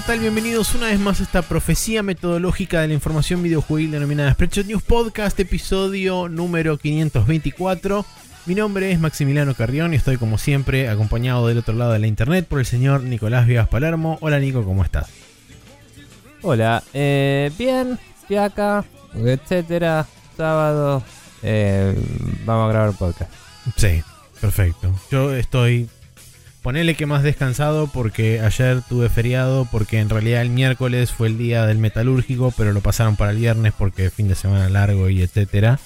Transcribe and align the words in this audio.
¿qué 0.00 0.06
tal? 0.06 0.20
Bienvenidos 0.20 0.74
una 0.74 0.86
vez 0.86 0.98
más 0.98 1.20
a 1.20 1.24
esta 1.24 1.42
profecía 1.42 2.02
metodológica 2.02 2.80
de 2.80 2.88
la 2.88 2.94
información 2.94 3.42
videojuegil 3.42 3.90
denominada 3.90 4.32
Spreadshot 4.32 4.64
News 4.64 4.82
Podcast, 4.82 5.38
episodio 5.38 6.26
número 6.26 6.78
524. 6.78 8.06
Mi 8.46 8.54
nombre 8.54 8.92
es 8.92 8.98
Maximiliano 8.98 9.54
Carrión 9.54 9.92
y 9.92 9.96
estoy 9.96 10.16
como 10.16 10.38
siempre 10.38 10.88
acompañado 10.88 11.46
del 11.46 11.58
otro 11.58 11.74
lado 11.74 11.92
de 11.92 11.98
la 11.98 12.06
internet 12.06 12.46
por 12.48 12.60
el 12.60 12.64
señor 12.64 13.02
Nicolás 13.02 13.46
Vivas 13.46 13.68
Palermo. 13.68 14.16
Hola 14.22 14.40
Nico, 14.40 14.64
¿cómo 14.64 14.82
estás? 14.84 15.10
Hola, 16.40 16.82
eh, 16.94 17.52
bien, 17.58 17.98
fiaca, 18.26 18.86
etcétera, 19.14 20.06
sábado, 20.34 21.02
eh, 21.42 21.94
vamos 22.46 22.70
a 22.70 22.72
grabar 22.72 22.94
podcast. 22.94 23.30
Sí, 23.76 24.02
perfecto. 24.40 24.94
Yo 25.10 25.34
estoy 25.34 25.90
Ponele 26.62 26.94
que 26.94 27.06
más 27.06 27.22
descansado 27.22 27.86
porque 27.86 28.40
ayer 28.40 28.82
tuve 28.86 29.08
feriado, 29.08 29.66
porque 29.70 29.98
en 29.98 30.10
realidad 30.10 30.42
el 30.42 30.50
miércoles 30.50 31.10
fue 31.10 31.28
el 31.28 31.38
día 31.38 31.64
del 31.64 31.78
metalúrgico, 31.78 32.52
pero 32.54 32.72
lo 32.72 32.82
pasaron 32.82 33.16
para 33.16 33.30
el 33.30 33.38
viernes 33.38 33.72
porque 33.76 34.10
fin 34.10 34.28
de 34.28 34.34
semana 34.34 34.68
largo 34.68 35.08
y 35.08 35.22
etcétera. 35.22 35.78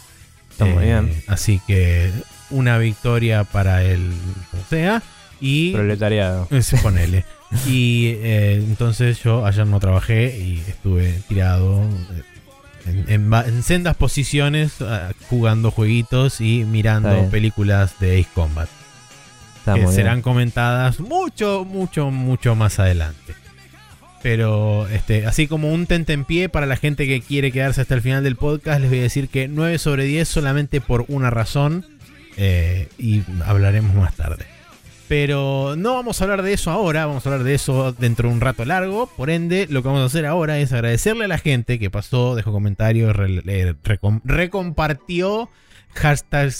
Está 0.51 0.65
muy 0.65 0.85
bien. 0.85 1.11
Eh, 1.11 1.25
así 1.29 1.61
que 1.65 2.11
una 2.51 2.79
victoria 2.79 3.45
para 3.45 3.85
el 3.85 4.15
como 4.51 4.65
sea 4.69 5.03
y 5.41 5.73
proletariado. 5.75 6.49
Es, 6.51 6.75
ponele. 6.83 7.25
y 7.69 8.17
eh, 8.23 8.55
entonces 8.57 9.23
yo 9.23 9.47
ayer 9.47 9.67
no 9.69 9.79
trabajé 9.79 10.37
y 10.37 10.61
estuve 10.67 11.21
tirado 11.29 11.83
en, 12.85 13.33
en 13.33 13.63
sendas 13.63 13.95
posiciones 13.95 14.83
ah, 14.83 15.13
jugando 15.31 15.71
jueguitos 15.71 16.41
y 16.41 16.65
mirando 16.65 17.31
películas 17.31 18.01
de 18.01 18.19
Ace 18.19 18.29
Combat 18.35 18.69
que 19.65 19.87
serán 19.89 20.23
comentadas 20.23 21.01
mucho, 21.01 21.65
mucho, 21.65 22.11
mucho 22.11 22.55
más 22.55 22.79
adelante. 22.79 23.35
Pero 24.23 24.89
este, 24.89 25.27
así 25.27 25.47
como 25.47 25.71
un 25.71 25.87
pie 26.27 26.49
para 26.49 26.65
la 26.65 26.77
gente 26.77 27.07
que 27.07 27.21
quiere 27.21 27.53
quedarse 27.53 27.83
hasta 27.83 27.95
el 27.95 28.01
final 28.01 28.25
del 28.25 28.37
podcast, 28.37 28.81
les 28.81 28.89
voy 28.89 29.01
a 29.01 29.03
decir 29.03 29.29
que 29.29 29.49
9 29.49 29.79
sobre 29.79 30.05
10 30.05 30.27
solamente 30.27 30.81
por 30.81 31.05
una 31.09 31.29
razón. 31.29 31.85
Eh, 32.37 32.89
y 32.99 33.23
hablaremos 33.45 33.95
más 33.95 34.15
tarde. 34.15 34.47
Pero 35.09 35.75
no 35.77 35.95
vamos 35.95 36.21
a 36.21 36.25
hablar 36.25 36.43
de 36.43 36.55
eso 36.55 36.71
ahora, 36.71 37.05
vamos 37.05 37.27
a 37.27 37.29
hablar 37.29 37.45
de 37.45 37.55
eso 37.55 37.93
dentro 37.93 38.31
de 38.31 38.35
un 38.35 38.41
rato 38.41 38.65
largo. 38.65 39.07
Por 39.15 39.29
ende, 39.29 39.67
lo 39.69 39.83
que 39.83 39.89
vamos 39.89 40.03
a 40.03 40.07
hacer 40.07 40.25
ahora 40.25 40.59
es 40.59 40.73
agradecerle 40.73 41.27
a 41.27 41.29
la 41.29 41.39
gente 41.39 41.79
que 41.79 41.91
pasó, 41.91 42.35
dejó 42.35 42.51
comentarios, 42.53 43.15
recompartió, 44.25 45.51
hashtag 45.93 46.51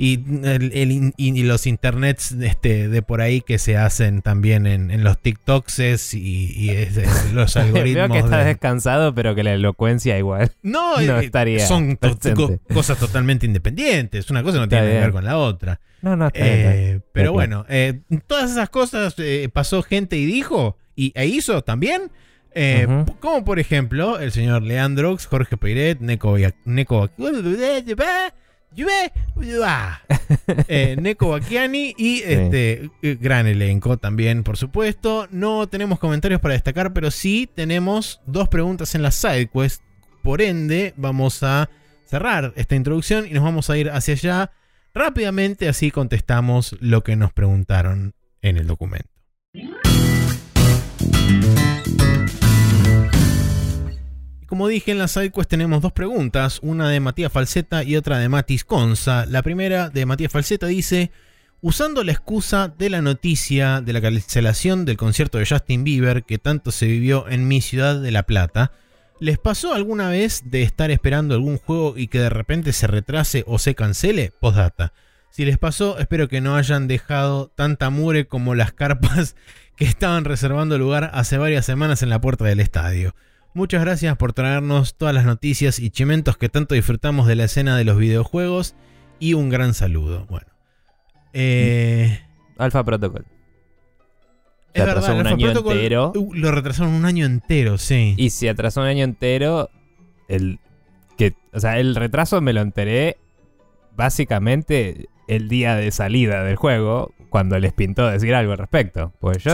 y, 0.00 0.24
el, 0.44 1.12
y, 1.16 1.42
los 1.42 1.66
internets 1.66 2.30
este, 2.30 2.86
de 2.88 3.02
por 3.02 3.20
ahí 3.20 3.40
que 3.40 3.58
se 3.58 3.76
hacen 3.76 4.22
también 4.22 4.68
en, 4.68 5.02
los 5.02 5.20
TikToks 5.20 6.14
y, 6.14 6.70
los 7.32 7.56
algoritmos. 7.56 8.08
Veo 8.08 8.08
que 8.08 8.18
estás 8.20 8.46
descansado, 8.46 9.12
pero 9.12 9.34
que 9.34 9.42
la 9.42 9.54
elocuencia 9.54 10.16
igual. 10.16 10.52
No, 10.62 11.00
no 11.00 11.18
eh, 11.18 11.24
estaría. 11.24 11.66
Son 11.66 11.98
cosas 12.72 12.96
totalmente 12.98 13.44
independientes. 13.44 14.30
Una 14.30 14.44
cosa 14.44 14.58
no 14.58 14.68
tiene 14.68 14.86
que 14.86 15.00
ver 15.00 15.10
con 15.10 15.24
la 15.24 15.36
otra. 15.36 15.80
No, 16.00 16.14
no, 16.14 16.28
está 16.28 16.46
eh, 16.46 17.00
Pero 17.12 17.32
bueno, 17.32 17.66
eh, 17.68 18.02
todas 18.28 18.52
esas 18.52 18.70
cosas 18.70 19.16
pasó 19.52 19.82
gente 19.82 20.16
y 20.16 20.26
dijo, 20.26 20.78
y, 20.94 21.12
e 21.16 21.26
hizo 21.26 21.62
también. 21.64 22.12
Como 23.18 23.44
por 23.44 23.58
ejemplo 23.58 24.20
el 24.20 24.30
señor 24.30 24.62
Leandrox, 24.62 25.26
Jorge 25.26 25.56
Peiret, 25.56 25.98
Neko, 26.00 26.36
Neko 26.64 27.10
eh, 30.68 30.96
Neko 31.00 31.30
Bakiani 31.30 31.94
y 31.96 32.22
este 32.22 32.90
eh, 33.02 33.18
gran 33.20 33.46
elenco 33.46 33.96
también, 33.96 34.42
por 34.44 34.56
supuesto. 34.56 35.26
No 35.30 35.68
tenemos 35.68 35.98
comentarios 35.98 36.40
para 36.40 36.54
destacar, 36.54 36.92
pero 36.92 37.10
sí 37.10 37.48
tenemos 37.52 38.20
dos 38.26 38.48
preguntas 38.48 38.94
en 38.94 39.02
la 39.02 39.10
sidequest. 39.10 39.82
Por 40.22 40.42
ende, 40.42 40.94
vamos 40.96 41.42
a 41.42 41.70
cerrar 42.04 42.52
esta 42.56 42.74
introducción 42.76 43.26
y 43.26 43.30
nos 43.30 43.44
vamos 43.44 43.70
a 43.70 43.78
ir 43.78 43.90
hacia 43.90 44.14
allá 44.14 44.50
rápidamente, 44.94 45.68
así 45.68 45.90
contestamos 45.90 46.76
lo 46.80 47.04
que 47.04 47.16
nos 47.16 47.32
preguntaron 47.32 48.14
en 48.42 48.56
el 48.56 48.66
documento. 48.66 49.17
Como 54.48 54.66
dije 54.66 54.92
en 54.92 54.98
la 54.98 55.08
sidequest 55.08 55.50
tenemos 55.50 55.82
dos 55.82 55.92
preguntas, 55.92 56.58
una 56.62 56.88
de 56.88 57.00
Matías 57.00 57.30
Falseta 57.30 57.84
y 57.84 57.96
otra 57.96 58.16
de 58.16 58.30
Matis 58.30 58.64
Conza. 58.64 59.26
La 59.26 59.42
primera 59.42 59.90
de 59.90 60.06
Matías 60.06 60.32
Falseta 60.32 60.66
dice, 60.68 61.10
usando 61.60 62.02
la 62.02 62.12
excusa 62.12 62.68
de 62.68 62.88
la 62.88 63.02
noticia 63.02 63.82
de 63.82 63.92
la 63.92 64.00
cancelación 64.00 64.86
del 64.86 64.96
concierto 64.96 65.36
de 65.36 65.44
Justin 65.44 65.84
Bieber 65.84 66.24
que 66.24 66.38
tanto 66.38 66.70
se 66.70 66.86
vivió 66.86 67.28
en 67.28 67.46
mi 67.46 67.60
ciudad 67.60 68.00
de 68.00 68.10
La 68.10 68.22
Plata, 68.22 68.72
¿les 69.20 69.36
pasó 69.36 69.74
alguna 69.74 70.08
vez 70.08 70.40
de 70.46 70.62
estar 70.62 70.90
esperando 70.90 71.34
algún 71.34 71.58
juego 71.58 71.98
y 71.98 72.08
que 72.08 72.20
de 72.20 72.30
repente 72.30 72.72
se 72.72 72.86
retrase 72.86 73.44
o 73.46 73.58
se 73.58 73.74
cancele? 73.74 74.32
Postdata. 74.40 74.94
Si 75.28 75.44
les 75.44 75.58
pasó, 75.58 75.98
espero 75.98 76.26
que 76.26 76.40
no 76.40 76.56
hayan 76.56 76.88
dejado 76.88 77.52
tanta 77.54 77.90
mure 77.90 78.26
como 78.26 78.54
las 78.54 78.72
carpas 78.72 79.36
que 79.76 79.84
estaban 79.84 80.24
reservando 80.24 80.78
lugar 80.78 81.10
hace 81.12 81.36
varias 81.36 81.66
semanas 81.66 82.02
en 82.02 82.08
la 82.08 82.22
puerta 82.22 82.46
del 82.46 82.60
estadio. 82.60 83.14
Muchas 83.54 83.80
gracias 83.80 84.16
por 84.16 84.32
traernos 84.32 84.96
todas 84.96 85.14
las 85.14 85.24
noticias 85.24 85.78
y 85.78 85.90
chimentos 85.90 86.36
que 86.36 86.48
tanto 86.48 86.74
disfrutamos 86.74 87.26
de 87.26 87.34
la 87.34 87.44
escena 87.44 87.76
de 87.76 87.84
los 87.84 87.96
videojuegos. 87.96 88.74
Y 89.18 89.34
un 89.34 89.48
gran 89.48 89.74
saludo. 89.74 90.26
Bueno. 90.28 90.46
Eh, 91.32 92.20
Alpha 92.56 92.84
Protocol. 92.84 93.26
Se 94.74 94.82
atrasó 94.82 95.14
un 95.14 95.26
año 95.26 95.50
entero. 95.50 96.12
Uh, 96.14 96.34
lo 96.34 96.52
retrasaron 96.52 96.92
un 96.92 97.04
año 97.04 97.26
entero, 97.26 97.78
sí. 97.78 98.14
Y 98.16 98.30
si 98.30 98.48
atrasó 98.48 98.82
un 98.82 98.86
año 98.86 99.04
entero, 99.04 99.70
el 100.28 100.60
que, 101.16 101.34
o 101.52 101.60
sea, 101.60 101.78
el 101.78 101.96
retraso 101.96 102.40
me 102.40 102.52
lo 102.52 102.60
enteré 102.60 103.16
básicamente 103.96 105.08
el 105.26 105.48
día 105.48 105.74
de 105.74 105.90
salida 105.90 106.44
del 106.44 106.56
juego, 106.56 107.12
cuando 107.28 107.58
les 107.58 107.72
pintó 107.72 108.08
decir 108.08 108.34
algo 108.34 108.52
al 108.52 108.58
respecto. 108.58 109.12
Pues 109.18 109.42
yo 109.42 109.52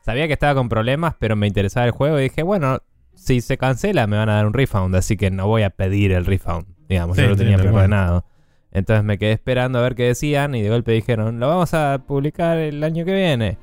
sabía 0.00 0.26
que 0.26 0.32
estaba 0.32 0.54
con 0.54 0.68
problemas, 0.68 1.14
pero 1.18 1.36
me 1.36 1.46
interesaba 1.46 1.86
el 1.86 1.92
juego 1.92 2.18
y 2.18 2.24
dije, 2.24 2.42
bueno, 2.42 2.80
si 3.20 3.42
se 3.42 3.58
cancela 3.58 4.06
me 4.06 4.16
van 4.16 4.30
a 4.30 4.36
dar 4.36 4.46
un 4.46 4.54
refund, 4.54 4.96
así 4.96 5.16
que 5.16 5.30
no 5.30 5.46
voy 5.46 5.62
a 5.62 5.70
pedir 5.70 6.12
el 6.12 6.24
refund. 6.24 6.64
Digamos, 6.88 7.16
yo 7.16 7.28
lo 7.28 7.36
tenía 7.36 7.58
preparado. 7.58 8.24
Entonces 8.72 9.04
me 9.04 9.18
quedé 9.18 9.32
esperando 9.32 9.78
a 9.78 9.82
ver 9.82 9.94
qué 9.94 10.04
decían 10.04 10.54
y 10.54 10.62
de 10.62 10.70
golpe 10.70 10.92
dijeron, 10.92 11.38
lo 11.38 11.48
vamos 11.48 11.74
a 11.74 12.02
publicar 12.06 12.56
el 12.56 12.82
año 12.82 13.04
que 13.04 13.12
viene. 13.12 13.58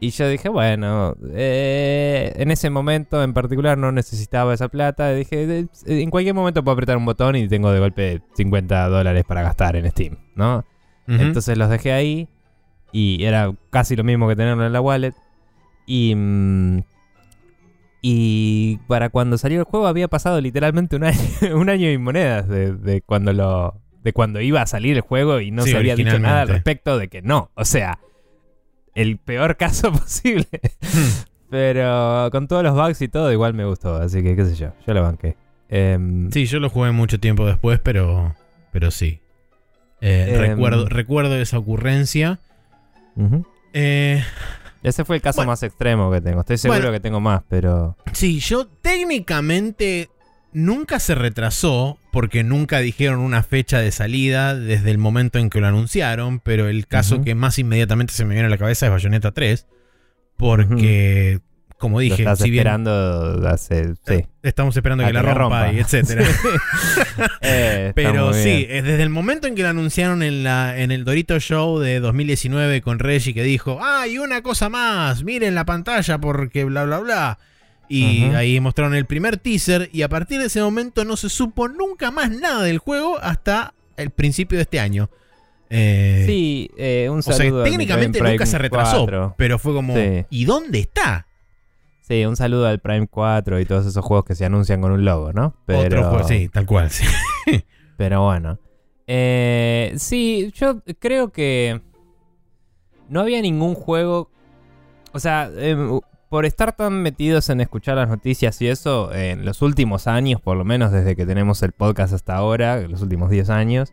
Y 0.00 0.10
yo 0.10 0.28
dije, 0.28 0.48
bueno, 0.48 1.16
eh, 1.32 2.32
en 2.36 2.50
ese 2.50 2.70
momento 2.70 3.22
en 3.22 3.34
particular 3.34 3.76
no 3.76 3.92
necesitaba 3.92 4.54
esa 4.54 4.68
plata. 4.68 5.12
Dije, 5.12 5.66
en 5.86 6.10
cualquier 6.10 6.34
momento 6.34 6.64
puedo 6.64 6.72
apretar 6.72 6.96
un 6.96 7.04
botón 7.04 7.36
y 7.36 7.46
tengo 7.46 7.70
de 7.72 7.80
golpe 7.80 8.22
50 8.36 8.88
dólares 8.88 9.24
para 9.26 9.42
gastar 9.42 9.76
en 9.76 9.90
Steam, 9.90 10.16
¿no? 10.34 10.64
Entonces 11.06 11.56
los 11.56 11.70
dejé 11.70 11.92
ahí 11.92 12.28
y 12.92 13.24
era 13.24 13.52
casi 13.70 13.96
lo 13.96 14.04
mismo 14.04 14.28
que 14.28 14.36
tenerlo 14.36 14.64
en 14.64 14.72
la 14.72 14.80
wallet. 14.80 15.14
Y... 15.86 16.14
Mm, 16.14 16.82
y 18.00 18.78
para 18.86 19.08
cuando 19.08 19.38
salió 19.38 19.58
el 19.58 19.64
juego 19.64 19.86
había 19.86 20.08
pasado 20.08 20.40
literalmente 20.40 20.96
un 20.96 21.04
año, 21.04 21.18
un 21.54 21.68
año 21.68 21.90
y 21.90 21.98
monedas 21.98 22.48
de, 22.48 23.02
cuando 23.04 23.32
lo. 23.32 23.80
de 24.02 24.12
cuando 24.12 24.40
iba 24.40 24.62
a 24.62 24.66
salir 24.66 24.96
el 24.96 25.02
juego 25.02 25.40
y 25.40 25.50
no 25.50 25.62
se 25.62 25.76
había 25.76 25.96
dicho 25.96 26.18
nada 26.18 26.42
al 26.42 26.48
respecto 26.48 26.98
de 26.98 27.08
que 27.08 27.22
no. 27.22 27.50
O 27.54 27.64
sea, 27.64 27.98
el 28.94 29.18
peor 29.18 29.56
caso 29.56 29.92
posible. 29.92 30.48
Hmm. 30.82 31.24
Pero 31.50 32.28
con 32.30 32.46
todos 32.46 32.62
los 32.62 32.74
bugs 32.74 33.00
y 33.00 33.08
todo, 33.08 33.32
igual 33.32 33.54
me 33.54 33.64
gustó. 33.64 33.96
Así 33.96 34.22
que 34.22 34.36
qué 34.36 34.44
sé 34.44 34.54
yo, 34.54 34.72
yo 34.86 34.94
lo 34.94 35.02
banqué. 35.02 35.36
Em, 35.70 36.30
sí, 36.30 36.46
yo 36.46 36.60
lo 36.60 36.68
jugué 36.70 36.92
mucho 36.92 37.18
tiempo 37.18 37.46
después, 37.46 37.80
pero. 37.80 38.34
Pero 38.70 38.90
sí. 38.90 39.20
Eh, 40.00 40.34
em, 40.34 40.40
recuerdo, 40.40 40.88
recuerdo 40.88 41.36
esa 41.36 41.58
ocurrencia. 41.58 42.38
eh, 43.72 44.22
ese 44.88 45.04
fue 45.04 45.16
el 45.16 45.22
caso 45.22 45.44
más 45.44 45.62
extremo 45.62 46.10
que 46.10 46.20
tengo. 46.20 46.40
Estoy 46.40 46.58
seguro 46.58 46.92
que 46.92 47.00
tengo 47.00 47.20
más, 47.20 47.42
pero. 47.48 47.96
Sí, 48.12 48.40
yo 48.40 48.66
técnicamente 48.66 50.10
nunca 50.52 50.98
se 50.98 51.14
retrasó 51.14 51.98
porque 52.12 52.42
nunca 52.42 52.78
dijeron 52.78 53.20
una 53.20 53.42
fecha 53.42 53.80
de 53.80 53.92
salida 53.92 54.54
desde 54.54 54.90
el 54.90 54.98
momento 54.98 55.38
en 55.38 55.50
que 55.50 55.60
lo 55.60 55.66
anunciaron, 55.66 56.40
pero 56.40 56.68
el 56.68 56.86
caso 56.86 57.22
que 57.22 57.34
más 57.34 57.58
inmediatamente 57.58 58.12
se 58.12 58.24
me 58.24 58.34
viene 58.34 58.46
a 58.46 58.50
la 58.50 58.58
cabeza 58.58 58.86
es 58.86 58.92
Bayonetta 58.92 59.32
3, 59.32 59.66
porque 60.36 61.40
como 61.78 62.00
dije, 62.00 62.24
si 62.36 62.44
esperando 62.50 63.40
hace, 63.48 63.94
sí. 64.06 64.26
estamos 64.42 64.76
esperando 64.76 65.04
que, 65.06 65.12
la 65.12 65.22
rompa, 65.22 65.72
y 65.72 65.78
etcétera. 65.78 66.24
Eh, 67.40 67.92
Pero 67.94 68.32
sí, 68.32 68.66
desde 68.66 69.02
el 69.02 69.10
momento 69.10 69.46
en 69.46 69.54
que 69.54 69.62
lo 69.62 69.68
anunciaron 69.68 70.22
en 70.22 70.44
la 70.44 70.78
en 70.80 70.90
el 70.90 71.04
Dorito 71.04 71.38
Show 71.40 71.78
de 71.78 72.00
2019 72.00 72.82
con 72.82 72.98
Reggie 72.98 73.34
que 73.34 73.42
dijo, 73.42 73.78
"Ay, 73.82 74.18
una 74.18 74.42
cosa 74.42 74.68
más, 74.68 75.24
miren 75.24 75.54
la 75.54 75.64
pantalla 75.64 76.18
porque 76.18 76.64
bla 76.64 76.84
bla 76.84 76.98
bla." 77.00 77.38
Y 77.88 78.24
ahí 78.34 78.60
mostraron 78.60 78.94
el 78.94 79.06
primer 79.06 79.38
teaser 79.38 79.88
y 79.92 80.02
a 80.02 80.08
partir 80.10 80.38
de 80.40 80.46
ese 80.46 80.60
momento 80.60 81.04
no 81.06 81.16
se 81.16 81.28
supo 81.30 81.68
nunca 81.68 82.10
más 82.10 82.30
nada 82.30 82.62
del 82.64 82.78
juego 82.78 83.18
hasta 83.18 83.72
el 83.96 84.10
principio 84.10 84.58
de 84.58 84.62
este 84.62 84.78
año. 84.78 85.08
Eh, 85.70 86.24
Sí, 86.26 86.70
eh, 86.76 87.08
un 87.10 87.20
o 87.20 87.22
sea, 87.22 87.34
saludo. 87.34 87.64
técnicamente 87.64 88.20
nunca 88.20 88.44
se 88.46 88.58
retrasó, 88.58 89.04
4. 89.04 89.34
pero 89.38 89.58
fue 89.58 89.72
como, 89.72 89.94
Sí. 89.94 90.24
¿y 90.30 90.44
dónde 90.44 90.80
está? 90.80 91.27
Sí, 92.08 92.24
un 92.24 92.36
saludo 92.36 92.66
al 92.66 92.78
Prime 92.78 93.06
4 93.06 93.60
y 93.60 93.66
todos 93.66 93.84
esos 93.84 94.02
juegos 94.02 94.24
que 94.24 94.34
se 94.34 94.46
anuncian 94.46 94.80
con 94.80 94.92
un 94.92 95.04
logo, 95.04 95.34
¿no? 95.34 95.54
Pero, 95.66 95.98
Otro 95.98 96.08
juego, 96.08 96.26
sí, 96.26 96.48
tal 96.48 96.64
cual. 96.64 96.88
sí. 96.90 97.04
pero 97.98 98.24
bueno. 98.24 98.58
Eh, 99.06 99.92
sí, 99.98 100.50
yo 100.54 100.80
creo 101.00 101.32
que 101.32 101.82
no 103.10 103.20
había 103.20 103.42
ningún 103.42 103.74
juego. 103.74 104.30
O 105.12 105.18
sea, 105.18 105.50
em, 105.54 106.00
por 106.30 106.46
estar 106.46 106.74
tan 106.74 107.02
metidos 107.02 107.50
en 107.50 107.60
escuchar 107.60 107.98
las 107.98 108.08
noticias 108.08 108.62
y 108.62 108.68
eso, 108.68 109.12
en 109.12 109.44
los 109.44 109.60
últimos 109.60 110.06
años, 110.06 110.40
por 110.40 110.56
lo 110.56 110.64
menos 110.64 110.92
desde 110.92 111.14
que 111.14 111.26
tenemos 111.26 111.62
el 111.62 111.72
podcast 111.72 112.14
hasta 112.14 112.36
ahora, 112.36 112.80
los 112.88 113.02
últimos 113.02 113.28
10 113.28 113.50
años, 113.50 113.92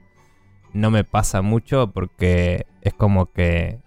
no 0.71 0.89
me 0.89 1.03
pasa 1.03 1.41
mucho 1.41 1.91
porque 1.91 2.65
es 2.79 2.93
como 2.93 3.33
que 3.33 3.79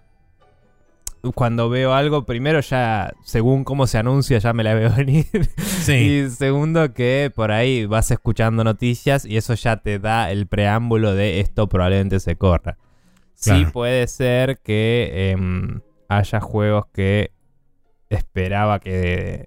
cuando 1.34 1.68
veo 1.68 1.94
algo, 1.94 2.24
primero 2.24 2.60
ya, 2.60 3.12
según 3.22 3.64
cómo 3.64 3.86
se 3.86 3.98
anuncia, 3.98 4.38
ya 4.38 4.52
me 4.52 4.64
la 4.64 4.74
veo 4.74 4.92
venir. 4.96 5.26
Sí. 5.56 5.92
Y 5.92 6.30
segundo, 6.30 6.92
que 6.94 7.30
por 7.34 7.50
ahí 7.52 7.86
vas 7.86 8.10
escuchando 8.10 8.64
noticias 8.64 9.24
y 9.24 9.36
eso 9.36 9.54
ya 9.54 9.76
te 9.78 9.98
da 9.98 10.30
el 10.30 10.46
preámbulo 10.46 11.14
de 11.14 11.40
esto 11.40 11.68
probablemente 11.68 12.20
se 12.20 12.36
corra. 12.36 12.78
Sí 13.34 13.50
Claro. 13.50 13.72
puede 13.72 14.06
ser 14.08 14.58
que 14.58 15.30
em, 15.30 15.80
haya 16.08 16.40
juegos 16.40 16.86
que 16.92 17.30
esperaba 18.10 18.80
que, 18.80 19.46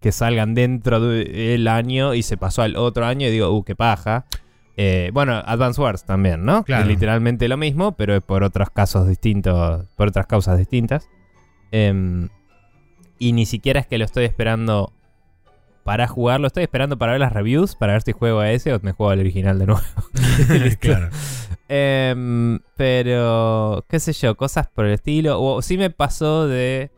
que 0.00 0.12
salgan 0.12 0.54
dentro 0.54 1.00
del 1.00 1.68
año 1.68 2.14
y 2.14 2.22
se 2.22 2.36
pasó 2.36 2.62
al 2.62 2.76
otro 2.76 3.06
año 3.06 3.28
y 3.28 3.30
digo, 3.30 3.50
uh, 3.50 3.62
qué 3.64 3.74
paja. 3.76 4.26
Eh, 4.76 5.10
bueno, 5.12 5.34
Advance 5.44 5.80
Wars 5.80 6.04
también, 6.04 6.44
¿no? 6.44 6.64
Claro. 6.64 6.82
Es 6.82 6.88
literalmente 6.88 7.48
lo 7.48 7.56
mismo, 7.56 7.92
pero 7.92 8.16
es 8.16 8.22
por 8.22 8.42
otros 8.42 8.70
casos 8.70 9.08
distintos, 9.08 9.86
por 9.96 10.08
otras 10.08 10.26
causas 10.26 10.58
distintas. 10.58 11.08
Em, 11.70 12.28
y 13.18 13.32
ni 13.32 13.46
siquiera 13.46 13.80
es 13.80 13.86
que 13.86 13.98
lo 13.98 14.04
estoy 14.04 14.24
esperando 14.24 14.92
para 15.84 16.06
jugarlo, 16.06 16.46
estoy 16.46 16.62
esperando 16.62 16.96
para 16.96 17.12
ver 17.12 17.20
las 17.20 17.32
reviews, 17.32 17.74
para 17.74 17.94
ver 17.94 18.02
si 18.02 18.12
juego 18.12 18.40
a 18.40 18.50
ese 18.50 18.72
o 18.72 18.80
me 18.82 18.92
juego 18.92 19.10
al 19.10 19.20
original 19.20 19.58
de 19.58 19.66
nuevo. 19.66 19.82
claro. 20.80 21.10
Em, 21.68 22.60
pero, 22.76 23.84
qué 23.88 23.98
sé 23.98 24.12
yo, 24.12 24.36
cosas 24.36 24.68
por 24.68 24.86
el 24.86 24.92
estilo. 24.92 25.40
O 25.40 25.62
sí 25.62 25.76
me 25.76 25.90
pasó 25.90 26.46
de... 26.46 26.90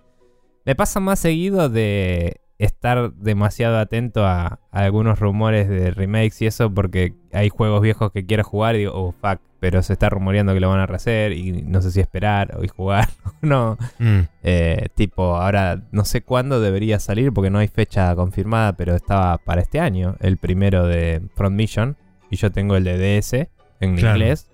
Me 0.65 0.75
pasa 0.75 0.99
más 1.01 1.21
seguido 1.21 1.69
de 1.69 2.41
estar 2.59 3.13
demasiado 3.15 3.79
atento 3.79 4.25
a, 4.27 4.61
a 4.71 4.81
algunos 4.81 5.19
rumores 5.19 5.69
de 5.69 5.91
remakes 5.91 6.41
y 6.43 6.47
eso 6.47 6.73
porque 6.73 7.15
hay 7.33 7.49
juegos 7.49 7.83
viejos 7.83 8.13
que 8.13 8.25
quiero 8.27 8.45
jugar 8.45 8.77
y 8.77 8.81
digo, 8.81 8.93
oh, 8.95 9.13
fuck, 9.13 9.41
pero 9.61 9.83
se 9.83 9.95
está 9.95 10.09
rumoreando 10.11 10.53
que 10.55 10.61
lo 10.61 10.69
van 10.69 10.79
a 10.81 10.87
rehacer 10.87 11.33
y 11.33 11.63
no 11.63 11.81
sé 11.83 11.91
si 11.91 12.01
esperar 12.01 12.57
o 12.57 12.63
jugar 12.69 13.09
o 13.25 13.33
no. 13.47 13.79
Mm, 13.99 14.21
Eh, 14.43 14.89
tipo, 14.95 15.37
ahora 15.37 15.83
no 15.91 16.05
sé 16.05 16.23
cuándo 16.23 16.61
debería 16.61 17.01
salir 17.01 17.33
porque 17.33 17.51
no 17.51 17.59
hay 17.59 17.69
fecha 17.69 18.15
confirmada, 18.15 18.75
pero 18.77 18.95
estaba 18.95 19.39
para 19.39 19.61
este 19.63 19.81
año, 19.81 20.17
el 20.21 20.37
primero 20.37 20.87
de 20.87 21.23
Front 21.35 21.57
Mission. 21.57 21.97
Y 22.31 22.37
yo 22.37 22.51
tengo 22.53 22.77
el 22.77 22.85
de 22.85 22.99
DS 22.99 23.49
en 23.81 23.97
Claro. 23.97 24.17
inglés. 24.17 24.51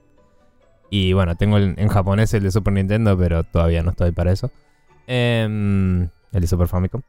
Y 0.91 1.13
bueno, 1.13 1.37
tengo 1.37 1.57
el- 1.57 1.75
en 1.77 1.89
japonés 1.89 2.33
el 2.35 2.43
de 2.43 2.51
Super 2.51 2.73
Nintendo, 2.75 3.17
pero 3.19 3.43
todavía 3.45 3.83
no 3.83 3.91
estoy 3.91 4.13
para 4.13 4.33
eso. 4.33 4.51
Em, 5.07 6.03
el 6.33 6.41
de 6.41 6.47
Super 6.47 6.69
Famicom. 6.69 7.03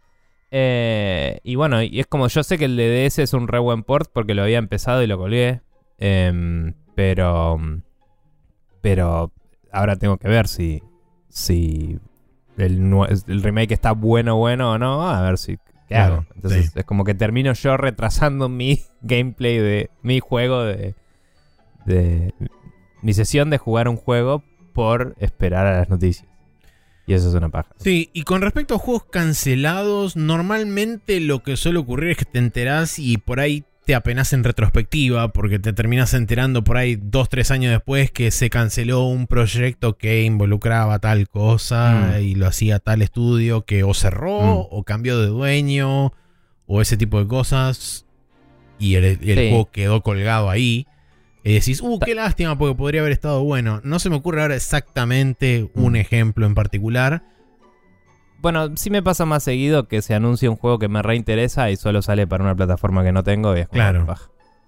Eh, 0.54 1.40
y 1.44 1.56
bueno, 1.56 1.82
y 1.82 2.00
es 2.00 2.08
como 2.08 2.28
yo 2.28 2.44
sé 2.44 2.58
que 2.58 2.66
el 2.66 2.76
de 2.76 3.06
DS 3.06 3.20
es 3.20 3.34
un 3.34 3.48
re 3.48 3.60
buen 3.60 3.84
port 3.84 4.12
porque 4.14 4.34
lo 4.34 4.44
había 4.44 4.58
empezado 4.58 5.02
y 5.02 5.08
lo 5.08 5.18
colgué. 5.18 5.62
Em, 5.98 6.74
pero. 6.96 7.60
Pero 8.82 9.32
ahora 9.72 9.96
tengo 9.96 10.18
que 10.18 10.28
ver 10.28 10.48
si. 10.48 10.84
Si 11.30 11.98
el, 12.58 12.94
el 13.28 13.44
remake 13.44 13.74
está 13.74 13.94
bueno 13.94 14.36
bueno 14.36 14.74
o 14.74 14.78
no. 14.78 15.08
A 15.10 15.22
ver 15.22 15.38
si. 15.38 15.58
¿Qué 15.58 15.96
Claro, 15.96 16.14
hago? 16.16 16.26
Entonces 16.36 16.72
sí. 16.72 16.80
es 16.80 16.86
como 16.86 17.04
que 17.06 17.14
termino 17.14 17.54
yo 17.54 17.78
retrasando 17.78 18.50
mi 18.50 18.82
gameplay 19.02 19.58
de. 19.58 19.90
Mi 20.02 20.20
juego 20.20 20.64
de. 20.64 20.96
De. 21.86 22.34
Mi 23.02 23.14
sesión 23.14 23.50
de 23.50 23.58
jugar 23.58 23.88
un 23.88 23.96
juego 23.96 24.44
por 24.74 25.16
esperar 25.20 25.66
a 25.66 25.78
las 25.80 25.90
noticias. 25.90 26.28
Y 27.08 27.14
eso 27.14 27.30
es 27.30 27.34
una 27.36 27.50
paja. 27.50 27.70
Sí, 27.78 28.10
y 28.14 28.24
con 28.24 28.42
respecto 28.42 28.76
a 28.76 28.78
juegos 28.80 29.06
cancelados, 29.12 30.16
normalmente 30.16 31.20
lo 31.20 31.42
que 31.44 31.58
suele 31.58 31.80
ocurrir 31.80 32.12
es 32.12 32.18
que 32.18 32.26
te 32.26 32.40
enterás 32.40 33.00
y 33.00 33.18
por 33.18 33.40
ahí 33.40 33.64
te 33.86 33.96
apenas 33.96 34.32
en 34.34 34.44
retrospectiva, 34.44 35.34
porque 35.34 35.58
te 35.58 35.74
terminas 35.74 36.14
enterando 36.14 36.64
por 36.64 36.78
ahí 36.78 36.98
dos, 37.02 37.28
tres 37.30 37.50
años 37.50 37.72
después 37.72 38.12
que 38.12 38.30
se 38.30 38.50
canceló 38.52 39.06
un 39.06 39.26
proyecto 39.26 39.98
que 39.98 40.24
involucraba 40.24 41.00
tal 41.00 41.28
cosa 41.28 42.14
Mm. 42.18 42.22
y 42.24 42.36
lo 42.36 42.46
hacía 42.48 42.78
tal 42.80 43.02
estudio 43.02 43.66
que 43.66 43.84
o 43.84 43.94
cerró 43.96 44.40
Mm. 44.42 44.68
o 44.70 44.84
cambió 44.84 45.20
de 45.20 45.28
dueño 45.28 46.14
o 46.68 46.82
ese 46.82 46.96
tipo 46.96 47.20
de 47.20 47.28
cosas 47.28 48.06
y 48.78 48.96
el, 48.96 49.04
el 49.06 49.20
Sí. 49.20 49.34
juego 49.50 49.72
quedó 49.72 50.02
colgado 50.02 50.50
ahí. 50.52 50.86
Y 51.44 51.54
decís, 51.54 51.82
uh, 51.82 52.00
qué 52.00 52.14
lástima 52.14 52.58
porque 52.58 52.76
podría 52.76 53.02
haber 53.02 53.14
estado 53.14 53.44
bueno. 53.44 53.82
No 53.84 53.98
se 54.00 54.10
me 54.10 54.16
ocurre 54.16 54.42
ahora 54.42 54.56
exactamente 54.56 55.70
un 55.74 55.94
Mm. 55.94 55.96
ejemplo 55.98 56.46
en 56.46 56.54
particular. 56.56 57.24
Bueno, 58.42 58.76
sí 58.76 58.90
me 58.90 59.04
pasa 59.04 59.26
más 59.26 59.44
seguido 59.44 59.88
que 59.88 60.02
se 60.02 60.14
anuncia 60.16 60.50
un 60.50 60.56
juego 60.56 60.80
que 60.80 60.88
me 60.88 61.02
reinteresa 61.02 61.70
y 61.72 61.76
solo 61.78 62.02
sale 62.02 62.26
para 62.28 62.44
una 62.44 62.56
plataforma 62.56 63.04
que 63.04 63.12
no 63.12 63.24
tengo. 63.24 63.56
Y 63.56 63.62
es 63.62 63.68
Claro. 63.70 64.06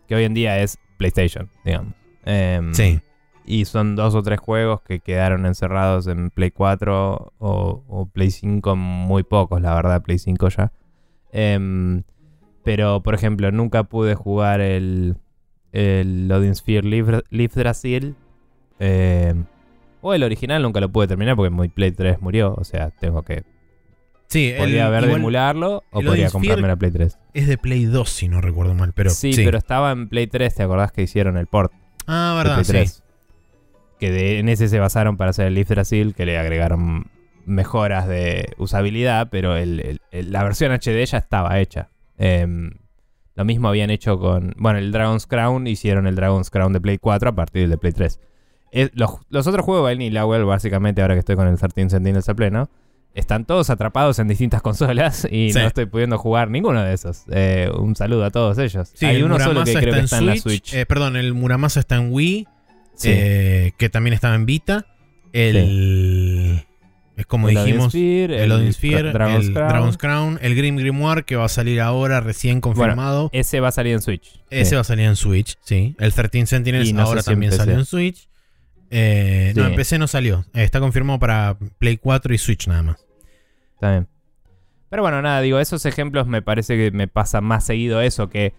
Que 0.08 0.16
hoy 0.16 0.24
en 0.26 0.34
día 0.34 0.60
es 0.60 0.78
PlayStation, 0.98 1.50
digamos. 1.66 1.94
Em, 2.26 2.74
Sí. 2.74 3.02
Y 3.46 3.66
son 3.66 3.96
dos 3.96 4.16
o 4.16 4.24
tres 4.24 4.40
juegos 4.40 4.82
que 4.82 5.00
quedaron 5.00 5.46
encerrados 5.46 6.08
en 6.08 6.30
Play 6.30 6.52
4 6.52 7.34
o, 7.40 7.84
o 7.88 8.06
Play 8.06 8.32
5, 8.32 8.76
muy 8.76 9.24
pocos, 9.24 9.62
la 9.62 9.76
verdad, 9.76 10.02
Play 10.02 10.18
5 10.18 10.48
ya. 10.50 10.72
Em, 11.32 12.04
pero, 12.64 13.04
por 13.04 13.16
ejemplo, 13.16 13.52
nunca 13.52 13.84
pude 13.84 14.16
jugar 14.16 14.62
el, 14.62 15.18
el 15.74 16.28
Loading 16.30 16.56
Sphere 16.56 16.88
Live, 16.88 17.50
Brasil. 17.56 18.16
Em, 18.80 19.46
o 20.02 20.14
el 20.14 20.24
original 20.24 20.62
nunca 20.62 20.80
lo 20.80 20.90
pude 20.90 21.08
terminar 21.08 21.36
porque 21.36 21.50
mi 21.50 21.68
Play 21.70 21.92
3 21.92 22.22
murió. 22.22 22.54
O 22.56 22.64
sea, 22.64 22.90
tengo 22.92 23.24
que. 23.24 23.44
Sí, 24.28 24.52
Podría 24.58 24.88
haber 24.88 25.06
de 25.06 25.14
emularlo 25.14 25.84
o 25.92 26.02
podría 26.02 26.26
Odin 26.28 26.30
comprarme 26.32 26.68
la 26.68 26.76
Play 26.76 26.92
3. 26.92 27.20
es 27.36 27.48
de 27.48 27.58
Play 27.58 27.86
2, 27.86 28.10
si 28.10 28.28
no 28.28 28.42
recuerdo 28.42 28.74
mal, 28.74 28.92
pero 28.94 29.12
sí, 29.12 29.32
pero 29.36 29.58
estaba 29.60 29.92
en 29.92 30.08
Play 30.10 30.26
3. 30.28 30.56
¿Te 30.56 30.64
acordás 30.64 30.92
que 30.92 31.04
hicieron 31.04 31.38
el 31.38 31.46
port? 31.48 31.72
Ah, 32.08 32.34
verdad, 32.38 32.56
Play 32.56 32.66
sí. 32.66 32.72
3. 32.72 33.04
Que 34.00 34.12
de- 34.12 34.40
en 34.40 34.50
ese 34.50 34.70
se 34.70 34.80
basaron 34.80 35.18
para 35.18 35.30
hacer 35.30 35.48
el 35.48 35.54
Leaf 35.54 35.70
Brasil, 35.70 36.16
que 36.16 36.26
le 36.26 36.38
agregaron 36.40 37.08
mejoras 37.46 38.08
de 38.08 38.54
usabilidad, 38.58 39.28
pero 39.30 39.56
el- 39.56 39.80
el- 39.82 40.02
el- 40.12 40.32
la 40.32 40.44
versión 40.44 40.72
HD 40.72 41.06
ya 41.06 41.18
estaba 41.20 41.60
hecha. 41.60 41.90
Em, 42.18 42.72
lo 43.36 43.46
mismo 43.46 43.68
habían 43.68 43.90
hecho 43.90 44.20
con. 44.20 44.54
Bueno, 44.58 44.80
el 44.80 44.92
Dragon's 44.92 45.26
Crown 45.28 45.68
hicieron 45.68 46.08
el 46.08 46.16
Dragon's 46.16 46.50
Crown 46.50 46.74
de 46.74 46.82
Play 46.82 46.98
4 47.00 47.30
a 47.30 47.36
partir 47.36 47.62
del 47.64 47.72
de 47.72 47.78
Play 47.78 47.94
3. 47.94 48.20
Es- 48.72 48.92
los, 48.94 49.12
los 49.30 49.48
otros 49.48 49.66
juegos, 49.66 49.84
Vail 49.84 50.02
y 50.02 50.10
Lowell, 50.10 50.46
básicamente, 50.46 51.02
ahora 51.02 51.16
que 51.16 51.20
estoy 51.20 51.36
con 51.36 51.48
el 51.48 51.58
13 51.60 51.90
Sentinels 51.90 52.28
a 52.30 52.34
pleno, 52.36 52.70
están 53.16 53.46
todos 53.46 53.70
atrapados 53.70 54.18
en 54.20 54.28
distintas 54.28 54.62
consolas 54.64 55.26
y 55.30 55.52
Sí. 55.54 55.60
no 55.60 55.66
estoy 55.68 55.86
pudiendo 55.86 56.18
jugar 56.18 56.50
ninguno 56.50 56.82
de 56.84 56.94
esos. 56.94 57.24
Eh, 57.32 57.70
un 57.78 57.96
saludo 57.96 58.26
a 58.26 58.32
todos 58.32 58.58
ellos. 58.58 58.92
Sí, 58.96 59.06
Hay 59.06 59.18
el 59.18 59.24
uno 59.26 59.40
solo 59.40 59.64
que 59.64 59.74
creo 59.74 59.94
que 59.94 60.00
en 60.00 60.06
está 60.06 60.18
en 60.18 60.26
la 60.28 60.38
Switch. 60.38 60.74
eh, 60.74 60.86
perdón, 60.86 61.16
el 61.16 61.34
Muramasa 61.34 61.80
está 61.80 61.96
en 61.98 62.12
Wii, 62.12 62.48
Sí. 62.96 63.10
eh, 63.12 63.72
que 63.78 63.90
también 63.90 64.14
estaba 64.14 64.36
en 64.36 64.46
Vita. 64.46 64.86
El. 65.32 66.64
Es 67.16 67.26
como 67.28 67.48
El 67.50 67.56
dijimos. 67.56 67.90
Sphere, 67.92 68.44
el 68.44 68.52
Odin 68.52 68.74
Sphere, 68.74 69.12
Dragon's 69.14 69.46
el 69.48 69.54
Crown. 69.54 69.70
Dragon's 69.70 69.98
Crown, 69.98 70.40
el 70.42 70.56
Grim 70.56 70.78
Grimoire 70.78 71.24
que 71.24 71.36
va 71.36 71.46
a 71.46 71.50
salir 71.50 71.80
ahora 71.80 72.22
recién 72.22 72.60
confirmado. 72.60 73.30
Ese 73.34 73.60
va 73.60 73.68
a 73.68 73.72
salir 73.72 73.94
en 73.94 74.02
Switch. 74.02 74.42
Ese 74.50 74.70
Sí. 74.72 74.76
va 74.76 74.82
a 74.82 74.84
salir 74.84 75.06
en 75.06 75.16
Switch, 75.16 75.58
sí. 75.62 75.96
El 76.00 76.12
13 76.14 76.48
Sentinels 76.48 76.92
no 76.94 77.04
ahora 77.04 77.22
también 77.22 77.52
salió 77.52 77.76
en 77.76 77.86
Switch. 77.86 78.28
Eh, 78.90 79.54
No, 79.56 79.66
en 79.68 79.76
PC 79.76 79.98
no 80.00 80.08
salió. 80.08 80.46
Eh, 80.54 80.64
está 80.64 80.80
confirmado 80.80 81.20
para 81.20 81.58
Play 81.80 81.98
4 81.98 82.34
y 82.34 82.38
Switch 82.38 82.68
nada 82.68 82.82
más. 82.84 83.06
Está 83.76 83.92
bien. 83.92 84.08
Pero 84.90 85.02
bueno, 85.04 85.22
nada, 85.22 85.42
digo, 85.42 85.60
esos 85.60 85.86
ejemplos 85.86 86.28
me 86.28 86.42
parece 86.42 86.78
que 86.78 86.92
me 86.92 87.08
pasa 87.08 87.42
más 87.42 87.66
seguido 87.66 88.02
eso, 88.02 88.30
que 88.30 88.54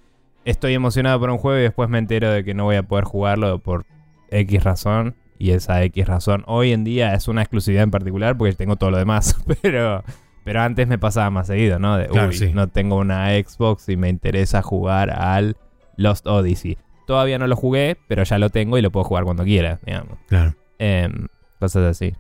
estoy 0.45 0.75
emocionado 0.75 1.19
por 1.21 1.31
un 1.31 1.39
juego 1.39 1.59
y 1.59 1.63
después 1.63 1.89
me 1.89 1.99
entero 1.99 2.31
de 2.33 2.45
que 2.45 2.55
no 2.55 2.65
voy 2.65 2.77
a 2.77 2.83
poder 2.83 3.05
jugarlo 3.05 3.59
por 3.61 3.85
X 4.31 4.63
razón. 4.65 5.15
Y 5.45 5.51
esa 5.51 5.83
X 5.83 6.07
razón 6.07 6.43
hoy 6.47 6.73
en 6.73 6.85
día 6.85 7.13
es 7.13 7.29
una 7.29 7.43
exclusividad 7.43 7.83
en 7.83 7.91
particular 7.91 8.35
porque 8.35 8.55
tengo 8.55 8.77
todo 8.77 8.91
lo 8.91 8.97
demás. 8.97 9.37
Pero, 9.61 10.03
pero 10.43 10.63
antes 10.63 10.89
me 10.89 10.97
pasaba 10.99 11.29
más 11.29 11.49
seguido, 11.49 11.79
¿no? 11.79 11.99
De, 11.99 12.07
Claro, 12.07 12.29
uy, 12.29 12.35
sí. 12.35 12.51
no 12.55 12.69
tengo 12.69 12.97
una 12.97 13.29
Xbox 13.29 13.91
y 13.91 13.99
me 13.99 14.09
interesa 14.09 14.63
jugar 14.63 15.11
al 15.11 15.59
Lost 15.99 16.27
Odyssey. 16.27 16.79
Todavía 17.07 17.39
no 17.39 17.47
lo 17.47 17.57
jugué, 17.57 17.99
pero 18.09 18.23
ya 18.23 18.39
lo 18.39 18.49
tengo 18.49 18.79
y 18.79 18.83
lo 18.83 18.91
puedo 18.91 19.05
jugar 19.05 19.25
cuando 19.25 19.45
quiera, 19.45 19.81
digamos. 19.85 20.17
Claro. 20.29 20.55
Em, 20.79 21.29
cosas 21.61 21.85
así. 21.85 22.15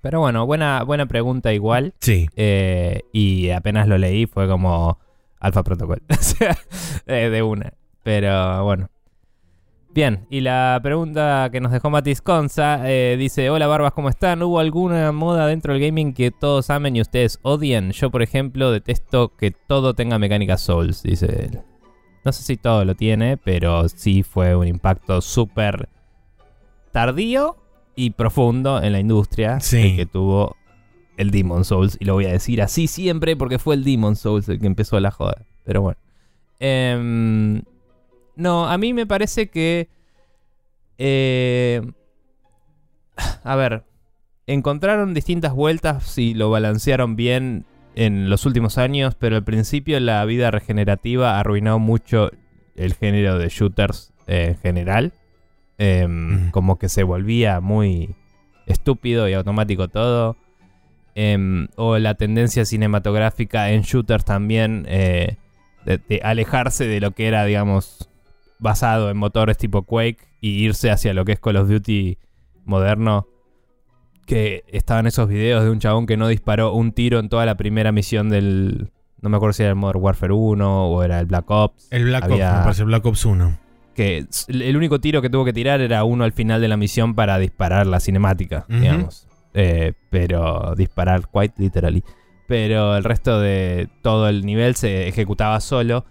Pero 0.00 0.20
bueno, 0.20 0.46
buena, 0.46 0.82
buena 0.84 1.04
pregunta 1.04 1.52
igual. 1.52 1.92
Sí. 2.00 2.30
Eh, 2.34 3.02
y 3.12 3.50
apenas 3.50 3.88
lo 3.88 3.98
leí 3.98 4.24
fue 4.24 4.48
como 4.48 4.98
Alpha 5.38 5.62
Protocol. 5.64 6.00
o 6.08 6.14
sea, 6.14 6.56
eh, 7.06 7.28
de 7.28 7.42
una. 7.42 7.74
Pero 8.02 8.64
bueno. 8.64 8.88
Bien, 9.94 10.26
y 10.30 10.42
la 10.42 10.78
pregunta 10.82 11.48
que 11.50 11.60
nos 11.60 11.72
dejó 11.72 11.90
Matis 11.90 12.20
Conza 12.22 12.88
eh, 12.88 13.16
dice: 13.18 13.50
Hola 13.50 13.66
Barbas, 13.66 13.92
¿cómo 13.92 14.08
están? 14.08 14.42
¿Hubo 14.42 14.60
alguna 14.60 15.10
moda 15.12 15.46
dentro 15.46 15.72
del 15.72 15.82
gaming 15.82 16.12
que 16.12 16.30
todos 16.30 16.70
amen 16.70 16.94
y 16.94 17.00
ustedes 17.00 17.40
odien? 17.42 17.90
Yo, 17.92 18.10
por 18.10 18.22
ejemplo, 18.22 18.70
detesto 18.70 19.34
que 19.36 19.50
todo 19.50 19.94
tenga 19.94 20.18
mecánica 20.18 20.58
Souls, 20.58 21.02
dice 21.02 21.26
él. 21.50 21.60
No 22.24 22.32
sé 22.32 22.42
si 22.42 22.56
todo 22.56 22.84
lo 22.84 22.94
tiene, 22.94 23.38
pero 23.38 23.88
sí 23.88 24.22
fue 24.22 24.54
un 24.54 24.68
impacto 24.68 25.20
súper 25.22 25.88
tardío 26.92 27.56
y 27.96 28.10
profundo 28.10 28.82
en 28.82 28.92
la 28.92 29.00
industria 29.00 29.58
Sí. 29.60 29.78
el 29.78 29.96
que 29.96 30.06
tuvo 30.06 30.54
el 31.16 31.30
Demon 31.30 31.64
Souls. 31.64 31.96
Y 31.98 32.04
lo 32.04 32.14
voy 32.14 32.26
a 32.26 32.32
decir 32.32 32.60
así 32.62 32.86
siempre 32.86 33.36
porque 33.36 33.58
fue 33.58 33.74
el 33.74 33.84
Demon 33.84 34.16
Souls 34.16 34.48
el 34.48 34.60
que 34.60 34.66
empezó 34.66 35.00
la 35.00 35.10
joda. 35.10 35.46
Pero 35.64 35.80
bueno. 35.82 35.98
Em, 36.60 37.62
no, 38.38 38.66
a 38.68 38.78
mí 38.78 38.94
me 38.94 39.06
parece 39.06 39.50
que... 39.50 39.88
eh, 40.96 41.82
a 43.44 43.56
ver, 43.56 43.84
encontraron 44.46 45.12
distintas 45.12 45.52
vueltas 45.52 46.16
y 46.18 46.34
lo 46.34 46.50
balancearon 46.50 47.16
bien 47.16 47.66
en 47.94 48.30
los 48.30 48.46
últimos 48.46 48.78
años, 48.78 49.14
pero 49.16 49.36
al 49.36 49.44
principio 49.44 49.98
la 50.00 50.24
vida 50.24 50.50
regenerativa 50.50 51.38
arruinó 51.38 51.78
mucho 51.78 52.30
el 52.76 52.94
género 52.94 53.38
de 53.38 53.48
shooters 53.48 54.12
eh, 54.26 54.46
en 54.50 54.56
general. 54.58 55.12
Em, 55.78 56.48
Mm. 56.48 56.50
Como 56.50 56.78
que 56.78 56.88
se 56.88 57.02
volvía 57.02 57.60
muy 57.60 58.14
estúpido 58.66 59.28
y 59.28 59.34
automático 59.34 59.88
todo. 59.88 60.36
Em, 61.14 61.68
o 61.76 61.98
la 61.98 62.14
tendencia 62.14 62.64
cinematográfica 62.64 63.70
en 63.72 63.82
shooters 63.82 64.24
también 64.24 64.86
eh, 64.88 65.36
de, 65.84 65.98
de 65.98 66.20
alejarse 66.22 66.86
de 66.86 67.00
lo 67.00 67.10
que 67.12 67.26
era, 67.26 67.44
digamos, 67.44 68.08
basado 68.58 69.10
en 69.10 69.16
motores 69.16 69.56
tipo 69.56 69.82
Quake 69.82 70.18
y 70.40 70.64
irse 70.64 70.90
hacia 70.90 71.14
lo 71.14 71.24
que 71.24 71.32
es 71.32 71.40
Call 71.40 71.56
of 71.56 71.68
Duty 71.68 72.18
moderno. 72.64 73.26
Que 74.26 74.64
estaban 74.68 75.06
esos 75.06 75.28
videos 75.28 75.64
de 75.64 75.70
un 75.70 75.78
chabón 75.78 76.06
que 76.06 76.16
no 76.16 76.28
disparó 76.28 76.74
un 76.74 76.92
tiro 76.92 77.18
en 77.18 77.28
toda 77.28 77.46
la 77.46 77.56
primera 77.56 77.92
misión 77.92 78.28
del. 78.28 78.90
No 79.20 79.30
me 79.30 79.36
acuerdo 79.36 79.54
si 79.54 79.62
era 79.62 79.70
el 79.70 79.76
Modern 79.76 80.02
Warfare 80.02 80.32
1 80.32 80.86
o 80.90 81.02
era 81.02 81.18
el 81.18 81.26
Black 81.26 81.50
Ops. 81.50 81.88
El 81.90 82.04
Black 82.04 82.24
Ops, 82.24 82.38
me 82.38 82.38
parece 82.38 82.84
Black 82.84 83.06
Ops 83.06 83.24
1. 83.24 83.58
Que 83.94 84.26
el 84.48 84.76
único 84.76 85.00
tiro 85.00 85.22
que 85.22 85.30
tuvo 85.30 85.44
que 85.44 85.52
tirar 85.52 85.80
era 85.80 86.04
uno 86.04 86.24
al 86.24 86.32
final 86.32 86.60
de 86.60 86.68
la 86.68 86.76
misión 86.76 87.14
para 87.14 87.38
disparar 87.38 87.86
la 87.86 88.00
cinemática, 88.00 88.64
digamos. 88.68 89.26
Eh, 89.54 89.94
pero 90.10 90.74
disparar 90.76 91.22
quite 91.32 91.54
literally. 91.56 92.04
Pero 92.46 92.96
el 92.96 93.04
resto 93.04 93.40
de 93.40 93.88
todo 94.02 94.28
el 94.28 94.46
nivel 94.46 94.74
se 94.74 95.08
ejecutaba 95.08 95.58
solo. 95.60 96.04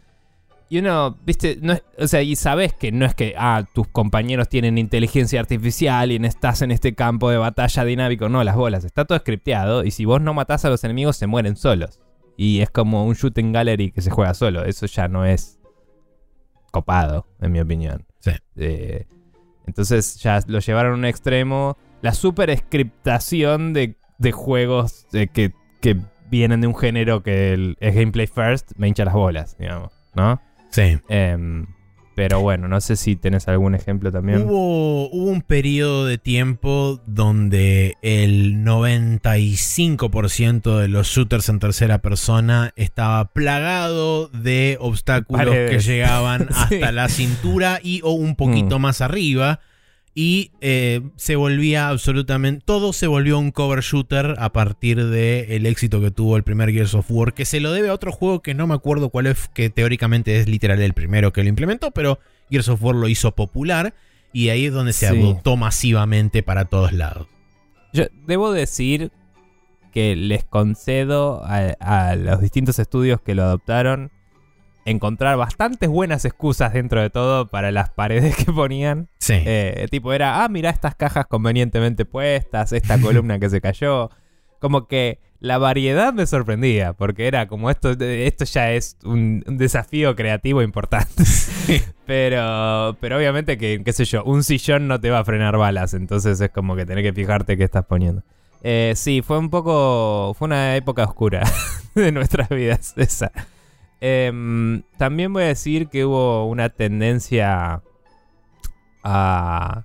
Y 0.70 0.80
uno, 0.80 1.18
viste, 1.26 1.58
no 1.62 1.74
es- 1.74 1.84
o 1.98 2.08
sea, 2.08 2.22
y 2.22 2.36
sabes 2.36 2.74
que 2.74 2.92
no 2.92 3.06
es 3.06 3.16
que, 3.16 3.34
ah, 3.38 3.64
tus 3.74 3.88
compañeros 3.88 4.50
tienen 4.50 4.78
inteligencia 4.78 5.40
artificial 5.40 6.12
y 6.12 6.18
estás 6.26 6.62
en 6.62 6.72
este 6.72 6.94
campo 6.94 7.30
de 7.30 7.38
batalla 7.38 7.86
dinámico. 7.86 8.28
No, 8.28 8.44
las 8.44 8.56
bolas, 8.56 8.84
está 8.84 9.06
todo 9.06 9.18
scripteado. 9.18 9.84
Y 9.86 9.92
si 9.92 10.04
vos 10.06 10.20
no 10.22 10.34
matás 10.34 10.66
a 10.66 10.70
los 10.70 10.84
enemigos, 10.84 11.16
se 11.16 11.26
mueren 11.28 11.56
solos. 11.56 12.02
Y 12.36 12.60
es 12.60 12.70
como 12.70 13.06
un 13.06 13.14
shooting 13.16 13.54
gallery 13.54 13.92
que 13.92 14.02
se 14.02 14.12
juega 14.12 14.34
solo. 14.34 14.66
Eso 14.66 14.86
ya 14.88 15.08
no 15.08 15.26
es 15.26 15.58
copado, 16.72 17.26
en 17.42 17.52
mi 17.52 17.60
opinión. 17.60 18.06
Sí. 18.20 18.32
Eh, 18.58 19.06
entonces 19.66 20.16
ya 20.18 20.40
lo 20.48 20.60
llevaron 20.60 20.94
a 20.94 20.96
un 20.96 21.06
extremo. 21.06 21.78
La 22.02 22.14
super 22.14 22.56
scriptación 22.58 23.74
de, 23.74 23.96
de 24.18 24.32
juegos 24.32 25.08
eh, 25.14 25.28
que, 25.28 25.54
que 25.82 25.98
vienen 26.30 26.62
de 26.62 26.68
un 26.68 26.76
género 26.76 27.24
que 27.24 27.54
el- 27.54 27.78
es 27.80 27.96
gameplay 27.96 28.28
first 28.28 28.72
me 28.76 28.88
hincha 28.88 29.06
las 29.06 29.14
bolas, 29.14 29.58
digamos, 29.58 29.94
¿no? 30.14 30.42
Sí. 30.70 31.00
Em, 31.10 31.66
pero 32.16 32.40
bueno, 32.42 32.68
no 32.68 32.82
sé 32.82 32.96
si 32.96 33.16
tenés 33.16 33.48
algún 33.48 33.76
ejemplo 33.76 34.12
también. 34.12 34.42
Hubo, 34.44 35.08
hubo 35.10 35.30
un 35.30 35.42
periodo 35.44 36.06
de 36.08 36.18
tiempo 36.18 37.00
donde 37.06 37.96
el 38.02 38.64
95% 38.66 40.78
de 40.80 40.88
los 40.88 41.08
shooters 41.08 41.50
en 41.50 41.60
tercera 41.60 42.00
persona 42.00 42.72
estaba 42.76 43.32
plagado 43.34 44.30
de 44.30 44.78
obstáculos 44.80 45.46
Paredes. 45.46 45.72
que 45.72 45.80
llegaban 45.92 46.48
Sí. 46.70 46.76
hasta 46.76 46.92
la 46.92 47.10
cintura 47.10 47.80
y 47.84 48.02
o 48.04 48.12
un 48.12 48.36
poquito 48.36 48.80
Mm. 48.80 48.82
más 48.82 49.02
arriba. 49.02 49.60
Y 50.20 50.50
eh, 50.62 51.02
se 51.16 51.36
volvía 51.36 51.90
absolutamente. 51.90 52.64
Todo 52.66 52.92
se 52.92 53.06
volvió 53.06 53.38
un 53.38 53.52
cover 53.52 53.82
shooter 53.82 54.34
a 54.40 54.52
partir 54.52 55.06
del 55.06 55.68
éxito 55.68 56.02
que 56.02 56.10
tuvo 56.10 56.38
el 56.38 56.42
primer 56.44 56.72
Gears 56.72 56.96
of 56.96 57.06
War. 57.12 57.36
Que 57.36 57.46
se 57.46 57.60
lo 57.60 57.72
debe 57.72 57.90
a 57.90 57.94
otro 57.94 58.12
juego 58.12 58.42
que 58.42 58.56
no 58.56 58.66
me 58.66 58.74
acuerdo 58.74 59.10
cuál 59.10 59.28
es, 59.28 59.48
que 59.54 59.70
teóricamente 59.70 60.40
es 60.40 60.50
literal 60.50 60.82
el 60.82 60.94
primero 60.96 61.32
que 61.32 61.44
lo 61.44 61.50
implementó, 61.50 61.92
pero 61.92 62.18
Gears 62.50 62.68
of 62.70 62.82
War 62.84 62.96
lo 62.96 63.08
hizo 63.08 63.34
popular. 63.36 63.94
Y 64.34 64.50
ahí 64.50 64.66
es 64.66 64.74
donde 64.74 64.92
se 64.94 65.08
Sí. 65.08 65.20
adoptó 65.20 65.56
masivamente 65.56 66.42
para 66.42 66.66
todos 66.66 66.94
lados. 66.94 67.28
Yo 67.94 68.06
debo 68.26 68.52
decir 68.52 69.12
que 69.94 70.16
les 70.16 70.44
concedo 70.44 71.44
a, 71.46 71.76
a 71.80 72.16
los 72.16 72.42
distintos 72.42 72.80
estudios 72.80 73.22
que 73.22 73.36
lo 73.36 73.44
adoptaron 73.44 74.10
encontrar 74.88 75.38
bastantes 75.38 75.90
buenas 75.90 76.26
excusas 76.26 76.74
dentro 76.74 77.02
de 77.02 77.10
todo 77.10 77.50
para 77.50 77.72
las 77.72 77.90
paredes 77.90 78.36
que 78.36 78.52
ponían. 78.52 79.10
Sí. 79.20 79.34
Eh, 79.36 79.88
tipo 79.92 80.14
era, 80.14 80.44
ah, 80.44 80.50
mira 80.50 80.70
estas 80.70 80.96
cajas 80.96 81.28
convenientemente 81.28 82.06
puestas, 82.06 82.72
esta 82.72 82.98
columna 83.02 83.40
que 83.40 83.50
se 83.50 83.62
cayó. 83.62 84.10
Como 84.60 84.88
que 84.88 85.20
la 85.40 85.60
variedad 85.60 86.14
me 86.14 86.26
sorprendía, 86.26 86.94
porque 86.94 87.28
era 87.28 87.48
como 87.48 87.70
esto, 87.70 87.92
esto 87.92 88.46
ya 88.46 88.72
es 88.72 88.98
un, 89.04 89.44
un 89.46 89.58
desafío 89.58 90.16
creativo 90.16 90.64
importante. 90.64 91.24
pero, 92.06 92.98
pero 93.00 93.18
obviamente 93.18 93.58
que, 93.58 93.84
qué 93.84 93.94
sé 93.94 94.06
yo, 94.06 94.24
un 94.24 94.44
sillón 94.44 94.88
no 94.88 95.00
te 95.00 95.12
va 95.12 95.20
a 95.20 95.26
frenar 95.26 95.58
balas, 95.58 95.94
entonces 95.94 96.42
es 96.42 96.50
como 96.50 96.76
que 96.76 96.86
tenés 96.86 97.04
que 97.04 97.14
fijarte 97.14 97.58
qué 97.58 97.66
estás 97.66 97.86
poniendo. 97.86 98.24
Eh, 98.64 98.94
sí, 98.96 99.22
fue 99.22 99.38
un 99.38 99.50
poco, 99.50 100.34
fue 100.34 100.48
una 100.48 100.76
época 100.76 101.04
oscura 101.04 101.44
de 101.96 102.12
nuestras 102.12 102.50
vidas 102.50 102.94
esa. 102.98 103.32
Em, 104.02 104.84
también 104.98 105.34
voy 105.34 105.44
a 105.44 105.48
decir 105.48 105.88
que 105.88 106.06
hubo 106.06 106.46
una 106.48 106.70
tendencia 106.70 107.82
a... 109.04 109.84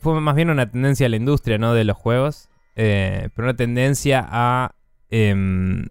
Fue 0.00 0.20
más 0.20 0.34
bien 0.36 0.50
una 0.50 0.70
tendencia 0.70 1.06
a 1.06 1.08
la 1.08 1.16
industria, 1.16 1.58
¿no? 1.58 1.74
De 1.74 1.84
los 1.84 1.96
juegos. 1.96 2.48
eh, 2.80 3.28
pero 3.34 3.48
una 3.48 3.56
tendencia 3.56 4.24
a, 4.30 4.72
em, 5.10 5.86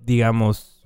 digamos, 0.00 0.84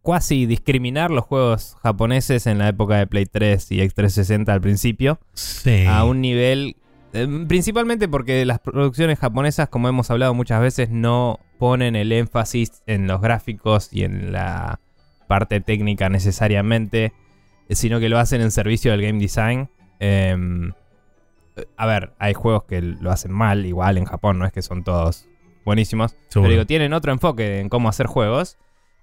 cuasi 0.00 0.46
discriminar 0.46 1.10
los 1.10 1.24
juegos 1.26 1.76
japoneses 1.82 2.46
en 2.46 2.56
la 2.58 2.68
época 2.68 2.96
de 2.96 3.06
Play 3.06 3.26
3 3.26 3.70
y 3.70 3.80
X360 3.82 4.48
al 4.48 4.60
principio 4.62 5.20
Sí. 5.34 5.84
a 5.86 6.04
un 6.04 6.22
nivel. 6.22 6.76
Eh, 7.12 7.44
principalmente 7.46 8.08
porque 8.08 8.44
las 8.44 8.58
producciones 8.58 9.18
japonesas, 9.18 9.68
como 9.68 9.88
hemos 9.88 10.10
hablado 10.10 10.34
muchas 10.34 10.60
veces, 10.60 10.90
no 10.90 11.40
ponen 11.58 11.96
el 11.96 12.12
énfasis 12.12 12.82
en 12.86 13.06
los 13.06 13.20
gráficos 13.20 13.92
y 13.92 14.04
en 14.04 14.32
la 14.32 14.80
parte 15.28 15.60
técnica 15.60 16.08
necesariamente, 16.08 17.12
eh, 17.68 17.74
sino 17.74 18.00
que 18.00 18.08
lo 18.08 18.18
hacen 18.18 18.40
en 18.40 18.50
servicio 18.50 18.90
del 18.92 19.02
game 19.02 19.18
design. 19.18 19.68
Em, 20.00 20.72
a 21.76 21.86
ver, 21.86 22.12
hay 22.18 22.34
juegos 22.34 22.64
que 22.64 22.80
lo 22.80 23.10
hacen 23.10 23.32
mal, 23.32 23.66
igual 23.66 23.98
en 23.98 24.04
Japón, 24.04 24.38
no 24.38 24.46
es 24.46 24.52
que 24.52 24.62
son 24.62 24.82
todos 24.84 25.28
buenísimos. 25.64 26.16
Seguro. 26.28 26.48
Pero 26.48 26.50
digo, 26.50 26.66
tienen 26.66 26.92
otro 26.92 27.12
enfoque 27.12 27.60
en 27.60 27.68
cómo 27.68 27.88
hacer 27.88 28.06
juegos 28.06 28.58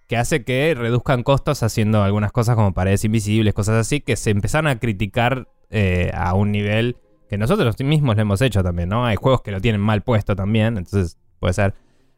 que 0.09 0.17
hace 0.17 0.43
que 0.43 0.73
reduzcan 0.75 1.21
costos 1.21 1.61
haciendo 1.61 2.03
algunas 2.03 2.31
cosas 2.31 2.55
como 2.55 2.73
paredes 2.73 3.05
invisibles, 3.05 3.53
cosas 3.53 3.75
así, 3.75 4.01
que 4.01 4.15
se 4.15 4.31
empezaron 4.31 4.65
a 4.65 4.79
criticar 4.79 5.47
eh, 5.69 6.09
a 6.15 6.33
un 6.33 6.51
nivel 6.51 6.97
que 7.29 7.37
nosotros 7.37 7.75
mismos 7.81 8.15
lo 8.15 8.21
hemos 8.23 8.41
hecho 8.41 8.63
también, 8.63 8.89
¿no? 8.89 9.05
Hay 9.05 9.15
juegos 9.15 9.41
que 9.41 9.51
lo 9.51 9.61
tienen 9.61 9.79
mal 9.79 10.01
puesto 10.01 10.35
también, 10.35 10.77
entonces 10.77 11.17
puede 11.39 11.53
ser. 11.53 11.75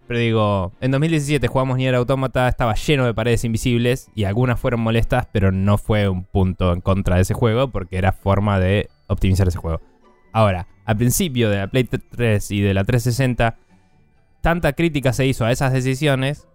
Pero 0.07 0.19
digo, 0.19 0.71
en 0.81 0.91
2017 0.91 1.47
jugamos 1.47 1.77
Nier 1.77 1.95
Automata, 1.95 2.47
estaba 2.47 2.73
lleno 2.75 3.05
de 3.05 3.13
paredes 3.13 3.43
invisibles 3.43 4.09
y 4.15 4.23
algunas 4.23 4.59
fueron 4.59 4.81
molestas, 4.81 5.27
pero 5.31 5.51
no 5.51 5.77
fue 5.77 6.09
un 6.09 6.23
punto 6.23 6.73
en 6.73 6.81
contra 6.81 7.17
de 7.17 7.21
ese 7.21 7.33
juego 7.33 7.69
porque 7.69 7.97
era 7.97 8.11
forma 8.11 8.59
de 8.59 8.89
optimizar 9.07 9.47
ese 9.47 9.57
juego. 9.57 9.81
Ahora, 10.33 10.67
al 10.85 10.97
principio 10.97 11.49
de 11.49 11.57
la 11.57 11.67
Play 11.67 11.83
3 11.83 12.51
y 12.51 12.61
de 12.61 12.73
la 12.73 12.83
360, 12.83 13.57
tanta 14.41 14.73
crítica 14.73 15.13
se 15.13 15.25
hizo 15.25 15.45
a 15.45 15.51
esas 15.51 15.73
decisiones 15.73 16.47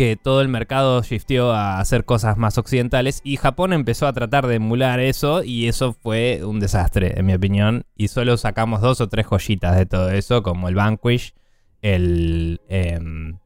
que 0.00 0.16
todo 0.16 0.40
el 0.40 0.48
mercado 0.48 1.02
shifteó 1.02 1.52
a 1.52 1.78
hacer 1.78 2.06
cosas 2.06 2.38
más 2.38 2.56
occidentales 2.56 3.20
y 3.22 3.36
Japón 3.36 3.74
empezó 3.74 4.06
a 4.06 4.14
tratar 4.14 4.46
de 4.46 4.54
emular 4.54 4.98
eso 4.98 5.42
y 5.44 5.68
eso 5.68 5.92
fue 5.92 6.40
un 6.42 6.58
desastre, 6.58 7.18
en 7.20 7.26
mi 7.26 7.34
opinión. 7.34 7.84
Y 7.98 8.08
solo 8.08 8.38
sacamos 8.38 8.80
dos 8.80 9.02
o 9.02 9.10
tres 9.10 9.26
joyitas 9.26 9.76
de 9.76 9.84
todo 9.84 10.10
eso, 10.10 10.42
como 10.42 10.70
el 10.70 10.74
Vanquish, 10.74 11.34
el, 11.82 12.62
em, 12.70 13.36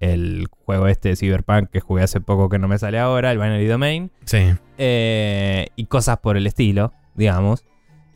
el 0.00 0.48
juego 0.66 0.88
este 0.88 1.10
de 1.10 1.16
Cyberpunk 1.16 1.70
que 1.70 1.78
jugué 1.78 2.02
hace 2.02 2.20
poco 2.20 2.48
que 2.48 2.58
no 2.58 2.66
me 2.66 2.76
sale 2.76 2.98
ahora, 2.98 3.30
el 3.30 3.38
Binary 3.38 3.66
Domain, 3.68 4.10
Sí. 4.24 4.52
eh, 4.78 5.68
y 5.76 5.84
cosas 5.86 6.18
por 6.18 6.36
el 6.36 6.48
estilo, 6.48 6.92
digamos. 7.14 7.62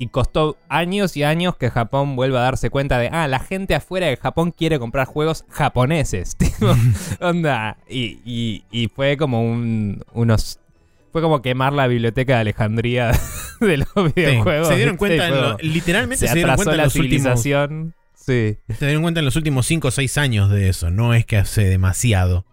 Y 0.01 0.09
costó 0.09 0.57
años 0.69 1.17
y 1.17 1.25
años 1.25 1.57
que 1.57 1.71
Japón 1.71 2.15
vuelva 2.15 2.39
a 2.39 2.43
darse 2.43 2.71
cuenta 2.71 2.99
de, 2.99 3.09
ah, 3.13 3.27
la 3.27 3.41
gente 3.41 3.75
afuera 3.75 4.07
de 4.07 4.17
Japón 4.17 4.53
quiere 4.53 4.79
comprar 4.79 5.07
juegos 5.09 5.45
japoneses. 5.49 6.37
tipo, 6.39 6.73
onda. 7.21 7.79
Y, 7.89 8.21
y- 8.25 8.65
y 8.71 8.89
fue 8.89 9.17
como 9.17 9.43
un- 9.43 10.05
unos, 10.13 10.61
fue 11.13 11.21
como 11.21 11.43
quemar 11.43 11.73
la 11.73 11.89
biblioteca 11.89 12.35
de 12.35 12.41
Alejandría 12.43 13.11
de 13.61 13.77
los 13.79 13.89
Sí, 13.89 14.13
videojuegos. 14.15 14.69
se 14.69 14.77
dieron 14.77 14.97
cuenta, 14.97 15.27
en 15.29 15.35
lo- 15.35 15.57
literalmente 15.59 16.27
se 16.27 16.29
se, 16.29 16.35
dieron 16.37 16.55
cuenta 16.55 16.71
en 16.73 16.77
la 16.77 16.85
últimos, 16.85 16.93
civilización. 16.93 17.95
Sí. 18.15 18.59
se 18.69 18.85
dieron 18.87 19.03
cuenta 19.03 19.19
en 19.21 19.25
los 19.25 19.35
últimos 19.37 19.67
5 19.67 19.89
o 19.89 19.91
6 19.91 20.19
años 20.19 20.51
de 20.51 20.69
eso, 20.69 20.91
no 20.93 21.13
es 21.15 21.25
que 21.27 21.39
hace 21.39 21.65
demasiado. 21.65 22.45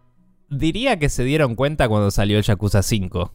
Diría 0.49 0.97
que 0.97 1.09
se 1.09 1.23
dieron 1.23 1.55
cuenta 1.55 1.87
cuando 1.89 2.09
salió 2.11 2.37
el 2.37 2.43
Yakuza 2.43 2.81
5 2.81 3.33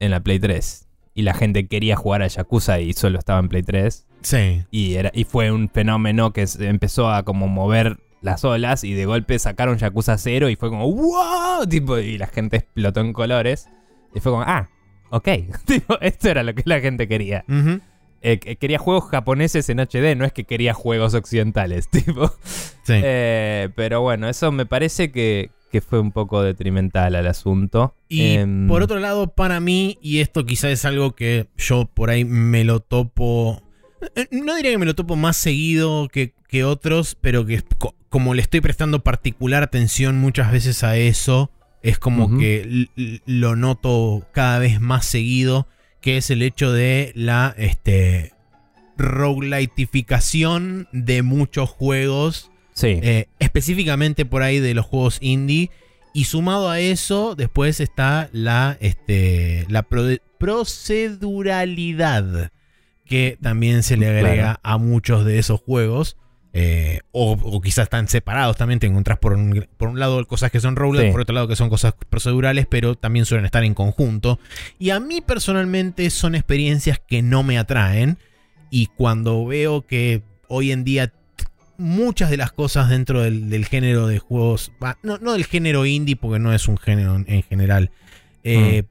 en 0.00 0.10
la 0.10 0.20
Play 0.20 0.38
3. 0.40 0.87
Y 1.18 1.22
la 1.22 1.34
gente 1.34 1.66
quería 1.66 1.96
jugar 1.96 2.22
a 2.22 2.28
Yakuza 2.28 2.78
y 2.78 2.92
solo 2.92 3.18
estaba 3.18 3.40
en 3.40 3.48
Play 3.48 3.64
3. 3.64 4.06
Sí. 4.22 4.62
Y, 4.70 4.94
era, 4.94 5.10
y 5.12 5.24
fue 5.24 5.50
un 5.50 5.68
fenómeno 5.68 6.32
que 6.32 6.46
empezó 6.60 7.10
a 7.10 7.24
como 7.24 7.48
mover 7.48 7.96
las 8.20 8.44
olas 8.44 8.84
y 8.84 8.94
de 8.94 9.04
golpe 9.04 9.36
sacaron 9.40 9.78
Yakuza 9.78 10.16
0 10.16 10.48
y 10.48 10.54
fue 10.54 10.68
como 10.68 10.88
¡Wow! 10.92 11.66
Tipo, 11.68 11.98
y 11.98 12.18
la 12.18 12.28
gente 12.28 12.58
explotó 12.58 13.00
en 13.00 13.12
colores. 13.12 13.68
Y 14.14 14.20
fue 14.20 14.30
como, 14.30 14.44
ah, 14.46 14.70
ok. 15.10 15.28
tipo, 15.66 15.98
esto 16.00 16.28
era 16.28 16.44
lo 16.44 16.54
que 16.54 16.62
la 16.66 16.78
gente 16.78 17.08
quería. 17.08 17.44
Eh, 18.22 18.38
que- 18.38 18.54
quería 18.54 18.78
juegos 18.78 19.10
japoneses 19.10 19.68
en 19.70 19.80
HD, 19.80 20.14
no 20.16 20.24
es 20.24 20.32
que 20.32 20.44
quería 20.44 20.72
juegos 20.72 21.14
occidentales. 21.14 21.88
Tipo. 21.90 22.28
Sí. 22.84 22.92
Eh, 23.02 23.70
pero 23.74 24.02
bueno, 24.02 24.28
eso 24.28 24.52
me 24.52 24.66
parece 24.66 25.10
que, 25.10 25.50
que 25.70 25.80
fue 25.80 26.00
un 26.00 26.12
poco 26.12 26.42
detrimental 26.42 27.14
al 27.14 27.26
asunto. 27.26 27.94
Y 28.08 28.36
Em, 28.36 28.66
por 28.68 28.82
otro 28.82 28.98
lado, 29.00 29.28
para 29.34 29.60
mí, 29.60 29.98
y 30.00 30.20
esto 30.20 30.46
quizá 30.46 30.70
es 30.70 30.84
algo 30.84 31.14
que 31.14 31.46
yo 31.56 31.84
por 31.92 32.10
ahí 32.10 32.24
me 32.24 32.64
lo 32.64 32.80
topo. 32.80 33.62
eh, 34.16 34.26
No 34.30 34.54
diría 34.54 34.70
que 34.70 34.78
me 34.78 34.86
lo 34.86 34.94
topo 34.94 35.16
más 35.16 35.36
seguido 35.36 36.08
que, 36.08 36.32
que 36.48 36.64
otros, 36.64 37.16
pero 37.20 37.44
que 37.44 37.62
co- 37.78 37.94
como 38.08 38.32
le 38.34 38.40
estoy 38.42 38.60
prestando 38.62 39.00
particular 39.04 39.62
atención 39.62 40.18
muchas 40.18 40.50
veces 40.52 40.82
a 40.84 40.96
eso, 40.96 41.50
es 41.82 41.98
como 41.98 42.38
que 42.38 42.88
lo 43.26 43.54
noto 43.56 44.26
cada 44.32 44.58
vez 44.58 44.80
más 44.80 45.04
seguido, 45.06 45.68
que 46.00 46.16
es 46.16 46.30
el 46.30 46.40
hecho 46.42 46.72
de 46.72 47.12
la 47.14 47.54
este, 47.58 48.32
roguelitificación 48.96 50.88
de 50.92 51.22
muchos 51.22 51.68
juegos 51.70 52.50
Sí. 52.78 52.98
eh, 53.02 53.26
específicamente 53.40 54.24
por 54.24 54.42
ahí 54.42 54.60
de 54.60 54.74
los 54.74 54.86
juegos 54.86 55.18
indie. 55.20 55.70
Y 56.14 56.24
sumado 56.24 56.70
a 56.70 56.80
eso, 56.80 57.34
después 57.36 57.80
está 57.80 58.28
la, 58.32 58.76
este, 58.80 59.66
la 59.68 59.82
pro- 59.82 60.06
proceduralidad 60.38 62.50
que 63.04 63.38
también 63.40 63.82
se 63.82 63.96
le 63.96 64.08
agrega 64.08 64.34
Claro. 64.34 64.60
a 64.62 64.78
muchos 64.78 65.24
de 65.24 65.38
esos 65.38 65.60
juegos. 65.60 66.16
eh, 66.54 67.00
o, 67.12 67.32
o 67.32 67.60
quizás 67.60 67.84
están 67.84 68.08
separados 68.08 68.56
también. 68.56 68.80
Te 68.80 68.86
encontrás 68.86 69.18
por 69.18 69.34
un, 69.34 69.68
por 69.76 69.90
un 69.90 70.00
lado 70.00 70.26
cosas 70.26 70.50
que 70.50 70.60
son 70.60 70.76
roguelike, 70.76 71.08
Sí. 71.08 71.12
por 71.12 71.20
otro 71.20 71.34
lado 71.34 71.46
que 71.46 71.56
son 71.56 71.68
cosas 71.68 71.94
procedurales, 72.08 72.66
pero 72.66 72.94
también 72.96 73.26
suelen 73.26 73.44
estar 73.44 73.62
en 73.64 73.74
conjunto. 73.74 74.40
Y 74.78 74.90
a 74.90 74.98
mí 74.98 75.20
personalmente 75.20 76.08
son 76.10 76.34
experiencias 76.34 77.00
que 77.06 77.20
no 77.22 77.42
me 77.42 77.58
atraen. 77.58 78.18
Y 78.70 78.86
cuando 78.86 79.44
veo 79.44 79.86
que 79.86 80.22
hoy 80.48 80.72
en 80.72 80.84
día 80.84 81.12
muchas 81.78 82.28
de 82.30 82.36
las 82.36 82.52
cosas 82.52 82.90
dentro 82.90 83.22
del, 83.22 83.48
del 83.50 83.64
género 83.64 84.06
de 84.06 84.18
juegos, 84.18 84.72
no, 85.02 85.18
no 85.18 85.32
del 85.32 85.44
género 85.46 85.86
indie 85.86 86.16
porque 86.16 86.38
no 86.38 86.52
es 86.52 86.68
un 86.68 86.76
género 86.76 87.16
en, 87.16 87.24
en 87.28 87.42
general, 87.44 87.90
eh, 88.44 88.82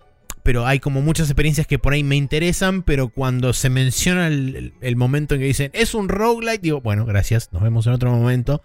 pero 0.43 0.65
hay 0.65 0.79
como 0.79 1.01
muchas 1.01 1.27
experiencias 1.29 1.67
que 1.67 1.77
por 1.77 1.91
ahí 1.93 2.03
me 2.03 2.15
interesan, 2.15 2.81
pero 2.83 3.09
cuando 3.09 3.51
se 3.53 3.69
menciona 3.69 4.27
el, 4.27 4.55
el- 4.55 4.73
el 4.79 4.95
momento 4.95 5.35
en 5.35 5.41
que 5.41 5.47
dicen 5.47 5.71
es 5.73 5.93
un 5.93 6.07
roguelike, 6.09 6.61
digo, 6.61 6.79
bueno, 6.81 7.05
gracias, 7.05 7.51
nos 7.51 7.61
vemos 7.61 7.85
en 7.87 7.93
otro 7.93 8.09
momento. 8.11 8.61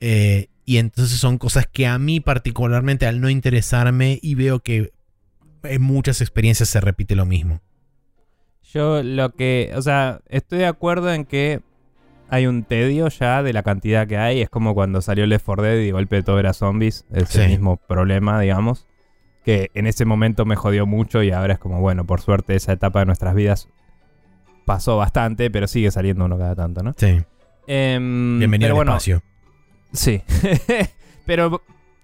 Eh, 0.00 0.48
y 0.64 0.78
entonces 0.78 1.18
son 1.18 1.36
cosas 1.36 1.66
que 1.66 1.86
a 1.86 1.98
mí 1.98 2.20
particularmente 2.20 3.06
al 3.06 3.20
no 3.20 3.28
interesarme 3.28 4.18
y 4.22 4.34
veo 4.34 4.60
que 4.60 4.92
en 5.62 5.82
muchas 5.82 6.22
experiencias 6.22 6.70
se 6.70 6.80
repite 6.80 7.14
lo 7.14 7.26
mismo. 7.26 7.60
Yo 8.72 9.02
lo 9.02 9.34
que, 9.34 9.72
o 9.74 9.82
sea, 9.82 10.20
estoy 10.28 10.60
de 10.60 10.66
acuerdo 10.66 11.12
en 11.12 11.24
que 11.26 11.60
hay 12.30 12.46
un 12.46 12.64
tedio 12.64 13.08
ya 13.08 13.42
de 13.42 13.52
la 13.52 13.62
cantidad 13.62 14.06
que 14.06 14.16
hay. 14.16 14.40
Es 14.40 14.48
como 14.48 14.74
cuando 14.74 15.00
salió 15.02 15.26
Left 15.26 15.44
4 15.44 15.64
Dead 15.64 15.76
y 15.80 15.86
de 15.86 15.92
golpe 15.92 16.22
todo 16.22 16.38
era 16.38 16.52
zombies. 16.52 17.04
Es 17.12 17.28
Sí. 17.30 17.40
el 17.40 17.48
mismo 17.50 17.76
problema, 17.76 18.40
digamos. 18.40 18.86
Que 19.44 19.70
en 19.74 19.86
ese 19.86 20.04
momento 20.04 20.44
me 20.44 20.54
jodió 20.56 20.86
mucho 20.86 21.22
y 21.22 21.30
ahora 21.32 21.54
es 21.54 21.58
como, 21.58 21.80
bueno, 21.80 22.04
por 22.06 22.20
suerte 22.20 22.54
esa 22.54 22.72
etapa 22.72 23.00
de 23.00 23.06
nuestras 23.06 23.34
vidas 23.34 23.68
pasó 24.66 24.96
bastante, 24.96 25.50
pero 25.50 25.66
sigue 25.66 25.90
saliendo 25.90 26.24
uno 26.26 26.38
cada 26.38 26.54
tanto, 26.54 26.82
¿no? 26.82 26.94
Sí. 26.96 27.20
Em, 27.66 28.38
Bienvenido 28.38 28.68
pero 28.68 28.72
al 28.72 28.76
bueno, 28.76 28.92
espacio. 28.92 29.22
Sí. 29.92 30.22
pero 31.26 31.62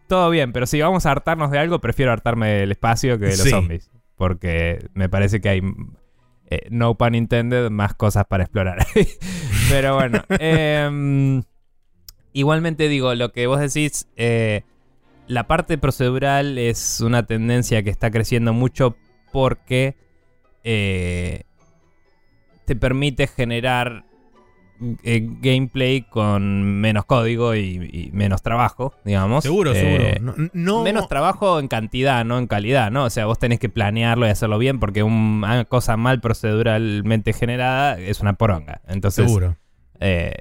todo 0.09 0.31
bien, 0.31 0.53
pero 0.53 0.67
si 0.67 0.81
vamos 0.81 1.07
a 1.07 1.11
hartarnos 1.13 1.51
de 1.51 1.59
algo, 1.59 1.81
prefiero 1.81 2.11
hartarme 2.13 2.49
del 2.49 2.73
espacio 2.73 3.19
que 3.19 3.27
de 3.27 3.31
los 3.33 3.41
Sí. 3.43 3.51
zombies. 3.51 3.91
Porque 4.17 4.89
me 4.95 5.09
parece 5.09 5.41
que 5.41 5.49
hay, 5.51 5.63
eh, 6.49 6.61
no 6.71 6.97
pun 6.97 7.15
intended, 7.15 7.69
más 7.71 7.93
cosas 7.95 8.25
para 8.27 8.45
explorar. 8.45 8.79
pero 9.69 9.95
bueno. 9.95 10.25
em, 10.39 11.43
igualmente 12.33 12.89
digo, 12.89 13.15
lo 13.15 13.33
que 13.33 13.47
vos 13.47 13.61
decís, 13.61 14.09
eh, 14.17 14.63
la 15.27 15.47
parte 15.47 15.79
procedural 15.79 16.59
es 16.59 17.01
una 17.01 17.27
tendencia 17.27 17.83
que 17.83 17.91
está 17.91 18.11
creciendo 18.11 18.53
mucho 18.53 18.97
porque 19.33 19.97
eh, 20.65 21.43
te 22.65 22.77
permite 22.77 23.27
generar 23.27 24.06
eh, 25.03 25.27
gameplay 25.41 26.03
con 26.03 26.81
menos 26.81 27.05
código 27.05 27.55
y, 27.55 27.61
y 27.93 28.11
menos 28.13 28.43
trabajo, 28.43 28.95
digamos. 29.05 29.43
Seguro, 29.45 29.73
Eh, 29.73 30.17
seguro. 30.17 30.35
No, 30.37 30.51
no- 30.53 30.83
Menos 30.85 31.09
trabajo 31.09 31.59
en 31.61 31.69
cantidad, 31.69 32.25
no 32.25 32.39
en 32.39 32.47
calidad, 32.47 32.91
¿no? 32.91 33.05
O 33.05 33.11
sea, 33.11 33.27
vos 33.27 33.39
tenés 33.39 33.59
que 33.59 33.69
planearlo 33.69 34.27
y 34.27 34.31
hacerlo 34.31 34.59
bien 34.59 34.79
porque 34.81 35.03
una 35.03 35.65
cosa 35.65 35.97
mal 35.97 36.21
proceduralmente 36.21 37.33
generada 37.33 37.99
es 37.99 38.21
una 38.21 38.35
poronga. 38.35 38.81
Entonces, 38.89 39.25
seguro. 39.27 39.57
eh, 40.01 40.35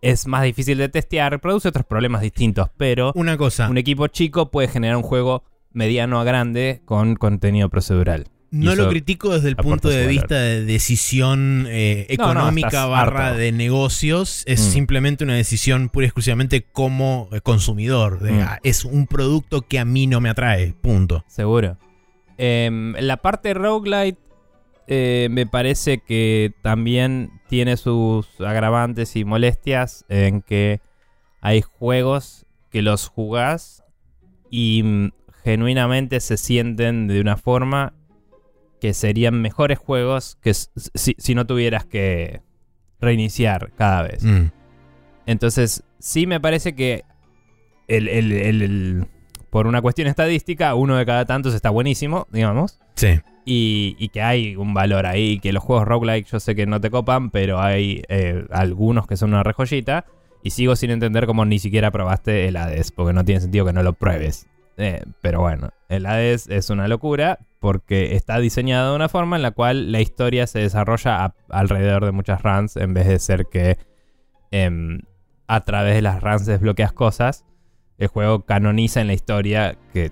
es 0.00 0.26
más 0.26 0.42
difícil 0.42 0.78
de 0.78 0.88
testear, 0.88 1.40
produce 1.40 1.68
otros 1.68 1.84
problemas 1.86 2.22
distintos, 2.22 2.70
pero 2.76 3.12
Una 3.14 3.36
cosa, 3.36 3.68
un 3.68 3.78
equipo 3.78 4.06
chico 4.08 4.50
puede 4.50 4.68
generar 4.68 4.96
un 4.96 5.02
juego 5.02 5.44
mediano 5.72 6.20
a 6.20 6.24
grande 6.24 6.82
con 6.84 7.16
contenido 7.16 7.68
procedural. 7.68 8.26
No 8.52 8.74
lo 8.76 8.88
critico 8.88 9.30
desde 9.34 9.48
el 9.48 9.56
punto 9.56 9.88
de 9.88 10.06
vista 10.06 10.36
de 10.38 10.64
decisión 10.64 11.66
eh, 11.68 12.06
No, 12.18 12.26
no, 12.26 12.30
económica 12.32 12.86
barra 12.86 13.28
harto. 13.28 13.38
de 13.38 13.50
negocios. 13.52 14.44
Es 14.46 14.60
Mm. 14.60 14.72
simplemente 14.72 15.24
una 15.24 15.34
decisión 15.34 15.88
pura 15.88 16.04
y 16.04 16.08
exclusivamente 16.08 16.62
como 16.62 17.28
eh, 17.32 17.40
consumidor. 17.40 18.20
de, 18.20 18.32
Mm. 18.32 18.40
ah, 18.42 18.58
es 18.62 18.84
un 18.84 19.06
producto 19.06 19.62
que 19.62 19.78
a 19.78 19.84
mí 19.84 20.06
no 20.06 20.20
me 20.20 20.28
atrae. 20.28 20.74
Punto. 20.80 21.24
Seguro. 21.28 21.78
Em, 22.38 22.94
la 22.98 23.16
parte 23.18 23.54
roguelite 23.54 24.18
eh, 24.88 25.28
me 25.30 25.46
parece 25.46 25.98
que 25.98 26.52
también 26.62 27.30
tiene 27.48 27.76
sus 27.76 28.26
agravantes 28.40 29.14
y 29.16 29.24
molestias 29.24 30.04
en 30.08 30.42
que 30.42 30.80
hay 31.40 31.62
juegos 31.62 32.44
que 32.70 32.82
los 32.82 33.06
jugás 33.08 33.82
y 34.50 34.82
mm, 34.82 35.10
genuinamente 35.44 36.20
se 36.20 36.36
sienten 36.36 37.06
de 37.06 37.20
una 37.20 37.36
forma 37.36 37.94
que 38.82 38.94
serían 38.94 39.40
mejores 39.40 39.78
juegos 39.78 40.38
que 40.42 40.52
si, 40.54 41.14
si 41.16 41.34
no 41.36 41.46
tuvieras 41.46 41.86
que 41.86 42.40
reiniciar 43.00 43.70
cada 43.76 44.02
vez. 44.02 44.24
Mm. 44.24 44.46
Entonces, 45.26 45.84
sí 46.00 46.26
me 46.26 46.40
parece 46.40 46.74
que 46.74 47.04
el, 47.86 48.08
el- 48.08 48.32
el- 48.32 48.62
el- 48.62 49.06
por 49.50 49.68
una 49.68 49.80
cuestión 49.82 50.08
estadística, 50.08 50.74
uno 50.74 50.96
de 50.96 51.06
cada 51.06 51.26
tantos 51.26 51.54
está 51.54 51.70
buenísimo, 51.70 52.26
digamos. 52.32 52.80
Sí. 52.96 53.20
Y, 53.44 53.94
y 54.00 54.08
que 54.08 54.20
hay 54.20 54.56
un 54.56 54.74
valor 54.74 55.06
ahí, 55.06 55.38
que 55.38 55.52
los 55.52 55.62
juegos 55.62 55.86
roguelike 55.86 56.26
yo 56.26 56.40
sé 56.40 56.56
que 56.56 56.66
no 56.66 56.80
te 56.80 56.90
copan, 56.90 57.30
pero 57.30 57.60
hay 57.60 58.02
eh, 58.08 58.44
algunos 58.50 59.06
que 59.06 59.16
son 59.16 59.30
una 59.30 59.44
rejollita. 59.44 60.06
Y 60.42 60.50
sigo 60.50 60.74
sin 60.74 60.90
entender 60.90 61.26
cómo 61.26 61.44
ni 61.44 61.60
siquiera 61.60 61.92
probaste 61.92 62.48
el 62.48 62.56
Hades, 62.56 62.90
porque 62.90 63.12
no 63.12 63.24
tiene 63.24 63.40
sentido 63.42 63.64
que 63.64 63.72
no 63.72 63.84
lo 63.84 63.92
pruebes. 63.92 64.48
Eh, 64.76 65.02
pero 65.20 65.38
bueno, 65.40 65.70
el 65.88 66.04
Hades 66.04 66.48
es 66.48 66.68
una 66.70 66.88
locura 66.88 67.38
porque 67.62 68.16
está 68.16 68.40
diseñado 68.40 68.90
de 68.90 68.96
una 68.96 69.08
forma 69.08 69.36
en 69.36 69.42
la 69.42 69.52
cual 69.52 69.92
la 69.92 70.00
historia 70.00 70.48
se 70.48 70.58
desarrolla 70.58 71.32
alrededor 71.48 72.04
de 72.04 72.10
muchas 72.10 72.42
runs 72.42 72.76
en 72.76 72.92
vez 72.92 73.06
de 73.06 73.20
ser 73.20 73.46
que 73.46 73.78
em, 74.50 75.02
a 75.46 75.60
través 75.60 75.94
de 75.94 76.02
las 76.02 76.20
runs 76.20 76.44
desbloqueas 76.44 76.92
cosas. 76.92 77.46
El 77.98 78.08
juego 78.08 78.44
canoniza 78.44 79.00
en 79.00 79.06
la 79.06 79.12
historia 79.12 79.78
que 79.92 80.10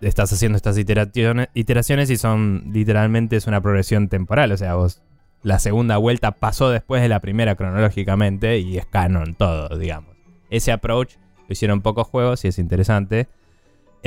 estás 0.00 0.32
haciendo 0.32 0.56
estas 0.56 0.78
iteraciones, 0.78 1.48
iteraciones 1.52 2.08
y 2.08 2.16
son 2.16 2.70
literalmente 2.72 3.36
es 3.36 3.46
una 3.46 3.60
progresión 3.60 4.08
temporal. 4.08 4.50
O 4.52 4.56
sea, 4.56 4.74
vos 4.74 5.02
la 5.42 5.58
segunda 5.58 5.98
vuelta 5.98 6.32
pasó 6.32 6.70
después 6.70 7.02
de 7.02 7.10
la 7.10 7.20
primera 7.20 7.56
cronológicamente 7.56 8.58
y 8.58 8.78
es 8.78 8.86
canon 8.86 9.34
todo, 9.34 9.76
digamos. 9.76 10.16
Ese 10.48 10.72
approach 10.72 11.16
lo 11.46 11.52
hicieron 11.52 11.82
pocos 11.82 12.06
juegos 12.06 12.42
y 12.46 12.48
es 12.48 12.58
interesante. 12.58 13.28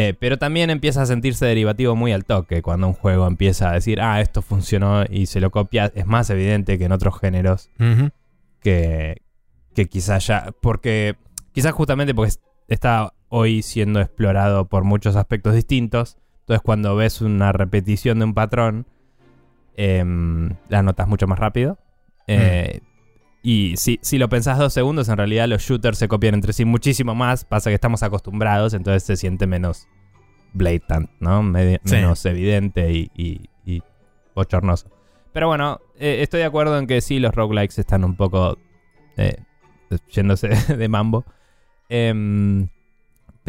Eh, 0.02 0.14
pero 0.18 0.38
también 0.38 0.70
empieza 0.70 1.02
a 1.02 1.06
sentirse 1.06 1.46
derivativo 1.46 1.94
muy 1.96 2.14
al 2.14 2.24
toque 2.24 2.62
cuando 2.62 2.88
un 2.88 2.94
juego 2.94 3.28
empieza 3.28 3.70
a 3.70 3.74
decir, 3.74 4.00
ah, 4.00 4.22
esto 4.22 4.42
funcionó 4.42 5.04
y 5.10 5.26
se 5.26 5.42
lo 5.42 5.52
copia. 5.52 5.92
Es 5.94 6.06
más 6.06 6.30
evidente 6.30 6.78
que 6.78 6.86
en 6.86 6.94
otros 6.94 7.20
géneros 7.20 7.70
que, 8.62 9.22
que 9.76 9.86
quizás 9.88 10.26
ya. 10.28 10.54
Porque. 10.62 11.16
Quizás 11.52 11.74
justamente 11.74 12.14
porque 12.16 12.30
es- 12.30 12.40
está 12.70 13.14
hoy 13.28 13.62
siendo 13.62 14.00
explorado 14.00 14.66
por 14.70 14.84
muchos 14.86 15.16
aspectos 15.18 15.54
distintos. 15.54 16.18
Entonces 16.42 16.62
cuando 16.64 16.96
ves 16.96 17.20
una 17.22 17.52
repetición 17.52 18.20
de 18.20 18.26
un 18.26 18.34
patrón, 18.34 18.86
em, 19.76 20.56
la 20.70 20.82
notas 20.84 21.08
mucho 21.08 21.28
más 21.28 21.40
rápido. 21.40 21.78
Eh, 22.28 22.82
y 23.42 23.76
si, 23.78 24.00
si 24.02 24.18
lo 24.18 24.28
pensás 24.30 24.58
dos 24.58 24.74
segundos, 24.74 25.08
en 25.10 25.18
realidad 25.18 25.48
los 25.48 25.62
shooters 25.62 25.98
se 25.98 26.08
copian 26.08 26.34
entre 26.36 26.54
sí 26.54 26.66
muchísimo 26.66 27.16
más. 27.16 27.46
Pasa 27.46 27.70
que 27.70 27.76
estamos 27.76 28.04
acostumbrados, 28.04 28.74
entonces 28.74 29.04
se 29.04 29.16
siente 29.16 29.48
menos 29.48 29.88
blatant, 30.54 31.10
¿no? 31.20 31.42
Sí. 31.86 31.96
Menos 31.96 32.26
evidente 32.26 32.92
y, 32.92 33.12
y- 33.16 33.50
y 33.66 33.82
bochornoso. 34.36 34.90
Pero 35.32 35.48
bueno, 35.48 35.80
eh, 35.98 36.20
estoy 36.22 36.40
de 36.40 36.46
acuerdo 36.46 36.78
en 36.80 36.88
que 36.88 37.02
sí, 37.02 37.20
los 37.20 37.34
roguelikes 37.34 37.80
están 37.80 38.04
un 38.04 38.16
poco 38.16 38.58
eh, 39.16 39.38
yéndose 40.12 40.50
de 40.76 40.88
mambo. 40.90 41.24
Em, 41.88 42.68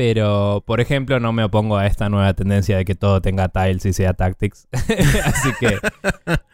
pero, 0.00 0.64
por 0.66 0.80
ejemplo, 0.80 1.20
no 1.20 1.30
me 1.34 1.44
opongo 1.44 1.76
a 1.76 1.86
esta 1.86 2.08
nueva 2.08 2.32
tendencia 2.32 2.78
de 2.78 2.86
que 2.86 2.94
todo 2.94 3.20
tenga 3.20 3.50
tiles 3.50 3.84
y 3.84 3.92
sea 3.92 4.14
tactics. 4.14 4.66
Así 4.72 5.50
que, 5.60 5.78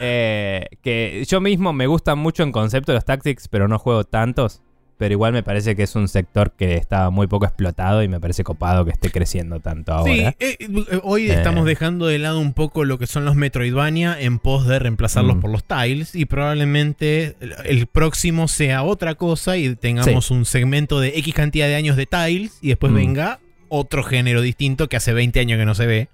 eh, 0.00 0.66
que 0.82 1.24
yo 1.28 1.40
mismo 1.40 1.72
me 1.72 1.86
gustan 1.86 2.18
mucho 2.18 2.42
en 2.42 2.50
concepto 2.50 2.92
los 2.92 3.04
tactics, 3.04 3.46
pero 3.46 3.68
no 3.68 3.78
juego 3.78 4.02
tantos. 4.02 4.62
Pero 4.98 5.12
igual 5.12 5.34
me 5.34 5.42
parece 5.42 5.76
que 5.76 5.82
es 5.82 5.94
un 5.94 6.08
sector 6.08 6.52
que 6.52 6.74
estaba 6.76 7.10
muy 7.10 7.26
poco 7.26 7.44
explotado 7.44 8.02
y 8.02 8.08
me 8.08 8.18
parece 8.18 8.44
copado 8.44 8.86
que 8.86 8.92
esté 8.92 9.10
creciendo 9.10 9.60
tanto 9.60 9.92
Sí, 10.04 10.20
ahora. 10.20 10.34
eh, 10.40 10.56
eh, 10.58 11.00
hoy 11.02 11.30
Eh. 11.30 11.34
estamos 11.34 11.66
dejando 11.66 12.06
de 12.06 12.18
lado 12.18 12.40
un 12.40 12.54
poco 12.54 12.84
lo 12.86 12.98
que 12.98 13.06
son 13.06 13.26
los 13.26 13.34
Metroidvania 13.36 14.18
en 14.18 14.38
pos 14.38 14.66
de 14.66 14.78
reemplazarlos 14.78 15.36
Mm. 15.36 15.40
por 15.40 15.50
los 15.50 15.64
tiles 15.64 16.14
y 16.14 16.24
probablemente 16.24 17.36
el- 17.40 17.54
el 17.66 17.86
próximo 17.86 18.48
sea 18.48 18.82
otra 18.84 19.14
cosa 19.16 19.58
y 19.58 19.76
tengamos 19.76 20.30
un 20.30 20.46
segmento 20.46 20.98
de 20.98 21.08
X 21.18 21.34
cantidad 21.34 21.66
de 21.66 21.74
años 21.74 21.96
de 21.96 22.06
tiles 22.06 22.58
y 22.62 22.68
después 22.68 22.90
Mm. 22.90 22.96
venga 22.96 23.40
otro 23.68 24.02
género 24.02 24.40
distinto 24.40 24.88
que 24.88 24.96
hace 24.96 25.12
20 25.12 25.40
años 25.40 25.58
que 25.58 25.66
no 25.66 25.74
se 25.74 25.86
ve. 25.86 26.08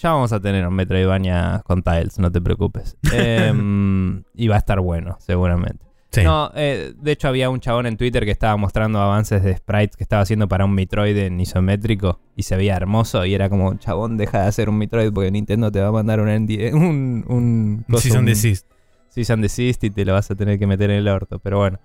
Ya 0.00 0.12
vamos 0.12 0.32
a 0.32 0.40
tener 0.40 0.66
un 0.66 0.74
Metroidvania 0.74 1.62
con 1.66 1.82
tiles, 1.82 2.18
no 2.18 2.30
te 2.32 2.40
preocupes. 2.40 2.96
Em, 3.12 4.22
y 4.34 4.48
va 4.48 4.54
a 4.56 4.58
estar 4.58 4.80
bueno, 4.80 5.16
seguramente. 5.20 5.84
Sí. 6.12 6.22
No, 6.22 6.50
eh, 6.54 6.94
de 6.96 7.12
hecho 7.12 7.28
había 7.28 7.50
un 7.50 7.60
chabón 7.60 7.84
en 7.86 7.96
Twitter 7.96 8.24
que 8.24 8.30
estaba 8.30 8.56
mostrando 8.56 9.00
avances 9.00 9.42
de 9.42 9.54
sprites 9.56 9.96
que 9.96 10.04
estaba 10.04 10.22
haciendo 10.22 10.48
para 10.48 10.64
un 10.64 10.72
Metroid 10.72 11.16
en 11.16 11.38
isométrico 11.40 12.20
y 12.36 12.44
se 12.44 12.56
veía 12.56 12.76
hermoso 12.76 13.24
y 13.26 13.34
era 13.34 13.50
como, 13.50 13.74
chabón, 13.76 14.16
deja 14.16 14.42
de 14.42 14.46
hacer 14.48 14.68
un 14.70 14.78
Metroid 14.78 15.12
porque 15.12 15.30
Nintendo 15.30 15.70
te 15.70 15.80
va 15.80 15.88
a 15.88 15.92
mandar 15.92 16.20
un, 16.20 16.28
ND 16.28 16.50
un, 16.74 17.24
un, 17.28 17.84
coso, 17.90 18.02
Season 18.02 18.20
un 18.20 18.26
Desist. 18.26 18.66
cease 19.10 19.32
and 19.32 19.42
desist 19.42 19.82
y 19.84 19.90
te 19.90 20.04
lo 20.04 20.12
vas 20.14 20.30
a 20.30 20.34
tener 20.36 20.58
que 20.58 20.66
meter 20.66 20.90
en 20.90 20.98
el 20.98 21.08
orto, 21.08 21.38
pero 21.38 21.58
bueno. 21.58 21.78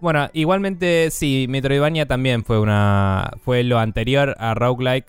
Bueno, 0.00 0.28
igualmente 0.32 1.10
sí, 1.12 1.46
Metroidvania 1.48 2.06
también 2.06 2.42
fue 2.44 2.58
una 2.58 3.30
fue 3.44 3.62
lo 3.62 3.78
anterior 3.78 4.34
a 4.38 4.54
roguelike. 4.54 5.06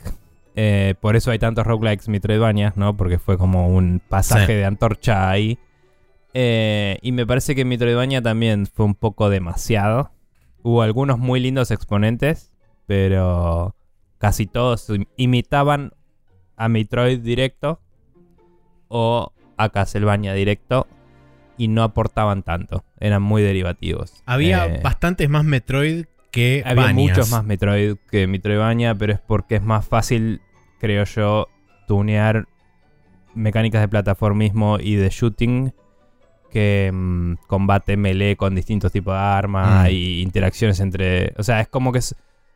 eh, 0.56 0.94
por 1.02 1.16
eso 1.16 1.32
hay 1.32 1.40
tantos 1.40 1.66
roguelikes 1.66 2.08
Metroidvania, 2.10 2.74
¿no? 2.76 2.96
Porque 2.96 3.18
fue 3.18 3.38
como 3.40 3.68
un 3.70 4.00
pasaje 4.08 4.46
Sí. 4.48 4.54
de 4.54 4.66
antorcha 4.66 5.30
ahí. 5.32 5.58
Eh, 6.34 6.98
y 7.02 7.12
me 7.12 7.26
parece 7.28 7.54
que 7.56 7.64
Metroidvania 7.66 8.22
también 8.22 8.66
fue 8.66 8.86
un 8.86 8.96
poco 8.96 9.30
demasiado. 9.30 10.12
Hubo 10.64 10.82
algunos 10.82 11.20
muy 11.20 11.40
lindos 11.40 11.70
exponentes, 11.72 12.54
pero 12.88 13.76
casi 14.18 14.46
todos 14.48 14.90
im- 14.90 15.08
imitaban 15.18 15.92
a 16.56 16.70
Metroid 16.70 17.20
directo 17.20 17.80
o 18.88 19.32
a 19.58 19.70
Castlevania 19.70 20.34
directo 20.34 20.88
y 21.58 21.68
no 21.68 21.84
aportaban 21.84 22.44
tanto. 22.44 22.84
Eran 23.00 23.22
muy 23.22 23.42
derivativos. 23.44 24.24
Había 24.26 24.66
Eh, 24.68 24.80
bastantes 24.84 25.30
más 25.30 25.44
Metroid 25.44 26.06
que 26.32 26.64
había 26.66 26.86
muchos 26.94 27.30
más 27.32 27.44
Metroid 27.46 27.96
que 28.10 28.26
Metroidvania, 28.26 28.96
pero 28.96 29.14
es 29.14 29.20
porque 29.20 29.56
es 29.58 29.62
más 29.62 29.86
fácil, 29.86 30.42
creo 30.80 31.04
yo, 31.04 31.48
tunear 31.88 32.48
mecánicas 33.36 33.82
de 33.82 33.88
plataformismo 33.88 34.80
y 34.80 34.96
de 34.96 35.10
shooting 35.10 35.74
que 36.54 36.92
mm, 36.94 37.34
combate 37.48 37.98
melee 37.98 38.38
con 38.38 38.54
distintos 38.54 38.92
tipos 38.92 39.14
de 39.14 39.20
armas 39.20 39.86
Mm. 39.86 39.92
y 39.92 40.22
interacciones 40.22 40.80
entre... 40.80 41.34
O 41.38 41.44
sea, 41.44 41.60
es 41.60 41.68
como 41.68 41.92
que 41.92 42.00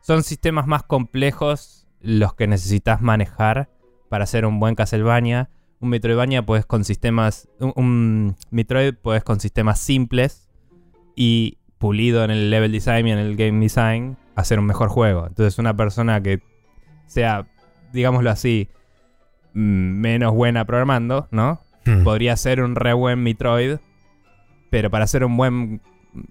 son 0.00 0.22
sistemas 0.22 0.66
más 0.68 0.84
complejos 0.84 1.86
los 2.00 2.34
que 2.34 2.46
necesitas 2.46 3.02
manejar 3.02 3.68
para 4.08 4.24
hacer 4.24 4.46
un 4.46 4.60
buen 4.60 4.76
Castlevania. 4.76 5.50
Un 5.80 5.90
Metroidvania 5.90 6.46
puedes 6.46 6.64
con 6.64 6.84
sistemas... 6.84 7.48
Un, 7.58 7.72
un 7.76 8.36
Metroid 8.50 8.94
puedes 8.94 9.24
con 9.24 9.40
sistemas 9.40 9.80
simples 9.80 10.48
y 11.16 11.58
pulido 11.78 12.24
en 12.24 12.30
el 12.30 12.50
level 12.50 12.70
design 12.70 13.08
y 13.08 13.12
en 13.12 13.18
el 13.18 13.36
game 13.36 13.60
design 13.60 14.16
hacer 14.36 14.60
un 14.60 14.66
mejor 14.66 14.88
juego. 14.88 15.26
Entonces 15.26 15.58
una 15.58 15.76
persona 15.76 16.22
que 16.22 16.40
sea, 17.06 17.46
digámoslo 17.92 18.30
así, 18.30 18.68
mm, 19.54 19.58
menos 20.00 20.32
buena 20.32 20.64
programando, 20.64 21.26
¿no? 21.32 21.60
Hmm. 21.84 22.04
Podría 22.04 22.36
ser 22.36 22.62
un 22.62 22.76
re 22.76 22.92
buen 22.92 23.22
Metroid, 23.22 23.78
pero 24.70 24.90
para 24.90 25.04
hacer 25.04 25.24
un 25.24 25.36
buen 25.36 25.80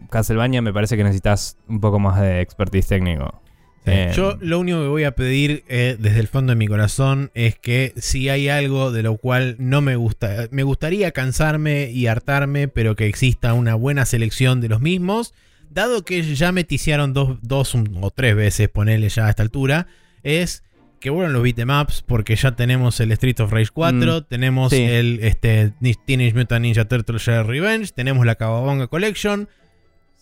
Castlevania 0.10 0.62
me 0.62 0.74
parece 0.74 0.98
que 0.98 1.04
necesitas 1.04 1.58
un 1.68 1.80
poco 1.80 2.00
más 2.00 2.20
de 2.20 2.42
expertise 2.42 2.88
técnico. 2.88 3.42
Sí. 3.86 3.92
Eh, 3.92 4.12
Yo 4.14 4.38
lo 4.42 4.60
único 4.60 4.82
que 4.82 4.88
voy 4.88 5.04
a 5.06 5.16
pedir 5.16 5.64
eh, 5.70 5.96
desde 5.98 6.20
el 6.20 6.28
fondo 6.28 6.52
de 6.52 6.58
mi 6.58 6.68
corazón 6.68 7.32
es 7.34 7.58
que 7.58 7.94
si 7.96 8.28
hay 8.28 8.50
algo 8.50 8.92
de 8.92 9.04
lo 9.04 9.18
cual 9.18 9.56
no 9.60 9.82
me 9.82 9.96
gusta, 9.96 10.48
me 10.52 10.64
gustaría 10.64 11.12
cansarme 11.12 11.90
y 11.92 12.08
hartarme, 12.08 12.68
pero 12.68 12.96
que 12.96 13.08
exista 13.08 13.54
una 13.54 13.76
buena 13.76 14.06
selección 14.06 14.60
de 14.60 14.68
los 14.68 14.82
mismos, 14.82 15.34
dado 15.70 16.04
que 16.04 16.22
ya 16.36 16.52
me 16.52 16.66
ticiaron 16.66 17.14
dos, 17.14 17.38
dos 17.42 17.76
o 18.02 18.12
tres 18.12 18.36
veces, 18.36 18.68
ponerle 18.68 19.08
ya 19.08 19.28
a 19.28 19.30
esta 19.30 19.44
altura, 19.44 19.88
es 20.24 20.64
que 21.00 21.10
vuelvan 21.10 21.34
los 21.34 21.44
beatemaps 21.44 22.02
porque 22.02 22.36
ya 22.36 22.56
tenemos 22.56 23.00
el 23.00 23.12
Street 23.12 23.40
of 23.40 23.52
Rage 23.52 23.70
4, 23.74 24.24
tenemos 24.26 24.72
sí. 24.72 24.82
el 24.84 25.20
este, 25.22 25.74
Teenage 26.06 26.34
Mutant 26.34 26.62
Ninja 26.64 26.86
Turtles 26.86 27.22
Shredder 27.22 27.46
Revenge, 27.48 27.92
tenemos 27.94 28.26
la 28.26 28.36
Kawabonga 28.36 28.88
Collection, 28.88 29.48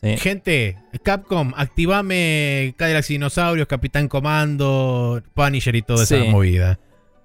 sí. 0.01 0.17
Gente, 0.17 0.77
Capcom, 1.03 1.53
activame 1.55 2.73
Cadillacs 2.77 3.09
y 3.09 3.13
Dinosaurios, 3.13 3.67
Capitán 3.67 4.07
Comando, 4.07 5.21
Punisher 5.33 5.75
y 5.75 5.81
toda 5.81 6.03
esa 6.03 6.21
Sí. 6.21 6.29
movida. 6.29 6.79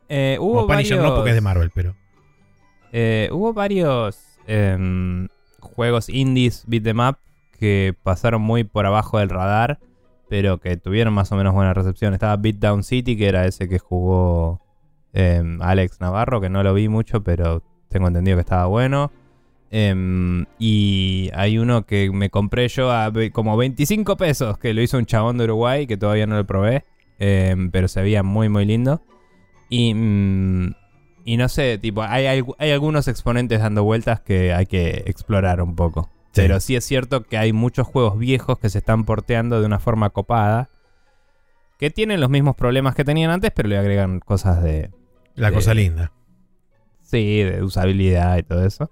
Eh, 0.08 0.36
hubo 0.40 0.62
O 0.62 0.66
Punisher 0.66 0.96
no 0.96 1.02
varios- 1.02 1.16
porque 1.18 1.30
es 1.30 1.36
de 1.36 1.40
Marvel, 1.40 1.70
pero. 1.74 1.94
Eh, 2.92 3.28
hubo 3.32 3.52
varios 3.52 4.18
em, 4.46 5.28
juegos 5.60 6.08
indies 6.08 6.64
beat 6.66 6.86
'em 6.86 6.98
up 7.00 7.18
que 7.58 7.94
pasaron 8.02 8.42
muy 8.42 8.64
por 8.64 8.86
abajo 8.86 9.18
del 9.18 9.28
radar, 9.28 9.78
pero 10.30 10.60
que 10.60 10.76
tuvieron 10.76 11.12
más 11.12 11.32
o 11.32 11.36
menos 11.36 11.52
buena 11.52 11.74
recepción. 11.74 12.14
Estaba 12.14 12.36
Beat 12.36 12.58
Down 12.58 12.84
City, 12.84 13.16
que 13.16 13.26
era 13.26 13.46
ese 13.46 13.68
que 13.68 13.80
jugó 13.80 14.60
em, 15.12 15.60
Alex 15.60 16.00
Navarro, 16.00 16.40
que 16.40 16.48
no 16.48 16.62
lo 16.62 16.72
vi 16.72 16.88
mucho, 16.88 17.24
pero 17.24 17.64
tengo 17.88 18.06
entendido 18.06 18.36
que 18.36 18.42
estaba 18.42 18.66
bueno. 18.66 19.10
Em, 19.72 20.46
y 20.60 21.30
hay 21.34 21.58
uno 21.58 21.84
que 21.84 22.12
me 22.12 22.30
compré 22.30 22.68
yo 22.68 22.92
a 22.92 23.12
como 23.32 23.56
25 23.56 24.16
pesos, 24.16 24.56
que 24.56 24.72
lo 24.72 24.80
hizo 24.82 24.98
un 24.98 25.06
chabón 25.06 25.36
de 25.36 25.44
Uruguay, 25.44 25.88
que 25.88 25.96
todavía 25.96 26.28
no 26.28 26.36
lo 26.36 26.46
probé, 26.46 26.84
em, 27.18 27.72
pero 27.72 27.88
se 27.88 28.00
veía 28.00 28.22
muy, 28.22 28.48
muy 28.48 28.64
lindo. 28.64 29.02
Y, 29.68 29.94
mm, 29.94 30.74
no 31.26 31.48
sé, 31.48 31.78
tipo, 31.78 32.02
hay, 32.02 32.26
hay 32.58 32.70
algunos 32.70 33.08
exponentes 33.08 33.60
dando 33.60 33.82
vueltas 33.82 34.20
que 34.20 34.52
hay 34.54 34.66
que 34.66 35.02
explorar 35.06 35.60
un 35.60 35.74
poco. 35.74 36.08
Sí. 36.32 36.42
Pero 36.42 36.60
sí 36.60 36.76
es 36.76 36.84
cierto 36.84 37.22
que 37.24 37.36
hay 37.38 37.52
muchos 37.52 37.86
juegos 37.86 38.18
viejos 38.18 38.58
que 38.58 38.68
se 38.70 38.78
están 38.78 39.04
porteando 39.04 39.60
de 39.60 39.66
una 39.66 39.78
forma 39.80 40.10
copada. 40.10 40.70
Que 41.78 41.90
tienen 41.90 42.20
los 42.20 42.30
mismos 42.30 42.56
problemas 42.56 42.94
que 42.94 43.04
tenían 43.04 43.30
antes, 43.30 43.50
pero 43.54 43.68
le 43.68 43.78
agregan 43.78 44.20
cosas 44.20 44.62
de. 44.62 44.90
La 45.34 45.48
de- 45.50 45.54
cosa 45.56 45.74
linda. 45.74 46.12
Sí, 47.02 47.42
de 47.42 47.62
usabilidad 47.64 48.36
y 48.38 48.42
todo 48.44 48.64
eso. 48.64 48.90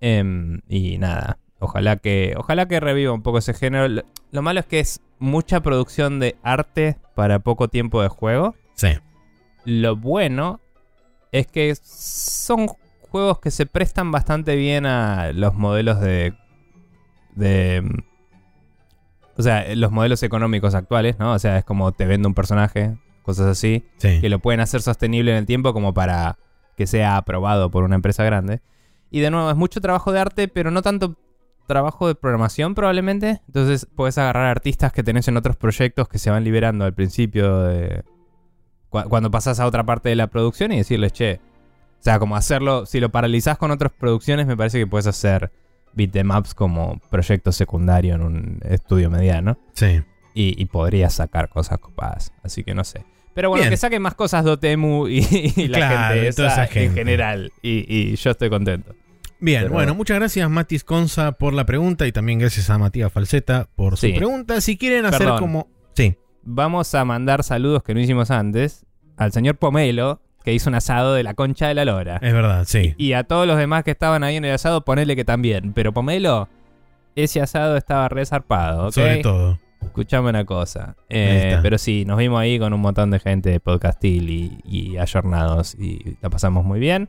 Em, 0.00 0.60
y 0.68 0.98
nada. 0.98 1.38
Ojalá 1.60 1.96
que. 1.96 2.34
Ojalá 2.36 2.66
que 2.66 2.80
reviva 2.80 3.12
un 3.12 3.22
poco 3.22 3.38
ese 3.38 3.54
género. 3.54 3.88
Lo, 3.88 4.02
lo 4.30 4.42
malo 4.42 4.60
es 4.60 4.66
que 4.66 4.80
es 4.80 5.00
mucha 5.18 5.60
producción 5.60 6.18
de 6.20 6.36
arte 6.42 6.98
para 7.14 7.38
poco 7.38 7.68
tiempo 7.68 8.02
de 8.02 8.08
juego. 8.08 8.54
Sí. 8.74 8.88
Lo 9.64 9.96
bueno 9.96 10.60
es 11.32 11.46
que 11.46 11.74
son 11.82 12.66
juegos 13.00 13.38
que 13.40 13.50
se 13.50 13.64
prestan 13.66 14.10
bastante 14.12 14.56
bien 14.56 14.84
a 14.84 15.32
los 15.32 15.54
modelos 15.54 16.00
de. 16.00 16.34
De. 17.36 17.82
mm, 17.84 17.98
O 19.38 19.42
sea, 19.42 19.74
los 19.74 19.92
modelos 19.92 20.22
económicos 20.22 20.74
actuales, 20.74 21.18
¿no? 21.18 21.32
O 21.32 21.38
sea, 21.38 21.58
es 21.58 21.64
como 21.64 21.92
te 21.92 22.06
vendo 22.06 22.26
un 22.28 22.34
personaje, 22.34 22.96
cosas 23.22 23.46
así, 23.46 23.84
Sí. 23.98 24.20
que 24.20 24.28
lo 24.30 24.38
pueden 24.38 24.60
hacer 24.60 24.80
sostenible 24.82 25.30
en 25.32 25.36
el 25.38 25.46
tiempo 25.46 25.72
como 25.74 25.92
para 25.92 26.38
que 26.76 26.86
sea 26.86 27.16
aprobado 27.18 27.70
por 27.70 27.84
una 27.84 27.96
empresa 27.96 28.24
grande. 28.24 28.60
Y 29.10 29.20
de 29.20 29.30
nuevo, 29.30 29.50
es 29.50 29.56
mucho 29.56 29.80
trabajo 29.80 30.10
de 30.12 30.20
arte, 30.20 30.48
pero 30.48 30.70
no 30.70 30.80
tanto 30.82 31.16
trabajo 31.66 32.06
de 32.08 32.14
programación 32.14 32.74
probablemente. 32.74 33.40
Entonces 33.46 33.86
puedes 33.94 34.16
agarrar 34.18 34.46
artistas 34.46 34.92
que 34.92 35.02
tenés 35.02 35.28
en 35.28 35.36
otros 35.36 35.56
proyectos 35.56 36.08
que 36.08 36.18
se 36.18 36.30
van 36.30 36.42
liberando 36.44 36.84
al 36.84 36.94
principio 36.94 37.60
de... 37.62 38.04
cu- 38.88 39.08
Cuando 39.08 39.30
pasas 39.30 39.58
a 39.60 39.66
otra 39.66 39.84
parte 39.84 40.08
de 40.08 40.16
la 40.16 40.28
producción 40.28 40.72
y 40.72 40.78
decirles, 40.78 41.12
che, 41.12 41.40
o 42.00 42.02
sea, 42.02 42.18
como 42.18 42.36
hacerlo, 42.36 42.86
si 42.86 43.00
lo 43.00 43.10
paralizás 43.10 43.58
con 43.58 43.70
otras 43.70 43.92
producciones, 43.92 44.46
me 44.46 44.56
parece 44.56 44.78
que 44.78 44.86
puedes 44.86 45.06
hacer 45.08 45.50
beatemaps 45.96 46.54
como 46.54 47.00
proyecto 47.10 47.50
secundario 47.50 48.14
en 48.14 48.22
un 48.22 48.60
estudio 48.62 49.10
mediano 49.10 49.58
Sí. 49.72 50.02
y, 50.34 50.60
y 50.62 50.66
podrías 50.66 51.14
sacar 51.14 51.48
cosas 51.48 51.78
copadas. 51.78 52.32
Así 52.44 52.62
que 52.62 52.74
no 52.74 52.84
sé. 52.84 53.04
Pero 53.34 53.48
bueno, 53.50 53.62
Bien. 53.62 53.70
que 53.70 53.76
saquen 53.76 54.00
más 54.02 54.14
cosas 54.14 54.44
Dotemu 54.44 55.08
y, 55.08 55.18
y 55.56 55.68
la 55.68 55.78
Claro, 55.78 56.14
gente, 56.14 56.28
y 56.28 56.32
toda 56.32 56.48
esa 56.48 56.64
esa 56.64 56.72
gente. 56.72 56.86
en 56.90 56.94
general. 56.94 57.52
Y, 57.62 57.84
y 58.12 58.14
yo 58.16 58.30
estoy 58.30 58.48
contento. 58.50 58.94
Bien, 59.40 59.62
Pero- 59.64 59.74
bueno, 59.74 59.94
muchas 59.94 60.16
gracias 60.18 60.48
Matis 60.48 60.84
Conza 60.84 61.32
por 61.32 61.52
la 61.52 61.66
pregunta 61.66 62.06
y 62.06 62.12
también 62.12 62.38
gracias 62.38 62.70
a 62.70 62.78
Matías 62.78 63.12
Falseta 63.12 63.68
por 63.74 63.96
su 63.98 64.06
Sí. 64.06 64.12
pregunta. 64.14 64.60
Si 64.62 64.78
quieren 64.78 65.04
hacer 65.04 65.18
Perdón. 65.20 65.38
como... 65.40 65.68
Sí, 65.94 66.16
Vamos 66.48 66.94
a 66.94 67.04
mandar 67.04 67.42
saludos 67.42 67.82
que 67.82 67.92
no 67.92 68.00
hicimos 68.00 68.30
antes 68.30 68.86
al 69.16 69.32
señor 69.32 69.56
Pomelo, 69.56 70.22
que 70.46 70.54
hizo 70.54 70.70
un 70.70 70.76
asado 70.76 71.14
de 71.14 71.24
la 71.24 71.34
concha 71.34 71.66
de 71.66 71.74
la 71.74 71.84
lora. 71.84 72.20
es 72.22 72.32
verdad, 72.32 72.64
sí. 72.68 72.94
Y 72.98 73.14
a 73.14 73.24
todos 73.24 73.48
los 73.48 73.58
demás 73.58 73.82
que 73.82 73.90
estaban 73.90 74.22
ahí 74.22 74.36
en 74.36 74.44
el 74.44 74.54
asado, 74.54 74.82
ponele 74.82 75.16
que 75.16 75.24
también. 75.24 75.72
Pero 75.72 75.92
Pomelo, 75.92 76.48
ese 77.16 77.40
asado 77.40 77.76
estaba 77.76 78.08
resarpado, 78.08 78.86
¿ok? 78.86 78.92
Sobre 78.92 79.16
todo. 79.22 79.58
Escuchame 79.82 80.30
una 80.30 80.44
cosa. 80.44 80.94
Eh, 81.08 81.58
pero 81.62 81.78
sí, 81.78 82.04
nos 82.04 82.16
vimos 82.18 82.38
ahí 82.38 82.60
con 82.60 82.72
un 82.72 82.80
montón 82.80 83.10
de 83.10 83.18
gente 83.18 83.50
de 83.50 83.58
podcastil 83.58 84.30
y, 84.30 84.60
y 84.62 84.96
ayornados 84.98 85.74
y 85.74 86.16
la 86.22 86.30
pasamos 86.30 86.64
muy 86.64 86.78
bien. 86.78 87.08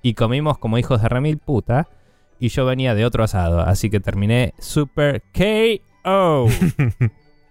Y 0.00 0.14
comimos 0.14 0.56
como 0.56 0.78
hijos 0.78 1.02
de 1.02 1.08
remil 1.08 1.38
puta. 1.38 1.88
Y 2.38 2.50
yo 2.50 2.66
venía 2.66 2.94
de 2.94 3.04
otro 3.04 3.24
asado, 3.24 3.62
así 3.62 3.90
que 3.90 3.98
terminé 3.98 4.54
super 4.60 5.24
KO. 5.34 6.46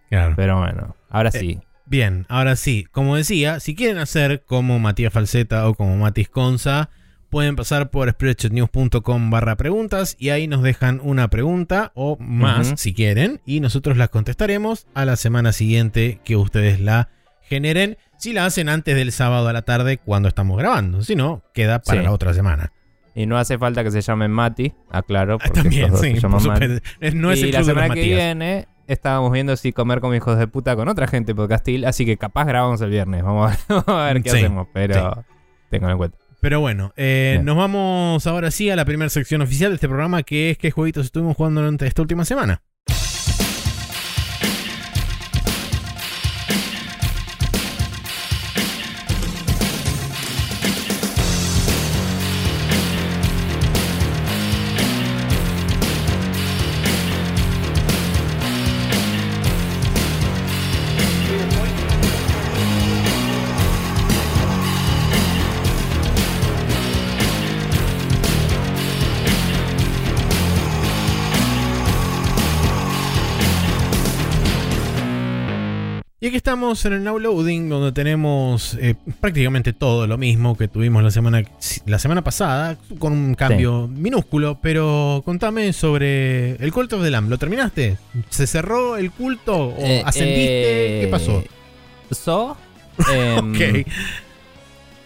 Claro. 0.08 0.34
pero 0.38 0.60
bueno, 0.60 0.95
ahora 1.10 1.32
sí. 1.32 1.60
Bien, 1.88 2.26
ahora 2.30 2.56
sí, 2.56 2.86
como 2.91 3.15
decía, 3.15 3.60
si 3.60 3.76
quieren 3.76 3.98
hacer 4.00 4.43
como 4.45 4.80
Matías 4.80 5.13
Falseta 5.13 5.67
o 5.69 5.76
como 5.76 5.95
Matis 5.98 6.30
Conza, 6.30 6.89
pueden 7.30 7.56
pasar 7.56 7.91
por 7.91 8.10
spreadshotnews.com 8.10 9.30
barra 9.30 9.56
preguntas 9.56 10.15
y 10.17 10.30
ahí 10.30 10.48
nos 10.48 10.63
dejan 10.63 11.00
una 11.04 11.28
pregunta 11.30 11.91
o 11.95 12.17
más 12.19 12.74
si 12.78 12.93
quieren 12.93 13.41
y 13.45 13.60
nosotros 13.60 13.98
las 13.98 14.10
contestaremos 14.10 14.88
a 14.95 15.06
la 15.06 15.15
semana 15.15 15.52
siguiente 15.52 16.19
que 16.24 16.36
ustedes 16.36 16.80
la 16.80 17.10
generen. 17.41 17.98
Si 18.17 18.34
la 18.34 18.45
hacen 18.45 18.69
antes 18.69 18.95
del 18.95 19.12
sábado 19.12 19.48
a 19.48 19.54
la 19.54 19.62
tarde 19.63 19.98
cuando 19.98 20.28
estamos 20.30 20.58
grabando, 20.58 21.04
si 21.04 21.15
no, 21.15 21.43
queda 21.54 21.80
para 21.84 22.00
Sí. 22.00 22.06
la 22.06 22.12
otra 22.13 22.34
semana. 22.34 22.71
Y 23.13 23.28
no 23.28 23.38
hace 23.38 23.58
falta 23.58 23.84
que 23.84 23.91
se 23.91 24.02
llamen 24.02 24.32
Mati, 24.32 24.74
aclaro, 24.89 25.38
porque 25.38 25.60
Ah, 25.60 25.63
También, 25.63 25.86
estos 25.86 26.02
dos 26.02 26.10
sí, 26.10 26.15
se 26.19 26.28
por 26.28 26.48
Mati. 26.48 26.67
No 27.13 27.32
es 27.32 27.39
y 27.39 27.43
el 27.43 27.52
la 27.52 27.60
club 27.60 27.67
de 27.67 27.74
los 27.74 27.84
semana 27.84 27.93
que 27.93 28.02
viene 28.04 28.67
estábamos 28.88 29.32
viendo 29.32 29.56
si 29.58 29.71
comer 29.74 30.00
como 30.00 30.15
hijos 30.15 30.38
de 30.38 30.48
puta 30.48 30.76
con 30.76 30.88
otra 30.88 31.08
gente 31.08 31.34
podcastil, 31.34 31.86
así 31.86 32.06
que 32.06 32.17
capaz 32.17 32.45
grabamos 32.45 32.82
el 32.82 32.89
viernes. 32.89 33.24
Vamos 33.24 33.52
a, 33.52 33.58
vamos 33.74 33.88
a 33.88 34.06
ver 34.06 34.21
qué 34.24 34.30
Sí, 34.30 34.38
hacemos, 34.38 34.67
pero 34.74 35.24
tengan 35.69 35.91
en 35.91 35.98
cuenta. 35.98 36.17
Pero 36.41 36.60
bueno, 36.60 36.93
eh, 36.95 37.39
nos 37.43 37.58
vamos 37.58 38.28
ahora 38.28 38.52
sí 38.52 38.69
a 38.69 38.76
la 38.76 38.86
primera 38.86 39.10
sección 39.10 39.41
oficial 39.41 39.71
de 39.71 39.76
este 39.76 39.88
programa, 39.88 40.21
que 40.24 40.52
es 40.52 40.58
qué 40.58 40.69
jueguitos 40.69 41.06
estuvimos 41.06 41.36
jugando 41.36 41.62
durante 41.62 41.88
esta 41.88 42.02
última 42.02 42.24
semana. 42.24 42.62
Aquí 76.36 76.39
estamos 76.39 76.84
en 76.84 76.91
el 76.91 77.02
Now 77.06 77.17
Loading, 77.17 77.69
donde 77.69 77.93
tenemos 77.93 78.74
eh, 78.82 78.95
prácticamente 79.21 79.71
todo 79.71 80.06
lo 80.06 80.17
mismo 80.17 80.58
que 80.58 80.67
tuvimos 80.67 81.02
la 81.02 81.10
semana, 81.10 81.41
la 81.86 81.98
semana 81.98 82.26
pasada, 82.26 82.76
con 83.00 83.13
un 83.13 83.36
cambio 83.36 83.88
minúsculo. 83.88 84.60
Pero 84.62 85.21
contame 85.24 85.71
sobre 85.71 86.58
el 86.58 86.74
Cult 86.74 86.91
of 86.91 87.04
the 87.04 87.10
Lamb. 87.10 87.30
¿Lo 87.30 87.38
terminaste? 87.38 87.95
¿Se 88.30 88.48
cerró 88.48 88.98
el 88.98 89.12
culto? 89.12 89.67
¿O 89.67 89.76
Eh, 89.80 90.02
ascendiste? 90.06 90.98
eh, 90.98 91.02
¿Qué 91.06 91.08
pasó? 91.10 91.41
So, 92.12 92.58
em, 93.10 93.52
Ok. 93.56 93.88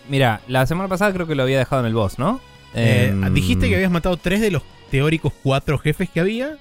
Mira, 0.10 0.42
la 0.48 0.66
semana 0.66 0.90
pasada 0.90 1.14
creo 1.14 1.28
que 1.28 1.36
lo 1.36 1.44
había 1.44 1.60
dejado 1.60 1.82
en 1.84 1.90
el 1.90 1.94
boss, 1.94 2.18
¿no? 2.18 2.42
Eh, 2.74 3.10
Em, 3.12 3.32
Dijiste 3.36 3.70
que 3.70 3.76
habías 3.76 3.92
matado 3.92 4.18
tres 4.18 4.42
de 4.42 4.50
los 4.50 4.64
teóricos 4.90 5.32
cuatro 5.44 5.78
jefes 5.78 6.10
que 6.10 6.22
había. 6.22 6.58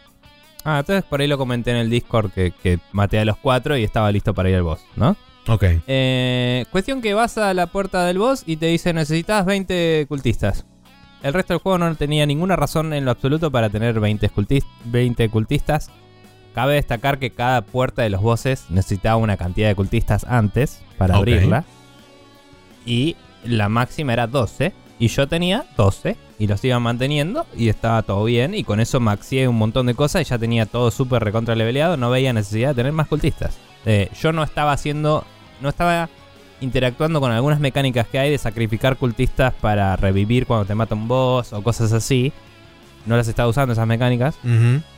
Ah, 0.71 0.81
entonces 0.81 1.03
por 1.05 1.21
ahí 1.21 1.27
lo 1.29 1.39
comenté 1.39 1.71
en 1.71 1.79
el 1.79 1.89
Discord 1.89 2.31
que, 2.33 2.51
que 2.63 2.79
maté 2.93 3.19
a 3.19 3.25
los 3.25 3.37
cuatro 3.39 3.77
y 3.77 3.85
estaba 3.85 4.13
listo 4.13 4.35
para 4.35 4.51
ir 4.51 4.57
al 4.57 4.63
boss, 4.65 4.81
¿no? 4.97 5.17
Ok. 5.47 5.65
Eh, 5.87 6.67
cuestión 6.71 7.01
que 7.01 7.15
vas 7.15 7.39
a 7.39 7.55
la 7.55 7.69
puerta 7.69 8.05
del 8.05 8.19
boss 8.19 8.43
y 8.45 8.57
te 8.59 8.67
dice 8.67 8.93
necesitas 8.93 9.47
20 9.47 10.05
cultistas. 10.09 10.67
El 11.23 11.33
resto 11.33 11.55
del 11.55 11.63
juego 11.63 11.79
no 11.79 11.95
tenía 11.95 12.27
ninguna 12.27 12.55
razón 12.55 12.93
en 12.93 13.05
lo 13.07 13.11
absoluto 13.13 13.51
para 13.51 13.71
tener 13.71 13.99
20, 13.99 14.31
cultis- 14.31 14.67
20 14.85 15.31
cultistas. 15.31 15.91
Cabe 16.55 16.75
destacar 16.75 17.19
que 17.19 17.31
cada 17.31 17.63
puerta 17.63 18.03
de 18.03 18.11
los 18.11 18.21
bosses 18.21 18.67
necesitaba 18.69 19.17
una 19.17 19.37
cantidad 19.39 19.69
de 19.69 19.75
cultistas 19.75 20.25
antes 20.29 20.83
para 20.99 21.15
abrirla. 21.17 21.65
Y 22.85 23.17
la 23.45 23.69
máxima 23.69 24.13
era 24.13 24.27
12. 24.27 24.73
Y 24.99 25.09
yo 25.09 25.29
tenía 25.29 25.65
12. 25.77 26.17
Y 26.39 26.47
los 26.47 26.65
iba 26.65 26.79
manteniendo. 26.81 27.47
Y 27.57 27.69
estaba 27.69 28.03
todo 28.03 28.25
bien. 28.25 28.55
Y 28.55 28.65
con 28.65 28.81
eso 28.81 29.01
maxié 29.01 29.49
un 29.49 29.57
montón 29.57 29.87
de 29.87 29.95
cosas. 29.95 30.23
Y 30.23 30.25
ya 30.25 30.39
tenía 30.39 30.67
todo 30.67 30.91
súper 30.91 31.23
recontra 31.23 31.55
leveleado. 31.55 31.97
No 31.97 32.11
veía 32.11 32.33
necesidad 32.33 32.71
de 32.71 32.75
tener 32.77 32.93
más 32.93 33.09
cultistas. 33.09 33.59
Eh, 33.87 34.11
yo 34.21 34.33
no 34.33 34.43
estaba 34.43 34.73
haciendo. 34.73 35.25
No 35.61 35.69
estaba 35.69 36.09
interactuando 36.61 37.21
con 37.21 37.31
algunas 37.31 37.61
mecánicas 37.61 38.07
que 38.09 38.19
hay 38.19 38.31
de 38.31 38.39
sacrificar 38.39 38.97
cultistas 38.97 39.55
para 39.55 39.97
revivir 39.97 40.47
cuando 40.47 40.67
te 40.67 40.75
mata 40.75 40.95
un 40.95 41.09
boss 41.09 41.53
o 41.53 41.63
cosas 41.63 41.93
así. 41.93 42.33
No 43.07 43.17
las 43.17 43.29
estaba 43.29 43.49
usando 43.49 43.73
esas 43.73 43.87
mecánicas 43.87 44.37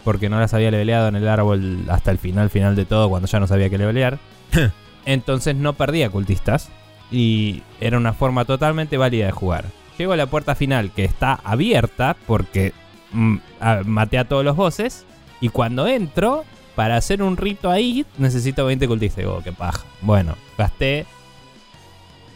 porque 0.04 0.28
no 0.28 0.40
las 0.40 0.52
había 0.54 0.70
leveleado 0.70 1.08
en 1.08 1.16
el 1.16 1.28
árbol 1.28 1.84
hasta 1.88 2.10
el 2.10 2.18
final, 2.18 2.50
final 2.50 2.74
de 2.74 2.84
todo, 2.84 3.08
cuando 3.08 3.28
ya 3.28 3.38
no 3.38 3.46
sabía 3.46 3.70
qué 3.70 3.78
levelear. 3.78 4.18
Entonces 5.04 5.54
no 5.54 5.74
perdía 5.74 6.10
cultistas 6.10 6.70
y 7.10 7.62
era 7.80 7.98
una 7.98 8.12
forma 8.12 8.44
totalmente 8.44 8.96
válida 8.96 9.26
de 9.26 9.32
jugar. 9.32 9.66
Llego 10.00 10.14
a 10.14 10.16
la 10.16 10.24
puerta 10.24 10.54
final 10.54 10.92
que 10.92 11.04
está 11.04 11.34
abierta 11.44 12.16
porque 12.26 12.72
mm, 13.12 13.36
a- 13.60 13.82
maté 13.84 14.16
a 14.16 14.24
todos 14.24 14.42
los 14.42 14.56
bosses 14.56 15.04
y 15.42 15.50
cuando 15.50 15.86
entro, 15.86 16.44
para 16.74 16.96
hacer 16.96 17.22
un 17.22 17.36
rito 17.36 17.70
ahí, 17.70 18.06
necesito 18.16 18.64
20 18.64 18.88
cultistas. 18.88 19.18
Digo, 19.18 19.42
qué 19.44 19.52
paja. 19.52 19.84
Bueno, 20.00 20.36
gasté 20.56 21.04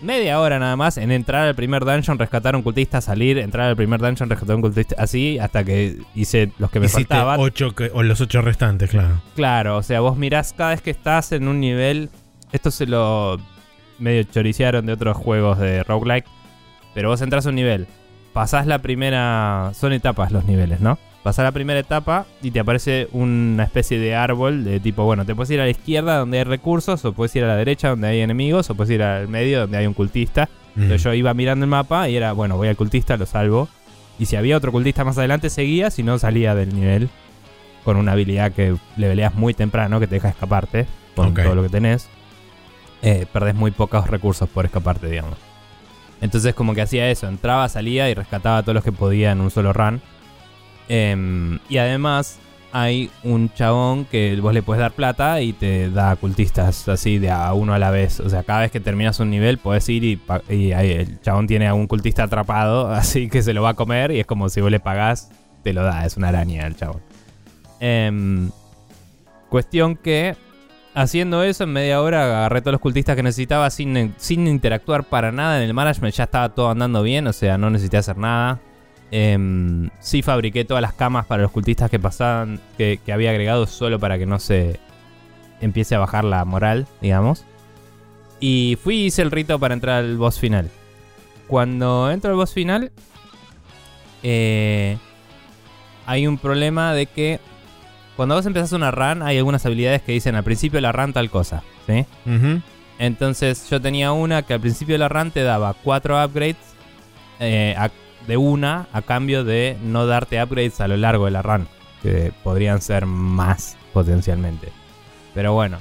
media 0.03 0.40
hora 0.40 0.59
nada 0.59 0.77
más 0.77 0.98
en 0.98 1.11
entrar 1.11 1.46
al 1.48 1.55
primer 1.55 1.87
dungeon, 1.87 2.18
rescatar 2.18 2.55
un 2.55 2.61
cultista, 2.62 3.00
salir, 3.00 3.38
entrar 3.38 3.68
al 3.70 3.77
primer 3.77 3.98
dungeon, 3.98 4.29
rescatar 4.29 4.57
un 4.57 4.61
cultista, 4.61 4.96
así 4.98 5.38
hasta 5.38 5.64
que 5.64 5.96
hice 6.14 6.53
los 6.59 6.70
que 6.70 6.81
me 6.81 6.87
Hiciste 6.87 7.05
faltaban. 7.14 7.40
ocho 7.40 7.74
que- 7.74 7.90
o 7.94 8.03
los 8.03 8.20
ocho 8.20 8.42
restantes, 8.42 8.90
claro. 8.90 9.22
Claro, 9.37 9.79
o 9.79 9.83
sea, 9.83 10.00
vos 10.00 10.18
mirás 10.18 10.53
cada 10.53 10.70
vez 10.70 10.83
que 10.83 10.90
estás 10.90 11.33
en 11.33 11.48
un 11.48 11.61
nivel. 11.61 12.11
Esto 12.53 12.70
se 12.70 12.85
lo 12.87 13.38
medio 13.98 14.22
choriciaron 14.24 14.85
de 14.85 14.92
otros 14.92 15.16
juegos 15.16 15.59
de 15.59 15.83
roguelike. 15.83 16.27
Pero 16.94 17.09
vos 17.09 17.20
entras 17.20 17.46
a 17.46 17.48
un 17.50 17.57
nivel, 17.57 17.87
pasás 18.33 18.66
la 18.66 18.78
primera. 18.78 19.72
Son 19.74 19.92
etapas 19.92 20.33
los 20.33 20.44
niveles, 20.44 20.80
¿no? 20.80 20.98
Pasás 21.22 21.44
la 21.44 21.52
primera 21.52 21.80
etapa 21.80 22.26
y 22.42 22.50
te 22.50 22.61
aparece 22.61 23.09
una 23.12 23.64
especie 23.64 23.98
de 23.98 24.14
árbol 24.14 24.62
de 24.62 24.78
tipo, 24.78 25.04
bueno, 25.04 25.24
te 25.24 25.35
puedes 25.35 25.50
ir 25.50 25.61
a 25.61 25.64
la 25.64 25.70
izquierda 25.70 26.18
donde 26.18 26.38
hay 26.38 26.44
recursos, 26.44 27.02
o 27.07 27.14
puedes 27.14 27.35
ir 27.35 27.44
a 27.44 27.48
la 27.48 27.57
derecha 27.57 27.88
donde 27.88 28.09
hay 28.09 28.20
enemigos, 28.20 28.68
o 28.68 28.74
puedes 28.74 28.90
ir 28.90 29.02
al 29.02 29.28
medio 29.28 29.61
donde 29.61 29.78
hay 29.78 29.87
un 29.87 29.94
cultista. 29.94 30.50
Entonces 30.76 31.02
yo 31.02 31.14
iba 31.14 31.33
mirando 31.33 31.64
el 31.64 31.70
mapa 31.70 32.09
y 32.09 32.16
era, 32.16 32.33
bueno, 32.33 32.57
voy 32.57 32.68
al 32.68 32.76
cultista, 32.76 33.16
lo 33.16 33.24
salvo. 33.24 33.68
Y 34.18 34.26
si 34.26 34.37
había 34.37 34.57
otro 34.57 34.70
cultista 34.70 35.02
más 35.04 35.16
adelante, 35.16 35.48
seguía, 35.48 35.90
si 35.90 36.02
no 36.02 36.18
salía 36.18 36.54
del 36.54 36.74
nivel. 36.74 37.09
Con 37.85 37.96
una 37.96 38.12
habilidad 38.12 38.52
que 38.52 38.76
leveleas 38.96 39.35
muy 39.35 39.54
temprano, 39.54 40.00
que 40.00 40.07
te 40.07 40.16
deja 40.16 40.28
escaparte 40.28 40.87
con 41.14 41.33
todo 41.33 41.54
lo 41.54 41.62
que 41.62 41.68
tenés. 41.68 42.09
Eh, 43.02 43.26
perdés 43.33 43.54
muy 43.54 43.70
pocos 43.70 44.09
recursos 44.09 44.48
por 44.48 44.64
escaparte, 44.64 45.09
digamos. 45.09 45.38
Entonces 46.25 46.55
como 46.55 46.75
que 46.75 46.81
hacía 46.81 47.11
eso, 47.11 47.29
entraba, 47.29 47.69
salía 47.69 48.09
y 48.09 48.15
rescataba 48.15 48.57
a 48.57 48.63
todos 48.63 48.75
los 48.75 48.83
que 48.83 48.93
podía 48.93 49.33
en 49.33 49.43
un 49.43 49.51
solo 49.51 49.75
run. 49.75 50.01
Em, 50.89 51.59
y 51.69 51.77
además 51.77 52.39
hay 52.73 53.11
un 53.25 53.53
chabón 53.53 54.07
que 54.07 54.35
vos 54.41 54.55
le 54.55 54.63
puedes 54.63 54.81
dar 54.81 54.93
plata 54.93 55.43
y 55.43 55.53
te 55.53 55.91
da 55.91 56.17
cultistas 56.17 56.89
así 56.89 57.19
de 57.19 57.31
a 57.31 57.53
uno 57.53 57.75
a 57.75 57.79
la 57.79 57.91
vez. 57.91 58.21
O 58.21 58.31
sea, 58.31 58.43
cada 58.43 58.61
vez 58.61 58.71
que 58.71 58.81
terminas 58.81 59.21
un 59.21 59.29
nivel 59.29 59.59
puedes 59.59 59.87
ir 59.91 60.03
y, 60.03 60.19
el 60.49 61.21
chabón 61.21 61.47
tiene 61.47 61.69
a 61.69 61.75
un 61.75 61.87
cultista 61.87 62.23
atrapado, 62.23 62.89
así 62.91 63.29
que 63.29 63.43
se 63.43 63.53
lo 63.53 63.61
va 63.61 63.71
a 63.71 63.75
comer 63.75 64.11
y 64.11 64.21
es 64.21 64.27
como 64.27 64.49
si 64.49 64.63
vos 64.63 64.71
le 64.71 64.81
pagás, 64.81 65.31
te 65.63 65.75
lo 65.75 65.83
da, 65.83 66.07
es 66.07 66.17
una 66.17 66.29
araña 66.29 66.67
el 66.67 66.75
chabón. 66.75 67.03
Em, 67.81 68.51
cuestión 69.51 69.95
que 69.95 70.37
haciendo 70.94 71.42
eso 71.42 71.64
en 71.64 71.72
media 71.72 72.00
hora 72.00 72.24
agarré 72.24 72.61
todos 72.61 72.72
los 72.72 72.80
cultistas 72.80 73.16
que 73.16 73.22
necesitaba 73.22 73.68
sin, 73.70 74.14
sin 74.16 74.46
interactuar 74.46 75.04
para 75.04 75.33
nada 75.33 75.59
en 75.59 75.64
el 75.64 75.74
management, 75.74 76.14
ya 76.14 76.24
estaba 76.24 76.54
todo 76.54 76.70
andando 76.70 77.02
bien, 77.02 77.26
o 77.26 77.33
sea, 77.33 77.59
no 77.59 77.70
necesité 77.70 77.96
hacer 77.98 78.16
nada. 78.16 78.61
Em, 79.11 79.90
sí 80.00 80.22
fabriqué 80.22 80.64
todas 80.64 80.80
las 80.80 80.94
camas 80.94 81.26
para 81.26 81.42
los 81.42 81.52
cultistas 81.52 81.90
que 81.90 81.98
pasaban, 81.98 82.61
que, 82.78 82.98
que 83.04 83.12
había 83.12 83.30
agregado 83.30 83.66
solo 83.66 83.98
para 83.98 84.18
que 84.18 84.26
no 84.26 84.38
se 84.38 84.80
empiece 85.61 85.94
a 85.94 85.98
bajar 85.98 86.24
la 86.24 86.44
moral, 86.44 86.87
digamos. 87.00 87.44
Y 88.40 88.78
fui 88.83 88.96
y 88.96 89.07
hice 89.07 89.22
el 89.22 89.30
rito 89.30 89.59
para 89.59 89.74
entrar 89.74 89.98
al 90.04 90.16
boss 90.16 90.38
final. 90.38 90.70
Cuando 91.46 92.11
entro 92.11 92.30
al 92.30 92.37
boss 92.37 92.52
final, 92.52 92.90
eh, 94.22 94.96
hay 96.07 96.26
un 96.26 96.38
problema 96.38 96.92
de 96.94 97.07
que 97.07 97.40
cuando 98.16 98.35
vos 98.37 98.46
empezás 98.46 98.72
una 98.72 98.90
run, 98.90 99.22
hay 99.22 99.38
algunas 99.38 99.64
habilidades 99.66 100.03
que 100.03 100.12
dicen 100.12 100.35
al 100.37 100.44
principio 100.44 100.77
de 100.79 100.83
la 100.83 100.92
run 100.92 101.12
tal 101.12 101.31
cosa. 101.31 101.62
¿sí? 101.87 102.07
Entonces 102.98 103.68
yo 103.68 103.81
tenía 103.81 104.12
una 104.12 104.42
que 104.42 104.55
al 104.55 104.61
principio 104.61 104.94
de 104.94 104.98
la 105.00 105.09
run 105.09 105.31
te 105.31 105.42
daba 105.42 105.74
cuatro 105.74 106.22
upgrades 106.24 106.57
eh, 107.40 107.74
a- 107.77 107.90
de 108.27 108.37
una 108.37 108.87
a 108.92 109.03
cambio 109.03 109.44
de 109.44 109.77
no 109.83 110.07
darte 110.07 110.42
upgrades 110.42 110.81
a 110.81 110.88
lo 110.88 110.96
largo 110.96 111.24
de 111.27 111.31
la 111.33 111.42
run. 111.42 111.66
Que 112.03 112.33
podrían 112.42 112.81
ser 112.81 113.07
más 113.07 113.77
potencialmente. 113.92 114.68
Pero 115.35 115.53
bueno. 115.55 115.79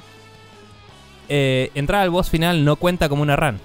Eh, 1.28 1.70
entrar 1.74 2.02
al 2.02 2.10
boss 2.10 2.28
final 2.30 2.64
no 2.64 2.76
cuenta 2.76 3.08
como 3.08 3.22
una 3.22 3.36
run. 3.36 3.58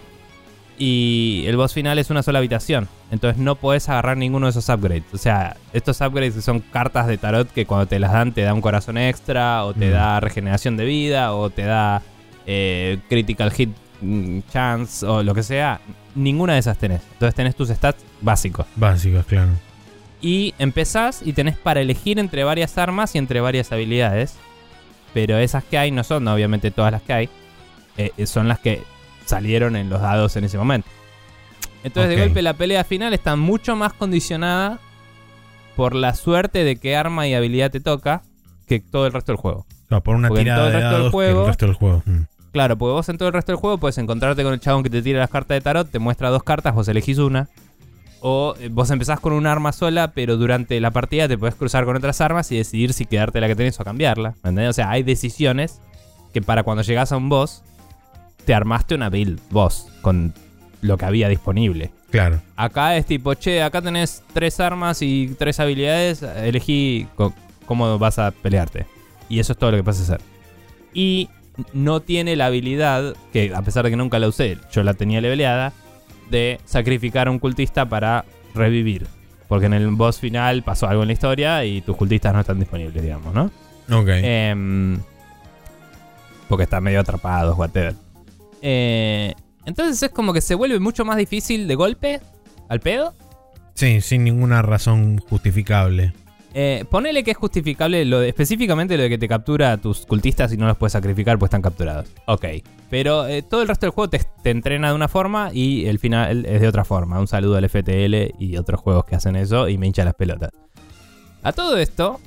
Y 0.82 1.44
el 1.46 1.58
boss 1.58 1.74
final 1.74 2.00
es 2.00 2.10
una 2.10 2.24
sola 2.24 2.40
habitación. 2.40 2.88
Entonces 3.12 3.38
no 3.40 3.56
podés 3.56 3.90
agarrar 3.90 4.16
ninguno 4.16 4.46
de 4.48 4.52
esos 4.52 4.70
upgrades. 4.70 5.04
O 5.14 5.18
sea, 5.18 5.58
estos 5.74 6.00
upgrades 6.00 6.42
son 6.44 6.62
cartas 6.62 7.06
de 7.08 7.18
tarot 7.18 7.52
que 7.52 7.66
cuando 7.66 7.86
te 7.86 8.00
las 8.00 8.14
dan 8.14 8.32
te 8.32 8.42
da 8.44 8.54
un 8.54 8.62
corazón 8.62 8.98
extra, 8.98 9.66
o 9.66 9.74
te 9.74 9.90
Mm. 9.90 9.92
da 9.92 10.20
regeneración 10.22 10.78
de 10.78 10.86
vida, 10.86 11.34
o 11.34 11.50
te 11.50 11.64
da 11.64 12.02
eh, 12.52 12.98
critical 13.10 13.52
hit 13.52 13.70
mm, 14.02 14.40
chance, 14.52 15.06
o 15.06 15.22
lo 15.22 15.36
que 15.36 15.44
sea. 15.44 15.82
Ninguna 16.16 16.54
de 16.54 16.60
esas 16.60 16.78
tenés. 16.78 17.02
Entonces 17.14 17.36
tenés 17.36 17.56
tus 17.56 17.68
stats 17.70 18.02
básicos. 18.22 18.66
Básicos, 18.78 19.26
claro. 19.26 19.52
Y 20.22 20.54
empezás 20.60 21.22
y 21.26 21.34
tenés 21.34 21.58
para 21.58 21.82
elegir 21.82 22.18
entre 22.20 22.44
varias 22.46 22.78
armas 22.78 23.14
y 23.16 23.18
entre 23.18 23.42
varias 23.42 23.72
habilidades. 23.74 24.36
Pero 25.14 25.38
esas 25.38 25.64
que 25.66 25.78
hay 25.78 25.92
no 25.92 26.04
son 26.06 26.28
obviamente 26.30 26.72
todas 26.72 26.92
las 26.94 27.02
que 27.02 27.14
hay. 27.14 27.30
eh, 27.98 28.12
eh, 28.18 28.26
son 28.26 28.48
las 28.48 28.60
que 28.60 28.82
salieron 29.30 29.76
en 29.76 29.90
los 29.90 30.02
dados 30.02 30.36
en 30.36 30.44
ese 30.44 30.58
momento. 30.58 30.88
Entonces 31.84 32.16
de 32.16 32.22
golpe 32.22 32.42
la 32.42 32.54
pelea 32.56 32.84
final 32.84 33.14
está 33.14 33.36
mucho 33.36 33.76
más 33.76 33.94
condicionada 33.94 34.80
por 35.76 35.96
la 35.96 36.14
suerte 36.14 36.64
de 36.66 36.76
qué 36.76 36.96
arma 36.98 37.28
y 37.28 37.34
habilidad 37.34 37.72
te 37.72 37.80
toca 37.80 38.22
que 38.68 38.80
todo 38.82 39.08
el 39.08 39.14
resto 39.14 39.32
del 39.32 39.38
juego. 39.40 39.66
No, 39.90 40.02
por 40.04 40.16
una 40.16 40.28
Porque 40.28 40.42
en 40.42 40.46
tirada 40.46 40.60
todo 40.60 40.68
el 40.68 40.74
de 40.74 40.80
resto 40.80 40.90
del 40.92 41.00
dados 41.00 41.12
juego- 41.12 41.42
el 41.42 41.48
resto 41.48 41.66
del 41.66 41.76
juego. 41.76 42.04
Mm. 42.06 42.22
Claro, 42.52 42.78
porque 42.78 42.92
vos 42.94 43.10
en 43.10 43.18
todo 43.18 43.28
el 43.30 43.34
resto 43.34 43.52
del 43.52 43.60
juego 43.60 43.78
puedes 43.78 43.98
encontrarte 43.98 44.44
con 44.44 44.54
el 44.54 44.60
chabón 44.60 44.84
que 44.84 44.90
te 44.90 45.02
tira 45.02 45.20
las 45.20 45.30
cartas 45.30 45.56
de 45.56 45.62
tarot, 45.62 45.90
te 45.90 46.00
muestra 46.00 46.30
dos 46.30 46.44
cartas, 46.44 46.74
vos 46.76 46.88
elegís 46.88 47.18
una. 47.20 47.48
O 48.22 48.56
eh, 48.60 48.68
vos 48.70 48.90
empezás 48.92 49.20
con 49.22 49.32
un 49.34 49.48
arma 49.48 49.72
sola, 49.72 50.12
pero 50.12 50.36
durante 50.36 50.80
la 50.82 50.92
partida 50.92 51.28
te 51.30 51.38
podés 51.38 51.56
cruzar 51.56 51.86
con 51.86 51.96
otras 51.96 52.20
armas 52.20 52.52
y 52.52 52.58
decidir 52.58 52.92
si 52.94 53.06
quedarte 53.06 53.40
la 53.40 53.48
que 53.48 53.56
tenés 53.56 53.80
o 53.80 53.84
cambiarla. 53.86 54.32
¿Me 54.44 54.50
entendés? 54.50 54.70
O 54.72 54.74
sea, 54.74 54.90
hay 54.90 55.04
decisiones 55.04 55.80
que 56.34 56.42
para 56.42 56.64
cuando 56.64 56.84
llegás 56.84 57.12
a 57.14 57.18
un 57.18 57.30
boss, 57.30 57.64
te 58.50 58.56
armaste 58.56 58.96
una 58.96 59.12
build 59.12 59.40
vos 59.52 59.86
con 60.02 60.34
lo 60.82 60.98
que 60.98 61.06
había 61.06 61.30
disponible. 61.30 61.92
Claro. 62.10 62.42
Acá 62.56 62.98
es 62.98 63.06
tipo, 63.06 63.36
che, 63.36 63.62
acá 63.62 63.80
tenés 63.80 64.24
tres 64.34 64.60
armas 64.60 65.04
y 65.04 65.36
tres 65.38 65.60
habilidades, 65.60 66.24
elegí 66.24 67.08
cómo 67.68 68.00
vas 68.00 68.18
a 68.18 68.32
pelearte. 68.32 68.88
Y 69.30 69.38
eso 69.38 69.52
es 69.52 69.60
todo 69.60 69.70
lo 69.70 69.78
que 69.78 69.84
vas 69.84 70.00
a 70.00 70.02
hacer. 70.02 70.22
Y 70.96 71.30
no 71.74 72.00
tiene 72.00 72.36
la 72.36 72.48
habilidad, 72.48 73.14
que 73.32 73.54
a 73.54 73.62
pesar 73.62 73.84
de 73.86 73.92
que 73.92 73.98
nunca 73.98 74.18
la 74.18 74.28
usé, 74.28 74.58
yo 74.72 74.82
la 74.82 74.96
tenía 74.96 75.22
leveleada, 75.22 75.72
de 76.32 76.60
sacrificar 76.66 77.28
a 77.28 77.32
un 77.32 77.38
cultista 77.38 77.88
para 77.88 78.26
revivir. 78.56 79.06
Porque 79.48 79.68
en 79.68 79.74
el 79.74 79.86
boss 79.90 80.20
final 80.20 80.64
pasó 80.64 80.88
algo 80.88 81.04
en 81.04 81.10
la 81.10 81.14
historia 81.14 81.66
y 81.66 81.82
tus 81.82 81.96
cultistas 81.96 82.34
no 82.34 82.40
están 82.40 82.58
disponibles, 82.58 83.04
digamos, 83.04 83.32
¿no? 83.32 83.52
Ok. 83.96 84.10
Em, 84.10 85.00
porque 86.48 86.64
están 86.64 86.82
medio 86.82 87.00
atrapados, 87.00 87.56
whatever. 87.56 87.94
Eh, 88.62 89.34
entonces 89.66 90.02
es 90.04 90.10
como 90.10 90.34
que 90.34 90.42
se 90.42 90.56
vuelve 90.56 90.80
mucho 90.80 91.06
más 91.06 91.18
difícil 91.18 91.68
de 91.68 91.76
golpe, 91.76 92.20
al 92.68 92.80
pedo. 92.80 93.14
sí, 93.76 94.02
sin 94.02 94.24
ninguna 94.24 94.62
razón 94.62 95.18
justificable. 95.20 96.14
Eh, 96.56 96.84
ponele 96.90 97.24
que 97.24 97.32
es 97.32 97.38
justificable 97.38 98.04
lo 98.06 98.20
de- 98.22 98.30
específicamente 98.30 98.98
lo 98.98 99.04
de 99.04 99.10
que 99.10 99.18
te 99.20 99.28
captura 99.28 99.72
a 99.72 99.78
tus 99.78 100.06
cultistas 100.08 100.52
y 100.52 100.58
no 100.58 100.66
los 100.68 100.78
puedes 100.78 100.94
sacrificar 100.94 101.38
pues 101.38 101.50
están 101.50 101.62
capturados. 101.62 102.08
Ok. 102.26 102.46
Pero 102.90 103.28
eh, 103.28 103.44
todo 103.44 103.62
el 103.62 103.68
resto 103.68 103.86
del 103.86 103.92
juego 103.92 104.10
te, 104.10 104.20
te 104.42 104.50
entrena 104.50 104.90
de 104.90 104.96
una 104.96 105.08
forma 105.08 105.52
y 105.54 105.86
el 105.86 106.00
final 106.00 106.48
es 106.48 106.60
de 106.60 106.68
otra 106.68 106.84
forma. 106.86 107.20
Un 107.20 107.28
saludo 107.28 107.56
al 107.58 107.70
FTL 107.70 108.34
y 108.40 108.58
otros 108.58 108.82
juegos 108.82 109.06
que 109.06 109.16
hacen 109.16 109.36
eso 109.36 109.70
y 109.70 109.78
me 109.78 109.86
hincha 109.86 110.04
las 110.04 110.16
pelotas. 110.16 110.50
A 111.44 111.54
todo 111.54 111.78
esto, 111.78 112.20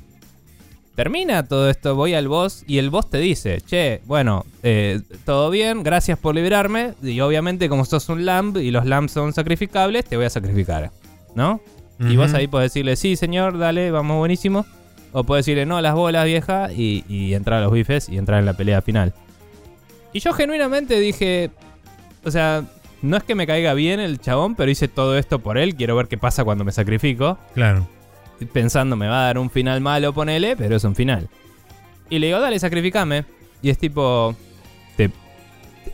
termina 0.94 1.46
todo 1.46 1.70
esto, 1.70 1.94
voy 1.94 2.14
al 2.14 2.28
boss 2.28 2.64
y 2.66 2.78
el 2.78 2.90
boss 2.90 3.11
te 3.11 3.18
dice, 3.18 3.61
che, 3.61 4.00
bueno, 4.07 4.44
eh, 4.62 5.00
todo 5.24 5.50
bien, 5.50 5.83
gracias 5.83 6.18
por 6.18 6.35
liberarme. 6.35 6.94
Y 7.02 7.20
obviamente 7.20 7.68
como 7.68 7.85
sos 7.85 8.09
un 8.09 8.24
lamb 8.24 8.57
y 8.59 8.70
los 8.70 8.87
lambs 8.87 9.12
son 9.12 9.33
sacrificables, 9.33 10.05
te 10.05 10.16
voy 10.16 10.26
a 10.26 10.31
sacrificar. 10.31 10.90
¿No? 11.35 11.61
Y 12.00 12.16
vos 12.16 12.35
ahí 12.35 12.48
podés 12.48 12.72
decirle, 12.72 12.96
sí, 12.96 13.14
señor, 13.14 13.59
dale, 13.59 13.92
vamos 13.92 14.18
buenísimo. 14.18 14.66
O 15.12 15.22
podés 15.22 15.46
decirle, 15.46 15.66
no, 15.66 15.81
las 15.81 15.94
bolas, 15.94 16.24
vieja, 16.24 16.72
y, 16.72 17.05
y 17.09 17.35
entrar 17.35 17.61
a 17.61 17.64
los 17.64 17.72
bifes 17.72 18.09
y 18.09 18.18
entrar 18.18 18.40
en 18.40 18.46
la 18.46 18.55
pelea 18.55 18.83
final. 18.83 19.14
Y 20.12 20.18
yo 20.18 20.33
genuinamente 20.33 20.98
dije, 20.98 21.50
o 22.24 22.31
sea, 22.31 22.64
no 23.02 23.16
es 23.16 23.22
que 23.22 23.35
me 23.35 23.46
caiga 23.46 23.74
bien 23.74 24.00
el 24.00 24.20
chabón, 24.20 24.57
pero 24.57 24.70
hice 24.70 24.88
todo 24.88 25.16
esto 25.16 25.38
por 25.38 25.59
él, 25.59 25.74
quiero 25.74 25.94
ver 25.94 26.09
qué 26.09 26.18
pasa 26.18 26.44
cuando 26.44 26.64
me 26.64 26.72
sacrifico. 26.72 27.38
Claro. 27.55 27.87
Pensando, 28.52 28.96
me 28.96 29.07
va 29.09 29.22
a 29.22 29.26
dar 29.26 29.38
un 29.38 29.50
final 29.50 29.81
malo, 29.81 30.12
ponele, 30.12 30.57
pero 30.57 30.76
es 30.76 30.85
un 30.85 30.94
final. 30.94 31.28
Y 32.11 32.18
le 32.18 32.26
digo, 32.28 32.40
dale, 32.40 32.59
sacrificame. 32.59 33.24
Y 33.62 33.70
es 33.70 33.78
tipo, 33.78 34.35
te, 34.96 35.11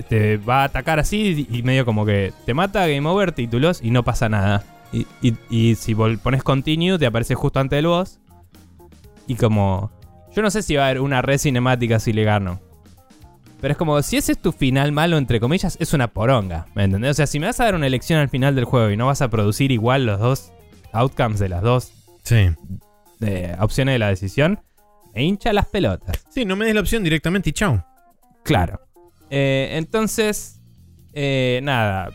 te 0.09 0.37
va 0.39 0.63
a 0.63 0.65
atacar 0.65 0.99
así 0.99 1.47
y 1.51 1.63
medio 1.63 1.85
como 1.85 2.05
que 2.07 2.33
te 2.47 2.55
mata, 2.55 2.87
game 2.87 3.09
over, 3.09 3.33
títulos 3.33 3.81
y 3.83 3.91
no 3.91 4.03
pasa 4.05 4.29
nada. 4.29 4.65
Y, 4.93 5.07
y- 5.51 5.75
si 5.75 5.95
pones 5.95 6.43
continue, 6.43 6.99
te 6.99 7.07
aparece 7.07 7.35
justo 7.35 7.61
antes 7.61 7.77
del 7.77 7.87
boss. 7.89 8.19
Y 9.27 9.35
como, 9.35 9.91
yo 10.35 10.41
no 10.43 10.51
sé 10.51 10.63
si 10.63 10.77
va 10.77 10.85
a 10.85 10.87
haber 10.87 11.01
una 11.03 11.21
red 11.21 11.39
cinemática 11.39 12.01
si 12.01 12.13
le 12.15 12.25
gano. 12.25 12.61
Pero 13.61 13.73
es 13.73 13.77
como, 13.79 14.01
si 14.03 14.17
ese 14.17 14.33
es 14.33 14.39
tu 14.39 14.53
final 14.53 14.93
malo, 14.93 15.19
entre 15.19 15.41
comillas, 15.41 15.77
es 15.81 15.93
una 15.93 16.09
poronga. 16.09 16.67
¿Me 16.75 16.85
entendés? 16.85 17.11
O 17.11 17.15
sea, 17.15 17.27
si 17.27 17.39
me 17.41 17.47
vas 17.47 17.61
a 17.61 17.65
dar 17.65 17.75
una 17.75 17.87
elección 17.89 18.19
al 18.21 18.29
final 18.29 18.55
del 18.55 18.65
juego 18.65 18.91
y 18.91 18.97
no 18.97 19.07
vas 19.07 19.21
a 19.21 19.29
producir 19.29 19.73
igual 19.73 20.07
los 20.07 20.19
dos 20.21 20.53
outcomes 20.93 21.39
de 21.39 21.49
las 21.51 21.61
dos 21.63 21.93
Sí. 22.29 22.51
eh, 23.21 23.57
opciones 23.61 23.95
de 23.95 23.99
la 23.99 24.09
decisión, 24.09 24.61
me 25.15 25.23
hincha 25.25 25.53
las 25.53 25.67
pelotas. 25.67 26.25
Sí, 26.31 26.45
no 26.45 26.57
me 26.57 26.67
des 26.67 26.75
la 26.75 26.81
opción 26.81 27.03
directamente 27.03 27.51
y 27.51 27.53
chao. 27.53 27.85
Claro. 28.45 28.81
Eh, 29.31 29.71
entonces, 29.73 30.61
eh, 31.15 31.61
nada. 31.63 32.11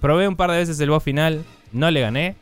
Probé 0.00 0.26
un 0.28 0.36
par 0.36 0.50
de 0.50 0.58
veces 0.58 0.78
el 0.80 0.90
boss 0.90 1.02
final, 1.02 1.44
no 1.72 1.90
le 1.90 2.00
gané. 2.00 2.36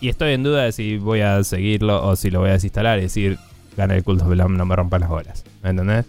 Y 0.00 0.08
estoy 0.08 0.32
en 0.32 0.42
duda 0.42 0.62
de 0.64 0.72
si 0.72 0.96
voy 0.98 1.20
a 1.20 1.42
seguirlo 1.44 2.04
o 2.06 2.16
si 2.16 2.30
lo 2.30 2.40
voy 2.40 2.50
a 2.50 2.52
desinstalar 2.52 2.98
y 2.98 3.02
decir, 3.02 3.38
gana 3.76 3.94
el 3.94 4.02
Cult 4.04 4.22
of 4.22 4.34
Lamb, 4.34 4.56
no 4.56 4.64
me 4.64 4.74
rompan 4.76 5.00
las 5.00 5.10
bolas. 5.10 5.44
¿Me 5.62 5.70
entendés? 5.70 6.06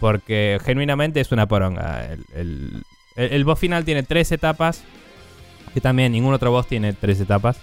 Porque 0.00 0.58
genuinamente 0.64 1.20
es 1.20 1.30
una 1.32 1.46
poronga. 1.46 2.04
El, 2.12 2.24
el- 2.34 2.82
el- 3.16 3.32
el 3.32 3.44
boss 3.44 3.58
final 3.58 3.84
tiene 3.84 4.02
tres 4.02 4.30
etapas. 4.32 4.82
Que 5.74 5.80
también 5.80 6.12
ningún 6.12 6.32
otro 6.34 6.50
boss 6.50 6.66
tiene 6.66 6.92
tres 6.94 7.20
etapas. 7.20 7.58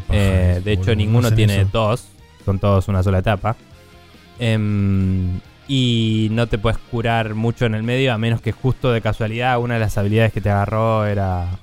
Paja 0.00 0.18
Eh, 0.18 0.60
de 0.64 0.72
hecho, 0.72 0.94
ninguno 0.94 1.32
tiene 1.32 1.60
eso. 1.60 1.70
dos. 1.72 2.08
Son 2.44 2.58
todos 2.58 2.88
una 2.88 3.02
sola 3.02 3.18
etapa. 3.18 3.56
Em, 4.38 5.40
y 5.68 6.28
no 6.30 6.46
te 6.46 6.58
puedes 6.58 6.78
curar 6.78 7.34
mucho 7.34 7.66
en 7.66 7.74
el 7.74 7.82
medio, 7.82 8.12
a 8.12 8.18
menos 8.18 8.40
que 8.40 8.52
justo 8.52 8.92
de 8.92 9.00
casualidad 9.00 9.58
una 9.58 9.74
de 9.74 9.80
las 9.80 9.98
habilidades 9.98 10.32
que 10.32 10.40
te 10.40 10.50
agarró 10.50 11.06
era 11.06 11.58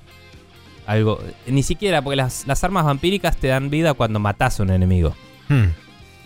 algo. 0.85 1.19
Ni 1.47 1.63
siquiera, 1.63 2.01
porque 2.01 2.17
las, 2.17 2.45
las 2.47 2.63
armas 2.63 2.85
vampíricas 2.85 3.37
te 3.37 3.47
dan 3.47 3.69
vida 3.69 3.93
cuando 3.93 4.19
matás 4.19 4.59
a 4.59 4.63
un 4.63 4.71
enemigo. 4.71 5.15
Hmm. 5.47 5.67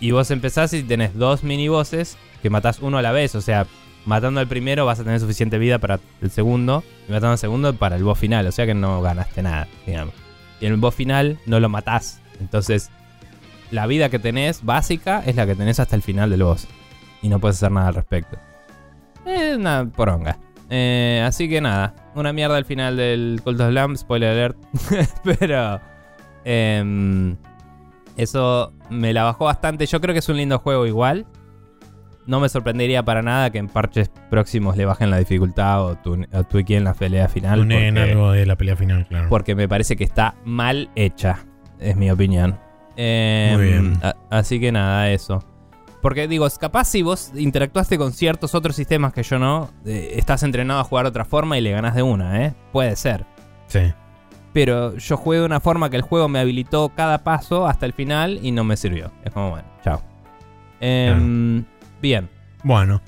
Y 0.00 0.10
vos 0.10 0.30
empezás 0.30 0.72
y 0.72 0.82
tenés 0.82 1.14
dos 1.14 1.42
minibosses 1.44 2.16
que 2.42 2.50
matás 2.50 2.78
uno 2.80 2.98
a 2.98 3.02
la 3.02 3.12
vez. 3.12 3.34
O 3.34 3.40
sea, 3.40 3.66
matando 4.06 4.40
al 4.40 4.48
primero 4.48 4.86
vas 4.86 5.00
a 5.00 5.04
tener 5.04 5.20
suficiente 5.20 5.58
vida 5.58 5.78
para 5.78 6.00
el 6.22 6.30
segundo. 6.30 6.82
Y 7.08 7.12
matando 7.12 7.32
al 7.32 7.38
segundo 7.38 7.74
para 7.74 7.96
el 7.96 8.04
boss 8.04 8.18
final. 8.18 8.46
O 8.46 8.52
sea 8.52 8.66
que 8.66 8.74
no 8.74 9.02
ganaste 9.02 9.42
nada, 9.42 9.68
digamos. 9.86 10.14
Y 10.60 10.66
en 10.66 10.72
el 10.72 10.78
boss 10.78 10.94
final 10.94 11.38
no 11.46 11.60
lo 11.60 11.68
matás. 11.68 12.20
Entonces, 12.40 12.90
la 13.70 13.86
vida 13.86 14.08
que 14.08 14.18
tenés 14.18 14.64
básica 14.64 15.22
es 15.26 15.36
la 15.36 15.46
que 15.46 15.54
tenés 15.54 15.80
hasta 15.80 15.96
el 15.96 16.02
final 16.02 16.30
del 16.30 16.42
boss. 16.42 16.66
Y 17.22 17.28
no 17.28 17.38
puedes 17.38 17.56
hacer 17.56 17.72
nada 17.72 17.88
al 17.88 17.94
respecto. 17.94 18.38
Es 19.24 19.56
una 19.56 19.88
poronga. 19.88 20.38
Eh, 20.70 21.24
así 21.26 21.48
que 21.48 21.60
nada, 21.60 21.94
una 22.14 22.32
mierda 22.32 22.56
al 22.56 22.64
final 22.64 22.96
del 22.96 23.40
Cult 23.42 23.60
of 23.60 23.72
Lamb, 23.72 23.96
spoiler 23.96 24.30
alert. 24.30 24.58
Pero 25.38 25.80
em, 26.44 27.36
eso 28.16 28.72
me 28.90 29.12
la 29.12 29.24
bajó 29.24 29.46
bastante. 29.46 29.86
Yo 29.86 30.00
creo 30.00 30.12
que 30.12 30.20
es 30.20 30.28
un 30.28 30.36
lindo 30.36 30.58
juego 30.58 30.86
igual. 30.86 31.26
No 32.28 32.38
me 32.40 32.48
sorprendería 32.48 33.02
para 33.02 33.22
nada 33.22 33.50
que 33.50 33.58
en 33.58 33.66
parches 33.68 34.10
próximos 34.30 34.76
le 34.76 34.84
bajen 34.84 35.10
la 35.10 35.16
dificultad 35.18 35.82
o, 35.84 35.96
tu, 35.96 36.22
o 36.32 36.44
tweakeen 36.44 36.84
la 36.84 36.94
pelea 36.94 37.26
final. 37.28 37.60
Tuneen 37.60 37.94
porque- 37.96 38.10
algo 38.12 38.32
de 38.32 38.46
la 38.46 38.54
pelea 38.56 38.76
final, 38.76 39.06
claro. 39.08 39.28
porque 39.28 39.54
me 39.56 39.66
parece 39.66 39.96
que 39.96 40.04
está 40.04 40.34
mal 40.44 40.90
hecha, 40.94 41.40
es 41.80 41.96
mi 41.96 42.10
opinión. 42.10 42.56
Eh, 42.96 43.52
Muy 43.56 43.64
bien. 43.66 43.98
a- 44.02 44.14
así 44.30 44.60
que 44.60 44.70
nada, 44.70 45.10
eso. 45.10 45.42
Porque 46.02 46.28
digo, 46.28 46.46
capaz 46.60 46.84
si 46.84 47.02
vos 47.02 47.32
interactuaste 47.34 47.96
con 47.98 48.12
ciertos 48.12 48.54
otros 48.54 48.76
sistemas 48.76 49.12
que 49.12 49.22
yo 49.24 49.38
no, 49.38 49.70
eh, 49.84 50.12
estás 50.16 50.42
entrenado 50.44 50.80
a 50.80 50.84
jugar 50.84 51.06
de 51.06 51.08
otra 51.08 51.24
forma 51.24 51.58
y 51.58 51.60
le 51.60 51.72
ganás 51.72 51.94
de 51.96 52.02
una, 52.02 52.44
¿eh? 52.44 52.54
Puede 52.72 52.94
ser. 52.94 53.24
Sí. 53.66 53.80
Pero 54.52 54.96
yo 54.96 55.16
jugué 55.16 55.38
de 55.38 55.46
una 55.46 55.60
forma 55.60 55.88
que 55.90 55.96
el 55.96 56.02
juego 56.02 56.28
me 56.28 56.38
habilitó 56.40 56.90
cada 56.90 57.24
paso 57.24 57.66
hasta 57.66 57.86
el 57.86 57.94
final 57.94 58.38
y 58.42 58.52
no 58.52 58.64
me 58.64 58.76
sirvió. 58.76 59.10
Es 59.24 59.32
como, 59.32 59.50
bueno, 59.50 59.66
chao. 59.82 60.02
Em, 60.80 61.64
Bien. 62.00 62.28
Bueno, 62.64 63.00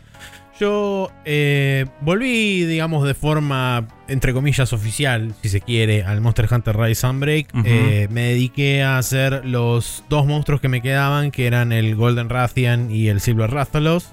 yo 0.60 1.10
eh, 1.24 1.86
volví, 2.02 2.66
digamos, 2.66 3.06
de 3.06 3.14
forma, 3.14 3.88
entre 4.08 4.34
comillas, 4.34 4.74
oficial, 4.74 5.32
si 5.40 5.48
se 5.48 5.62
quiere, 5.62 6.04
al 6.04 6.20
Monster 6.20 6.46
Hunter 6.52 6.76
Rise 6.76 7.00
Sunbreak. 7.00 7.48
Eh, 7.64 8.08
me 8.10 8.24
dediqué 8.24 8.82
a 8.82 8.98
hacer 8.98 9.46
los 9.46 10.04
dos 10.10 10.26
monstruos 10.26 10.60
que 10.60 10.68
me 10.68 10.82
quedaban, 10.82 11.30
que 11.30 11.46
eran 11.46 11.72
el 11.72 11.96
Golden 11.96 12.28
Rathian 12.28 12.90
y 12.90 13.08
el 13.08 13.22
Silver 13.22 13.50
Rathalos. 13.50 14.12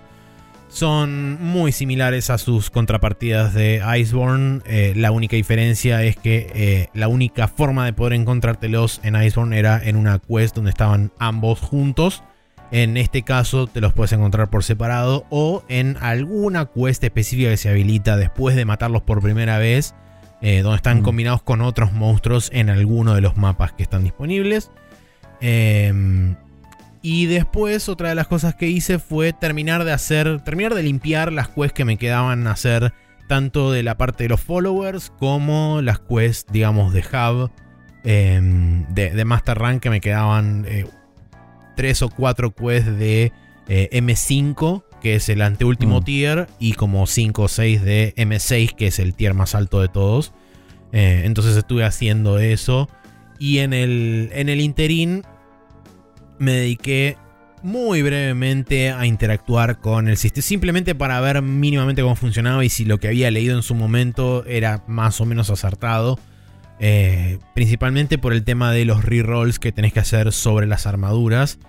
Son 0.69 1.41
muy 1.41 1.73
similares 1.73 2.29
a 2.29 2.37
sus 2.37 2.69
contrapartidas 2.69 3.53
de 3.53 3.81
Iceborne. 3.99 4.61
Eh, 4.65 4.93
la 4.95 5.11
única 5.11 5.35
diferencia 5.35 6.01
es 6.03 6.15
que 6.15 6.87
la 6.93 7.09
única 7.09 7.49
forma 7.49 7.83
de 7.83 7.91
poder 7.91 8.13
encontrártelos 8.13 9.01
en 9.03 9.21
Iceborne 9.21 9.59
era 9.59 9.81
en 9.83 9.97
una 9.97 10.19
quest 10.19 10.55
donde 10.55 10.69
estaban 10.69 11.11
ambos 11.19 11.59
juntos. 11.59 12.23
En 12.71 12.97
este 12.97 13.21
caso 13.21 13.67
te 13.67 13.79
los 13.79 13.93
puedes 13.93 14.11
encontrar 14.11 14.49
por 14.49 14.63
separado 14.63 15.25
o 15.29 15.63
en 15.69 15.95
alguna 16.01 16.65
quest 16.65 17.03
específica 17.03 17.49
que 17.49 17.57
se 17.57 17.69
habilita 17.69 18.17
después 18.17 18.55
de 18.55 18.65
matarlos 18.65 19.03
por 19.03 19.21
primera 19.21 19.57
vez, 19.57 19.95
eh, 20.41 20.61
donde 20.61 20.75
están 20.77 20.99
Mm. 20.99 21.03
combinados 21.03 21.41
con 21.41 21.61
otros 21.61 21.93
monstruos 21.93 22.49
en 22.53 22.69
alguno 22.69 23.13
de 23.15 23.21
los 23.21 23.37
mapas 23.37 23.71
que 23.71 23.83
están 23.83 24.03
disponibles. 24.03 24.69
Em, 25.39 26.35
y 27.01 27.27
después 27.27 27.87
otra 27.89 28.09
de 28.09 28.15
las 28.15 28.27
cosas 28.27 28.55
que 28.55 28.67
hice 28.67 28.99
fue 28.99 29.31
terminar 29.33 29.83
de 29.85 29.93
hacer, 29.93 30.41
terminar 30.43 30.73
de 30.75 30.83
limpiar 30.83 31.31
las 31.31 31.47
quests 31.47 31.73
que 31.73 31.85
me 31.85 31.97
quedaban 31.97 32.47
a 32.47 32.51
hacer 32.51 32.91
tanto 33.29 33.71
de 33.71 33.83
la 33.83 33.97
parte 33.97 34.23
de 34.23 34.29
los 34.29 34.41
followers 34.41 35.11
como 35.19 35.81
las 35.81 35.99
quests, 35.99 36.51
digamos, 36.51 36.93
de 36.93 37.01
hub, 37.01 37.51
em, 38.03 38.85
de, 38.93 39.11
de 39.11 39.25
Master 39.25 39.57
Rank 39.57 39.81
que 39.81 39.89
me 39.89 40.01
quedaban 40.01 40.65
eh, 40.67 40.85
tres 41.77 42.01
o 42.01 42.09
cuatro 42.09 42.53
quests 42.53 42.97
de 42.97 43.31
eh, 43.69 43.89
M5, 43.93 44.83
que 45.01 45.15
es 45.15 45.29
el 45.29 45.41
anteúltimo 45.41 46.01
Mm. 46.01 46.03
tier, 46.03 46.47
y 46.59 46.73
como 46.73 47.07
5 47.07 47.43
o 47.43 47.47
6 47.47 47.81
de 47.83 48.13
M6, 48.17 48.75
que 48.75 48.87
es 48.87 48.99
el 48.99 49.13
tier 49.13 49.33
más 49.33 49.55
alto 49.55 49.79
de 49.79 49.87
todos. 49.87 50.33
Eh, 50.91 51.21
entonces 51.25 51.55
estuve 51.55 51.85
haciendo 51.85 52.39
eso. 52.39 52.89
Y 53.39 53.59
en 53.59 53.73
el, 53.73 54.29
en 54.33 54.49
el 54.49 54.59
interín 54.59 55.23
me 56.39 56.53
dediqué 56.53 57.17
muy 57.61 58.01
brevemente 58.01 58.91
a 58.91 59.05
interactuar 59.05 59.79
con 59.79 60.07
el 60.07 60.17
sistema. 60.17 60.43
Simplemente 60.43 60.95
para 60.95 61.19
ver 61.21 61.41
mínimamente 61.41 62.01
cómo 62.01 62.15
funcionaba 62.15 62.63
y 62.63 62.69
si 62.69 62.85
lo 62.85 62.99
que 62.99 63.07
había 63.09 63.29
leído 63.31 63.55
en 63.55 63.63
su 63.63 63.75
momento 63.75 64.45
era 64.45 64.83
más 64.87 65.19
o 65.21 65.25
menos 65.25 65.49
acertado. 65.49 66.19
Eh, 66.79 67.39
principalmente 67.55 68.17
por 68.17 68.33
el 68.33 68.43
tema 68.43 68.71
de 68.71 68.85
los 68.85 69.03
rerolls 69.03 69.59
que 69.59 69.71
tenés 69.71 69.93
que 69.93 69.99
hacer 69.99 70.31
sobre 70.31 70.67
las 70.67 70.85
armaduras. 70.85 71.59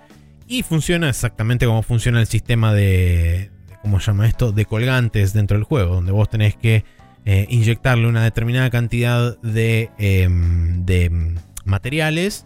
Y 0.47 0.63
funciona 0.63 1.09
exactamente 1.09 1.65
como 1.65 1.83
funciona 1.83 2.19
el 2.19 2.27
sistema 2.27 2.73
de. 2.73 3.51
¿Cómo 3.81 3.99
se 3.99 4.07
llama 4.07 4.27
esto? 4.27 4.51
De 4.51 4.65
colgantes 4.65 5.33
dentro 5.33 5.57
del 5.57 5.63
juego. 5.63 5.95
Donde 5.95 6.11
vos 6.11 6.29
tenés 6.29 6.55
que 6.55 6.83
eh, 7.25 7.45
inyectarle 7.49 8.07
una 8.07 8.23
determinada 8.23 8.69
cantidad 8.69 9.39
de, 9.41 9.91
em, 9.97 10.85
de 10.85 11.35
materiales. 11.65 12.45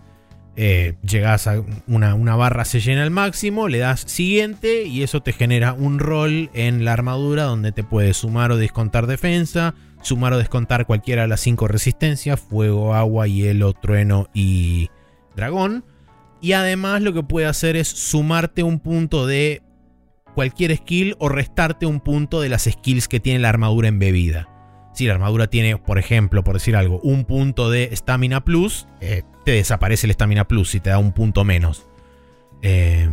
Eh, 0.56 0.96
llegás 1.02 1.48
a 1.48 1.64
una, 1.88 2.36
barra, 2.36 2.64
se 2.66 2.80
llena 2.80 3.02
al 3.02 3.10
máximo, 3.10 3.68
le 3.68 3.80
das 3.80 4.02
siguiente 4.02 4.84
y 4.84 5.02
eso 5.02 5.24
te 5.24 5.34
genera 5.34 5.74
un 5.74 5.98
rol 5.98 6.52
en 6.54 6.86
la 6.86 6.94
armadura 6.94 7.44
donde 7.44 7.72
te 7.72 7.84
puedes 7.84 8.18
sumar 8.18 8.52
o 8.52 8.58
descontar 8.58 9.08
defensa, 9.08 9.74
sumar 10.04 10.34
o 10.34 10.38
descontar 10.38 10.86
cualquiera 10.86 11.24
de 11.24 11.28
las 11.28 11.42
cinco 11.42 11.68
resistencias, 11.68 12.40
fuego, 12.40 12.94
agua, 12.94 13.28
hielo, 13.28 13.74
trueno 13.74 14.28
y 14.34 14.90
dragón. 15.36 15.84
Y 16.42 16.54
además 16.54 17.02
lo 17.02 17.14
que 17.14 17.24
puede 17.24 17.48
hacer 17.48 17.76
es 17.76 17.88
sumarte 17.88 18.64
un 18.64 18.80
punto 18.80 19.26
de 19.26 19.62
cualquier 20.36 20.76
skill 20.76 21.16
o 21.20 21.30
restarte 21.30 21.86
un 21.86 22.00
punto 22.00 22.42
de 22.42 22.50
las 22.50 22.64
skills 22.64 23.08
que 23.08 23.20
tiene 23.20 23.40
la 23.40 23.50
armadura 23.50 23.88
embebida. 23.88 24.50
Si 24.94 25.08
la 25.08 25.14
armadura 25.14 25.48
tiene, 25.48 25.78
por 25.78 25.98
ejemplo, 25.98 26.44
por 26.44 26.56
decir 26.56 26.76
algo, 26.76 27.00
un 27.00 27.26
punto 27.26 27.72
de 27.72 27.90
Stamina 27.96 28.44
Plus, 28.44 28.88
eh, 29.02 29.24
te 29.44 29.52
desaparece 29.52 30.06
el 30.06 30.14
Stamina 30.14 30.48
Plus 30.48 30.76
y 30.76 30.80
te 30.80 30.92
da 30.92 31.00
un 31.00 31.14
punto 31.14 31.44
menos. 31.44 31.88
Eh, 32.62 33.10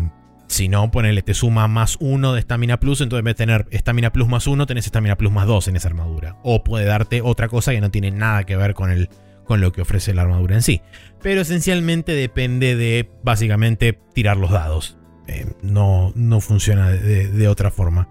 si 0.50 0.68
no, 0.68 0.90
ponele, 0.90 1.22
te 1.22 1.32
suma 1.32 1.68
más 1.68 1.96
uno 2.00 2.32
de 2.32 2.42
Stamina 2.42 2.80
Plus, 2.80 3.00
entonces 3.00 3.20
en 3.20 3.24
vez 3.24 3.36
de 3.36 3.46
tener 3.46 3.66
Stamina 3.72 4.12
Plus 4.12 4.28
más 4.28 4.46
uno, 4.48 4.66
tenés 4.66 4.84
Stamina 4.86 5.16
Plus 5.16 5.30
más 5.32 5.46
dos 5.46 5.68
en 5.68 5.76
esa 5.76 5.88
armadura. 5.88 6.36
O 6.42 6.64
puede 6.64 6.86
darte 6.86 7.22
otra 7.22 7.48
cosa 7.48 7.70
que 7.72 7.80
no 7.80 7.90
tiene 7.90 8.10
nada 8.10 8.44
que 8.44 8.56
ver 8.56 8.74
con, 8.74 8.90
el, 8.90 9.08
con 9.44 9.60
lo 9.60 9.70
que 9.72 9.82
ofrece 9.82 10.12
la 10.12 10.22
armadura 10.22 10.56
en 10.56 10.62
sí. 10.62 10.80
Pero 11.22 11.40
esencialmente 11.42 12.12
depende 12.12 12.74
de, 12.74 13.08
básicamente, 13.22 13.98
tirar 14.12 14.36
los 14.38 14.50
dados. 14.50 14.96
Eh, 15.28 15.46
no, 15.62 16.12
no 16.16 16.40
funciona 16.40 16.90
de- 16.90 16.98
de- 16.98 17.28
de 17.28 17.46
otra 17.48 17.70
forma. 17.70 18.08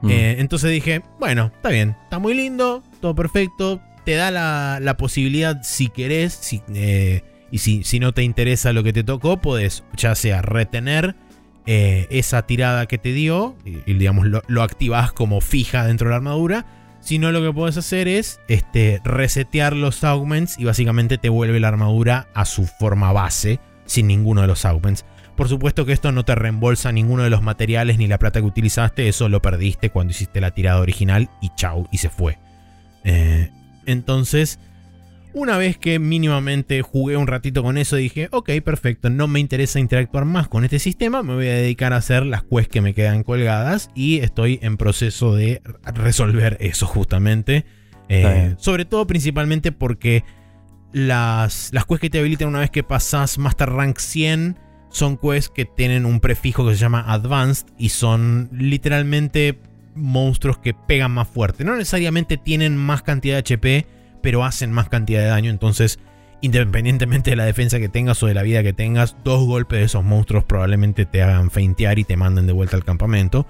Mm. 0.00 0.10
Eh, 0.10 0.36
entonces 0.40 0.70
dije, 0.70 1.02
bueno, 1.20 1.50
está 1.54 1.68
bien, 1.68 1.94
está 2.04 2.18
muy 2.18 2.32
lindo, 2.34 2.82
todo 3.02 3.14
perfecto. 3.14 3.82
Te 4.06 4.14
da 4.14 4.30
la, 4.30 4.78
la 4.80 4.96
posibilidad, 4.96 5.60
si 5.62 5.88
querés, 5.88 6.32
si, 6.32 6.62
eh, 6.74 7.22
y 7.50 7.58
si, 7.58 7.84
si 7.84 8.00
no 8.00 8.12
te 8.14 8.22
interesa 8.22 8.72
lo 8.72 8.82
que 8.82 8.92
te 8.94 9.04
tocó, 9.04 9.36
podés 9.42 9.84
ya 9.96 10.14
sea 10.14 10.40
retener 10.42 11.16
eh, 11.66 12.06
esa 12.10 12.42
tirada 12.46 12.86
que 12.86 12.98
te 12.98 13.12
dio, 13.12 13.56
y, 13.64 13.92
digamos 13.94 14.26
lo, 14.26 14.42
lo 14.46 14.62
activás 14.62 15.12
como 15.12 15.40
fija 15.40 15.84
dentro 15.86 16.08
de 16.08 16.10
la 16.10 16.16
armadura. 16.16 16.66
Si 17.00 17.18
no, 17.18 17.30
lo 17.30 17.42
que 17.42 17.52
puedes 17.52 17.76
hacer 17.76 18.08
es 18.08 18.40
este, 18.48 19.00
resetear 19.04 19.74
los 19.74 20.02
augments 20.02 20.58
y 20.58 20.64
básicamente 20.64 21.18
te 21.18 21.28
vuelve 21.28 21.60
la 21.60 21.68
armadura 21.68 22.28
a 22.34 22.44
su 22.44 22.66
forma 22.66 23.12
base, 23.12 23.60
sin 23.84 24.06
ninguno 24.08 24.40
de 24.40 24.48
los 24.48 24.64
augments. 24.64 25.04
Por 25.36 25.48
supuesto 25.48 25.84
que 25.84 25.92
esto 25.92 26.12
no 26.12 26.24
te 26.24 26.34
reembolsa 26.34 26.92
ninguno 26.92 27.22
de 27.22 27.30
los 27.30 27.42
materiales 27.42 27.98
ni 27.98 28.06
la 28.06 28.18
plata 28.18 28.40
que 28.40 28.46
utilizaste, 28.46 29.08
eso 29.08 29.28
lo 29.28 29.42
perdiste 29.42 29.90
cuando 29.90 30.12
hiciste 30.12 30.40
la 30.40 30.52
tirada 30.52 30.80
original 30.80 31.28
y 31.40 31.50
chau, 31.54 31.86
y 31.92 31.98
se 31.98 32.08
fue. 32.08 32.38
Eh, 33.04 33.50
entonces, 33.84 34.58
una 35.36 35.58
vez 35.58 35.76
que 35.76 35.98
mínimamente 35.98 36.80
jugué 36.80 37.18
un 37.18 37.26
ratito 37.26 37.62
con 37.62 37.76
eso, 37.76 37.96
dije, 37.96 38.30
ok, 38.32 38.52
perfecto, 38.64 39.10
no 39.10 39.28
me 39.28 39.38
interesa 39.38 39.78
interactuar 39.78 40.24
más 40.24 40.48
con 40.48 40.64
este 40.64 40.78
sistema, 40.78 41.22
me 41.22 41.34
voy 41.34 41.48
a 41.48 41.56
dedicar 41.56 41.92
a 41.92 41.96
hacer 41.96 42.24
las 42.24 42.42
quests 42.42 42.68
que 42.68 42.80
me 42.80 42.94
quedan 42.94 43.22
colgadas 43.22 43.90
y 43.94 44.20
estoy 44.20 44.58
en 44.62 44.78
proceso 44.78 45.34
de 45.34 45.60
resolver 45.84 46.56
eso 46.60 46.86
justamente. 46.86 47.66
Eh, 48.08 48.54
sobre 48.56 48.86
todo 48.86 49.06
principalmente 49.06 49.72
porque 49.72 50.24
las, 50.94 51.68
las 51.70 51.84
quests 51.84 52.00
que 52.00 52.08
te 52.08 52.18
habilitan 52.18 52.48
una 52.48 52.60
vez 52.60 52.70
que 52.70 52.82
pasas 52.82 53.36
Master 53.36 53.68
Rank 53.68 53.98
100 53.98 54.58
son 54.88 55.18
quests 55.18 55.50
que 55.50 55.66
tienen 55.66 56.06
un 56.06 56.20
prefijo 56.20 56.66
que 56.66 56.72
se 56.72 56.80
llama 56.80 57.04
Advanced 57.06 57.66
y 57.76 57.90
son 57.90 58.48
literalmente 58.52 59.60
monstruos 59.94 60.56
que 60.56 60.72
pegan 60.72 61.10
más 61.10 61.28
fuerte. 61.28 61.62
No 61.62 61.76
necesariamente 61.76 62.38
tienen 62.38 62.78
más 62.78 63.02
cantidad 63.02 63.34
de 63.34 63.40
HP, 63.40 63.95
pero 64.26 64.42
hacen 64.44 64.72
más 64.72 64.88
cantidad 64.88 65.20
de 65.20 65.28
daño. 65.28 65.52
Entonces, 65.52 66.00
independientemente 66.40 67.30
de 67.30 67.36
la 67.36 67.44
defensa 67.44 67.78
que 67.78 67.88
tengas 67.88 68.20
o 68.24 68.26
de 68.26 68.34
la 68.34 68.42
vida 68.42 68.64
que 68.64 68.72
tengas, 68.72 69.16
dos 69.22 69.46
golpes 69.46 69.78
de 69.78 69.84
esos 69.84 70.02
monstruos 70.02 70.42
probablemente 70.42 71.06
te 71.06 71.22
hagan 71.22 71.52
feintear 71.52 72.00
y 72.00 72.02
te 72.02 72.16
manden 72.16 72.44
de 72.48 72.52
vuelta 72.52 72.74
al 72.76 72.84
campamento. 72.84 73.46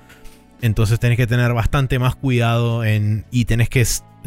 Entonces 0.60 1.00
tenés 1.00 1.16
que 1.16 1.26
tener 1.26 1.54
bastante 1.54 1.98
más 1.98 2.14
cuidado 2.14 2.84
en, 2.84 3.24
y 3.30 3.46
tenés 3.46 3.70
que... 3.70 3.86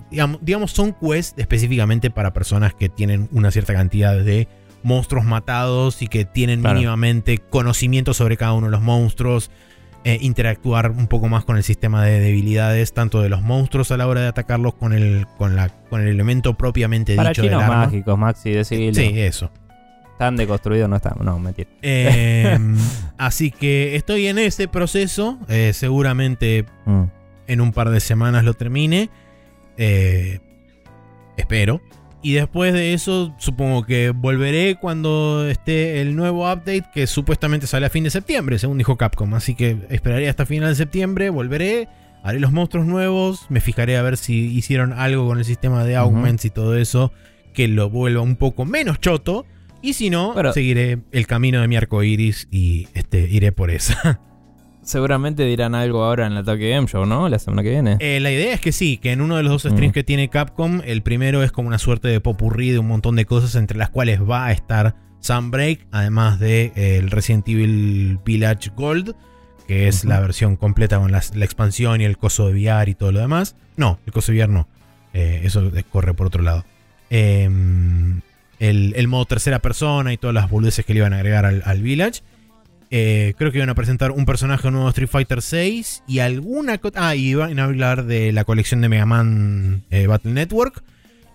Digamos, 0.09 0.39
digamos, 0.41 0.71
son 0.71 0.93
quests 0.99 1.35
específicamente 1.37 2.09
para 2.09 2.33
personas 2.33 2.73
que 2.73 2.89
tienen 2.89 3.29
una 3.31 3.51
cierta 3.51 3.75
cantidad 3.75 4.17
de 4.17 4.47
monstruos 4.81 5.25
matados 5.25 6.01
y 6.01 6.07
que 6.07 6.25
tienen 6.25 6.61
Claro. 6.61 6.77
mínimamente 6.77 7.37
conocimiento 7.37 8.15
sobre 8.15 8.37
cada 8.37 8.53
uno 8.53 8.65
de 8.65 8.71
los 8.71 8.81
monstruos. 8.81 9.51
Eh, 10.05 10.17
interactuar 10.21 10.91
un 10.91 11.07
poco 11.07 11.27
más 11.27 11.43
con 11.45 11.57
el 11.57 11.63
sistema 11.63 12.03
de 12.05 12.19
debilidades, 12.19 12.93
tanto 12.93 13.21
de 13.21 13.29
los 13.29 13.41
monstruos 13.41 13.91
a 13.91 13.97
la 13.97 14.07
hora 14.07 14.21
de 14.21 14.27
atacarlos 14.27 14.73
con 14.75 14.93
el, 14.93 15.25
con 15.37 15.55
la, 15.55 15.69
con 15.69 16.01
el 16.01 16.07
elemento 16.07 16.53
propiamente 16.55 17.15
Para 17.15 17.29
dicho 17.29 17.41
del 17.41 17.51
chinos 17.51 17.63
arma. 17.63 17.85
mágicos, 17.85 18.17
Maxi, 18.17 18.51
decilo. 18.51 18.93
Sí, 18.93 19.19
eso. 19.19 19.51
Están 20.13 20.35
deconstruidos, 20.35 20.89
no 20.89 20.97
están. 20.97 21.13
No, 21.21 21.39
mentira. 21.39 21.69
Eh, 21.81 22.57
así 23.17 23.51
que 23.51 23.95
estoy 23.95 24.27
en 24.27 24.37
ese 24.37 24.67
proceso. 24.67 25.37
eh, 25.47 25.71
seguramente 25.73 26.65
Mm. 26.85 27.03
en 27.47 27.61
un 27.61 27.71
par 27.71 27.89
de 27.89 27.99
semanas 27.99 28.43
lo 28.43 28.53
termine. 28.53 29.09
Eh, 29.77 30.39
espero. 31.37 31.81
Y 32.21 32.33
después 32.33 32.73
de 32.73 32.93
eso, 32.93 33.33
supongo 33.37 33.83
que 33.85 34.09
volveré 34.09 34.75
cuando 34.75 35.47
esté 35.47 36.01
el 36.01 36.15
nuevo 36.17 36.43
update 36.51 36.83
que 36.93 37.07
supuestamente 37.07 37.65
sale 37.65 37.85
a 37.85 37.89
fin 37.89 38.03
de 38.03 38.09
septiembre, 38.09 38.59
según 38.59 38.77
dijo 38.77 38.97
Capcom. 38.97 39.33
Así 39.35 39.55
que 39.55 39.77
esperaré 39.89 40.27
hasta 40.27 40.45
final 40.45 40.69
de 40.69 40.75
septiembre, 40.75 41.29
volveré, 41.29 41.87
haré 42.23 42.39
los 42.41 42.51
monstruos 42.51 42.85
nuevos, 42.85 43.45
me 43.49 43.61
fijaré 43.61 43.95
a 43.97 44.01
ver 44.01 44.17
si 44.17 44.33
hicieron 44.53 44.91
algo 44.91 45.25
con 45.27 45.39
el 45.39 45.45
sistema 45.45 45.85
de 45.85 45.95
augments 45.95 46.43
y 46.43 46.49
todo 46.49 46.75
eso 46.75 47.13
que 47.53 47.67
lo 47.69 47.89
vuelva 47.89 48.21
un 48.21 48.35
poco 48.35 48.65
menos 48.65 48.99
choto. 48.99 49.45
Y 49.81 49.93
si 49.93 50.09
no, 50.09 50.33
Pero- 50.35 50.51
seguiré 50.51 50.99
el 51.13 51.25
camino 51.25 51.61
de 51.61 51.69
mi 51.69 51.77
arco 51.77 52.03
iris 52.03 52.49
y 52.51 52.89
este, 52.95 53.29
iré 53.29 53.53
por 53.53 53.71
esa. 53.71 54.19
seguramente 54.89 55.43
dirán 55.45 55.75
algo 55.75 56.03
ahora 56.03 56.27
en 56.27 56.33
el 56.33 56.43
Tokyo 56.43 56.67
Game 56.69 56.87
Show, 56.87 57.05
¿no? 57.05 57.29
La 57.29 57.39
semana 57.39 57.63
que 57.63 57.69
viene. 57.69 57.97
Eh, 57.99 58.19
la 58.19 58.31
idea 58.31 58.53
es 58.53 58.59
que 58.61 58.71
sí, 58.71 58.97
que 58.97 59.11
en 59.11 59.21
uno 59.21 59.37
de 59.37 59.43
los 59.43 59.51
dos 59.51 59.61
streams 59.71 59.91
Mm. 59.91 59.93
que 59.93 60.03
tiene 60.03 60.29
Capcom, 60.29 60.81
el 60.85 61.01
primero 61.01 61.43
es 61.43 61.51
como 61.51 61.67
una 61.67 61.77
suerte 61.79 62.07
de 62.07 62.19
popurrí 62.19 62.71
de 62.71 62.79
un 62.79 62.87
montón 62.87 63.15
de 63.15 63.25
cosas 63.25 63.55
entre 63.55 63.77
las 63.77 63.89
cuales 63.89 64.19
va 64.21 64.47
a 64.47 64.51
estar 64.51 64.95
Sunbreak, 65.21 65.87
además 65.91 66.39
de 66.39 66.71
eh, 66.75 66.97
el 66.97 67.11
Resident 67.11 67.47
Evil 67.47 68.19
Village 68.25 68.71
Gold, 68.75 69.15
que 69.67 69.87
es 69.87 70.05
la 70.05 70.19
versión 70.19 70.55
completa 70.55 70.97
con 70.97 71.11
las- 71.11 71.35
la 71.35 71.45
expansión 71.45 72.01
y 72.01 72.05
el 72.05 72.17
coso 72.17 72.47
de 72.47 72.53
VR 72.53 72.89
y 72.91 72.95
todo 72.95 73.11
lo 73.11 73.19
demás. 73.19 73.55
No, 73.77 73.99
el 74.05 74.11
coso 74.13 74.31
de 74.31 74.39
VR 74.39 74.51
no. 74.53 74.67
Eh, 75.13 75.41
eso 75.43 75.71
corre 75.91 76.13
por 76.13 76.27
otro 76.27 76.41
lado. 76.41 76.65
Em, 77.09 78.21
el, 78.59 78.93
el 78.95 79.07
modo 79.07 79.25
tercera 79.25 79.59
persona 79.59 80.13
y 80.13 80.17
todas 80.17 80.33
las 80.33 80.49
boludeces 80.49 80.85
que 80.85 80.93
le 80.93 80.99
iban 80.99 81.13
a 81.13 81.17
agregar 81.17 81.45
al, 81.45 81.61
al 81.65 81.81
Village. 81.81 82.21
Eh, 82.91 83.35
creo 83.37 83.51
que 83.51 83.57
iban 83.59 83.69
a 83.69 83.75
presentar 83.75 84.11
un 84.11 84.25
personaje 84.25 84.69
nuevo 84.71 84.85
de 84.87 84.89
Street 84.89 85.09
Fighter 85.09 85.41
6 85.41 86.03
y 86.07 86.19
alguna 86.19 86.77
cosa. 86.79 87.09
Ah, 87.09 87.15
y 87.15 87.29
iban 87.29 87.59
a 87.59 87.65
hablar 87.65 88.05
de 88.05 88.31
la 88.31 88.43
colección 88.45 88.81
de 88.81 88.89
Mega 88.89 89.05
Man 89.05 89.83
eh, 89.91 90.07
Battle 90.07 90.31
Network. 90.31 90.83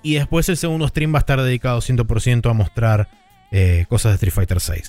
Y 0.02 0.14
después 0.14 0.48
el 0.48 0.56
segundo 0.56 0.86
stream 0.88 1.14
va 1.14 1.18
a 1.18 1.20
estar 1.20 1.40
dedicado 1.40 1.80
100% 1.80 2.50
a 2.50 2.52
mostrar 2.52 3.08
eh, 3.52 3.86
cosas 3.88 4.10
de 4.12 4.14
Street 4.16 4.32
Fighter 4.34 4.60
6. 4.60 4.80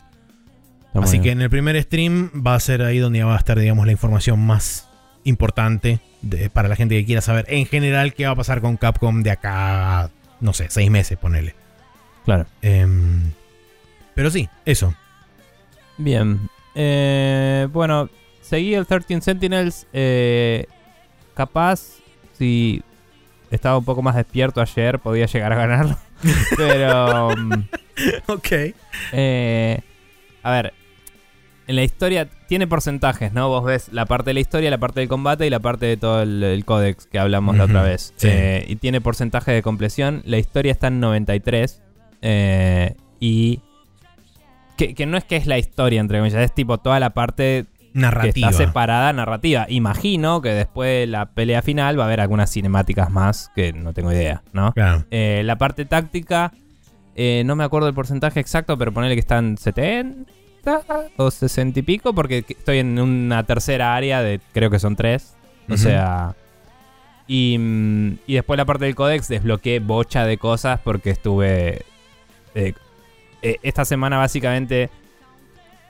Está 0.87 0.99
muy 0.99 1.03
Así 1.03 1.19
que 1.19 1.31
en 1.31 1.41
el 1.41 1.49
primer 1.49 1.81
stream 1.83 2.31
va 2.45 2.55
a 2.55 2.59
ser 2.59 2.81
ahí 2.81 2.97
donde 2.99 3.23
va 3.23 3.35
a 3.35 3.37
estar, 3.37 3.59
digamos, 3.59 3.85
la 3.85 3.91
información 3.91 4.39
más 4.45 4.87
importante 5.23 6.01
de- 6.21 6.49
para 6.49 6.67
la 6.67 6.75
gente 6.75 6.95
que 6.95 7.05
quiera 7.05 7.21
saber 7.21 7.45
en 7.47 7.65
general 7.65 8.13
qué 8.13 8.25
va 8.25 8.31
a 8.31 8.35
pasar 8.35 8.59
con 8.61 8.75
Capcom 8.77 9.21
de 9.23 9.31
acá, 9.31 10.01
a, 10.03 10.09
no 10.41 10.53
sé, 10.53 10.67
seis 10.69 10.89
meses, 10.91 11.17
ponele. 11.17 11.55
Claro. 12.25 12.45
Em, 12.61 13.31
pero 14.15 14.29
sí, 14.31 14.49
eso. 14.65 14.95
Bien. 15.97 16.49
Eh, 16.75 17.67
bueno, 17.71 18.09
seguí 18.41 18.73
el 18.75 18.85
13 18.85 19.21
Sentinels. 19.21 19.87
eh, 19.93 20.65
capaz, 21.33 21.81
si 22.37 22.81
estaba 23.51 23.77
un 23.77 23.85
poco 23.85 24.01
más 24.01 24.15
despierto 24.15 24.61
ayer, 24.61 24.99
podía 24.99 25.25
llegar 25.25 25.51
a 25.53 25.55
ganarlo. 25.55 25.97
Pero. 26.57 27.29
mm, 27.35 27.51
Ok. 28.27 28.47
Eh, 29.13 29.79
a 30.43 30.51
ver, 30.51 30.73
en 31.67 31.75
la 31.77 31.83
historia 31.83 32.27
tiene 32.47 32.67
porcentajes, 32.67 33.31
¿no? 33.33 33.47
Vos 33.49 33.63
ves 33.63 33.87
la 33.93 34.05
parte 34.05 34.31
de 34.31 34.33
la 34.35 34.39
historia, 34.41 34.69
la 34.69 34.77
parte 34.77 34.99
del 34.99 35.09
combate 35.09 35.47
y 35.47 35.49
la 35.49 35.59
parte 35.61 35.85
de 35.85 35.97
todo 35.97 36.21
el, 36.21 36.43
el 36.43 36.65
códex 36.65 37.07
que 37.07 37.17
hablamos 37.19 37.55
la 37.57 37.63
otra 37.65 37.81
vez. 37.83 38.13
sí. 38.17 38.27
Eh, 38.29 38.65
y 38.67 38.75
tiene 38.75 38.99
porcentaje 39.01 39.51
de 39.51 39.61
compleción. 39.61 40.21
La 40.25 40.37
historia 40.37 40.71
está 40.73 40.87
en 40.87 40.99
93. 40.99 41.81
eh, 42.21 42.95
y. 43.19 43.61
Que, 44.77 44.93
que 44.93 45.05
no 45.05 45.17
es 45.17 45.23
que 45.23 45.35
es 45.37 45.45
la 45.47 45.57
historia, 45.57 46.01
entre 46.01 46.19
comillas, 46.19 46.41
es 46.41 46.53
tipo 46.53 46.77
toda 46.79 46.99
la 46.99 47.11
parte 47.11 47.65
Narrativa. 47.93 48.49
que 48.49 48.53
está 48.55 48.65
separada 48.65 49.13
narrativa. 49.13 49.65
Imagino 49.69 50.41
que 50.41 50.49
después 50.49 50.89
de 51.01 51.07
la 51.07 51.27
pelea 51.27 51.61
final 51.61 51.97
va 51.97 52.03
a 52.03 52.07
haber 52.07 52.19
algunas 52.19 52.51
cinemáticas 52.51 53.09
más 53.09 53.51
que 53.55 53.71
no 53.71 53.93
tengo 53.93 54.11
idea, 54.11 54.43
¿no? 54.51 54.73
Claro. 54.73 55.05
Eh, 55.11 55.43
la 55.45 55.57
parte 55.57 55.85
táctica, 55.85 56.51
eh, 57.15 57.43
no 57.45 57.55
me 57.55 57.63
acuerdo 57.63 57.87
el 57.87 57.93
porcentaje 57.93 58.39
exacto, 58.41 58.77
pero 58.77 58.91
ponele 58.91 59.13
que 59.15 59.21
están 59.21 59.57
70 59.57 60.25
o 61.15 61.31
60 61.31 61.79
y 61.79 61.83
pico, 61.83 62.13
porque 62.13 62.43
que- 62.43 62.53
estoy 62.53 62.79
en 62.79 62.99
una 62.99 63.43
tercera 63.43 63.95
área 63.95 64.21
de, 64.21 64.41
creo 64.51 64.69
que 64.69 64.79
son 64.79 64.95
tres. 64.97 65.35
O 65.69 65.77
sea... 65.77 66.35
Y, 67.27 67.57
mm, 67.57 68.17
y 68.27 68.33
después 68.35 68.55
la 68.57 68.65
parte 68.65 68.85
del 68.85 68.93
códex 68.93 69.27
desbloqueé 69.27 69.79
bocha 69.79 70.25
de 70.25 70.37
cosas 70.37 70.79
porque 70.83 71.09
estuve... 71.09 71.81
eh, 72.53 72.73
eh, 73.45 73.59
esta 73.61 73.85
semana 73.85 74.17
básicamente 74.17 74.89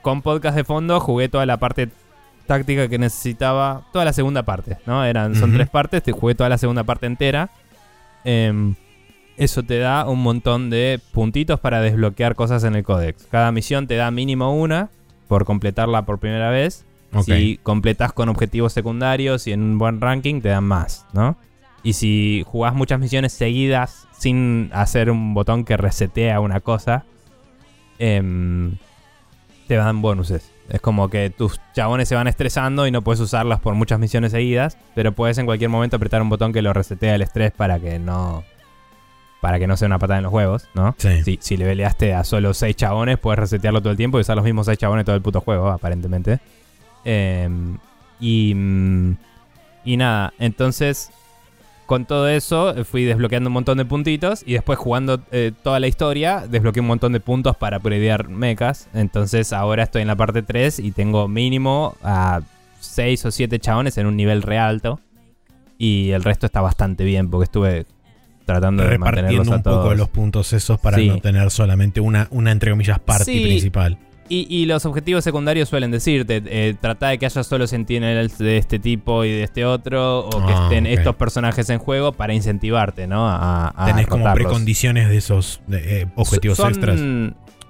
con 0.02 0.20
podcast 0.20 0.54
de 0.54 0.62
fondo 0.62 1.00
jugué 1.00 1.30
toda 1.30 1.46
la 1.46 1.56
parte 1.56 1.88
táctica 2.46 2.86
que 2.86 2.98
necesitaba, 2.98 3.86
toda 3.94 4.04
la 4.04 4.12
segunda 4.12 4.42
parte, 4.42 4.76
¿no? 4.84 5.02
Eran, 5.02 5.34
son 5.34 5.54
tres 5.54 5.70
partes, 5.70 6.02
te 6.02 6.12
jugué 6.12 6.34
toda 6.34 6.50
la 6.50 6.58
segunda 6.58 6.84
parte 6.84 7.06
entera. 7.06 7.48
Em, 8.24 8.74
eso 9.38 9.62
te 9.62 9.78
da 9.78 10.06
un 10.06 10.22
montón 10.22 10.68
de 10.68 11.00
puntitos 11.12 11.58
para 11.58 11.80
desbloquear 11.80 12.34
cosas 12.34 12.62
en 12.62 12.76
el 12.76 12.84
códex. 12.84 13.26
Cada 13.30 13.50
misión 13.52 13.86
te 13.86 13.96
da 13.96 14.10
mínimo 14.10 14.54
una 14.54 14.90
por 15.26 15.46
completarla 15.46 16.02
por 16.02 16.18
primera 16.18 16.50
vez. 16.50 16.84
Si 17.24 17.58
completas 17.62 18.12
con 18.12 18.28
objetivos 18.28 18.74
secundarios 18.74 19.46
y 19.46 19.52
en 19.52 19.62
un 19.62 19.78
buen 19.78 20.02
ranking, 20.02 20.42
te 20.42 20.50
dan 20.50 20.64
más, 20.64 21.06
¿no? 21.14 21.38
Y 21.82 21.94
si 21.94 22.44
jugás 22.46 22.74
muchas 22.74 23.00
misiones 23.00 23.32
seguidas 23.32 24.06
sin 24.18 24.68
hacer 24.74 25.10
un 25.10 25.32
botón 25.32 25.64
que 25.64 25.78
resetea 25.78 26.38
una 26.40 26.60
cosa, 26.60 27.06
em, 27.98 28.76
te 29.66 29.74
dan 29.76 30.02
bonuses. 30.02 30.50
Es 30.68 30.80
como 30.80 31.08
que 31.08 31.30
tus 31.30 31.60
chabones 31.74 32.08
se 32.08 32.14
van 32.14 32.26
estresando 32.26 32.86
y 32.86 32.90
no 32.90 33.02
puedes 33.02 33.20
usarlas 33.20 33.60
por 33.60 33.74
muchas 33.74 33.98
misiones 34.00 34.32
seguidas, 34.32 34.76
pero 34.94 35.12
puedes 35.12 35.38
en 35.38 35.46
cualquier 35.46 35.70
momento 35.70 35.96
apretar 35.96 36.22
un 36.22 36.28
botón 36.28 36.52
que 36.52 36.62
lo 36.62 36.72
resetea 36.72 37.14
el 37.14 37.22
estrés 37.22 37.52
para 37.52 37.78
que 37.78 37.98
no 37.98 38.44
para 39.40 39.58
que 39.60 39.66
no 39.68 39.76
sea 39.76 39.86
una 39.86 39.98
patada 39.98 40.18
en 40.18 40.24
los 40.24 40.32
huevos, 40.32 40.68
¿no? 40.74 40.96
Sí. 40.98 41.22
Si, 41.22 41.38
si 41.40 41.56
le 41.56 41.66
peleaste 41.66 42.14
a 42.14 42.24
solo 42.24 42.52
6 42.52 42.74
chabones, 42.74 43.18
puedes 43.18 43.38
resetearlo 43.38 43.80
todo 43.80 43.92
el 43.92 43.96
tiempo 43.96 44.18
y 44.18 44.22
usar 44.22 44.34
los 44.34 44.44
mismos 44.44 44.66
6 44.66 44.78
chabones 44.78 45.04
todo 45.04 45.14
el 45.14 45.22
puto 45.22 45.40
juego, 45.40 45.68
aparentemente. 45.68 46.40
Em, 47.04 47.78
y, 48.18 48.52
mm, 48.54 49.16
y 49.84 49.96
nada, 49.96 50.32
entonces 50.40 51.12
con 51.86 52.04
todo 52.04 52.28
eso 52.28 52.76
eh, 52.76 52.84
fui 52.84 53.04
desbloqueando 53.04 53.48
un 53.48 53.54
montón 53.54 53.78
de 53.78 53.84
puntitos 53.84 54.42
y 54.44 54.52
después 54.54 54.78
jugando 54.78 55.20
eh, 55.32 55.52
toda 55.62 55.80
la 55.80 55.86
historia 55.86 56.44
desbloqueé 56.48 56.80
un 56.80 56.88
montón 56.88 57.12
de 57.12 57.20
puntos 57.20 57.56
para 57.56 57.78
upgradear 57.78 58.28
mechas. 58.28 58.88
Entonces 58.92 59.52
ahora 59.52 59.84
estoy 59.84 60.02
en 60.02 60.08
la 60.08 60.16
parte 60.16 60.42
3 60.42 60.80
y 60.80 60.90
tengo 60.92 61.28
mínimo 61.28 61.96
a 62.02 62.40
6 62.80 63.24
o 63.26 63.30
7 63.30 63.58
chabones 63.58 63.96
en 63.98 64.06
un 64.06 64.16
nivel 64.16 64.42
re 64.42 64.58
alto. 64.58 65.00
Y 65.78 66.10
el 66.10 66.24
resto 66.24 66.46
está 66.46 66.60
bastante 66.60 67.04
bien 67.04 67.30
porque 67.30 67.44
estuve 67.44 67.86
tratando 68.46 68.82
de 68.84 68.96
mantenerlos 68.98 69.46
Repartiendo 69.46 69.70
a 69.70 69.74
un 69.76 69.82
poco 69.82 69.94
los 69.94 70.08
puntos 70.08 70.52
esos 70.52 70.78
para 70.80 70.96
Sí. 70.96 71.08
no 71.08 71.18
tener 71.20 71.50
solamente 71.50 72.00
una, 72.00 72.28
una 72.30 72.52
entre 72.52 72.70
comillas, 72.70 72.98
party 73.00 73.24
Sí. 73.24 73.40
principal. 73.42 73.98
Y, 74.28 74.46
y 74.48 74.66
los 74.66 74.84
objetivos 74.86 75.22
secundarios 75.24 75.68
suelen 75.68 75.90
decirte, 75.90 76.42
eh, 76.46 76.74
trata 76.80 77.08
de 77.08 77.18
que 77.18 77.26
haya 77.26 77.42
solo 77.44 77.66
sentinels 77.66 78.38
de 78.38 78.58
este 78.58 78.78
tipo 78.78 79.24
y 79.24 79.30
de 79.30 79.42
este 79.44 79.64
otro, 79.64 80.26
o 80.26 80.30
que 80.46 80.52
Ah, 80.52 80.62
estén 80.64 80.86
estos 80.86 81.14
personajes 81.16 81.70
en 81.70 81.78
juego 81.78 82.12
para 82.12 82.34
incentivarte, 82.34 83.06
¿no? 83.06 83.28
A, 83.28 83.72
a 83.76 83.86
Tenés 83.86 84.06
como 84.06 84.24
rotarlos. 84.24 84.46
precondiciones 84.48 85.08
de 85.08 85.16
esos 85.16 85.60
eh, 85.70 86.06
objetivos 86.16 86.56
son, 86.56 86.68
extras. 86.70 87.00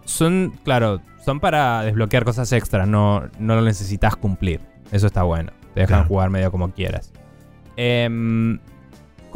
Son, 0.06 0.52
claro, 0.64 1.00
son 1.24 1.40
para 1.40 1.82
desbloquear 1.82 2.24
cosas 2.24 2.50
extras, 2.52 2.86
no, 2.88 3.22
no 3.38 3.54
lo 3.56 3.62
necesitas 3.62 4.16
cumplir. 4.16 4.60
Eso 4.92 5.06
está 5.08 5.22
bueno. 5.24 5.52
Te 5.74 5.80
dejan 5.80 5.96
Claro. 5.98 6.08
jugar 6.08 6.30
medio 6.30 6.50
como 6.50 6.70
quieras. 6.72 7.12
Em, 7.76 8.58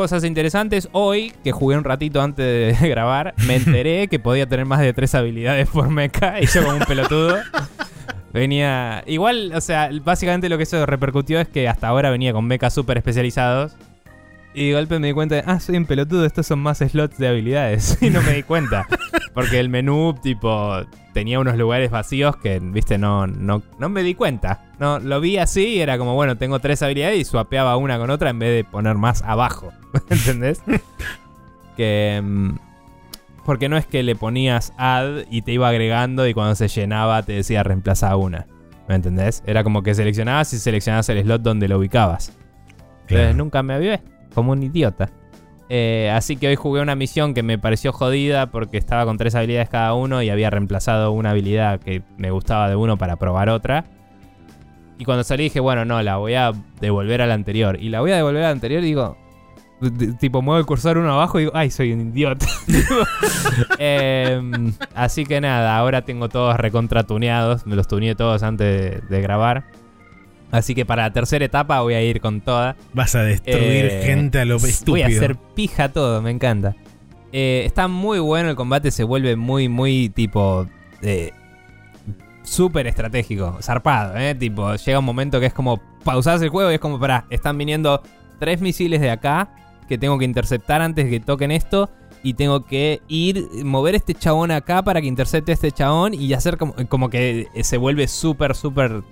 cosas 0.01 0.25
interesantes. 0.25 0.89
Hoy, 0.93 1.31
que 1.45 1.53
jugué 1.53 1.77
un 1.77 1.85
ratito 1.85 2.23
antes 2.23 2.81
de 2.81 2.89
grabar, 2.89 3.35
me 3.47 3.57
enteré 3.57 4.09
que 4.09 4.19
podía 4.19 4.47
tener 4.47 4.65
más 4.65 4.81
de 4.81 4.95
tres 4.95 5.15
habilidades 5.15 5.69
por 5.69 5.91
mecha 5.91 6.41
y 6.41 6.47
yo 6.47 6.65
como 6.65 6.79
un 6.79 6.85
pelotudo. 6.85 7.37
Venía. 8.33 9.05
Igual, 9.07 9.53
o 9.55 9.61
sea, 9.61 9.91
básicamente 10.03 10.49
lo 10.49 10.57
que 10.57 10.63
eso 10.63 10.87
repercutió 10.87 11.39
es 11.39 11.49
que 11.49 11.69
hasta 11.69 11.89
ahora 11.89 12.09
venía 12.09 12.33
con 12.33 12.47
mechas 12.47 12.73
súper 12.73 12.97
especializados. 12.97 13.77
Y 14.53 14.69
de 14.69 14.75
golpe 14.75 14.99
me 14.99 15.07
di 15.09 15.13
cuenta 15.13 15.37
de, 15.37 15.45
ah, 15.47 15.61
soy 15.61 15.77
un 15.77 15.85
pelotudo, 15.87 16.27
estos 16.27 16.47
son 16.47 16.59
más 16.59 16.79
slots 16.79 17.19
de 17.19 17.29
habilidades. 17.29 17.99
y 18.03 18.11
no 18.11 18.21
me 18.23 18.33
di 18.33 18.43
cuenta. 18.43 18.87
Porque 19.33 19.61
el 19.61 19.69
menú, 19.69 20.15
tipo, 20.21 20.81
tenía 21.15 21.39
unos 21.39 21.57
lugares 21.57 21.91
vacíos 21.93 22.37
que, 22.37 22.59
viste, 22.61 22.99
no, 22.99 23.29
no, 23.29 23.63
no 23.79 23.89
me 23.89 24.03
di 24.03 24.15
cuenta. 24.17 24.65
No, 24.81 24.99
lo 24.99 25.21
vi 25.21 25.39
así 25.39 25.67
y 25.77 25.81
era 25.81 25.99
como, 25.99 26.15
bueno, 26.15 26.37
tengo 26.37 26.59
tres 26.59 26.83
habilidades 26.83 27.19
y 27.21 27.25
swapeaba 27.25 27.77
una 27.77 27.97
con 27.99 28.11
otra 28.11 28.31
en 28.31 28.41
vez 28.41 28.51
de 28.57 28.65
poner 28.65 28.97
más 28.97 29.23
abajo. 29.23 29.73
¿Entendés? 30.11 30.63
que. 31.77 32.21
mm, 32.23 32.51
Porque 33.45 33.69
no 33.69 33.77
es 33.77 33.87
que 33.87 34.03
le 34.03 34.17
ponías 34.17 34.73
add 34.77 35.25
y 35.31 35.43
te 35.43 35.53
iba 35.53 35.69
agregando 35.69 36.27
y 36.27 36.35
cuando 36.35 36.55
se 36.57 36.67
llenaba 36.69 37.23
te 37.23 37.33
decía 37.35 37.63
reemplaza 37.63 38.15
una. 38.17 38.47
¿Me 38.89 38.97
entendés? 38.97 39.43
Era 39.47 39.63
como 39.63 39.83
que 39.85 39.95
seleccionabas 39.95 40.53
y 40.53 40.59
seleccionabas 40.59 41.09
el 41.11 41.23
slot 41.23 41.43
donde 41.43 41.69
lo 41.69 41.79
ubicabas. 41.79 42.29
Entonces 43.03 43.07
Claro. 43.07 43.35
nunca 43.35 43.63
me 43.63 43.75
avivé, 43.75 44.01
como 44.35 44.53
un 44.53 44.63
idiota. 44.63 45.11
Eh, 45.73 46.11
así 46.13 46.37
que 46.37 46.49
hoy 46.49 46.57
jugué 46.57 46.81
una 46.83 46.97
misión 46.97 47.33
que 47.33 47.45
me 47.45 47.57
pareció 47.57 47.93
jodida 47.93 48.51
porque 48.51 48.77
estaba 48.77 49.05
con 49.05 49.17
tres 49.19 49.37
habilidades 49.37 49.69
cada 49.69 49.95
uno 49.95 50.21
y 50.21 50.29
había 50.29 50.51
reemplazado 50.51 51.13
una 51.13 51.31
habilidad 51.31 51.79
que 51.79 52.03
me 52.19 52.33
gustaba 52.33 52.69
de 52.69 52.75
uno 52.75 52.97
para 52.97 53.17
probar 53.17 53.49
otra. 53.51 53.85
Y 54.99 55.05
cuando 55.05 55.23
salí 55.23 55.45
dije, 55.45 55.61
bueno, 55.61 55.85
no, 55.85 56.03
la 56.03 56.17
voy 56.17 56.35
a 56.35 56.53
devolver 56.81 57.23
a 57.23 57.27
la 57.27 57.35
anterior. 57.35 57.79
Y 57.81 57.89
la 57.89 58.01
voy 58.01 58.11
a 58.11 58.17
devolver 58.17 58.43
a 58.43 58.47
la 58.47 58.51
anterior 58.51 58.83
y 58.83 58.87
digo, 58.87 59.17
tipo, 60.19 60.43
muevo 60.43 60.59
el 60.59 60.67
cursor 60.67 60.99
uno 60.99 61.13
abajo 61.13 61.39
y 61.39 61.45
digo, 61.45 61.53
ay, 61.55 61.71
soy 61.71 61.93
un 61.93 62.09
idiota. 62.09 62.47
Em, 63.79 64.73
así 64.95 65.25
que 65.25 65.41
nada, 65.41 65.77
ahora 65.77 66.03
tengo 66.03 66.29
todos 66.29 66.57
recontratuneados. 66.57 67.67
Me 67.67 67.77
los 67.77 67.89
tuneé 67.89 68.15
todos 68.15 68.43
antes 68.43 69.09
de 69.09 69.21
grabar. 69.23 69.65
Así 70.51 70.75
que 70.75 70.85
para 70.85 71.03
la 71.05 71.13
tercera 71.13 71.45
etapa 71.45 71.81
voy 71.81 71.95
a 71.95 72.03
ir 72.03 72.21
con 72.21 72.41
toda. 72.41 72.77
Vas 72.93 73.15
a 73.15 73.23
destruir 73.23 73.87
Eh, 73.87 74.03
gente 74.05 74.41
a 74.41 74.45
lo 74.45 74.57
estúpido. 74.57 74.93
Voy 74.93 75.03
a 75.03 75.07
hacer 75.07 75.37
pija 75.55 75.91
todo, 75.91 76.21
me 76.23 76.31
encanta. 76.31 76.75
Eh, 77.33 77.63
está 77.65 77.87
muy 77.87 78.19
bueno 78.19 78.51
el 78.51 78.57
combate, 78.57 78.91
se 78.91 79.05
vuelve 79.05 79.37
muy, 79.37 79.69
muy 79.69 80.09
tipo. 80.09 80.67
eh, 81.03 81.31
súper 82.43 82.87
estratégico, 82.87 83.59
zarpado, 83.63 84.17
¿eh? 84.17 84.35
Tipo, 84.35 84.75
llega 84.75 84.99
un 84.99 85.05
momento 85.05 85.39
que 85.39 85.47
es 85.47 85.53
como 85.55 85.81
pausás 86.05 86.43
el 86.43 86.49
juego 86.49 86.71
y 86.71 86.75
es 86.75 86.81
como, 86.81 86.99
pará, 86.99 87.27
están 87.31 87.57
viniendo 87.57 88.03
tres 88.41 88.61
misiles 88.61 89.01
de 89.01 89.11
acá 89.11 89.51
que 89.89 89.99
tengo 89.99 90.19
que 90.19 90.25
interceptar 90.25 90.81
antes 90.83 91.05
de 91.05 91.11
que 91.11 91.21
toquen 91.21 91.51
esto 91.53 91.91
y 92.23 92.35
tengo 92.35 92.65
que 92.65 93.03
ir, 93.09 93.47
mover 93.65 93.95
este 93.95 94.15
chabón 94.15 94.51
acá 94.51 94.83
para 94.83 95.01
que 95.01 95.07
intercepte 95.07 95.53
a 95.53 95.55
este 95.55 95.71
chabón 95.71 96.15
y 96.15 96.33
hacer 96.33 96.57
como, 96.57 96.75
como 96.89 97.09
que 97.09 97.47
se 97.63 97.77
vuelve 97.77 98.09
súper, 98.09 98.55
súper 98.57 99.03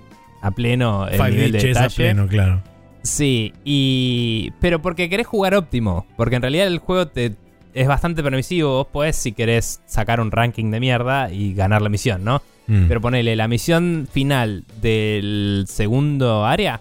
a 0.41 0.51
pleno 0.51 1.07
el 1.09 1.17
Five 1.17 1.31
nivel 1.31 1.53
de 1.53 1.59
Witches 1.59 1.77
a 1.77 1.81
detalle. 1.83 1.97
pleno, 1.97 2.27
claro. 2.29 2.63
Sí, 3.03 3.53
y. 3.65 4.53
Pero 4.61 4.83
porque 4.83 5.09
querés 5.09 5.27
jugar 5.27 5.55
óptimo. 5.55 6.07
Porque 6.17 6.37
en 6.37 6.43
realidad 6.43 6.67
el 6.67 6.79
juego 6.79 7.09
te 7.09 7.35
es 7.75 7.87
bastante 7.87 8.23
permisivo. 8.23 8.71
Vos 8.75 8.87
podés, 8.89 9.17
si 9.17 9.33
querés, 9.33 9.81
sacar 9.87 10.21
un 10.21 10.31
ranking 10.31 10.71
de 10.71 10.81
mierda 10.81 11.31
y 11.33 11.55
ganar 11.55 11.81
la 11.83 11.89
misión, 11.89 12.25
¿no? 12.25 12.43
Mm. 12.67 12.87
Pero 12.89 13.01
ponele, 13.01 13.35
la 13.37 13.49
misión 13.49 14.09
final 14.13 14.65
del 14.83 15.65
segundo 15.69 16.45
área, 16.45 16.81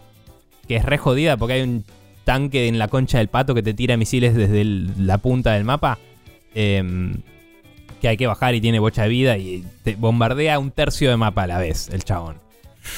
que 0.67 0.75
es 0.77 0.83
re 0.85 0.97
jodida 0.97 1.37
porque 1.37 1.53
hay 1.53 1.61
un 1.61 1.85
tanque 2.25 2.67
en 2.67 2.77
la 2.77 2.89
concha 2.89 3.19
del 3.19 3.29
pato 3.29 3.55
que 3.55 3.63
te 3.63 3.73
tira 3.73 3.95
misiles 3.95 4.35
desde 4.35 4.59
el- 4.61 5.07
la 5.07 5.17
punta 5.19 5.53
del 5.53 5.63
mapa. 5.63 5.97
em, 6.55 7.13
que 8.01 8.07
hay 8.07 8.17
que 8.17 8.25
bajar 8.25 8.55
y 8.55 8.61
tiene 8.61 8.79
bocha 8.79 9.03
de 9.03 9.09
vida 9.09 9.37
y 9.37 9.63
te 9.83 9.95
bombardea 9.95 10.57
un 10.57 10.71
tercio 10.71 11.09
de 11.11 11.17
mapa 11.17 11.43
a 11.43 11.47
la 11.47 11.59
vez, 11.59 11.89
el 11.89 12.03
chabón. 12.03 12.37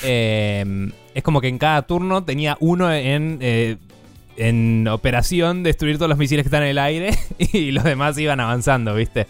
Em, 0.03 0.91
es 1.13 1.23
como 1.23 1.41
que 1.41 1.47
en 1.47 1.57
cada 1.57 1.81
turno 1.83 2.23
tenía 2.23 2.57
uno 2.59 2.91
en, 2.93 3.39
eh, 3.41 3.77
en 4.37 4.87
operación 4.87 5.63
destruir 5.63 5.97
todos 5.97 6.09
los 6.09 6.17
misiles 6.17 6.43
que 6.43 6.47
están 6.47 6.63
en 6.63 6.69
el 6.69 6.77
aire 6.77 7.17
y 7.53 7.71
los 7.71 7.83
demás 7.83 8.17
iban 8.17 8.39
avanzando, 8.39 8.95
¿viste? 8.95 9.27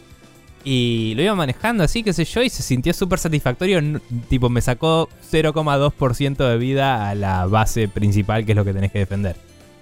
Y 0.64 1.14
lo 1.16 1.24
iba 1.24 1.36
manejando 1.36 1.84
así, 1.84 2.04
qué 2.04 2.14
sé 2.14 2.26
yo, 2.26 2.44
y 2.44 2.50
se 2.50 2.64
sintió 2.64 2.94
súper 2.94 3.20
satisfactorio. 3.20 3.82
Tipo, 4.28 4.50
me 4.50 4.62
sacó 4.62 5.10
0,2% 5.32 6.36
de 6.50 6.58
vida 6.58 7.10
a 7.10 7.16
la 7.16 7.46
base 7.46 7.88
principal, 7.88 8.46
que 8.46 8.52
es 8.52 8.56
lo 8.56 8.66
que 8.66 8.74
tenés 8.74 8.92
que 8.92 9.00
defender. 9.00 9.38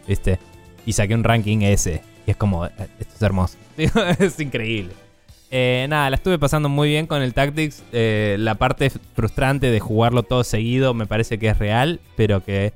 ¿Viste? 0.08 0.40
Y 0.86 0.94
saqué 0.94 1.16
un 1.16 1.24
ranking 1.24 1.62
S. 1.62 2.02
Y 2.26 2.32
es 2.32 2.38
como, 2.38 2.66
eh, 2.66 2.72
esto 3.00 3.14
es 3.16 3.22
hermoso. 3.22 3.58
Es 4.20 4.40
increíble. 4.40 4.94
Eh, 5.50 5.86
nada, 5.90 6.10
la 6.10 6.18
estuve 6.18 6.38
pasando 6.38 6.68
muy 6.68 6.90
bien 6.90 7.08
con 7.08 7.22
el 7.22 7.34
Tactics. 7.34 7.84
Eh, 7.94 8.36
la 8.40 8.56
parte 8.56 8.90
frustrante 9.16 9.72
de 9.72 9.80
jugarlo 9.80 10.24
todo 10.24 10.44
seguido 10.44 10.94
me 10.94 11.06
parece 11.06 11.40
que 11.40 11.48
es 11.50 11.58
real, 11.58 12.00
pero 12.18 12.44
que 12.44 12.74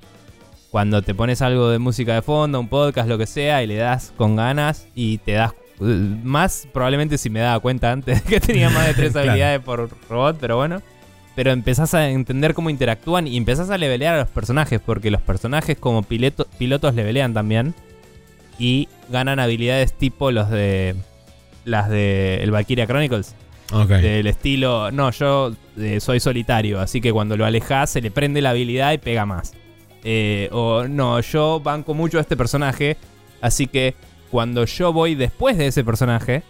cuando 0.70 1.02
te 1.02 1.14
pones 1.14 1.42
algo 1.42 1.70
de 1.70 1.80
música 1.80 2.14
de 2.16 2.22
fondo, 2.22 2.60
un 2.60 2.70
podcast, 2.70 3.10
lo 3.10 3.18
que 3.18 3.28
sea, 3.28 3.62
y 3.62 3.68
le 3.68 3.76
das 3.76 4.14
con 4.16 4.38
ganas 4.38 4.88
y 4.96 5.18
te 5.18 5.34
das 5.34 5.52
eh, 5.82 5.84
más, 6.24 6.66
probablemente 6.72 7.18
si 7.18 7.30
me 7.30 7.42
daba 7.42 7.60
cuenta 7.60 7.92
antes 7.92 8.22
que 8.24 8.40
tenía 8.40 8.70
más 8.70 8.88
de 8.88 8.94
tres 8.94 9.12
Claro. 9.14 9.30
habilidades 9.32 9.60
por 9.62 9.90
robot, 10.10 10.38
pero 10.40 10.56
bueno. 10.56 10.82
Pero 11.36 11.52
empezás 11.52 11.94
a 11.94 12.10
entender 12.10 12.54
cómo 12.54 12.70
interactúan 12.70 13.26
y 13.28 13.36
empezás 13.38 13.70
a 13.70 13.78
levelear 13.78 14.16
a 14.16 14.20
los 14.20 14.28
personajes, 14.30 14.80
porque 14.86 15.12
los 15.12 15.22
personajes 15.22 15.78
como 15.78 16.04
piloto- 16.04 16.46
pilotos 16.58 16.94
levelean 16.96 17.34
también 17.34 17.74
y 18.60 18.88
ganan 19.10 19.40
habilidades 19.40 19.94
tipo 19.94 20.32
los 20.32 20.50
de 20.50 20.96
las 21.66 21.90
de 21.90 22.38
el 22.44 22.52
Valkyria 22.52 22.86
Chronicles 22.88 23.36
Ok. 23.74 23.88
del 23.90 24.28
estilo, 24.28 24.92
no, 24.92 25.12
yo 25.12 25.54
eh, 25.78 26.00
soy 26.00 26.20
solitario, 26.20 26.80
así 26.80 27.00
que 27.02 27.14
cuando 27.14 27.38
lo 27.38 27.46
alejas 27.46 27.90
se 27.90 28.02
le 28.02 28.12
prende 28.12 28.42
la 28.42 28.50
habilidad 28.50 28.92
y 28.94 28.98
pega 28.98 29.26
más. 29.26 29.54
Eh, 30.04 30.50
o 30.52 30.88
no, 30.88 31.20
yo 31.22 31.60
banco 31.60 31.94
mucho 31.94 32.18
a 32.18 32.22
este 32.22 32.36
personaje, 32.36 32.98
así 33.40 33.68
que 33.68 33.96
cuando 34.30 34.66
yo 34.66 34.92
voy 34.92 35.16
después 35.16 35.58
de 35.58 35.68
ese 35.68 35.84
personaje, 35.84 36.44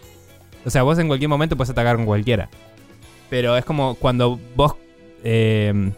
o 0.65 0.69
sea, 0.69 0.83
vos 0.83 0.97
en 0.99 1.07
cualquier 1.07 1.29
momento 1.29 1.55
puedes 1.57 1.69
atacar 1.71 1.95
con 1.97 2.05
cualquiera. 2.05 2.49
Pero 3.29 3.55
es 3.57 3.65
como 3.65 3.95
cuando 3.95 4.39
vos... 4.55 4.73
eh, 5.23 5.91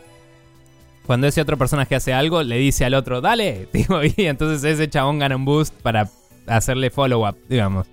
cuando 1.05 1.27
ese 1.27 1.41
otro 1.41 1.57
personaje 1.57 1.95
hace 1.95 2.13
algo, 2.13 2.43
le 2.43 2.57
dice 2.57 2.85
al 2.85 2.93
otro, 2.93 3.19
dale, 3.21 3.67
y 4.17 4.25
entonces 4.25 4.63
ese 4.63 4.89
chabón 4.89 5.19
gana 5.19 5.35
un 5.35 5.43
boost 5.45 5.73
para 5.81 6.09
hacerle 6.47 6.89
follow-up, 6.89 7.35
digamos. 7.49 7.87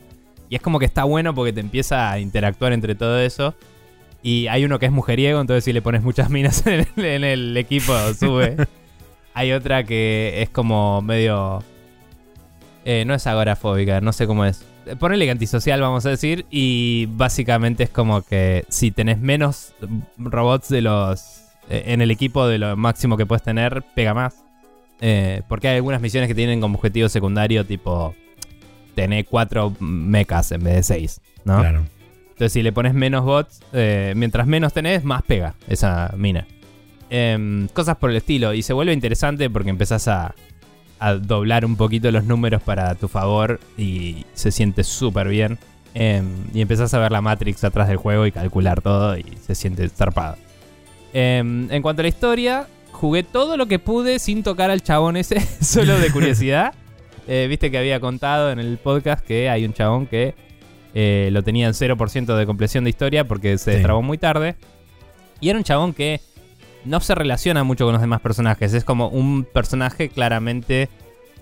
Y 0.51 0.57
es 0.57 0.61
como 0.61 0.81
que 0.81 0.85
está 0.85 1.05
bueno 1.05 1.33
porque 1.33 1.53
te 1.53 1.61
empieza 1.61 2.11
a 2.11 2.19
interactuar 2.19 2.73
entre 2.73 2.97
todo 2.97 3.21
eso. 3.21 3.55
Y 4.23 4.49
hay 4.49 4.65
uno 4.65 4.79
que 4.81 4.87
es 4.87 4.93
mujeriego, 4.93 5.41
entonces 5.41 5.65
si 5.65 5.73
le 5.73 5.81
pones 5.81 6.03
muchas 6.03 6.29
minas 6.29 6.67
en 6.67 6.87
el, 6.97 7.05
en 7.05 7.25
el 7.25 7.57
equipo, 7.57 7.95
sube. 8.13 8.57
hay 9.35 9.53
otra 9.53 9.85
que 9.85 10.43
es 10.43 10.51
como 10.51 11.01
medio... 11.03 11.63
eh, 12.85 13.05
no 13.07 13.15
es 13.15 13.27
agorafóbica, 13.29 14.01
no 14.01 14.13
sé 14.13 14.27
cómo 14.27 14.45
es. 14.45 14.67
Ponele 14.99 15.25
que 15.25 15.31
antisocial, 15.31 15.81
vamos 15.81 16.05
a 16.05 16.11
decir. 16.11 16.45
Y 16.51 17.07
básicamente 17.11 17.85
es 17.85 17.91
como 17.91 18.23
que 18.23 18.65
si 18.69 18.91
tenés 18.91 19.19
menos 19.21 19.73
robots 20.19 20.69
de 20.69 20.83
los... 20.83 21.45
eh, 21.69 21.85
en 21.87 22.03
el 22.03 22.11
equipo 22.11 22.49
de 22.49 22.59
lo 22.59 22.77
máximo 22.77 23.17
que 23.17 23.25
puedes 23.25 23.45
tener, 23.45 23.85
pega 23.95 24.15
más. 24.15 24.35
Eh, 25.01 25.43
porque 25.49 25.69
hay 25.69 25.77
algunas 25.77 26.01
misiones 26.01 26.27
que 26.27 26.35
tienen 26.35 26.61
como 26.61 26.77
objetivo 26.77 27.09
secundario, 27.09 27.65
tipo... 27.65 28.17
Tener 28.95 29.25
cuatro 29.25 29.75
mechas 29.81 30.53
en 30.53 30.65
vez 30.65 30.75
de 30.75 30.83
seis, 30.83 31.21
¿no? 31.45 31.61
Claro. 31.61 31.85
Entonces, 32.31 32.53
si 32.53 32.63
le 32.63 32.73
pones 32.73 32.95
menos 32.95 33.25
bots, 33.25 33.61
eh, 33.73 34.15
mientras 34.17 34.47
menos 34.47 34.73
tenés, 34.73 35.05
más 35.05 35.23
pega 35.23 35.55
esa 35.69 36.13
mina. 36.17 36.47
Em, 37.11 37.69
cosas 37.69 37.97
por 37.97 38.11
el 38.11 38.17
estilo. 38.17 38.55
Y 38.55 38.63
se 38.63 38.73
vuelve 38.73 38.93
interesante 38.93 39.51
porque 39.51 39.71
empezás 39.71 40.09
a, 40.09 40.35
a 41.01 41.15
doblar 41.15 41.65
un 41.65 41.77
poquito 41.77 42.11
los 42.11 42.25
números 42.25 42.63
para 42.63 42.95
tu 42.95 43.09
favor 43.09 43.61
y 43.77 44.25
se 44.35 44.53
siente 44.53 44.85
súper 44.85 45.29
bien. 45.29 45.59
Em, 45.95 46.45
y 46.55 46.61
empezás 46.61 46.95
a 46.95 46.99
ver 46.99 47.11
la 47.11 47.21
Matrix 47.21 47.65
atrás 47.65 47.89
del 47.89 47.97
juego 47.97 48.25
y 48.27 48.33
calcular 48.33 48.81
todo 48.81 49.19
y 49.19 49.25
se 49.45 49.55
siente 49.55 49.89
zarpado. 49.89 50.37
Em, 51.13 51.71
en 51.71 51.83
cuanto 51.83 52.03
a 52.03 52.05
la 52.05 52.09
historia, 52.09 52.69
jugué 52.93 53.23
todo 53.23 53.57
lo 53.57 53.67
que 53.67 53.79
pude 53.79 54.19
sin 54.19 54.43
tocar 54.43 54.71
al 54.71 54.83
chabón 54.83 55.17
ese, 55.17 55.41
solo 55.61 55.99
de 55.99 56.11
curiosidad. 56.11 56.75
Eh, 57.33 57.47
Viste 57.49 57.71
que 57.71 57.79
había 57.79 58.01
contado 58.01 58.51
en 58.51 58.59
el 58.59 58.77
podcast 58.79 59.25
que 59.25 59.49
hay 59.49 59.65
un 59.65 59.73
chabón 59.73 60.07
que 60.07 60.35
eh, 60.95 61.29
lo 61.31 61.45
tenía 61.45 61.69
en 61.69 61.75
0% 61.75 62.37
de 62.37 62.45
compleción 62.47 62.83
de 62.83 62.91
historia 62.91 63.23
porque 63.25 63.57
se 63.57 63.65
Sí. 63.67 63.71
destrabó 63.77 64.03
muy 64.03 64.19
tarde. 64.19 64.57
Y 65.41 65.49
era 65.49 65.57
un 65.59 65.63
chabón 65.65 65.95
que 65.95 66.21
no 66.85 66.99
se 67.01 67.15
relaciona 67.15 67.63
mucho 67.63 67.85
con 67.85 67.93
los 67.93 68.01
demás 68.01 68.21
personajes. 68.21 68.75
Es 68.75 68.83
como 68.85 69.09
un 69.09 69.45
personaje 69.45 70.09
claramente 70.09 70.89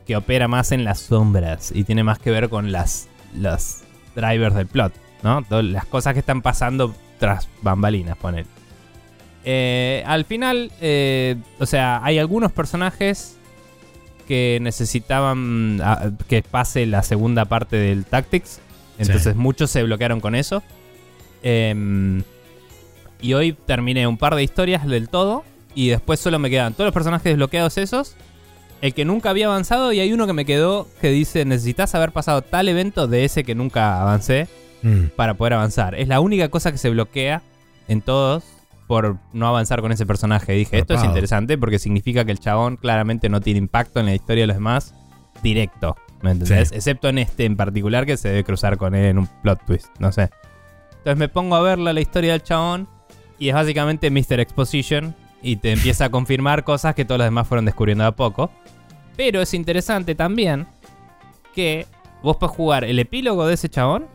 que 0.07 0.15
opera 0.17 0.47
más 0.47 0.73
en 0.73 0.85
las 0.85 1.01
sombras 1.01 1.73
y 1.75 1.85
tiene 1.85 2.05
más 2.05 2.19
que 2.19 2.31
ver 2.31 2.51
con 2.51 2.71
las, 2.71 3.09
las 3.35 3.83
drivers 4.15 4.55
del 4.55 4.67
plot, 4.67 4.93
¿no? 5.23 5.43
Todas 5.49 5.65
las 5.65 5.87
cosas 5.87 6.13
que 6.13 6.21
están 6.21 6.43
pasando 6.43 6.95
tras 7.19 7.49
bambalinas, 7.63 8.17
poner. 8.19 8.45
al 10.07 10.25
final, 10.27 10.71
eh, 10.83 11.37
o 11.59 11.65
sea, 11.67 12.05
hay 12.05 12.19
algunos 12.19 12.53
personajes 12.53 13.38
que 14.29 14.59
necesitaban 14.61 15.81
ah, 15.83 16.11
que 16.29 16.43
pase 16.43 16.85
la 16.85 17.03
segunda 17.03 17.47
parte 17.47 17.77
del 17.77 18.05
Tactics. 18.05 18.61
Entonces 18.99 19.35
muchos 19.35 19.71
se 19.71 19.83
bloquearon 19.83 20.21
con 20.21 20.35
eso. 20.35 20.63
Em, 21.43 22.23
y 23.23 23.33
hoy 23.33 23.55
terminé 23.55 24.07
un 24.07 24.19
par 24.19 24.35
de 24.35 24.43
historias 24.43 24.87
del 24.87 25.09
todo. 25.09 25.45
Y 25.75 25.89
después 25.89 26.21
solo 26.21 26.39
me 26.39 26.51
quedan 26.51 26.75
todos 26.75 26.89
los 26.89 26.95
personajes 26.95 27.25
desbloqueados 27.25 27.79
esos. 27.79 28.17
El 28.83 28.93
que 28.93 29.07
nunca 29.07 29.31
había 29.31 29.47
avanzado. 29.47 29.95
Y 29.95 30.01
hay 30.01 30.13
uno 30.13 30.27
que 30.27 30.35
me 30.35 30.45
quedó 30.45 30.87
que 31.01 31.09
dice: 31.09 31.47
Necesitas 31.47 31.95
haber 31.95 32.13
pasado 32.13 32.43
tal 32.43 32.69
evento 32.69 33.07
de 33.07 33.25
ese 33.25 33.45
que 33.45 33.55
nunca 33.55 34.03
avancé. 34.03 34.47
Mm. 34.83 35.07
Para 35.17 35.35
poder 35.35 35.55
avanzar. 35.55 35.95
Es 35.95 36.07
la 36.07 36.21
única 36.21 36.51
cosa 36.51 36.71
que 36.71 36.79
se 36.79 36.91
bloquea 36.91 37.43
en 37.89 38.03
todos. 38.03 38.45
Por 38.89 39.19
no 39.33 39.47
avanzar 39.47 39.81
con 39.83 39.93
ese 39.93 40.05
personaje. 40.07 40.53
Dije, 40.55 40.79
esto 40.79 40.95
es 40.95 41.05
interesante 41.05 41.57
porque 41.57 41.79
significa 41.79 42.25
que 42.25 42.33
el 42.33 42.41
chabón 42.41 42.77
claramente 42.77 43.29
no 43.29 43.41
tiene 43.41 43.59
impacto 43.59 44.01
en 44.01 44.07
la 44.07 44.15
historia 44.15 44.43
de 44.43 44.47
los 44.49 44.57
demás 44.57 44.95
directo. 45.43 45.95
¿Me 46.23 46.33
entendés? 46.33 46.71
Sí. 46.71 46.75
Excepto 46.75 47.09
en 47.09 47.19
este 47.19 47.45
en 47.45 47.57
particular 47.57 48.07
que 48.07 48.17
se 48.17 48.29
debe 48.29 48.43
cruzar 48.45 48.77
con 48.77 48.95
él 48.97 49.05
en 49.05 49.19
un 49.19 49.29
plot 49.43 49.65
twist. 49.67 49.89
No 50.01 50.11
sé. 50.11 50.31
Entonces 50.97 51.17
me 51.17 51.29
pongo 51.29 51.55
a 51.55 51.63
verla 51.63 51.93
la 51.93 52.01
historia 52.01 52.33
del 52.33 52.43
chabón 52.43 52.89
y 53.39 53.51
es 53.51 53.55
básicamente 53.55 54.11
Mr. 54.11 54.41
Exposition 54.41 55.15
y 55.43 55.57
te 55.57 55.73
empieza 55.73 56.07
a 56.07 56.11
confirmar 56.11 56.65
cosas 56.65 56.95
que 56.95 57.05
todos 57.05 57.19
los 57.19 57.27
demás 57.27 57.47
fueron 57.47 57.67
descubriendo 57.67 58.03
de 58.05 58.09
a 58.09 58.17
poco. 58.17 58.51
Pero 59.17 59.41
es 59.43 59.53
interesante 59.55 60.15
también 60.15 60.67
que 61.55 61.87
vos 62.23 62.37
podés 62.37 62.57
jugar 62.57 62.85
el 62.85 62.99
epílogo 62.99 63.47
de 63.47 63.55
ese 63.55 63.69
chabón 63.69 64.07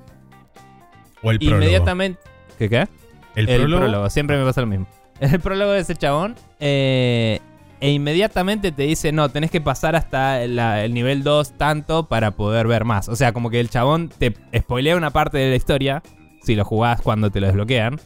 O 1.21 1.32
el 1.32 1.38
prólogo. 1.39 1.61
inmediatamente... 1.61 2.19
¿Qué 2.57 2.69
qué? 2.69 2.88
El, 3.36 3.49
El 3.49 3.61
prólogo. 3.61 3.81
prólogo, 3.84 4.09
siempre 4.09 4.38
me 4.38 4.43
pasa 4.45 4.61
lo 4.61 4.67
mismo. 4.67 4.88
El 5.19 5.39
prólogo 5.39 5.71
de 5.71 5.79
ese 5.81 5.95
chabón. 5.95 6.36
eh, 6.59 7.39
e 7.79 7.91
inmediatamente 7.91 8.71
te 8.71 8.84
dice, 8.84 9.11
no, 9.11 9.27
tenés 9.27 9.51
que 9.51 9.59
pasar 9.59 9.93
hasta 9.97 10.47
la- 10.47 10.86
el 10.86 10.93
nivel 10.93 11.21
2 11.21 11.57
tanto 11.57 12.07
para 12.07 12.31
poder 12.31 12.65
ver 12.65 12.86
más. 12.86 13.09
O 13.09 13.15
sea, 13.17 13.34
como 13.34 13.49
que 13.49 13.59
el 13.59 13.69
chabón 13.69 14.07
te 14.07 14.34
spoilea 14.57 14.95
una 14.95 15.09
parte 15.09 15.38
de 15.38 15.49
la 15.49 15.55
historia, 15.57 16.01
si 16.43 16.55
lo 16.55 16.63
jugás 16.63 17.01
cuando 17.01 17.29
te 17.29 17.41
lo 17.41 17.47
desbloquean, 17.47 17.99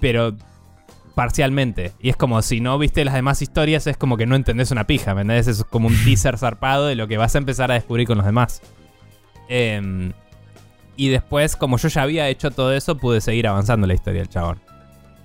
pero 0.00 0.34
parcialmente. 1.14 1.92
Y 2.00 2.08
es 2.08 2.16
como 2.16 2.40
si 2.40 2.60
no 2.60 2.78
viste 2.78 3.04
las 3.04 3.12
demás 3.14 3.42
historias, 3.42 3.86
es 3.86 3.98
como 3.98 4.16
que 4.16 4.24
no 4.24 4.34
entendés 4.34 4.70
una 4.70 4.86
pija, 4.86 5.14
¿me 5.14 5.22
entendés? 5.22 5.46
Es 5.48 5.64
como 5.64 5.88
un 5.88 5.94
teaser 6.04 6.38
zarpado 6.38 6.86
de 6.86 6.94
lo 6.94 7.06
que 7.06 7.18
vas 7.18 7.34
a 7.34 7.38
empezar 7.38 7.70
a 7.70 7.74
descubrir 7.74 8.06
con 8.06 8.16
los 8.16 8.24
demás. 8.24 8.62
Em, 9.48 10.12
y 10.96 11.08
después, 11.08 11.56
como 11.56 11.78
yo 11.78 11.88
ya 11.88 12.02
había 12.02 12.28
hecho 12.28 12.50
todo 12.50 12.72
eso, 12.72 12.96
pude 12.96 13.20
seguir 13.20 13.46
avanzando 13.46 13.86
la 13.86 13.94
historia 13.94 14.20
del 14.20 14.28
chabón. 14.28 14.60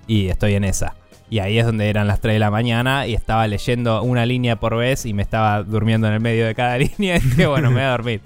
Y 0.07 0.27
estoy 0.27 0.55
en 0.55 0.63
esa. 0.63 0.95
Y 1.29 1.39
ahí 1.39 1.57
es 1.57 1.65
donde 1.65 1.89
eran 1.89 2.07
las 2.07 2.21
3 2.21 2.35
de 2.35 2.39
la 2.39 2.51
mañana 2.51 3.07
y 3.07 3.13
estaba 3.13 3.47
leyendo 3.47 4.03
una 4.03 4.25
línea 4.25 4.57
por 4.57 4.77
vez 4.77 5.05
y 5.05 5.13
me 5.13 5.23
estaba 5.23 5.63
durmiendo 5.63 6.07
en 6.07 6.13
el 6.13 6.19
medio 6.19 6.45
de 6.45 6.53
cada 6.53 6.77
línea. 6.77 7.17
Y 7.17 7.19
dije, 7.19 7.47
bueno, 7.47 7.69
me 7.69 7.77
voy 7.77 7.83
a 7.83 7.91
dormir. 7.91 8.21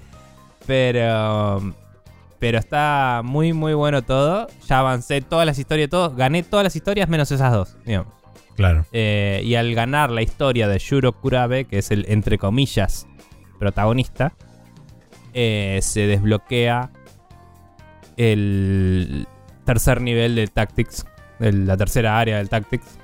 Pero. 0.66 1.74
Pero 2.38 2.58
está 2.58 3.20
muy, 3.22 3.52
muy 3.52 3.74
bueno 3.74 4.02
todo. 4.02 4.46
Ya 4.66 4.78
avancé 4.78 5.20
todas 5.20 5.44
las 5.44 5.58
historias, 5.58 5.90
todo. 5.90 6.14
Gané 6.14 6.42
todas 6.42 6.64
las 6.64 6.74
historias 6.74 7.08
menos 7.08 7.30
esas 7.30 7.52
dos, 7.52 7.76
digamos. 7.84 8.12
Claro. 8.56 8.86
Eh, 8.92 9.42
y 9.44 9.54
al 9.56 9.74
ganar 9.74 10.10
la 10.10 10.22
historia 10.22 10.66
de 10.68 10.78
Shuro 10.78 11.12
Kurabe, 11.12 11.66
que 11.66 11.78
es 11.78 11.90
el, 11.90 12.06
entre 12.08 12.38
comillas, 12.38 13.06
protagonista, 13.58 14.32
eh, 15.34 15.80
se 15.82 16.06
desbloquea 16.06 16.90
el 18.20 19.26
tercer 19.64 20.00
nivel 20.02 20.34
de 20.34 20.46
Tactics, 20.46 21.06
el- 21.38 21.66
la 21.66 21.76
tercera 21.76 22.18
área 22.18 22.36
del 22.38 22.48
Tactics. 22.50 22.98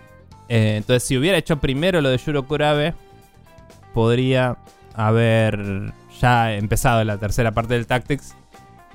Eh, 0.49 0.75
entonces, 0.77 1.03
si 1.05 1.17
hubiera 1.17 1.39
hecho 1.39 1.57
primero 1.59 2.01
lo 2.01 2.11
de 2.11 2.19
Shuro 2.19 2.47
Kurabe, 2.47 2.95
podría 3.95 4.57
haber 4.95 5.93
ya 6.21 6.53
empezado 6.55 7.03
la 7.05 7.19
tercera 7.19 7.53
parte 7.53 7.75
del 7.75 7.87
Tactics. 7.87 8.35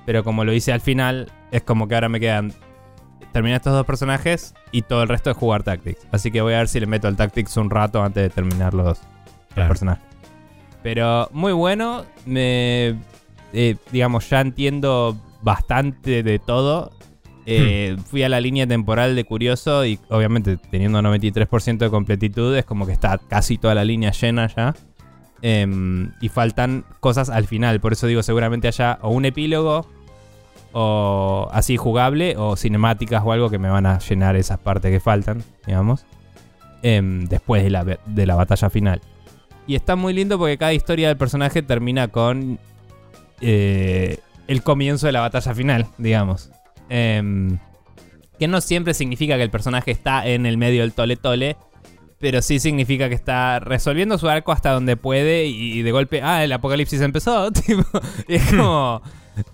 Pero 0.06 0.24
como 0.24 0.44
lo 0.46 0.54
hice 0.54 0.72
al 0.72 0.82
final, 0.82 1.32
es 1.52 1.62
como 1.64 1.88
que 1.88 1.96
ahora 1.96 2.10
me 2.10 2.20
quedan 2.20 2.54
terminar 3.32 3.58
estos 3.58 3.74
dos 3.74 3.86
personajes 3.86 4.54
y 4.72 4.82
todo 4.84 5.04
el 5.04 5.10
resto 5.10 5.32
es 5.32 5.38
jugar 5.38 5.64
Tactics. 5.64 6.06
Así 6.12 6.32
que 6.32 6.42
voy 6.42 6.54
a 6.54 6.58
ver 6.58 6.68
si 6.68 6.80
le 6.80 6.86
meto 6.88 7.08
al 7.08 7.16
Tactics 7.16 7.56
un 7.58 7.70
rato 7.70 8.04
antes 8.04 8.24
de 8.24 8.30
terminar 8.30 8.74
los, 8.74 8.86
los 9.00 9.00
Claro. 9.54 9.70
personajes. 9.70 10.04
Pero 10.84 11.30
muy 11.32 11.54
bueno. 11.54 12.06
Me, 12.26 12.96
eh, 13.54 13.76
digamos, 13.92 14.30
ya 14.30 14.42
entiendo 14.42 15.16
bastante 15.42 16.24
de 16.24 16.40
todo. 16.40 16.92
Eh, 17.46 17.98
Fui 18.06 18.24
a 18.24 18.30
la 18.30 18.40
línea 18.40 18.68
temporal 18.68 19.16
de 19.16 19.24
Curioso 19.24 19.86
y 19.86 20.00
obviamente 20.10 20.58
teniendo 20.58 21.02
93% 21.02 21.78
de 21.78 21.90
completitud 21.90 22.56
es 22.56 22.66
como 22.66 22.86
que 22.86 22.94
está 22.94 23.18
casi 23.18 23.58
toda 23.58 23.76
la 23.76 23.84
línea 23.84 24.12
llena 24.12 24.48
ya. 24.48 24.76
Em, 25.44 26.12
y 26.22 26.30
faltan 26.30 26.86
cosas 27.00 27.30
al 27.30 27.48
final. 27.48 27.80
Por 27.80 27.94
eso 27.94 28.06
digo, 28.06 28.22
seguramente 28.22 28.68
haya 28.68 29.00
o 29.02 29.10
un 29.10 29.26
epílogo 29.26 29.88
o 30.72 31.50
así 31.52 31.78
jugable 31.78 32.36
o 32.38 32.56
cinemáticas 32.56 33.24
o 33.26 33.32
algo 33.32 33.50
que 33.50 33.58
me 33.58 33.70
van 33.70 33.86
a 33.86 34.00
llenar 34.00 34.36
esas 34.36 34.60
partes 34.60 34.92
que 34.92 35.00
faltan, 35.00 35.44
digamos, 35.66 36.06
em, 36.84 37.26
después 37.26 37.64
de 37.64 37.72
la, 37.72 37.84
de 37.84 38.26
la 38.26 38.36
batalla 38.36 38.70
final. 38.70 39.02
Y 39.66 39.76
está 39.76 39.96
muy 39.96 40.14
lindo 40.14 40.38
porque 40.38 40.58
cada 40.58 40.74
historia 40.74 41.08
del 41.08 41.18
personaje 41.18 41.62
termina 41.64 42.08
con 42.08 42.60
eh, 43.42 44.20
el 44.52 44.64
comienzo 44.64 45.06
de 45.06 45.14
la 45.14 45.22
batalla 45.22 45.54
final, 45.56 45.88
digamos. 45.98 46.52
Em, 46.90 47.58
que 48.38 48.48
no 48.48 48.60
siempre 48.60 48.94
significa 48.94 49.38
que 49.38 49.44
el 49.44 49.50
personaje 49.50 49.92
está 49.92 50.28
en 50.28 50.46
el 50.46 50.58
medio 50.58 50.82
del 50.82 50.94
tole 50.94 51.16
tole, 51.16 51.56
pero 52.20 52.42
sí 52.42 52.60
significa 52.60 53.08
que 53.08 53.16
está 53.16 53.60
resolviendo 53.60 54.18
su 54.18 54.30
arco 54.30 54.52
hasta 54.52 54.72
donde 54.72 54.98
puede 54.98 55.46
y, 55.46 55.82
de 55.82 55.92
golpe, 55.92 56.22
ah, 56.22 56.44
el 56.44 56.52
apocalipsis 56.52 57.02
empezó. 57.02 57.52
tipo, 57.66 57.84
y 58.28 58.36
es 58.36 58.54
como... 58.54 59.02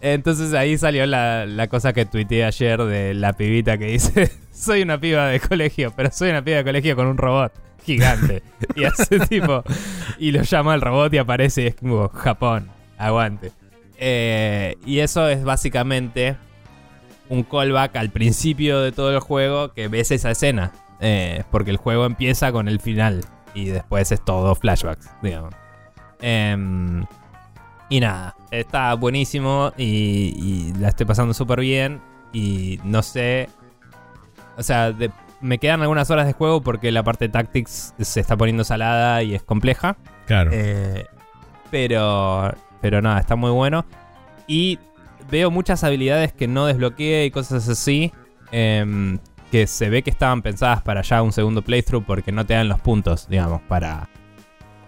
Entonces 0.01 0.53
ahí 0.55 0.75
salió 0.77 1.05
la, 1.05 1.45
la 1.45 1.67
cosa 1.67 1.93
que 1.93 2.05
tuiteé 2.05 2.43
ayer 2.43 2.81
de 2.83 3.13
la 3.13 3.33
pibita 3.33 3.77
que 3.77 3.85
dice, 3.85 4.31
soy 4.51 4.81
una 4.81 4.99
piba 4.99 5.27
de 5.27 5.39
colegio, 5.39 5.93
pero 5.95 6.09
soy 6.11 6.31
una 6.31 6.43
piba 6.43 6.57
de 6.57 6.63
colegio 6.63 6.95
con 6.95 7.05
un 7.05 7.17
robot 7.17 7.53
gigante. 7.85 8.41
y 8.75 8.83
hace 8.83 9.19
tipo, 9.29 9.63
y 10.17 10.31
lo 10.31 10.41
llama 10.41 10.73
al 10.73 10.81
robot 10.81 11.13
y 11.13 11.17
aparece 11.19 11.63
y 11.63 11.67
es 11.67 11.75
como, 11.75 12.09
Japón, 12.09 12.69
aguante. 12.97 13.51
Eh, 13.99 14.75
y 14.85 14.99
eso 14.99 15.27
es 15.27 15.43
básicamente 15.43 16.37
un 17.29 17.43
callback 17.43 17.95
al 17.97 18.09
principio 18.09 18.81
de 18.81 18.91
todo 18.91 19.13
el 19.13 19.19
juego 19.19 19.73
que 19.73 19.87
ves 19.87 20.11
esa 20.11 20.31
escena. 20.31 20.71
Eh, 20.99 21.43
porque 21.51 21.69
el 21.71 21.77
juego 21.77 22.05
empieza 22.05 22.51
con 22.51 22.67
el 22.67 22.79
final 22.79 23.23
y 23.53 23.65
después 23.65 24.11
es 24.11 24.23
todo 24.23 24.55
flashbacks, 24.55 25.09
digamos. 25.21 25.53
Em, 26.21 27.05
y 27.89 27.99
nada, 27.99 28.35
está 28.51 28.93
buenísimo 28.95 29.71
y, 29.77 30.33
y 30.35 30.73
la 30.79 30.89
estoy 30.89 31.05
pasando 31.05 31.33
súper 31.33 31.59
bien. 31.59 32.01
Y 32.33 32.79
no 32.83 33.01
sé. 33.03 33.49
O 34.57 34.63
sea, 34.63 34.91
de- 34.91 35.11
me 35.39 35.59
quedan 35.59 35.81
algunas 35.81 36.09
horas 36.09 36.25
de 36.25 36.33
juego 36.33 36.61
porque 36.61 36.91
la 36.91 37.03
parte 37.03 37.29
Tactics 37.29 37.93
se 37.99 38.19
está 38.19 38.35
poniendo 38.35 38.63
salada 38.63 39.21
y 39.23 39.35
es 39.35 39.43
compleja. 39.43 39.97
Claro. 40.25 40.49
Eh, 40.53 41.05
pero, 41.69 42.53
pero 42.87 43.01
nada, 43.01 43.19
está 43.19 43.35
muy 43.35 43.51
bueno. 43.51 43.85
Y 44.47 44.79
veo 45.29 45.51
muchas 45.51 45.83
habilidades 45.83 46.31
que 46.31 46.47
no 46.47 46.67
desbloqueé 46.67 47.25
y 47.25 47.31
cosas 47.31 47.67
así. 47.67 48.13
em, 48.53 49.19
que 49.51 49.67
se 49.67 49.89
ve 49.89 50.03
que 50.03 50.09
estaban 50.09 50.41
pensadas 50.41 50.81
para 50.83 51.01
ya 51.01 51.21
un 51.21 51.33
segundo 51.33 51.61
playthrough 51.61 52.05
porque 52.05 52.31
no 52.31 52.45
te 52.45 52.53
dan 52.53 52.69
los 52.69 52.79
puntos, 52.79 53.27
digamos, 53.27 53.61
para... 53.63 54.07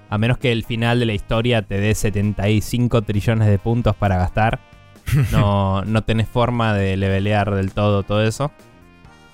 A 0.10 0.18
menos 0.18 0.38
que 0.38 0.54
el 0.54 0.64
final 0.64 1.00
de 1.00 1.08
la 1.08 1.14
historia 1.14 1.62
te 1.62 1.78
dé 1.78 1.94
75 1.94 3.02
trillones 3.02 3.50
de 3.50 3.60
puntos 3.60 3.98
para 3.98 4.18
gastar. 4.18 4.60
No, 5.34 5.84
no 5.84 6.04
tenés 6.04 6.30
forma 6.30 6.74
de 6.74 6.96
levelear 6.96 7.54
del 7.54 7.74
todo 7.74 8.04
todo 8.04 8.24
eso. 8.24 8.52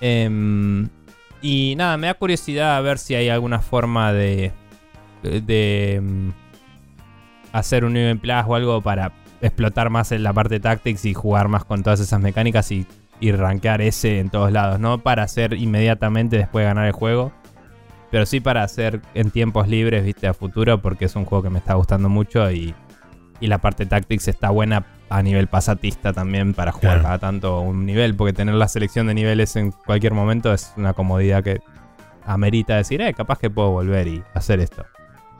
Em, 0.00 0.88
y 1.40 1.74
nada, 1.76 1.96
me 1.98 2.08
da 2.08 2.14
curiosidad 2.14 2.76
a 2.76 2.80
ver 2.80 2.98
si 2.98 3.14
hay 3.14 3.28
alguna 3.28 3.60
forma 3.60 4.12
de... 4.12 4.50
De... 5.22 6.32
hacer 7.58 7.84
un 7.84 7.94
Game 7.94 8.16
Plus 8.16 8.34
o 8.46 8.54
algo 8.54 8.80
para 8.82 9.12
explotar 9.40 9.90
más 9.90 10.12
en 10.12 10.22
la 10.22 10.32
parte 10.32 10.60
Tactics 10.60 11.04
y 11.04 11.14
jugar 11.14 11.48
más 11.48 11.64
con 11.64 11.82
todas 11.82 12.00
esas 12.00 12.20
mecánicas 12.20 12.70
y, 12.72 12.86
y 13.20 13.32
rankear 13.32 13.80
ese 13.82 14.18
en 14.20 14.30
todos 14.30 14.50
lados. 14.52 14.78
No 14.80 14.98
para 15.02 15.22
hacer 15.22 15.54
inmediatamente 15.54 16.36
después 16.38 16.62
de 16.62 16.68
ganar 16.68 16.86
el 16.86 16.92
juego, 16.92 17.32
pero 18.10 18.24
sí 18.26 18.40
para 18.40 18.62
hacer 18.62 19.00
en 19.14 19.30
tiempos 19.30 19.68
libres, 19.68 20.04
viste, 20.04 20.26
a 20.26 20.34
futuro, 20.34 20.80
porque 20.80 21.04
es 21.06 21.16
un 21.16 21.24
juego 21.24 21.42
que 21.42 21.50
me 21.50 21.58
está 21.58 21.74
gustando 21.74 22.08
mucho 22.08 22.50
y, 22.50 22.74
y 23.40 23.46
la 23.48 23.58
parte 23.58 23.84
Tactics 23.86 24.28
está 24.28 24.50
buena 24.50 24.86
a 25.08 25.22
nivel 25.22 25.46
pasatista 25.46 26.12
también 26.12 26.52
para 26.54 26.72
jugar 26.72 26.94
Claro. 26.94 27.02
cada 27.04 27.18
tanto 27.18 27.60
un 27.60 27.86
nivel, 27.86 28.14
porque 28.16 28.32
tener 28.32 28.54
la 28.54 28.66
selección 28.68 29.06
de 29.06 29.14
niveles 29.14 29.54
en 29.56 29.70
cualquier 29.70 30.14
momento 30.14 30.52
es 30.52 30.72
una 30.76 30.94
comodidad 30.94 31.44
que 31.44 31.60
amerita 32.24 32.76
decir, 32.76 33.00
eh, 33.02 33.14
capaz 33.14 33.38
que 33.38 33.50
puedo 33.50 33.70
volver 33.70 34.08
y 34.08 34.22
hacer 34.34 34.58
esto. 34.60 34.84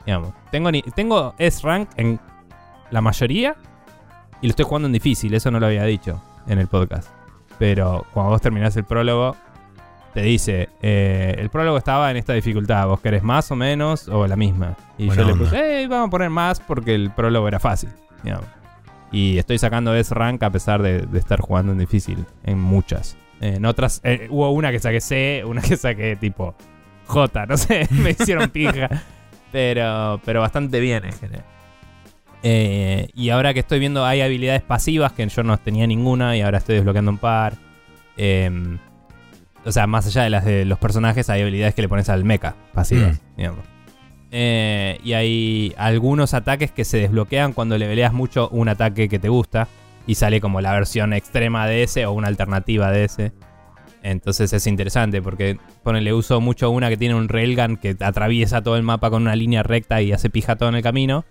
Digamos, 0.07 0.33
tengo, 0.51 0.71
ni- 0.71 0.81
tengo 0.81 1.35
S-Rank 1.37 1.89
en 1.97 2.19
la 2.89 3.01
mayoría 3.01 3.55
y 4.41 4.47
lo 4.47 4.51
estoy 4.51 4.65
jugando 4.65 4.87
en 4.87 4.93
difícil, 4.93 5.33
eso 5.35 5.51
no 5.51 5.59
lo 5.59 5.67
había 5.67 5.83
dicho 5.83 6.23
en 6.47 6.57
el 6.59 6.67
podcast. 6.67 7.09
Pero 7.59 8.05
cuando 8.13 8.31
vos 8.31 8.41
terminás 8.41 8.75
el 8.77 8.85
prólogo, 8.85 9.35
te 10.13 10.21
dice, 10.21 10.69
eh, 10.81 11.35
el 11.37 11.49
prólogo 11.49 11.77
estaba 11.77 12.09
en 12.09 12.17
esta 12.17 12.33
dificultad, 12.33 12.87
vos 12.87 13.01
querés 13.01 13.21
más 13.21 13.51
o 13.51 13.55
menos 13.55 14.07
o 14.07 14.25
la 14.25 14.35
misma. 14.35 14.75
Y 14.97 15.07
Buena 15.07 15.21
yo 15.23 15.27
le 15.27 15.35
puse, 15.35 15.83
eh, 15.83 15.87
vamos 15.87 16.07
a 16.07 16.11
poner 16.11 16.29
más 16.29 16.59
porque 16.61 16.95
el 16.95 17.11
prólogo 17.11 17.47
era 17.47 17.59
fácil. 17.59 17.89
digamos. 18.23 18.45
Y 19.11 19.37
estoy 19.37 19.57
sacando 19.57 19.93
S-Rank 19.95 20.41
a 20.43 20.49
pesar 20.49 20.81
de, 20.81 21.01
de 21.01 21.19
estar 21.19 21.39
jugando 21.41 21.71
en 21.73 21.77
difícil, 21.79 22.25
en 22.43 22.59
muchas. 22.59 23.17
En 23.41 23.65
otras, 23.65 24.01
eh, 24.03 24.27
hubo 24.31 24.49
una 24.51 24.71
que 24.71 24.79
saqué 24.79 25.01
C, 25.01 25.43
una 25.45 25.61
que 25.61 25.77
saqué 25.77 26.15
tipo 26.15 26.55
J, 27.07 27.45
no 27.45 27.57
sé, 27.57 27.87
me 27.91 28.11
hicieron 28.11 28.49
pija. 28.49 28.89
Pero, 29.51 30.21
pero 30.25 30.41
bastante 30.41 30.79
bien 30.79 31.05
en 31.05 31.13
general. 31.13 31.45
Eh, 32.43 33.09
y 33.13 33.29
ahora 33.29 33.53
que 33.53 33.61
estoy 33.61 33.79
viendo, 33.79 34.05
hay 34.05 34.21
habilidades 34.21 34.61
pasivas 34.61 35.11
que 35.11 35.27
yo 35.27 35.43
no 35.43 35.57
tenía 35.57 35.87
ninguna 35.87 36.37
y 36.37 36.41
ahora 36.41 36.59
estoy 36.59 36.75
desbloqueando 36.75 37.11
un 37.11 37.17
par. 37.17 37.53
Eh, 38.15 38.77
o 39.65 39.71
sea, 39.71 39.85
más 39.85 40.07
allá 40.07 40.23
de 40.23 40.29
las 40.29 40.45
de 40.45 40.65
los 40.65 40.79
personajes, 40.79 41.29
hay 41.29 41.41
habilidades 41.41 41.75
que 41.75 41.81
le 41.81 41.89
pones 41.89 42.07
al 42.09 42.23
mecha 42.23 42.55
pasivas, 42.73 43.19
digamos. 43.35 43.65
Eh, 44.31 44.99
y 45.03 45.13
hay 45.13 45.73
algunos 45.77 46.33
ataques 46.33 46.71
que 46.71 46.85
se 46.85 46.99
desbloquean 46.99 47.53
cuando 47.53 47.77
le 47.77 47.87
peleas 47.87 48.13
mucho 48.13 48.49
un 48.49 48.69
ataque 48.69 49.09
que 49.09 49.19
te 49.19 49.29
gusta 49.29 49.67
y 50.05 50.15
sale 50.15 50.41
como 50.41 50.61
la 50.61 50.73
versión 50.73 51.13
extrema 51.13 51.67
de 51.67 51.83
ese 51.83 52.05
o 52.05 52.13
una 52.13 52.27
alternativa 52.27 52.91
de 52.91 53.03
ese. 53.03 53.31
Entonces 54.03 54.53
es 54.53 54.67
interesante 54.67 55.21
porque 55.21 55.57
ponele 55.83 56.13
uso 56.13 56.39
mucho 56.39 56.69
una 56.69 56.89
que 56.89 56.97
tiene 56.97 57.15
un 57.15 57.27
railgun 57.29 57.77
que 57.77 57.95
atraviesa 57.99 58.61
todo 58.61 58.77
el 58.77 58.83
mapa 58.83 59.09
con 59.09 59.23
una 59.23 59.35
línea 59.35 59.63
recta 59.63 60.01
y 60.01 60.11
hace 60.13 60.29
pija 60.29 60.55
todo 60.55 60.69
en 60.69 60.75
el 60.75 60.83
camino. 60.83 61.25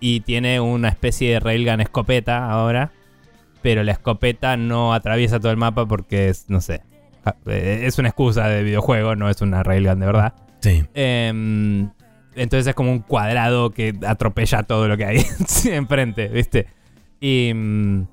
Y 0.00 0.20
tiene 0.20 0.60
una 0.60 0.88
especie 0.88 1.32
de 1.32 1.40
railgun 1.40 1.80
escopeta 1.80 2.50
ahora. 2.50 2.90
Pero 3.62 3.84
la 3.84 3.92
escopeta 3.92 4.56
no 4.56 4.94
atraviesa 4.94 5.38
todo 5.38 5.52
el 5.52 5.58
mapa 5.58 5.84
porque 5.86 6.30
es, 6.30 6.46
no 6.48 6.60
sé. 6.62 6.80
eh, 7.46 7.82
Es 7.84 7.98
una 7.98 8.08
excusa 8.08 8.48
de 8.48 8.62
videojuego, 8.62 9.14
no 9.16 9.28
es 9.28 9.42
una 9.42 9.62
railgun 9.62 10.00
de 10.00 10.06
verdad. 10.06 10.32
Sí. 10.60 10.84
Em, 10.94 11.90
entonces 12.34 12.66
es 12.68 12.74
como 12.74 12.90
un 12.92 13.00
cuadrado 13.00 13.70
que 13.70 13.92
atropella 14.06 14.62
todo 14.62 14.88
lo 14.88 14.96
que 14.96 15.04
hay 15.04 15.26
enfrente, 15.66 16.28
¿viste? 16.28 16.66
Y, 17.20 17.52
mm, 17.54 18.06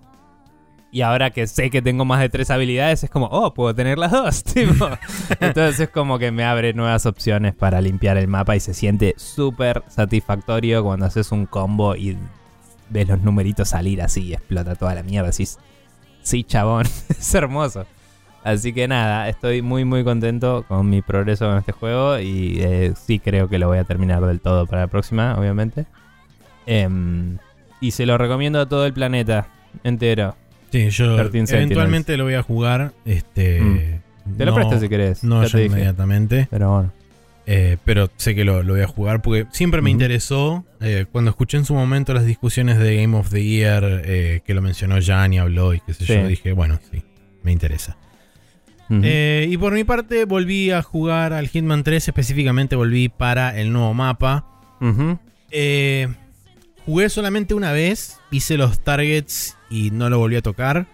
y 0.91 1.01
ahora 1.01 1.31
que 1.31 1.47
sé 1.47 1.69
que 1.69 1.81
tengo 1.81 2.05
más 2.05 2.21
de 2.21 2.29
tres 2.29 2.49
habilidades, 2.49 3.03
es 3.03 3.09
como, 3.09 3.27
oh, 3.27 3.53
puedo 3.53 3.75
tener 3.75 3.97
las 3.97 4.11
dos. 4.11 4.43
tipo. 4.53 4.89
Entonces 5.39 5.79
es 5.79 5.89
como 5.89 6.17
que 6.17 6.31
me 6.31 6.43
abre 6.43 6.73
nuevas 6.73 7.05
opciones 7.05 7.53
para 7.55 7.81
limpiar 7.81 8.17
el 8.17 8.27
mapa 8.27 8.55
y 8.55 8.59
se 8.59 8.73
siente 8.73 9.13
súper 9.17 9.83
satisfactorio 9.87 10.83
cuando 10.83 11.05
haces 11.05 11.31
un 11.31 11.45
combo 11.45 11.95
y 11.95 12.17
ves 12.89 13.07
los 13.07 13.21
numeritos 13.21 13.69
salir 13.69 14.01
así 14.01 14.27
y 14.27 14.33
explota 14.33 14.75
toda 14.75 14.95
la 14.95 15.03
mierda. 15.03 15.29
Decís, 15.31 15.59
sí, 16.21 16.43
chabón, 16.43 16.85
es 17.09 17.35
hermoso. 17.35 17.85
Así 18.43 18.71
que 18.71 18.87
nada, 18.87 19.27
estoy 19.27 19.61
muy 19.61 19.83
muy 19.83 20.05
contento 20.05 20.63
con 20.69 20.89
mi 20.89 21.01
progreso 21.01 21.47
con 21.47 21.57
este 21.57 21.73
juego 21.73 22.17
y 22.17 22.59
eh, 22.61 22.93
sí 22.95 23.19
creo 23.19 23.49
que 23.49 23.59
lo 23.59 23.67
voy 23.67 23.77
a 23.79 23.83
terminar 23.83 24.25
del 24.25 24.39
todo 24.39 24.65
para 24.67 24.83
la 24.83 24.87
próxima, 24.87 25.35
obviamente. 25.37 25.85
Em, 26.65 27.39
y 27.81 27.91
se 27.91 28.05
lo 28.05 28.17
recomiendo 28.17 28.61
a 28.61 28.69
todo 28.69 28.85
el 28.85 28.93
planeta 28.93 29.47
entero. 29.83 30.35
Sí, 30.71 30.89
yo 30.89 31.15
13 31.15 31.23
Sentinels. 31.31 31.51
eventualmente 31.53 32.17
lo 32.17 32.23
voy 32.25 32.33
a 32.35 32.43
jugar. 32.43 32.93
Este, 33.05 33.61
Mm. 33.61 34.35
Te 34.37 34.45
lo 34.45 34.51
no- 34.51 34.55
presto 34.55 34.79
si 34.79 34.89
querés. 34.89 35.23
No 35.23 35.41
ya 35.43 35.47
ya 35.47 35.51
te 35.53 35.57
dije. 35.63 35.71
inmediatamente. 35.73 36.47
Pero 36.51 36.69
bueno. 36.71 36.93
Eh, 37.49 37.77
pero 37.85 38.09
sé 38.17 38.35
que 38.35 38.43
lo, 38.43 38.61
lo 38.61 38.73
voy 38.73 38.81
a 38.81 38.87
jugar 38.87 39.21
porque 39.21 39.45
siempre 39.53 39.81
me 39.81 39.89
interesó. 39.89 40.65
eh, 40.81 41.05
cuando 41.11 41.29
escuché 41.31 41.55
en 41.57 41.63
su 41.65 41.73
momento 41.73 42.13
las 42.13 42.25
discusiones 42.25 42.77
de 42.77 42.97
Game 43.01 43.15
of 43.17 43.29
the 43.29 43.41
Year, 43.43 44.01
eh, 44.05 44.41
que 44.45 44.53
lo 44.53 44.61
mencionó 44.61 44.97
Jan 45.01 45.33
y 45.33 45.39
habló 45.39 45.73
y 45.73 45.79
qué 45.79 45.93
sé 45.93 46.05
Sí. 46.05 46.13
yo, 46.13 46.27
dije, 46.27 46.51
bueno, 46.51 46.77
sí, 46.91 47.01
me 47.43 47.51
interesa. 47.53 47.95
Y 48.89 49.57
por 49.57 49.73
mi 49.73 49.83
parte, 49.85 50.25
volví 50.25 50.71
a 50.71 50.81
jugar 50.81 51.33
al 51.33 51.47
Hitman 51.47 51.83
3, 51.83 52.07
específicamente 52.09 52.75
volví 52.75 53.09
para 53.09 53.57
el 53.59 53.71
nuevo 53.73 53.93
mapa. 53.93 54.45
Jugué 56.85 57.09
solamente 57.09 57.53
una 57.53 57.71
vez, 57.73 58.17
hice 58.31 58.57
los 58.57 58.79
targets 58.79 59.56
y 59.69 59.91
no 59.91 60.09
lo 60.09 60.19
volví 60.19 60.35
a 60.35 60.41
tocar. 60.41 60.85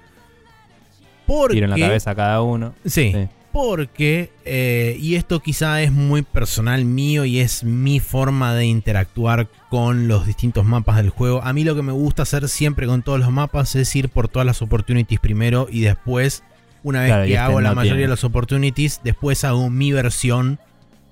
Porque, 1.26 1.56
Tiro 1.56 1.66
en 1.66 1.72
la 1.72 1.78
cabeza 1.88 2.12
a 2.12 2.16
cada 2.16 2.42
uno. 2.42 2.74
Sí, 2.86 3.12
Sí. 3.14 3.28
porque, 3.54 4.32
eh, 4.46 4.98
y 5.00 5.16
esto 5.16 5.40
quizá 5.40 5.82
es 5.82 5.92
muy 5.92 6.22
personal 6.22 6.84
mío 6.86 7.24
y 7.24 7.40
es 7.40 7.64
mi 7.64 8.00
forma 8.00 8.54
de 8.56 8.66
interactuar 8.66 9.48
con 9.70 10.08
los 10.08 10.26
distintos 10.26 10.66
mapas 10.66 10.98
del 10.98 11.10
juego. 11.10 11.42
A 11.44 11.54
mí 11.54 11.64
lo 11.64 11.76
que 11.76 11.82
me 11.82 11.94
gusta 11.94 12.24
hacer 12.24 12.50
siempre 12.50 12.88
con 12.88 13.04
todos 13.04 13.20
los 13.20 13.32
mapas 13.32 13.76
es 13.76 13.96
ir 13.96 14.10
por 14.10 14.28
todas 14.28 14.46
las 14.46 14.62
opportunities 14.62 15.20
primero 15.20 15.68
y 15.72 15.82
después, 15.82 16.44
una 16.84 17.00
vez 17.02 17.10
Claro, 17.10 17.24
que 17.24 17.30
este 17.30 17.38
hago 17.40 17.62
la 17.62 17.70
mayoría 17.74 17.92
tiene. 17.94 18.02
de 18.04 18.08
las 18.10 18.24
opportunities, 18.26 19.00
después 19.04 19.44
hago 19.46 19.70
mi 19.70 19.92
versión 19.94 20.60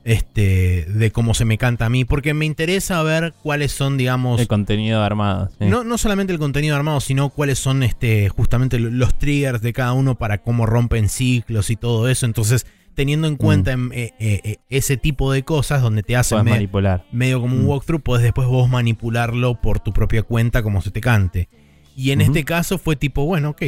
este, 0.03 0.85
de 0.87 1.11
cómo 1.11 1.33
se 1.33 1.45
me 1.45 1.57
canta 1.57 1.85
a 1.85 1.89
mí. 1.89 2.05
Porque 2.05 2.33
me 2.33 2.45
interesa 2.45 3.01
ver 3.03 3.33
cuáles 3.43 3.71
son, 3.71 3.97
digamos, 3.97 4.39
El 4.41 4.47
contenido 4.47 5.01
armado. 5.03 5.49
sí. 5.59 5.65
no, 5.65 5.83
no 5.83 5.97
solamente 5.97 6.33
el 6.33 6.39
contenido 6.39 6.75
armado, 6.75 6.99
sino 6.99 7.29
cuáles 7.29 7.59
son 7.59 7.83
este, 7.83 8.29
justamente 8.29 8.79
lo- 8.79 8.89
los 8.89 9.17
triggers 9.17 9.61
de 9.61 9.73
cada 9.73 9.93
uno 9.93 10.15
para 10.17 10.39
cómo 10.39 10.65
rompen 10.65 11.09
ciclos 11.09 11.69
y 11.69 11.75
todo 11.75 12.09
eso. 12.09 12.25
Entonces, 12.25 12.65
teniendo 12.95 13.27
en 13.27 13.37
cuenta 13.37 13.71
em, 13.71 13.91
eh, 13.93 14.11
eh, 14.19 14.41
eh, 14.43 14.57
ese 14.69 14.97
tipo 14.97 15.31
de 15.31 15.43
cosas 15.43 15.81
donde 15.81 16.03
te 16.03 16.15
hacen 16.17 16.43
me- 16.43 16.51
manipular. 16.51 17.05
medio 17.11 17.39
como 17.39 17.55
un 17.55 17.63
Mm. 17.63 17.67
walkthrough, 17.69 18.01
puedes 18.01 18.23
después 18.23 18.47
vos 18.47 18.69
manipularlo 18.69 19.55
por 19.61 19.79
tu 19.79 19.93
propia 19.93 20.23
cuenta 20.23 20.61
como 20.61 20.81
se 20.81 20.91
te 20.91 20.99
cante. 21.01 21.47
Y 21.95 22.11
en 22.11 22.21
este 22.21 22.45
caso 22.45 22.77
fue 22.77 22.95
tipo, 22.95 23.25
bueno, 23.25 23.49
ok, 23.49 23.61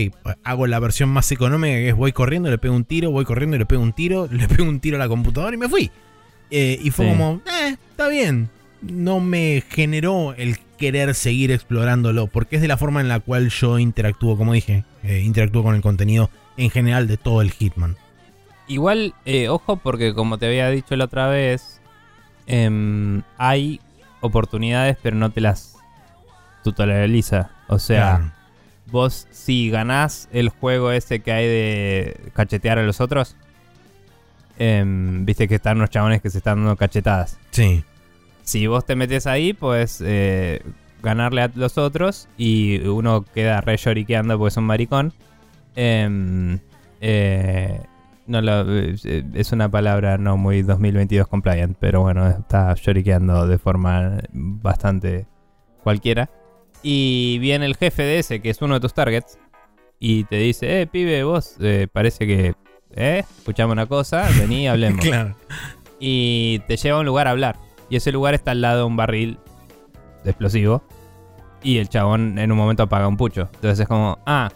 hago 0.45 0.65
la 0.65 0.79
versión 0.79 1.09
más 1.09 1.29
económica 1.34 1.75
que 1.75 1.89
es 1.89 1.95
voy 1.95 2.13
corriendo, 2.13 2.49
le 2.49 2.57
pego 2.57 2.73
un 2.73 2.86
tiro, 2.86 3.11
voy 3.11 3.25
corriendo 3.25 3.55
y 3.57 3.59
le 3.59 3.65
pego 3.65 3.81
un 3.84 3.91
tiro, 3.93 4.27
le 4.31 4.47
pego 4.47 4.67
un 4.67 4.79
tiro 4.79 4.95
a 4.95 4.99
la 4.99 5.07
computadora 5.09 5.53
y 5.53 5.57
me 5.59 5.67
fui. 5.69 5.91
Eh, 6.52 6.80
y 6.82 6.91
fue 6.91 7.06
Sí. 7.06 7.12
como, 7.12 7.41
eh, 7.48 7.76
está 7.91 8.08
bien. 8.08 8.50
No 8.82 9.20
me 9.20 9.64
generó 9.70 10.34
el 10.36 10.58
querer 10.78 11.16
seguir 11.16 11.52
explorándolo, 11.52 12.28
porque 12.28 12.58
es 12.58 12.62
de 12.62 12.68
la 12.68 12.78
forma 12.78 13.00
en 13.02 13.08
la 13.08 13.20
cual 13.22 13.50
yo 13.50 13.80
interactúo, 13.80 14.38
como 14.38 14.54
dije, 14.54 14.84
eh, 15.04 15.22
interactúo 15.22 15.64
con 15.64 15.76
el 15.76 15.82
contenido 15.82 16.30
en 16.58 16.70
general 16.70 17.08
de 17.08 17.18
todo 17.18 17.41
el 17.41 17.52
Hitman. 17.52 17.96
Igual, 18.68 19.14
eh, 19.26 19.48
ojo, 19.50 19.78
porque 19.78 20.14
como 20.14 20.38
te 20.38 20.48
había 20.48 20.70
dicho 20.70 20.96
la 20.96 21.06
otra 21.06 21.28
vez, 21.28 21.80
em, 22.48 23.22
hay 23.38 23.80
oportunidades, 24.22 24.98
pero 25.02 25.16
no 25.16 25.32
te 25.32 25.41
las 25.41 25.76
tutorializa. 26.64 27.52
O 27.68 27.80
sea, 27.80 28.18
Claro. 28.18 28.32
vos 28.91 29.28
si 29.32 29.70
ganás 29.70 30.30
el 30.32 30.50
juego 30.50 30.91
ese 30.91 31.20
que 31.22 31.32
hay 31.32 31.48
de 31.48 32.18
cachetear 32.34 32.80
a 32.80 32.84
los 32.84 33.02
otros, 33.02 33.36
em, 34.58 35.26
viste 35.26 35.47
que 35.47 35.56
están 35.56 35.78
unos 35.78 35.89
chabones 35.89 36.22
que 36.22 36.30
se 36.30 36.38
están 36.39 36.60
dando 36.60 36.76
cachetadas. 36.78 37.38
sí, 37.51 37.84
Si 38.43 38.68
vos 38.68 38.86
te 38.86 38.95
metes 38.95 39.26
ahí, 39.26 39.54
pues 39.54 40.01
eh, 40.06 40.62
ganarle 41.01 41.41
a 41.43 41.51
los 41.56 41.78
otros 41.78 42.28
y 42.38 42.80
uno 42.88 43.24
queda 43.34 43.62
re 43.62 43.78
lloriqueando 43.78 44.38
porque 44.38 44.49
es 44.49 44.58
un 44.58 44.66
maricón. 44.66 45.14
Em, 45.76 46.60
eh, 47.01 47.80
no 48.28 48.41
lo- 48.41 48.66
eh, 48.70 49.24
es 49.34 49.51
una 49.51 49.70
palabra 49.70 50.18
no 50.18 50.38
muy 50.38 50.62
2022 50.62 51.28
compliant, 51.28 51.76
pero 51.80 52.01
bueno, 52.01 52.28
está 52.30 52.74
lloriqueando 52.76 53.47
de 53.47 53.58
forma 53.58 54.20
bastante 54.34 55.26
cualquiera. 55.84 56.30
Y 56.82 57.38
viene 57.39 57.66
el 57.66 57.76
jefe 57.78 58.04
de 58.04 58.20
ese, 58.20 58.41
que 58.41 58.49
es 58.49 58.62
uno 58.62 58.76
de 58.76 58.80
tus 58.82 58.93
targets, 58.93 59.38
y 59.99 60.26
te 60.26 60.36
dice, 60.38 60.82
eh, 60.82 60.88
pibe, 60.88 61.24
vos 61.24 61.56
eh, 61.62 61.88
parece 61.91 62.28
que, 62.28 62.56
eh, 62.96 63.24
escuchame 63.38 63.72
una 63.72 63.86
cosa, 63.86 64.28
vení, 64.39 64.68
hablemos 64.70 65.06
claro. 65.06 65.36
y 66.00 66.60
te 66.68 66.78
lleva 66.78 66.98
a 66.98 67.00
un 67.02 67.06
lugar 67.06 67.28
a 67.28 67.32
hablar. 67.32 67.58
Y 67.89 67.98
ese 67.98 68.12
lugar 68.12 68.34
está 68.34 68.52
al 68.52 68.62
lado 68.62 68.80
de 68.80 68.84
un 68.86 68.96
barril 68.96 69.39
de 70.24 70.32
explosivo. 70.32 70.84
Y 71.62 71.78
el 71.78 71.89
chabón 71.89 72.39
en 72.39 72.52
un 72.52 72.58
momento 72.58 72.84
apaga 72.84 73.08
un 73.08 73.18
pucho. 73.18 73.50
Entonces 73.54 73.80
es 73.82 73.88
como, 73.88 74.20
ah, 74.26 74.52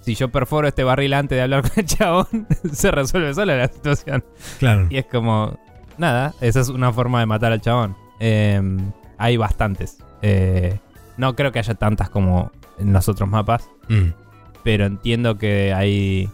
si 0.00 0.14
yo 0.14 0.30
perforo 0.30 0.66
este 0.68 0.84
barril 0.84 1.14
antes 1.14 1.36
de 1.36 1.42
hablar 1.42 1.62
con 1.68 1.72
el 1.76 1.86
chabón, 1.86 2.46
se 2.72 2.90
resuelve 2.90 3.34
sola 3.34 3.56
la 3.56 3.68
situación. 3.68 4.24
Claro. 4.58 4.86
Y 4.90 4.98
es 4.98 5.06
como, 5.06 5.58
nada, 5.98 6.34
esa 6.40 6.60
es 6.60 6.68
una 6.68 6.92
forma 6.92 7.20
de 7.20 7.26
matar 7.26 7.52
al 7.52 7.60
chabón. 7.60 7.96
Eh, 8.20 8.60
hay 9.18 9.36
bastantes. 9.36 9.98
Eh, 10.22 10.78
no 11.16 11.34
creo 11.36 11.52
que 11.52 11.58
haya 11.58 11.74
tantas 11.74 12.10
como 12.10 12.50
en 12.78 12.92
los 12.92 13.08
otros 13.08 13.28
mapas. 13.28 13.68
Mm. 13.88 14.10
Pero 14.62 14.86
entiendo 14.86 15.38
que 15.38 15.72
hay. 15.74 16.30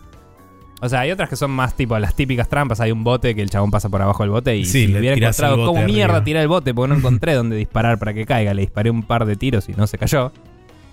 O 0.81 0.89
sea, 0.89 1.01
hay 1.01 1.11
otras 1.11 1.29
que 1.29 1.35
son 1.37 1.51
más 1.51 1.75
tipo 1.75 1.99
las 1.99 2.15
típicas 2.15 2.49
trampas. 2.49 2.81
Hay 2.81 2.93
un 2.93 3.03
bote 3.03 3.35
que 3.35 3.43
el 3.43 3.51
chabón 3.51 3.71
pasa 3.71 3.89
por 3.89 4.01
abajo 4.01 4.23
del 4.23 4.31
bote 4.31 4.57
y 4.57 4.65
Sí, 4.65 4.87
si 4.87 4.87
le 4.87 5.01
hubiera 5.01 5.17
encontrado 5.17 5.67
cómo 5.67 5.83
mierda 5.83 6.23
tirar 6.23 6.43
el 6.43 6.49
bote 6.49 6.73
porque 6.73 6.91
no 6.93 6.95
encontré 6.99 7.35
dónde 7.35 7.57
disparar 7.57 7.99
para 7.99 8.15
que 8.15 8.25
caiga. 8.27 8.55
Le 8.55 8.63
disparé 8.63 8.91
un 8.91 9.03
par 9.03 9.25
de 9.27 9.35
tiros 9.37 9.69
y 9.69 9.73
no 9.73 9.87
se 9.87 9.99
cayó. 9.99 10.33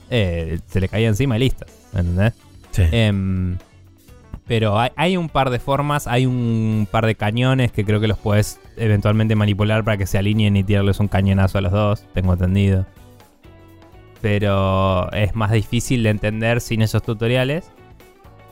eh, 0.10 0.60
se 0.68 0.82
le 0.82 0.90
caía 0.90 1.08
encima 1.08 1.36
y 1.38 1.40
listo. 1.40 1.66
¿Entendés? 1.94 2.34
Sí. 2.72 2.84
Em, 2.92 3.58
pero 4.48 4.80
hay, 4.80 4.90
hay 4.96 5.18
un 5.18 5.30
par 5.30 5.50
de 5.50 5.60
formas, 5.60 6.08
hay 6.08 6.26
un 6.26 6.88
par 6.90 7.06
de 7.06 7.16
cañones 7.16 7.72
que 7.72 7.86
creo 7.86 8.00
que 8.00 8.08
los 8.08 8.18
puedes 8.18 8.60
eventualmente 8.78 9.36
manipular 9.36 9.84
para 9.84 9.98
que 9.98 10.06
se 10.08 10.18
alineen 10.18 10.56
y 10.58 10.64
tirarles 10.64 11.00
un 11.00 11.08
cañonazo 11.08 11.58
a 11.60 11.62
los 11.62 11.72
dos, 11.72 12.06
tengo 12.14 12.34
entendido. 12.34 12.86
Pero 14.22 15.12
es 15.12 15.36
más 15.36 15.52
difícil 15.52 16.04
de 16.04 16.10
entender 16.10 16.62
sin 16.62 16.82
esos 16.82 17.04
tutoriales. 17.04 17.70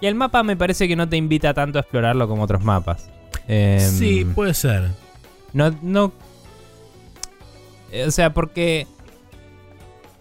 Y 0.03 0.05
el 0.05 0.15
mapa 0.15 0.43
me 0.43 0.57
parece 0.57 0.85
que 0.89 0.97
no 0.97 1.07
te 1.07 1.15
invita 1.15 1.53
tanto 1.53 1.79
a 1.79 1.81
explorarlo 1.81 2.27
como 2.27 2.43
otros 2.43 2.61
mapas. 2.61 3.09
Em, 3.47 3.79
sí, 3.79 4.25
puede 4.25 4.53
ser. 4.53 4.89
no, 5.53 5.73
no. 5.81 6.11
eh, 7.89 8.03
O 8.05 8.11
sea, 8.11 8.33
porque. 8.33 8.85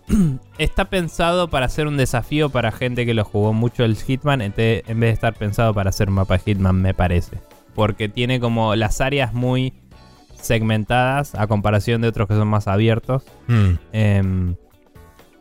está 0.59 0.85
pensado 0.85 1.49
para 1.51 1.69
ser 1.69 1.89
un 1.89 1.97
desafío 1.97 2.49
para 2.51 2.71
gente 2.71 3.05
que 3.05 3.13
lo 3.13 3.25
jugó 3.25 3.53
mucho 3.53 3.83
el 3.85 3.97
Hitman. 3.97 4.41
En 4.41 4.53
vez 4.55 4.85
de 4.87 5.11
estar 5.11 5.35
pensado 5.35 5.75
para 5.75 5.91
hacer 5.91 6.11
un 6.11 6.15
mapa 6.15 6.35
de 6.39 6.45
Hitman, 6.45 6.81
me 6.81 6.95
parece. 6.95 7.41
Porque 7.75 8.09
tiene 8.09 8.39
como 8.39 8.77
las 8.77 9.01
áreas 9.01 9.35
muy 9.35 9.75
segmentadas 10.41 11.35
a 11.35 11.49
comparación 11.49 12.03
de 12.03 12.07
otros 12.09 12.29
que 12.29 12.35
son 12.35 12.47
más 12.47 12.69
abiertos. 12.69 13.25
Mm. 13.49 13.71
Em, 13.93 14.55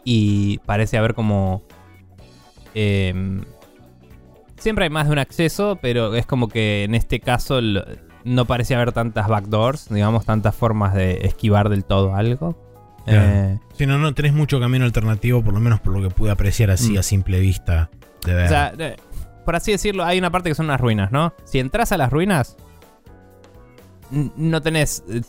y 0.03 0.57
parece 0.65 0.97
haber 0.97 1.13
como. 1.13 1.61
em, 2.73 3.43
siempre 4.61 4.85
hay 4.85 4.89
más 4.89 5.07
de 5.07 5.11
un 5.13 5.19
acceso, 5.19 5.77
pero 5.81 6.15
es 6.15 6.25
como 6.25 6.47
que 6.47 6.83
en 6.85 6.95
este 6.95 7.19
caso 7.19 7.59
no 8.23 8.45
parece 8.45 8.75
haber 8.75 8.91
tantas 8.93 9.27
backdoors, 9.27 9.89
digamos, 9.89 10.25
tantas 10.25 10.55
formas 10.55 10.93
de 10.93 11.25
esquivar 11.25 11.67
del 11.69 11.83
todo 11.83 12.15
algo. 12.15 12.57
Claro. 13.05 13.21
Eh, 13.23 13.59
Si 13.73 13.85
no, 13.87 13.97
no 13.97 14.13
tenés 14.13 14.33
mucho 14.33 14.59
camino 14.59 14.85
alternativo, 14.85 15.43
por 15.43 15.53
lo 15.55 15.59
menos 15.59 15.79
por 15.79 15.97
lo 15.99 16.07
que 16.07 16.13
pude 16.13 16.29
apreciar 16.31 16.69
así 16.71 16.93
Mm. 16.93 16.97
a 16.99 17.03
simple 17.03 17.39
vista 17.39 17.89
de 18.25 18.33
ver. 18.35 18.45
o 18.45 18.49
sea, 18.49 18.73
eh, 18.77 18.95
por 19.43 19.55
así 19.55 19.71
decirlo, 19.71 20.05
hay 20.05 20.19
una 20.19 20.29
parte 20.29 20.49
que 20.49 20.55
son 20.55 20.67
unas 20.67 20.79
ruinas, 20.79 21.11
¿no? 21.11 21.33
Si 21.45 21.57
entras 21.59 21.91
a 21.91 21.97
las 21.97 22.11
ruinas, 22.11 22.55
no 24.11 24.61
tenés 24.61 25.03
eh, 25.09 25.21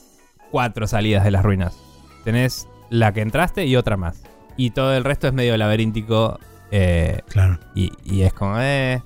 cuatro 0.51 0.87
salidas 0.87 1.25
de 1.25 1.31
las 1.31 1.43
ruinas. 1.43 1.77
Tenés 2.25 2.69
la 2.91 3.13
que 3.13 3.21
entraste 3.23 3.65
y 3.67 3.77
otra 3.77 3.97
más. 3.97 4.23
Y 4.57 4.71
todo 4.71 4.95
el 4.95 5.05
resto 5.05 5.27
es 5.29 5.33
medio 5.33 5.57
laberíntico. 5.57 6.39
Eh, 6.75 7.21
claro. 7.29 7.59
Y, 7.75 7.93
y 8.03 8.23
es 8.23 8.33
como, 8.33 8.57
eh. 8.59 9.03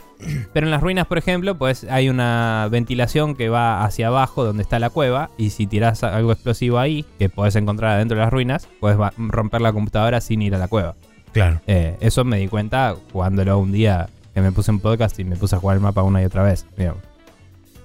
Pero 0.52 0.66
en 0.66 0.70
las 0.70 0.80
ruinas, 0.80 1.06
por 1.06 1.18
ejemplo, 1.18 1.58
pues 1.58 1.84
hay 1.90 2.08
una 2.08 2.68
ventilación 2.70 3.34
que 3.34 3.48
va 3.48 3.84
hacia 3.84 4.06
abajo 4.06 4.44
donde 4.44 4.62
está 4.62 4.78
la 4.78 4.88
cueva. 4.88 5.30
Y 5.36 5.50
si 5.50 5.66
tiras 5.66 6.04
algo 6.04 6.30
explosivo 6.30 6.78
ahí, 6.78 7.04
que 7.18 7.28
podés 7.28 7.56
encontrar 7.56 7.92
adentro 7.92 8.16
de 8.16 8.22
las 8.22 8.32
ruinas, 8.32 8.68
puedes 8.80 8.96
romper 9.18 9.60
la 9.60 9.72
computadora 9.72 10.20
sin 10.20 10.42
ir 10.42 10.54
a 10.54 10.58
la 10.58 10.68
cueva. 10.68 10.94
Claro. 11.32 11.60
Eh, 11.66 11.96
eso 12.00 12.24
me 12.24 12.38
di 12.38 12.46
cuenta 12.46 12.94
jugándolo 13.12 13.58
un 13.58 13.72
día 13.72 14.08
que 14.32 14.40
me 14.40 14.52
puse 14.52 14.70
en 14.70 14.78
podcast 14.78 15.18
y 15.18 15.24
me 15.24 15.36
puse 15.36 15.56
a 15.56 15.58
jugar 15.58 15.76
el 15.76 15.82
mapa 15.82 16.02
una 16.04 16.22
y 16.22 16.24
otra 16.24 16.44
vez. 16.44 16.66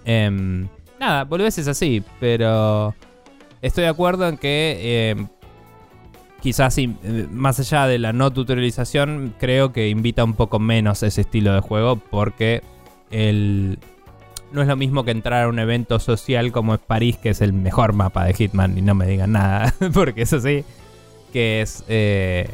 Em, 0.06 0.68
nada, 1.00 1.28
es 1.48 1.68
así, 1.68 2.04
pero 2.20 2.94
estoy 3.64 3.84
de 3.86 3.90
acuerdo 3.90 4.28
en 4.28 4.38
que 4.38 5.10
em, 5.12 5.28
quizás 6.42 6.78
eh, 6.78 6.90
más 7.32 7.60
allá 7.60 7.88
de 7.88 8.00
la 8.00 8.14
no 8.14 8.32
tutorialización, 8.32 9.34
creo 9.40 9.72
que 9.72 9.90
invita 9.90 10.24
un 10.24 10.34
poco 10.34 10.60
menos 10.60 11.04
ese 11.04 11.22
estilo 11.22 11.54
de 11.54 11.60
juego 11.62 11.96
porque 11.98 12.62
el... 13.12 13.80
No 14.52 14.62
es 14.62 14.68
lo 14.68 14.76
mismo 14.76 15.06
que 15.06 15.12
entrar 15.12 15.46
a 15.46 15.48
un 15.48 15.60
evento 15.60 15.98
social 16.00 16.52
como 16.52 16.74
es 16.74 16.80
París, 16.82 17.16
que 17.18 17.30
es 17.30 17.40
el 17.40 17.54
mejor 17.54 17.94
mapa 17.94 18.26
de 18.26 18.34
Hitman, 18.34 18.78
y 18.78 18.82
no 18.82 18.94
me 18.96 19.08
digan 19.08 19.32
nada, 19.32 19.74
porque 19.94 20.24
eso 20.24 20.42
sí, 20.42 20.66
que 21.32 21.62
es... 21.62 21.86
eh, 21.88 22.50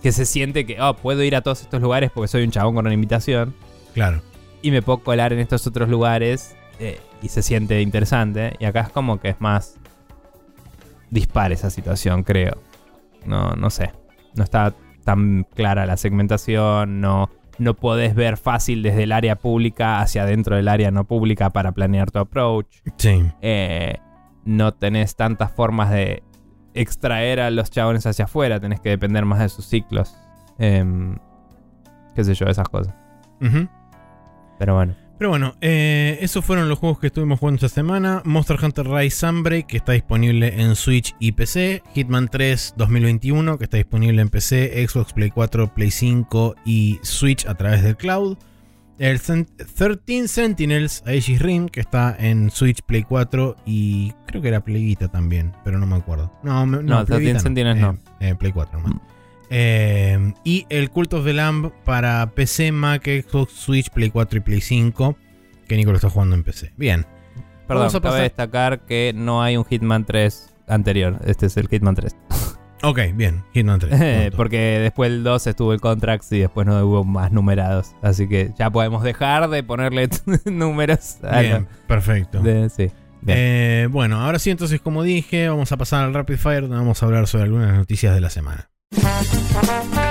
que 0.00 0.12
se 0.12 0.26
siente 0.26 0.66
que, 0.66 0.80
oh, 0.80 0.94
puedo 0.94 1.22
ir 1.24 1.34
a 1.34 1.40
todos 1.40 1.62
estos 1.62 1.80
lugares 1.80 2.10
porque 2.14 2.28
soy 2.28 2.44
un 2.44 2.50
chabón 2.50 2.74
con 2.74 2.84
una 2.84 2.94
invitación 2.94 3.54
Claro. 3.94 4.20
y 4.60 4.70
me 4.70 4.82
puedo 4.82 4.98
colar 4.98 5.32
en 5.32 5.38
estos 5.40 5.66
otros 5.66 5.88
lugares 5.88 6.54
eh, 6.78 7.00
y 7.22 7.28
se 7.30 7.42
siente 7.42 7.80
interesante. 7.80 8.54
Y 8.58 8.66
acá 8.66 8.82
es 8.82 8.88
como 8.90 9.18
que 9.18 9.30
es 9.30 9.40
más 9.40 9.76
dispar 11.10 11.52
esa 11.52 11.70
situación, 11.70 12.22
creo. 12.22 12.58
No, 13.26 13.52
no 13.52 13.70
sé. 13.70 13.92
No 14.34 14.44
está 14.44 14.74
tan 15.04 15.46
clara 15.54 15.86
la 15.86 15.96
segmentación, 15.96 17.00
no, 17.00 17.30
no 17.58 17.74
podés 17.74 18.14
ver 18.14 18.36
fácil 18.36 18.82
desde 18.82 19.04
el 19.04 19.12
área 19.12 19.36
pública 19.36 20.00
hacia 20.00 20.22
adentro 20.22 20.56
del 20.56 20.68
área 20.68 20.90
no 20.90 21.04
pública 21.04 21.50
para 21.50 21.72
planear 21.72 22.10
tu 22.10 22.18
approach. 22.18 22.78
Sí. 22.96 23.30
Eh, 23.42 23.98
no 24.44 24.74
tenés 24.74 25.16
tantas 25.16 25.52
formas 25.52 25.90
de 25.90 26.22
extraer 26.74 27.40
a 27.40 27.50
los 27.50 27.70
chabones 27.70 28.06
hacia 28.06 28.24
afuera, 28.24 28.60
tenés 28.60 28.80
que 28.80 28.90
depender 28.90 29.24
más 29.24 29.38
de 29.38 29.48
sus 29.48 29.66
ciclos. 29.66 30.16
Em, 30.58 31.16
qué 32.14 32.24
sé 32.24 32.34
yo, 32.34 32.46
esas 32.46 32.68
cosas. 32.68 32.94
Pero 34.58 34.74
bueno. 34.74 34.94
Pero 35.16 35.30
bueno, 35.30 35.54
eh, 35.60 36.18
esos 36.20 36.44
fueron 36.44 36.68
los 36.68 36.78
juegos 36.78 36.98
que 36.98 37.06
estuvimos 37.06 37.38
jugando 37.38 37.64
esta 37.64 37.68
semana. 37.74 38.20
Monster 38.24 38.58
Hunter 38.62 38.86
Rise 38.88 39.16
Sunbreak, 39.26 39.66
que 39.66 39.76
está 39.76 39.92
disponible 39.92 40.60
en 40.60 40.74
Switch 40.74 41.14
y 41.20 41.32
PC. 41.32 41.82
Hitman 41.94 42.28
3 42.28 42.74
2021, 42.76 43.56
que 43.56 43.64
está 43.64 43.76
disponible 43.76 44.20
en 44.20 44.28
PC, 44.28 44.86
Xbox, 44.88 45.12
Play 45.12 45.30
4, 45.30 45.72
Play 45.72 45.90
5 45.92 46.56
y 46.64 46.98
Switch 47.02 47.46
a 47.46 47.54
través 47.54 47.82
del 47.82 47.96
cloud. 47.96 48.36
El 48.98 49.18
Cent- 49.20 49.48
13 49.56 50.28
Sentinels 50.28 51.02
Aegis 51.06 51.40
Rim, 51.40 51.68
que 51.68 51.80
está 51.80 52.14
en 52.18 52.50
Switch, 52.50 52.80
Play 52.82 53.02
4 53.04 53.56
y 53.66 54.12
creo 54.26 54.42
que 54.42 54.48
era 54.48 54.64
Play 54.64 54.84
Vita 54.84 55.08
también, 55.08 55.52
pero 55.64 55.78
no 55.78 55.86
me 55.86 55.96
acuerdo. 55.96 56.32
No, 56.44 56.64
me- 56.66 56.78
No, 56.82 57.04
Play 57.04 57.18
13 57.18 57.20
Vita 57.24 57.38
Sentinels 57.40 57.78
eh, 57.78 57.80
no. 57.80 57.98
eh, 58.20 58.34
Play 58.36 58.52
4 58.52 58.80
nomás. 58.80 59.00
Eh, 59.50 60.32
y 60.44 60.66
el 60.70 60.90
Cult 60.90 61.12
of 61.14 61.24
the 61.24 61.32
Lamb 61.32 61.70
para 61.84 62.30
PC, 62.34 62.72
Mac, 62.72 63.04
Xbox, 63.04 63.52
Switch, 63.52 63.90
Play 63.90 64.10
4 64.10 64.38
y 64.38 64.40
Play 64.40 64.60
5. 64.60 65.16
Que 65.68 65.76
Nico 65.76 65.90
lo 65.90 65.96
está 65.96 66.10
jugando 66.10 66.34
en 66.34 66.42
PC. 66.44 66.72
Bien. 66.76 67.06
Perdón, 67.66 67.88
cabe 67.88 68.00
pasar- 68.02 68.22
destacar 68.22 68.80
que 68.80 69.12
no 69.14 69.42
hay 69.42 69.56
un 69.56 69.64
Hitman 69.64 70.04
3 70.04 70.52
anterior. 70.68 71.18
Este 71.24 71.46
es 71.46 71.56
el 71.56 71.68
Hitman 71.68 71.94
3. 71.94 72.14
Ok, 72.82 72.98
bien. 73.14 73.42
Hitman 73.54 73.78
3. 73.80 73.90
punto. 74.24 74.36
Porque 74.36 74.58
después 74.80 75.10
del 75.10 75.24
2 75.24 75.46
estuvo 75.46 75.72
el 75.72 75.80
Contracts 75.80 76.30
y 76.32 76.40
después 76.40 76.66
no 76.66 76.78
hubo 76.84 77.04
más 77.04 77.32
numerados. 77.32 77.94
Así 78.02 78.28
que 78.28 78.52
ya 78.58 78.68
podemos 78.70 79.02
dejar 79.02 79.48
de 79.48 79.62
ponerle 79.62 80.08
números. 80.44 81.16
a 81.22 81.40
Bien, 81.40 81.62
lo- 81.70 81.86
perfecto. 81.86 82.40
de- 82.40 82.68
sí. 82.68 82.90
Bien. 83.22 83.38
Eh, 83.40 83.88
bueno, 83.90 84.20
ahora 84.20 84.38
sí, 84.38 84.50
entonces, 84.50 84.82
como 84.82 85.02
dije, 85.02 85.48
vamos 85.48 85.72
a 85.72 85.78
pasar 85.78 86.04
al 86.04 86.12
Rapid 86.12 86.36
Fire, 86.36 86.60
donde 86.62 86.76
vamos 86.76 87.02
a 87.02 87.06
hablar 87.06 87.26
sobre 87.26 87.44
algunas 87.44 87.74
noticias 87.74 88.14
de 88.14 88.20
la 88.20 88.28
semana. 88.28 88.68
Thank 88.96 89.94
you. 89.94 90.03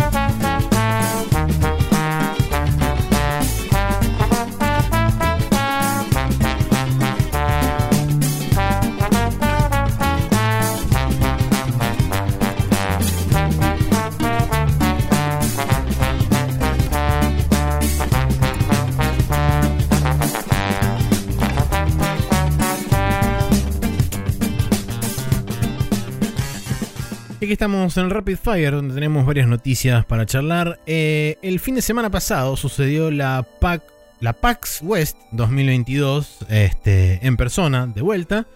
Estamos 27.53 27.95
en 27.97 28.05
el 28.05 28.09
Rapid 28.09 28.37
Fire, 28.37 28.71
donde 28.71 28.95
tenemos 28.95 29.25
varias 29.27 29.47
noticias 29.47 30.03
para 30.05 30.25
charlar. 30.25 30.79
Eh, 30.87 31.37
el 31.43 31.59
fin 31.59 31.75
de 31.75 31.81
semana 31.83 32.09
pasado 32.09 32.57
sucedió 32.57 33.11
la 33.11 33.45
PAC, 33.59 33.83
la 34.19 34.33
PAX 34.33 34.79
West 34.81 35.17
2022 35.33 36.39
este, 36.49 37.25
en 37.25 37.37
persona, 37.37 37.85
de 37.85 38.01
vuelta. 38.01 38.47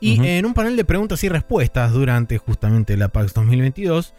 Y 0.00 0.14
Ujú. 0.14 0.24
en 0.24 0.46
un 0.46 0.54
panel 0.54 0.76
de 0.76 0.84
preguntas 0.86 1.22
y 1.22 1.28
respuestas 1.28 1.92
durante 1.92 2.38
justamente 2.38 2.96
la 2.96 3.08
PAX 3.08 3.34
2022, 3.34 4.14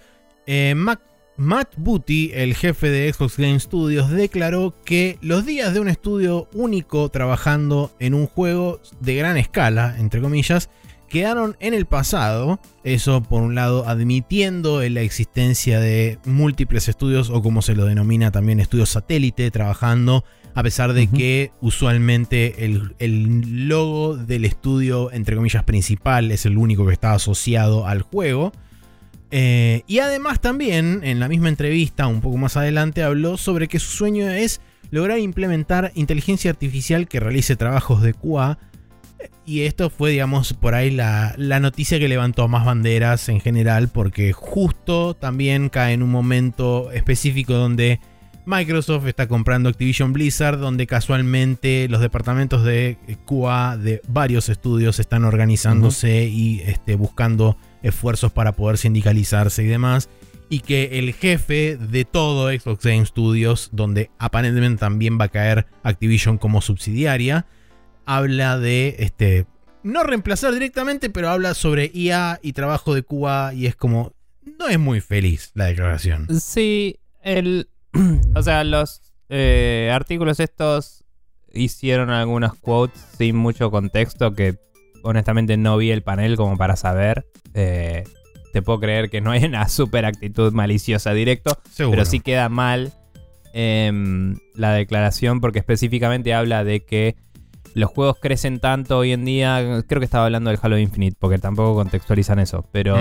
eh, 0.45 0.75
Mac- 0.75 1.01
Matt 1.37 1.73
Booty, 1.77 2.29
el 2.35 2.53
jefe 2.55 2.89
de 2.91 3.11
Xbox 3.11 3.37
Game 3.37 3.59
Studios, 3.59 4.11
declaró 4.11 4.75
que 4.85 5.17
los 5.21 5.45
días 5.47 5.73
de 5.73 5.79
un 5.79 5.87
estudio 5.89 6.47
único 6.53 7.09
trabajando 7.09 7.91
en 7.99 8.13
un 8.13 8.27
juego 8.27 8.79
de 8.99 9.15
gran 9.15 9.37
escala, 9.37 9.95
entre 9.97 10.21
comillas, 10.21 10.69
quedaron 11.11 11.55
en 11.59 11.73
el 11.73 11.85
pasado. 11.85 12.59
Eso, 12.83 13.21
por 13.21 13.43
un 13.43 13.53
lado, 13.53 13.87
admitiendo 13.87 14.81
la 14.81 15.01
existencia 15.01 15.79
de 15.79 16.17
múltiples 16.25 16.87
estudios, 16.87 17.29
o 17.29 17.41
como 17.41 17.61
se 17.61 17.75
lo 17.75 17.85
denomina 17.85 18.31
también 18.31 18.59
estudios 18.59 18.89
satélite, 18.89 19.51
trabajando, 19.51 20.23
a 20.55 20.63
pesar 20.63 20.93
de 20.93 21.07
que 21.07 21.51
usualmente 21.61 22.65
el, 22.65 22.95
el 22.99 23.67
logo 23.67 24.17
del 24.17 24.45
estudio, 24.45 25.11
entre 25.11 25.35
comillas, 25.35 25.63
principal 25.63 26.31
es 26.31 26.45
el 26.45 26.57
único 26.57 26.87
que 26.87 26.93
está 26.93 27.13
asociado 27.13 27.85
al 27.85 28.01
juego. 28.01 28.51
Eh, 29.31 29.83
y 29.87 29.99
además 29.99 30.41
también, 30.41 31.01
en 31.03 31.19
la 31.19 31.29
misma 31.29 31.49
entrevista, 31.49 32.07
un 32.07 32.21
poco 32.21 32.37
más 32.37 32.57
adelante, 32.57 33.01
habló 33.01 33.37
sobre 33.37 33.67
que 33.67 33.79
su 33.79 33.89
sueño 33.89 34.29
es 34.29 34.59
lograr 34.91 35.19
implementar 35.19 35.91
inteligencia 35.95 36.51
artificial 36.51 37.07
que 37.07 37.21
realice 37.21 37.55
trabajos 37.55 38.01
de 38.01 38.13
QA. 38.13 38.57
Y 39.45 39.61
esto 39.61 39.89
fue, 39.89 40.11
digamos, 40.11 40.53
por 40.53 40.75
ahí 40.75 40.91
la, 40.91 41.33
la 41.37 41.59
noticia 41.59 41.99
que 41.99 42.07
levantó 42.07 42.47
más 42.47 42.65
banderas 42.65 43.27
en 43.29 43.39
general, 43.39 43.89
porque 43.89 44.33
justo 44.33 45.15
también 45.15 45.69
cae 45.69 45.93
en 45.93 46.03
un 46.03 46.11
momento 46.11 46.91
específico 46.91 47.53
donde 47.53 47.99
Microsoft 48.45 49.05
está 49.07 49.27
comprando 49.27 49.69
Activision 49.69 50.13
Blizzard, 50.13 50.57
donde 50.57 50.87
casualmente 50.87 51.87
los 51.89 52.01
departamentos 52.01 52.63
de 52.63 52.97
QA 53.25 53.77
de 53.77 54.01
varios 54.07 54.49
estudios 54.49 54.99
están 54.99 55.25
organizándose 55.25 56.25
y 56.25 56.61
este, 56.61 56.95
buscando 56.95 57.57
esfuerzos 57.83 58.31
para 58.31 58.53
poder 58.53 58.77
sindicalizarse 58.77 59.63
y 59.63 59.67
demás. 59.67 60.09
Y 60.49 60.59
que 60.59 60.99
el 60.99 61.13
jefe 61.13 61.77
de 61.77 62.03
todo 62.03 62.49
Xbox 62.49 62.83
Game 62.83 63.05
Studios, 63.05 63.69
donde 63.71 64.09
aparentemente 64.17 64.79
también 64.79 65.17
va 65.19 65.25
a 65.25 65.29
caer 65.29 65.67
Activision 65.83 66.37
como 66.37 66.61
subsidiaria, 66.61 67.45
habla 68.05 68.57
de 68.57 68.95
este. 68.99 69.45
No 69.83 70.03
reemplazar 70.03 70.53
directamente, 70.53 71.09
pero 71.09 71.29
habla 71.29 71.53
sobre 71.53 71.89
IA 71.93 72.39
y 72.41 72.53
trabajo 72.53 72.93
de 72.93 73.03
QA. 73.03 73.53
Y 73.53 73.65
es 73.67 73.75
como. 73.75 74.13
No 74.59 74.67
es 74.67 74.79
muy 74.79 75.01
feliz 75.01 75.51
la 75.53 75.65
declaración. 75.65 76.27
Sí, 76.39 76.99
el. 77.23 77.69
o 78.35 78.41
sea, 78.43 78.63
los 78.63 79.01
eh, 79.29 79.91
artículos 79.93 80.39
estos 80.39 81.03
hicieron 81.53 82.09
algunas 82.09 82.53
quotes 82.53 83.01
sin 83.17 83.35
mucho 83.35 83.71
contexto 83.71 84.33
que 84.33 84.57
honestamente 85.03 85.57
no 85.57 85.77
vi 85.77 85.91
el 85.91 86.03
panel 86.03 86.37
como 86.37 86.57
para 86.57 86.75
saber. 86.75 87.25
Eh, 87.53 88.03
te 88.53 88.61
puedo 88.61 88.79
creer 88.79 89.09
que 89.09 89.21
no 89.21 89.31
hay 89.31 89.45
una 89.45 89.67
super 89.69 90.05
actitud 90.05 90.51
maliciosa 90.53 91.13
directo, 91.13 91.57
Seguro. 91.71 91.97
pero 91.97 92.05
sí 92.05 92.19
queda 92.19 92.49
mal 92.49 92.93
em, 93.53 94.37
la 94.55 94.73
declaración 94.73 95.41
porque 95.41 95.59
específicamente 95.59 96.33
habla 96.33 96.63
de 96.63 96.81
que 96.81 97.15
los 97.73 97.89
juegos 97.89 98.17
crecen 98.19 98.59
tanto 98.59 98.97
hoy 98.97 99.11
en 99.11 99.25
día. 99.25 99.83
Creo 99.87 99.99
que 99.99 100.05
estaba 100.05 100.25
hablando 100.25 100.49
del 100.49 100.59
Halo 100.61 100.77
Infinite 100.77 101.17
porque 101.19 101.37
tampoco 101.37 101.75
contextualizan 101.75 102.39
eso, 102.39 102.67
pero 102.71 102.95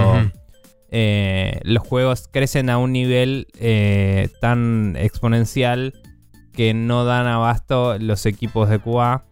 eh, 0.91 1.61
los 1.65 1.87
juegos 1.87 2.29
crecen 2.31 2.71
a 2.71 2.79
un 2.79 2.93
nivel 2.93 3.47
eh, 3.59 4.29
tan 4.41 4.97
exponencial 4.97 5.95
que 6.53 6.75
no 6.75 7.05
dan 7.05 7.27
abasto 7.27 7.99
los 7.99 8.27
equipos 8.27 8.69
de 8.69 8.79
QA. 8.79 9.25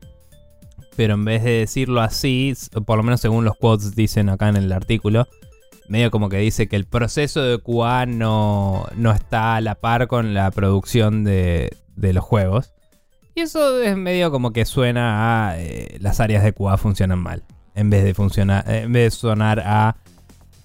Pero 0.96 1.14
en 1.14 1.24
vez 1.24 1.44
de 1.44 1.50
decirlo 1.50 2.00
así, 2.00 2.54
por 2.84 2.96
lo 2.96 3.04
menos 3.04 3.20
según 3.20 3.44
los 3.44 3.56
quotes 3.56 3.94
dicen 3.94 4.28
acá 4.28 4.48
en 4.48 4.56
el 4.56 4.72
artículo, 4.72 5.28
medio 5.88 6.10
como 6.10 6.28
que 6.28 6.38
dice 6.38 6.68
que 6.68 6.74
el 6.74 6.86
proceso 6.86 7.40
de 7.40 7.58
QA 7.58 8.06
no, 8.06 8.84
no 8.96 9.12
está 9.12 9.56
a 9.56 9.60
la 9.60 9.76
par 9.76 10.08
con 10.08 10.34
la 10.34 10.50
producción 10.50 11.22
de, 11.22 11.70
de 11.94 12.12
los 12.12 12.24
juegos. 12.24 12.72
Y 13.38 13.42
eso 13.42 13.80
es 13.80 13.96
medio 13.96 14.32
como 14.32 14.52
que 14.52 14.64
suena 14.64 15.46
a 15.46 15.60
eh, 15.60 15.96
las 16.00 16.18
áreas 16.18 16.42
de 16.42 16.52
QA 16.52 16.76
funcionan 16.76 17.20
mal. 17.20 17.44
En 17.76 17.88
vez 17.88 18.02
de 18.02 18.12
funcionar, 18.12 18.68
en 18.68 18.92
vez 18.92 19.04
de 19.04 19.10
sonar 19.16 19.60
a 19.60 19.94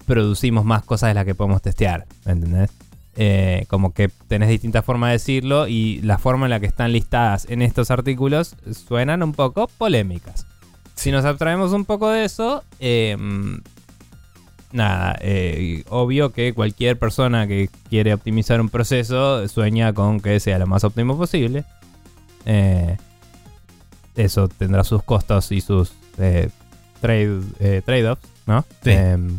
producimos 0.06 0.64
más 0.64 0.82
cosas 0.82 1.10
de 1.10 1.14
las 1.14 1.24
que 1.24 1.36
podemos 1.36 1.62
testear. 1.62 2.04
¿Me 2.24 2.32
entendés? 2.32 2.70
Eh, 3.14 3.64
como 3.68 3.94
que 3.94 4.08
tenés 4.26 4.48
distintas 4.48 4.84
formas 4.84 5.10
de 5.10 5.12
decirlo 5.12 5.68
y 5.68 6.00
la 6.02 6.18
forma 6.18 6.46
en 6.46 6.50
la 6.50 6.58
que 6.58 6.66
están 6.66 6.90
listadas 6.90 7.46
en 7.48 7.62
estos 7.62 7.92
artículos 7.92 8.56
suenan 8.72 9.22
un 9.22 9.34
poco 9.34 9.68
polémicas. 9.78 10.44
Si 10.96 11.12
nos 11.12 11.24
abstraemos 11.24 11.70
un 11.70 11.84
poco 11.84 12.10
de 12.10 12.24
eso, 12.24 12.64
eh, 12.80 13.16
nada, 14.72 15.16
eh, 15.20 15.84
obvio 15.90 16.32
que 16.32 16.52
cualquier 16.52 16.98
persona 16.98 17.46
que 17.46 17.70
quiere 17.88 18.12
optimizar 18.12 18.60
un 18.60 18.68
proceso 18.68 19.46
sueña 19.46 19.92
con 19.92 20.18
que 20.18 20.40
sea 20.40 20.58
lo 20.58 20.66
más 20.66 20.82
óptimo 20.82 21.16
posible. 21.16 21.64
Eh, 22.46 22.96
eso 24.16 24.48
tendrá 24.48 24.84
sus 24.84 25.02
costos 25.02 25.50
y 25.52 25.60
sus 25.60 25.92
eh, 26.18 26.50
trade, 27.00 27.40
eh, 27.60 27.82
trade-offs, 27.84 28.22
¿no? 28.46 28.64
Sí. 28.82 28.90
Em, 28.90 29.38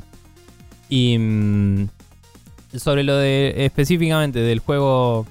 y 0.89 1.17
mm, 1.17 1.87
sobre 2.77 3.03
lo 3.03 3.15
de 3.17 3.65
específicamente 3.65 4.39
del 4.39 4.59
juego 4.59 5.25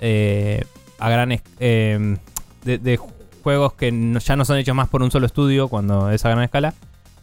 eh, 0.00 0.64
a 0.98 1.08
gran 1.08 1.32
em, 1.60 2.18
de, 2.64 2.78
de 2.78 2.98
juegos 3.42 3.72
que 3.74 3.90
no- 3.92 4.18
ya 4.20 4.36
no 4.36 4.44
son 4.44 4.58
hechos 4.58 4.74
más 4.74 4.88
por 4.88 5.02
un 5.02 5.10
solo 5.10 5.26
estudio 5.26 5.68
cuando 5.68 6.10
es 6.10 6.24
a 6.24 6.30
gran 6.30 6.44
escala, 6.44 6.74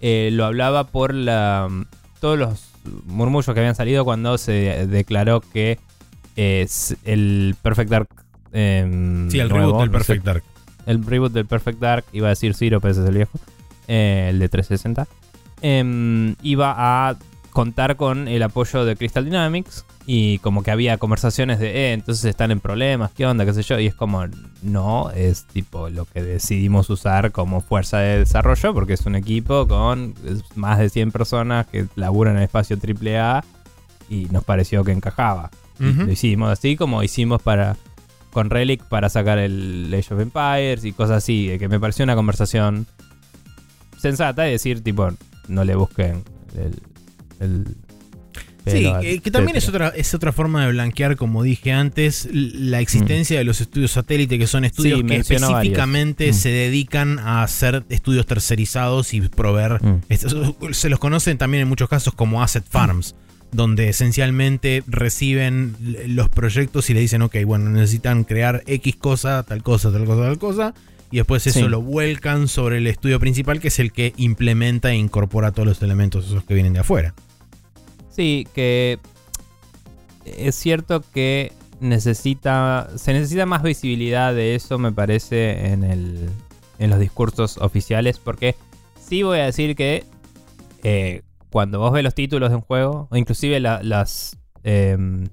eh, 0.02 0.30
lo 0.34 0.46
hablaba 0.46 0.86
por 0.86 1.14
la 1.14 1.70
todos 2.20 2.38
los 2.40 2.72
murmullos 3.06 3.54
que 3.54 3.60
habían 3.60 3.76
salido 3.76 4.04
cuando 4.04 4.38
se 4.40 4.88
declaró 4.88 5.42
que 5.42 5.78
eh, 6.36 6.68
el 7.06 7.56
Perfect 7.62 7.90
Dark 7.92 8.08
em, 8.54 9.30
Sí, 9.30 9.40
el 9.40 9.50
nuevo, 9.50 9.66
reboot 9.66 9.82
del 9.82 9.92
no 9.92 10.00
sé, 10.00 10.06
Perfect 10.06 10.26
Dark. 10.26 10.44
el 10.86 11.06
reboot 11.06 11.32
del 11.34 11.46
Perfect 11.46 11.80
Dark, 11.80 12.06
iba 12.14 12.28
a 12.28 12.30
decir 12.30 12.54
Zero, 12.54 12.80
pero 12.82 12.92
ese 12.92 13.02
es 13.02 13.08
el 13.08 13.16
viejo, 13.16 13.40
eh, 13.88 14.28
el 14.30 14.40
de 14.40 14.50
360, 14.50 15.08
em, 15.62 16.36
iba 16.42 16.74
a 17.10 17.18
contar 17.52 17.98
con 17.98 18.28
el 18.28 18.42
apoyo 18.44 18.86
de 18.86 18.96
Crystal 18.96 19.26
Dynamics 19.26 19.86
y 20.06 20.40
como 20.40 20.64
que 20.64 20.72
había 20.72 20.98
conversaciones 20.98 21.60
de, 21.60 21.70
eh, 21.90 21.94
entonces 21.94 22.26
están 22.26 22.50
en 22.50 22.60
problemas, 22.62 23.12
qué 23.12 23.26
onda, 23.26 23.46
qué 23.46 23.54
sé 23.54 23.62
yo, 23.62 23.78
y 23.80 23.88
es 23.88 23.94
como, 23.94 24.26
no, 24.64 25.12
es 25.12 25.46
tipo 25.46 25.90
lo 25.90 26.06
que 26.06 26.24
decidimos 26.24 26.90
usar 26.90 27.32
como 27.32 27.62
fuerza 27.62 28.00
de 28.00 28.20
desarrollo 28.20 28.74
porque 28.74 28.94
es 28.94 29.06
un 29.06 29.16
equipo 29.16 29.68
con 29.68 30.16
más 30.56 30.80
de 30.80 30.90
100 30.90 31.12
personas 31.12 31.68
que 31.68 31.88
laburan 31.96 32.34
en 32.36 32.40
el 32.40 32.46
espacio 32.46 32.78
AAA 32.78 33.44
y 34.10 34.26
nos 34.32 34.44
pareció 34.44 34.84
que 34.84 34.92
encajaba. 34.94 35.52
Y. 35.80 35.94
Lo 35.94 36.12
hicimos 36.12 36.50
así 36.50 36.76
como 36.76 37.04
hicimos 37.04 37.42
para 37.42 37.76
con 38.32 38.50
Relic 38.50 38.84
para 38.86 39.10
sacar 39.10 39.38
el 39.38 39.94
Age 39.94 40.14
of 40.14 40.20
Empires 40.22 40.84
y 40.86 40.92
cosas 40.94 41.18
así, 41.18 41.48
de 41.48 41.60
que 41.60 41.68
me 41.68 41.80
pareció 41.80 42.04
una 42.04 42.16
conversación 42.16 42.88
sensata 44.00 44.48
y 44.48 44.52
decir, 44.52 44.82
tipo, 44.82 45.10
no 45.48 45.64
le 45.64 45.76
busquen 45.76 46.24
el... 46.58 46.82
el 47.40 47.66
Sí, 48.64 48.86
eh, 49.02 49.22
que 49.22 49.32
también 49.32 49.58
es 49.58 49.68
otra, 49.68 49.88
es 49.90 50.14
otra 50.14 50.32
forma 50.32 50.64
de 50.64 50.72
blanquear, 50.72 51.16
como 51.16 51.42
dije 51.42 51.72
antes, 51.72 52.30
la 52.32 52.80
existencia 52.80 53.40
de 53.40 53.44
los 53.44 53.60
estudios 53.60 53.90
satélite, 53.90 54.38
que 54.38 54.46
son 54.46 54.66
estudios 54.66 55.00
Mm. 55.00 55.02
Sí, 55.02 55.08
que 55.08 55.16
específicamente 55.18 56.24
varios. 56.26 56.38
Mm. 56.38 56.40
se 56.42 56.50
dedican 56.50 57.18
a 57.18 57.42
hacer 57.42 57.84
estudios 57.90 58.28
tercerizados 58.28 59.16
y 59.16 59.22
proveer. 59.22 59.84
Mm. 59.84 60.02
estos- 60.10 60.54
se 60.74 60.90
los 60.90 61.00
conocen 61.00 61.40
también 61.40 61.64
en 61.64 61.70
muchos 61.70 61.90
casos 61.90 62.14
como 62.14 62.44
asset 62.44 62.64
farms, 62.70 63.16
donde 63.52 63.90
esencialmente 63.90 64.84
reciben 64.88 65.76
los 66.08 66.30
proyectos 66.30 66.90
y 66.90 66.94
le 66.94 67.02
dicen, 67.02 67.22
ok, 67.22 67.36
bueno, 67.46 67.70
necesitan 67.70 68.24
crear 68.24 68.64
X 68.66 68.96
cosa, 68.96 69.44
tal 69.44 69.62
cosa, 69.64 69.92
tal 69.92 70.06
cosa, 70.06 70.22
tal 70.24 70.38
cosa. 70.40 70.74
Y 71.12 71.18
después 71.18 71.46
eso 71.46 71.60
Sí. 71.60 71.68
lo 71.68 71.82
vuelcan 71.82 72.48
sobre 72.48 72.78
el 72.78 72.88
estudio 72.88 73.20
principal, 73.20 73.60
que 73.60 73.68
es 73.68 73.80
el 73.80 73.92
que 73.92 74.14
implementa 74.16 74.92
e 74.92 74.96
incorpora 74.96 75.52
todos 75.52 75.68
los 75.68 75.82
elementos 75.82 76.26
esos 76.28 76.44
que 76.46 76.54
vienen 76.54 76.72
de 76.74 76.80
afuera. 76.80 77.14
Sí, 78.10 78.48
que 78.56 79.00
es 80.26 80.56
cierto 80.56 81.04
que 81.14 81.52
necesita 81.82 82.90
se 82.96 83.12
necesita 83.12 83.46
más 83.46 83.64
visibilidad 83.64 84.34
de 84.34 84.56
eso, 84.56 84.78
me 84.78 84.92
parece, 84.92 85.68
en 85.72 85.84
el 85.84 86.30
en 86.80 86.90
los 86.90 87.00
discursos 87.00 87.58
oficiales, 87.58 88.18
porque 88.18 88.56
sí 89.06 89.24
voy 89.24 89.40
a 89.40 89.46
decir 89.46 89.76
que 89.76 90.04
eh, 90.84 91.22
cuando 91.52 91.80
vos 91.80 91.92
ves 91.92 92.04
los 92.04 92.16
títulos 92.16 92.50
de 92.50 92.56
un 92.56 92.62
juego, 92.62 93.08
o 93.12 93.16
inclusive 93.18 93.60
la- 93.60 93.82
las 93.84 94.38
em, 94.64 95.28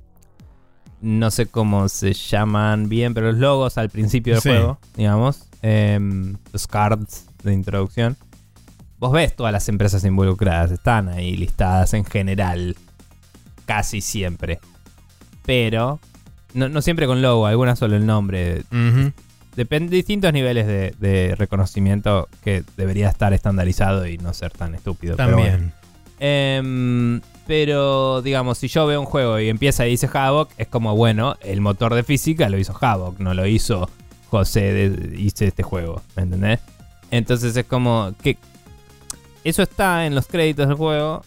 no 1.01 1.31
sé 1.31 1.47
cómo 1.47 1.89
se 1.89 2.12
llaman 2.12 2.89
bien, 2.89 3.14
pero 3.14 3.31
los 3.31 3.39
logos 3.41 3.79
al 3.79 3.89
principio 3.91 4.35
del 4.35 4.43
Sí. 4.43 4.49
juego, 4.49 4.79
digamos, 4.97 5.45
em, 5.62 6.37
los 6.53 6.66
cards 6.66 7.27
de 7.45 7.53
introducción. 7.53 8.16
Vos 8.99 9.12
ves 9.12 9.37
todas 9.37 9.53
las 9.53 9.69
empresas 9.69 10.03
involucradas, 10.05 10.73
están 10.73 11.09
ahí 11.09 11.37
listadas 11.37 11.95
en 11.95 12.05
general, 12.05 12.75
casi 13.64 14.01
siempre. 14.01 14.59
Pero, 15.47 16.01
no, 16.55 16.69
no 16.69 16.83
siempre 16.83 17.07
con 17.07 17.23
logo, 17.23 17.47
algunas 17.47 17.79
solo 17.79 17.95
el 17.97 18.05
nombre. 18.07 18.64
Depende 19.55 19.91
de 19.91 19.97
distintos 19.97 20.33
niveles 20.33 20.66
de, 20.66 20.95
de 20.99 21.35
reconocimiento 21.37 22.29
que 22.43 22.64
debería 22.77 23.09
estar 23.09 23.33
estandarizado 23.33 24.07
y 24.07 24.19
no 24.19 24.33
ser 24.35 24.53
tan 24.53 24.75
estúpido. 24.75 25.16
pero 25.16 25.37
bueno. 25.39 25.71
Em, 26.21 27.21
pero, 27.47 28.23
digamos, 28.23 28.59
si 28.59 28.69
yo 28.69 28.87
veo 28.87 29.01
un 29.01 29.07
juego 29.07 29.39
y 29.41 29.49
empieza 29.49 29.87
y 29.87 29.91
dice 29.91 30.09
Havok, 30.12 30.51
es 30.59 30.69
como, 30.69 30.95
bueno, 30.97 31.37
el 31.41 31.61
motor 31.61 31.95
de 31.95 32.03
física 32.03 32.49
lo 32.49 32.59
hizo 32.59 32.77
Havok, 32.79 33.19
no 33.21 33.35
lo 33.35 33.47
hizo 33.47 33.89
José, 34.31 34.73
de, 34.73 35.19
hice 35.19 35.47
este 35.47 35.62
juego, 35.62 36.03
¿me 36.16 36.25
entendés? 36.25 36.61
Entonces 37.11 37.57
es 37.57 37.64
como 37.64 38.12
que 38.23 38.37
eso 39.45 39.62
está 39.62 40.05
en 40.05 40.14
los 40.14 40.27
créditos 40.27 40.69
del 40.69 40.77
juego, 40.77 41.25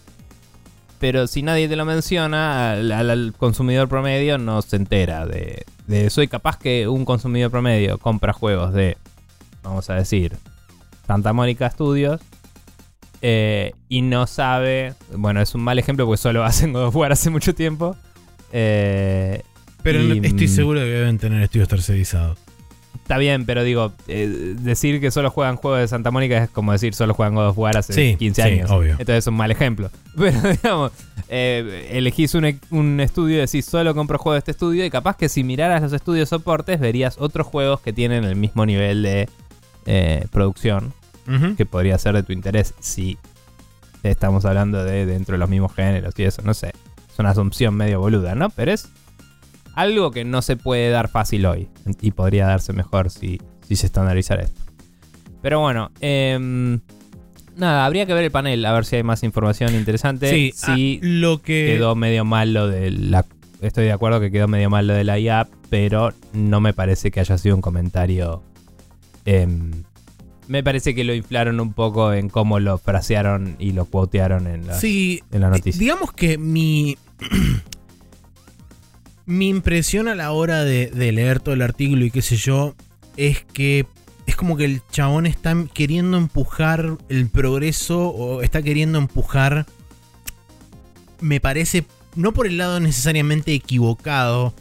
pero 1.00 1.26
si 1.26 1.42
nadie 1.42 1.68
te 1.68 1.76
lo 1.76 1.86
menciona, 1.86 2.74
al 2.74 3.34
consumidor 3.36 3.90
promedio 3.90 4.38
no 4.38 4.62
se 4.62 4.76
entera 4.76 5.26
de, 5.26 5.66
de 5.88 6.06
eso. 6.06 6.22
Y 6.22 6.28
capaz 6.28 6.58
que 6.60 6.88
un 6.88 7.06
consumidor 7.06 7.50
promedio 7.50 7.98
compra 7.98 8.34
juegos 8.34 8.74
de, 8.74 8.98
vamos 9.64 9.90
a 9.90 9.96
decir, 9.96 10.38
Santa 11.08 11.34
Mónica 11.34 11.68
Studios 11.72 12.22
eh, 13.22 13.74
y 13.90 14.02
no 14.02 14.28
sabe. 14.28 14.94
Bueno, 15.16 15.42
es 15.42 15.54
un 15.56 15.62
mal 15.62 15.78
ejemplo 15.80 16.06
porque 16.06 16.18
solo 16.18 16.44
hacen 16.46 16.74
God 16.74 16.86
of 16.86 16.96
War 16.96 17.12
hace 17.12 17.30
mucho 17.30 17.54
tiempo. 17.54 17.96
Eh, 18.52 19.42
Pero 19.84 20.02
y, 20.02 20.20
estoy 20.26 20.48
mm, 20.48 20.50
seguro 20.50 20.80
de 20.80 20.86
que 20.86 20.92
deben 20.92 21.18
tener 21.18 21.42
estudios 21.42 21.68
tercerizados. 21.68 22.38
Está 22.96 23.18
bien, 23.18 23.46
pero 23.46 23.64
digo, 23.64 23.92
eh, 24.08 24.56
decir 24.60 25.02
que 25.02 25.12
solo 25.12 25.32
juegan 25.32 25.58
juegos 25.58 25.82
de 25.82 25.88
Santa 25.88 26.12
Mónica 26.12 26.44
es 26.44 26.50
como 26.50 26.72
decir 26.72 26.94
solo 26.94 27.14
juegan 27.14 27.36
God 27.36 27.48
of 27.50 27.58
War 27.58 27.76
hace 27.76 27.92
Sí, 27.94 28.16
15 28.18 28.42
sí, 28.42 28.48
años. 28.48 28.72
obvio. 28.72 28.92
Entonces 28.92 29.18
es 29.18 29.28
un 29.28 29.34
mal 29.34 29.52
ejemplo. 29.52 29.90
Pero 30.18 30.40
digamos, 30.50 30.92
eh, 31.28 31.90
elegís 31.92 32.34
un, 32.36 32.58
un 32.70 33.00
estudio 33.02 33.38
y 33.38 33.40
decís 33.40 33.66
solo 33.66 33.94
compro 33.96 34.18
juegos 34.18 34.36
de 34.36 34.40
este 34.40 34.52
estudio. 34.52 34.86
Y 34.86 34.90
capaz 34.90 35.18
que 35.18 35.28
si 35.30 35.44
miraras 35.44 35.82
los 35.82 35.94
estudios 35.94 36.30
soportes, 36.30 36.80
verías 36.80 37.18
otros 37.20 37.48
juegos 37.48 37.82
que 37.82 37.92
tienen 37.92 38.24
el 38.24 38.36
mismo 38.38 38.66
nivel 38.66 39.04
de 39.04 39.28
eh, 39.86 40.26
producción 40.32 40.94
Que 41.58 41.66
podría 41.66 41.98
ser 41.98 42.16
de 42.16 42.24
tu 42.24 42.34
interés 42.34 42.74
si 42.80 43.18
estamos 44.04 44.46
hablando 44.46 44.84
de 44.84 45.06
dentro 45.06 45.34
de 45.34 45.40
los 45.40 45.50
mismos 45.50 45.74
géneros 45.74 46.14
y 46.18 46.24
eso, 46.24 46.42
no 46.42 46.54
sé. 46.54 46.74
Es 47.12 47.20
una 47.20 47.30
asunción 47.30 47.76
medio 47.76 48.00
boluda, 48.00 48.36
¿no? 48.36 48.50
Pero 48.50 48.72
es 48.72 48.90
algo 49.76 50.12
que 50.12 50.26
no 50.26 50.42
se 50.42 50.58
puede 50.58 50.90
dar 50.90 51.10
fácil 51.10 51.46
hoy 51.46 51.70
y 52.02 52.12
podría 52.12 52.48
darse 52.48 52.74
mejor 52.74 53.10
si, 53.10 53.40
si 53.68 53.76
se 53.76 53.86
estandarizara 53.86 54.44
esto. 54.44 54.62
Pero 55.42 55.60
bueno, 55.60 55.92
em, 56.02 56.80
nada, 57.56 57.86
habría 57.86 58.06
que 58.06 58.14
ver 58.14 58.24
el 58.24 58.32
panel 58.32 58.66
a 58.66 58.74
ver 58.74 58.86
si 58.86 58.98
hay 58.98 59.04
más 59.04 59.24
información 59.24 59.74
interesante. 59.76 60.30
Sí, 60.30 60.52
si 60.56 61.00
ah, 61.02 61.06
lo 61.06 61.42
que. 61.42 61.74
quedó 61.74 61.96
medio 61.96 62.26
mal 62.26 62.54
lo 62.54 62.68
de 62.68 62.92
la... 62.92 63.26
Estoy 63.62 63.86
de 63.86 63.92
acuerdo 63.92 64.20
que 64.20 64.32
quedó 64.32 64.48
medio 64.48 64.70
mal 64.70 64.88
lo 64.88 64.94
de 64.94 65.04
la 65.04 65.20
IA, 65.20 65.48
pero 65.70 66.14
no 66.34 66.62
me 66.62 66.74
parece 66.74 67.12
que 67.12 67.20
haya 67.20 67.38
sido 67.38 67.56
un 67.56 67.62
comentario... 67.62 68.44
em, 69.26 69.84
me 70.52 70.64
parece 70.64 70.94
que 70.94 71.06
lo 71.06 71.14
inflaron 71.14 71.62
un 71.62 71.72
poco 71.72 72.12
en 72.12 72.28
cómo 72.28 72.60
lo 72.60 72.78
frasearon 72.78 73.56
y 73.58 73.72
lo 73.72 73.86
quotearon 73.86 74.48
en 74.48 74.68
la, 74.68 74.78
Sí, 74.78 75.24
en 75.32 75.40
la 75.40 75.50
noticia. 75.50 75.80
digamos 75.80 76.12
que 76.12 76.38
mi. 76.38 76.98
mi 79.26 79.48
impresión 79.48 80.10
a 80.10 80.16
la 80.16 80.34
hora 80.34 80.66
de, 80.66 80.88
de 80.88 81.14
leer 81.14 81.40
todo 81.40 81.54
el 81.54 81.62
artículo 81.62 82.04
y 82.04 82.12
qué 82.12 82.22
sé 82.22 82.36
yo, 82.36 82.76
es 83.16 83.46
que 83.54 83.86
es 84.26 84.36
como 84.36 84.58
que 84.58 84.66
el 84.66 84.82
chabón 84.92 85.26
está 85.26 85.56
queriendo 85.74 86.18
empujar 86.18 86.98
el 87.08 87.30
progreso 87.30 88.10
o 88.10 88.42
está 88.42 88.62
queriendo 88.62 88.98
empujar, 88.98 89.66
me 91.22 91.40
parece, 91.40 91.86
no 92.18 92.34
por 92.34 92.46
el 92.46 92.58
lado 92.58 92.82
necesariamente 92.82 93.54
equivocado, 93.54 94.54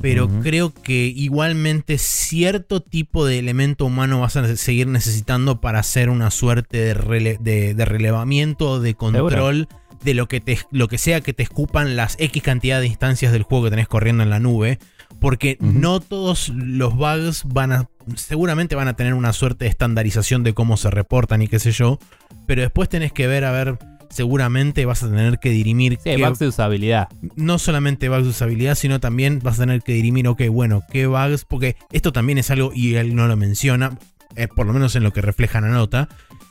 pero 0.00 0.28
creo 0.42 0.72
que 0.72 1.06
igualmente 1.06 1.98
cierto 1.98 2.80
tipo 2.80 3.24
de 3.26 3.38
elemento 3.38 3.84
humano 3.86 4.20
vas 4.20 4.36
a 4.36 4.56
seguir 4.56 4.86
necesitando 4.86 5.60
para 5.60 5.78
hacer 5.80 6.10
una 6.10 6.30
suerte 6.30 6.78
de, 6.78 6.94
rele- 6.96 7.38
de- 7.38 7.74
de 7.74 7.84
relevamiento, 7.84 8.80
de 8.80 8.94
control 8.94 9.68
de 10.04 10.14
lo 10.14 10.28
que, 10.28 10.40
te, 10.40 10.58
lo 10.70 10.86
que 10.86 10.96
sea 10.98 11.20
que 11.20 11.32
te 11.32 11.42
escupan 11.42 11.96
las 11.96 12.14
X 12.20 12.42
cantidad 12.42 12.80
de 12.80 12.86
instancias 12.86 13.32
del 13.32 13.42
juego 13.42 13.64
que 13.64 13.70
tenés 13.70 13.88
corriendo 13.88 14.22
en 14.22 14.30
la 14.30 14.38
nube. 14.40 14.78
Porque 15.20 15.56
no 15.60 15.98
todos 15.98 16.50
los 16.50 16.94
bugs 16.94 17.42
van 17.46 17.72
a. 17.72 17.88
Seguramente 18.14 18.76
van 18.76 18.86
a 18.86 18.94
tener 18.94 19.14
una 19.14 19.32
suerte 19.32 19.64
de 19.64 19.70
estandarización 19.70 20.44
de 20.44 20.54
cómo 20.54 20.76
se 20.76 20.90
reportan 20.90 21.42
y 21.42 21.48
qué 21.48 21.58
sé 21.58 21.72
yo. 21.72 21.98
Pero 22.46 22.62
después 22.62 22.88
tenés 22.88 23.10
que 23.12 23.26
ver, 23.26 23.44
a 23.44 23.50
ver. 23.50 23.78
Seguramente 24.10 24.84
vas 24.86 25.02
a 25.02 25.08
tener 25.08 25.38
que 25.38 25.50
dirimir 25.50 25.94
Sí, 26.02 26.10
qué- 26.16 26.24
bugs 26.24 26.38
de 26.38 26.48
usabilidad. 26.48 27.08
no 27.36 27.58
solamente 27.58 28.08
bugs 28.08 28.24
de 28.24 28.30
usabilidad, 28.30 28.74
sino 28.74 29.00
también 29.00 29.40
vas 29.42 29.58
a 29.58 29.62
tener 29.62 29.82
que 29.82 29.92
dirimir, 29.92 30.26
ok, 30.28 30.42
bueno, 30.50 30.82
qué 30.90 31.06
bugs, 31.06 31.44
porque 31.44 31.76
esto 31.92 32.12
también 32.12 32.38
es 32.38 32.50
algo, 32.50 32.72
y 32.74 32.94
él 32.96 33.14
no 33.14 33.26
lo 33.28 33.36
menciona, 33.36 33.98
eh, 34.36 34.48
por 34.48 34.66
lo 34.66 34.72
menos 34.72 34.94
en 34.96 35.02
lo 35.04 35.12
que 35.12 35.20
refleja 35.22 35.60
la 35.60 35.68
nota. 35.68 36.08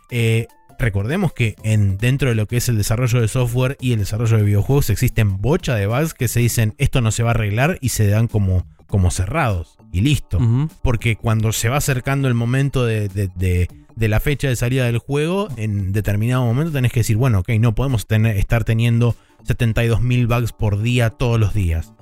eh, 0.10 0.48
recordemos 0.80 1.34
que 1.34 1.56
en, 1.64 1.98
dentro 1.98 2.30
de 2.30 2.36
lo 2.36 2.46
que 2.46 2.58
es 2.58 2.70
el 2.70 2.78
desarrollo 2.78 3.20
de 3.20 3.28
software 3.28 3.78
y 3.82 3.94
el 3.94 4.00
desarrollo 4.00 4.38
de 4.38 4.44
videojuegos 4.44 4.90
existen 4.92 5.42
bocha 5.42 5.74
de 5.76 5.88
bugs 5.88 6.14
que 6.14 6.28
se 6.28 6.40
dicen 6.40 6.76
esto 6.78 7.02
no 7.02 7.12
se 7.12 7.24
va 7.24 7.30
a 7.30 7.34
arreglar 7.34 7.80
y 7.82 7.90
se 7.90 8.08
dan 8.08 8.28
como 8.28 8.66
como 8.86 9.10
cerrados 9.12 9.78
y 9.92 10.00
listo. 10.02 10.40
Porque 10.84 11.16
cuando 11.18 11.52
se 11.52 11.68
va 11.68 11.76
acercando 11.78 12.28
el 12.30 12.36
momento 12.36 12.86
de, 12.86 13.10
de- 13.10 13.30
de- 13.36 13.68
de 13.98 14.08
la 14.08 14.20
fecha 14.20 14.48
de 14.48 14.56
salida 14.56 14.86
del 14.86 15.00
juego, 15.00 15.48
en 15.58 15.92
determinado 15.92 16.46
momento 16.46 16.72
tenés 16.72 16.92
que 16.92 17.00
decir, 17.00 17.18
bueno, 17.18 17.40
ok, 17.40 17.50
no 17.60 17.74
podemos 17.74 18.06
estar 18.10 18.64
teniendo 18.64 19.16
72.000 19.44 20.28
bugs 20.28 20.52
por 20.52 20.84
día 20.84 21.10
todos 21.10 21.40
los 21.40 21.56
días. 21.56 21.94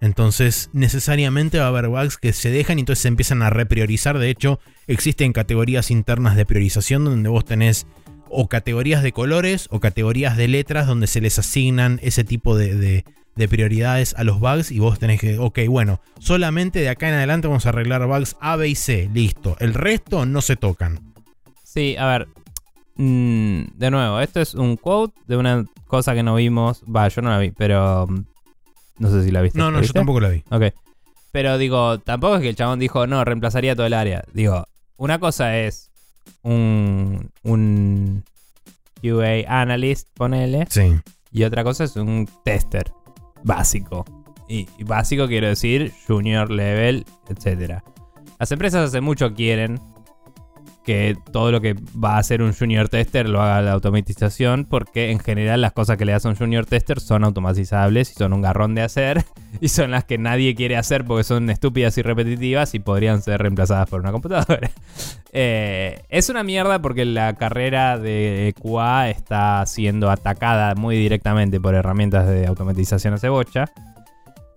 Entonces, 0.00 0.68
necesariamente 0.72 1.58
va 1.60 1.66
a 1.66 1.68
haber 1.68 1.88
bugs 1.88 2.18
que 2.18 2.32
se 2.32 2.50
dejan 2.50 2.78
y 2.78 2.80
entonces 2.80 3.02
se 3.02 3.08
empiezan 3.08 3.40
a 3.42 3.50
repriorizar. 3.50 4.18
De 4.18 4.30
hecho, 4.30 4.58
existen 4.88 5.32
categorías 5.32 5.92
internas 5.92 6.34
de 6.34 6.44
priorización 6.44 7.04
donde 7.04 7.28
vos 7.28 7.44
tenés 7.44 7.86
o 8.28 8.48
categorías 8.48 9.04
de 9.04 9.12
colores 9.12 9.68
o 9.70 9.78
categorías 9.78 10.36
de 10.36 10.48
letras 10.48 10.88
donde 10.88 11.06
se 11.06 11.20
les 11.20 11.38
asignan 11.38 12.00
ese 12.02 12.24
tipo 12.24 12.56
de 12.56 13.04
prioridades 13.48 14.12
a 14.18 14.24
los 14.24 14.40
bugs 14.40 14.72
y 14.72 14.80
vos 14.80 14.98
tenés 14.98 15.20
que, 15.20 15.38
ok, 15.38 15.60
bueno, 15.68 16.00
solamente 16.18 16.80
de 16.80 16.88
acá 16.88 17.08
en 17.08 17.14
adelante 17.14 17.46
vamos 17.46 17.64
a 17.64 17.68
arreglar 17.68 18.04
bugs 18.08 18.36
A, 18.40 18.56
B 18.56 18.68
y 18.68 18.74
C, 18.74 19.08
listo. 19.14 19.56
El 19.60 19.72
resto 19.72 20.26
no 20.26 20.42
se 20.42 20.56
tocan. 20.56 21.13
Sí, 21.74 21.96
a 21.96 22.06
ver. 22.06 22.28
mm, 22.96 23.62
de 23.76 23.90
nuevo, 23.90 24.20
esto 24.20 24.40
es 24.40 24.54
un 24.54 24.76
quote 24.76 25.14
de 25.26 25.36
una 25.36 25.64
cosa 25.88 26.14
que 26.14 26.22
no 26.22 26.36
vimos. 26.36 26.82
Va, 26.84 27.08
yo 27.08 27.20
no 27.22 27.30
la 27.30 27.38
vi, 27.38 27.50
pero. 27.50 28.06
mm, 28.08 28.24
No 28.98 29.10
sé 29.10 29.24
si 29.24 29.30
la 29.32 29.42
viste. 29.42 29.58
No, 29.58 29.70
¿La 29.70 29.78
no, 29.80 29.82
yo 29.84 29.92
tampoco 29.92 30.20
la 30.20 30.28
vi. 30.28 30.44
Ok. 30.50 30.72
Pero 31.32 31.58
digo, 31.58 31.98
tampoco 31.98 32.36
es 32.36 32.42
que 32.42 32.50
el 32.50 32.56
chabón 32.56 32.78
dijo, 32.78 33.06
no, 33.08 33.24
reemplazaría 33.24 33.74
todo 33.74 33.86
el 33.86 33.94
área. 33.94 34.22
Digo, 34.32 34.64
una 34.96 35.18
cosa 35.18 35.58
es 35.58 35.90
un, 36.42 37.30
un 37.42 38.22
QA 39.02 39.44
analyst, 39.48 40.08
ponele, 40.14 40.66
Sí. 40.70 40.94
y 41.32 41.42
otra 41.42 41.64
cosa 41.64 41.82
es 41.84 41.96
un 41.96 42.28
tester 42.44 42.92
básico. 43.42 44.04
Y, 44.48 44.68
y 44.78 44.84
básico 44.84 45.26
quiero 45.26 45.48
decir 45.48 45.92
junior 46.06 46.50
level, 46.52 47.04
etc. 47.28 47.82
Las 48.38 48.52
empresas 48.52 48.88
hace 48.88 49.00
mucho 49.00 49.34
quieren 49.34 49.80
que 50.84 51.16
todo 51.32 51.50
lo 51.50 51.60
que 51.60 51.74
va 52.02 52.16
a 52.16 52.18
hacer 52.18 52.42
un 52.42 52.52
junior 52.52 52.88
tester 52.88 53.28
lo 53.28 53.40
haga 53.40 53.62
la 53.62 53.72
automatización, 53.72 54.66
porque 54.66 55.10
en 55.10 55.18
general 55.18 55.62
las 55.62 55.72
cosas 55.72 55.96
que 55.96 56.04
le 56.04 56.12
hace 56.12 56.28
un 56.28 56.36
junior 56.36 56.66
tester 56.66 57.00
son 57.00 57.24
automatizables 57.24 58.10
y 58.10 58.14
son 58.14 58.32
un 58.34 58.42
garrón 58.42 58.74
de 58.74 58.82
hacer, 58.82 59.24
y 59.60 59.68
son 59.68 59.90
las 59.90 60.04
que 60.04 60.18
nadie 60.18 60.54
quiere 60.54 60.76
hacer 60.76 61.04
porque 61.04 61.24
son 61.24 61.48
estúpidas 61.48 61.96
y 61.96 62.02
repetitivas 62.02 62.74
y 62.74 62.80
podrían 62.80 63.22
ser 63.22 63.40
reemplazadas 63.40 63.88
por 63.88 64.00
una 64.00 64.12
computadora. 64.12 64.70
Eh, 65.36 66.04
es 66.10 66.28
una 66.28 66.44
mierda 66.44 66.80
porque 66.80 67.04
la 67.04 67.34
carrera 67.34 67.98
de 67.98 68.54
QA 68.62 69.10
está 69.10 69.66
siendo 69.66 70.08
atacada 70.08 70.76
muy 70.76 70.96
directamente 70.96 71.60
por 71.60 71.74
herramientas 71.74 72.28
de 72.28 72.46
automatización 72.46 73.14
hace 73.14 73.28
bocha, 73.28 73.64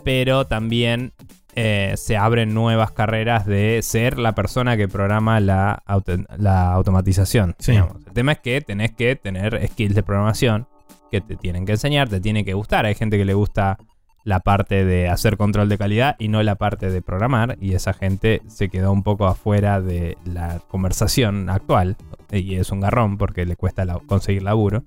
pero 0.04 0.45
también 0.45 1.14
eh, 1.59 1.93
se 1.97 2.15
abren 2.17 2.53
nuevas 2.53 2.91
carreras 2.91 3.47
de 3.47 3.79
ser 3.81 4.19
la 4.19 4.35
persona 4.35 4.77
que 4.77 4.88
programa 4.88 5.39
la, 5.39 5.81
auto- 5.88 6.23
la 6.38 6.71
automatización. 6.73 7.55
Sí. 7.57 7.73
El 7.75 8.13
tema 8.13 8.34
es 8.34 8.39
que 8.39 8.61
tenés 8.61 8.91
que 8.91 9.15
tener 9.15 9.67
skills 9.67 9.95
de 9.95 10.03
programación 10.03 10.67
que 11.11 11.19
te 11.19 11.35
tienen 11.35 11.65
que 11.65 11.71
enseñar, 11.71 12.09
te 12.09 12.19
tiene 12.21 12.45
que 12.45 12.53
gustar. 12.53 12.85
Hay 12.85 12.93
gente 12.93 13.17
que 13.17 13.25
le 13.25 13.34
gusta 13.34 13.79
la 14.23 14.41
parte 14.41 14.85
de 14.85 15.07
hacer 15.09 15.35
control 15.38 15.67
de 15.69 15.77
calidad 15.79 16.15
y 16.19 16.27
no 16.27 16.43
la 16.43 16.55
parte 16.55 16.91
de 16.91 17.01
programar, 17.01 17.57
y 17.61 17.73
esa 17.73 17.93
gente 17.93 18.41
se 18.47 18.69
quedó 18.69 18.91
un 18.91 19.01
poco 19.01 19.25
afuera 19.25 19.81
de 19.81 20.17
la 20.25 20.59
conversación 20.67 21.49
actual, 21.49 21.95
y 22.31 22.55
es 22.55 22.71
un 22.71 22.81
garrón 22.81 23.17
porque 23.17 23.45
le 23.45 23.55
cuesta 23.55 23.84
la- 23.85 23.99
conseguir 24.05 24.43
laburo. 24.43 24.84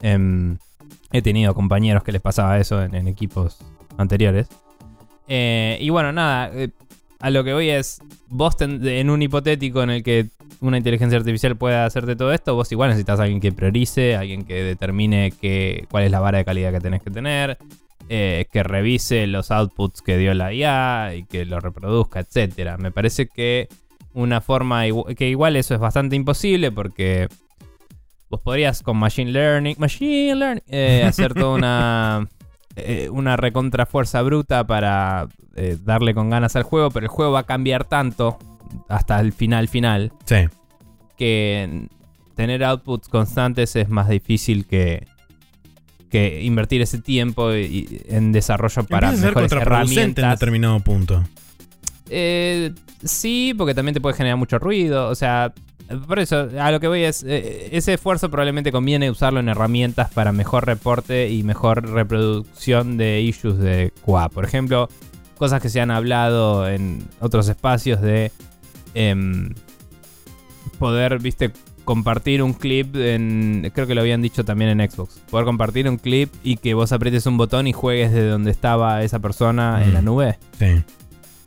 Em, 0.00 0.58
he 1.12 1.22
tenido 1.22 1.54
compañeros 1.54 2.04
que 2.04 2.12
les 2.12 2.20
pasaba 2.20 2.58
eso 2.58 2.82
en, 2.82 2.94
en 2.94 3.08
equipos 3.08 3.58
anteriores. 3.96 4.48
Eh, 5.28 5.76
y 5.80 5.90
bueno, 5.90 6.10
nada, 6.12 6.50
eh, 6.54 6.70
a 7.20 7.30
lo 7.30 7.44
que 7.44 7.52
voy 7.52 7.68
es, 7.68 8.00
vos 8.28 8.56
en 8.60 9.10
un 9.10 9.22
hipotético 9.22 9.82
en 9.82 9.90
el 9.90 10.02
que 10.02 10.26
una 10.60 10.78
inteligencia 10.78 11.18
artificial 11.18 11.56
pueda 11.56 11.84
hacerte 11.84 12.16
todo 12.16 12.32
esto, 12.32 12.54
vos 12.54 12.72
igual 12.72 12.88
necesitas 12.88 13.20
alguien 13.20 13.40
que 13.40 13.52
priorice, 13.52 14.16
alguien 14.16 14.44
que 14.44 14.62
determine 14.62 15.32
que, 15.32 15.86
cuál 15.90 16.04
es 16.04 16.10
la 16.10 16.20
vara 16.20 16.38
de 16.38 16.44
calidad 16.44 16.72
que 16.72 16.80
tenés 16.80 17.02
que 17.02 17.10
tener, 17.10 17.58
eh, 18.08 18.46
que 18.50 18.62
revise 18.62 19.26
los 19.26 19.50
outputs 19.50 20.00
que 20.00 20.16
dio 20.16 20.32
la 20.32 20.52
IA 20.52 21.14
y 21.14 21.24
que 21.24 21.44
lo 21.44 21.60
reproduzca, 21.60 22.20
etcétera. 22.20 22.78
Me 22.78 22.90
parece 22.90 23.28
que 23.28 23.68
una 24.14 24.40
forma 24.40 24.84
que 25.16 25.28
igual 25.28 25.56
eso 25.56 25.74
es 25.74 25.80
bastante 25.80 26.16
imposible 26.16 26.72
porque 26.72 27.28
vos 28.30 28.40
podrías 28.40 28.82
con 28.82 28.96
machine 28.96 29.30
learning, 29.30 29.76
machine 29.78 30.34
learning, 30.34 31.04
hacer 31.04 31.34
toda 31.34 31.54
una 31.54 32.28
eh, 32.78 33.08
una 33.10 33.36
recontra 33.36 33.86
fuerza 33.86 34.22
bruta 34.22 34.66
para 34.66 35.28
eh, 35.56 35.76
darle 35.84 36.14
con 36.14 36.30
ganas 36.30 36.56
al 36.56 36.62
juego, 36.62 36.90
pero 36.90 37.04
el 37.04 37.10
juego 37.10 37.32
va 37.32 37.40
a 37.40 37.46
cambiar 37.46 37.84
tanto 37.84 38.38
hasta 38.88 39.18
el 39.20 39.32
final 39.32 39.68
final 39.68 40.12
Sí. 40.24 40.46
que 41.16 41.88
tener 42.34 42.62
outputs 42.64 43.08
constantes 43.08 43.74
es 43.76 43.88
más 43.88 44.08
difícil 44.08 44.66
que, 44.66 45.06
que 46.10 46.42
invertir 46.42 46.80
ese 46.82 47.00
tiempo 47.00 47.52
y- 47.54 47.64
y 47.64 48.02
en 48.08 48.32
desarrollo 48.32 48.84
para 48.84 49.08
Empieza 49.08 49.26
a 49.26 49.26
ser 49.28 49.34
mejores 49.36 49.52
contraproducente 49.52 50.20
en 50.22 50.30
determinado 50.30 50.80
punto. 50.80 51.24
Eh, 52.10 52.72
sí, 53.04 53.54
porque 53.56 53.74
también 53.74 53.94
te 53.94 54.00
puede 54.00 54.16
generar 54.16 54.36
mucho 54.38 54.58
ruido. 54.58 55.08
O 55.08 55.14
sea, 55.14 55.52
por 56.06 56.18
eso, 56.18 56.48
a 56.60 56.70
lo 56.70 56.80
que 56.80 56.88
voy 56.88 57.02
es, 57.04 57.22
eh, 57.26 57.68
ese 57.72 57.94
esfuerzo 57.94 58.30
probablemente 58.30 58.72
conviene 58.72 59.10
usarlo 59.10 59.40
en 59.40 59.48
herramientas 59.48 60.10
para 60.12 60.32
mejor 60.32 60.66
reporte 60.66 61.30
y 61.30 61.42
mejor 61.42 61.88
reproducción 61.90 62.96
de 62.98 63.20
issues 63.22 63.58
de 63.58 63.92
QA. 64.04 64.28
Por 64.28 64.44
ejemplo, 64.44 64.88
cosas 65.36 65.62
que 65.62 65.68
se 65.68 65.80
han 65.80 65.90
hablado 65.90 66.68
en 66.68 67.02
otros 67.20 67.48
espacios 67.48 68.00
de 68.02 68.32
em, 68.94 69.54
poder, 70.78 71.18
viste, 71.20 71.52
compartir 71.84 72.42
un 72.42 72.52
clip 72.52 72.94
en... 72.96 73.70
Creo 73.74 73.86
que 73.86 73.94
lo 73.94 74.02
habían 74.02 74.20
dicho 74.20 74.44
también 74.44 74.78
en 74.78 74.90
Xbox. 74.90 75.20
Poder 75.30 75.46
compartir 75.46 75.88
un 75.88 75.96
clip 75.96 76.30
y 76.42 76.56
que 76.58 76.74
vos 76.74 76.92
aprietes 76.92 77.24
un 77.26 77.38
botón 77.38 77.66
y 77.66 77.72
juegues 77.72 78.12
de 78.12 78.26
donde 78.28 78.50
estaba 78.50 79.02
esa 79.02 79.20
persona 79.20 79.82
en 79.82 79.90
Mm. 79.90 79.94
la 79.94 80.02
nube. 80.02 80.38
Sí. 80.58 80.82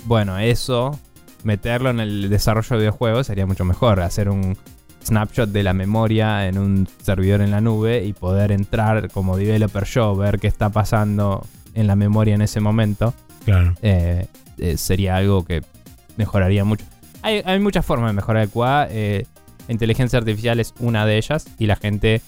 Bueno, 0.06 0.38
eso, 0.40 1.00
meterlo 1.44 1.90
en 1.90 2.00
el 2.00 2.30
desarrollo 2.30 2.70
de 2.72 2.78
videojuegos 2.78 3.28
sería 3.28 3.46
mucho 3.46 3.66
mejor. 3.66 4.00
Hacer 4.02 4.30
un 4.30 4.58
snapshot 5.04 5.50
de 5.50 5.64
la 5.64 5.74
memoria 5.74 6.48
en 6.48 6.58
un 6.58 6.88
servidor 7.02 7.42
en 7.42 7.52
la 7.52 7.62
nube 7.62 8.04
y 8.04 8.14
poder 8.14 8.52
entrar 8.52 9.10
como 9.12 9.38
developer 9.38 9.86
yo, 9.86 10.16
ver 10.16 10.40
qué 10.40 10.48
está 10.48 10.70
pasando 10.70 11.46
en 11.74 11.88
la 11.88 11.96
memoria 11.96 12.36
en 12.36 12.42
ese 12.42 12.60
momento, 12.60 13.14
Claro. 13.46 13.74
eh, 13.82 14.28
eh, 14.58 14.78
sería 14.78 15.16
algo 15.16 15.44
que 15.46 15.62
mejoraría 16.18 16.64
mucho. 16.66 16.86
Hay, 17.24 17.42
hay 17.46 17.60
muchas 17.60 17.86
formas 17.86 18.10
de 18.10 18.14
mejorar 18.14 18.44
el 18.44 18.50
QA. 18.50 18.88
eh, 18.90 19.26
inteligencia 19.68 20.20
artificial 20.20 20.60
es 20.60 20.74
una 20.80 21.06
de 21.06 21.18
ellas 21.18 21.48
y 21.58 21.66
la 21.68 21.76
gente 21.78 22.22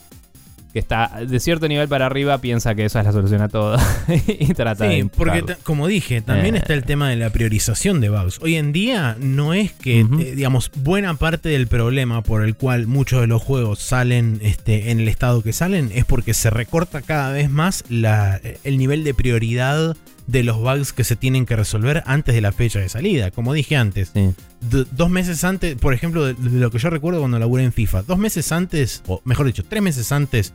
que 0.74 0.80
está 0.80 1.12
de 1.28 1.40
cierto 1.40 1.68
nivel 1.68 1.88
para 1.88 2.08
arriba 2.08 2.40
piensa 2.40 2.74
que 2.74 2.84
esa 2.86 3.00
es 3.02 3.06
la 3.06 3.12
solución 3.12 3.42
a 3.42 3.48
todo 3.48 3.78
y 4.28 4.54
trata 4.56 4.86
de 4.86 5.04
Sí, 5.04 5.10
porque 5.16 5.46
como 5.64 5.88
dije, 5.88 6.22
también 6.22 6.56
Eh. 6.56 6.58
está 6.58 6.74
el 6.74 6.84
tema 6.84 7.10
de 7.10 7.16
la 7.16 7.30
priorización 7.30 8.02
de 8.02 8.10
bugs. 8.10 8.40
Hoy 8.42 8.56
en 8.56 8.74
día 8.74 9.16
no 9.20 9.54
es 9.54 9.72
que, 9.72 10.00
eh, 10.02 10.06
digamos, 10.36 10.72
buena 10.76 11.14
parte 11.14 11.50
del 11.50 11.68
problema 11.68 12.24
por 12.24 12.44
el 12.44 12.56
cual 12.56 12.88
muchos 12.88 13.22
de 13.22 13.28
los 13.28 13.42
juegos 13.42 13.80
salen 13.80 14.40
este, 14.42 14.90
en 14.92 15.00
el 15.00 15.08
estado 15.08 15.44
que 15.44 15.54
salen 15.54 15.92
es 15.94 16.06
porque 16.06 16.34
se 16.34 16.50
recorta 16.50 17.02
cada 17.04 17.32
vez 17.32 17.50
más 17.52 17.84
la- 17.90 18.42
el 18.64 18.78
nivel 18.78 19.04
de 19.04 19.14
prioridad 19.14 19.96
de 20.28 20.44
los 20.44 20.58
bugs 20.58 20.94
que 20.94 21.04
se 21.04 21.16
tienen 21.16 21.46
que 21.46 21.56
resolver 21.56 22.04
antes 22.06 22.34
de 22.34 22.42
la 22.42 22.52
fecha 22.52 22.80
de 22.80 22.90
salida. 22.90 23.32
Como 23.32 23.54
dije 23.54 23.76
antes, 23.76 24.12
Sí. 24.14 24.34
dos 24.62 25.10
meses 25.10 25.44
antes, 25.44 25.76
por 25.76 25.94
ejemplo, 25.94 26.26
de, 26.26 26.36
lo 26.50 26.72
que 26.72 26.80
yo 26.80 26.90
recuerdo 26.90 27.20
cuando 27.20 27.40
laburé 27.40 27.64
en 27.64 27.74
FIFA, 27.74 28.04
dos 28.04 28.18
meses 28.18 28.52
antes, 28.52 29.04
o 29.08 29.22
mejor 29.26 29.46
dicho, 29.46 29.64
tres 29.68 29.82
meses 29.82 30.12
antes 30.12 30.54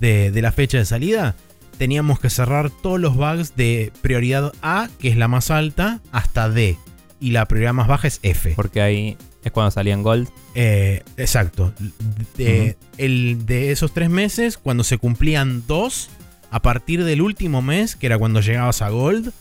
de, 0.00 0.30
de 0.30 0.42
la 0.42 0.52
fecha 0.52 0.78
de 0.78 0.84
salida, 0.84 1.34
teníamos 1.78 2.20
que 2.20 2.30
cerrar 2.30 2.70
todos 2.70 3.00
los 3.00 3.16
bugs 3.16 3.54
de 3.56 3.92
prioridad 4.02 4.52
A, 4.62 4.88
que 4.98 5.08
es 5.08 5.16
la 5.16 5.28
más 5.28 5.50
alta, 5.50 6.00
hasta 6.12 6.48
D. 6.48 6.76
Y 7.20 7.32
la 7.32 7.46
prioridad 7.46 7.72
más 7.72 7.88
baja 7.88 8.06
es 8.06 8.20
F. 8.22 8.52
Porque 8.54 8.80
ahí 8.80 9.16
es 9.42 9.50
cuando 9.50 9.70
salían 9.72 10.02
Gold. 10.02 10.28
Eh, 10.54 11.02
exacto. 11.16 11.72
De, 12.36 12.76
el, 12.96 13.44
de 13.46 13.72
esos 13.72 13.92
tres 13.92 14.10
meses, 14.10 14.56
cuando 14.56 14.84
se 14.84 14.98
cumplían 14.98 15.64
dos, 15.66 16.10
a 16.50 16.60
partir 16.60 17.04
del 17.04 17.20
último 17.22 17.62
mes, 17.62 17.96
que 17.96 18.06
era 18.06 18.18
cuando 18.18 18.40
llegabas 18.40 18.82
a 18.82 18.88
Gold, 18.90 19.32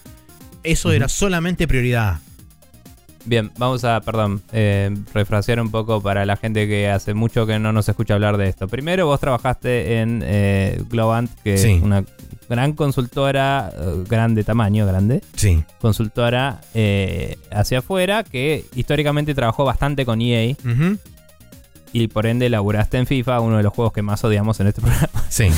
eso 0.64 0.92
era 0.92 1.08
solamente 1.08 1.68
prioridad. 1.68 2.20
Bien, 3.26 3.52
vamos 3.58 3.84
a, 3.84 4.00
perdón, 4.02 4.42
eh, 4.54 4.90
refrasear 5.14 5.60
un 5.60 5.70
poco 5.70 6.02
para 6.02 6.26
la 6.26 6.38
gente 6.38 6.66
que 6.66 6.88
hace 6.90 7.14
mucho 7.14 7.46
que 7.46 7.60
no 7.60 7.74
nos 7.74 7.90
escucha 7.90 8.14
hablar 8.14 8.38
de 8.38 8.48
esto. 8.48 8.70
Primero, 8.70 9.06
vos 9.06 9.20
trabajaste 9.20 10.00
en 10.00 10.24
eh, 10.26 10.82
Globant, 10.90 11.30
que 11.44 11.58
Sí. 11.58 11.72
es 11.74 11.82
una 11.84 12.06
gran 12.50 12.72
consultora, 12.72 13.70
eh, 13.78 14.04
grande 14.08 14.46
tamaño, 14.46 14.86
grande, 14.86 15.22
Sí. 15.36 15.62
consultora 15.82 16.62
eh, 16.74 17.38
hacia 17.52 17.80
afuera, 17.80 18.24
que 18.24 18.64
históricamente 18.76 19.36
trabajó 19.36 19.66
bastante 19.66 20.06
con 20.06 20.22
EA 20.22 20.56
Ujú. 20.64 20.98
Y 22.02 22.08
por 22.08 22.26
ende 22.26 22.50
laburaste 22.50 22.98
en 22.98 23.08
FIFA, 23.08 23.40
uno 23.42 23.58
de 23.58 23.64
los 23.64 23.74
juegos 23.74 23.94
que 23.94 24.02
más 24.02 24.24
odiamos 24.24 24.60
en 24.60 24.68
este 24.68 24.82
programa. 24.82 25.10
Sí. 25.30 25.50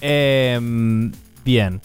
Eh, 0.00 0.58
bien. 1.44 1.80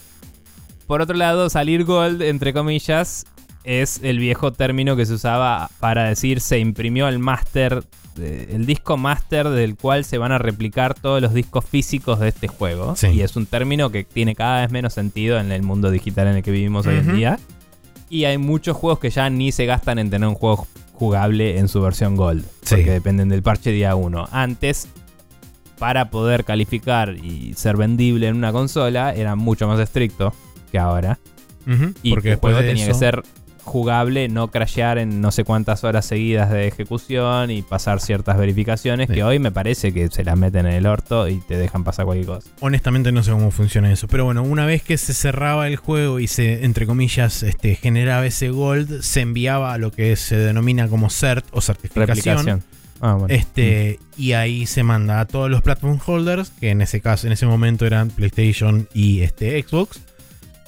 Por 0.86 1.02
otro 1.02 1.14
lado, 1.14 1.50
salir 1.50 1.84
Gold, 1.84 2.22
entre 2.22 2.52
comillas, 2.52 3.26
es 3.64 4.00
el 4.02 4.18
viejo 4.18 4.52
término 4.52 4.96
que 4.96 5.06
se 5.06 5.14
usaba 5.14 5.70
para 5.78 6.04
decir 6.04 6.40
se 6.40 6.58
imprimió 6.58 7.08
el 7.08 7.18
máster, 7.18 7.82
el 8.16 8.66
disco 8.66 8.96
máster 8.96 9.48
del 9.48 9.76
cual 9.76 10.04
se 10.04 10.18
van 10.18 10.32
a 10.32 10.38
replicar 10.38 10.94
todos 10.94 11.20
los 11.20 11.34
discos 11.34 11.64
físicos 11.64 12.20
de 12.20 12.28
este 12.28 12.48
juego. 12.48 12.96
Sí. 12.96 13.08
Y 13.08 13.22
es 13.22 13.36
un 13.36 13.46
término 13.46 13.90
que 13.90 14.04
tiene 14.04 14.34
cada 14.34 14.62
vez 14.62 14.70
menos 14.70 14.94
sentido 14.94 15.38
en 15.38 15.52
el 15.52 15.62
mundo 15.62 15.90
digital 15.90 16.28
en 16.28 16.36
el 16.36 16.42
que 16.42 16.50
vivimos 16.50 16.86
hoy 16.86 16.96
en 16.96 17.16
día. 17.16 17.38
Y 18.10 18.24
hay 18.24 18.38
muchos 18.38 18.76
juegos 18.76 18.98
que 18.98 19.10
ya 19.10 19.28
ni 19.30 19.52
se 19.52 19.66
gastan 19.66 19.98
en 19.98 20.10
tener 20.10 20.28
un 20.28 20.34
juego 20.34 20.66
jugable 20.94 21.58
en 21.58 21.68
su 21.68 21.80
versión 21.82 22.16
Gold. 22.16 22.44
Sí. 22.62 22.76
Porque 22.76 22.90
dependen 22.92 23.28
del 23.28 23.42
parche 23.42 23.70
día 23.70 23.94
1. 23.94 24.28
Antes, 24.32 24.88
para 25.78 26.08
poder 26.10 26.44
calificar 26.44 27.16
y 27.16 27.52
ser 27.54 27.76
vendible 27.76 28.28
en 28.28 28.36
una 28.36 28.52
consola, 28.52 29.12
era 29.14 29.36
mucho 29.36 29.68
más 29.68 29.78
estricto 29.80 30.32
que 30.72 30.78
ahora. 30.78 31.18
Y 32.02 32.10
porque 32.10 32.28
el 32.28 32.34
después 32.34 32.52
juego 32.54 32.58
de 32.60 32.68
tenía 32.68 32.84
eso- 32.84 32.92
que 32.92 32.98
ser 32.98 33.22
jugable, 33.64 34.28
no 34.28 34.48
crashear 34.48 34.98
en 34.98 35.20
no 35.20 35.30
sé 35.32 35.44
cuántas 35.44 35.82
horas 35.84 36.06
seguidas 36.06 36.50
de 36.50 36.66
ejecución 36.68 37.50
y 37.50 37.62
pasar 37.62 38.00
ciertas 38.00 38.36
verificaciones 38.38 39.08
Sí. 39.08 39.14
que 39.14 39.24
hoy 39.24 39.38
me 39.38 39.50
parece 39.50 39.92
que 39.92 40.08
se 40.08 40.22
las 40.24 40.38
meten 40.38 40.66
en 40.66 40.72
el 40.74 40.86
orto 40.86 41.28
y 41.28 41.40
te 41.40 41.56
dejan 41.56 41.82
pasar 41.84 42.04
cualquier 42.04 42.26
cosa. 42.26 42.50
Honestamente 42.60 43.10
no 43.12 43.22
sé 43.22 43.30
cómo 43.32 43.50
funciona 43.50 43.90
eso. 43.92 44.06
Pero 44.08 44.24
bueno, 44.24 44.42
una 44.42 44.66
vez 44.66 44.82
que 44.82 44.96
se 44.98 45.14
cerraba 45.14 45.66
el 45.66 45.76
juego 45.76 46.20
y 46.20 46.26
se, 46.26 46.64
entre 46.64 46.86
comillas, 46.86 47.42
este, 47.42 47.74
generaba 47.74 48.24
ese 48.26 48.50
gold, 48.50 49.02
se 49.02 49.20
enviaba 49.22 49.72
a 49.74 49.78
lo 49.78 49.90
que 49.90 50.14
se 50.16 50.36
denomina 50.36 50.88
como 50.88 51.10
cert 51.10 51.44
o 51.52 51.60
certificación. 51.60 52.62
Ah, 53.00 53.14
bueno. 53.14 53.26
Este, 53.34 53.98
y 54.16 54.32
ahí 54.32 54.66
se 54.66 54.82
manda 54.82 55.20
a 55.20 55.26
todos 55.26 55.50
los 55.50 55.60
platform 55.62 55.98
holders, 56.06 56.50
que 56.50 56.70
en 56.70 56.80
ese 56.80 57.00
caso, 57.00 57.26
en 57.26 57.32
ese 57.32 57.44
momento 57.44 57.84
eran 57.86 58.08
PlayStation 58.10 58.88
y 58.94 59.20
este, 59.20 59.60
Xbox. 59.62 60.00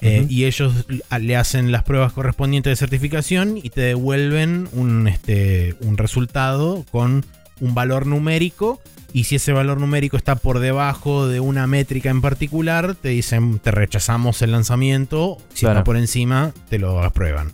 Eh, 0.01 0.25
y 0.29 0.45
ellos 0.45 0.85
le 1.19 1.35
hacen 1.35 1.71
las 1.71 1.83
pruebas 1.83 2.13
correspondientes 2.13 2.71
de 2.71 2.75
certificación 2.75 3.57
y 3.57 3.69
te 3.71 3.81
devuelven 3.81 4.69
un, 4.73 5.07
este, 5.07 5.75
un 5.81 5.97
resultado 5.97 6.85
con 6.91 7.25
un 7.59 7.73
valor 7.75 8.05
numérico. 8.05 8.79
Y 9.13 9.23
si 9.23 9.37
ese 9.37 9.53
valor 9.53 9.79
numérico 9.79 10.17
está 10.17 10.35
por 10.35 10.59
debajo 10.59 11.27
de 11.27 11.39
una 11.39 11.65
métrica 11.65 12.09
en 12.09 12.21
particular, 12.21 12.93
te 12.93 13.09
dicen 13.09 13.57
te 13.59 13.71
rechazamos 13.71 14.41
el 14.41 14.51
lanzamiento. 14.51 15.37
Si 15.53 15.61
Claro. 15.61 15.79
está 15.79 15.83
por 15.85 15.97
encima, 15.97 16.51
te 16.69 16.77
lo 16.77 17.01
aprueban. 17.01 17.53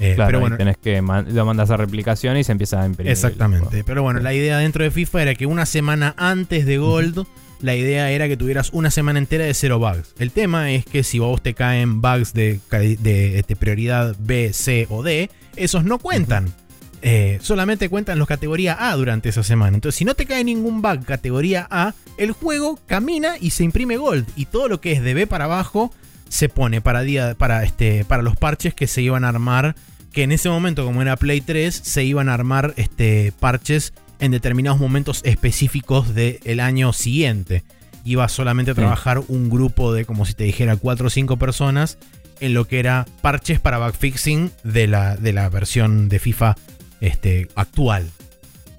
Eh, 0.00 0.12
Claro, 0.14 0.28
pero 0.28 0.38
ahí 0.38 0.42
bueno, 0.42 0.56
tenés 0.56 0.76
que 0.78 1.02
man- 1.02 1.26
lo 1.34 1.44
mandas 1.44 1.70
a 1.70 1.76
replicación 1.76 2.36
y 2.36 2.44
se 2.44 2.52
empieza 2.52 2.80
a 2.80 2.86
imprimir. 2.86 3.10
Exactamente. 3.10 3.82
Pero 3.84 4.02
bueno, 4.04 4.20
Sí. 4.20 4.24
la 4.24 4.32
idea 4.32 4.58
dentro 4.58 4.84
de 4.84 4.92
FIFA 4.92 5.22
era 5.22 5.34
que 5.34 5.44
una 5.44 5.66
semana 5.66 6.14
antes 6.16 6.64
de 6.64 6.78
Gold, 6.78 7.26
la 7.60 7.74
idea 7.74 8.10
era 8.10 8.28
que 8.28 8.36
tuvieras 8.36 8.70
una 8.72 8.90
semana 8.90 9.18
entera 9.18 9.44
de 9.44 9.54
cero 9.54 9.78
bugs. 9.78 10.14
El 10.18 10.30
tema 10.30 10.70
es 10.70 10.84
que 10.84 11.02
si 11.02 11.18
vos 11.18 11.42
te 11.42 11.54
caen 11.54 12.00
bugs 12.00 12.32
de, 12.32 12.60
de, 12.70 13.38
este, 13.38 13.56
prioridad 13.56 14.14
B, 14.18 14.52
C 14.52 14.86
o 14.90 15.02
D, 15.02 15.30
esos 15.56 15.84
no 15.84 15.98
cuentan. 15.98 16.52
Eh, 17.00 17.38
solamente 17.40 17.88
cuentan 17.88 18.18
los 18.18 18.26
categoría 18.26 18.90
A 18.90 18.96
durante 18.96 19.28
esa 19.28 19.42
semana. 19.42 19.76
Entonces, 19.76 19.98
si 19.98 20.04
no 20.04 20.14
te 20.14 20.26
cae 20.26 20.44
ningún 20.44 20.82
bug 20.82 21.04
categoría 21.04 21.66
A, 21.70 21.94
el 22.16 22.32
juego 22.32 22.78
camina 22.86 23.36
y 23.40 23.50
se 23.50 23.64
imprime 23.64 23.96
Gold. 23.96 24.26
Y 24.36 24.46
todo 24.46 24.68
lo 24.68 24.80
que 24.80 24.92
es 24.92 25.02
de 25.02 25.14
B 25.14 25.26
para 25.26 25.44
abajo 25.44 25.92
se 26.28 26.48
pone 26.48 26.80
para, 26.80 27.02
día, 27.02 27.34
para, 27.36 27.64
este, 27.64 28.04
para 28.04 28.22
los 28.22 28.36
parches 28.36 28.74
que 28.74 28.86
se 28.86 29.02
iban 29.02 29.24
a 29.24 29.28
armar. 29.28 29.76
Que 30.12 30.22
en 30.22 30.32
ese 30.32 30.48
momento, 30.48 30.84
como 30.84 31.02
era 31.02 31.16
Play 31.16 31.40
3, 31.40 31.74
se 31.74 32.02
iban 32.04 32.28
a 32.28 32.34
armar 32.34 32.74
este, 32.76 33.32
parches 33.38 33.92
en 34.20 34.30
determinados 34.30 34.80
momentos 34.80 35.20
específicos 35.24 36.14
del 36.14 36.60
año 36.60 36.92
siguiente. 36.92 37.62
Iba 38.04 38.28
solamente 38.28 38.70
a 38.70 38.74
Sí. 38.74 38.80
trabajar 38.80 39.22
un 39.28 39.50
grupo 39.50 39.92
de, 39.92 40.04
como 40.04 40.24
si 40.24 40.34
te 40.34 40.44
dijera, 40.44 40.76
4 40.76 41.06
o 41.08 41.10
5 41.10 41.36
personas 41.36 41.98
en 42.40 42.54
lo 42.54 42.66
que 42.66 42.78
era 42.78 43.06
parches 43.20 43.60
para 43.60 43.78
backfixing 43.78 44.50
de 44.64 44.86
la, 44.86 45.16
de 45.16 45.32
la 45.32 45.48
versión 45.48 46.08
de 46.08 46.18
FIFA 46.18 46.56
este, 47.00 47.48
actual. 47.54 48.10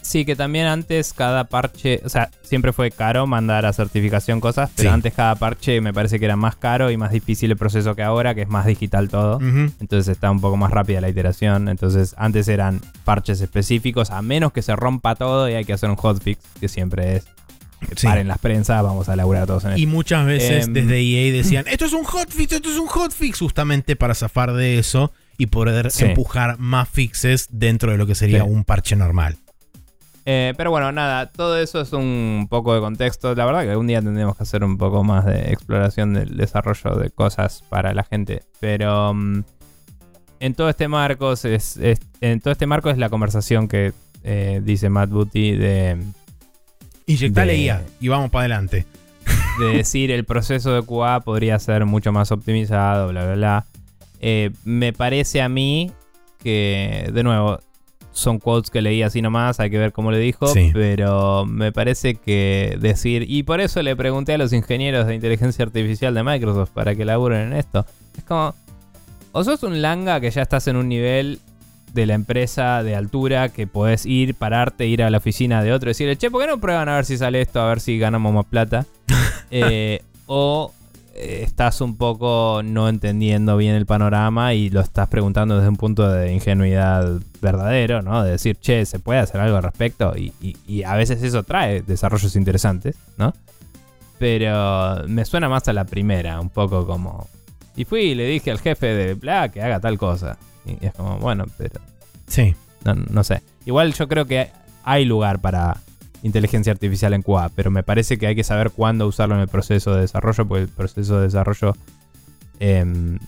Sí, 0.10 0.26
que 0.26 0.36
también 0.36 0.66
antes 0.66 1.14
cada 1.14 1.44
parche, 1.44 2.02
o 2.04 2.10
sea, 2.10 2.32
siempre 2.42 2.74
fue 2.74 2.90
caro 2.90 3.28
mandar 3.28 3.68
a 3.68 3.74
certificación 3.74 4.42
cosas, 4.42 4.72
pero 4.76 4.90
Sí. 4.90 4.94
antes 4.94 5.14
cada 5.14 5.36
parche 5.36 5.82
me 5.82 5.94
parece 5.94 6.18
que 6.18 6.26
era 6.26 6.36
más 6.36 6.56
caro 6.56 6.90
y 6.90 6.98
más 6.98 7.12
difícil 7.12 7.52
el 7.52 7.58
proceso 7.58 7.96
que 7.96 8.02
ahora, 8.02 8.34
que 8.34 8.42
es 8.42 8.50
más 8.50 8.66
digital 8.66 9.08
todo. 9.10 9.40
Entonces 9.40 10.08
está 10.08 10.32
un 10.32 10.42
poco 10.42 10.58
más 10.58 10.72
rápida 10.72 11.00
la 11.00 11.10
iteración. 11.10 11.70
Entonces 11.70 12.16
antes 12.18 12.48
eran 12.48 12.82
parches 13.06 13.40
específicos, 13.40 14.10
a 14.10 14.24
menos 14.24 14.52
que 14.52 14.64
se 14.64 14.76
rompa 14.76 15.14
todo 15.14 15.48
y 15.48 15.54
hay 15.54 15.64
que 15.64 15.74
hacer 15.74 15.92
un 15.92 15.96
hotfix, 15.96 16.42
que 16.60 16.68
siempre 16.68 17.18
es 17.18 17.28
Sí. 17.96 18.08
paren 18.08 18.28
las 18.28 18.40
prensas, 18.40 18.82
vamos 18.82 19.10
a 19.10 19.16
laburar 19.16 19.46
todos 19.46 19.64
en 19.66 19.78
Y 19.78 19.84
esto. 19.84 19.94
muchas 19.94 20.26
veces 20.26 20.66
Em, 20.66 20.74
desde 20.74 21.00
EA 21.02 21.32
decían, 21.38 21.66
esto 21.68 21.86
es 21.86 21.94
un 21.94 22.04
hotfix, 22.04 22.52
esto 22.52 22.70
es 22.70 22.78
un 22.80 22.88
hotfix, 22.88 23.38
justamente 23.40 23.96
para 23.96 24.16
zafar 24.16 24.54
de 24.54 24.80
eso 24.80 25.14
y 25.38 25.46
poder 25.46 25.92
Sí. 25.92 26.06
empujar 26.06 26.58
más 26.58 26.90
fixes 26.90 27.48
dentro 27.52 27.92
de 27.92 28.00
lo 28.00 28.08
que 28.08 28.16
sería 28.16 28.44
Sí. 28.44 28.50
un 28.50 28.64
parche 28.66 28.96
normal. 28.96 29.38
Eh, 30.32 30.54
pero 30.58 30.70
bueno, 30.70 30.92
nada, 30.92 31.32
todo 31.32 31.58
eso 31.58 31.82
es 31.82 31.92
un 31.92 32.46
poco 32.52 32.76
de 32.76 32.82
contexto. 32.82 33.34
La 33.34 33.46
verdad 33.46 33.64
que 33.64 33.72
algún 33.72 33.88
día 33.88 34.00
tendremos 34.00 34.38
que 34.38 34.44
hacer 34.44 34.64
un 34.64 34.78
poco 34.78 35.04
más 35.04 35.26
de 35.26 35.52
exploración 35.52 36.14
del 36.14 36.38
desarrollo 36.38 36.98
de 37.00 37.10
cosas 37.10 37.64
para 37.68 37.96
la 37.96 38.04
gente. 38.04 38.44
Pero 38.60 39.12
mm, 39.16 39.42
en 40.42 40.54
todo 40.54 40.70
este 40.70 40.88
marco 40.88 41.34
es, 41.34 41.46
es- 41.46 42.00
en 42.22 42.42
todo 42.42 42.52
este 42.52 42.68
marco 42.68 42.92
es 42.92 43.00
la 43.00 43.10
conversación 43.10 43.68
que 43.68 43.92
eh, 44.24 44.62
dice 44.64 44.90
Matt 44.90 45.10
Booty 45.10 45.54
de, 45.56 45.98
Inyectale 47.08 47.54
De- 47.54 47.58
IA 47.60 47.82
y 48.00 48.08
vamos 48.10 48.30
para 48.30 48.42
adelante. 48.42 48.86
de 49.60 49.78
decir 49.78 50.12
el 50.12 50.26
proceso 50.26 50.74
de 50.74 50.84
QA 50.86 51.22
podría 51.22 51.58
ser 51.58 51.86
mucho 51.86 52.12
más 52.12 52.32
optimizado, 52.32 53.08
bla, 53.10 53.24
bla, 53.26 53.34
bla. 53.36 53.66
Eh, 54.22 54.52
me 54.64 54.94
parece 54.94 55.42
a 55.42 55.50
mí 55.50 55.92
que, 56.44 57.10
de 57.12 57.24
nuevo, 57.24 57.62
son 58.20 58.40
quotes 58.40 58.70
que 58.70 58.82
leí 58.82 59.02
así 59.04 59.22
nomás, 59.22 59.60
hay 59.60 59.70
que 59.70 59.78
ver 59.78 59.92
cómo 59.92 60.12
le 60.12 60.20
dijo, 60.20 60.48
Sí. 60.48 60.72
pero 60.74 61.46
me 61.46 61.72
parece 61.72 62.16
que 62.16 62.78
decir, 62.80 63.26
y 63.28 63.44
por 63.44 63.62
eso 63.62 63.82
le 63.82 63.96
pregunté 63.96 64.34
a 64.34 64.38
los 64.38 64.54
ingenieros 64.54 65.08
de 65.08 65.16
inteligencia 65.16 65.66
artificial 65.66 66.14
de 66.14 66.24
Microsoft 66.24 66.70
para 66.72 66.96
que 66.96 67.06
laburen 67.06 67.52
en 67.52 67.54
esto, 67.54 67.86
es 68.18 68.24
como, 68.24 68.54
o 69.32 69.44
sos 69.44 69.64
un 69.64 69.82
langa 69.82 70.20
que 70.20 70.32
ya 70.32 70.42
estás 70.42 70.68
en 70.68 70.76
un 70.76 70.90
nivel 70.90 71.40
de 71.94 72.06
la 72.06 72.14
empresa 72.14 72.84
de 72.84 72.96
altura 72.96 73.50
que 73.50 73.66
podés 73.66 74.06
ir, 74.06 74.36
pararte, 74.36 74.86
ir 74.86 75.02
a 75.02 75.10
la 75.10 75.18
oficina 75.18 75.64
de 75.64 75.74
otro 75.74 75.90
y 75.90 75.92
decirle, 75.92 76.18
che, 76.18 76.30
¿por 76.30 76.42
qué 76.42 76.48
no 76.48 76.60
prueban 76.60 76.88
a 76.88 76.96
ver 76.96 77.06
si 77.06 77.18
sale 77.18 77.42
esto, 77.42 77.60
a 77.62 77.68
ver 77.70 77.80
si 77.80 77.98
ganamos 77.98 78.34
más 78.34 78.46
plata? 78.46 78.86
Eh, 79.52 80.04
o 80.28 80.72
estás 81.20 81.82
un 81.82 81.98
poco 81.98 82.62
no 82.64 82.88
entendiendo 82.90 83.58
bien 83.58 83.76
el 83.76 83.86
panorama 83.86 84.54
y 84.54 84.70
lo 84.70 84.80
estás 84.82 85.08
preguntando 85.08 85.56
desde 85.56 85.70
un 85.70 85.76
punto 85.78 86.10
de 86.10 86.34
ingenuidad 86.34 87.20
verdadero, 87.42 88.02
¿no? 88.02 88.24
De 88.24 88.32
decir, 88.32 88.58
che, 88.58 88.86
¿se 88.86 89.00
puede 89.00 89.20
hacer 89.20 89.42
algo 89.42 89.58
al 89.58 89.64
respecto? 89.64 90.14
Y, 90.18 90.34
y- 90.42 90.56
y 90.68 90.84
a 90.84 90.96
veces 90.96 91.22
eso 91.24 91.44
trae 91.44 91.82
desarrollos 91.82 92.36
interesantes, 92.36 92.96
¿no? 93.18 93.34
Pero 94.18 95.04
me 95.08 95.24
suena 95.26 95.48
más 95.50 95.68
a 95.68 95.74
la 95.74 95.86
primera, 95.86 96.40
un 96.40 96.50
poco 96.50 96.86
como... 96.86 97.28
Y 97.76 97.86
fui 97.86 98.02
y 98.02 98.16
le 98.16 98.26
dije 98.26 98.52
al 98.52 98.60
jefe 98.60 98.88
de 98.88 99.14
bla 99.14 99.50
que 99.50 99.62
haga 99.62 99.80
tal 99.80 99.98
cosa. 99.98 100.38
Y 100.66 100.86
es 100.86 100.94
como, 100.94 101.18
bueno, 101.20 101.46
pero 101.58 101.80
Sí. 102.28 102.54
no, 102.84 102.94
no 102.96 103.24
sé. 103.24 103.42
Igual 103.66 103.94
yo 103.94 104.08
creo 104.10 104.26
que 104.26 104.50
hay 104.84 105.06
lugar 105.06 105.40
para 105.40 105.78
inteligencia 106.24 106.72
artificial 106.72 107.14
en 107.14 107.22
QA, 107.22 107.50
pero 107.56 107.72
me 107.72 107.84
parece 107.84 108.18
que 108.18 108.28
hay 108.28 108.36
que 108.36 108.44
saber 108.44 108.72
cuándo 108.72 109.08
usarlo 109.08 109.36
en 109.36 109.42
el 109.42 109.48
proceso 109.48 109.94
de 109.96 110.02
desarrollo, 110.02 110.48
porque 110.48 110.64
el 110.64 110.70
proceso 110.70 111.18
de 111.18 111.24
desarrollo 111.24 111.76
em, 112.60 113.20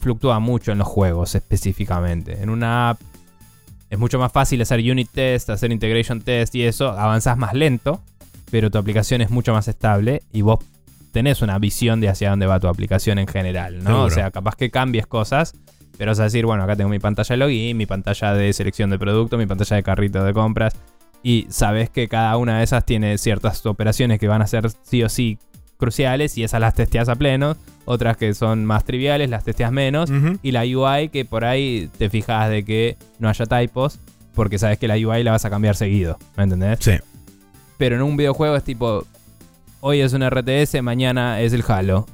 fluctúa 0.00 0.38
mucho 0.38 0.72
en 0.72 0.78
los 0.78 0.88
juegos 0.88 1.34
específicamente. 1.34 2.42
En 2.42 2.50
una 2.50 2.90
app 2.90 3.00
es 3.90 3.98
mucho 3.98 4.18
más 4.18 4.32
fácil 4.32 4.60
hacer 4.62 4.80
unit 4.80 5.08
test, 5.12 5.50
hacer 5.50 5.72
integration 5.72 6.20
test 6.20 6.54
y 6.54 6.64
eso, 6.64 6.88
avanzás 6.88 7.36
más 7.36 7.54
lento, 7.54 8.00
pero 8.50 8.70
tu 8.70 8.78
aplicación 8.78 9.20
es 9.20 9.30
mucho 9.30 9.52
más 9.52 9.68
estable 9.68 10.22
y 10.32 10.42
vos 10.42 10.58
tenés 11.12 11.42
una 11.42 11.58
visión 11.58 12.00
de 12.00 12.08
hacia 12.08 12.30
dónde 12.30 12.46
va 12.46 12.58
tu 12.58 12.68
aplicación 12.68 13.18
en 13.18 13.26
general, 13.26 13.78
¿no? 13.78 13.84
Seguro. 13.84 14.04
O 14.04 14.10
sea, 14.10 14.30
capaz 14.30 14.56
que 14.56 14.70
cambies 14.70 15.06
cosas, 15.06 15.54
pero 15.98 16.10
vas 16.10 16.20
a 16.20 16.24
decir, 16.24 16.46
bueno, 16.46 16.62
acá 16.62 16.74
tengo 16.74 16.90
mi 16.90 16.98
pantalla 16.98 17.34
de 17.34 17.36
login, 17.36 17.76
mi 17.76 17.86
pantalla 17.86 18.34
de 18.34 18.52
selección 18.52 18.90
de 18.90 18.98
producto, 18.98 19.36
mi 19.36 19.46
pantalla 19.46 19.76
de 19.76 19.82
carrito 19.82 20.24
de 20.24 20.32
compras. 20.32 20.74
Y 21.22 21.46
sabes 21.50 21.90
que 21.90 22.08
cada 22.08 22.36
una 22.36 22.58
de 22.58 22.64
esas 22.64 22.84
tiene 22.84 23.16
ciertas 23.18 23.64
operaciones 23.66 24.18
que 24.18 24.28
van 24.28 24.42
a 24.42 24.46
ser 24.46 24.70
sí 24.82 25.02
o 25.02 25.08
sí 25.08 25.38
cruciales 25.76 26.36
y 26.38 26.44
esas 26.44 26.60
las 26.60 26.74
testeas 26.74 27.08
a 27.08 27.16
pleno. 27.16 27.56
Otras 27.84 28.16
que 28.16 28.34
son 28.34 28.64
más 28.64 28.84
triviales, 28.84 29.30
las 29.30 29.44
testeas 29.44 29.72
menos. 29.72 30.10
Y 30.42 30.52
la 30.52 30.62
UI 30.62 31.08
que 31.08 31.24
por 31.24 31.44
ahí 31.44 31.90
te 31.98 32.10
fijas 32.10 32.50
de 32.50 32.64
que 32.64 32.96
no 33.18 33.28
haya 33.28 33.46
typos 33.46 33.98
porque 34.34 34.58
sabes 34.58 34.78
que 34.78 34.88
la 34.88 34.94
UI 34.94 35.22
la 35.22 35.32
vas 35.32 35.44
a 35.44 35.50
cambiar 35.50 35.76
seguido. 35.76 36.18
¿Me 36.36 36.44
entendés? 36.44 36.78
Sí. 36.80 36.92
Pero 37.78 37.96
en 37.96 38.02
un 38.02 38.16
videojuego 38.16 38.56
es 38.56 38.64
tipo, 38.64 39.04
hoy 39.80 40.00
es 40.00 40.12
un 40.12 40.28
RTS, 40.28 40.82
mañana 40.82 41.40
es 41.40 41.52
el 41.52 41.64
Halo. 41.66 42.06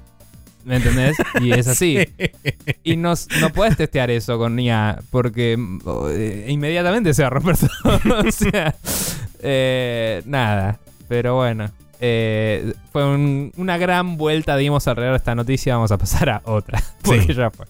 ¿Me 0.69 0.77
entendés? 0.77 1.16
Y 1.40 1.51
es 1.53 1.66
así. 1.66 1.99
Y 2.85 2.97
no, 2.97 3.15
no 3.40 3.51
puedes 3.51 3.77
testear 3.77 4.11
eso 4.11 4.39
con 4.39 4.59
IA 4.61 5.01
porque 5.11 5.59
eh, 6.11 6.47
inmediatamente 6.49 7.12
se 7.15 7.23
va 7.23 7.28
a 7.28 7.31
romper 7.31 7.57
todo. 7.59 8.01
o 8.28 8.31
sea, 8.31 8.74
eh, 9.40 10.23
nada. 10.27 10.78
Pero 11.09 11.35
bueno. 11.36 11.70
eh, 12.01 12.73
fue 12.93 13.05
un- 13.07 13.51
una 13.57 13.77
gran 13.78 14.16
vuelta 14.16 14.57
dimos 14.57 14.86
alrededor 14.86 15.15
de 15.15 15.19
esta 15.19 15.35
noticia. 15.35 15.74
Vamos 15.74 15.90
a 15.90 15.99
pasar 15.99 16.28
a 16.31 16.43
otra. 16.45 16.81
Porque 17.03 17.23
Sí. 17.23 17.35
ya 17.35 17.51
fue. 17.51 17.66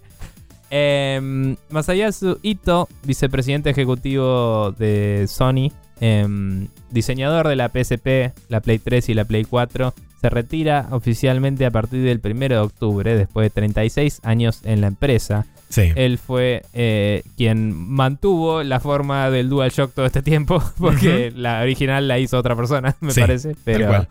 Em, 0.71 1.57
Masayasu 1.71 2.39
Ito, 2.43 2.89
vicepresidente 3.05 3.71
ejecutivo 3.71 4.73
de 4.73 5.25
Sony, 5.29 5.73
em, 6.01 6.69
diseñador 6.91 7.49
de 7.49 7.57
la 7.57 7.69
PSP, 7.69 8.33
la 8.49 8.61
Play 8.61 8.79
3 8.79 9.09
y 9.09 9.15
la 9.15 9.25
Play 9.25 9.45
4, 9.45 9.95
se 10.21 10.31
retira 10.31 10.89
oficialmente 10.91 11.65
a 11.65 11.71
partir 11.71 12.03
del 12.03 12.21
1 12.25 12.49
de 12.49 12.59
octubre, 12.59 13.17
después 13.17 13.45
de 13.47 13.51
36 13.51 14.21
años 14.25 14.61
en 14.65 14.81
la 14.81 14.89
empresa. 14.89 15.47
Sí. 15.69 15.93
Él 15.97 16.19
fue 16.19 16.63
eh, 16.73 17.23
quien 17.37 17.73
mantuvo 17.75 18.63
la 18.63 18.81
forma 18.81 19.31
del 19.31 19.49
DualShock 19.51 19.93
todo 19.95 20.07
este 20.07 20.23
tiempo, 20.23 20.63
porque 20.79 21.33
la 21.35 21.61
original 21.61 22.09
la 22.09 22.19
hizo 22.19 22.39
otra 22.39 22.57
persona, 22.57 22.97
me 23.01 23.13
Sí, 23.13 23.21
parece. 23.21 23.55
Pero, 23.65 24.07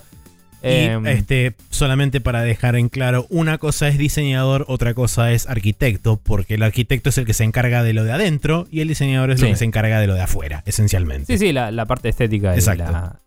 cual. 0.62 0.74
em, 0.74 1.06
y 1.06 1.10
este, 1.10 1.54
solamente 1.70 2.22
para 2.22 2.42
dejar 2.42 2.76
en 2.76 2.90
claro, 2.90 3.26
una 3.30 3.58
cosa 3.58 3.88
es 3.88 3.98
diseñador, 3.98 4.66
otra 4.68 4.94
cosa 4.94 5.32
es 5.32 5.48
arquitecto, 5.48 6.18
porque 6.22 6.56
el 6.56 6.64
arquitecto 6.64 7.10
es 7.10 7.18
el 7.18 7.26
que 7.26 7.34
se 7.34 7.44
encarga 7.44 7.84
de 7.84 7.94
lo 7.94 8.04
de 8.04 8.12
adentro 8.12 8.68
y 8.72 8.82
el 8.82 8.88
diseñador 8.88 9.32
es 9.32 9.40
Sí. 9.40 9.46
el 9.46 9.52
que 9.54 9.58
se 9.58 9.66
encarga 9.66 10.00
de 10.00 10.08
lo 10.08 10.14
de 10.16 10.22
afuera, 10.22 10.64
esencialmente. 10.66 11.26
Sí, 11.26 11.38
sí, 11.38 11.52
la, 11.54 11.72
la 11.72 11.86
parte 11.86 12.10
estética 12.10 12.54
y 12.54 12.60
Exacto. 12.60 12.92
la, 12.92 13.20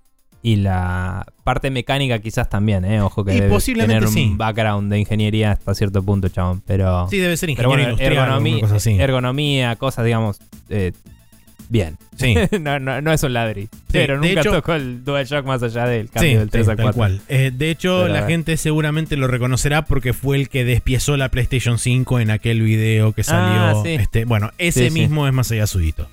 y 0.42 0.56
la 0.56 1.26
parte 1.44 1.70
mecánica 1.70 2.18
quizás 2.18 2.48
también, 2.48 2.84
¿eh? 2.86 3.02
Ojo 3.02 3.24
que 3.24 3.32
Y 3.32 3.40
debe 3.40 3.48
posiblemente 3.50 3.94
tener 3.96 4.08
un 4.08 4.14
sí. 4.14 4.32
background 4.36 4.90
de 4.90 4.98
ingeniería 4.98 5.52
hasta 5.52 5.74
cierto 5.74 6.02
punto, 6.02 6.28
chabón. 6.30 6.62
Pero, 6.66 7.08
Sí, 7.10 7.18
debe 7.18 7.36
ser 7.36 7.48
pero 7.54 7.68
ingeniero 7.68 7.68
bueno, 7.70 7.82
industrial 7.90 8.12
o 8.12 8.16
ergonomía, 8.22 8.60
cosa 8.62 8.76
así. 8.76 8.90
ergonomía, 8.98 9.76
cosas, 9.76 10.04
digamos, 10.06 10.38
eh, 10.70 10.92
bien. 11.70 11.96
Sí. 12.16 12.34
no, 12.60 12.78
no, 12.78 13.00
no 13.00 13.12
es 13.12 13.22
un 13.22 13.32
ladri. 13.32 13.70
pero 13.90 14.18
nunca 14.18 14.40
hecho- 14.40 14.50
tocó 14.52 14.74
el 14.74 15.02
DualShock 15.04 15.46
más 15.46 15.62
allá 15.62 15.86
del 15.86 16.10
cambio 16.10 16.32
Sí, 16.32 16.36
del 16.36 16.50
3 16.50 16.64
sí, 16.66 16.70
al 16.70 16.76
tal 16.76 16.84
4. 16.84 16.98
cual. 16.98 17.20
Eh, 17.28 17.50
de 17.56 17.70
hecho, 17.70 18.02
Pero, 18.02 18.12
la 18.14 18.26
gente 18.26 18.56
seguramente 18.58 19.16
lo 19.16 19.26
reconocerá 19.28 19.86
porque 19.86 20.12
fue 20.12 20.36
el 20.36 20.48
que 20.50 20.64
despiezó 20.66 21.16
la 21.16 21.30
PlayStation 21.30 21.78
5 21.78 22.20
en 22.20 22.30
aquel 22.30 22.60
video 22.60 23.12
que 23.12 23.22
salió. 23.24 23.60
Ah, 23.78 23.82
sí. 23.82 23.90
este, 23.94 24.26
bueno, 24.26 24.50
ese 24.58 24.90
mismo 24.90 25.26
es 25.26 25.32
Masaya 25.32 25.66
Sudito. 25.66 26.08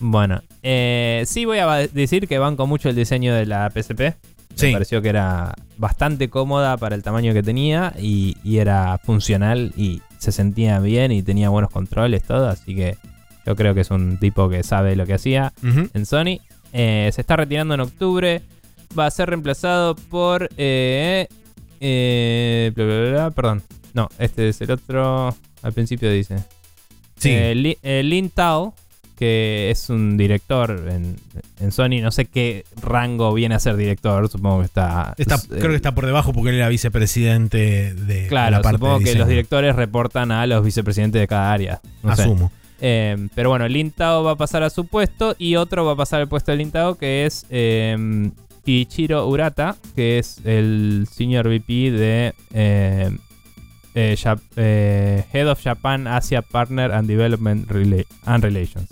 Bueno, 0.00 0.42
eh, 0.62 1.24
sí 1.26 1.44
voy 1.44 1.58
a 1.58 1.66
decir 1.88 2.28
que 2.28 2.38
banco 2.38 2.66
mucho 2.66 2.88
el 2.88 2.94
diseño 2.96 3.34
de 3.34 3.46
la 3.46 3.68
PSP. 3.70 4.14
Sí. 4.54 4.66
Me 4.66 4.72
pareció 4.72 5.02
que 5.02 5.08
era 5.08 5.54
bastante 5.76 6.28
cómoda 6.30 6.76
para 6.78 6.94
el 6.96 7.02
tamaño 7.02 7.32
que 7.32 7.42
tenía 7.44 7.92
y, 8.00 8.36
y 8.42 8.58
era 8.58 8.98
funcional 8.98 9.72
y 9.76 10.02
se 10.18 10.32
sentía 10.32 10.80
bien 10.80 11.12
y 11.12 11.22
tenía 11.22 11.48
buenos 11.48 11.70
controles, 11.70 12.22
todo. 12.24 12.48
Así 12.48 12.74
que 12.74 12.96
yo 13.48 13.56
creo 13.56 13.74
que 13.74 13.80
es 13.80 13.90
un 13.90 14.18
tipo 14.18 14.48
que 14.50 14.62
sabe 14.62 14.94
lo 14.94 15.06
que 15.06 15.14
hacía 15.14 15.52
en 15.94 16.04
Sony. 16.06 16.38
Eh, 16.74 17.10
se 17.14 17.20
está 17.22 17.34
retirando 17.36 17.72
en 17.74 17.80
octubre. 17.80 18.42
Va 18.98 19.06
a 19.06 19.10
ser 19.10 19.30
reemplazado 19.30 19.96
por... 19.96 20.50
eh, 20.58 21.26
eh, 21.80 22.72
bla, 22.74 22.84
bla, 22.84 23.10
bla, 23.10 23.30
perdón. 23.30 23.62
No, 23.94 24.08
este 24.18 24.48
es 24.50 24.60
el 24.60 24.70
otro... 24.70 25.34
Al 25.62 25.72
principio 25.72 26.10
dice. 26.12 26.36
Sí. 27.16 27.30
Eh, 27.32 27.54
Li- 27.54 27.78
Lin 28.02 28.30
Tao, 28.30 28.74
que 29.16 29.70
es 29.70 29.90
un 29.90 30.16
director 30.16 30.86
en, 30.88 31.16
en 31.58 31.72
Sony, 31.72 32.00
no 32.00 32.12
sé 32.12 32.26
qué 32.26 32.64
rango 32.80 33.34
viene 33.34 33.56
a 33.56 33.58
ser 33.58 33.76
director, 33.76 34.28
supongo 34.28 34.60
que 34.60 34.66
está... 34.66 35.14
Está- 35.18 35.34
es, 35.34 35.46
creo 35.48 35.70
que 35.70 35.76
está 35.76 35.94
por 35.94 36.06
debajo 36.06 36.32
porque 36.32 36.50
él 36.50 36.56
era 36.56 36.68
vicepresidente 36.68 37.94
de 37.94 38.28
Claro, 38.28 38.52
la 38.58 38.62
parte 38.62 38.76
supongo 38.78 38.98
que 39.00 39.14
los 39.16 39.26
directores 39.28 39.74
reportan 39.74 40.30
a 40.30 40.46
los 40.46 40.64
vicepresidentes 40.64 41.20
de 41.20 41.26
cada 41.26 41.52
área. 41.52 41.80
No 42.04 42.14
sé. 42.14 42.22
Eh, 42.80 43.28
pero 43.34 43.48
bueno, 43.50 43.66
Lin 43.68 43.90
Tao 43.90 44.22
va 44.24 44.32
a 44.32 44.36
pasar 44.36 44.62
a 44.62 44.70
su 44.70 44.86
puesto 44.86 45.34
y 45.38 45.56
otro 45.56 45.84
va 45.84 45.92
a 45.92 45.96
pasar 45.96 46.20
al 46.20 46.28
puesto 46.28 46.52
de 46.52 46.58
Lin 46.58 46.70
Tao, 46.70 46.96
que 46.96 47.26
es 47.26 47.44
eh, 47.50 48.30
Kiichiro 48.64 49.26
Urata, 49.28 49.76
que 49.96 50.18
es 50.18 50.40
el 50.44 51.06
Senior 51.10 51.48
VP 51.48 51.90
de 51.90 52.34
eh, 52.52 53.10
eh, 53.94 54.16
Jap- 54.22 54.40
eh, 54.56 55.24
Head 55.32 55.50
of 55.50 55.60
Japan 55.62 56.06
Asia 56.06 56.42
Partner 56.42 56.92
and 56.92 57.08
Development 57.08 57.68
and 58.26 58.42
Relations. 58.44 58.88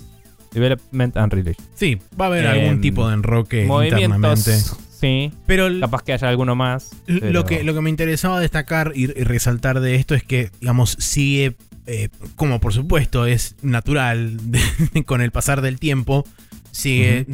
Development 0.52 1.16
and 1.16 1.32
Relations. 1.32 1.68
Sí, 1.74 1.98
va 2.18 2.24
a 2.26 2.28
haber 2.28 2.44
Em, 2.46 2.50
algún 2.64 2.80
tipo 2.80 3.06
de 3.06 3.14
enroque 3.14 3.64
internamente. 3.66 4.52
sí. 4.98 5.30
Pero 5.46 5.68
Capaz 5.80 6.02
que 6.02 6.14
haya 6.14 6.28
alguno 6.30 6.54
más. 6.56 6.90
lo, 7.06 7.44
que, 7.44 7.62
lo 7.62 7.74
que 7.74 7.80
me 7.82 7.90
interesaba 7.90 8.40
destacar 8.40 8.92
y, 8.94 9.02
y 9.04 9.24
resaltar 9.24 9.80
de 9.80 9.96
esto 9.96 10.14
es 10.14 10.22
que, 10.24 10.50
digamos, 10.60 10.96
sigue, 10.98 11.56
eh, 11.86 12.08
como 12.36 12.60
por 12.60 12.72
supuesto 12.72 13.26
es 13.26 13.54
natural 13.62 14.50
de- 14.50 15.04
con 15.06 15.20
el 15.20 15.30
pasar 15.30 15.60
del 15.60 15.78
tiempo, 15.78 16.24
sigue 16.72 17.26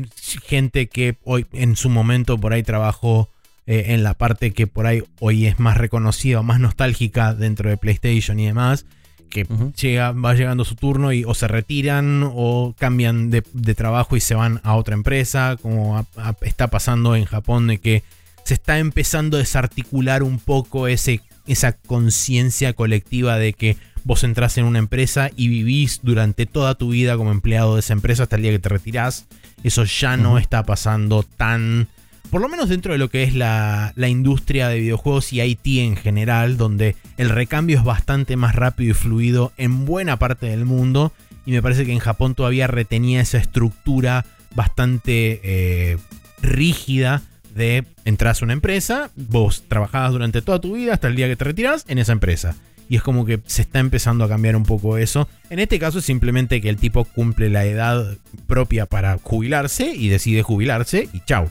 gente 0.47 0.87
que 0.89 1.17
hoy 1.25 1.47
en 1.53 1.77
su 1.77 1.89
momento 1.91 2.39
por 2.39 2.53
ahí 2.53 2.63
trabajó 2.63 3.29
eh, 3.67 3.87
en 3.89 4.03
la 4.03 4.15
parte 4.15 4.53
que 4.53 4.67
por 4.67 4.87
ahí 4.87 5.03
hoy 5.21 5.47
es 5.47 5.59
más 5.59 5.77
reconocida 5.79 6.41
o 6.41 6.43
más 6.43 6.61
nostálgica 6.61 7.35
dentro 7.35 7.71
de 7.71 7.77
PlayStation 7.77 8.39
y 8.41 8.47
demás, 8.47 8.87
que 9.31 9.47
llega, 9.81 10.13
va 10.13 10.35
llegando 10.35 10.65
su 10.65 10.75
turno 10.75 11.13
y 11.13 11.25
o 11.25 11.33
se 11.35 11.49
retiran 11.49 12.23
o 12.35 12.75
cambian 12.79 13.31
de, 13.31 13.43
de 13.55 13.75
trabajo 13.75 14.17
y 14.17 14.21
se 14.21 14.35
van 14.35 14.61
a 14.63 14.75
otra 14.75 14.95
empresa, 14.95 15.57
como 15.63 15.97
a- 15.97 16.07
a- 16.17 16.37
está 16.43 16.69
pasando 16.69 17.17
en 17.17 17.25
Japón 17.25 17.67
de 17.69 17.79
que 17.79 18.03
se 18.45 18.55
está 18.55 18.79
empezando 18.79 19.37
a 19.37 19.41
desarticular 19.41 20.23
un 20.23 20.39
poco 20.39 20.87
ese, 20.89 21.21
esa 21.47 21.73
conciencia 21.73 22.73
colectiva 22.75 23.39
de 23.39 23.53
que 23.55 23.77
vos 24.05 24.25
entras 24.25 24.59
en 24.59 24.65
una 24.65 24.79
empresa 24.79 25.31
y 25.37 25.49
vivís 25.49 26.01
durante 26.03 26.47
toda 26.47 26.75
tu 26.75 26.91
vida 26.91 27.17
como 27.17 27.31
empleado 27.31 27.75
de 27.75 27.81
esa 27.81 27.93
empresa 27.93 28.25
hasta 28.25 28.37
el 28.37 28.43
día 28.43 28.53
que 28.53 28.59
te 28.59 28.69
retirás. 28.69 29.27
Eso 29.63 29.85
ya 29.85 30.17
no 30.17 30.39
está 30.39 30.65
pasando 30.65 31.23
tan... 31.23 31.89
Por 32.31 32.41
lo 32.41 32.49
menos 32.49 32.71
dentro 32.71 32.93
de 32.93 32.99
lo 32.99 33.11
que 33.11 33.25
es 33.25 33.35
la, 33.35 33.93
la 33.95 34.09
industria 34.09 34.69
de 34.69 34.81
videojuegos 34.81 35.33
y 35.35 35.43
IT 35.43 35.67
en 35.67 35.97
general, 35.97 36.57
donde 36.57 36.97
el 37.19 37.29
recambio 37.29 37.79
es 37.79 37.85
bastante 37.85 38.37
más 38.37 38.55
rápido 38.55 38.93
y 38.93 38.95
fluido 38.95 39.53
en 39.59 39.85
buena 39.85 40.19
parte 40.19 40.47
del 40.47 40.65
mundo. 40.65 41.13
Y 41.45 41.51
me 41.51 41.61
parece 41.61 41.85
que 41.85 41.93
en 41.93 41.99
Japón 41.99 42.35
todavía 42.35 42.69
retenía 42.69 43.21
esa 43.21 43.37
estructura 43.37 44.25
bastante 44.55 45.41
eh, 45.43 45.99
rígida 46.41 47.23
de 47.55 47.85
entras 48.05 48.41
a 48.41 48.45
una 48.45 48.55
empresa, 48.55 49.11
vos 49.15 49.65
trabajabas 49.69 50.13
durante 50.13 50.43
toda 50.43 50.61
tu 50.61 50.75
vida 50.75 50.95
hasta 50.95 51.09
el 51.09 51.17
día 51.17 51.29
que 51.29 51.37
te 51.37 51.45
retirás 51.45 51.85
en 51.89 51.99
esa 51.99 52.13
empresa. 52.13 52.57
Y 52.89 52.97
es 52.97 53.03
como 53.03 53.25
que 53.25 53.41
se 53.47 53.63
está 53.63 53.79
empezando 53.79 54.25
a 54.25 54.29
cambiar 54.29 54.57
un 54.57 54.65
poco 54.65 54.99
eso. 54.99 55.29
En 55.51 55.59
este 55.59 55.79
caso 55.79 56.01
es 56.01 56.05
simplemente 56.05 56.61
que 56.61 56.69
el 56.69 56.77
tipo 56.77 57.05
cumple 57.05 57.49
la 57.49 57.65
edad 57.65 58.17
propia 58.47 58.87
para 58.87 59.19
jubilarse 59.19 59.95
y 59.95 60.09
decide 60.09 60.43
jubilarse 60.43 61.09
y 61.13 61.21
chau. 61.21 61.51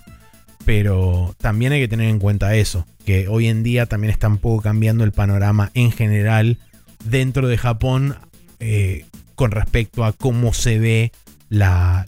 Pero 0.65 1.35
también 1.39 1.71
hay 1.71 1.79
que 1.79 1.87
tener 1.87 2.09
en 2.09 2.19
cuenta 2.19 2.55
eso, 2.55 2.85
que 3.05 3.27
hoy 3.27 3.47
en 3.47 3.63
día 3.63 3.87
también 3.87 4.11
está 4.11 4.27
un 4.27 4.37
poco 4.37 4.61
cambiando 4.61 5.03
el 5.03 5.11
panorama 5.11 5.71
en 5.73 5.91
general 5.91 6.59
dentro 7.03 7.47
de 7.47 7.57
Japón 7.57 8.15
eh, 8.59 9.05
con 9.33 9.49
respecto 9.49 10.05
a 10.05 10.13
cómo 10.13 10.53
se 10.53 10.77
ve 10.77 11.11
la, 11.49 12.05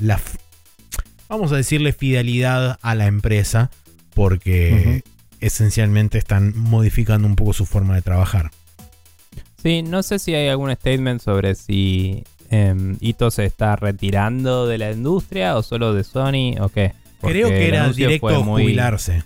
vamos 1.28 1.52
a 1.52 1.58
decirle 1.58 1.94
fidelidad 1.94 2.78
a 2.82 2.96
la 2.96 3.08
empresa, 3.08 3.72
porque 4.14 5.04
esencialmente 5.40 6.18
están 6.18 6.56
modificando 6.56 7.28
un 7.28 7.36
poco 7.36 7.54
su 7.54 7.66
forma 7.66 7.96
de 7.96 8.04
trabajar. 8.04 8.52
Sí, 9.64 9.82
no 9.82 10.04
sé 10.04 10.20
si 10.20 10.36
hay 10.36 10.50
algún 10.50 10.70
statement 10.76 11.22
sobre 11.22 11.56
si 11.56 12.24
em, 12.50 12.98
Ito 13.00 13.32
se 13.32 13.46
está 13.46 13.76
retirando 13.78 14.68
de 14.68 14.78
la 14.78 14.92
industria 14.92 15.56
o 15.58 15.64
solo 15.64 15.94
de 15.94 16.04
Sony 16.04 16.60
o 16.60 16.70
qué. 16.70 16.94
Porque 17.22 17.40
Creo 17.40 17.48
que 17.50 17.68
era 17.70 17.88
directo 17.90 18.44
muy- 18.44 18.64
jubilarse. 18.64 19.24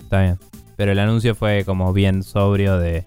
Está 0.00 0.20
bien. 0.22 0.38
Pero 0.76 0.92
el 0.92 0.98
anuncio 0.98 1.34
fue 1.34 1.64
como 1.64 1.92
bien 1.94 2.22
sobrio 2.22 2.78
de 2.78 3.04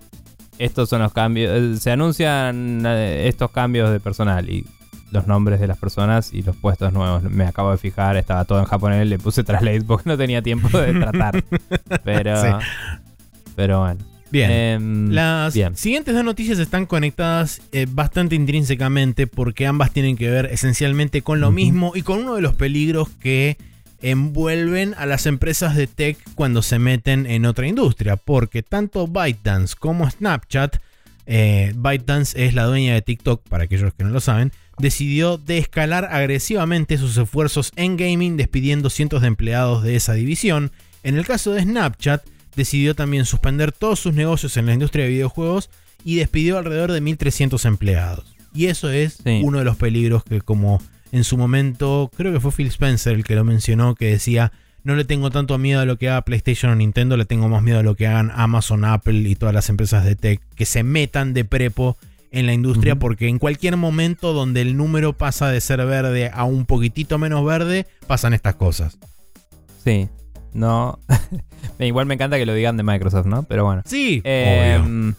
estos 0.57 0.89
son 0.89 1.03
los 1.03 1.13
cambios. 1.13 1.51
eh, 1.55 1.77
Se 1.79 1.91
anuncian 1.91 2.83
eh, 2.85 3.27
estos 3.27 3.51
cambios 3.51 3.91
de 3.91 3.99
personal 3.99 4.49
y 4.49 4.65
los 5.11 5.27
nombres 5.27 5.59
de 5.59 5.67
las 5.67 5.77
personas 5.77 6.33
y 6.33 6.41
los 6.41 6.55
puestos 6.57 6.91
nuevos. 6.91 7.21
Me 7.23 7.45
acabo 7.45 7.69
de 7.71 7.77
fijar, 7.77 8.17
estaba 8.17 8.43
todo 8.45 8.59
en 8.59 8.65
japonés, 8.65 9.05
le 9.07 9.19
puse 9.19 9.43
translate 9.45 9.83
porque 9.83 10.09
no 10.09 10.17
tenía 10.17 10.41
tiempo 10.41 10.75
de 10.79 10.93
tratar. 10.93 11.43
Pero, 12.03 12.41
Sí. 12.41 12.47
pero 13.55 13.81
bueno. 13.81 13.99
Bien. 14.29 14.51
Em, 14.51 15.09
Las 15.11 15.53
bien. 15.53 15.75
siguientes 15.75 16.13
dos 16.13 16.23
noticias 16.23 16.59
están 16.59 16.85
conectadas 16.85 17.61
eh, 17.71 17.87
bastante 17.89 18.35
intrínsecamente 18.35 19.27
porque 19.27 19.65
ambas 19.65 19.91
tienen 19.91 20.17
que 20.17 20.29
ver 20.29 20.47
esencialmente 20.47 21.21
con 21.21 21.39
lo 21.39 21.51
mismo 21.51 21.93
y 21.95 22.01
con 22.01 22.19
uno 22.19 22.35
de 22.35 22.41
los 22.41 22.53
peligros 22.53 23.09
que 23.21 23.57
envuelven 24.01 24.93
a 24.97 25.05
las 25.05 25.25
empresas 25.25 25.75
de 25.75 25.87
tech 25.87 26.17
cuando 26.35 26.61
se 26.61 26.79
meten 26.79 27.25
en 27.25 27.45
otra 27.45 27.67
industria. 27.67 28.17
Porque 28.17 28.63
tanto 28.63 29.07
ByteDance 29.07 29.75
como 29.77 30.09
Snapchat, 30.09 30.77
eh, 31.25 31.73
ByteDance 31.75 32.45
es 32.45 32.53
la 32.53 32.65
dueña 32.65 32.93
de 32.93 33.01
TikTok, 33.01 33.47
para 33.47 33.63
aquellos 33.63 33.93
que 33.93 34.03
no 34.03 34.09
lo 34.09 34.19
saben, 34.19 34.51
decidió 34.77 35.37
descalar 35.37 36.05
agresivamente 36.11 36.97
sus 36.97 37.17
esfuerzos 37.17 37.71
en 37.75 37.97
gaming 37.97 38.37
despidiendo 38.37 38.89
cientos 38.89 39.21
de 39.21 39.27
empleados 39.27 39.83
de 39.83 39.95
esa 39.95 40.13
división. 40.13 40.71
En 41.03 41.17
el 41.17 41.25
caso 41.25 41.53
de 41.53 41.63
Snapchat, 41.63 42.23
decidió 42.57 42.93
también 42.95 43.23
suspender 43.23 43.71
todos 43.71 43.99
sus 43.99 44.13
negocios 44.13 44.57
en 44.57 44.65
la 44.65 44.73
industria 44.73 45.05
de 45.05 45.11
videojuegos 45.11 45.69
y 46.03 46.15
despidió 46.17 46.57
alrededor 46.57 46.91
de 46.91 47.01
1.300 47.01 47.63
empleados. 47.65 48.25
Y 48.53 48.65
eso 48.65 48.89
es 48.89 49.19
Sí. 49.23 49.39
uno 49.43 49.59
de 49.59 49.63
los 49.65 49.77
peligros 49.77 50.23
que 50.25 50.41
como 50.41 50.81
en 51.13 51.23
su 51.23 51.37
momento, 51.37 52.11
creo 52.17 52.33
que 52.33 52.39
fue 52.41 52.51
Phil 52.51 52.67
Spencer 52.67 53.13
el 53.13 53.23
que 53.23 53.35
lo 53.35 53.45
mencionó, 53.45 53.95
que 53.95 54.07
decía, 54.07 54.51
no 54.83 54.95
le 54.95 55.05
tengo 55.05 55.29
tanto 55.31 55.57
miedo 55.57 55.79
a 55.81 55.85
lo 55.85 55.97
que 55.97 56.09
haga 56.09 56.21
PlayStation 56.23 56.71
o 56.71 56.75
Nintendo, 56.75 57.15
le 57.15 57.25
tengo 57.25 57.47
más 57.47 57.61
miedo 57.63 57.79
a 57.79 57.83
lo 57.83 57.95
que 57.95 58.07
hagan 58.07 58.31
Amazon, 58.33 58.83
Apple 58.85 59.19
y 59.29 59.35
todas 59.35 59.53
las 59.55 59.69
empresas 59.69 60.03
de 60.03 60.15
tech 60.15 60.41
que 60.55 60.65
se 60.65 60.83
metan 60.83 61.33
de 61.33 61.45
prepo 61.45 61.97
en 62.31 62.45
la 62.45 62.53
industria 62.53 62.95
porque 62.97 63.27
en 63.29 63.39
cualquier 63.39 63.77
momento 63.77 64.33
donde 64.33 64.61
el 64.61 64.75
número 64.75 65.13
pasa 65.13 65.49
de 65.49 65.61
ser 65.61 65.85
verde 65.85 66.29
a 66.33 66.43
un 66.43 66.65
poquitito 66.65 67.17
menos 67.17 67.45
verde, 67.45 67.85
pasan 68.07 68.33
estas 68.33 68.55
cosas. 68.55 68.97
Sí. 69.83 70.09
No. 70.57 70.97
Igual 71.79 72.07
me 72.07 72.15
encanta 72.15 72.37
que 72.37 72.45
lo 72.45 72.53
digan 72.53 72.77
de 72.77 72.83
Microsoft, 72.83 73.27
¿no? 73.27 73.43
Pero 73.43 73.63
bueno. 73.65 73.83
Sí, 73.85 74.21
Eh, 74.23 74.79
obvio. 74.81 75.15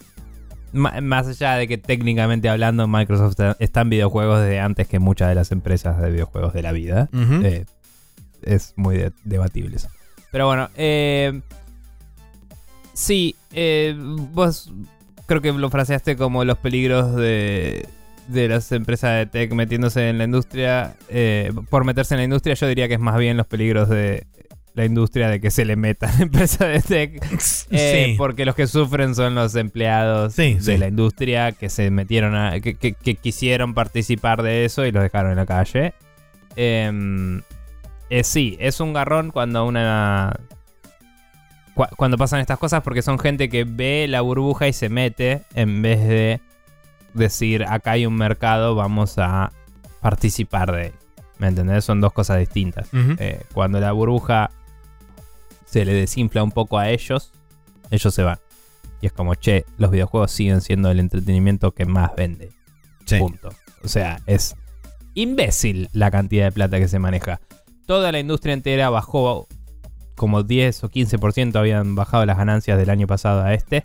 ma- 0.73 0.99
más 1.01 1.27
allá 1.27 1.55
de 1.55 1.67
que 1.67 1.77
técnicamente 1.77 2.49
hablando 2.49 2.87
Microsoft 2.87 3.39
está- 3.59 3.81
en 3.81 3.89
videojuegos 3.89 4.41
desde 4.41 4.59
antes 4.59 4.87
que 4.87 4.99
muchas 4.99 5.29
de 5.29 5.35
las 5.35 5.51
empresas 5.53 6.01
de 6.01 6.11
videojuegos 6.11 6.53
de 6.53 6.61
la 6.61 6.71
vida. 6.73 7.09
Eh, 7.13 7.65
es 8.43 8.73
muy 8.75 8.97
de- 8.97 9.11
debatible 9.23 9.77
eso. 9.77 9.87
Pero 10.31 10.45
bueno, 10.47 10.69
eh, 10.75 11.41
sí, 12.93 13.35
eh, 13.53 13.95
vos 13.97 14.71
creo 15.25 15.41
que 15.41 15.51
lo 15.53 15.69
fraseaste 15.69 16.15
como 16.17 16.43
los 16.43 16.57
peligros 16.57 17.15
de, 17.15 17.87
de 18.27 18.47
las 18.47 18.71
empresas 18.71 19.15
de 19.17 19.25
tech 19.25 19.53
metiéndose 19.53 20.09
en 20.09 20.17
la 20.17 20.23
industria. 20.25 20.95
eh, 21.09 21.51
por 21.69 21.85
meterse 21.85 22.15
en 22.15 22.19
la 22.19 22.23
industria, 22.25 22.55
yo 22.55 22.67
diría 22.67 22.87
que 22.87 22.95
es 22.95 22.99
más 22.99 23.17
bien 23.17 23.37
los 23.37 23.47
peligros 23.47 23.89
de 23.89 24.25
la 24.79 24.85
industria 24.85 25.27
de 25.29 25.39
que 25.41 25.51
se 25.51 25.65
le 25.65 25.75
metan 25.75 26.09
empresas 26.21 26.59
de 26.67 26.81
tech. 26.81 27.23
Eh, 27.71 28.05
sí. 28.07 28.15
Porque 28.17 28.45
los 28.45 28.55
que 28.55 28.65
sufren 28.65 29.13
son 29.13 29.35
los 29.35 29.53
empleados 29.55 30.33
Sí, 30.33 30.55
de 30.55 30.61
sí. 30.61 30.77
la 30.77 30.87
industria 30.87 31.51
que 31.51 31.69
se 31.69 31.91
metieron 31.91 32.35
a. 32.35 32.59
Que, 32.61 32.75
que- 32.75 32.93
que 32.93 33.15
quisieron 33.15 33.73
participar 33.73 34.41
de 34.41 34.65
eso 34.65 34.85
y 34.85 34.91
los 34.91 35.03
dejaron 35.03 35.31
en 35.31 35.37
la 35.37 35.45
calle. 35.45 35.93
Em, 36.55 37.41
eh, 38.09 38.23
sí, 38.23 38.57
es 38.59 38.79
un 38.79 38.93
garrón 38.93 39.31
cuando 39.31 39.65
una. 39.65 40.33
cua- 41.75 41.89
Cuando 41.95 42.17
pasan 42.17 42.39
estas 42.39 42.57
cosas, 42.57 42.81
porque 42.81 43.01
son 43.01 43.19
gente 43.19 43.49
que 43.49 43.63
ve 43.65 44.07
la 44.09 44.21
burbuja 44.21 44.67
y 44.67 44.73
se 44.73 44.89
mete 44.89 45.41
en 45.55 45.81
vez 45.81 45.99
de 46.07 46.41
decir 47.13 47.65
acá 47.67 47.91
hay 47.91 48.05
un 48.05 48.15
mercado, 48.15 48.75
vamos 48.75 49.17
a 49.17 49.51
participar 50.01 50.71
de 50.71 50.85
él. 50.87 50.93
¿Me 51.37 51.47
entendés? 51.47 51.85
Son 51.85 52.01
dos 52.01 52.11
cosas 52.13 52.39
distintas. 52.39 52.89
Eh, 52.93 53.41
cuando 53.53 53.79
la 53.79 53.91
burbuja 53.93 54.51
se 55.69 55.85
le 55.85 55.93
desinfla 55.93 56.43
un 56.43 56.51
poco 56.51 56.79
a 56.79 56.89
ellos, 56.89 57.31
ellos 57.91 58.13
se 58.13 58.23
van. 58.23 58.39
Y 59.01 59.05
es 59.05 59.13
como, 59.13 59.35
che, 59.35 59.65
los 59.77 59.91
videojuegos 59.91 60.31
siguen 60.31 60.61
siendo 60.61 60.89
el 60.89 60.99
entretenimiento 60.99 61.71
que 61.73 61.85
más 61.85 62.15
vende. 62.15 62.51
Sí. 63.05 63.19
Punto. 63.19 63.49
O 63.83 63.87
sea, 63.87 64.19
es 64.25 64.55
imbécil 65.13 65.89
la 65.93 66.11
cantidad 66.11 66.45
de 66.45 66.51
plata 66.51 66.79
que 66.79 66.87
se 66.87 66.99
maneja. 66.99 67.39
Toda 67.85 68.11
la 68.11 68.19
industria 68.19 68.53
entera 68.53 68.89
bajó 68.89 69.47
como 70.15 70.43
10 70.43 70.83
o 70.83 70.89
15% 70.89 71.55
habían 71.55 71.95
bajado 71.95 72.25
las 72.25 72.37
ganancias 72.37 72.77
del 72.77 72.89
año 72.89 73.07
pasado 73.07 73.43
a 73.43 73.53
este. 73.53 73.83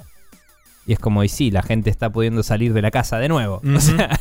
Y 0.87 0.95
es 0.95 0.99
como, 0.99 1.23
y 1.23 1.29
sí, 1.29 1.51
la 1.51 1.63
gente 1.63 1.91
está 1.91 2.11
pudiendo 2.11 2.43
salir 2.43 2.73
de 2.73 2.83
la 2.83 2.91
casa 2.91 3.19
de 3.19 3.29
nuevo. 3.29 3.57
Ujú. 3.63 3.77
O 3.77 3.81
sea, 3.81 4.19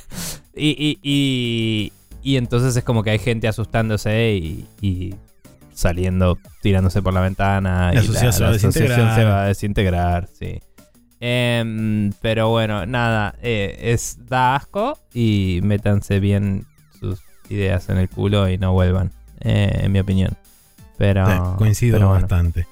y, 0.53 0.69
y, 0.69 0.99
y, 1.02 1.94
y 2.22 2.38
entonces 2.38 2.76
es 2.76 2.84
como 2.84 3.03
que 3.03 3.11
hay 3.11 3.19
gente 3.19 3.48
asustándose 3.48 4.34
y 4.81 5.15
saliendo, 5.73 6.37
tirándose 6.61 7.01
por 7.01 7.13
la 7.13 7.21
ventana. 7.21 7.91
La 7.93 8.01
y 8.01 8.07
se 8.07 8.13
va 8.13 8.19
a 8.25 8.29
asociación 8.29 8.53
desintegrar. 8.53 9.15
se 9.15 9.23
va 9.25 9.43
a 9.43 9.45
desintegrar, 9.47 10.27
sí. 10.27 10.59
Em, 11.19 12.11
pero 12.21 12.49
bueno, 12.49 12.85
nada, 12.85 13.35
eh, 13.41 13.77
es 13.81 14.17
da 14.27 14.55
asco 14.55 14.97
y 15.13 15.61
métanse 15.63 16.19
bien 16.19 16.65
sus 16.99 17.21
ideas 17.49 17.87
en 17.89 17.97
el 17.97 18.09
culo 18.09 18.49
y 18.49 18.57
no 18.57 18.73
vuelvan, 18.73 19.11
eh, 19.39 19.79
en 19.83 19.91
mi 19.91 19.99
opinión. 19.99 20.35
Pero 20.97 21.25
Sí, 21.25 21.33
coincido 21.57 21.95
pero 21.97 22.09
bueno. 22.09 22.21
bastante. 22.21 22.67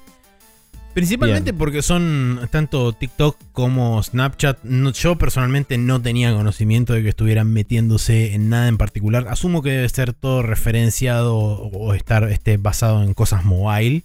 Principalmente 0.94 1.52
Bien. 1.52 1.58
porque 1.58 1.80
son 1.80 2.40
tanto 2.50 2.92
TikTok 2.92 3.36
como 3.52 4.02
Snapchat. 4.02 4.58
no- 4.62 4.92
yo 4.92 5.16
personalmente 5.16 5.78
no 5.78 6.02
tenía 6.02 6.34
conocimiento 6.34 6.92
de 6.92 7.02
que 7.02 7.08
estuvieran 7.08 7.50
metiéndose 7.50 8.34
en 8.34 8.50
nada 8.50 8.68
en 8.68 8.76
particular. 8.76 9.26
Asumo 9.28 9.62
que 9.62 9.70
debe 9.70 9.88
ser 9.88 10.12
todo 10.12 10.42
referenciado 10.42 11.34
o, 11.38 11.94
estar 11.94 12.24
este, 12.24 12.56
basado 12.58 13.02
en 13.02 13.14
cosas 13.14 13.44
mobile. 13.44 14.04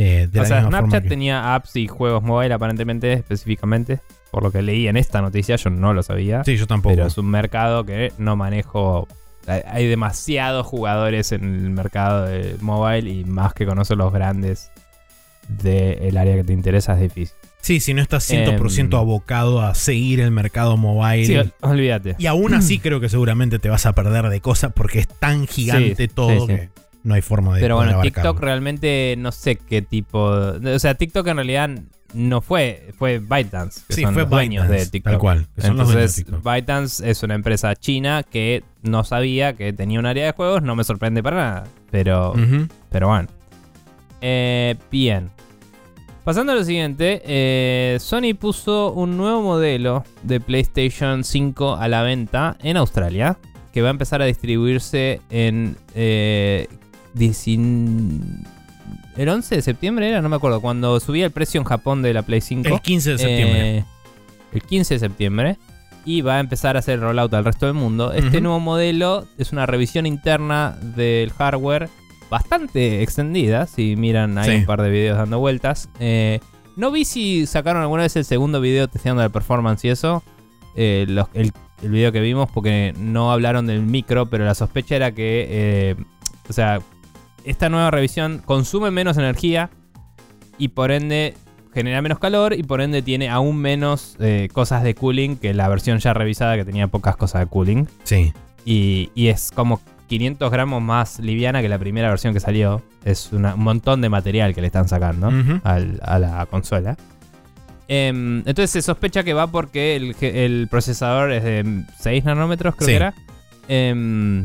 eh, 0.00 0.28
de 0.30 0.38
O 0.38 0.42
la 0.42 0.48
sea, 0.48 0.60
misma 0.60 0.78
Snapchat 0.78 1.02
que- 1.02 1.08
tenía 1.08 1.54
apps 1.56 1.74
y 1.74 1.88
juegos 1.88 2.22
mobile 2.22 2.54
aparentemente, 2.54 3.12
específicamente. 3.14 3.98
Por 4.30 4.44
lo 4.44 4.52
que 4.52 4.62
leí 4.62 4.86
en 4.86 4.96
esta 4.96 5.20
noticia, 5.22 5.56
yo 5.56 5.70
no 5.70 5.92
lo 5.92 6.04
sabía. 6.04 6.44
Sí, 6.44 6.56
yo 6.56 6.68
tampoco. 6.68 6.94
pero 6.94 7.08
es 7.08 7.18
un 7.18 7.26
mercado 7.26 7.84
que 7.84 8.12
no 8.18 8.36
manejo. 8.36 9.08
Hay- 9.48 9.62
Hay 9.66 9.86
demasiados 9.88 10.66
jugadores 10.66 11.32
en 11.32 11.42
el 11.42 11.70
mercado 11.70 12.26
de 12.26 12.54
mobile 12.60 13.10
y 13.10 13.24
más 13.24 13.54
que 13.54 13.64
conocer 13.66 13.96
los 13.96 14.12
grandes 14.12 14.70
del 15.48 16.16
área 16.16 16.36
que 16.36 16.44
te 16.44 16.52
interesa 16.52 16.94
es 16.94 17.00
difícil. 17.00 17.34
Sí, 17.60 17.80
si 17.80 17.92
no 17.92 18.00
estás 18.02 18.24
100% 18.30 18.96
Em, 18.96 19.00
abocado 19.00 19.60
a 19.60 19.74
seguir 19.74 20.20
el 20.20 20.30
mercado 20.30 20.76
mobile. 20.76 21.26
Sí, 21.26 21.34
ol- 21.36 21.52
olvídate. 21.60 22.14
y 22.18 22.26
aún 22.26 22.54
así 22.54 22.78
creo 22.80 23.00
que 23.00 23.08
seguramente 23.08 23.58
te 23.58 23.68
vas 23.68 23.84
a 23.86 23.92
perder 23.94 24.28
de 24.28 24.40
cosas 24.40 24.72
porque 24.74 25.00
es 25.00 25.08
tan 25.08 25.46
gigante 25.46 26.06
Sí, 26.06 26.12
todo 26.14 26.46
sí, 26.46 26.46
que 26.46 26.68
no 27.02 27.14
hay 27.14 27.22
forma 27.22 27.54
de 27.56 27.60
Pero 27.60 27.76
bueno, 27.76 27.92
abarcarlo. 27.92 28.30
TikTok 28.32 28.40
realmente 28.42 29.14
no 29.18 29.32
sé 29.32 29.56
qué 29.56 29.82
tipo. 29.82 30.34
de- 30.52 30.74
O 30.74 30.78
sea, 30.78 30.94
TikTok 30.94 31.26
en 31.28 31.36
realidad 31.36 31.70
no 32.14 32.40
fue, 32.40 32.88
fue 32.96 33.18
ByteDance, 33.18 33.82
que 33.86 33.94
Sí, 33.94 34.02
son 34.02 34.14
fue 34.14 34.22
los 34.22 34.30
dueños 34.30 34.62
ByteDance, 34.64 34.84
de 34.86 34.90
TikTok. 34.90 35.12
tal 35.12 35.20
cual, 35.20 35.46
que 35.54 35.62
son 35.62 35.76
los 35.76 35.88
Entonces, 35.88 36.14
TikTok. 36.14 36.42
ByteDance 36.44 37.10
es 37.10 37.22
una 37.22 37.34
empresa 37.34 37.74
china 37.76 38.22
que 38.22 38.62
no 38.82 39.04
sabía 39.04 39.54
que 39.54 39.72
tenía 39.72 39.98
un 39.98 40.06
área 40.06 40.24
de 40.26 40.32
juegos, 40.32 40.62
no 40.62 40.74
me 40.76 40.84
sorprende 40.84 41.22
para 41.22 41.36
nada. 41.36 41.64
Pero, 41.90 42.34
pero 42.90 43.08
bueno. 43.08 43.28
Eh, 44.20 44.76
bien. 44.90 45.30
Pasando 46.28 46.52
a 46.52 46.56
lo 46.56 46.62
siguiente, 46.62 47.22
eh, 47.24 47.96
Sony 48.00 48.34
puso 48.38 48.92
un 48.92 49.16
nuevo 49.16 49.40
modelo 49.40 50.04
de 50.24 50.40
PlayStation 50.40 51.24
5 51.24 51.76
a 51.76 51.88
la 51.88 52.02
venta 52.02 52.58
en 52.62 52.76
Australia, 52.76 53.38
que 53.72 53.80
va 53.80 53.88
a 53.88 53.92
empezar 53.92 54.20
a 54.20 54.26
distribuirse 54.26 55.22
en 55.30 55.78
eh, 55.94 56.68
19 57.14 58.46
el 59.16 59.28
11 59.30 59.54
de 59.56 59.62
septiembre 59.62 60.10
era, 60.10 60.20
no 60.20 60.28
me 60.28 60.36
acuerdo, 60.36 60.60
cuando 60.60 61.00
subía 61.00 61.24
el 61.24 61.30
precio 61.30 61.62
en 61.62 61.64
Japón 61.64 62.02
de 62.02 62.12
la 62.12 62.20
Play 62.20 62.42
5. 62.42 62.74
El 62.74 62.80
15 62.82 63.10
de 63.12 63.18
septiembre. 63.18 63.78
Eh, 63.78 63.84
el 64.52 64.62
15 64.62 64.94
de 64.94 65.00
septiembre. 65.00 65.56
Y 66.04 66.20
va 66.20 66.36
a 66.36 66.40
empezar 66.40 66.76
a 66.76 66.80
hacer 66.80 66.96
el 66.96 67.00
rollout 67.00 67.32
al 67.32 67.46
resto 67.46 67.64
del 67.64 67.74
mundo. 67.74 68.12
Este 68.12 68.42
nuevo 68.42 68.60
modelo 68.60 69.26
es 69.38 69.52
una 69.52 69.64
revisión 69.64 70.04
interna 70.04 70.76
del 70.94 71.32
hardware 71.32 71.88
bastante 72.30 73.02
extendida. 73.02 73.66
Si 73.66 73.96
miran, 73.96 74.36
hay 74.38 74.50
Sí. 74.50 74.56
un 74.58 74.66
par 74.66 74.82
de 74.82 74.90
videos 74.90 75.16
dando 75.18 75.38
vueltas. 75.38 75.88
Eh, 76.00 76.40
no 76.76 76.90
vi 76.90 77.04
si 77.04 77.46
sacaron 77.46 77.82
alguna 77.82 78.02
vez 78.02 78.14
el 78.16 78.24
segundo 78.24 78.60
video 78.60 78.88
testeando 78.88 79.22
la 79.22 79.28
performance 79.28 79.84
y 79.84 79.88
eso. 79.90 80.22
Eh, 80.76 81.06
los- 81.08 81.28
el, 81.34 81.52
el 81.82 81.90
video 81.90 82.12
que 82.12 82.20
vimos, 82.20 82.48
porque 82.52 82.94
no 82.98 83.32
hablaron 83.32 83.66
del 83.66 83.82
micro, 83.82 84.26
pero 84.26 84.44
la 84.44 84.54
sospecha 84.54 84.94
era 84.96 85.12
que, 85.12 85.46
eh, 85.50 85.96
o 86.48 86.52
sea, 86.52 86.80
esta 87.44 87.68
nueva 87.68 87.90
revisión 87.90 88.42
consume 88.44 88.90
menos 88.90 89.16
energía 89.16 89.70
y 90.58 90.68
por 90.68 90.90
ende 90.92 91.34
genera 91.72 92.02
menos 92.02 92.18
calor 92.18 92.52
y 92.54 92.62
por 92.62 92.80
ende 92.80 93.02
tiene 93.02 93.28
aún 93.28 93.56
menos 93.58 94.16
eh, 94.18 94.48
cosas 94.52 94.82
de 94.82 94.94
cooling 94.94 95.36
que 95.36 95.54
la 95.54 95.68
versión 95.68 95.98
ya 95.98 96.12
revisada 96.14 96.56
que 96.56 96.64
tenía 96.64 96.88
pocas 96.88 97.16
cosas 97.16 97.40
de 97.42 97.46
cooling. 97.46 97.86
sí. 98.04 98.32
Y, 98.64 99.10
y 99.14 99.28
es 99.28 99.50
como 99.50 99.80
500 100.08 100.50
gramos 100.50 100.82
más 100.82 101.18
liviana 101.20 101.62
que 101.62 101.68
la 101.68 101.78
primera 101.78 102.08
versión 102.08 102.34
que 102.34 102.40
salió. 102.40 102.82
Es 103.04 103.30
una- 103.32 103.54
un 103.54 103.62
montón 103.62 104.00
de 104.00 104.08
material 104.08 104.54
que 104.54 104.60
le 104.60 104.66
están 104.68 104.88
sacando 104.88 105.30
al- 105.64 106.00
a 106.02 106.18
la 106.18 106.46
consola. 106.46 106.96
Em, 107.88 108.38
entonces 108.40 108.70
se 108.70 108.82
sospecha 108.82 109.22
que 109.22 109.32
va 109.32 109.46
porque 109.46 109.96
el, 109.96 110.68
procesador 110.68 111.32
es 111.32 111.42
de 111.44 111.84
6 111.98 112.24
nanómetros, 112.24 112.74
creo 112.76 112.86
Sí. 112.86 112.92
que 112.92 112.96
era. 112.96 113.14
Em, 113.68 114.44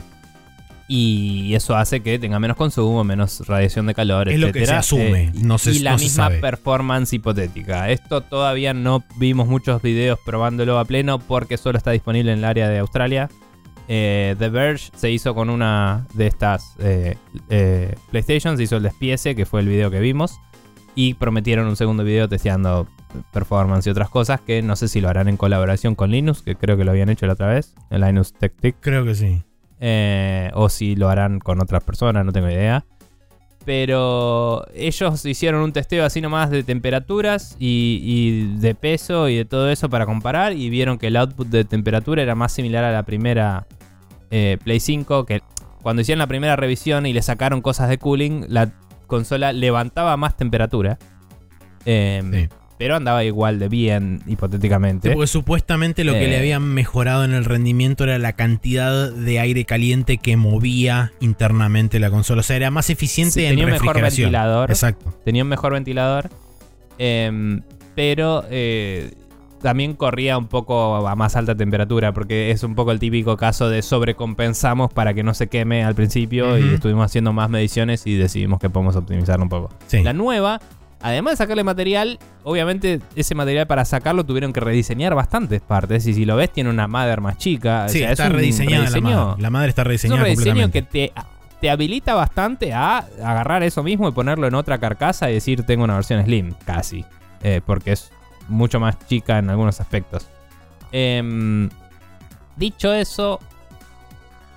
y 0.88 1.54
eso 1.56 1.76
hace 1.76 2.02
que 2.02 2.20
tenga 2.20 2.40
menos 2.40 2.56
consumo, 2.58 3.04
menos 3.04 3.46
radiación 3.48 3.86
de 3.86 3.94
calor, 3.94 4.30
Es 4.30 4.40
lo 4.40 4.52
que 4.52 4.66
se 4.66 4.74
asume, 4.74 5.32
no 5.42 5.58
se- 5.58 5.72
y 5.72 5.80
la 5.80 5.92
no 5.94 5.98
se 5.98 6.04
misma 6.06 6.26
sabe. 6.26 6.40
performance 6.40 7.14
hipotética. 7.14 7.90
Esto 7.90 8.22
todavía 8.22 8.74
no 8.74 9.04
vimos 9.18 9.48
muchos 9.48 9.82
videos 9.82 10.20
probándolo 10.26 10.78
a 10.80 10.86
pleno 10.86 11.20
porque 11.20 11.58
solo 11.58 11.78
está 11.78 11.92
disponible 11.92 12.32
en 12.34 12.40
el 12.40 12.46
área 12.46 12.68
de 12.70 12.80
Australia. 12.80 13.30
Eh, 13.88 14.36
The 14.38 14.50
Verge 14.50 14.92
se 14.96 15.12
hizo 15.12 15.36
con 15.36 15.50
una 15.50 16.08
de 16.14 16.28
estas 16.28 16.76
eh, 16.80 17.18
eh, 17.50 17.96
PlayStation, 18.12 18.58
se 18.58 18.64
hizo 18.64 18.78
el 18.78 18.84
despiece, 18.84 19.36
que 19.36 19.46
fue 19.46 19.62
el 19.62 19.68
video 19.68 19.92
que 19.92 20.00
vimos. 20.00 20.40
Y 20.96 21.16
prometieron 21.16 21.68
un 21.68 21.76
segundo 21.76 22.04
video 22.04 22.30
testeando 22.30 22.88
performance 23.32 23.88
y 23.88 23.90
otras 23.90 24.10
cosas 24.10 24.42
que 24.42 24.62
no 24.62 24.76
sé 24.76 24.88
si 24.88 25.02
lo 25.02 25.10
harán 25.10 25.28
en 25.28 25.38
colaboración 25.38 25.96
con 25.96 26.12
Linux, 26.12 26.44
que 26.44 26.56
creo 26.56 26.78
que 26.78 26.84
lo 26.84 26.92
habían 26.92 27.10
hecho 27.10 27.26
la 27.26 27.34
otra 27.34 27.48
vez, 27.48 27.74
en 27.90 28.02
Linux 28.02 28.34
Tech 28.34 28.54
Tick. 28.60 28.76
Creo 28.80 29.04
que 29.04 29.16
sí. 29.16 29.44
O 30.54 30.70
si 30.70 30.96
lo 30.96 31.10
harán 31.10 31.40
con 31.40 31.62
otras 31.62 31.84
personas, 31.84 32.26
no 32.26 32.32
tengo 32.32 32.50
idea. 32.50 32.86
Pero 33.66 34.66
ellos 34.74 35.26
hicieron 35.26 35.62
un 35.62 35.72
testeo 35.72 36.06
así 36.06 36.20
nomás 36.20 36.50
de 36.50 36.64
temperaturas 36.64 37.56
y, 37.60 38.58
de 38.58 38.76
peso 38.76 39.30
y 39.30 39.38
de 39.38 39.46
todo 39.46 39.70
eso 39.70 39.90
para 39.90 40.06
comparar 40.06 40.54
y 40.54 40.70
vieron 40.70 40.98
que 40.98 41.08
el 41.08 41.16
output 41.16 41.48
de 41.48 41.64
temperatura 41.64 42.22
era 42.22 42.36
más 42.36 42.52
similar 42.52 42.84
a 42.84 42.92
la 42.92 43.04
primera 43.04 43.66
eh, 44.32 44.58
Play 44.64 44.80
5, 44.80 45.26
que 45.26 45.42
cuando 45.82 46.02
hicieron 46.02 46.20
la 46.20 46.28
primera 46.28 46.56
revisión 46.56 47.06
y 47.06 47.14
le 47.14 47.22
sacaron 47.22 47.62
cosas 47.62 47.88
de 47.88 47.98
cooling, 47.98 48.46
la 48.50 48.72
consola 49.08 49.54
levantaba 49.54 50.18
más 50.18 50.36
temperatura. 50.36 50.98
Eh, 51.86 52.22
Sí. 52.32 52.63
Pero 52.84 52.98
andaba 52.98 53.24
igual 53.24 53.60
de 53.60 53.70
bien, 53.70 54.22
hipotéticamente. 54.28 55.12
porque 55.12 55.28
supuestamente 55.28 56.04
lo 56.04 56.12
que 56.12 56.26
Eh. 56.26 56.28
le 56.28 56.38
habían 56.38 56.64
mejorado 56.64 57.24
en 57.24 57.32
el 57.34 57.46
rendimiento 57.46 58.04
era 58.04 58.20
la 58.20 58.34
cantidad 58.34 59.10
de 59.10 59.40
aire 59.40 59.64
caliente 59.64 60.18
que 60.18 60.36
movía 60.36 61.14
internamente 61.22 61.98
la 62.02 62.10
consola. 62.10 62.42
O 62.42 62.44
sea, 62.44 62.58
era 62.58 62.72
más 62.72 62.90
eficiente 62.90 63.36
Sí, 63.36 63.46
en 63.46 63.52
tenía 63.52 63.66
un 63.68 63.72
mejor 63.72 63.88
refrigeración. 63.88 64.26
ventilador. 64.34 64.70
Exacto. 64.70 65.14
tenía 65.24 65.44
un 65.44 65.50
mejor 65.50 65.72
ventilador, 65.72 66.30
em, 66.98 67.62
pero 67.96 68.44
eh, 68.50 69.14
también 69.62 69.94
corría 69.94 70.38
un 70.38 70.48
poco 70.48 71.08
a 71.08 71.16
más 71.16 71.38
alta 71.38 71.56
temperatura, 71.56 72.12
porque 72.14 72.52
es 72.52 72.64
un 72.64 72.76
poco 72.76 72.92
el 72.92 73.00
típico 73.00 73.38
caso 73.38 73.70
de 73.70 73.82
sobrecompensamos 73.82 74.92
para 74.92 75.14
que 75.14 75.24
no 75.24 75.34
se 75.34 75.48
queme 75.48 75.86
al 75.86 75.96
principio 75.96 76.58
y 76.58 76.74
estuvimos 76.74 77.06
haciendo 77.06 77.32
más 77.32 77.50
mediciones 77.50 78.06
y 78.06 78.16
decidimos 78.18 78.60
que 78.60 78.70
podemos 78.70 78.98
optimizarlo 78.98 79.44
un 79.44 79.50
poco. 79.50 79.70
Sí. 79.88 80.04
La 80.04 80.12
nueva, 80.12 80.60
además 81.04 81.34
de 81.34 81.38
sacarle 81.38 81.64
material, 81.64 82.18
obviamente 82.44 83.00
ese 83.16 83.36
material 83.36 83.68
para 83.68 83.86
sacarlo 83.86 84.24
tuvieron 84.26 84.54
que 84.54 84.62
rediseñar 84.62 85.14
bastantes 85.14 85.62
partes 85.62 86.08
y 86.08 86.14
si 86.14 86.26
lo 86.26 86.36
ves 86.36 86.52
tiene 86.52 86.70
una 86.70 86.88
mother 86.88 87.22
más 87.22 87.38
chica. 87.38 87.86
o 87.86 87.90
Sí, 87.90 88.00
sea, 88.00 88.08
es 88.08 88.14
está 88.14 88.28
un 88.28 88.34
rediseñada 88.34 88.90
la 88.90 89.02
madre. 89.02 89.42
La 89.42 89.50
madre 89.52 89.70
está 89.70 89.82
es 89.82 89.86
un 89.86 89.90
rediseñada 89.90 90.24
rediseño 90.24 90.72
que 90.72 90.82
te, 90.82 91.14
te 91.62 91.70
habilita 91.70 92.16
bastante 92.16 92.74
a 92.74 93.00
agarrar 93.24 93.62
eso 93.64 93.84
mismo 93.84 94.08
y 94.08 94.12
ponerlo 94.14 94.48
en 94.48 94.56
otra 94.56 94.80
carcasa 94.80 95.30
y 95.30 95.36
decir 95.36 95.64
tengo 95.64 95.84
una 95.84 95.96
versión 95.96 96.24
Slim, 96.24 96.54
casi. 96.66 97.06
Eh, 97.44 97.62
porque 97.66 97.92
es 97.92 98.10
mucho 98.48 98.80
más 98.80 98.98
chica 99.08 99.38
en 99.38 99.50
algunos 99.50 99.80
aspectos. 99.82 100.28
Em, 100.94 101.70
dicho 102.56 102.94
eso, 102.94 103.40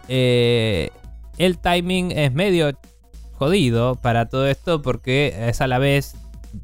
eh, 0.08 0.90
el 1.38 1.58
timing 1.58 2.12
es 2.12 2.32
medio 2.32 2.72
jodido 3.32 3.96
para 3.96 4.26
todo 4.28 4.46
esto 4.46 4.80
porque 4.82 5.34
es 5.48 5.60
a 5.60 5.66
la 5.66 5.78
vez 5.78 6.14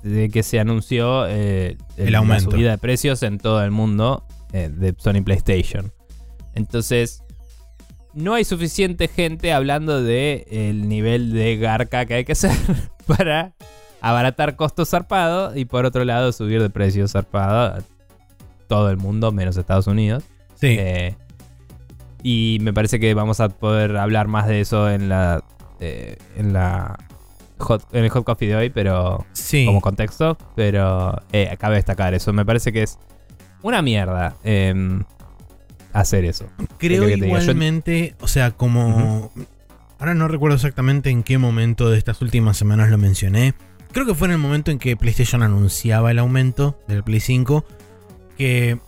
de 0.03 0.29
que 0.31 0.43
se 0.43 0.59
anunció 0.61 1.27
eh, 1.27 1.77
El 1.97 2.13
la 2.13 2.19
aumento. 2.19 2.51
subida 2.51 2.71
de 2.71 2.79
precios 2.79 3.23
en 3.23 3.39
todo 3.39 3.63
el 3.63 3.71
mundo 3.71 4.25
eh, 4.53 4.71
de 4.73 4.95
Sony 4.97 5.23
PlayStation. 5.25 5.93
Entonces, 6.55 7.23
no 8.15 8.35
hay 8.35 8.45
suficiente 8.45 9.09
gente 9.09 9.53
hablando 9.53 10.03
de 10.03 10.47
el 10.51 10.89
nivel 10.89 11.33
de 11.33 11.57
garca 11.57 12.05
que 12.07 12.15
hay 12.15 12.25
que 12.25 12.33
hacer 12.33 12.57
para 13.07 13.55
abaratar 14.01 14.57
costos 14.57 14.91
zarpado 14.91 15.57
y 15.57 15.65
por 15.65 15.87
otro 15.87 16.05
lado 16.05 16.33
subir 16.33 16.61
de 16.61 16.71
precio 16.71 17.07
zarpado 17.09 17.77
a 17.77 17.79
todo 18.69 18.91
el 18.91 18.97
mundo 18.97 19.33
menos 19.33 19.57
Estados 19.57 19.87
Unidos. 19.87 20.25
Sí. 20.55 20.77
Eh, 20.79 21.17
y 22.23 22.59
me 22.61 22.73
parece 22.73 23.01
que 23.01 23.15
vamos 23.15 23.41
a 23.41 23.49
poder 23.49 23.97
hablar 23.97 24.29
más 24.29 24.47
de 24.47 24.61
eso 24.61 24.91
en 24.91 25.09
la 25.09 25.43
eh, 25.81 26.17
en 26.37 26.53
la 26.53 26.99
hot, 27.63 27.83
en 27.93 28.05
el 28.05 28.11
hot 28.11 28.25
coffee 28.25 28.49
de 28.49 28.57
hoy, 28.57 28.71
pero 28.71 29.25
sí. 29.33 29.65
como 29.65 29.81
contexto. 29.81 30.37
Pero 30.55 31.21
eh, 31.33 31.57
cabe 31.59 31.77
destacar 31.77 32.15
eso. 32.15 32.33
Me 32.33 32.45
parece 32.45 32.73
que 32.73 32.83
es 32.83 32.99
una 33.63 33.81
mierda 33.83 34.35
em, 34.45 35.05
hacer 35.93 36.25
eso. 36.25 36.47
Creo 36.79 37.07
que. 37.07 37.19
Yo- 37.19 37.27
igualmente, 37.27 38.15
o 38.21 38.29
sea, 38.29 38.51
como... 38.51 39.33
Ahora 39.99 40.15
no 40.15 40.27
recuerdo 40.27 40.57
exactamente 40.57 41.11
en 41.11 41.23
qué 41.23 41.39
momento 41.39 41.89
de 41.89 41.97
estas 41.97 42.21
últimas 42.23 42.57
semanas 42.57 42.91
lo 42.91 42.99
mencioné. 42.99 43.55
Creo 43.93 44.05
que 44.05 44.15
fue 44.17 44.27
en 44.27 44.33
el 44.33 44.39
momento 44.39 44.73
en 44.73 44.81
que 44.81 44.97
PlayStation 44.97 45.43
anunciaba 45.45 46.11
el 46.11 46.19
aumento 46.19 46.83
del 46.89 47.05
Play 47.05 47.21
5. 47.21 47.65
Que 48.37 48.79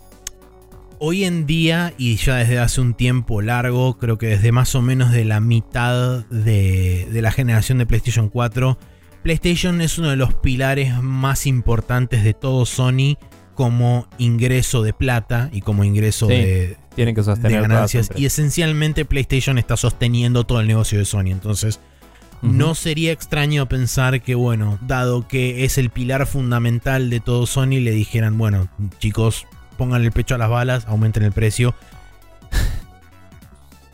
hoy 0.98 1.24
en 1.24 1.46
día, 1.46 1.94
y 1.98 2.16
ya 2.16 2.36
desde 2.36 2.58
hace 2.58 2.80
un 2.80 2.94
tiempo 2.94 3.42
largo, 3.42 3.98
creo 3.98 4.18
que 4.18 4.26
desde 4.26 4.52
más 4.52 4.74
o 4.74 4.82
menos 4.82 5.12
de 5.12 5.24
la 5.24 5.40
mitad 5.40 6.24
de, 6.26 7.08
de 7.10 7.22
la 7.22 7.32
generación 7.32 7.78
de 7.78 7.86
PlayStation 7.86 8.28
4, 8.28 8.78
PlayStation 9.22 9.80
es 9.80 9.98
uno 9.98 10.10
de 10.10 10.16
los 10.16 10.34
pilares 10.34 11.02
más 11.02 11.46
importantes 11.46 12.24
de 12.24 12.34
todo 12.34 12.66
Sony 12.66 13.16
como 13.54 14.08
ingreso 14.18 14.82
de 14.82 14.92
plata 14.92 15.48
y 15.52 15.60
como 15.60 15.84
ingreso 15.84 16.26
Sí. 16.26 16.34
de, 16.34 16.76
Tienen 16.94 17.14
que 17.14 17.22
de 17.22 17.24
sostener 17.24 17.62
todas 17.62 17.68
ganancias. 17.70 18.10
Y 18.16 18.26
esencialmente 18.26 19.04
PlayStation 19.04 19.58
está 19.58 19.76
sosteniendo 19.76 20.44
todo 20.44 20.60
el 20.60 20.66
negocio 20.66 20.98
de 20.98 21.04
Sony. 21.04 21.30
Entonces, 21.30 21.80
no 22.42 22.74
sería 22.74 23.12
extraño 23.12 23.66
pensar 23.68 24.20
que, 24.20 24.34
bueno, 24.34 24.78
dado 24.86 25.26
que 25.26 25.64
es 25.64 25.78
el 25.78 25.88
pilar 25.88 26.26
fundamental 26.26 27.08
de 27.08 27.20
todo 27.20 27.46
Sony, 27.46 27.80
le 27.80 27.92
dijeran, 27.92 28.36
bueno, 28.36 28.68
chicos, 28.98 29.46
pongan 29.76 30.02
el 30.02 30.12
pecho 30.12 30.34
a 30.34 30.38
las 30.38 30.48
balas, 30.50 30.86
aumenten 30.86 31.22
el 31.22 31.32
precio. 31.32 31.74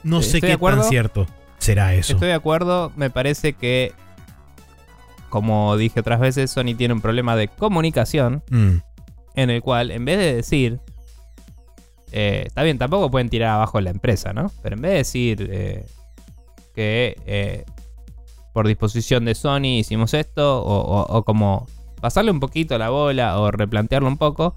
No 0.02 0.22
sé 0.22 0.40
qué 0.40 0.52
acuerdo. 0.52 0.80
tan 0.80 0.88
cierto 0.90 1.26
será 1.58 1.94
eso. 1.94 2.14
Estoy 2.14 2.28
de 2.28 2.34
acuerdo, 2.34 2.90
me 2.96 3.10
parece 3.10 3.52
que, 3.52 3.92
como 5.28 5.76
dije 5.76 6.00
otras 6.00 6.20
veces, 6.20 6.50
Sony 6.50 6.74
tiene 6.76 6.94
un 6.94 7.00
problema 7.02 7.36
de 7.36 7.48
comunicación 7.48 8.42
Mm, 8.50 8.76
en 9.34 9.50
el 9.50 9.60
cual, 9.62 9.90
en 9.90 10.04
vez 10.06 10.18
de 10.18 10.34
decir, 10.36 10.80
eh, 12.12 12.44
está 12.46 12.62
bien, 12.62 12.78
tampoco 12.78 13.10
pueden 13.10 13.28
tirar 13.28 13.50
abajo 13.50 13.80
la 13.80 13.90
empresa, 13.90 14.32
¿no? 14.32 14.50
Pero 14.62 14.76
en 14.76 14.82
vez 14.82 14.90
de 14.92 14.96
decir 14.96 15.48
eh, 15.52 15.86
que 16.74 17.16
eh, 17.26 17.64
por 18.54 18.66
disposición 18.66 19.24
de 19.26 19.34
Sony 19.34 19.78
hicimos 19.80 20.14
esto, 20.14 20.62
o, 20.62 20.80
o- 20.80 21.18
o 21.18 21.24
como 21.24 21.66
pasarle 22.00 22.30
un 22.30 22.40
poquito 22.40 22.78
la 22.78 22.88
bola 22.88 23.38
o 23.38 23.50
replantearlo 23.50 24.08
un 24.08 24.16
poco, 24.16 24.54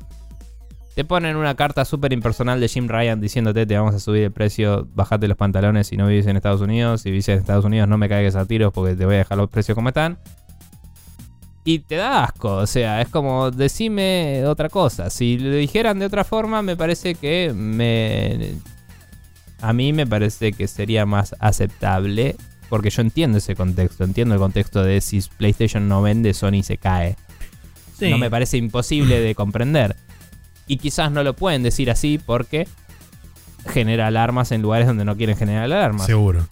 te 0.96 1.04
ponen 1.04 1.36
una 1.36 1.56
carta 1.56 1.86
súper 1.86 2.14
impersonal 2.14 2.60
de 2.60 2.68
Jim 2.68 2.88
Ryan 2.88 3.20
diciéndote 3.20 3.66
te 3.66 3.76
vamos 3.76 3.96
a 3.96 4.00
subir 4.00 4.24
el 4.24 4.32
precio, 4.32 4.88
bajate 4.94 5.28
los 5.28 5.38
pantalones 5.38 5.88
si 5.88 5.98
no 5.98 6.08
vivís 6.08 6.28
en 6.28 6.36
Estados 6.36 6.62
Unidos, 6.62 7.02
si 7.02 7.10
vivís 7.10 7.28
en 7.30 7.40
Estados 7.40 7.66
Unidos 7.66 7.88
no 7.88 7.98
me 7.98 8.08
caigas 8.10 8.36
a 8.36 8.46
tiros 8.46 8.72
porque 8.72 8.96
te 8.96 9.06
voy 9.06 9.16
a 9.16 9.20
dejar 9.20 9.38
los 9.38 9.50
precios 9.50 9.76
como 9.76 9.90
están. 9.90 10.20
Y 11.66 11.80
te 11.80 11.96
da 11.96 12.26
asco, 12.26 12.56
o 12.56 12.68
sea, 12.68 13.02
es 13.02 13.08
como 13.08 13.50
decime 13.50 14.46
otra 14.46 14.68
cosa. 14.68 15.10
Si 15.10 15.38
lo 15.38 15.56
dijeran 15.56 15.98
de 15.98 16.06
otra 16.06 16.26
forma, 16.26 16.62
me 16.62 16.76
parece 16.76 17.16
que 17.16 17.54
me... 17.56 18.56
A 19.62 19.72
mí 19.72 19.94
me 19.94 20.06
parece 20.06 20.52
que 20.52 20.68
sería 20.68 21.06
más 21.06 21.38
aceptable, 21.40 22.36
porque 22.68 22.90
yo 22.90 23.02
entiendo 23.02 23.38
ese 23.38 23.56
contexto, 23.56 24.04
entiendo 24.04 24.36
el 24.36 24.42
contexto 24.42 24.84
de 24.84 25.00
si 25.00 25.22
PlayStation 25.38 25.88
no 25.88 26.02
vende, 26.02 26.34
Sony 26.34 26.64
se 26.64 26.78
cae. 26.78 27.16
sí. 27.98 28.10
No 28.10 28.18
me 28.18 28.30
parece 28.30 28.58
imposible 28.58 29.22
de 29.22 29.34
comprender. 29.34 29.96
Y 30.68 30.78
quizás 30.78 31.12
no 31.12 31.24
lo 31.24 31.34
pueden 31.36 31.64
decir 31.64 31.92
así 31.92 32.20
porque 32.24 32.68
genera 33.68 34.08
alarmas 34.08 34.52
en 34.52 34.62
lugares 34.62 34.88
donde 34.88 35.06
no 35.06 35.16
quieren 35.16 35.36
generar 35.38 35.64
alarmas. 35.64 36.06
Seguro. 36.06 36.46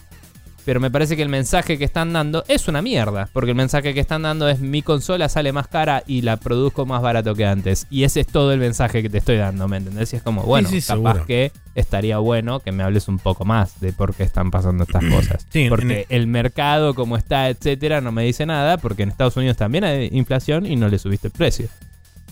Pero 0.64 0.78
me 0.78 0.92
parece 0.92 1.16
que 1.16 1.22
el 1.22 1.28
mensaje 1.28 1.76
que 1.76 1.84
están 1.84 2.12
dando 2.12 2.44
es 2.46 2.68
una 2.68 2.82
mierda. 2.82 3.28
Porque 3.32 3.50
el 3.50 3.56
mensaje 3.56 3.94
que 3.94 3.98
están 4.00 4.22
dando 4.22 4.48
es 4.48 4.60
mi 4.60 4.80
consola 4.80 5.28
sale 5.28 5.52
más 5.52 5.66
cara 5.66 6.04
y 6.06 6.22
la 6.22 6.36
produzco 6.36 6.86
más 6.86 7.02
barato 7.02 7.34
que 7.34 7.44
antes. 7.44 7.88
Y 7.90 8.04
ese 8.04 8.20
es 8.20 8.28
todo 8.28 8.52
el 8.52 8.60
mensaje 8.60 9.02
que 9.02 9.10
te 9.10 9.18
estoy 9.18 9.38
dando, 9.38 9.66
¿me 9.66 9.78
entendés? 9.78 10.12
Y 10.12 10.16
es 10.16 10.22
como, 10.22 10.44
bueno, 10.44 10.68
Sí, 10.68 10.80
sí, 10.80 10.86
capaz 10.86 11.14
seguro. 11.14 11.26
que 11.26 11.50
estaría 11.74 12.18
bueno 12.18 12.60
que 12.60 12.70
me 12.70 12.84
hables 12.84 13.08
un 13.08 13.18
poco 13.18 13.44
más 13.44 13.80
de 13.80 13.92
por 13.92 14.14
qué 14.14 14.22
están 14.22 14.52
pasando 14.52 14.84
estas 14.84 15.04
cosas. 15.06 15.46
Sí, 15.50 15.66
porque 15.68 16.06
el 16.10 16.28
mercado 16.28 16.94
como 16.94 17.16
está, 17.16 17.48
etcétera, 17.48 18.00
no 18.00 18.12
me 18.12 18.22
dice 18.22 18.46
nada. 18.46 18.78
Porque 18.78 19.02
en 19.02 19.08
Estados 19.08 19.36
Unidos 19.36 19.56
también 19.56 19.82
hay 19.82 20.10
inflación 20.12 20.64
y 20.64 20.76
no 20.76 20.86
le 20.88 21.00
subiste 21.00 21.26
el 21.26 21.32
precio. 21.32 21.66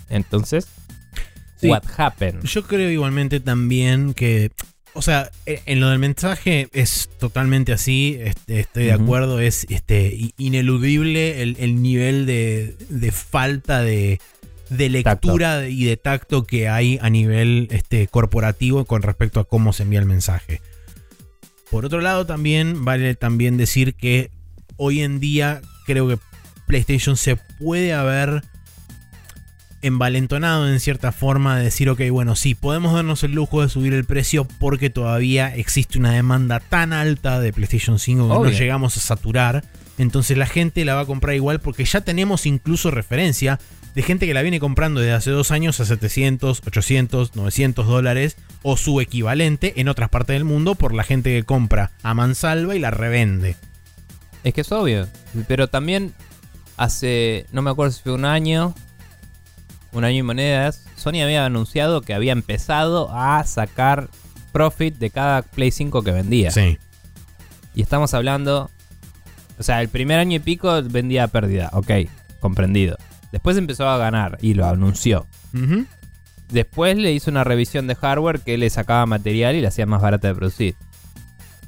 Entonces, 0.09 0.69
Sí. 1.61 1.69
what 1.69 1.83
happened? 1.97 2.43
Yo 2.45 2.63
creo 2.65 2.91
igualmente 2.91 3.41
también 3.41 4.15
que, 4.15 4.51
o 4.95 5.03
sea, 5.03 5.31
e- 5.47 5.63
en 5.67 5.81
lo 5.81 5.91
del 5.91 5.99
mensaje 5.99 6.69
es 6.73 7.11
totalmente 7.19 7.73
así, 7.73 8.19
este, 8.21 8.61
estoy 8.61 8.85
de 8.85 8.93
acuerdo, 8.93 9.41
es 9.41 9.67
este, 9.69 10.33
ineludible 10.39 11.43
el, 11.43 11.57
el 11.61 11.83
nivel 11.83 12.27
de, 12.27 12.77
de 12.89 13.13
falta 13.13 13.83
de, 13.83 14.21
de 14.71 14.89
lectura 14.89 15.69
y 15.69 15.85
de 15.85 15.97
tacto 15.97 16.45
que 16.45 16.69
hay 16.69 16.99
a 17.03 17.11
nivel 17.11 17.69
este, 17.71 18.07
corporativo 18.09 18.85
con 18.85 19.03
respecto 19.03 19.41
a 19.41 19.45
cómo 19.45 19.73
se 19.73 19.83
envía 19.83 19.99
el 20.01 20.07
mensaje. 20.07 20.61
Por 21.71 21.85
otro 21.85 22.01
lado, 22.01 22.27
también 22.27 22.85
vale 22.85 23.15
también 23.15 23.57
decir 23.57 23.95
que 23.95 24.31
hoy 24.77 25.03
en 25.03 25.21
día 25.21 25.61
creo 25.87 26.09
que 26.09 26.19
PlayStation 26.67 27.17
se 27.17 27.37
puede 27.37 27.93
haber 27.93 28.43
envalentonado 29.83 30.69
en 30.69 30.81
cierta 30.81 31.13
forma 31.13 31.57
de 31.59 31.65
decir, 31.65 31.89
ok, 31.89 32.01
bueno, 32.11 32.37
sí, 32.37 32.55
podemos 32.55 32.93
darnos 32.93 33.23
el 33.25 33.33
lujo 33.33 33.63
de 33.63 33.69
subir 33.69 33.95
el 33.95 34.05
precio 34.05 34.47
porque 34.59 34.91
todavía 34.91 35.55
existe 35.55 35.99
una 35.99 36.13
demanda 36.13 36.61
tan 36.61 36.93
alta 36.93 37.41
de 37.41 37.53
PlayStation 37.53 37.99
5 37.99 38.27
que 38.29 38.35
Obvio. 38.35 38.51
no 38.51 38.59
llegamos 38.59 38.97
a 38.97 39.01
saturar. 39.01 39.65
Entonces 39.99 40.39
la 40.39 40.47
gente 40.47 40.85
la 40.85 40.95
va 40.95 41.03
a 41.03 41.07
comprar 41.07 41.35
igual 41.35 41.61
porque 41.61 41.85
ya 41.85 42.01
tenemos 42.01 42.47
incluso 42.47 42.91
referencia 42.91 43.59
de 43.95 44.03
gente 44.03 44.27
que 44.27 44.35
la 44.35 44.43
viene 44.43 44.61
comprando 44.61 45.01
desde 45.01 45.15
hace 45.15 45.31
dos 45.31 45.51
años 45.51 45.81
a 45.81 45.85
700, 45.85 46.63
800, 46.67 47.37
900 47.37 47.87
dólares 47.87 48.37
o 48.63 48.77
su 48.77 49.01
equivalente 49.01 49.75
en 49.77 49.89
otras 49.89 50.09
partes 50.09 50.35
del 50.35 50.45
mundo 50.45 50.75
por 50.75 50.95
la 50.95 51.03
gente 51.03 51.31
que 51.31 51.45
compra 51.45 51.91
a 52.03 52.15
mansalva 52.15 52.77
y 52.77 52.79
la 52.79 52.91
revende. 52.91 53.57
Es 54.45 54.55
que 54.55 54.61
es 54.63 54.73
obvio. 54.73 55.09
Pero 55.49 55.69
también 55.69 56.15
hace, 56.77 57.47
no 57.53 57.63
me 57.63 57.71
acuerdo 57.71 57.93
si 57.93 58.03
fue 58.03 58.13
un 58.13 58.25
año, 58.25 58.75
un 59.93 60.05
año 60.05 60.19
y 60.19 60.23
monedas, 60.23 60.85
Sony 60.97 61.23
había 61.23 61.45
anunciado 61.45 62.03
que 62.03 62.15
había 62.15 62.33
empezado 62.33 63.11
a 63.13 63.43
sacar 63.45 64.09
profit 64.53 64.97
de 64.97 65.11
cada 65.11 65.43
Play 65.43 65.71
5 65.71 66.03
que 66.03 66.13
vendía. 66.13 66.51
Sí. 66.51 66.79
Y 67.75 67.83
estamos 67.83 68.15
hablando, 68.15 68.71
o 69.59 69.63
sea, 69.63 69.81
el 69.81 69.89
primer 69.89 70.19
año 70.19 70.37
y 70.37 70.41
pico 70.41 70.83
vendía 70.85 71.25
a 71.25 71.29
pérdida, 71.29 71.71
ok, 71.73 71.91
comprendido. 72.41 72.97
Después 73.33 73.57
empezó 73.57 73.89
a 73.89 73.97
ganar 73.97 74.39
y 74.41 74.55
lo 74.55 74.67
anunció. 74.67 75.27
Después 76.49 76.97
le 76.97 77.13
hizo 77.13 77.31
una 77.31 77.45
revisión 77.45 77.87
de 77.87 77.95
hardware 77.95 78.41
que 78.41 78.59
le 78.59 78.71
sacaba 78.71 79.07
material 79.07 79.55
y 79.55 79.61
la 79.61 79.69
hacía 79.69 79.87
más 79.87 80.03
barata 80.03 80.29
de 80.29 80.35
producir. 80.35 80.75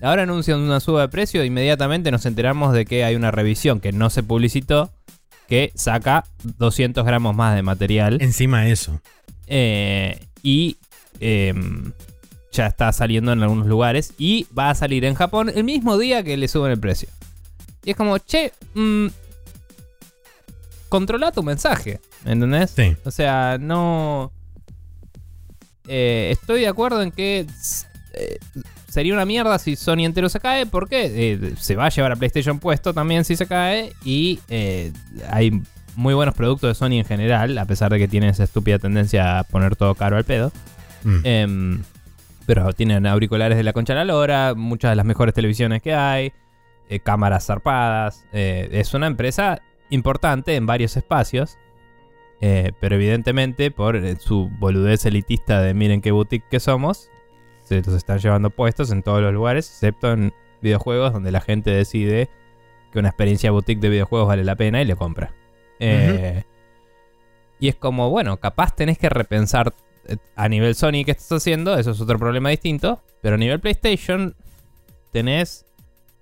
Ahora 0.01 0.24
anuncian 0.24 0.59
una 0.59 0.81
suba 0.81 1.03
de 1.03 1.09
precio, 1.09 1.44
inmediatamente 1.44 2.11
nos 2.11 2.27
enteramos 2.27 2.74
de 2.74 2.85
que 2.85 3.05
hay 3.05 3.15
una 3.15 3.31
revisión 3.31 3.78
que 3.78 3.93
no 3.93 4.11
se 4.11 4.24
publicitó, 4.24 4.90
que 5.52 5.70
saca 5.74 6.24
200 6.56 7.04
gramos 7.04 7.36
más 7.36 7.54
de 7.54 7.60
material. 7.60 8.22
Encima 8.22 8.62
de 8.62 8.72
eso. 8.72 9.02
Eh, 9.46 10.18
y 10.42 10.78
em, 11.20 11.92
ya 12.52 12.68
está 12.68 12.90
saliendo 12.90 13.34
en 13.34 13.42
algunos 13.42 13.66
lugares. 13.66 14.14
Y 14.16 14.46
va 14.58 14.70
a 14.70 14.74
salir 14.74 15.04
en 15.04 15.12
Japón 15.14 15.52
el 15.54 15.64
mismo 15.64 15.98
día 15.98 16.22
que 16.22 16.38
le 16.38 16.48
suben 16.48 16.72
el 16.72 16.80
precio. 16.80 17.10
Y 17.84 17.90
es 17.90 17.96
como, 17.96 18.16
che, 18.16 18.54
mm, 18.72 19.08
controla 20.88 21.32
tu 21.32 21.42
mensaje. 21.42 22.00
¿Entendés? 22.24 22.70
Sí. 22.70 22.96
O 23.04 23.10
sea, 23.10 23.58
no. 23.60 24.32
Eh, 25.86 26.30
estoy 26.32 26.62
de 26.62 26.68
acuerdo 26.68 27.02
en 27.02 27.10
que 27.10 27.46
eh, 28.14 28.38
sería 28.93 29.14
una 29.14 29.24
mierda 29.24 29.59
si 29.59 29.74
Sony 29.74 30.05
entero 30.05 30.28
se 30.28 30.39
cae, 30.39 30.66
porque 30.66 31.32
eh, 31.32 31.55
se 31.59 31.77
va 31.77 31.86
a 31.86 31.89
llevar 31.89 32.12
a 32.12 32.16
PlayStation 32.16 32.59
puesto 32.59 32.93
también 32.93 33.24
si 33.24 33.36
se 33.36 33.47
cae. 33.47 33.94
Y 34.05 34.39
eh, 34.51 34.93
hay 35.31 35.62
muy 35.97 36.12
buenos 36.12 36.35
productos 36.35 36.69
de 36.69 36.74
Sony 36.74 36.98
en 36.98 37.06
general, 37.06 37.56
a 37.56 37.64
pesar 37.64 37.90
de 37.90 37.98
que 37.98 38.06
tiene 38.06 38.28
esa 38.28 38.44
estúpida 38.44 38.78
tendencia 38.78 39.39
a 39.39 39.44
poner 39.44 39.77
todo 39.77 39.94
caro 39.94 40.19
al 40.19 40.24
pedo. 40.24 40.52
Mm. 41.05 41.20
Em, 41.24 41.82
pero 42.44 42.70
tienen 42.74 43.06
auriculares 43.06 43.56
de 43.56 43.62
la 43.62 43.73
concha 43.73 43.94
de 43.94 44.01
la 44.01 44.05
lora, 44.05 44.52
muchas 44.55 44.90
de 44.90 44.97
las 44.97 45.06
mejores 45.06 45.32
televisiones 45.32 45.81
que 45.81 45.94
hay, 45.94 46.35
eh, 46.90 47.01
cámaras 47.01 47.47
zarpadas. 47.47 48.27
es 48.32 48.93
una 48.93 49.06
empresa 49.06 49.62
importante 49.89 50.55
en 50.55 50.66
varios 50.66 50.98
espacios. 50.98 51.56
eh, 52.43 52.73
pero 52.81 52.97
evidentemente, 52.97 53.70
por 53.70 54.19
su 54.19 54.51
boludez 54.59 55.06
elitista 55.06 55.62
de 55.62 55.73
miren 55.73 56.02
qué 56.02 56.10
boutique 56.10 56.44
que 56.51 56.60
somos, 56.60 57.09
se 57.82 57.90
los 57.90 57.99
están 57.99 58.19
llevando 58.19 58.51
puestos 58.51 58.90
en 58.90 59.03
todos 59.03 59.23
los 59.23 59.32
lugares, 59.32 59.69
excepto 59.69 60.12
en 60.12 60.32
videojuegos 60.61 61.12
donde 61.12 61.32
la 61.32 61.40
gente 61.40 61.70
decide 61.70 62.28
que 62.93 62.99
una 62.99 63.09
experiencia 63.09 63.51
boutique 63.51 63.81
de 63.81 63.89
videojuegos 63.89 64.28
vale 64.28 64.44
la 64.44 64.57
pena 64.57 64.82
y 64.82 64.85
le 64.85 64.97
compra. 64.97 65.32
Eh, 65.78 66.44
Y 67.59 67.69
es 67.69 67.77
como, 67.77 68.11
bueno, 68.11 68.39
capaz 68.39 68.74
tenés 68.74 68.99
que 68.99 69.09
repensar 69.09 69.73
eh, 70.07 70.16
a 70.35 70.49
nivel 70.49 70.74
Sony 70.74 71.05
qué 71.05 71.12
estás 71.12 71.31
haciendo, 71.32 71.78
eso 71.78 71.93
es 71.93 72.01
otro 72.01 72.19
problema 72.19 72.51
distinto, 72.51 73.01
pero 73.20 73.36
a 73.36 73.39
nivel 73.39 73.61
PlayStation 73.61 74.35
tenés 75.12 75.65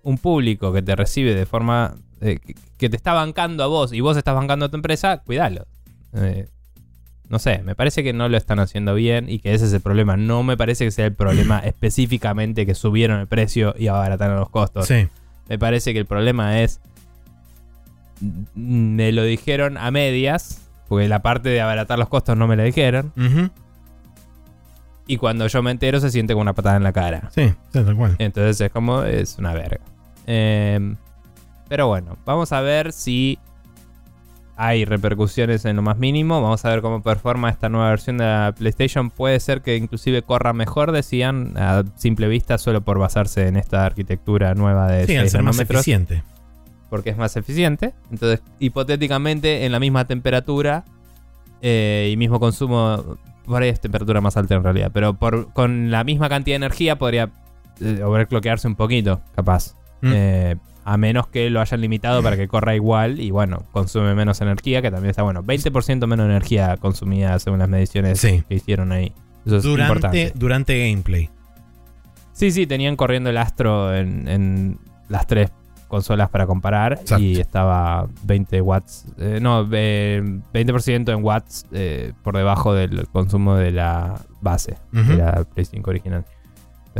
un 0.02 0.18
público 0.18 0.72
que 0.72 0.82
te 0.82 0.94
recibe 0.94 1.34
de 1.34 1.46
forma 1.46 1.96
eh, 2.20 2.38
que, 2.38 2.54
que 2.76 2.90
te 2.90 2.96
está 2.96 3.14
bancando 3.14 3.64
a 3.64 3.68
vos 3.68 3.92
y 3.92 4.00
vos 4.00 4.16
estás 4.16 4.34
bancando 4.34 4.66
a 4.66 4.68
tu 4.68 4.76
empresa, 4.76 5.22
cuidalo. 5.24 5.66
Eh, 6.14 6.46
no 7.30 7.38
sé, 7.38 7.62
me 7.64 7.74
parece 7.74 8.02
que 8.02 8.12
no 8.12 8.28
lo 8.28 8.36
están 8.36 8.58
haciendo 8.58 8.94
bien 8.94 9.30
y 9.30 9.38
que 9.38 9.54
ese 9.54 9.64
es 9.64 9.72
el 9.72 9.80
problema. 9.80 10.16
No 10.18 10.42
me 10.42 10.56
parece 10.56 10.84
que 10.84 10.90
sea 10.90 11.06
el 11.06 11.14
problema 11.14 11.58
específicamente 11.64 12.66
que 12.66 12.74
subieron 12.74 13.20
el 13.20 13.26
precio 13.28 13.74
y 13.78 13.86
abarataron 13.86 14.38
los 14.38 14.50
costos. 14.50 14.86
Sí. 14.88 15.08
Me 15.48 15.58
parece 15.58 15.92
que 15.92 15.98
el 16.00 16.06
problema 16.06 16.60
es. 16.60 16.80
mm, 18.20 18.94
Me 18.96 19.12
lo 19.12 19.22
dijeron 19.24 19.78
a 19.78 19.90
medias. 19.90 20.60
Porque 20.88 21.08
la 21.08 21.22
parte 21.22 21.48
de 21.50 21.60
abaratar 21.60 21.98
los 22.00 22.08
costos 22.08 22.36
no 22.36 22.48
me 22.48 22.56
la 22.56 22.64
dijeron. 22.64 23.12
Y 25.06 25.16
cuando 25.18 25.46
yo 25.46 25.62
me 25.62 25.70
entero 25.70 26.00
se 26.00 26.10
siente 26.10 26.34
como 26.34 26.42
una 26.42 26.52
patada 26.52 26.76
en 26.76 26.82
la 26.82 26.92
cara. 26.92 27.30
Sí, 27.32 27.48
sí, 27.48 27.54
tal 27.84 27.96
cual. 27.96 28.16
Entonces 28.18 28.60
es 28.60 28.72
como. 28.72 29.04
Es 29.04 29.38
una 29.38 29.54
verga. 29.54 29.78
Em, 30.26 30.96
pero 31.68 31.86
bueno, 31.86 32.16
vamos 32.24 32.52
a 32.52 32.60
ver 32.60 32.92
si 32.92 33.38
hay 34.62 34.84
repercusiones 34.84 35.64
en 35.64 35.76
lo 35.76 35.80
más 35.80 35.96
mínimo. 35.96 36.42
Vamos 36.42 36.66
a 36.66 36.68
ver 36.68 36.82
cómo 36.82 37.02
performa 37.02 37.48
esta 37.48 37.70
nueva 37.70 37.88
versión 37.88 38.18
de 38.18 38.24
la 38.24 38.54
PlayStation. 38.56 39.08
Puede 39.08 39.40
ser 39.40 39.62
que 39.62 39.74
inclusive 39.76 40.20
corra 40.20 40.52
mejor, 40.52 40.92
decían, 40.92 41.54
a 41.56 41.82
simple 41.96 42.28
vista, 42.28 42.58
solo 42.58 42.82
por 42.82 42.98
basarse 42.98 43.48
en 43.48 43.56
esta 43.56 43.86
arquitectura 43.86 44.54
nueva 44.54 44.86
de 44.86 45.06
Sí, 45.06 45.16
al 45.16 45.22
6 45.22 45.32
ser 45.32 45.42
más 45.44 45.58
eficiente. 45.58 46.22
porque 46.90 47.08
es 47.08 47.16
más 47.16 47.34
eficiente. 47.38 47.94
Entonces, 48.10 48.42
hipotéticamente, 48.58 49.64
en 49.64 49.72
la 49.72 49.80
misma 49.80 50.06
temperatura 50.06 50.84
eh, 51.62 52.10
y 52.12 52.18
mismo 52.18 52.38
consumo, 52.38 53.16
por 53.46 53.62
ahí 53.62 53.70
es 53.70 53.80
temperatura 53.80 54.20
más 54.20 54.36
alta 54.36 54.56
en 54.56 54.62
realidad, 54.62 54.90
pero 54.92 55.14
por, 55.14 55.54
con 55.54 55.90
la 55.90 56.04
misma 56.04 56.28
cantidad 56.28 56.52
de 56.52 56.66
energía 56.66 56.98
podría 56.98 57.30
eh, 57.80 58.02
overclockearse 58.02 58.68
un 58.68 58.76
poquito, 58.76 59.22
capaz. 59.34 59.74
Mm. 60.02 60.12
Eh, 60.14 60.56
a 60.84 60.96
menos 60.96 61.26
que 61.28 61.50
lo 61.50 61.60
hayan 61.60 61.80
limitado 61.80 62.22
para 62.22 62.36
que 62.36 62.48
corra 62.48 62.74
igual 62.74 63.20
y 63.20 63.30
bueno, 63.30 63.64
consume 63.72 64.14
menos 64.14 64.40
energía, 64.40 64.82
que 64.82 64.90
también 64.90 65.10
está 65.10 65.22
bueno. 65.22 65.42
20% 65.42 66.06
menos 66.06 66.26
energía 66.26 66.76
consumida 66.78 67.38
según 67.38 67.58
las 67.60 67.68
mediciones 67.68 68.20
Sí. 68.20 68.42
que 68.48 68.54
hicieron 68.54 68.92
ahí. 68.92 69.12
Eso 69.46 69.56
es 69.58 69.62
durante, 69.62 69.92
importante. 69.92 70.32
durante 70.34 70.88
gameplay. 70.90 71.30
Sí, 72.32 72.50
sí, 72.50 72.66
tenían 72.66 72.96
corriendo 72.96 73.30
el 73.30 73.36
Astro 73.36 73.94
en, 73.94 74.26
en 74.28 74.78
las 75.08 75.26
tres 75.26 75.50
consolas 75.88 76.28
para 76.30 76.46
comparar 76.46 76.92
Exacto. 77.00 77.22
y 77.24 77.38
estaba 77.40 78.06
20 78.22 78.60
watts, 78.62 79.06
eh, 79.18 79.40
no, 79.42 79.68
eh, 79.72 80.22
20% 80.54 81.12
en 81.12 81.24
watts 81.24 81.66
eh, 81.72 82.12
por 82.22 82.36
debajo 82.36 82.72
del 82.74 83.08
consumo 83.08 83.56
de 83.56 83.72
la 83.72 84.20
base 84.40 84.76
de 84.92 85.16
la 85.16 85.44
Play 85.52 85.64
5 85.64 85.90
original. 85.90 86.24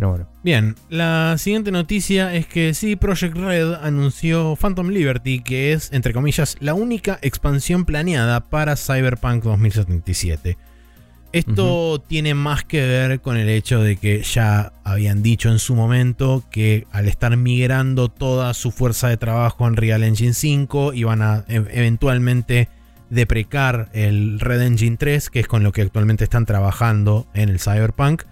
Pero 0.01 0.13
bueno. 0.13 0.27
Bien, 0.43 0.77
la 0.89 1.37
siguiente 1.37 1.71
noticia 1.71 2.35
es 2.35 2.47
que 2.47 2.73
sí, 2.73 2.97
Project 2.97 3.37
Red 3.37 3.75
anunció 3.83 4.57
Phantom 4.57 4.89
Liberty, 4.89 5.41
que 5.41 5.75
es, 5.75 5.93
entre 5.93 6.15
comillas, 6.15 6.57
la 6.59 6.73
única 6.73 7.19
expansión 7.21 7.85
planeada 7.85 8.41
para 8.41 8.77
Cyberpunk 8.77 9.45
2077. 9.45 10.57
Esto 11.33 12.01
tiene 12.01 12.33
más 12.33 12.65
que 12.65 12.81
ver 12.81 13.21
con 13.21 13.37
el 13.37 13.51
hecho 13.51 13.83
de 13.83 13.97
que 13.97 14.23
ya 14.23 14.73
habían 14.85 15.23
dicho 15.23 15.51
en 15.51 15.59
su 15.59 15.75
momento 15.75 16.45
que 16.51 16.87
al 16.93 17.07
estar 17.07 17.37
migrando 17.37 18.09
toda 18.09 18.55
su 18.55 18.71
fuerza 18.71 19.09
de 19.09 19.19
trabajo 19.19 19.69
en 19.69 19.77
Real 19.77 20.03
Engine 20.03 20.33
5 20.33 20.95
iban 20.95 21.21
a 21.21 21.45
e- 21.47 21.63
eventualmente 21.73 22.71
deprecar 23.11 23.91
el 23.93 24.41
Red 24.41 24.63
Engine 24.63 24.97
3, 24.97 25.29
que 25.29 25.41
es 25.41 25.47
con 25.47 25.63
lo 25.63 25.73
que 25.73 25.83
actualmente 25.83 26.25
están 26.25 26.47
trabajando 26.47 27.27
en 27.35 27.51
el 27.51 27.61
Cyberpunk. 27.61 28.23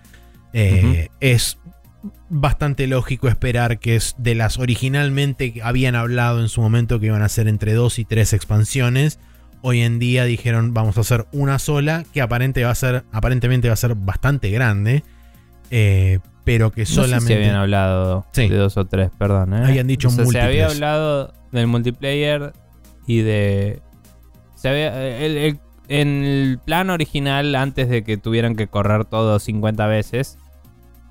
Eh, 0.52 1.08
Es 1.20 1.58
bastante 2.30 2.86
lógico 2.86 3.28
esperar 3.28 3.78
que 3.78 3.96
es 3.96 4.14
de 4.18 4.34
las 4.34 4.58
originalmente 4.58 5.52
que 5.52 5.62
habían 5.62 5.94
hablado 5.94 6.40
en 6.40 6.48
su 6.48 6.60
momento 6.60 7.00
que 7.00 7.06
iban 7.06 7.22
a 7.22 7.28
ser 7.28 7.48
entre 7.48 7.74
dos 7.74 7.98
y 7.98 8.04
tres 8.04 8.32
expansiones. 8.32 9.18
Hoy 9.62 9.80
en 9.80 9.98
día 9.98 10.24
dijeron 10.24 10.72
vamos 10.74 10.96
a 10.98 11.00
hacer 11.00 11.26
una 11.32 11.58
sola 11.58 12.04
que 12.12 12.20
aparente 12.20 12.62
va 12.64 12.70
a 12.70 12.74
ser, 12.74 13.04
aparentemente 13.12 13.68
va 13.68 13.74
a 13.74 13.76
ser 13.76 13.94
bastante 13.94 14.50
grande. 14.50 15.02
eh, 15.70 16.18
pero 16.44 16.70
que 16.70 16.80
No 16.82 16.86
sé 16.86 16.94
solamente... 16.94 17.26
si 17.26 17.34
habían 17.34 17.56
hablado 17.56 18.24
Sí. 18.32 18.48
de 18.48 18.56
dos 18.56 18.78
o 18.78 18.86
tres, 18.86 19.10
perdón. 19.18 19.52
¿eh? 19.52 19.66
Habían 19.66 19.86
dicho 19.86 20.08
O 20.08 20.10
sea, 20.10 20.24
Se 20.24 20.40
había 20.40 20.66
hablado 20.68 21.34
del 21.52 21.66
multiplayer 21.66 22.54
y 23.06 23.20
de... 23.20 23.82
Se 24.54 24.70
había, 24.70 25.18
el- 25.18 25.36
el- 25.36 25.60
en 25.88 26.24
el 26.24 26.58
plan 26.64 26.90
original, 26.90 27.54
antes 27.54 27.88
de 27.88 28.04
que 28.04 28.16
tuvieran 28.16 28.56
que 28.56 28.66
correr 28.68 29.04
todo 29.04 29.38
50 29.38 29.86
veces, 29.86 30.38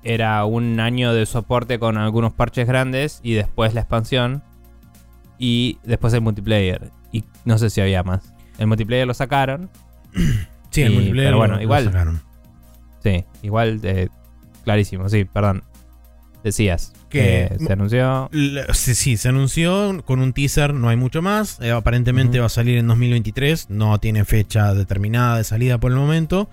era 0.04 0.44
un 0.44 0.78
año 0.80 1.12
de 1.12 1.26
soporte 1.26 1.78
con 1.78 1.98
algunos 1.98 2.32
parches 2.32 2.66
grandes 2.68 3.20
y 3.22 3.34
después 3.34 3.74
la 3.74 3.80
expansión 3.80 4.42
y 5.38 5.78
después 5.84 6.12
el 6.14 6.20
multiplayer. 6.20 6.90
Y 7.12 7.24
no 7.44 7.58
sé 7.58 7.70
si 7.70 7.80
había 7.80 8.02
más. 8.02 8.32
El 8.58 8.66
multiplayer 8.68 9.06
lo 9.06 9.14
sacaron. 9.14 9.68
sí, 10.70 10.82
el 10.82 10.92
multiplayer 10.92 11.28
pero 11.28 11.38
bueno, 11.38 11.54
lo- 11.54 11.58
lo 11.58 11.62
igual. 11.64 11.84
sacaron. 11.84 12.20
Sí, 13.02 13.24
igual, 13.42 13.80
eh, 13.84 14.08
clarísimo, 14.64 15.08
sí, 15.08 15.24
perdón. 15.24 15.62
Decías 16.48 16.92
Que- 17.08 17.48
que 17.58 17.64
se 17.64 17.72
anunció. 17.72 18.28
La- 18.32 18.72
Sí, 18.74 18.94
sí, 18.94 19.16
se 19.16 19.28
anunció 19.28 20.02
con 20.04 20.20
un 20.20 20.32
teaser, 20.32 20.74
no 20.74 20.88
hay 20.88 20.96
mucho 20.96 21.22
más. 21.22 21.58
Eh, 21.60 21.70
aparentemente 21.70 22.40
va 22.40 22.46
a 22.46 22.50
salir 22.50 22.76
en 22.78 22.86
2023, 22.86 23.70
no 23.70 23.98
tiene 23.98 24.24
fecha 24.24 24.74
determinada 24.74 25.38
de 25.38 25.44
salida 25.44 25.78
por 25.78 25.92
el 25.92 25.98
momento. 25.98 26.48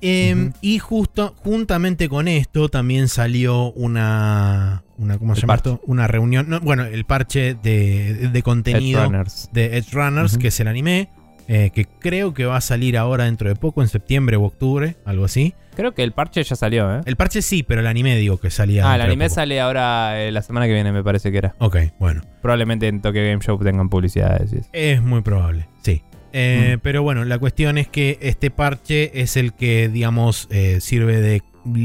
Eh, 0.00 0.34
Ujú. 0.36 0.52
Y 0.60 0.78
justo, 0.78 1.34
juntamente 1.38 2.08
con 2.08 2.28
esto 2.28 2.68
también 2.68 3.08
salió 3.08 3.72
una, 3.72 4.84
una 4.96 5.18
¿cómo 5.18 5.34
se 5.34 5.40
El 5.40 5.42
llama 5.42 5.54
parche. 5.54 5.70
esto? 5.72 5.82
Una 5.86 6.06
reunión, 6.06 6.48
no, 6.48 6.60
bueno, 6.60 6.84
el 6.84 7.04
parche 7.04 7.54
de, 7.54 8.28
de 8.32 8.42
contenido 8.42 9.04
Runners. 9.04 9.48
de 9.52 9.76
Edge 9.76 9.90
Runners, 9.92 10.38
que 10.38 10.48
es 10.48 10.60
el 10.60 10.68
anime, 10.68 11.10
eh, 11.48 11.70
que 11.74 11.86
creo 11.86 12.32
que 12.32 12.44
va 12.44 12.58
a 12.58 12.60
salir 12.60 12.96
ahora 12.96 13.24
dentro 13.24 13.48
de 13.48 13.56
poco, 13.56 13.82
en 13.82 13.88
septiembre 13.88 14.36
o 14.36 14.44
octubre, 14.44 14.96
algo 15.04 15.24
así. 15.24 15.54
Creo 15.78 15.94
que 15.94 16.02
el 16.02 16.12
parche 16.12 16.42
ya 16.42 16.56
salió, 16.56 16.92
¿eh? 16.94 17.00
El 17.06 17.16
parche 17.16 17.40
sí, 17.40 17.62
pero 17.62 17.80
el 17.80 17.86
anime 17.86 18.16
digo 18.16 18.36
que 18.38 18.50
salía. 18.50 18.90
ah, 18.90 18.96
el 18.96 19.00
anime 19.02 19.26
poco. 19.26 19.36
sale 19.36 19.60
ahora 19.60 20.20
eh, 20.22 20.30
la 20.32 20.42
semana 20.42 20.66
que 20.66 20.74
viene, 20.74 20.92
me 20.92 21.02
parece 21.04 21.30
que 21.32 21.38
era. 21.38 21.54
Ok, 21.58 21.76
bueno. 22.00 22.20
Probablemente 22.42 22.88
en 22.88 23.00
Tokyo 23.00 23.22
Game 23.22 23.38
Show 23.40 23.58
tengan 23.62 23.88
publicidades. 23.88 24.50
Es 24.72 25.00
muy 25.00 25.22
probable, 25.22 25.68
sí. 25.82 26.02
Eh, 26.32 26.74
Mm. 26.76 26.80
Pero 26.82 27.02
bueno, 27.02 27.24
la 27.24 27.38
cuestión 27.38 27.78
es 27.78 27.88
que 27.88 28.18
este 28.20 28.50
parche 28.50 29.22
es 29.22 29.36
el 29.38 29.54
que, 29.54 29.88
digamos, 29.88 30.46
eh, 30.50 30.80
sirve 30.80 31.20
de 31.22 31.42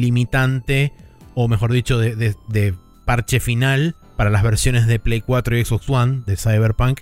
limitante, 0.08 0.92
o 1.34 1.48
mejor 1.48 1.72
dicho, 1.72 1.98
de, 1.98 2.16
de- 2.16 2.36
de 2.50 2.74
parche 3.06 3.40
final 3.40 3.96
para 4.18 4.30
las 4.30 4.44
versiones 4.44 4.86
de 4.88 5.00
Play 5.00 5.22
4 5.22 5.58
y 5.58 5.66
Xbox 5.66 5.90
One 5.90 6.22
de 6.26 6.36
Cyberpunk. 6.38 7.00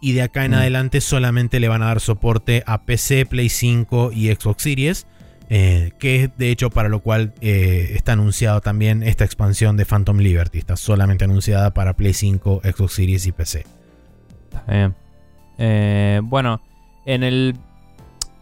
y 0.00 0.12
de 0.12 0.20
acá 0.20 0.44
en 0.44 0.50
Mm. 0.50 0.54
adelante 0.56 1.00
solamente 1.00 1.60
le 1.60 1.68
van 1.68 1.82
a 1.82 1.86
dar 1.86 1.98
soporte 1.98 2.62
a 2.66 2.84
PC, 2.84 3.24
Play 3.24 3.48
5 3.48 4.10
y 4.12 4.26
Xbox 4.34 4.62
Series. 4.62 5.06
Eh, 5.50 5.92
que 5.98 6.24
es 6.24 6.30
de 6.36 6.50
hecho 6.50 6.70
para 6.70 6.88
lo 6.88 7.00
cual 7.00 7.34
eh, 7.40 7.92
está 7.94 8.12
anunciado 8.12 8.60
también 8.60 9.02
esta 9.02 9.24
expansión 9.24 9.76
de 9.76 9.84
Phantom 9.84 10.18
Liberty. 10.18 10.58
Está 10.58 10.76
solamente 10.76 11.24
anunciada 11.24 11.72
para 11.74 11.94
Play 11.94 12.14
5, 12.14 12.62
Xbox 12.64 12.92
Series 12.92 13.26
y 13.26 13.32
PC. 13.32 13.64
Está 14.44 14.72
bien. 14.72 14.94
Eh, 15.58 16.20
bueno, 16.24 16.60
en 17.06 17.22
el, 17.22 17.56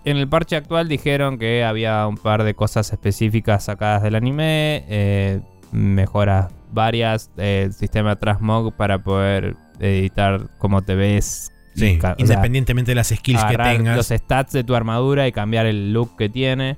en 0.05 0.17
el 0.17 0.29
parche 0.29 0.57
actual 0.57 0.89
dijeron 0.89 1.39
que 1.39 1.65
había 1.65 2.07
un 2.07 2.17
par 2.17 2.45
de 2.45 2.55
cosas 2.55 2.93
específicas 2.93 3.65
sacadas 3.65 4.03
del 4.03 4.15
anime, 4.15 4.85
eh, 4.89 5.41
mejoras 5.73 6.53
varias, 6.71 7.31
el 7.37 7.73
sistema 7.73 8.17
Transmog 8.17 8.75
para 8.75 8.99
poder 8.99 9.57
editar 9.81 10.49
cómo 10.59 10.83
te 10.83 10.95
ves. 10.95 11.53
Sí, 11.75 11.99
sea, 12.01 12.15
independientemente 12.19 12.91
de 12.91 12.97
las 12.97 13.09
skills 13.09 13.45
que 13.45 13.57
tengas. 13.57 13.97
los 13.97 14.09
stats 14.09 14.53
de 14.53 14.63
tu 14.63 14.75
armadura 14.75 15.27
y 15.27 15.33
cambiar 15.33 15.67
el 15.67 15.93
look 15.93 16.17
que 16.17 16.29
tiene. 16.29 16.77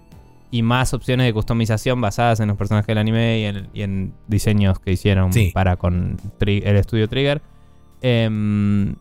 Y 0.50 0.62
más 0.62 0.94
opciones 0.94 1.26
de 1.26 1.32
customización 1.32 2.00
basadas 2.00 2.38
en 2.40 2.48
los 2.48 2.56
personajes 2.56 2.86
del 2.86 2.98
anime 2.98 3.40
y 3.40 3.44
en, 3.44 3.68
y 3.74 3.82
en 3.82 4.12
diseños 4.28 4.78
que 4.78 4.92
hicieron 4.92 5.32
Sí. 5.32 5.50
para 5.52 5.76
con 5.76 6.16
Tri- 6.38 6.62
el 6.64 6.76
estudio 6.76 7.08
Trigger. 7.08 7.42
Em, 8.02 8.94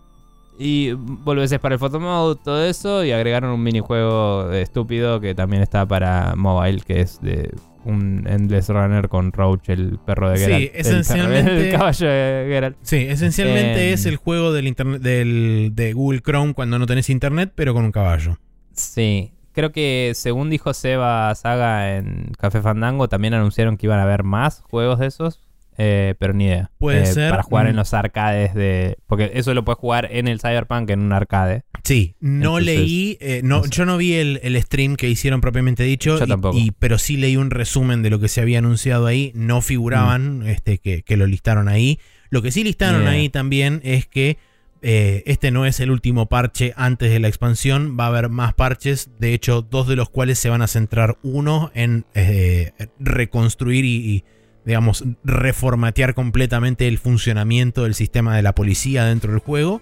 y 0.57 0.91
volvés 0.93 1.57
para 1.59 1.75
el 1.75 1.79
photo 1.79 1.99
mode, 1.99 2.39
todo 2.43 2.63
eso. 2.65 3.03
Y 3.03 3.11
agregaron 3.11 3.51
un 3.51 3.61
minijuego 3.61 4.51
estúpido 4.51 5.19
que 5.19 5.35
también 5.35 5.61
está 5.61 5.85
para 5.85 6.35
mobile, 6.35 6.81
que 6.81 7.01
es 7.01 7.21
de 7.21 7.51
un 7.85 8.25
Endless 8.27 8.69
Runner 8.69 9.09
con 9.09 9.31
Roach, 9.33 9.67
el 9.69 9.99
perro 10.05 10.29
de 10.29 10.37
Sí, 10.37 10.43
Geralt. 10.45 10.71
perro- 10.71 10.79
esencialmente- 10.79 11.69
el 11.69 11.71
caballo 11.77 12.07
de 12.07 12.45
Geralt. 12.49 12.77
Sí, 12.81 12.95
esencialmente 12.97 13.87
Em. 13.89 13.93
es 13.93 14.05
el 14.05 14.15
juego 14.15 14.53
del 14.53 14.67
internet 14.67 15.01
del, 15.01 15.71
de 15.75 15.91
Google 15.93 16.21
Chrome 16.21 16.53
cuando 16.53 16.79
no 16.79 16.85
tenés 16.85 17.09
internet, 17.09 17.51
pero 17.53 17.73
con 17.73 17.83
un 17.83 17.91
caballo. 17.91 18.37
Sí, 18.71 19.32
creo 19.53 19.71
que 19.71 20.11
según 20.15 20.49
dijo 20.49 20.73
Seba 20.73 21.33
Saga 21.35 21.95
en 21.97 22.31
Café 22.37 22.61
Fandango, 22.61 23.07
también 23.07 23.33
anunciaron 23.33 23.77
que 23.77 23.85
iban 23.87 23.99
a 23.99 24.03
haber 24.03 24.23
más 24.23 24.61
juegos 24.61 24.99
de 24.99 25.07
esos, 25.07 25.39
eh, 25.77 26.13
pero 26.19 26.33
ni 26.33 26.45
idea. 26.45 26.69
Puede 26.77 27.01
Eh, 27.03 27.05
ser, 27.07 27.29
Para 27.31 27.41
jugar 27.43 27.65
mm. 27.65 27.69
en 27.69 27.75
los 27.77 27.93
arcades 27.93 28.53
de... 28.53 28.97
Porque 29.07 29.31
eso 29.33 29.53
lo 29.55 29.63
puedes 29.65 29.79
jugar 29.79 30.07
en 30.11 30.27
el 30.27 30.39
Cyberpunk 30.39 30.89
en 30.91 30.99
un 30.99 31.13
arcade. 31.13 31.63
Sí, 31.83 32.15
no 32.19 32.59
Entonces, 32.59 32.65
leí, 32.65 33.17
eh, 33.21 33.41
no, 33.43 33.57
no 33.57 33.63
sé. 33.63 33.69
yo 33.71 33.85
no 33.85 33.97
vi 33.97 34.13
el, 34.13 34.39
el 34.43 34.61
stream 34.61 34.95
que 34.95 35.09
hicieron 35.09 35.41
propiamente 35.41 35.83
dicho, 35.83 36.19
Yo 36.19 36.25
y- 36.25 36.27
tampoco. 36.27 36.57
y- 36.57 36.71
pero 36.77 36.97
sí 36.99 37.17
leí 37.17 37.37
un 37.37 37.49
resumen 37.49 38.03
de 38.03 38.09
lo 38.11 38.19
que 38.19 38.27
se 38.27 38.39
había 38.41 38.59
anunciado 38.59 39.07
ahí, 39.07 39.31
no 39.35 39.61
figuraban 39.61 40.39
Mm. 40.39 40.47
este, 40.47 40.77
que, 40.77 41.01
que 41.03 41.17
lo 41.17 41.25
listaron 41.25 41.67
ahí. 41.67 41.99
Lo 42.29 42.41
que 42.41 42.51
sí 42.51 42.63
listaron 42.63 43.01
Yeah. 43.01 43.11
ahí 43.11 43.29
también 43.29 43.81
es 43.83 44.05
que 44.07 44.37
eh, 44.85 45.23
este 45.25 45.49
no 45.49 45.65
es 45.65 45.79
el 45.79 45.91
último 45.91 46.27
parche 46.27 46.73
antes 46.75 47.09
de 47.09 47.19
la 47.19 47.29
expansión, 47.29 47.95
va 47.97 48.03
a 48.03 48.07
haber 48.07 48.27
más 48.27 48.53
parches, 48.53 49.09
de 49.17 49.33
hecho 49.33 49.61
dos 49.61 49.87
de 49.87 49.95
los 49.95 50.09
cuales 50.09 50.37
se 50.37 50.49
van 50.49 50.61
a 50.61 50.67
centrar, 50.67 51.17
uno 51.23 51.71
en 51.73 52.05
eh, 52.13 52.73
reconstruir 52.99 53.85
y, 53.85 53.95
y, 53.95 54.23
digamos, 54.65 55.05
reformatear 55.23 56.13
completamente 56.13 56.89
el 56.89 56.97
funcionamiento 56.97 57.83
del 57.83 57.95
sistema 57.95 58.35
de 58.35 58.41
la 58.41 58.53
policía 58.53 59.05
dentro 59.05 59.31
del 59.31 59.39
juego. 59.39 59.81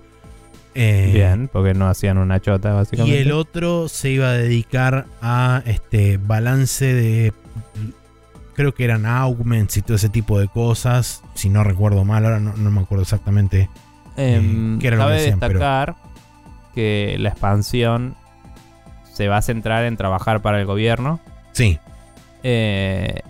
Eh, 0.76 1.10
Bien, 1.14 1.50
porque 1.52 1.74
no 1.74 1.88
hacían 1.88 2.20
una 2.20 2.40
chota, 2.40 2.70
y 2.70 2.74
básicamente. 2.74 3.22
el 3.22 3.32
otro 3.32 3.90
se 3.90 4.12
iba 4.12 4.30
a 4.30 4.34
dedicar 4.34 5.08
a 5.22 5.64
este 5.66 6.18
balance 6.18 6.94
de. 6.94 7.34
Creo 8.54 8.74
que 8.74 8.84
eran 8.84 9.08
augments 9.08 9.78
y 9.78 9.82
todo 9.82 9.96
ese 9.96 10.10
tipo 10.10 10.40
de 10.40 10.48
cosas. 10.48 11.24
Si 11.34 11.50
no 11.50 11.64
recuerdo 11.64 12.06
mal, 12.06 12.24
ahora 12.24 12.40
no, 12.40 12.56
no 12.56 12.70
me 12.70 12.82
acuerdo 12.82 13.02
exactamente. 13.02 13.68
Eh, 14.18 14.78
¿qué 14.80 14.88
era 14.88 14.98
lo 14.98 15.04
que 15.04 15.08
cabe 15.08 15.16
decían? 15.22 15.40
Pero- 15.40 15.54
destacar 15.54 15.96
que 16.76 17.16
la 17.20 17.30
expansión 17.30 18.16
se 19.12 19.28
va 19.28 19.38
a 19.38 19.42
centrar 19.42 19.84
en 19.86 19.98
trabajar 19.98 20.42
para 20.42 20.60
el 20.60 20.66
gobierno. 20.66 21.20
Sí, 21.52 21.78
Eh, 22.44 23.22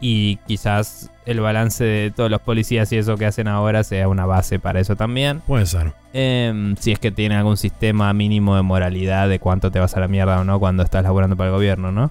y 0.00 0.36
quizás 0.46 1.10
el 1.26 1.40
balance 1.40 1.84
de 1.84 2.10
todos 2.10 2.30
los 2.30 2.40
policías 2.40 2.90
y 2.92 2.96
eso 2.96 3.16
que 3.16 3.26
hacen 3.26 3.48
ahora 3.48 3.84
sea 3.84 4.08
una 4.08 4.26
base 4.26 4.58
para 4.58 4.80
eso 4.80 4.96
también. 4.96 5.40
puede 5.46 5.66
ser. 5.66 5.92
Em, 6.12 6.74
si 6.76 6.90
es 6.92 6.98
que 6.98 7.10
tiene 7.10 7.36
algún 7.36 7.56
sistema 7.56 8.12
mínimo 8.12 8.56
de 8.56 8.62
moralidad 8.62 9.28
de 9.28 9.38
cuánto 9.38 9.70
te 9.70 9.78
vas 9.78 9.96
a 9.96 10.00
la 10.00 10.08
mierda 10.08 10.40
o 10.40 10.44
no 10.44 10.58
cuando 10.58 10.82
estás 10.82 11.04
laburando 11.04 11.36
para 11.36 11.50
el 11.50 11.54
gobierno, 11.54 11.92
¿no? 11.92 12.10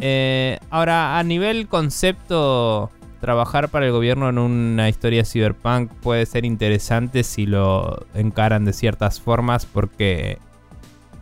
Eh, 0.00 0.58
ahora, 0.70 1.18
a 1.18 1.22
nivel 1.24 1.66
concepto, 1.66 2.90
trabajar 3.24 3.70
para 3.70 3.86
el 3.86 3.92
gobierno 3.92 4.28
en 4.28 4.36
una 4.36 4.90
historia 4.90 5.24
cyberpunk 5.24 5.90
puede 6.02 6.26
ser 6.26 6.44
interesante 6.44 7.24
si 7.24 7.46
lo 7.46 8.04
encaran 8.12 8.66
de 8.66 8.74
ciertas 8.74 9.18
formas 9.18 9.64
porque 9.64 10.36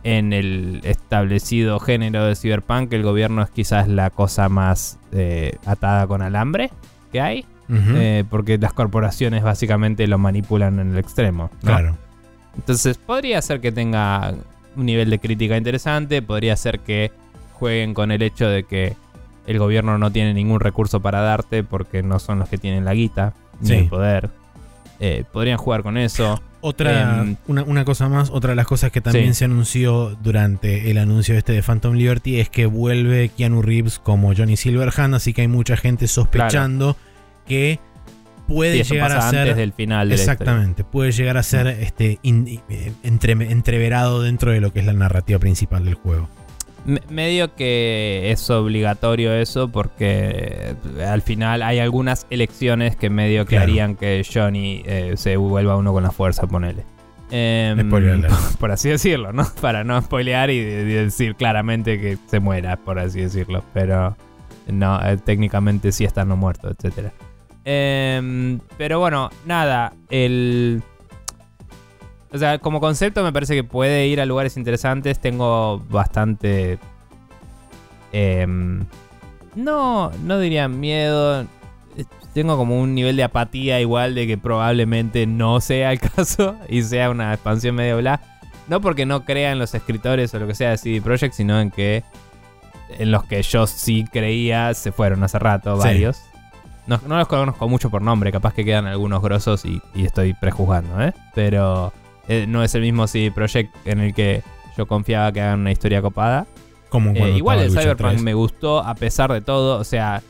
en 0.03 0.33
el 0.33 0.81
establecido 0.83 1.79
género 1.79 2.25
de 2.25 2.35
cyberpunk 2.35 2.91
el 2.91 3.03
gobierno 3.03 3.41
es 3.41 3.49
quizás 3.51 3.87
la 3.87 4.09
cosa 4.09 4.49
más 4.49 4.99
eh, 5.13 5.53
atada 5.65 6.05
con 6.05 6.21
alambre 6.21 6.71
que 7.13 7.21
hay. 7.21 7.45
Eh, 7.69 8.25
porque 8.29 8.57
las 8.57 8.73
corporaciones 8.73 9.41
básicamente 9.41 10.05
lo 10.05 10.17
manipulan 10.17 10.79
en 10.79 10.91
el 10.91 10.97
extremo. 10.97 11.49
¿no? 11.61 11.69
claro. 11.69 11.97
Entonces 12.55 12.97
podría 12.97 13.41
ser 13.41 13.61
que 13.61 13.71
tenga 13.71 14.35
un 14.75 14.85
nivel 14.85 15.09
de 15.09 15.19
crítica 15.19 15.55
interesante, 15.55 16.21
podría 16.21 16.57
ser 16.57 16.81
que 16.81 17.11
jueguen 17.53 17.93
con 17.93 18.11
el 18.11 18.21
hecho 18.21 18.47
de 18.49 18.65
que 18.65 18.95
el 19.47 19.59
gobierno 19.59 19.97
no 19.97 20.11
tiene 20.11 20.33
ningún 20.33 20.59
recurso 20.59 20.99
para 21.01 21.21
darte 21.21 21.63
porque 21.63 22.01
no 22.03 22.19
son 22.19 22.39
los 22.39 22.49
que 22.49 22.57
tienen 22.57 22.85
la 22.85 22.93
guita 22.93 23.33
ni 23.61 23.71
el 23.73 23.87
poder. 23.89 24.29
Eh, 24.99 25.23
podrían 25.31 25.57
jugar 25.57 25.83
con 25.83 25.97
eso. 25.97 26.41
Otra, 26.61 27.19
Em, 27.21 27.35
una, 27.47 27.63
una 27.63 27.83
cosa 27.83 28.07
más, 28.07 28.29
otra 28.29 28.51
de 28.51 28.55
las 28.55 28.67
cosas 28.67 28.89
que 28.91 29.01
también 29.01 29.33
Sí. 29.33 29.39
se 29.39 29.45
anunció 29.45 30.15
durante 30.23 30.89
el 30.91 30.97
anuncio 30.97 31.37
este 31.37 31.51
de 31.51 31.61
Phantom 31.61 31.93
Liberty 31.95 32.39
es 32.39 32.47
que 32.49 32.67
vuelve 32.67 33.29
Keanu 33.35 33.61
Reeves 33.61 33.99
como 33.99 34.33
Johnny 34.33 34.55
Silverhand, 34.55 35.13
así 35.15 35.33
que 35.33 35.41
hay 35.41 35.49
mucha 35.49 35.75
gente 35.75 36.07
sospechando 36.07 36.95
que 37.45 37.79
puede 38.47 38.75
Sí, 38.75 38.79
eso 38.81 38.93
llegar 38.93 39.09
pasa 39.13 39.27
a 39.27 39.31
ser 39.31 39.39
antes 39.41 39.57
del 39.57 39.73
final 39.73 40.07
de 40.07 40.15
historia. 40.15 40.33
Exactamente, 40.33 40.83
puede 40.85 41.11
llegar 41.11 41.35
a 41.37 41.43
ser 41.43 41.67
este 41.67 42.19
in- 42.23 42.61
eh, 42.69 42.93
entre- 43.03 43.33
entreverado 43.33 44.21
dentro 44.21 44.51
de 44.51 44.61
lo 44.61 44.71
que 44.71 44.79
es 44.79 44.85
la 44.85 44.93
narrativa 44.93 45.39
principal 45.39 45.83
del 45.83 45.95
juego. 45.95 46.29
Me- 46.85 47.01
medio 47.09 47.55
que 47.55 48.29
es 48.31 48.49
obligatorio 48.49 49.33
eso 49.33 49.69
porque 49.69 50.75
eh, 50.97 51.05
al 51.05 51.21
final 51.21 51.61
hay 51.63 51.79
algunas 51.79 52.27
elecciones 52.29 52.95
que 52.95 53.09
medio 53.09 53.45
que 53.45 53.55
Claro. 53.55 53.63
harían 53.63 53.95
que 53.95 54.25
Johnny 54.31 54.83
eh, 54.85 55.13
se 55.15 55.37
vuelva 55.37 55.77
uno 55.77 55.93
con 55.93 56.03
la 56.03 56.11
fuerza, 56.11 56.45
ponele. 56.47 56.83
Alert. 57.31 58.31
por 58.59 58.71
así 58.71 58.89
decirlo, 58.89 59.31
¿no? 59.33 59.45
Para 59.61 59.83
no 59.83 59.99
spoilear 60.01 60.49
y, 60.49 60.59
de- 60.59 60.83
de 60.83 61.03
decir 61.05 61.35
claramente 61.35 61.99
que 61.99 62.17
se 62.27 62.39
muera, 62.39 62.75
por 62.77 62.99
así 62.99 63.21
decirlo. 63.21 63.63
Pero 63.73 64.15
no, 64.67 64.99
eh, 65.07 65.17
técnicamente 65.17 65.91
sí 65.91 66.03
está 66.05 66.25
no 66.25 66.35
muerto, 66.37 66.69
etcétera. 66.69 67.11
Em, 67.65 68.59
pero 68.77 68.99
bueno, 68.99 69.29
nada, 69.45 69.93
el... 70.09 70.81
O 72.33 72.37
sea, 72.37 72.57
como 72.59 72.79
concepto 72.79 73.23
me 73.23 73.31
parece 73.31 73.53
que 73.55 73.63
puede 73.63 74.07
ir 74.07 74.19
a 74.19 74.25
lugares 74.25 74.57
interesantes. 74.57 75.19
Tengo 75.19 75.79
bastante... 75.89 76.79
em, 78.11 78.85
no, 79.55 80.11
no 80.23 80.39
diría 80.39 80.67
miedo. 80.67 81.45
Tengo 82.33 82.57
como 82.57 82.79
un 82.79 82.95
nivel 82.95 83.15
de 83.15 83.23
apatía 83.23 83.79
igual 83.79 84.15
de 84.15 84.25
que 84.25 84.37
probablemente 84.39 85.27
no 85.27 85.61
sea 85.61 85.91
el 85.91 85.99
caso 86.15 86.55
y 86.67 86.81
sea 86.81 87.11
una 87.11 87.33
expansión 87.33 87.75
medio 87.75 87.97
bla. 87.97 88.19
No 88.67 88.81
porque 88.81 89.05
no 89.05 89.25
crea 89.25 89.51
en 89.51 89.59
los 89.59 89.75
escritores 89.75 90.33
o 90.33 90.39
lo 90.39 90.47
que 90.47 90.55
sea 90.55 90.71
de 90.71 90.77
CD 90.77 91.01
Projekt, 91.01 91.33
sino 91.35 91.59
en 91.59 91.69
que 91.69 92.03
en 92.97 93.11
los 93.11 93.25
que 93.25 93.41
yo 93.43 93.67
sí 93.67 94.05
creía 94.11 94.73
se 94.73 94.91
fueron 94.91 95.23
hace 95.23 95.37
rato 95.37 95.75
Sí. 95.75 95.87
varios. 95.87 96.21
No, 96.87 96.99
no 97.07 97.17
los 97.17 97.27
conozco 97.27 97.69
mucho 97.69 97.89
por 97.89 98.01
nombre, 98.01 98.31
capaz 98.31 98.53
que 98.53 98.65
quedan 98.65 98.87
algunos 98.87 99.21
grosos 99.21 99.63
y, 99.65 99.81
y 99.93 100.05
estoy 100.05 100.33
prejuzgando, 100.33 101.01
¿eh? 101.01 101.13
Pero 101.33 101.93
eh, 102.27 102.45
no 102.47 102.63
es 102.63 102.73
el 102.75 102.81
mismo 102.81 103.07
CD 103.07 103.31
Projekt 103.31 103.75
en 103.85 103.99
el 103.99 104.13
que 104.13 104.43
yo 104.77 104.85
confiaba 104.87 105.31
que 105.31 105.41
hagan 105.41 105.59
una 105.61 105.71
historia 105.71 106.01
copada. 106.01 106.45
Como 106.89 107.11
Eh, 107.11 107.31
igual 107.37 107.59
el 107.59 107.71
Cyberpunk 107.71 108.11
3. 108.11 108.21
me 108.23 108.33
gustó 108.33 108.79
a 108.79 108.95
pesar 108.95 109.31
de 109.31 109.41
todo. 109.41 109.79
O 109.79 109.83
sea, 109.83 110.21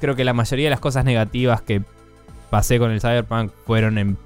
creo 0.00 0.14
que 0.16 0.24
la 0.24 0.32
mayoría 0.32 0.66
de 0.66 0.70
las 0.70 0.80
cosas 0.80 1.04
negativas 1.04 1.62
que 1.62 1.82
pasé 2.50 2.78
con 2.78 2.90
el 2.90 3.00
Cyberpunk 3.00 3.52
fueron 3.66 3.98
en, 3.98 4.16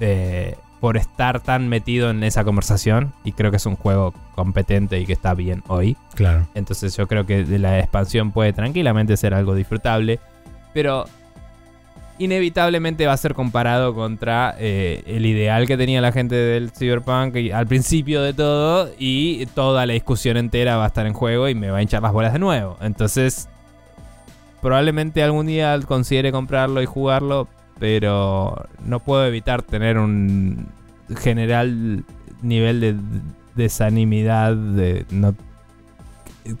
eh, 0.00 0.56
por 0.80 0.96
estar 0.96 1.40
tan 1.40 1.68
metido 1.68 2.10
en 2.10 2.22
esa 2.22 2.44
conversación. 2.44 3.12
Y 3.24 3.32
creo 3.32 3.50
que 3.50 3.56
es 3.58 3.66
un 3.66 3.76
juego 3.76 4.14
competente 4.34 4.98
y 5.00 5.06
que 5.06 5.12
está 5.12 5.34
bien 5.34 5.62
hoy. 5.68 5.96
Claro. 6.14 6.46
Entonces 6.54 6.96
yo 6.96 7.06
creo 7.06 7.26
que 7.26 7.44
la 7.58 7.78
expansión 7.78 8.30
puede 8.32 8.52
tranquilamente 8.52 9.16
ser 9.16 9.34
algo 9.34 9.54
disfrutable. 9.54 10.20
Pero 10.72 11.06
inevitablemente 12.20 13.06
va 13.06 13.14
a 13.14 13.16
ser 13.16 13.32
comparado 13.32 13.94
contra 13.94 14.54
eh, 14.58 15.02
el 15.06 15.24
ideal 15.24 15.66
que 15.66 15.78
tenía 15.78 16.02
la 16.02 16.12
gente 16.12 16.34
del 16.34 16.70
Cyberpunk 16.70 17.34
al 17.52 17.66
principio 17.66 18.20
de 18.22 18.34
todo. 18.34 18.90
Y 18.98 19.46
toda 19.46 19.86
la 19.86 19.94
discusión 19.94 20.36
entera 20.36 20.76
va 20.76 20.84
a 20.84 20.88
estar 20.88 21.06
en 21.06 21.14
juego 21.14 21.48
y 21.48 21.54
me 21.54 21.70
va 21.70 21.78
a 21.78 21.82
hinchar 21.82 22.02
las 22.02 22.12
bolas 22.12 22.34
de 22.34 22.38
nuevo. 22.38 22.76
Entonces 22.82 23.48
probablemente 24.60 25.22
algún 25.22 25.46
día 25.46 25.78
considere 25.86 26.30
comprarlo 26.30 26.82
y 26.82 26.86
jugarlo. 26.86 27.48
Pero 27.78 28.66
no 28.84 29.00
puedo 29.00 29.24
evitar 29.24 29.62
tener 29.62 29.96
un 29.96 30.68
general 31.18 32.04
nivel 32.42 32.80
de 32.80 32.96
desanimidad 33.54 34.54
de 34.54 35.06
no 35.10 35.34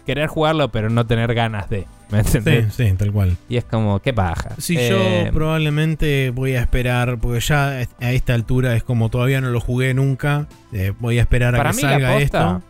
querer 0.06 0.28
jugarlo 0.28 0.70
pero 0.70 0.88
no 0.88 1.06
tener 1.06 1.34
ganas 1.34 1.68
de. 1.68 1.86
¿Me 2.10 2.24
Sí, 2.24 2.38
entendés? 2.38 2.74
sí, 2.74 2.92
tal 2.94 3.12
cual. 3.12 3.36
Y 3.48 3.56
es 3.56 3.64
como, 3.64 4.00
qué 4.00 4.12
paja. 4.12 4.50
Si 4.58 4.76
Eh, 4.76 5.24
yo 5.26 5.32
probablemente 5.32 6.30
voy 6.30 6.54
a 6.56 6.60
esperar, 6.60 7.18
porque 7.18 7.40
ya 7.40 7.68
a 8.00 8.12
esta 8.12 8.34
altura 8.34 8.74
es 8.74 8.82
como 8.82 9.08
todavía 9.10 9.40
no 9.40 9.50
lo 9.50 9.60
jugué 9.60 9.94
nunca, 9.94 10.46
eh, 10.72 10.92
voy 10.98 11.18
a 11.18 11.22
esperar 11.22 11.54
a 11.54 11.58
Para 11.58 11.70
que 11.70 11.76
mí 11.76 11.82
la 11.82 11.90
salga 11.90 12.18
esto. 12.18 12.62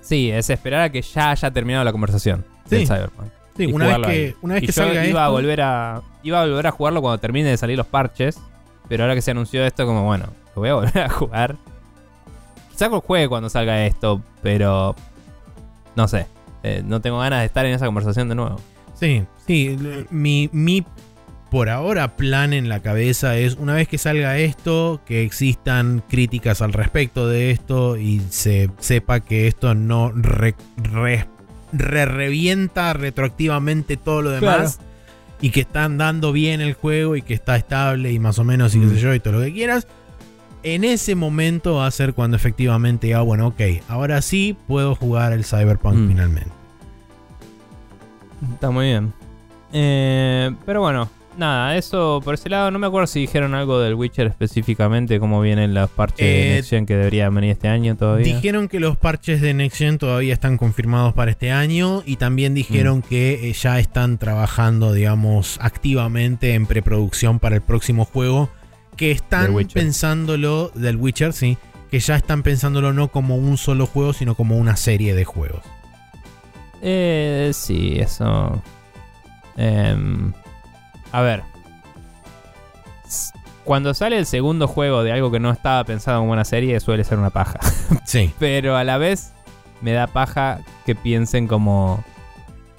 Sí, 0.00 0.30
es 0.30 0.50
esperar 0.50 0.82
a 0.82 0.90
que 0.90 1.02
ya 1.02 1.30
haya 1.30 1.50
terminado 1.50 1.84
la 1.84 1.92
conversación 1.92 2.44
del 2.70 2.80
Sí. 2.80 2.86
Cyberpunk. 2.86 3.28
Sí, 3.56 3.66
una 3.66 3.86
vez 3.86 4.06
que, 4.06 4.12
ahí. 4.12 4.34
una 4.42 4.54
vez 4.54 4.62
Y 4.64 4.66
que 4.66 4.72
yo 4.72 4.82
salga 4.84 5.06
iba 5.06 5.22
a 5.22 5.26
esto, 5.26 5.32
volver 5.32 5.60
a 5.60 6.02
iba 6.22 6.42
a 6.42 6.46
volver 6.46 6.66
a 6.66 6.70
jugarlo 6.72 7.00
cuando 7.02 7.18
termine 7.18 7.48
de 7.50 7.56
salir 7.56 7.76
los 7.78 7.86
parches, 7.86 8.38
pero 8.88 9.04
ahora 9.04 9.14
que 9.14 9.22
se 9.22 9.30
anunció 9.30 9.64
esto 9.64 9.86
como 9.86 10.04
bueno, 10.04 10.26
lo 10.54 10.60
voy 10.62 10.68
a 10.70 10.74
volver 10.74 10.98
a 10.98 11.08
jugar. 11.08 11.56
Quizás 12.70 12.90
lo 12.90 13.00
juegue 13.00 13.28
cuando 13.28 13.48
salga 13.48 13.86
esto, 13.86 14.20
pero 14.42 14.94
no 15.96 16.08
sé, 16.08 16.26
eh, 16.64 16.82
no 16.84 17.00
tengo 17.00 17.18
ganas 17.20 17.40
de 17.40 17.46
estar 17.46 17.64
en 17.66 17.74
esa 17.74 17.86
conversación 17.86 18.28
de 18.28 18.34
nuevo. 18.34 18.60
Sí, 18.98 19.22
sí. 19.46 19.76
Mi, 20.10 20.48
mi 20.52 20.84
por 21.50 21.68
ahora 21.68 22.16
plan 22.16 22.52
en 22.52 22.68
la 22.68 22.80
cabeza 22.80 23.36
es 23.36 23.54
una 23.54 23.74
vez 23.74 23.86
que 23.86 23.98
salga 23.98 24.38
esto, 24.38 25.00
que 25.06 25.22
existan 25.22 26.02
críticas 26.08 26.60
al 26.62 26.72
respecto 26.72 27.28
de 27.28 27.50
esto 27.52 27.96
y 27.96 28.20
se 28.30 28.70
sepa 28.78 29.20
que 29.20 29.46
esto 29.46 29.74
no 29.76 30.10
re, 30.12 30.56
re- 30.76 31.26
re- 31.72 32.06
revienta 32.06 32.92
retroactivamente 32.92 33.96
todo 33.96 34.22
lo 34.22 34.30
demás. 34.30 34.80
Y 35.40 35.50
que 35.50 35.60
están 35.60 35.98
dando 35.98 36.32
bien 36.32 36.60
el 36.60 36.72
juego 36.74 37.16
y 37.16 37.22
que 37.22 37.34
está 37.34 37.56
estable 37.56 38.10
y 38.12 38.18
más 38.18 38.38
o 38.38 38.44
menos 38.44 38.74
y 38.74 38.80
qué 38.80 38.86
Mm. 38.86 38.90
sé 38.94 39.00
yo 39.00 39.14
y 39.14 39.20
todo 39.20 39.34
lo 39.34 39.40
que 39.44 39.52
quieras. 39.52 39.86
En 40.62 40.82
ese 40.84 41.14
momento 41.14 41.74
va 41.74 41.86
a 41.86 41.90
ser 41.90 42.14
cuando 42.14 42.36
efectivamente 42.36 43.08
diga, 43.08 43.20
bueno, 43.20 43.48
ok, 43.48 43.60
ahora 43.88 44.22
sí 44.22 44.56
puedo 44.66 44.94
jugar 44.94 45.32
el 45.34 45.44
Cyberpunk 45.44 45.96
Mm. 45.96 46.08
finalmente. 46.08 46.50
Está 48.52 48.70
muy 48.70 48.86
bien. 48.86 49.12
Eh, 49.72 50.50
pero 50.64 50.80
bueno, 50.80 51.08
nada, 51.36 51.76
eso 51.76 52.20
por 52.24 52.34
ese 52.34 52.48
lado. 52.48 52.70
No 52.70 52.78
me 52.78 52.86
acuerdo 52.86 53.06
si 53.06 53.20
dijeron 53.20 53.54
algo 53.54 53.80
del 53.80 53.94
Witcher 53.94 54.26
específicamente, 54.26 55.18
cómo 55.18 55.40
vienen 55.40 55.74
los 55.74 55.90
parches 55.90 56.26
Eh, 56.26 56.48
de 56.48 56.54
Next 56.54 56.70
Gen 56.70 56.86
que 56.86 56.96
deberían 56.96 57.34
venir 57.34 57.50
este 57.50 57.68
año 57.68 57.96
todavía. 57.96 58.24
Dijeron 58.34 58.68
que 58.68 58.78
los 58.80 58.96
parches 58.96 59.40
de 59.40 59.52
Next 59.54 59.78
Gen 59.78 59.98
todavía 59.98 60.32
están 60.32 60.58
confirmados 60.58 61.12
para 61.14 61.30
este 61.30 61.50
año 61.50 62.02
y 62.06 62.16
también 62.16 62.54
dijeron 62.54 63.02
que 63.02 63.48
eh, 63.48 63.52
ya 63.52 63.78
están 63.80 64.18
trabajando, 64.18 64.92
digamos, 64.92 65.58
activamente 65.60 66.54
en 66.54 66.66
preproducción 66.66 67.38
para 67.40 67.56
el 67.56 67.62
próximo 67.62 68.04
juego. 68.04 68.48
Que 68.96 69.10
están 69.10 69.52
pensándolo, 69.72 70.70
del 70.72 70.96
Witcher, 70.96 71.32
sí, 71.32 71.58
que 71.90 71.98
ya 71.98 72.14
están 72.14 72.44
pensándolo 72.44 72.92
no 72.92 73.08
como 73.08 73.36
un 73.36 73.56
solo 73.56 73.86
juego, 73.86 74.12
sino 74.12 74.36
como 74.36 74.56
una 74.56 74.76
serie 74.76 75.16
de 75.16 75.24
juegos. 75.24 75.62
Eh, 76.86 77.50
sí, 77.54 77.98
eso. 77.98 78.62
Em, 79.56 80.32
a 81.12 81.22
ver. 81.22 81.42
Cuando 83.64 83.94
sale 83.94 84.18
el 84.18 84.26
segundo 84.26 84.68
juego 84.68 85.02
de 85.02 85.12
algo 85.12 85.30
que 85.30 85.40
no 85.40 85.50
estaba 85.50 85.82
pensado 85.84 86.20
como 86.20 86.32
una 86.32 86.44
serie, 86.44 86.78
suele 86.80 87.02
ser 87.04 87.18
una 87.18 87.30
paja. 87.30 87.58
Sí. 88.04 88.30
Pero 88.38 88.76
a 88.76 88.84
la 88.84 88.98
vez 88.98 89.32
me 89.80 89.92
da 89.92 90.06
paja 90.06 90.60
que 90.84 90.94
piensen 90.94 91.46
como, 91.48 92.04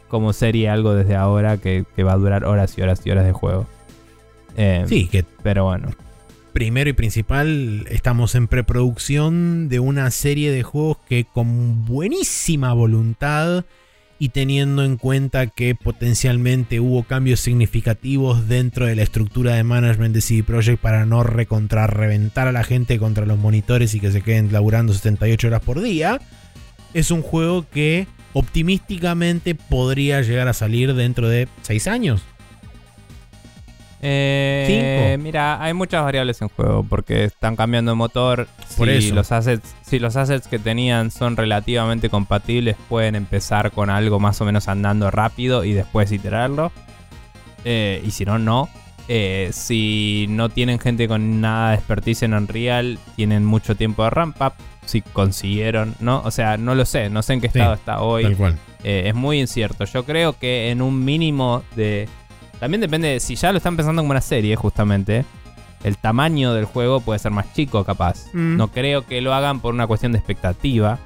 como 0.07 0.31
serie 0.33 0.69
algo 0.69 0.93
desde 0.93 1.15
ahora 1.15 1.57
que, 1.57 1.85
que 1.95 2.03
va 2.03 2.13
a 2.13 2.17
durar 2.17 2.45
horas 2.45 2.77
y 2.77 2.81
horas 2.81 3.01
y 3.05 3.09
horas 3.09 3.25
de 3.25 3.31
juego. 3.33 3.65
Em, 4.55 4.87
Sí, 4.87 5.07
que 5.07 5.25
Pero 5.41 5.63
bueno. 5.65 5.89
primero 6.53 6.89
y 6.89 6.93
principal 6.93 7.85
estamos 7.89 8.35
en 8.35 8.47
preproducción 8.47 9.67
de 9.67 9.79
una 9.79 10.11
serie 10.11 10.51
de 10.51 10.61
juegos 10.61 10.97
que 11.09 11.25
con 11.25 11.85
buenísima 11.85 12.73
voluntad 12.73 13.65
y 14.17 14.29
teniendo 14.29 14.83
en 14.83 14.97
cuenta 14.97 15.47
que 15.47 15.75
potencialmente 15.75 16.79
hubo 16.79 17.03
cambios 17.03 17.39
significativos 17.39 18.47
dentro 18.47 18.85
de 18.85 18.95
la 18.95 19.03
estructura 19.03 19.55
de 19.55 19.63
management 19.63 20.15
de 20.15 20.21
CD 20.21 20.43
Projekt 20.43 20.81
para 20.81 21.05
no 21.05 21.23
recontra 21.23 21.87
reventar 21.87 22.47
a 22.47 22.51
la 22.51 22.63
gente 22.63 22.97
contra 22.97 23.25
los 23.25 23.37
monitores 23.37 23.93
y 23.93 23.99
que 23.99 24.11
se 24.11 24.21
queden 24.21 24.53
laburando 24.53 24.93
78 24.93 25.47
horas 25.47 25.61
por 25.61 25.81
día, 25.81 26.19
es 26.93 27.11
un 27.11 27.21
juego 27.21 27.65
que 27.69 28.07
optimísticamente 28.33 29.55
podría 29.55 30.21
llegar 30.21 30.47
a 30.47 30.53
salir 30.53 30.93
dentro 30.93 31.27
de 31.27 31.47
6 31.63 31.87
años. 31.87 32.23
Eh, 34.07 35.13
Cinco. 35.15 35.23
mira, 35.23 35.61
hay 35.63 35.73
muchas 35.73 36.03
variables 36.03 36.39
en 36.41 36.49
juego 36.49 36.83
porque 36.87 37.23
están 37.25 37.55
cambiando 37.55 37.91
de 37.91 37.95
motor. 37.95 38.47
Por 38.77 38.87
si 38.87 38.93
eso. 39.07 39.15
los 39.15 39.31
assets, 39.31 39.75
si 39.81 39.97
los 39.99 40.15
assets 40.15 40.47
que 40.47 40.59
tenían 40.59 41.09
son 41.09 41.35
relativamente 41.37 42.09
compatibles, 42.09 42.75
pueden 42.87 43.15
empezar 43.15 43.71
con 43.71 43.89
algo 43.89 44.19
más 44.19 44.39
o 44.41 44.45
menos 44.45 44.67
andando 44.67 45.09
rápido 45.09 45.63
y 45.63 45.73
después 45.73 46.11
iterarlo. 46.11 46.71
Eh, 47.63 48.03
y 48.05 48.11
si 48.11 48.25
no, 48.25 48.37
no. 48.37 48.69
Eh, 49.07 49.49
si 49.53 50.25
no 50.29 50.49
tienen 50.49 50.79
gente 50.79 51.07
con 51.07 51.41
nada 51.41 51.71
de 51.71 51.75
expertise 51.77 52.23
en 52.23 52.33
Unreal, 52.33 52.99
tienen 53.15 53.43
mucho 53.45 53.75
tiempo 53.75 54.03
de 54.03 54.09
ramp 54.11 54.39
up. 54.41 54.53
Si 54.85 55.01
consiguieron, 55.01 55.95
¿no? 55.99 56.21
O 56.25 56.29
sea, 56.31 56.57
no 56.57 56.75
lo 56.75 56.85
sé, 56.85 57.09
no 57.09 57.23
sé 57.23 57.33
en 57.33 57.41
qué 57.41 57.49
Sí, 57.49 57.57
estado 57.57 57.73
está 57.73 58.01
hoy. 58.01 58.23
Tal 58.23 58.37
cual. 58.37 58.57
Eh, 58.83 59.03
es 59.07 59.15
muy 59.15 59.39
incierto. 59.39 59.85
Yo 59.85 60.05
creo 60.05 60.37
que 60.37 60.69
en 60.69 60.81
un 60.83 61.03
mínimo 61.03 61.63
de. 61.75 62.07
También 62.65 62.81
depende 62.81 63.09
de 63.09 63.19
si 63.19 63.35
ya 63.35 63.51
lo 63.51 63.59
están 63.59 63.77
pensando 63.77 64.01
como 64.01 64.09
una 64.09 64.21
serie, 64.21 64.55
justamente. 64.55 65.23
El 65.83 65.99
tamaño 65.99 66.51
del 66.55 66.65
juego 66.65 66.99
puede 66.99 67.19
ser 67.19 67.31
más 67.31 67.53
chico, 67.53 67.83
capaz. 67.83 68.25
Mm. 68.33 68.57
No 68.57 68.69
creo 68.69 69.05
que 69.05 69.21
lo 69.21 69.35
hagan 69.35 69.59
por 69.59 69.75
una 69.75 69.85
cuestión 69.85 70.13
de 70.13 70.17
expectativa. 70.17 70.97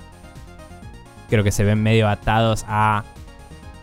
Creo 1.29 1.43
que 1.43 1.51
se 1.51 1.65
ven 1.65 1.83
medio 1.83 2.07
atados 2.07 2.63
a 2.65 3.03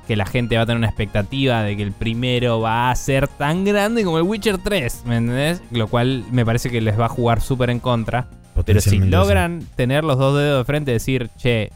que 0.06 0.16
la 0.16 0.24
gente 0.24 0.56
va 0.56 0.62
a 0.62 0.64
tener 0.64 0.78
una 0.78 0.86
expectativa 0.86 1.60
de 1.64 1.76
que 1.76 1.82
el 1.82 1.92
primero 1.92 2.60
va 2.62 2.90
a 2.90 2.94
ser 2.94 3.28
tan 3.28 3.66
grande 3.66 4.04
como 4.04 4.16
el 4.16 4.24
Witcher 4.24 4.56
3, 4.56 5.02
¿me 5.04 5.18
entendés? 5.18 5.60
Lo 5.70 5.88
cual 5.88 6.24
me 6.32 6.46
parece 6.46 6.70
que 6.70 6.80
les 6.80 6.98
va 6.98 7.04
a 7.04 7.10
jugar 7.10 7.42
súper 7.42 7.68
en 7.68 7.80
contra. 7.80 8.26
Pero 8.64 8.80
si 8.80 9.00
logran 9.00 9.66
tener 9.76 10.02
los 10.02 10.16
dos 10.16 10.34
dedos 10.38 10.60
de 10.60 10.64
frente 10.64 10.92
y 10.92 10.94
decir, 10.94 11.28
che, 11.36 11.72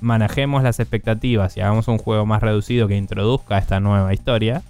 manejemos 0.00 0.64
las 0.64 0.80
expectativas 0.80 1.56
y 1.56 1.60
hagamos 1.60 1.86
un 1.86 1.98
juego 1.98 2.26
más 2.26 2.42
reducido 2.42 2.88
que 2.88 2.96
introduzca 2.96 3.56
esta 3.56 3.78
nueva 3.78 4.12
historia, 4.12 4.62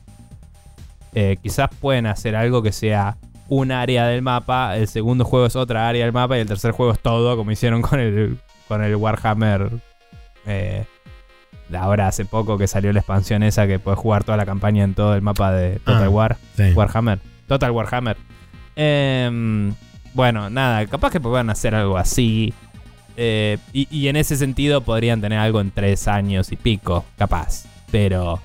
eh, 1.14 1.36
quizás 1.42 1.68
pueden 1.80 2.06
hacer 2.06 2.36
algo 2.36 2.62
que 2.62 2.72
sea 2.72 3.16
un 3.48 3.70
área 3.72 4.06
del 4.06 4.22
mapa, 4.22 4.76
el 4.76 4.88
segundo 4.88 5.24
juego 5.24 5.46
es 5.46 5.56
otra 5.56 5.88
área 5.88 6.04
del 6.04 6.12
mapa 6.12 6.38
y 6.38 6.40
el 6.40 6.46
tercer 6.48 6.70
juego 6.72 6.92
es 6.92 7.00
todo, 7.00 7.36
como 7.36 7.50
hicieron 7.50 7.82
con 7.82 8.00
el, 8.00 8.38
con 8.68 8.82
el 8.82 8.96
Warhammer. 8.96 9.70
eh, 10.46 10.84
ahora 11.78 12.06
hace 12.08 12.24
poco 12.26 12.58
que 12.58 12.66
salió 12.66 12.92
la 12.92 13.00
expansión 13.00 13.42
esa 13.42 13.66
que 13.66 13.78
puedes 13.78 13.98
jugar 13.98 14.24
toda 14.24 14.36
la 14.36 14.44
campaña 14.46 14.84
en 14.84 14.94
todo 14.94 15.14
el 15.14 15.22
mapa 15.22 15.52
de 15.52 15.78
Total 15.80 16.04
Ah. 16.04 16.08
War. 16.10 16.36
Sí. 16.56 16.72
Warhammer. 16.74 17.18
Total 17.48 17.70
Warhammer. 17.70 18.16
Em, 18.76 19.74
bueno, 20.14 20.50
nada, 20.50 20.86
capaz 20.86 21.10
que 21.10 21.20
puedan 21.20 21.50
hacer 21.50 21.74
algo 21.74 21.96
así. 21.98 22.52
Eh, 23.16 23.58
y, 23.72 23.86
y 23.90 24.08
en 24.08 24.16
ese 24.16 24.36
sentido 24.36 24.80
podrían 24.82 25.20
tener 25.20 25.38
algo 25.38 25.60
en 25.60 25.70
tres 25.70 26.08
años 26.08 26.52
y 26.52 26.56
pico, 26.56 27.04
capaz. 27.18 27.64
Pero 27.90 28.38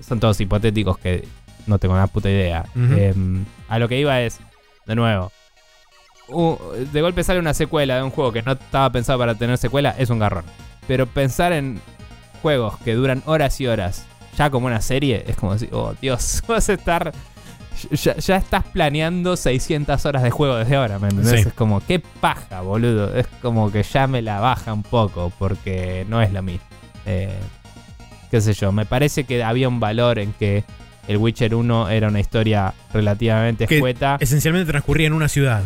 son 0.00 0.20
todos 0.20 0.40
hipotéticos 0.40 0.98
que 0.98 1.26
no 1.68 1.78
tengo 1.78 1.94
una 1.94 2.06
puta 2.06 2.28
idea. 2.28 2.64
Em, 2.74 3.44
a 3.68 3.78
lo 3.78 3.88
que 3.88 3.98
iba 3.98 4.20
es, 4.20 4.40
de 4.86 4.94
nuevo, 4.94 5.30
de 6.92 7.00
golpe 7.00 7.24
sale 7.24 7.38
una 7.38 7.54
secuela 7.54 7.96
de 7.96 8.02
un 8.02 8.10
juego 8.10 8.32
que 8.32 8.42
no 8.42 8.52
estaba 8.52 8.90
pensado 8.90 9.18
para 9.18 9.34
tener 9.34 9.56
secuela, 9.58 9.94
es 9.98 10.10
un 10.10 10.18
garrón. 10.18 10.44
Pero 10.86 11.06
pensar 11.06 11.52
en 11.52 11.80
juegos 12.42 12.76
que 12.78 12.94
duran 12.94 13.22
horas 13.26 13.60
y 13.60 13.66
horas, 13.66 14.06
ya 14.36 14.50
como 14.50 14.66
una 14.66 14.80
serie, 14.80 15.24
es 15.26 15.36
como 15.36 15.54
decir, 15.54 15.70
oh 15.72 15.94
Dios, 16.00 16.42
vas 16.48 16.68
a 16.68 16.74
estar. 16.74 17.12
Ya, 17.92 18.16
ya 18.16 18.36
estás 18.36 18.64
planeando 18.64 19.36
600 19.36 20.04
horas 20.04 20.24
de 20.24 20.30
juego 20.30 20.56
desde 20.56 20.74
ahora, 20.74 20.98
¿me 20.98 21.10
entendés? 21.10 21.42
Sí. 21.42 21.48
Es 21.48 21.54
como, 21.54 21.80
qué 21.86 22.00
paja, 22.00 22.60
boludo. 22.60 23.14
Es 23.14 23.28
como 23.40 23.70
que 23.70 23.84
ya 23.84 24.08
me 24.08 24.20
la 24.20 24.40
baja 24.40 24.72
un 24.72 24.82
poco, 24.82 25.32
porque 25.38 26.04
no 26.08 26.20
es 26.20 26.32
lo 26.32 26.42
mismo. 26.42 26.66
Eh, 27.06 27.38
qué 28.32 28.40
sé 28.40 28.52
yo, 28.52 28.72
me 28.72 28.84
parece 28.84 29.24
que 29.24 29.44
había 29.44 29.68
un 29.68 29.78
valor 29.78 30.18
en 30.18 30.32
que 30.32 30.64
el 31.08 31.16
Witcher 31.16 31.54
1 31.54 31.88
era 31.88 32.08
una 32.08 32.20
historia 32.20 32.72
relativamente 32.92 33.66
Que 33.66 33.76
escueta. 33.76 34.16
Esencialmente 34.20 34.70
transcurría 34.70 35.06
en 35.08 35.12
una 35.14 35.28
ciudad. 35.28 35.62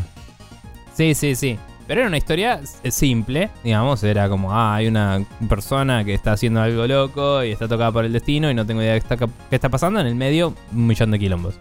Sí, 0.95 1.15
sí, 1.15 1.35
sí. 1.35 1.59
Pero 1.87 2.01
era 2.03 2.09
una 2.09 2.17
historia 2.17 2.61
s- 2.63 2.91
simple, 2.93 3.51
digamos, 3.65 4.03
era 4.05 4.29
como, 4.29 4.53
ah, 4.53 4.77
hay 4.77 4.87
una 4.87 5.25
persona 5.49 6.05
que 6.05 6.15
está 6.15 6.33
haciendo 6.33 6.63
algo 6.63 6.87
loco 6.87 7.43
y 7.43 7.51
está 7.51 7.67
tocada 7.69 7.91
por 7.91 8.05
el 8.05 8.13
destino 8.13 8.51
y 8.51 8.55
no 8.55 8.65
tengo 8.65 8.81
idea 8.83 8.95
de 8.95 9.01
qué 9.01 9.15
está, 9.15 9.17
qué 9.17 9.57
está 9.57 9.69
pasando, 9.69 9.99
en 10.01 10.07
el 10.07 10.15
medio 10.15 10.55
un 10.73 10.87
millón 10.87 11.11
de 11.11 11.19
quilombos. 11.19 11.55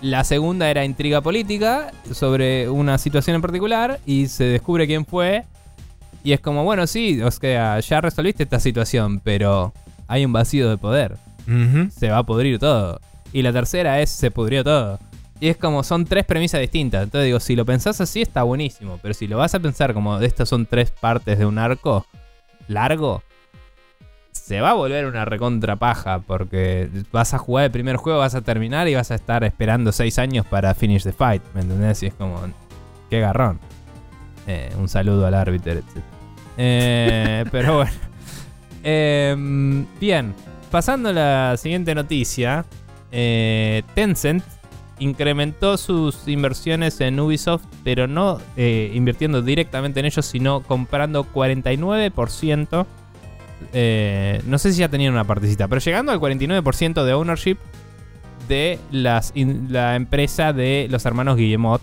La 0.00 0.24
segunda 0.24 0.70
era 0.70 0.84
intriga 0.84 1.20
política 1.20 1.90
sobre 2.12 2.68
una 2.68 2.96
situación 2.98 3.36
en 3.36 3.42
particular 3.42 4.00
y 4.06 4.28
se 4.28 4.44
descubre 4.44 4.86
quién 4.86 5.04
fue 5.04 5.44
y 6.24 6.32
es 6.32 6.40
como, 6.40 6.64
bueno, 6.64 6.86
sí, 6.86 7.20
o 7.20 7.30
sea, 7.30 7.78
ya 7.80 8.00
resolviste 8.00 8.44
esta 8.44 8.60
situación, 8.60 9.20
pero 9.20 9.72
hay 10.06 10.24
un 10.24 10.32
vacío 10.32 10.70
de 10.70 10.78
poder 10.78 11.16
se 11.96 12.10
va 12.10 12.18
a 12.18 12.22
pudrir 12.24 12.58
todo. 12.58 13.00
Y 13.32 13.42
la 13.42 13.52
tercera 13.52 14.00
es 14.00 14.10
se 14.10 14.30
pudrió 14.30 14.64
todo. 14.64 14.98
Y 15.40 15.48
es 15.48 15.56
como, 15.56 15.82
son 15.84 16.04
tres 16.04 16.24
premisas 16.24 16.60
distintas. 16.60 17.04
Entonces 17.04 17.26
digo, 17.26 17.40
si 17.40 17.54
lo 17.54 17.64
pensás 17.64 18.00
así 18.00 18.22
está 18.22 18.42
buenísimo. 18.42 18.98
Pero 19.00 19.14
si 19.14 19.26
lo 19.26 19.38
vas 19.38 19.54
a 19.54 19.60
pensar 19.60 19.94
como 19.94 20.18
de 20.18 20.26
estas 20.26 20.48
son 20.48 20.66
tres 20.66 20.90
partes 20.90 21.38
de 21.38 21.46
un 21.46 21.58
arco 21.58 22.06
largo, 22.66 23.22
se 24.32 24.60
va 24.60 24.70
a 24.70 24.74
volver 24.74 25.06
una 25.06 25.24
recontra 25.24 25.76
paja. 25.76 26.20
Porque 26.20 26.88
vas 27.12 27.34
a 27.34 27.38
jugar 27.38 27.66
el 27.66 27.70
primer 27.70 27.96
juego, 27.96 28.18
vas 28.18 28.34
a 28.34 28.40
terminar 28.40 28.88
y 28.88 28.94
vas 28.94 29.10
a 29.10 29.14
estar 29.14 29.44
esperando 29.44 29.92
seis 29.92 30.18
años 30.18 30.44
para 30.46 30.74
finish 30.74 31.04
the 31.04 31.12
fight. 31.12 31.42
¿Me 31.54 31.60
entendés? 31.60 32.02
Y 32.02 32.06
es 32.06 32.14
como, 32.14 32.40
qué 33.08 33.20
garrón. 33.20 33.60
Eh, 34.46 34.72
un 34.78 34.88
saludo 34.88 35.26
al 35.26 35.34
árbitro, 35.34 35.72
etc. 35.72 35.84
Eh, 36.56 37.44
pero 37.52 37.76
bueno. 37.76 37.92
Em, 38.82 39.86
bien, 40.00 40.34
pasando 40.70 41.10
a 41.10 41.12
la 41.12 41.56
siguiente 41.56 41.94
noticia. 41.94 42.64
Eh, 43.12 43.82
Tencent 43.94 44.42
incrementó 45.00 45.76
sus 45.76 46.26
inversiones 46.26 47.00
en 47.00 47.20
Ubisoft, 47.20 47.62
pero 47.84 48.06
no 48.08 48.38
eh, 48.56 48.90
invirtiendo 48.94 49.42
directamente 49.42 50.00
en 50.00 50.06
ellos, 50.06 50.26
sino 50.26 50.62
comprando 50.62 51.24
49%. 51.32 52.86
eh, 53.72 54.40
no 54.46 54.58
sé 54.58 54.72
si 54.72 54.80
ya 54.80 54.88
tenían 54.88 55.12
una 55.12 55.24
partecita, 55.24 55.68
pero 55.68 55.80
llegando 55.80 56.12
al 56.12 56.20
49% 56.20 57.04
de 57.04 57.12
ownership 57.14 57.56
de 58.48 58.78
las, 58.90 59.32
in- 59.34 59.68
la 59.70 59.94
empresa 59.96 60.52
de 60.52 60.86
los 60.90 61.04
hermanos 61.06 61.36
Guillemot, 61.36 61.82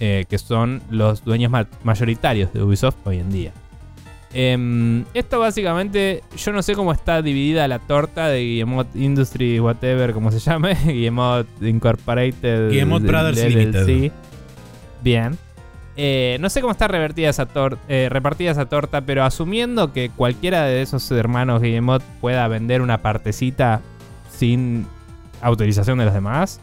eh, 0.00 0.24
que 0.28 0.36
son 0.38 0.82
los 0.90 1.24
dueños 1.24 1.50
ma- 1.50 1.66
mayoritarios 1.84 2.52
de 2.52 2.62
Ubisoft 2.62 2.96
hoy 3.04 3.18
en 3.18 3.30
día. 3.32 3.52
Em, 4.36 5.04
esto 5.14 5.38
básicamente, 5.38 6.24
yo 6.36 6.52
no 6.52 6.60
sé 6.62 6.74
cómo 6.74 6.92
está 6.92 7.22
dividida 7.22 7.68
la 7.68 7.78
torta 7.78 8.26
de 8.28 8.40
Guillemot 8.40 8.88
Industry, 8.96 9.60
whatever, 9.60 10.12
como 10.12 10.32
se 10.32 10.40
llame, 10.40 10.74
Guillemot 10.84 11.46
Incorporated. 11.62 12.70
Guillemot 12.70 13.02
Brothers. 13.04 13.44
Limited. 13.44 14.10
Bien. 15.02 15.38
Eh, 15.96 16.36
no 16.40 16.50
sé 16.50 16.60
cómo 16.60 16.72
está 16.72 16.88
revertida 16.88 17.28
esa 17.28 17.46
eh, 17.86 18.08
repartida 18.10 18.50
esa 18.50 18.66
torta, 18.66 19.02
pero 19.02 19.22
asumiendo 19.22 19.92
que 19.92 20.10
cualquiera 20.10 20.64
de 20.64 20.82
esos 20.82 21.08
hermanos 21.12 21.62
Guillemot 21.62 22.02
pueda 22.20 22.48
vender 22.48 22.82
una 22.82 23.00
partecita 23.00 23.80
sin 24.36 24.86
autorización 25.40 25.98
de 25.98 26.06
los 26.06 26.14
demás, 26.14 26.60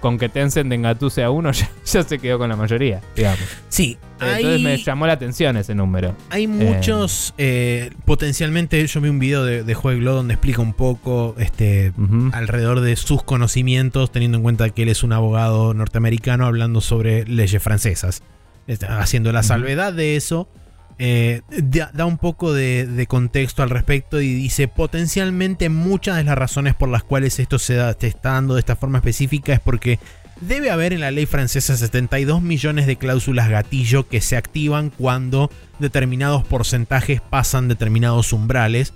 con 0.00 0.18
que 0.18 0.28
Tencent 0.28 0.72
engatuse 0.72 1.22
a 1.22 1.30
uno, 1.30 1.52
ya, 1.52 1.68
ya 1.84 2.02
se 2.02 2.18
quedó 2.18 2.38
con 2.38 2.48
la 2.48 2.56
mayoría, 2.56 3.00
digamos. 3.16 3.40
Sí, 3.68 3.98
Entonces 4.14 4.44
hay, 4.44 4.62
me 4.62 4.76
llamó 4.76 5.06
la 5.06 5.12
atención 5.14 5.56
ese 5.56 5.74
número. 5.74 6.14
hay 6.30 6.46
muchos. 6.46 7.34
eh, 7.38 7.90
potencialmente, 8.04 8.86
yo 8.86 9.00
vi 9.00 9.08
un 9.08 9.18
video 9.18 9.44
de, 9.44 9.62
de 9.64 9.74
Jueglo 9.74 10.14
donde 10.14 10.34
explica 10.34 10.60
un 10.62 10.74
poco 10.74 11.34
este, 11.38 11.92
alrededor 12.32 12.80
de 12.80 12.96
sus 12.96 13.22
conocimientos, 13.22 14.10
teniendo 14.12 14.38
en 14.38 14.42
cuenta 14.42 14.70
que 14.70 14.82
él 14.82 14.88
es 14.88 15.02
un 15.02 15.12
abogado 15.12 15.74
norteamericano 15.74 16.46
hablando 16.46 16.80
sobre 16.80 17.24
leyes 17.26 17.62
francesas. 17.62 18.22
Este, 18.66 18.86
Haciendo 18.86 19.32
la 19.32 19.42
salvedad 19.42 19.92
de 19.92 20.14
eso, 20.16 20.48
eh, 20.98 21.42
da, 21.50 22.06
un 22.06 22.18
poco 22.18 22.52
de, 22.52 23.06
contexto 23.08 23.62
al 23.62 23.70
respecto 23.70 24.20
y 24.20 24.34
dice 24.34 24.68
potencialmente 24.68 25.68
muchas 25.68 26.16
de 26.16 26.24
las 26.24 26.36
razones 26.36 26.74
por 26.74 26.88
las 26.88 27.02
cuales 27.02 27.38
esto 27.38 27.58
se 27.58 27.78
está 28.00 28.32
dando 28.32 28.54
de 28.54 28.60
esta 28.60 28.76
forma 28.76 28.98
específica 28.98 29.52
es 29.52 29.60
porque 29.60 29.98
debe 30.40 30.70
haber 30.70 30.92
en 30.92 31.00
la 31.00 31.10
ley 31.10 31.26
francesa 31.26 31.76
72 31.76 32.42
millones 32.42 32.86
de 32.86 32.96
cláusulas 32.96 33.48
gatillo 33.48 34.08
que 34.08 34.20
se 34.20 34.36
activan 34.36 34.90
cuando 34.90 35.50
determinados 35.78 36.44
porcentajes 36.44 37.20
pasan 37.20 37.68
determinados 37.68 38.32
umbrales. 38.32 38.92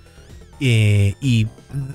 Eh, 0.59 1.13
y 1.21 1.47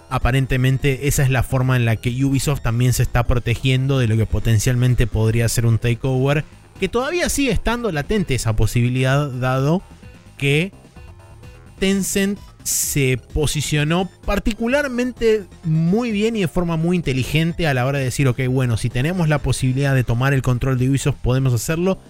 aparentemente 0.08 1.08
esa 1.08 1.24
es 1.24 1.30
la 1.30 1.42
forma 1.42 1.74
en 1.74 1.84
la 1.84 1.96
que 1.96 2.24
Ubisoft 2.24 2.62
también 2.62 2.92
se 2.92 3.02
está 3.02 3.24
protegiendo 3.24 3.98
de 3.98 4.06
lo 4.06 4.16
que 4.16 4.24
potencialmente 4.24 5.08
podría 5.08 5.48
ser 5.48 5.66
un 5.66 5.78
takeover, 5.78 6.44
que 6.82 6.88
todavía 6.88 7.28
sigue 7.28 7.52
estando 7.52 7.92
latente 7.92 8.34
esa 8.34 8.56
posibilidad 8.56 9.30
dado 9.30 9.82
que 10.36 10.72
Tencent 11.78 12.40
se 12.64 13.20
posicionó 13.32 14.10
particularmente 14.26 15.44
muy 15.62 16.10
bien 16.10 16.34
y 16.34 16.40
de 16.40 16.48
forma 16.48 16.76
muy 16.76 16.96
inteligente 16.96 17.68
a 17.68 17.74
la 17.74 17.86
hora 17.86 18.00
de 18.00 18.06
decir, 18.06 18.26
ok, 18.26 18.48
bueno, 18.48 18.76
si 18.76 18.90
tenemos 18.90 19.28
la 19.28 19.38
posibilidad 19.38 19.94
de 19.94 20.02
tomar 20.02 20.34
el 20.34 20.42
control 20.42 20.76
de 20.76 20.90
Ubisoft 20.90 21.18
podemos 21.22 21.54
hacerlo, 21.54 22.00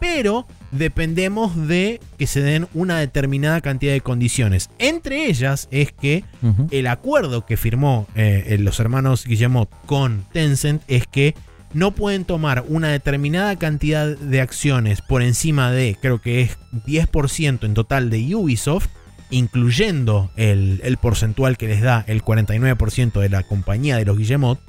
pero 0.00 0.46
dependemos 0.70 1.68
de 1.68 2.00
que 2.16 2.26
se 2.26 2.40
den 2.40 2.68
una 2.72 2.98
determinada 3.00 3.60
cantidad 3.60 3.92
de 3.92 4.00
condiciones. 4.00 4.70
Entre 4.78 5.26
ellas 5.26 5.68
es 5.70 5.92
que 5.92 6.24
el 6.70 6.86
acuerdo 6.86 7.44
que 7.44 7.58
firmó 7.58 8.06
eh, 8.14 8.56
los 8.58 8.80
hermanos 8.80 9.26
Guillemot 9.26 9.68
con 9.84 10.24
Tencent 10.32 10.82
es 10.88 11.06
que 11.06 11.34
no 11.74 11.92
pueden 11.92 12.24
tomar 12.24 12.64
una 12.68 12.88
determinada 12.88 13.56
cantidad 13.56 14.06
de 14.06 14.40
acciones 14.40 15.00
por 15.02 15.22
encima 15.22 15.70
de, 15.70 15.96
creo 16.00 16.20
que 16.20 16.42
es 16.42 16.58
10% 16.86 17.64
en 17.64 17.74
total 17.74 18.10
de 18.10 18.34
Ubisoft, 18.34 18.88
incluyendo 19.30 20.30
el, 20.36 20.80
el 20.84 20.98
porcentual 20.98 21.56
que 21.56 21.68
les 21.68 21.80
da 21.80 22.04
el 22.06 22.22
49% 22.22 23.20
de 23.20 23.28
la 23.28 23.42
compañía 23.42 23.96
de 23.96 24.04
los 24.04 24.18
Guillemot, 24.18 24.60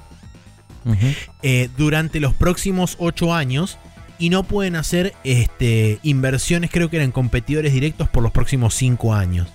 eh, 1.42 1.70
durante 1.78 2.20
los 2.20 2.34
próximos 2.34 2.96
8 2.98 3.34
años 3.34 3.78
y 4.18 4.30
no 4.30 4.44
pueden 4.44 4.76
hacer 4.76 5.14
este, 5.24 5.98
inversiones, 6.02 6.70
creo 6.70 6.90
que 6.90 6.96
eran 6.96 7.10
competidores 7.10 7.72
directos 7.72 8.08
por 8.08 8.22
los 8.22 8.32
próximos 8.32 8.74
5 8.74 9.14
años. 9.14 9.48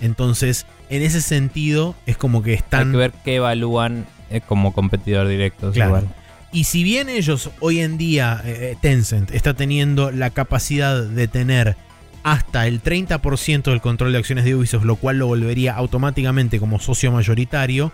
Entonces, 0.00 0.66
en 0.88 1.02
ese 1.02 1.20
sentido, 1.20 1.96
es 2.06 2.16
como 2.16 2.42
que 2.42 2.50
Hay 2.50 2.56
están... 2.56 2.92
que 2.92 2.96
ver 2.96 3.12
qué 3.24 3.36
evalúan 3.36 4.06
eh, 4.30 4.40
como 4.40 4.72
competidor 4.72 5.26
directo. 5.26 5.72
Claro. 5.72 5.88
igual. 5.98 6.14
Y 6.52 6.64
si 6.64 6.82
bien 6.82 7.08
ellos 7.08 7.50
hoy 7.60 7.80
en 7.80 7.98
día, 7.98 8.40
eh, 8.44 8.76
Tencent, 8.80 9.30
está 9.32 9.54
teniendo 9.54 10.10
la 10.10 10.30
capacidad 10.30 11.02
de 11.02 11.28
tener 11.28 11.76
hasta 12.22 12.66
el 12.66 12.82
30% 12.82 13.62
del 13.64 13.80
control 13.80 14.12
de 14.12 14.18
acciones 14.18 14.44
de 14.44 14.54
Ubisoft, 14.54 14.84
lo 14.84 14.96
cual 14.96 15.18
lo 15.18 15.26
volvería 15.26 15.74
automáticamente 15.74 16.58
como 16.58 16.80
socio 16.80 17.12
mayoritario, 17.12 17.92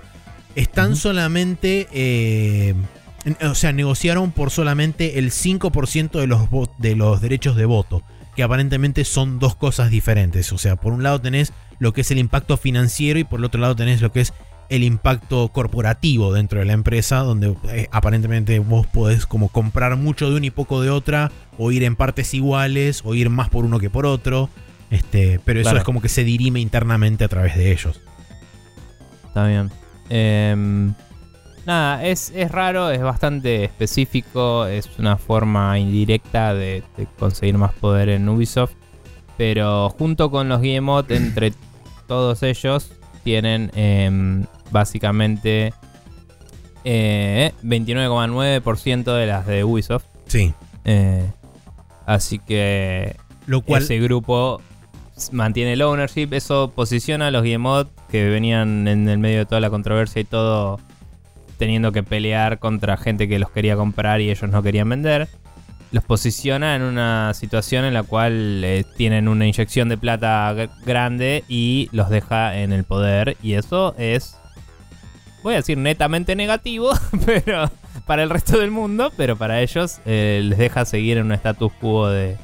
están 0.54 0.96
solamente... 0.96 1.88
eh, 1.92 2.74
o 3.42 3.54
sea, 3.54 3.72
negociaron 3.72 4.32
por 4.32 4.50
solamente 4.50 5.18
el 5.18 5.30
5% 5.30 6.20
de 6.20 6.26
los, 6.26 6.48
de 6.78 6.96
los 6.96 7.20
derechos 7.20 7.56
de 7.56 7.64
voto, 7.64 8.02
que 8.36 8.42
aparentemente 8.42 9.04
son 9.04 9.38
dos 9.38 9.54
cosas 9.54 9.90
diferentes. 9.90 10.52
O 10.52 10.58
sea, 10.58 10.76
por 10.76 10.92
un 10.92 11.02
lado 11.02 11.20
tenés 11.20 11.52
lo 11.78 11.92
que 11.92 12.02
es 12.02 12.10
el 12.10 12.18
impacto 12.18 12.56
financiero 12.56 13.18
y 13.18 13.24
por 13.24 13.40
el 13.40 13.46
otro 13.46 13.60
lado 13.60 13.76
tenés 13.76 14.02
lo 14.02 14.12
que 14.12 14.20
es 14.20 14.34
el 14.68 14.82
impacto 14.82 15.48
corporativo 15.48 16.32
dentro 16.32 16.58
de 16.58 16.64
la 16.64 16.72
empresa, 16.72 17.18
donde 17.18 17.56
eh, 17.68 17.88
aparentemente 17.90 18.58
vos 18.58 18.86
podés 18.86 19.26
como 19.26 19.48
comprar 19.48 19.96
mucho 19.96 20.30
de 20.30 20.36
una 20.36 20.46
y 20.46 20.50
poco 20.50 20.80
de 20.80 20.90
otra, 20.90 21.30
o 21.58 21.70
ir 21.72 21.84
en 21.84 21.96
partes 21.96 22.34
iguales, 22.34 23.02
o 23.04 23.14
ir 23.14 23.30
más 23.30 23.48
por 23.50 23.64
uno 23.64 23.78
que 23.78 23.90
por 23.90 24.06
otro. 24.06 24.48
Este, 24.90 25.40
pero 25.44 25.60
eso 25.60 25.66
Claro. 25.70 25.78
es 25.78 25.84
como 25.84 26.00
que 26.00 26.08
se 26.08 26.24
dirime 26.24 26.60
internamente 26.60 27.24
a 27.24 27.28
través 27.28 27.56
de 27.56 27.72
ellos. 27.72 28.00
Está 29.26 29.46
bien. 29.46 29.70
Em, 30.10 30.94
nada, 31.66 32.04
es, 32.04 32.30
es 32.34 32.50
raro, 32.50 32.90
es 32.90 33.00
bastante 33.02 33.64
específico, 33.64 34.66
es 34.66 34.88
una 34.98 35.16
forma 35.16 35.78
indirecta 35.78 36.54
de, 36.54 36.82
de 36.96 37.06
conseguir 37.18 37.58
más 37.58 37.72
poder 37.72 38.08
en 38.10 38.28
Ubisoft. 38.28 38.72
Pero 39.36 39.90
junto 39.90 40.30
con 40.30 40.48
los 40.48 40.60
Guillemot, 40.60 41.10
entre 41.10 41.52
todos 42.06 42.42
ellos, 42.44 42.92
tienen 43.24 43.72
em, 43.74 44.44
básicamente 44.70 45.72
eh, 46.84 47.52
29,9% 47.62 49.16
de 49.16 49.26
las 49.26 49.46
de 49.46 49.64
Ubisoft. 49.64 50.04
Sí. 50.26 50.52
Eh, 50.84 51.30
así 52.06 52.38
que 52.38 53.16
Lo 53.46 53.62
cual. 53.62 53.82
ese 53.82 53.98
grupo 53.98 54.60
mantiene 55.32 55.74
el 55.74 55.82
ownership. 55.82 56.28
Eso 56.32 56.72
posiciona 56.74 57.28
a 57.28 57.30
los 57.30 57.42
Guillemot 57.42 57.88
que 58.08 58.28
venían 58.28 58.86
en 58.88 59.08
el 59.08 59.18
medio 59.18 59.38
de 59.38 59.46
toda 59.46 59.60
la 59.60 59.70
controversia 59.70 60.20
y 60.20 60.24
todo 60.24 60.80
teniendo 61.58 61.92
que 61.92 62.02
pelear 62.02 62.58
contra 62.58 62.96
gente 62.96 63.28
que 63.28 63.38
los 63.38 63.50
quería 63.50 63.76
comprar 63.76 64.20
y 64.20 64.30
ellos 64.30 64.50
no 64.50 64.62
querían 64.62 64.88
vender. 64.88 65.28
Los 65.92 66.02
posiciona 66.02 66.74
en 66.74 66.82
una 66.82 67.32
situación 67.34 67.84
en 67.84 67.94
la 67.94 68.02
cual 68.02 68.62
eh, 68.64 68.84
tienen 68.96 69.28
una 69.28 69.46
inyección 69.46 69.88
de 69.88 69.96
plata 69.96 70.52
grande 70.84 71.44
y 71.48 71.88
los 71.92 72.10
deja 72.10 72.58
en 72.58 72.72
el 72.72 72.82
poder. 72.82 73.36
Y 73.40 73.52
eso 73.54 73.94
es, 73.96 74.36
voy 75.44 75.54
a 75.54 75.58
decir, 75.58 75.78
netamente 75.78 76.34
negativo, 76.34 76.90
pero 77.26 77.70
para 78.06 78.24
el 78.24 78.30
resto 78.30 78.58
del 78.58 78.72
mundo, 78.72 79.12
pero 79.16 79.36
para 79.36 79.60
ellos 79.60 80.00
eh, 80.06 80.40
les 80.42 80.58
deja 80.58 80.84
seguir 80.86 81.18
en 81.18 81.26
un 81.26 81.32
status 81.32 81.70
quo 81.80 82.08
de, 82.08 82.36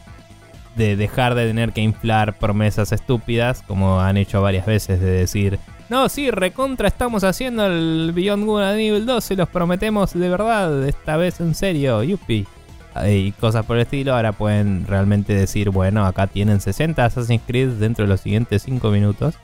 de 0.77 0.97
dejar 0.97 1.35
de 1.35 1.47
tener 1.47 1.73
que 1.73 1.81
inflar 1.81 2.39
promesas 2.39 2.93
estúpidas, 2.93 3.63
como 3.67 4.01
han 4.01 4.19
hecho 4.19 4.43
varias 4.43 4.67
veces, 4.67 5.01
de 5.01 5.11
decir, 5.11 5.59
no, 5.89 6.09
sí, 6.11 6.31
recontra, 6.31 6.89
estamos 6.89 7.25
haciendo 7.25 7.67
el 7.67 8.13
Beyond 8.15 8.45
Good 8.45 8.63
and 8.63 8.81
Evil 8.81 9.07
2, 9.07 9.25
se 9.25 9.35
los 9.35 9.49
prometemos 9.49 10.13
de 10.13 10.29
verdad, 10.29 10.87
esta 10.87 11.17
vez 11.17 11.41
en 11.41 11.55
serio, 11.55 12.03
yupi. 12.05 12.47
Y 13.07 13.33
cosas 13.33 13.65
por 13.65 13.77
el 13.77 13.83
estilo, 13.83 14.15
ahora 14.15 14.33
pueden 14.33 14.87
realmente 14.87 15.33
decir, 15.33 15.71
bueno, 15.71 16.05
acá 16.05 16.27
tienen 16.27 16.61
60 16.61 17.03
Assassin's 17.03 17.43
Creed 17.47 17.71
dentro 17.79 18.05
de 18.05 18.09
los 18.11 18.21
siguientes 18.21 18.63
5 18.63 18.91
minutos. 18.91 19.37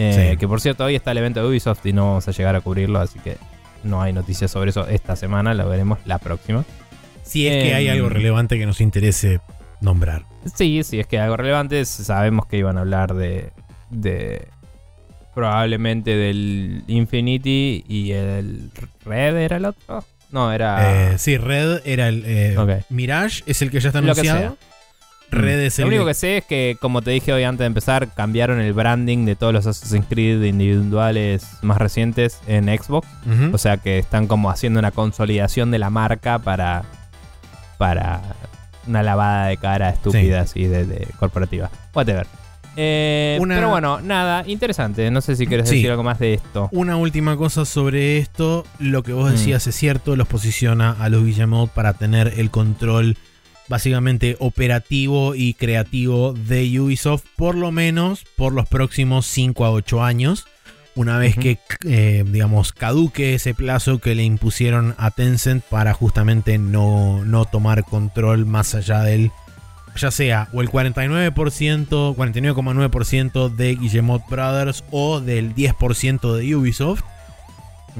Eh, 0.00 0.30
Sí. 0.32 0.36
Que 0.36 0.46
por 0.46 0.60
cierto, 0.60 0.84
hoy 0.84 0.94
está 0.94 1.10
el 1.10 1.18
evento 1.18 1.40
de 1.42 1.48
Ubisoft 1.48 1.84
y 1.86 1.92
no 1.92 2.06
vamos 2.06 2.28
a 2.28 2.30
llegar 2.30 2.54
a 2.54 2.60
cubrirlo, 2.60 3.00
así 3.00 3.18
que 3.18 3.36
no 3.82 4.00
hay 4.00 4.12
noticias 4.12 4.50
sobre 4.50 4.70
eso 4.70 4.86
esta 4.86 5.16
semana, 5.16 5.54
lo 5.54 5.68
veremos 5.68 5.98
la 6.04 6.18
próxima. 6.18 6.64
Si 7.24 7.46
es 7.48 7.64
que 7.64 7.74
hay 7.74 7.88
Em. 7.88 7.94
algo 7.94 8.08
relevante 8.08 8.58
que 8.58 8.66
nos 8.66 8.80
interese 8.80 9.40
nombrar. 9.80 10.22
Sí, 10.54 10.82
sí, 10.84 11.00
es 11.00 11.06
que 11.06 11.18
algo 11.18 11.36
relevante. 11.36 11.84
Sabemos 11.84 12.46
que 12.46 12.58
iban 12.58 12.76
a 12.78 12.80
hablar 12.80 13.14
de. 13.14 13.50
de 13.90 14.46
probablemente 15.34 16.16
del 16.16 16.82
Infinity 16.88 17.84
y 17.88 18.12
el 18.12 18.70
Red 19.04 19.36
era 19.36 19.56
el 19.58 19.64
otro. 19.66 20.04
No, 20.30 20.52
era. 20.52 21.12
Eh, 21.12 21.18
sí, 21.18 21.36
Red 21.38 21.80
era 21.84 22.08
el. 22.08 22.22
eh. 22.26 22.56
Mirage 22.88 23.42
es 23.46 23.62
el 23.62 23.70
que 23.70 23.80
ya 23.80 23.88
está 23.90 23.98
anunciado. 24.00 24.56
Red 25.30 25.60
es 25.60 25.78
el. 25.78 25.84
Lo 25.84 25.88
único 25.88 26.06
que 26.06 26.14
sé 26.14 26.38
es 26.38 26.44
que, 26.44 26.76
como 26.80 27.02
te 27.02 27.10
dije 27.10 27.32
hoy 27.32 27.42
antes 27.44 27.60
de 27.60 27.66
empezar, 27.66 28.08
cambiaron 28.14 28.60
el 28.60 28.72
branding 28.72 29.26
de 29.26 29.36
todos 29.36 29.52
los 29.52 29.66
Assassin's 29.66 30.06
Creed 30.08 30.42
individuales 30.42 31.46
más 31.62 31.78
recientes 31.78 32.40
en 32.46 32.66
Xbox. 32.66 33.06
O 33.52 33.58
sea 33.58 33.76
que 33.76 33.98
están 33.98 34.26
como 34.26 34.50
haciendo 34.50 34.78
una 34.78 34.90
consolidación 34.90 35.70
de 35.70 35.78
la 35.78 35.90
marca 35.90 36.38
para. 36.38 36.84
para 37.76 38.22
una 38.86 39.02
lavada 39.02 39.48
de 39.48 39.58
cara 39.58 39.90
estúpida 39.90 40.40
así 40.40 40.64
de, 40.64 40.86
de 40.86 41.06
corporativa. 41.18 41.70
Whatever. 41.94 42.26
Eh, 42.80 43.36
Una- 43.40 43.56
Pero 43.56 43.68
bueno, 43.70 44.00
nada, 44.00 44.44
interesante. 44.46 45.10
No 45.10 45.20
sé 45.20 45.36
si 45.36 45.46
quieres 45.46 45.68
Sí. 45.68 45.74
decir 45.76 45.90
algo 45.90 46.04
más 46.04 46.18
de 46.20 46.34
esto. 46.34 46.68
Una 46.72 46.96
última 46.96 47.36
cosa 47.36 47.64
sobre 47.66 48.16
esto, 48.18 48.64
lo 48.78 49.02
que 49.02 49.12
vos 49.12 49.28
Mm. 49.28 49.32
decías 49.34 49.66
es 49.66 49.74
cierto, 49.74 50.16
los 50.16 50.26
posiciona 50.28 50.92
a 50.98 51.08
los 51.10 51.24
Guillemot 51.24 51.70
para 51.70 51.92
tener 51.92 52.32
el 52.38 52.50
control 52.50 53.16
básicamente 53.68 54.36
operativo 54.40 55.34
y 55.34 55.54
creativo 55.54 56.32
de 56.32 56.80
Ubisoft, 56.80 57.24
por 57.36 57.54
lo 57.54 57.70
menos 57.70 58.24
por 58.36 58.52
los 58.52 58.68
próximos 58.68 59.26
5 59.26 59.64
a 59.64 59.70
8 59.70 60.02
años, 60.02 60.46
una 60.94 61.18
vez 61.18 61.36
que, 61.36 61.58
eh, 61.86 62.24
digamos, 62.26 62.72
caduque 62.72 63.34
ese 63.34 63.54
plazo 63.54 63.98
que 63.98 64.14
le 64.14 64.24
impusieron 64.24 64.94
a 64.98 65.12
Tencent 65.12 65.62
para 65.62 65.94
justamente 65.94 66.58
no, 66.58 67.24
no 67.24 67.44
tomar 67.44 67.84
control 67.84 68.46
más 68.46 68.74
allá 68.74 69.02
del, 69.02 69.30
ya 69.96 70.10
sea 70.10 70.48
o 70.52 70.60
el 70.60 70.68
49%, 70.68 71.34
49,9% 71.34 73.54
de 73.54 73.76
Guillemot 73.76 74.28
Brothers 74.28 74.82
o 74.90 75.20
del 75.20 75.54
10% 75.54 76.34
de 76.34 76.56
Ubisoft 76.56 77.02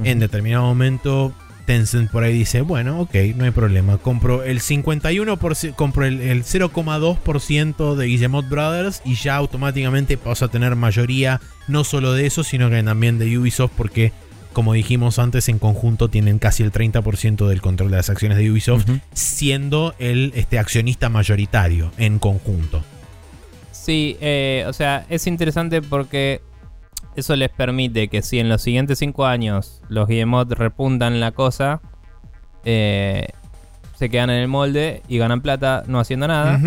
en 0.03 0.19
determinado 0.19 0.63
momento 0.63 1.33
Tencent 1.69 2.09
por 2.09 2.23
ahí 2.23 2.33
dice, 2.33 2.61
bueno, 2.61 3.01
ok, 3.01 3.13
no 3.35 3.43
hay 3.45 3.51
problema. 3.51 3.99
Compro 3.99 4.41
el 4.41 4.59
51%, 4.59 5.75
compro 5.75 6.03
el, 6.03 6.19
el 6.19 6.43
0,2% 6.43 7.93
de 7.93 8.05
Guillemot 8.07 8.49
Brothers 8.49 9.03
y 9.05 9.13
ya 9.13 9.35
automáticamente 9.35 10.17
paso 10.17 10.45
a 10.45 10.47
tener 10.47 10.75
mayoría 10.75 11.39
no 11.67 11.83
solo 11.83 12.13
de 12.13 12.25
eso, 12.25 12.43
sino 12.43 12.71
que 12.71 12.81
también 12.81 13.19
de 13.19 13.37
Ubisoft 13.37 13.73
porque, 13.77 14.13
como 14.51 14.73
dijimos 14.73 15.19
antes, 15.19 15.47
en 15.47 15.59
conjunto 15.59 16.07
tienen 16.07 16.39
casi 16.39 16.63
el 16.63 16.71
30% 16.71 17.47
del 17.47 17.61
control 17.61 17.91
de 17.91 17.97
las 17.97 18.09
acciones 18.09 18.39
de 18.39 18.49
Ubisoft, 18.49 18.89
siendo 19.13 19.93
el 19.99 20.33
este, 20.35 20.57
accionista 20.57 21.09
mayoritario 21.09 21.91
en 21.99 22.17
conjunto. 22.17 22.83
Sí, 23.71 24.17
eh, 24.21 24.65
o 24.67 24.73
sea, 24.73 25.05
es 25.07 25.27
interesante 25.27 25.83
porque 25.83 26.41
eso 27.19 27.35
les 27.35 27.49
permite 27.49 28.07
que 28.07 28.21
si 28.21 28.39
en 28.39 28.49
los 28.49 28.61
siguientes 28.61 28.99
5 28.99 29.25
años 29.25 29.81
los 29.89 30.07
Guillemot 30.07 30.51
repuntan 30.51 31.19
la 31.19 31.31
cosa, 31.31 31.81
eh, 32.65 33.27
se 33.95 34.09
quedan 34.09 34.29
en 34.29 34.37
el 34.37 34.47
molde 34.47 35.03
y 35.07 35.17
ganan 35.17 35.41
plata 35.41 35.83
no 35.87 35.99
haciendo 35.99 36.27
nada. 36.27 36.59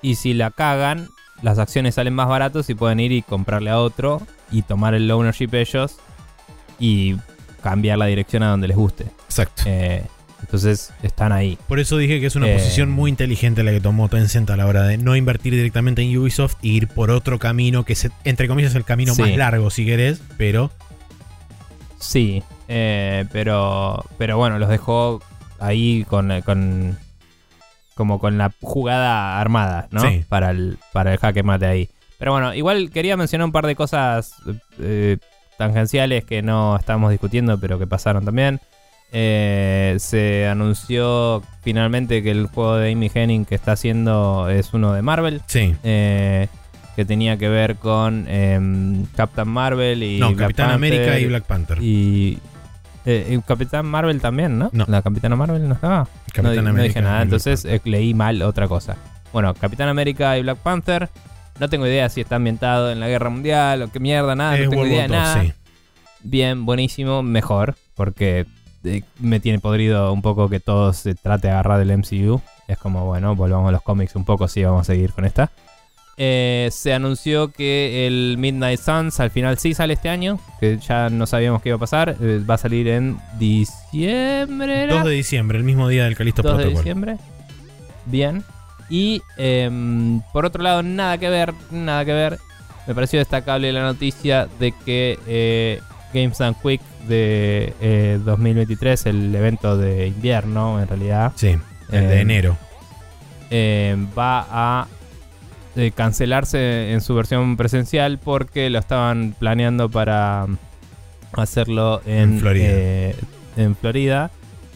Y 0.00 0.16
si 0.16 0.34
la 0.34 0.50
cagan, 0.50 1.08
las 1.42 1.58
acciones 1.58 1.94
salen 1.94 2.14
más 2.14 2.28
baratos 2.28 2.68
y 2.70 2.74
pueden 2.74 3.00
ir 3.00 3.12
y 3.12 3.22
comprarle 3.22 3.70
a 3.70 3.78
otro 3.78 4.22
y 4.50 4.62
tomar 4.62 4.94
el 4.94 5.10
ownership 5.10 5.50
ellos 5.52 5.96
y 6.78 7.16
cambiar 7.62 7.98
la 7.98 8.06
dirección 8.06 8.42
a 8.42 8.50
donde 8.50 8.68
les 8.68 8.76
guste. 8.76 9.04
Exacto. 9.26 9.62
Eh, 9.66 10.04
entonces 10.42 10.92
están 11.02 11.32
ahí. 11.32 11.56
Por 11.68 11.80
eso 11.80 11.96
dije 11.96 12.20
que 12.20 12.26
es 12.26 12.36
una 12.36 12.48
Eh, 12.48 12.54
posición 12.54 12.90
muy 12.90 13.08
inteligente 13.10 13.62
la 13.62 13.70
que 13.70 13.80
tomó 13.80 14.08
Tencent 14.08 14.50
a 14.50 14.56
la 14.56 14.66
hora 14.66 14.82
de 14.82 14.98
no 14.98 15.16
invertir 15.16 15.54
directamente 15.54 16.02
en 16.02 16.16
Ubisoft 16.18 16.56
e 16.62 16.68
ir 16.68 16.88
por 16.88 17.10
otro 17.10 17.38
camino 17.38 17.84
que 17.84 17.94
es, 17.94 18.08
entre 18.24 18.48
comillas, 18.48 18.74
el 18.74 18.84
camino 18.84 19.14
Sí. 19.14 19.22
más 19.22 19.36
largo, 19.36 19.70
si 19.70 19.86
querés, 19.86 20.20
pero 20.36 20.70
Sí, 21.98 22.42
eh, 22.68 23.24
pero, 23.32 24.04
pero 24.18 24.36
bueno, 24.36 24.58
los 24.58 24.68
dejó 24.68 25.22
ahí 25.60 26.04
con, 26.08 26.40
con 26.42 26.98
como 27.94 28.18
con 28.18 28.38
la 28.38 28.50
jugada 28.60 29.40
armada, 29.40 29.86
¿no? 29.90 30.00
Sí. 30.00 30.24
Para 30.28 30.50
el, 30.50 30.78
para 30.92 31.12
el 31.12 31.18
jaque 31.18 31.42
mate 31.42 31.66
ahí. 31.66 31.88
Pero 32.18 32.32
bueno, 32.32 32.54
igual 32.54 32.90
quería 32.90 33.16
mencionar 33.16 33.44
un 33.44 33.52
par 33.52 33.66
de 33.66 33.76
cosas 33.76 34.34
eh, 34.80 35.18
tangenciales 35.58 36.24
que 36.24 36.42
no 36.42 36.76
estábamos 36.76 37.10
discutiendo, 37.10 37.58
pero 37.60 37.78
que 37.78 37.86
pasaron 37.86 38.24
también. 38.24 38.60
Eh, 39.14 39.96
se 39.98 40.48
anunció 40.48 41.42
finalmente 41.62 42.22
que 42.22 42.30
el 42.30 42.46
juego 42.46 42.76
de 42.76 42.92
Amy 42.92 43.10
Henning 43.12 43.44
que 43.44 43.54
está 43.54 43.72
haciendo 43.72 44.48
es 44.48 44.72
uno 44.72 44.92
de 44.94 45.02
Marvel. 45.02 45.42
sí. 45.46 45.74
eh, 45.84 46.48
que 46.96 47.06
tenía 47.06 47.38
que 47.38 47.48
ver 47.48 47.76
con 47.76 48.26
em, 48.28 49.06
Captain 49.16 49.48
Marvel 49.48 50.02
y 50.02 50.18
no, 50.18 50.28
Black 50.28 50.38
Capitán 50.40 50.66
Panther 50.68 50.74
América 50.74 51.18
y 51.18 51.24
Black 51.26 51.44
Panther. 51.44 51.78
y 51.82 52.38
eh, 53.06 53.26
eh, 53.30 53.40
Capitán 53.46 53.86
Marvel 53.86 54.20
también, 54.20 54.58
¿no? 54.58 54.68
No. 54.74 54.84
La 54.88 55.00
Capitana 55.00 55.34
Marvel 55.34 55.66
no 55.66 55.74
estaba. 55.74 56.06
Capitán 56.26 56.44
no, 56.44 56.50
di- 56.52 56.60
no 56.60 56.68
América 56.68 56.88
dije 56.88 56.98
y 57.00 57.02
nada, 57.02 57.22
entonces 57.22 57.66
leí 57.84 58.12
mal 58.12 58.42
otra 58.42 58.68
cosa. 58.68 58.96
Bueno, 59.32 59.54
Capitán 59.54 59.88
América 59.88 60.36
y 60.36 60.42
Black 60.42 60.58
Panther. 60.58 61.08
No 61.58 61.68
tengo 61.70 61.86
idea 61.86 62.08
si 62.10 62.20
está 62.20 62.36
ambientado 62.36 62.90
en 62.92 63.00
la 63.00 63.08
guerra 63.08 63.30
mundial 63.30 63.80
o 63.82 63.90
qué 63.90 63.98
mierda, 63.98 64.34
nada. 64.34 64.56
Es 64.58 64.64
no 64.64 64.70
tengo 64.70 64.82
World 64.82 64.92
idea 64.92 65.02
de 65.04 65.08
nada. 65.08 65.42
sí. 65.44 65.52
Bien, 66.22 66.66
buenísimo, 66.66 67.22
mejor. 67.22 67.74
Porque 67.94 68.44
eh, 68.84 69.02
me 69.18 69.40
tiene 69.40 69.58
podrido 69.58 70.12
un 70.12 70.22
poco 70.22 70.48
que 70.48 70.60
todo 70.60 70.92
se 70.92 71.14
trate 71.14 71.48
de 71.48 71.52
agarrar 71.52 71.78
del 71.78 71.96
MCU. 71.98 72.40
Es 72.68 72.78
como, 72.78 73.06
bueno, 73.06 73.34
volvamos 73.34 73.68
a 73.68 73.72
los 73.72 73.82
cómics 73.82 74.16
un 74.16 74.24
poco, 74.24 74.48
sí, 74.48 74.62
vamos 74.64 74.82
a 74.82 74.92
seguir 74.92 75.12
con 75.12 75.24
esta. 75.24 75.50
Eh, 76.18 76.68
se 76.70 76.92
anunció 76.92 77.52
que 77.52 78.06
el 78.06 78.36
Midnight 78.38 78.78
Suns 78.78 79.18
al 79.18 79.30
final 79.30 79.58
sí 79.58 79.74
sale 79.74 79.94
este 79.94 80.08
año, 80.08 80.38
que 80.60 80.78
ya 80.78 81.08
no 81.08 81.26
sabíamos 81.26 81.62
qué 81.62 81.70
iba 81.70 81.76
a 81.76 81.80
pasar. 81.80 82.16
Eh, 82.20 82.42
va 82.48 82.54
a 82.54 82.58
salir 82.58 82.88
en 82.88 83.18
diciembre. 83.38 84.84
¿era? 84.84 84.96
2 84.96 85.04
de 85.06 85.10
diciembre, 85.12 85.58
el 85.58 85.64
mismo 85.64 85.88
día 85.88 86.04
del 86.04 86.16
Calisto 86.16 86.42
2 86.42 86.58
de 86.58 86.66
diciembre. 86.66 87.16
Bien. 88.06 88.44
Y 88.90 89.22
em, 89.38 90.20
por 90.32 90.44
otro 90.44 90.62
lado, 90.62 90.82
nada 90.82 91.16
que 91.16 91.30
ver, 91.30 91.54
nada 91.70 92.04
que 92.04 92.12
ver. 92.12 92.38
Me 92.86 92.94
pareció 92.94 93.18
destacable 93.18 93.72
la 93.72 93.82
noticia 93.82 94.48
de 94.58 94.72
que 94.84 95.18
eh, 95.26 95.80
Games 96.12 96.36
Done 96.36 96.56
Quick 96.62 96.82
de 97.08 97.72
eh, 97.80 98.18
2023, 98.24 99.06
el 99.06 99.34
evento 99.34 99.76
de 99.76 100.06
invierno 100.08 100.80
en 100.80 100.88
realidad, 100.88 101.32
Sí, 101.36 101.56
el 101.90 102.08
de 102.08 102.16
Eh, 102.16 102.20
enero. 102.20 102.56
eh, 103.50 103.96
va 104.16 104.46
a 104.50 104.86
eh, 105.76 105.90
cancelarse 105.94 106.92
en 106.92 107.00
su 107.00 107.14
versión 107.14 107.56
presencial 107.56 108.18
porque 108.18 108.68
lo 108.70 108.78
estaban 108.78 109.34
planeando 109.38 109.88
para 109.90 110.46
mm, 110.46 110.56
hacerlo 111.40 112.02
en, 112.06 112.34
En 112.34 112.40
Florida. 112.40 112.66
eh, 112.68 113.14
en 113.56 113.76
Florida. 113.76 114.30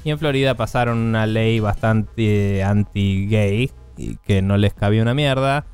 Y 0.05 0.11
en 0.11 0.19
Florida 0.19 0.55
pasaron 0.55 0.99
una 0.99 1.27
ley 1.27 1.59
bastante 1.61 2.63
anti-gay 2.63 3.71
que 4.25 4.41
no 4.43 4.57
les 4.57 4.73
cabía 4.73 5.03
una 5.03 5.15
mierda. 5.15 5.65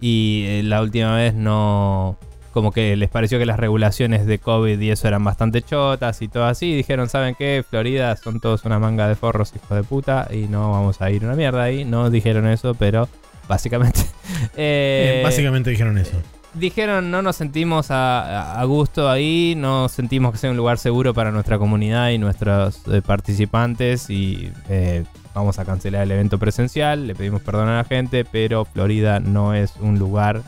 Y 0.00 0.44
eh, 0.46 0.62
la 0.62 0.80
última 0.80 1.14
vez 1.16 1.34
no... 1.34 2.16
Como 2.52 2.72
que 2.72 2.96
les 2.96 3.08
pareció 3.08 3.38
que 3.38 3.46
las 3.46 3.58
regulaciones 3.58 4.26
de 4.26 4.38
COVID 4.38 4.80
y 4.80 4.90
eso 4.90 5.06
eran 5.06 5.22
bastante 5.22 5.62
chotas 5.62 6.20
y 6.22 6.28
todo 6.28 6.44
así. 6.44 6.72
Y 6.72 6.76
dijeron, 6.76 7.08
¿saben 7.08 7.34
qué? 7.38 7.64
Florida 7.68 8.16
son 8.16 8.40
todos 8.40 8.64
una 8.64 8.78
manga 8.78 9.06
de 9.08 9.14
forros, 9.14 9.52
hijos 9.54 9.76
de 9.76 9.82
puta. 9.84 10.28
Y 10.32 10.48
no 10.48 10.70
vamos 10.72 11.00
a 11.00 11.10
ir 11.10 11.24
una 11.24 11.34
mierda 11.34 11.62
ahí. 11.62 11.84
No 11.84 12.10
dijeron 12.10 12.46
eso, 12.46 12.74
pero 12.74 13.08
básicamente... 13.48 14.00
eh, 14.56 15.20
Eh, 15.20 15.22
básicamente 15.22 15.70
dijeron 15.70 15.98
eso. 15.98 16.16
Dijeron, 16.54 17.12
no 17.12 17.22
nos 17.22 17.36
sentimos 17.36 17.86
a 17.90 18.60
gusto 18.66 19.08
ahí, 19.08 19.54
no 19.56 19.88
sentimos 19.88 20.32
que 20.32 20.38
sea 20.38 20.50
un 20.50 20.56
lugar 20.56 20.78
seguro 20.78 21.14
para 21.14 21.30
nuestra 21.30 21.58
comunidad 21.58 22.10
y 22.10 22.18
nuestros 22.18 22.82
eh, 22.88 23.02
participantes 23.02 24.10
y 24.10 24.50
eh, 24.68 25.04
vamos 25.32 25.60
a 25.60 25.64
cancelar 25.64 26.02
el 26.02 26.10
evento 26.10 26.38
presencial, 26.38 27.06
le 27.06 27.14
pedimos 27.14 27.40
perdón 27.42 27.68
a 27.68 27.76
la 27.76 27.84
gente, 27.84 28.24
pero 28.24 28.64
Florida 28.64 29.20
no 29.20 29.54
es 29.54 29.74
un 29.80 30.00
lugar 30.00 30.42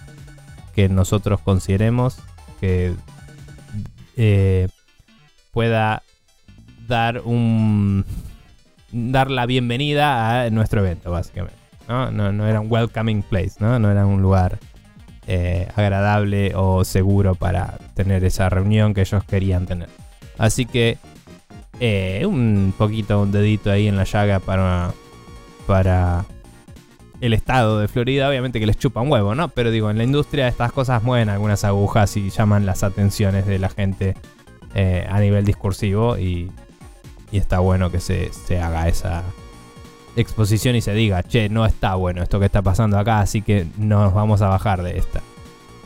que 0.74 0.88
nosotros 0.88 1.40
consideremos 1.40 2.18
que 2.60 2.94
eh, 4.16 4.68
pueda 5.52 6.02
dar 6.86 7.20
un 7.24 8.04
dar 8.92 9.30
la 9.30 9.46
bienvenida 9.46 10.42
a 10.42 10.50
nuestro 10.50 10.80
evento, 10.80 11.10
básicamente. 11.10 11.56
¿no? 11.88 12.10
No, 12.10 12.32
no 12.32 12.46
era 12.46 12.60
un 12.60 12.70
welcoming 12.70 13.22
place, 13.22 13.54
¿no? 13.58 13.78
No 13.78 13.90
era 13.90 14.06
un 14.06 14.22
lugar 14.22 14.58
eh, 15.26 15.68
agradable 15.76 16.52
o 16.54 16.84
seguro 16.84 17.34
para 17.34 17.78
tener 17.94 18.24
esa 18.24 18.48
reunión 18.48 18.94
que 18.94 19.02
ellos 19.02 19.24
querían 19.24 19.66
tener. 19.66 19.88
Así 20.38 20.66
que 20.66 20.98
eh, 21.80 22.24
un 22.26 22.74
poquito, 22.76 23.20
un 23.20 23.32
dedito 23.32 23.70
ahí 23.70 23.88
en 23.88 23.96
la 23.96 24.04
llaga 24.04 24.40
para, 24.40 24.92
para 25.66 26.24
el 27.22 27.32
estado 27.32 27.78
de 27.78 27.88
Florida. 27.88 28.28
Obviamente 28.28 28.60
que 28.60 28.66
les 28.66 28.76
chupa 28.76 29.00
un 29.00 29.10
huevo, 29.10 29.34
¿no? 29.34 29.48
Pero 29.48 29.70
digo, 29.70 29.90
en 29.90 29.96
la 29.96 30.04
industria 30.04 30.46
estas 30.48 30.72
cosas 30.72 31.02
mueven 31.02 31.30
algunas 31.30 31.64
agujas 31.64 32.14
y 32.18 32.28
llaman 32.28 32.66
las 32.66 32.82
atenciones 32.82 33.46
de 33.46 33.58
la 33.58 33.70
gente 33.70 34.14
eh, 34.74 35.06
a 35.08 35.18
nivel 35.20 35.46
discursivo 35.46 36.18
y 36.18 36.50
y 37.32 37.38
está 37.38 37.58
bueno 37.58 37.90
que 37.90 37.98
se, 37.98 38.30
se 38.32 38.60
haga 38.60 38.86
esa 38.86 39.24
exposición 40.14 40.76
y 40.76 40.82
se 40.82 40.92
diga, 40.92 41.22
che, 41.22 41.48
no 41.48 41.64
está 41.64 41.94
bueno 41.94 42.22
esto 42.22 42.38
que 42.38 42.44
está 42.44 42.60
pasando 42.60 42.98
acá, 42.98 43.20
así 43.20 43.40
que 43.40 43.66
nos 43.78 44.12
vamos 44.12 44.42
a 44.42 44.48
bajar 44.48 44.82
de 44.82 44.98
esta. 44.98 45.22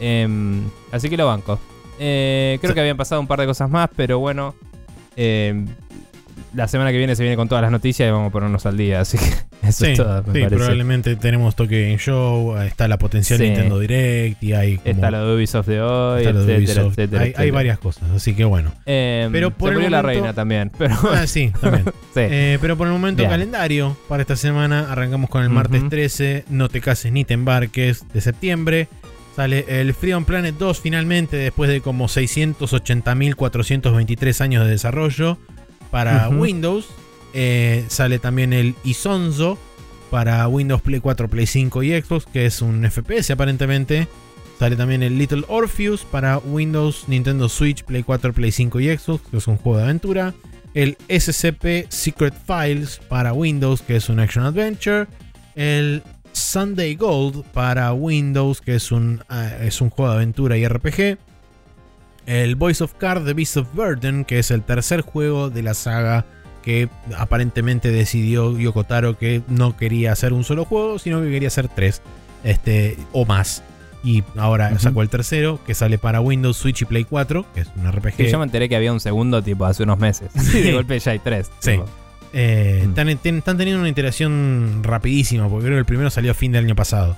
Em, 0.00 0.64
así 0.90 1.08
que 1.08 1.16
lo 1.16 1.26
banco. 1.26 1.58
Eh, 1.98 2.58
creo 2.60 2.74
que 2.74 2.80
habían 2.80 2.96
pasado 2.96 3.20
un 3.20 3.28
par 3.28 3.40
de 3.40 3.46
cosas 3.46 3.70
más, 3.70 3.88
pero 3.94 4.18
bueno. 4.18 4.54
La 6.56 6.66
semana 6.68 6.90
que 6.90 6.98
viene 6.98 7.14
se 7.14 7.22
viene 7.22 7.36
con 7.36 7.48
todas 7.48 7.62
las 7.62 7.70
noticias 7.70 8.08
y 8.08 8.10
vamos 8.10 8.30
a 8.30 8.32
ponernos 8.32 8.66
al 8.66 8.76
día, 8.76 9.00
así 9.00 9.18
que 9.18 9.24
eso 9.68 9.84
Sí, 9.84 9.92
es 9.92 9.98
todo, 9.98 10.22
me 10.22 10.32
sí, 10.32 10.40
parece. 10.40 10.56
probablemente 10.56 11.14
tenemos 11.16 11.54
Tokyo 11.54 11.76
Game 11.78 11.98
Show, 11.98 12.56
está 12.58 12.88
la 12.88 12.98
potencial 12.98 13.38
Sí. 13.38 13.44
Nintendo 13.44 13.78
Direct 13.78 14.42
y 14.42 14.52
hay 14.54 14.78
como- 14.78 14.90
Está 14.90 15.10
de 15.10 15.34
Ubisoft 15.34 15.66
de 15.68 15.80
hoy, 15.80 16.24
de 16.24 16.30
etcétera, 16.30 16.58
Ubisoft. 16.58 16.98
etcétera, 16.98 17.26
hay, 17.36 17.50
varias 17.50 17.78
cosas, 17.78 18.10
así 18.10 18.34
que 18.34 18.44
bueno. 18.44 18.72
Em, 18.86 19.30
Pero 19.30 19.50
por 19.50 19.68
se 19.68 19.72
el 19.72 19.76
murió 19.76 19.90
la 19.90 20.02
momento- 20.02 20.20
reina 20.20 20.32
también, 20.34 20.72
pero 20.78 20.96
Ah, 21.12 21.26
sí, 21.26 21.52
también. 21.60 21.84
Eh, 22.18 22.56
pero 22.62 22.78
por 22.78 22.86
el 22.86 22.94
momento, 22.94 23.18
Bien. 23.18 23.28
calendario 23.30 23.94
para 24.08 24.22
esta 24.22 24.36
semana. 24.36 24.90
Arrancamos 24.90 25.28
con 25.28 25.42
el 25.42 25.50
martes 25.50 25.80
Ujú. 25.82 25.90
13. 25.90 26.46
No 26.48 26.70
te 26.70 26.80
cases 26.80 27.12
ni 27.12 27.26
te 27.26 27.34
embarques 27.34 28.06
de 28.14 28.22
septiembre. 28.22 28.88
Sale 29.36 29.66
el 29.68 29.92
Freedom 29.92 30.24
Planet 30.24 30.54
2 30.58 30.80
finalmente, 30.80 31.36
después 31.36 31.68
de 31.68 31.82
como 31.82 32.08
680.423 32.08 34.40
años 34.40 34.64
de 34.64 34.70
desarrollo 34.70 35.36
para. 35.90 36.28
Windows. 36.28 36.86
Eh, 37.34 37.84
sale 37.88 38.18
también 38.18 38.52
el 38.52 38.74
Isonzo 38.82 39.58
para 40.10 40.46
Windows 40.48 40.80
Play 40.80 41.00
4, 41.00 41.28
Play 41.28 41.46
5 41.46 41.82
y 41.82 42.00
Xbox, 42.00 42.26
que 42.26 42.46
es 42.46 42.62
un 42.62 42.88
FPS 42.90 43.32
aparentemente. 43.32 44.08
Sale 44.58 44.76
también 44.76 45.02
el 45.02 45.18
Little 45.18 45.44
Orpheus 45.48 46.04
para 46.04 46.38
Windows, 46.38 47.04
Nintendo 47.08 47.48
Switch, 47.48 47.84
Play 47.84 48.02
4, 48.02 48.32
Play 48.32 48.52
5 48.52 48.80
y 48.80 48.96
Xbox, 48.96 49.28
que 49.30 49.36
es 49.36 49.46
un 49.48 49.58
juego 49.58 49.78
de 49.78 49.84
aventura. 49.84 50.34
El 50.72 50.96
SCP 51.08 51.90
Secret 51.90 52.34
Files 52.46 53.00
para 53.08 53.32
Windows, 53.32 53.82
que 53.82 53.96
es 53.96 54.08
un 54.08 54.18
Action 54.18 54.46
Adventure. 54.46 55.06
El 55.54 56.02
Sunday 56.32 56.94
Gold 56.94 57.44
para 57.52 57.92
Windows, 57.92 58.60
que 58.60 58.76
es 58.76 58.92
un, 58.92 59.22
ah, 59.28 59.50
es 59.60 59.80
un 59.80 59.90
juego 59.90 60.12
de 60.12 60.16
aventura 60.16 60.56
y 60.56 60.66
RPG. 60.66 61.18
El 62.26 62.56
Voice 62.56 62.82
of 62.84 62.94
Card 62.94 63.24
The 63.24 63.34
Beast 63.34 63.56
of 63.56 63.68
Burden, 63.72 64.24
que 64.24 64.38
es 64.38 64.50
el 64.50 64.62
tercer 64.62 65.00
juego 65.00 65.48
de 65.50 65.62
la 65.62 65.74
saga 65.74 66.24
que 66.62 66.88
aparentemente 67.16 67.92
decidió 67.92 68.58
Yoko 68.58 68.82
Taro 68.84 69.16
que 69.16 69.42
no 69.46 69.76
quería 69.76 70.10
hacer 70.12 70.32
un 70.32 70.42
solo 70.42 70.64
juego, 70.64 70.98
sino 70.98 71.22
que 71.22 71.30
quería 71.30 71.46
hacer 71.48 71.68
tres 71.68 72.02
este, 72.42 72.96
o 73.12 73.24
más. 73.24 73.62
Y 74.02 74.22
ahora 74.36 74.76
sacó 74.78 75.02
el 75.02 75.08
tercero, 75.08 75.58
que 75.66 75.74
sale 75.74 75.98
para 75.98 76.20
Windows, 76.20 76.56
Switch 76.56 76.82
y 76.82 76.84
Play 76.84 77.04
4, 77.04 77.46
que 77.54 77.60
es 77.62 77.68
un 77.76 77.90
RPG. 77.90 78.14
Sí, 78.16 78.26
yo 78.28 78.38
me 78.38 78.44
enteré 78.44 78.68
que 78.68 78.76
había 78.76 78.92
un 78.92 79.00
segundo 79.00 79.42
tipo 79.42 79.64
hace 79.64 79.82
unos 79.84 79.98
meses. 79.98 80.30
Sí. 80.40 80.60
De 80.62 80.72
golpe 80.72 80.98
ya 80.98 81.12
hay 81.12 81.18
tres. 81.20 81.50
Sí. 81.60 81.78
Eh, 82.32 82.82
Mm. 82.84 82.88
están, 82.90 83.08
están 83.08 83.56
teniendo 83.56 83.80
una 83.80 83.88
iteración 83.88 84.80
rapidísima, 84.82 85.48
porque 85.48 85.66
creo 85.66 85.76
que 85.76 85.80
el 85.80 85.86
primero 85.86 86.10
salió 86.10 86.32
a 86.32 86.34
fin 86.34 86.52
del 86.52 86.64
año 86.66 86.74
pasado. 86.76 87.16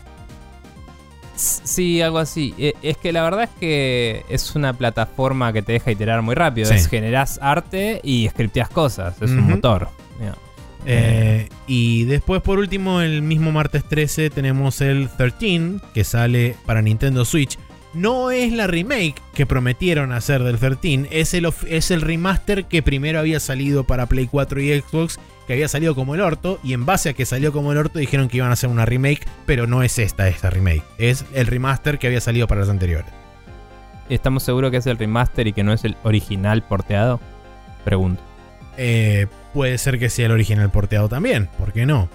Sí, 1.39 2.01
algo 2.01 2.19
así. 2.19 2.55
Eh, 2.59 2.75
Es 2.83 2.97
que 2.97 3.13
la 3.13 3.23
verdad 3.23 3.45
es 3.45 3.51
que 3.61 4.25
es 4.29 4.55
una 4.57 4.73
plataforma 4.73 5.53
que 5.53 5.63
te 5.63 5.73
deja 5.73 5.91
iterar 5.91 6.23
muy 6.23 6.35
rápido. 6.35 6.69
Sí. 6.69 6.75
Es 6.75 6.89
generás 6.89 7.39
arte 7.43 8.01
y 8.03 8.29
scripteas 8.29 8.69
cosas. 8.69 9.21
Es 9.23 9.31
un 9.31 9.49
motor. 9.49 9.89
Eh, 10.87 11.49
y 11.67 12.05
después, 12.05 12.41
por 12.41 12.59
último, 12.59 13.01
el 13.03 13.21
mismo 13.21 13.53
martes 13.53 13.85
13 13.85 14.31
tenemos 14.31 14.81
el 14.81 15.11
13, 15.11 15.81
que 15.93 16.05
sale 16.05 16.57
para 16.65 16.81
Nintendo 16.83 17.25
Switch. 17.25 17.59
No 17.95 18.31
es 18.31 18.53
la 18.53 18.67
remake 18.67 19.17
que 19.35 19.45
prometieron 19.45 20.13
hacer 20.13 20.43
del 20.45 20.59
13, 20.59 21.09
es 21.11 21.35
el, 21.35 21.49
es 21.69 21.91
el 21.91 22.01
remaster 22.01 22.67
que 22.67 22.83
primero 22.83 23.19
había 23.19 23.41
salido 23.41 23.85
para 23.85 24.07
Play 24.07 24.29
4 24.29 24.61
y 24.61 24.81
Xbox, 24.81 25.19
que 25.49 25.55
había 25.55 25.67
salido 25.67 25.97
como 25.97 26.15
el 26.15 26.21
orto, 26.21 26.61
y 26.63 26.75
en 26.75 26.87
base 26.87 27.09
a 27.09 27.13
que 27.15 27.27
salió 27.27 27.53
como 27.53 27.73
el 27.73 27.79
orto 27.79 27.99
dijeron 27.99 28.29
que 28.29 28.37
iban 28.37 28.51
a 28.51 28.53
hacer 28.53 28.71
una 28.71 28.85
remake, 28.87 29.27
pero 29.47 29.67
no 29.67 29.83
es 29.83 29.99
esta, 29.99 30.29
esta 30.29 30.51
remake, 30.51 30.85
es 30.99 31.25
el 31.35 31.49
remaster 31.49 31.99
que 31.99 32.07
había 32.07 32.21
salido 32.21 32.47
para 32.47 32.61
las 32.61 32.71
anteriores. 32.71 33.11
¿Estamos 34.09 34.43
seguros 34.45 34.71
que 34.71 34.77
es 34.77 34.87
el 34.87 34.97
remaster 34.99 35.47
y 35.49 35.53
que 35.53 35.65
no 35.65 35.73
es 35.73 35.85
el 35.85 35.97
original 36.05 36.63
porteado? 36.63 37.19
Pregunto. 37.85 38.23
Eh, 38.77 39.27
puede 39.53 39.77
ser 39.79 39.99
que 39.99 40.09
sea 40.09 40.27
el 40.27 40.33
original 40.33 40.71
porteado 40.71 41.09
también, 41.09 41.49
¿por 41.59 41.73
qué 41.73 41.85
no? 41.85 42.09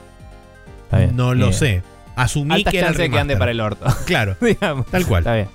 Está 0.83 0.99
bien. 0.99 1.15
No 1.15 1.33
lo 1.33 1.47
Bien. 1.47 1.53
sé. 1.59 1.83
Asumí 2.15 2.53
Altas 2.53 2.71
que 2.71 2.77
era 2.79 2.89
el 2.89 2.93
de 2.97 3.09
que 3.09 3.17
ande 3.19 3.33
remaster. 3.33 3.39
para 3.39 3.51
el 3.51 3.59
orto. 3.61 3.85
Claro, 4.05 4.37
digamos. 4.39 4.85
tal 4.87 5.05
cual. 5.07 5.21
Está 5.21 5.35
bien. 5.35 5.47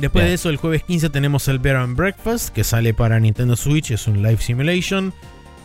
Después 0.00 0.24
Bien. 0.24 0.30
de 0.30 0.34
eso, 0.34 0.50
el 0.50 0.56
jueves 0.56 0.82
15 0.82 1.10
tenemos 1.10 1.46
el 1.46 1.60
Bear 1.60 1.76
and 1.76 1.96
Breakfast, 1.96 2.48
que 2.52 2.64
sale 2.64 2.92
para 2.92 3.20
Nintendo 3.20 3.54
Switch, 3.54 3.92
es 3.92 4.08
un 4.08 4.22
live 4.22 4.38
simulation. 4.38 5.14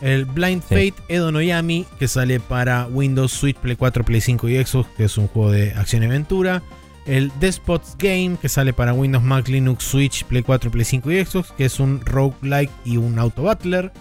El 0.00 0.24
Blind 0.24 0.62
Sí. 0.62 0.74
Fate 0.74 0.94
Edo 1.08 1.30
Noyami, 1.30 1.86
que 1.98 2.08
sale 2.08 2.40
para 2.40 2.86
Windows, 2.86 3.32
Switch, 3.32 3.56
Play 3.56 3.76
4, 3.76 4.04
Play 4.04 4.20
5 4.20 4.48
y 4.48 4.64
Xbox, 4.64 4.88
que 4.96 5.04
es 5.04 5.18
un 5.18 5.28
juego 5.28 5.50
de 5.50 5.72
acción 5.74 6.02
y 6.02 6.06
aventura. 6.06 6.62
El 7.06 7.32
Despots 7.40 7.96
Game, 7.98 8.36
que 8.40 8.48
sale 8.48 8.72
para 8.72 8.92
Windows, 8.92 9.24
Mac, 9.24 9.48
Linux, 9.48 9.84
Switch, 9.84 10.24
Play 10.24 10.42
4, 10.42 10.70
Play 10.70 10.84
5 10.84 11.10
y 11.10 11.24
Xbox, 11.24 11.52
que 11.52 11.64
es 11.64 11.80
un 11.80 12.00
roguelike 12.04 12.70
y 12.84 12.96
un 12.96 13.18
auto 13.18 13.44
battler. 13.44 13.92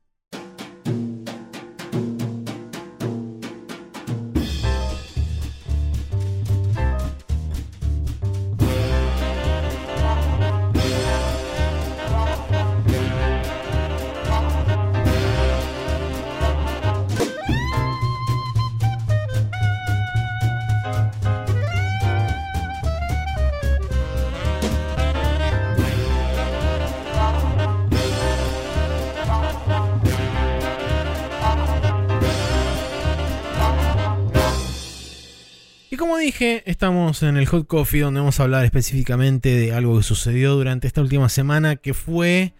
Como 35.97 36.17
dije, 36.17 36.63
estamos 36.65 37.23
en 37.23 37.37
el 37.37 37.47
Hot 37.47 37.65
Coffee 37.67 38.01
donde 38.01 38.19
vamos 38.19 38.39
a 38.39 38.43
hablar 38.43 38.63
específicamente 38.65 39.49
de 39.49 39.73
algo 39.73 39.97
que 39.97 40.03
sucedió 40.03 40.55
durante 40.55 40.87
esta 40.87 41.01
última 41.01 41.27
semana 41.29 41.75
que 41.75 41.93
fue 41.93 42.53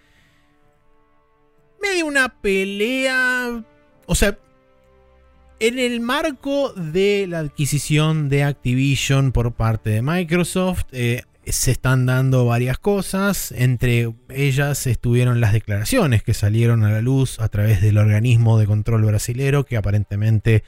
hay 1.91 2.01
una 2.01 2.29
pelea. 2.41 3.63
O 4.05 4.15
sea, 4.15 4.37
en 5.59 5.79
el 5.79 5.99
marco 5.99 6.73
de 6.73 7.25
la 7.27 7.39
adquisición 7.39 8.29
de 8.29 8.43
Activision 8.43 9.31
por 9.31 9.53
parte 9.53 9.89
de 9.91 10.01
Microsoft, 10.01 10.85
eh, 10.91 11.23
se 11.45 11.71
están 11.71 12.05
dando 12.05 12.45
varias 12.45 12.77
cosas. 12.77 13.51
Entre 13.51 14.13
ellas 14.29 14.85
estuvieron 14.87 15.41
las 15.41 15.53
declaraciones 15.53 16.23
que 16.23 16.33
salieron 16.33 16.83
a 16.83 16.91
la 16.91 17.01
luz 17.01 17.39
a 17.39 17.49
través 17.49 17.81
del 17.81 17.97
organismo 17.97 18.57
de 18.59 18.65
control 18.65 19.03
brasilero, 19.03 19.65
que 19.65 19.77
aparentemente 19.77 20.63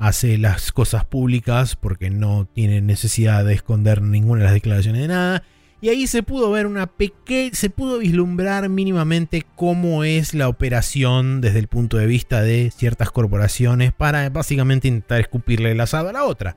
hace 0.00 0.38
las 0.38 0.72
cosas 0.72 1.04
públicas 1.04 1.76
porque 1.76 2.10
no 2.10 2.48
tiene 2.52 2.80
necesidad 2.80 3.44
de 3.44 3.52
esconder 3.52 4.00
ninguna 4.00 4.40
de 4.40 4.44
las 4.46 4.54
declaraciones 4.54 5.02
de 5.02 5.08
nada. 5.08 5.44
Y 5.82 5.90
ahí 5.90 6.06
se 6.06 6.22
pudo 6.22 6.50
ver 6.50 6.66
una 6.66 6.86
pequeña, 6.86 7.54
se 7.54 7.70
pudo 7.70 7.98
vislumbrar 7.98 8.68
mínimamente 8.68 9.46
cómo 9.56 10.02
es 10.02 10.34
la 10.34 10.48
operación 10.48 11.40
desde 11.40 11.58
el 11.58 11.68
punto 11.68 11.98
de 11.98 12.06
vista 12.06 12.42
de 12.42 12.70
ciertas 12.74 13.10
corporaciones 13.10 13.92
para 13.92 14.28
básicamente 14.30 14.88
intentar 14.88 15.20
escupirle 15.20 15.72
el 15.72 15.80
asado 15.80 16.08
a 16.08 16.12
la 16.12 16.24
otra. 16.24 16.56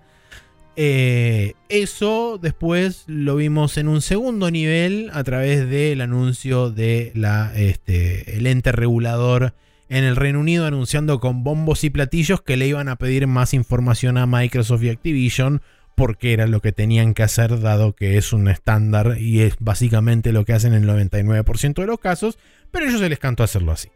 Eh, 0.76 1.53
eso 1.70 2.40
después 2.41 3.03
lo 3.07 3.36
vimos 3.36 3.78
en 3.78 3.88
un 3.88 4.02
segundo 4.02 4.49
nivel 4.52 5.11
a 5.14 5.24
través 5.24 5.70
del 5.70 6.02
anuncio 6.02 6.72
de 6.72 7.11
la, 7.14 7.53
este, 7.56 8.38
el 8.38 8.48
ente 8.48 8.72
regulador 8.72 9.53
en 9.89 10.03
el 10.03 10.15
Reino 10.15 10.39
Unido 10.39 10.65
anunciando 10.65 11.19
con 11.19 11.43
bombos 11.43 11.84
y 11.84 11.89
platillos 11.89 12.41
que 12.41 12.57
le 12.57 12.68
iban 12.68 12.89
a 12.89 12.95
pedir 12.95 13.27
más 13.27 13.53
información 13.53 14.18
a 14.18 14.26
Microsoft 14.26 14.84
y 14.84 14.89
Activision 14.89 15.61
porque 15.95 16.34
era 16.34 16.47
lo 16.47 16.61
que 16.61 16.72
tenían 16.72 17.14
que 17.14 17.23
hacer 17.23 17.60
dado 17.60 17.93
que 17.93 18.18
es 18.18 18.34
un 18.34 18.47
estándar 18.47 19.18
y 19.19 19.41
es 19.41 19.55
básicamente 19.60 20.31
lo 20.31 20.45
que 20.45 20.53
hacen 20.53 20.73
en 20.73 20.84
el 20.84 20.89
99% 20.89 21.73
de 21.76 21.85
los 21.85 21.99
casos, 21.99 22.39
pero 22.72 22.85
ellos 22.85 22.99
se 22.99 23.10
les 23.10 23.19
cantó 23.19 23.43
hacerlo 23.43 23.72
así. 23.72 23.89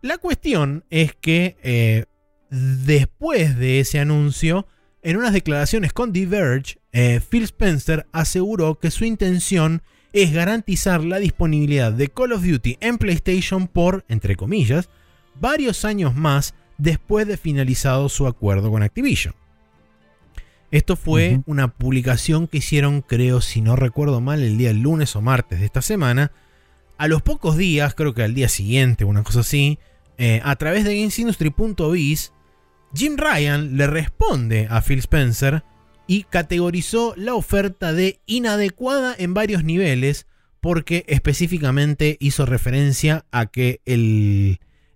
La 0.00 0.18
cuestión 0.18 0.84
es 0.90 1.14
que 1.14 1.56
eh, 1.62 2.06
después 2.50 3.56
de 3.56 3.80
ese 3.80 4.00
anuncio, 4.00 4.66
en 5.02 5.16
unas 5.16 5.32
declaraciones 5.32 5.92
con 5.92 6.12
Diverge, 6.12 6.78
eh, 6.92 7.20
Phil 7.30 7.44
Spencer 7.44 8.06
aseguró 8.12 8.78
que 8.80 8.90
su 8.90 9.04
intención 9.04 9.82
es 10.12 10.32
garantizar 10.32 11.04
la 11.04 11.18
disponibilidad 11.18 11.92
de 11.92 12.08
Call 12.08 12.32
of 12.32 12.44
Duty 12.44 12.78
en 12.80 12.98
PlayStation 12.98 13.68
por, 13.68 14.04
entre 14.08 14.36
comillas, 14.36 14.90
varios 15.40 15.84
años 15.84 16.14
más 16.14 16.54
después 16.78 17.26
de 17.26 17.36
finalizado 17.36 18.08
su 18.08 18.26
acuerdo 18.26 18.70
con 18.70 18.82
Activision. 18.82 19.34
Esto 20.70 20.96
fue 20.96 21.42
una 21.44 21.68
publicación 21.68 22.48
que 22.48 22.58
hicieron, 22.58 23.02
creo, 23.02 23.42
si 23.42 23.60
no 23.60 23.76
recuerdo 23.76 24.22
mal, 24.22 24.42
el 24.42 24.56
día 24.56 24.72
lunes 24.72 25.14
o 25.16 25.20
martes 25.20 25.60
de 25.60 25.66
esta 25.66 25.82
semana. 25.82 26.32
A 26.96 27.08
los 27.08 27.20
pocos 27.20 27.58
días, 27.58 27.94
creo 27.94 28.14
que 28.14 28.22
al 28.22 28.34
día 28.34 28.48
siguiente, 28.48 29.04
una 29.04 29.22
cosa 29.22 29.40
así, 29.40 29.78
eh, 30.16 30.40
a 30.44 30.56
través 30.56 30.84
de 30.84 30.96
GamesIndustry.biz, 30.96 32.32
Jim 32.94 33.16
Ryan 33.18 33.76
le 33.76 33.86
responde 33.86 34.66
a 34.70 34.80
Phil 34.80 35.00
Spencer 35.00 35.62
y 36.06 36.24
categorizó 36.24 37.14
la 37.16 37.34
oferta 37.34 37.92
de 37.92 38.20
inadecuada 38.26 39.14
en 39.18 39.34
varios 39.34 39.64
niveles 39.64 40.26
porque 40.60 41.04
específicamente 41.08 42.16
hizo 42.20 42.46
referencia 42.46 43.26
a 43.30 43.46
que 43.46 43.80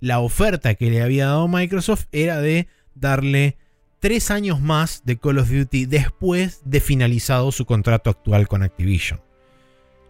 la 0.07 0.21
oferta 0.21 0.77
que 0.77 0.89
le 0.89 1.03
había 1.03 1.27
dado 1.27 1.49
Microsoft 1.49 2.05
era 2.13 2.41
de 2.41 2.69
darle 2.95 3.57
tres 3.99 4.31
años 4.31 4.61
más 4.61 5.03
de 5.05 5.19
Call 5.19 5.39
of 5.39 5.51
Duty 5.51 5.87
después 5.87 6.61
de 6.65 6.81
finalizado 6.81 7.51
su 7.51 7.67
contrato 7.67 8.11
actual 8.11 8.47
con 8.47 8.63
Activision. 8.63 9.21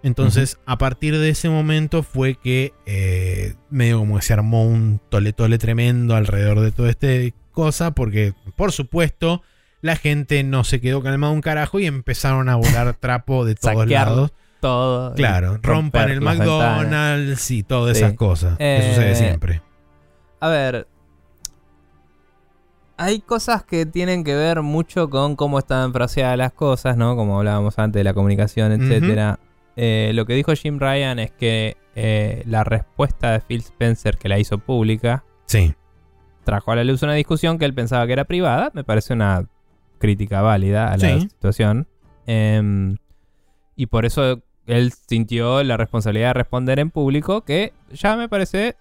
Entonces, 0.03 0.59
a 0.67 0.77
partir 0.77 1.17
de 1.19 1.31
ese 1.31 1.49
momento 1.49 2.03
fue 2.03 2.35
que 2.35 2.75
eh, 2.85 3.55
medio 3.71 3.99
como 3.99 4.17
que 4.17 4.23
se 4.23 4.35
armó 4.35 4.65
un 4.67 5.01
tole 5.09 5.33
tole 5.33 5.57
tremendo 5.57 6.15
alrededor 6.15 6.61
de 6.61 6.73
toda 6.73 6.91
esta 6.91 7.09
cosa, 7.51 7.93
porque 7.93 8.35
por 8.55 8.73
supuesto 8.73 9.43
la 9.81 9.97
gente 9.97 10.45
no 10.45 10.63
se 10.63 10.81
quedó 10.81 11.03
calmada 11.03 11.33
un 11.33 11.41
carajo 11.41 11.81
y 11.81 11.87
empezaron 11.87 12.51
a 12.51 12.57
volar 12.57 12.95
trapo 13.01 13.47
de 13.47 13.55
todos 13.55 13.89
lados. 13.89 14.31
Todo. 14.61 15.15
Claro, 15.15 15.59
rompan 15.63 16.11
el 16.11 16.21
McDonald's 16.21 17.51
y 17.51 17.63
todas 17.63 17.97
esas 17.97 18.13
cosas. 18.13 18.59
que 18.59 18.91
sucede 18.91 19.13
Eh, 19.13 19.17
siempre. 19.17 19.63
A 20.47 20.51
ver. 20.51 20.87
Hay 22.99 23.21
cosas 23.21 23.65
que 23.65 23.85
tienen 23.85 24.25
que 24.25 24.35
ver 24.35 24.63
mucho 24.63 25.11
con 25.11 25.37
cómo 25.37 25.59
están 25.59 25.93
fraseadas 25.93 26.39
las 26.39 26.53
cosas, 26.53 26.97
¿no? 26.97 27.15
Como 27.17 27.37
hablábamos 27.39 27.79
antes 27.79 28.01
de 28.01 28.05
la 28.05 28.15
comunicación, 28.15 28.73
etcétera. 28.73 29.39
Eh, 29.77 30.13
lo 30.15 30.25
que 30.25 30.35
dijo 30.35 30.55
Jim 30.55 30.79
Ryan 30.79 31.19
es 31.19 31.31
que 31.33 31.77
eh, 31.95 32.43
la 32.47 32.63
respuesta 32.65 33.33
de 33.33 33.41
Phil 33.41 33.61
Spencer, 33.61 34.17
que 34.17 34.29
la 34.29 34.39
hizo 34.39 34.59
pública, 34.59 35.25
Sí. 35.47 35.75
trajo 36.45 36.71
a 36.73 36.77
la 36.77 36.85
luz 36.85 37.03
una 37.03 37.15
discusión 37.15 37.59
que 37.59 37.65
él 37.65 37.75
pensaba 37.75 38.07
que 38.07 38.13
era 38.15 38.25
privada. 38.25 38.71
Me 38.73 38.85
parece 38.85 39.13
una 39.15 39.47
crítica 39.99 40.41
válida 40.43 40.93
a 40.93 40.97
la 40.97 41.09
Sí. 41.09 41.21
situación. 41.23 41.89
Em, 42.27 42.97
y 43.75 43.87
por 43.87 44.07
eso 44.07 44.41
él 44.67 44.93
sintió 44.93 45.63
la 45.65 45.77
responsabilidad 45.77 46.29
de 46.29 46.35
responder 46.35 46.79
en 46.79 46.91
público, 46.91 47.43
que 47.43 47.73
ya 47.93 48.17
me 48.17 48.29
parece 48.29 48.77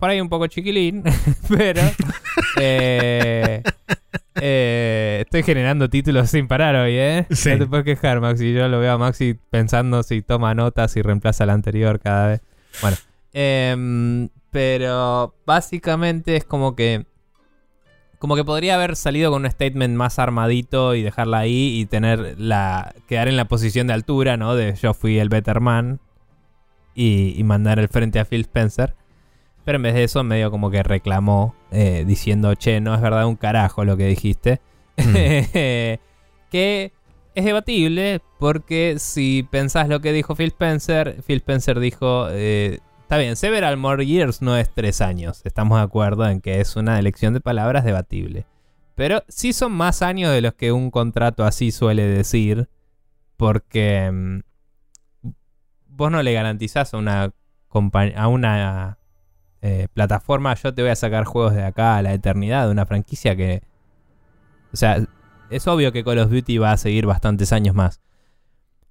por 0.00 0.10
ahí 0.10 0.20
un 0.20 0.28
poco 0.28 0.46
chiquilín, 0.46 1.04
pero 1.48 1.82
eh, 2.58 3.62
eh, 4.40 5.18
estoy 5.20 5.42
generando 5.42 5.88
títulos 5.88 6.30
sin 6.30 6.48
parar 6.48 6.74
hoy, 6.74 6.94
¿eh? 6.94 7.26
Sí. 7.30 7.50
No 7.50 7.58
te 7.58 7.66
puedes 7.66 7.84
quejar, 7.84 8.20
Maxi. 8.20 8.52
Yo 8.52 8.66
lo 8.68 8.80
veo 8.80 8.92
a 8.92 8.98
Maxi 8.98 9.34
pensando 9.50 10.02
si 10.02 10.22
toma 10.22 10.54
notas 10.54 10.96
y 10.96 11.02
reemplaza 11.02 11.46
la 11.46 11.52
anterior 11.52 12.00
cada 12.00 12.28
vez. 12.28 12.40
Bueno, 12.80 12.96
em, 13.34 14.30
pero 14.50 15.34
básicamente 15.46 16.36
es 16.36 16.44
como 16.44 16.74
que 16.74 17.06
como 18.18 18.36
que 18.36 18.44
podría 18.44 18.74
haber 18.74 18.96
salido 18.96 19.30
con 19.30 19.44
un 19.44 19.50
statement 19.50 19.96
más 19.96 20.18
armadito 20.18 20.94
y 20.94 21.02
dejarla 21.02 21.38
ahí 21.38 21.80
y 21.80 21.86
tener 21.86 22.36
la 22.38 22.94
quedar 23.06 23.28
en 23.28 23.36
la 23.36 23.46
posición 23.46 23.86
de 23.86 23.94
altura, 23.94 24.36
¿no? 24.36 24.54
De 24.54 24.74
yo 24.74 24.92
fui 24.94 25.18
el 25.18 25.28
better 25.28 25.60
man 25.60 26.00
y, 26.94 27.34
y 27.36 27.44
mandar 27.44 27.78
el 27.78 27.88
frente 27.88 28.18
a 28.18 28.24
Phil 28.24 28.42
Spencer. 28.42 28.94
Pero 29.64 29.76
en 29.76 29.82
vez 29.82 29.94
de 29.94 30.04
eso, 30.04 30.24
medio 30.24 30.50
como 30.50 30.70
que 30.70 30.82
reclamó 30.82 31.54
eh, 31.70 32.04
diciendo, 32.06 32.54
che, 32.54 32.80
no 32.80 32.94
es 32.94 33.00
verdad 33.00 33.26
un 33.26 33.36
carajo 33.36 33.84
lo 33.84 33.96
que 33.96 34.06
dijiste. 34.06 34.60
que 36.50 36.92
es 37.34 37.44
debatible 37.44 38.20
porque 38.38 38.96
si 38.98 39.46
pensás 39.50 39.88
lo 39.88 40.00
que 40.00 40.12
dijo 40.12 40.34
Phil 40.34 40.48
Spencer, 40.48 41.22
Phil 41.26 41.38
Spencer 41.38 41.78
dijo, 41.80 42.28
eh, 42.30 42.80
está 43.02 43.18
bien, 43.18 43.36
Several 43.36 43.76
More 43.76 44.04
Years 44.04 44.42
no 44.42 44.56
es 44.56 44.70
tres 44.72 45.00
años, 45.00 45.42
estamos 45.44 45.78
de 45.78 45.84
acuerdo 45.84 46.28
en 46.28 46.40
que 46.40 46.60
es 46.60 46.76
una 46.76 46.98
elección 46.98 47.34
de 47.34 47.40
palabras 47.40 47.84
debatible. 47.84 48.46
Pero 48.94 49.24
sí 49.28 49.52
son 49.52 49.72
más 49.72 50.02
años 50.02 50.32
de 50.32 50.42
los 50.42 50.54
que 50.54 50.72
un 50.72 50.90
contrato 50.90 51.44
así 51.44 51.70
suele 51.72 52.06
decir, 52.06 52.68
porque 53.36 54.10
mm, 54.12 54.40
vos 55.86 56.10
no 56.10 56.22
le 56.22 56.32
garantizás 56.32 56.92
a 56.92 56.98
una, 56.98 57.32
a 58.16 58.28
una 58.28 58.98
eh, 59.62 59.88
plataforma, 59.92 60.54
yo 60.54 60.72
te 60.72 60.82
voy 60.82 60.90
a 60.90 60.96
sacar 60.96 61.24
juegos 61.24 61.54
de 61.54 61.62
acá 61.62 61.96
a 61.96 62.02
la 62.02 62.12
eternidad, 62.14 62.66
de 62.66 62.72
una 62.72 62.86
franquicia 62.86 63.36
que... 63.36 63.62
O 64.72 64.76
sea, 64.76 65.04
es 65.50 65.66
obvio 65.66 65.92
que 65.92 66.04
Call 66.04 66.18
of 66.18 66.30
Duty 66.30 66.58
va 66.58 66.72
a 66.72 66.76
seguir 66.76 67.06
bastantes 67.06 67.52
años 67.52 67.74
más. 67.74 68.00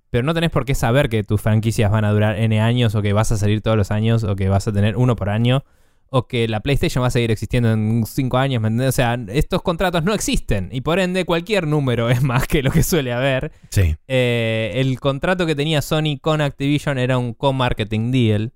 Pero 0.09 0.23
no 0.23 0.33
tenés 0.33 0.49
por 0.49 0.65
qué 0.65 0.75
saber 0.75 1.09
que 1.09 1.23
tus 1.23 1.41
franquicias 1.41 1.91
van 1.91 2.05
a 2.05 2.11
durar 2.11 2.37
N 2.37 2.59
años 2.59 2.95
o 2.95 3.01
que 3.01 3.13
vas 3.13 3.31
a 3.31 3.37
salir 3.37 3.61
todos 3.61 3.77
los 3.77 3.91
años 3.91 4.23
o 4.23 4.35
que 4.35 4.49
vas 4.49 4.67
a 4.67 4.71
tener 4.71 4.97
uno 4.97 5.15
por 5.15 5.29
año 5.29 5.63
o 6.11 6.27
que 6.27 6.47
la 6.47 6.61
PlayStation 6.61 7.03
va 7.03 7.07
a 7.07 7.11
seguir 7.11 7.29
existiendo 7.29 7.71
en 7.71 8.03
5 8.05 8.37
años. 8.37 8.61
¿me 8.61 8.69
entendés? 8.69 8.89
O 8.89 8.91
sea, 8.93 9.17
estos 9.29 9.61
contratos 9.61 10.03
no 10.03 10.13
existen 10.13 10.69
y 10.71 10.81
por 10.81 10.99
ende 10.99 11.25
cualquier 11.25 11.67
número 11.67 12.09
es 12.11 12.23
más 12.23 12.47
que 12.47 12.63
lo 12.63 12.71
que 12.71 12.83
suele 12.83 13.13
haber. 13.13 13.51
Sí. 13.69 13.95
Eh, 14.07 14.71
el 14.75 14.99
contrato 14.99 15.45
que 15.45 15.55
tenía 15.55 15.81
Sony 15.81 16.17
con 16.19 16.41
Activision 16.41 16.97
era 16.97 17.17
un 17.17 17.33
co-marketing 17.33 18.11
deal. 18.11 18.53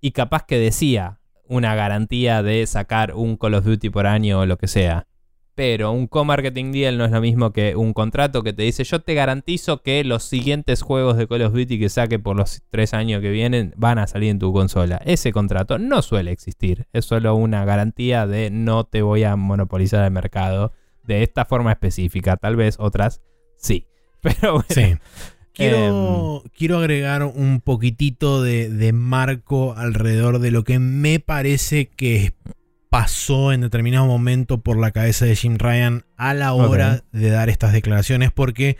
Y 0.00 0.12
capaz 0.12 0.44
que 0.46 0.58
decía 0.58 1.17
una 1.48 1.74
garantía 1.74 2.42
de 2.42 2.66
sacar 2.66 3.14
un 3.14 3.36
Call 3.36 3.54
of 3.54 3.64
Duty 3.64 3.90
por 3.90 4.06
año 4.06 4.40
o 4.40 4.46
lo 4.46 4.58
que 4.58 4.68
sea. 4.68 5.06
Pero 5.54 5.90
un 5.90 6.06
co-marketing 6.06 6.70
deal 6.70 6.98
no 6.98 7.04
es 7.04 7.10
lo 7.10 7.20
mismo 7.20 7.52
que 7.52 7.74
un 7.74 7.92
contrato 7.92 8.44
que 8.44 8.52
te 8.52 8.62
dice 8.62 8.84
yo 8.84 9.00
te 9.00 9.14
garantizo 9.14 9.82
que 9.82 10.04
los 10.04 10.22
siguientes 10.22 10.82
juegos 10.82 11.16
de 11.16 11.26
Call 11.26 11.42
of 11.42 11.52
Duty 11.52 11.80
que 11.80 11.88
saque 11.88 12.20
por 12.20 12.36
los 12.36 12.62
tres 12.70 12.94
años 12.94 13.20
que 13.20 13.30
vienen 13.30 13.74
van 13.76 13.98
a 13.98 14.06
salir 14.06 14.30
en 14.30 14.38
tu 14.38 14.52
consola. 14.52 15.00
Ese 15.04 15.32
contrato 15.32 15.78
no 15.78 16.00
suele 16.02 16.30
existir. 16.30 16.86
Es 16.92 17.06
solo 17.06 17.34
una 17.34 17.64
garantía 17.64 18.28
de 18.28 18.50
no 18.50 18.84
te 18.84 19.02
voy 19.02 19.24
a 19.24 19.34
monopolizar 19.34 20.04
el 20.04 20.12
mercado 20.12 20.72
de 21.02 21.24
esta 21.24 21.44
forma 21.44 21.72
específica. 21.72 22.36
Tal 22.36 22.54
vez 22.54 22.76
otras 22.78 23.20
sí. 23.56 23.88
Pero 24.20 24.52
bueno. 24.52 24.66
Sí. 24.68 24.94
Quiero, 25.58 26.44
quiero 26.56 26.78
agregar 26.78 27.24
un 27.24 27.60
poquitito 27.60 28.42
de, 28.42 28.68
de 28.68 28.92
marco 28.92 29.74
alrededor 29.76 30.38
de 30.38 30.52
lo 30.52 30.62
que 30.62 30.78
me 30.78 31.18
parece 31.18 31.86
que 31.88 32.32
pasó 32.90 33.52
en 33.52 33.62
determinado 33.62 34.06
momento 34.06 34.58
por 34.58 34.78
la 34.78 34.92
cabeza 34.92 35.24
de 35.24 35.34
Jim 35.34 35.56
Ryan 35.58 36.04
a 36.16 36.32
la 36.32 36.52
hora 36.52 37.02
de 37.10 37.28
dar 37.28 37.48
estas 37.48 37.72
declaraciones, 37.72 38.30
porque 38.30 38.76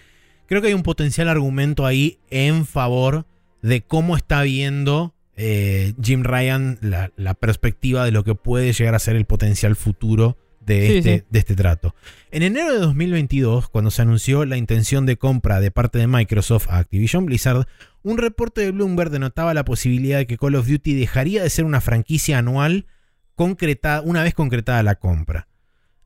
creo 0.47 0.63
que 0.63 0.69
hay 0.69 0.75
un 0.75 0.85
potencial 0.85 1.29
argumento 1.29 1.85
ahí 1.85 2.21
en 2.31 2.65
favor 2.65 3.27
de 3.61 3.83
cómo 3.83 4.17
está 4.17 4.43
viendo 4.43 5.15
eh, 5.37 5.95
Jim 6.01 6.23
Ryan 6.23 6.79
la, 6.81 7.11
la 7.17 7.35
perspectiva 7.35 8.05
de 8.05 8.13
lo 8.13 8.23
que 8.23 8.37
puede 8.37 8.73
llegar 8.73 8.95
a 8.95 9.01
ser 9.01 9.17
el 9.17 9.25
potencial 9.25 9.75
futuro 9.75 10.37
de, 10.75 10.87
Sí, 10.87 10.97
este, 10.99 11.19
sí. 11.19 11.25
de 11.29 11.39
este 11.39 11.55
trato. 11.57 11.95
En 12.31 12.43
enero 12.43 12.73
de 12.73 12.79
2022, 12.79 13.69
cuando 13.69 13.91
se 13.91 14.03
anunció 14.03 14.45
la 14.45 14.57
intención 14.57 15.07
de 15.07 15.17
compra 15.17 15.61
de 15.61 15.71
parte 15.71 15.99
de 15.99 16.07
Microsoft 16.07 16.69
a 16.69 16.79
Activision 16.79 17.27
Blizzard, 17.27 17.67
un 18.03 18.19
reporte 18.19 18.61
de 18.61 18.71
Bloomberg 18.71 19.11
denotaba 19.11 19.55
la 19.55 19.65
posibilidad 19.65 20.19
de 20.19 20.27
que 20.27 20.39
Call 20.39 20.55
of 20.55 20.69
Duty 20.69 20.95
dejaría 20.95 21.43
de 21.43 21.51
ser 21.51 21.65
una 21.65 21.81
franquicia 21.81 22.39
anual 22.39 22.87
concretada, 23.35 24.03
una 24.03 24.23
vez 24.23 24.35
concretada 24.35 24.83
la 24.83 24.97
compra. 24.97 25.49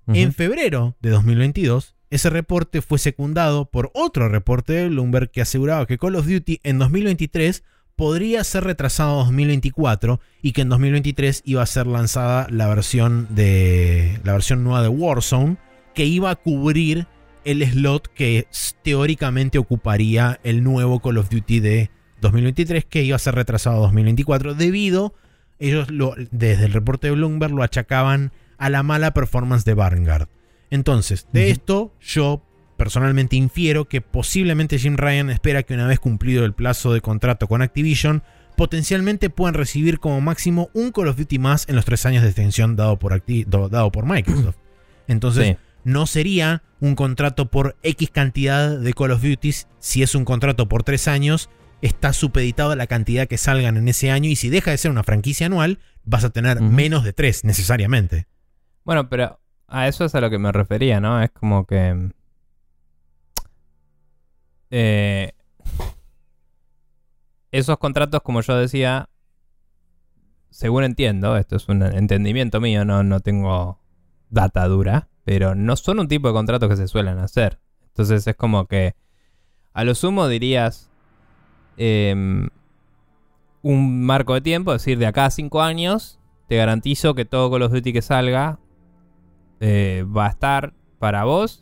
En 0.09 0.35
febrero 0.35 0.97
de 1.01 1.11
2022, 1.11 1.95
ese 2.11 2.29
reporte 2.29 2.83
fue 2.83 2.99
secundado 2.99 3.71
por 3.71 3.91
otro 3.95 4.29
reporte 4.29 4.73
de 4.75 4.89
Bloomberg 4.89 5.31
que 5.31 5.41
aseguraba 5.41 5.87
que 5.87 5.97
Call 5.97 6.17
of 6.17 6.27
Duty 6.27 6.61
en 6.63 6.79
2023 6.79 7.63
podría 7.97 8.43
ser 8.45 8.65
retrasado 8.65 9.21
a 9.21 9.25
2024 9.25 10.21
y 10.43 10.53
que 10.53 10.63
en 10.63 10.69
2023 10.69 11.43
iba 11.45 11.63
a 11.63 11.67
ser 11.67 11.87
lanzada 11.87 12.47
la 12.51 12.69
versión 12.69 13.27
de 13.31 14.19
la 14.25 14.33
versión 14.33 14.65
nueva 14.65 14.83
de 14.83 14.89
Warzone 14.89 15.57
que 15.95 16.05
iba 16.07 16.31
a 16.31 16.37
cubrir 16.37 17.07
el 17.45 17.63
slot 17.67 18.09
que 18.15 18.47
teóricamente 18.83 19.59
ocuparía 19.59 20.41
el 20.45 20.63
nuevo 20.65 21.01
Call 21.01 21.19
of 21.19 21.29
Duty 21.31 21.61
de 21.61 21.91
2023 22.21 22.85
que 22.85 23.03
iba 23.03 23.17
a 23.17 23.19
ser 23.19 23.35
retrasado 23.35 23.77
a 23.79 23.81
2024 23.81 24.55
debido 24.55 25.15
ellos 25.59 25.91
lo- 25.91 26.15
desde 26.31 26.65
el 26.67 26.73
reporte 26.73 27.09
de 27.09 27.15
Bloomberg 27.15 27.53
lo 27.53 27.63
achacaban 27.63 28.33
a 28.59 28.71
la 28.71 28.83
mala 28.83 29.13
performance 29.13 29.65
de 29.65 29.75
Vanguard. 29.75 30.29
Entonces, 30.71 31.27
de 31.33 31.51
esto 31.51 31.93
yo 32.01 32.43
personalmente 32.83 33.37
infiero 33.37 33.85
que 33.85 34.01
posiblemente 34.01 34.77
Jim 34.77 34.97
Ryan 34.97 35.31
espera 35.31 35.63
que 35.63 35.75
una 35.75 35.87
vez 35.87 36.01
cumplido 36.01 36.45
el 36.45 36.53
plazo 36.53 36.93
de 36.93 37.01
contrato 37.01 37.47
con 37.47 37.63
Activision, 37.63 38.25
potencialmente 38.57 39.31
puedan 39.31 39.55
recibir 39.55 40.01
como 40.01 40.21
máximo 40.21 40.69
un 40.75 40.91
Call 40.91 41.07
of 41.07 41.17
Duty 41.17 41.39
más 41.39 41.69
en 41.69 41.77
los 41.77 41.85
tres 41.85 42.05
años 42.07 42.23
de 42.25 42.31
extensión 42.31 42.75
dado 42.75 42.99
por, 42.99 43.13
Acti- 43.13 43.47
dado 43.47 43.93
por 43.93 44.05
Microsoft. 44.05 44.57
Entonces, 45.07 45.47
Sí. 45.47 45.57
no 45.85 46.07
sería 46.09 46.65
un 46.81 46.97
contrato 46.97 47.53
por 47.53 47.77
X 47.85 48.11
cantidad 48.11 48.77
de 48.77 48.93
Call 48.95 49.13
of 49.13 49.23
Duties. 49.23 49.69
Si 49.79 50.03
es 50.03 50.17
un 50.17 50.25
contrato 50.25 50.69
por 50.69 50.83
tres 50.83 51.07
años, 51.07 51.51
está 51.83 52.13
supeditado 52.13 52.73
a 52.73 52.77
la 52.77 52.89
cantidad 52.89 53.29
que 53.29 53.39
salgan 53.39 53.77
en 53.77 53.87
ese 53.87 54.11
año. 54.11 54.29
Y 54.29 54.35
si 54.35 54.49
deja 54.49 54.73
de 54.73 54.79
ser 54.79 54.91
una 54.91 55.05
franquicia 55.05 55.47
anual, 55.47 55.79
vas 56.05 56.25
a 56.25 56.31
tener 56.31 56.61
menos 56.61 57.05
de 57.05 57.13
tres 57.13 57.45
necesariamente. 57.45 58.27
Bueno, 58.85 59.09
pero 59.09 59.39
a 59.69 59.87
eso 59.87 60.05
es 60.05 60.17
a 60.17 60.21
lo 60.21 60.31
que 60.31 60.39
me 60.41 60.51
refería, 60.51 61.01
¿no? 61.01 61.23
Es 61.23 61.31
como 61.31 61.65
que... 61.65 62.11
eh, 64.73 65.33
esos 67.51 67.77
contratos, 67.77 68.23
como 68.23 68.41
yo 68.41 68.57
decía, 68.57 69.11
según 70.49 70.85
entiendo, 70.85 71.37
esto 71.37 71.57
es 71.57 71.69
un 71.69 71.83
entendimiento 71.83 72.59
mío, 72.59 72.85
no, 72.87 73.03
no 73.03 73.21
tengo 73.21 73.79
data 74.31 74.67
dura, 74.67 75.11
pero 75.25 75.55
no 75.55 75.77
son 75.77 76.01
un 76.01 76.09
tipo 76.09 76.29
de 76.29 76.35
contratos 76.35 76.71
que 76.71 76.77
se 76.77 76.89
suelen 76.89 77.19
hacer. 77.19 77.61
Entonces 77.89 78.27
es 78.27 78.35
como 78.35 78.67
que 78.67 78.95
a 79.75 79.85
lo 79.85 79.95
sumo 79.95 80.27
dirías 80.27 80.91
em, 81.77 82.49
un 83.61 84.05
marco 84.07 84.33
de 84.33 84.41
tiempo, 84.41 84.73
es 84.73 84.81
decir, 84.81 84.99
de 84.99 85.07
acá 85.07 85.27
a 85.27 85.31
cinco 85.31 85.61
años, 85.61 86.19
te 86.49 86.57
garantizo 86.57 87.15
que 87.15 87.27
todo 87.27 87.51
Call 87.51 87.63
of 87.63 87.73
Duty 87.73 87.93
que 87.93 88.01
salga 88.01 88.59
eh, 89.61 90.07
va 90.17 90.27
a 90.27 90.31
estar 90.31 90.73
para 90.99 91.25
vos 91.25 91.62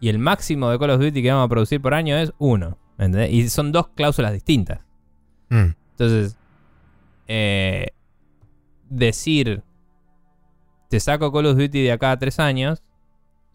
y 0.00 0.08
el 0.08 0.18
máximo 0.18 0.70
de 0.70 0.78
Call 0.78 0.90
of 0.90 1.00
Duty 1.00 1.22
que 1.22 1.30
vamos 1.30 1.46
a 1.46 1.48
producir 1.48 1.80
por 1.80 1.94
año 1.94 2.16
es 2.16 2.32
uno. 2.38 2.78
¿entendés? 2.98 3.32
Y 3.32 3.48
son 3.48 3.72
dos 3.72 3.88
cláusulas 3.88 4.32
distintas. 4.32 4.80
Mm. 5.48 5.70
Entonces, 5.92 6.36
eh, 7.28 7.88
decir, 8.88 9.62
te 10.88 11.00
saco 11.00 11.32
Call 11.32 11.46
of 11.46 11.56
Duty 11.56 11.82
de 11.82 11.92
acá 11.92 12.12
a 12.12 12.18
tres 12.18 12.38
años, 12.38 12.82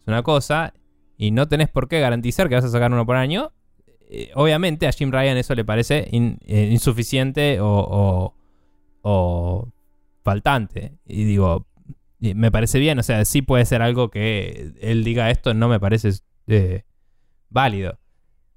es 0.00 0.06
una 0.08 0.22
cosa, 0.22 0.72
y 1.18 1.30
no 1.30 1.46
tenés 1.48 1.68
por 1.68 1.88
qué 1.88 2.00
garantizar 2.00 2.48
que 2.48 2.54
vas 2.54 2.64
a 2.64 2.68
sacar 2.70 2.92
uno 2.92 3.06
por 3.06 3.16
año. 3.16 3.52
Eh, 4.10 4.30
obviamente 4.34 4.86
a 4.86 4.92
Jim 4.92 5.10
Ryan 5.10 5.36
eso 5.36 5.54
le 5.54 5.64
parece 5.64 6.08
in- 6.12 6.38
eh, 6.46 6.68
insuficiente 6.70 7.60
o, 7.60 7.66
o- 7.68 8.34
o 9.02 9.68
faltante. 10.22 10.92
Y 11.06 11.24
digo, 11.24 11.66
me 12.20 12.50
parece 12.50 12.78
bien, 12.78 12.98
o 12.98 13.02
sea, 13.02 13.24
sí 13.24 13.42
puede 13.42 13.64
ser 13.64 13.82
algo 13.82 14.10
que 14.10 14.72
él 14.80 15.04
diga 15.04 15.30
esto, 15.30 15.54
no 15.54 15.68
me 15.68 15.78
parece 15.80 16.10
eh, 16.46 16.82
válido. 17.48 17.98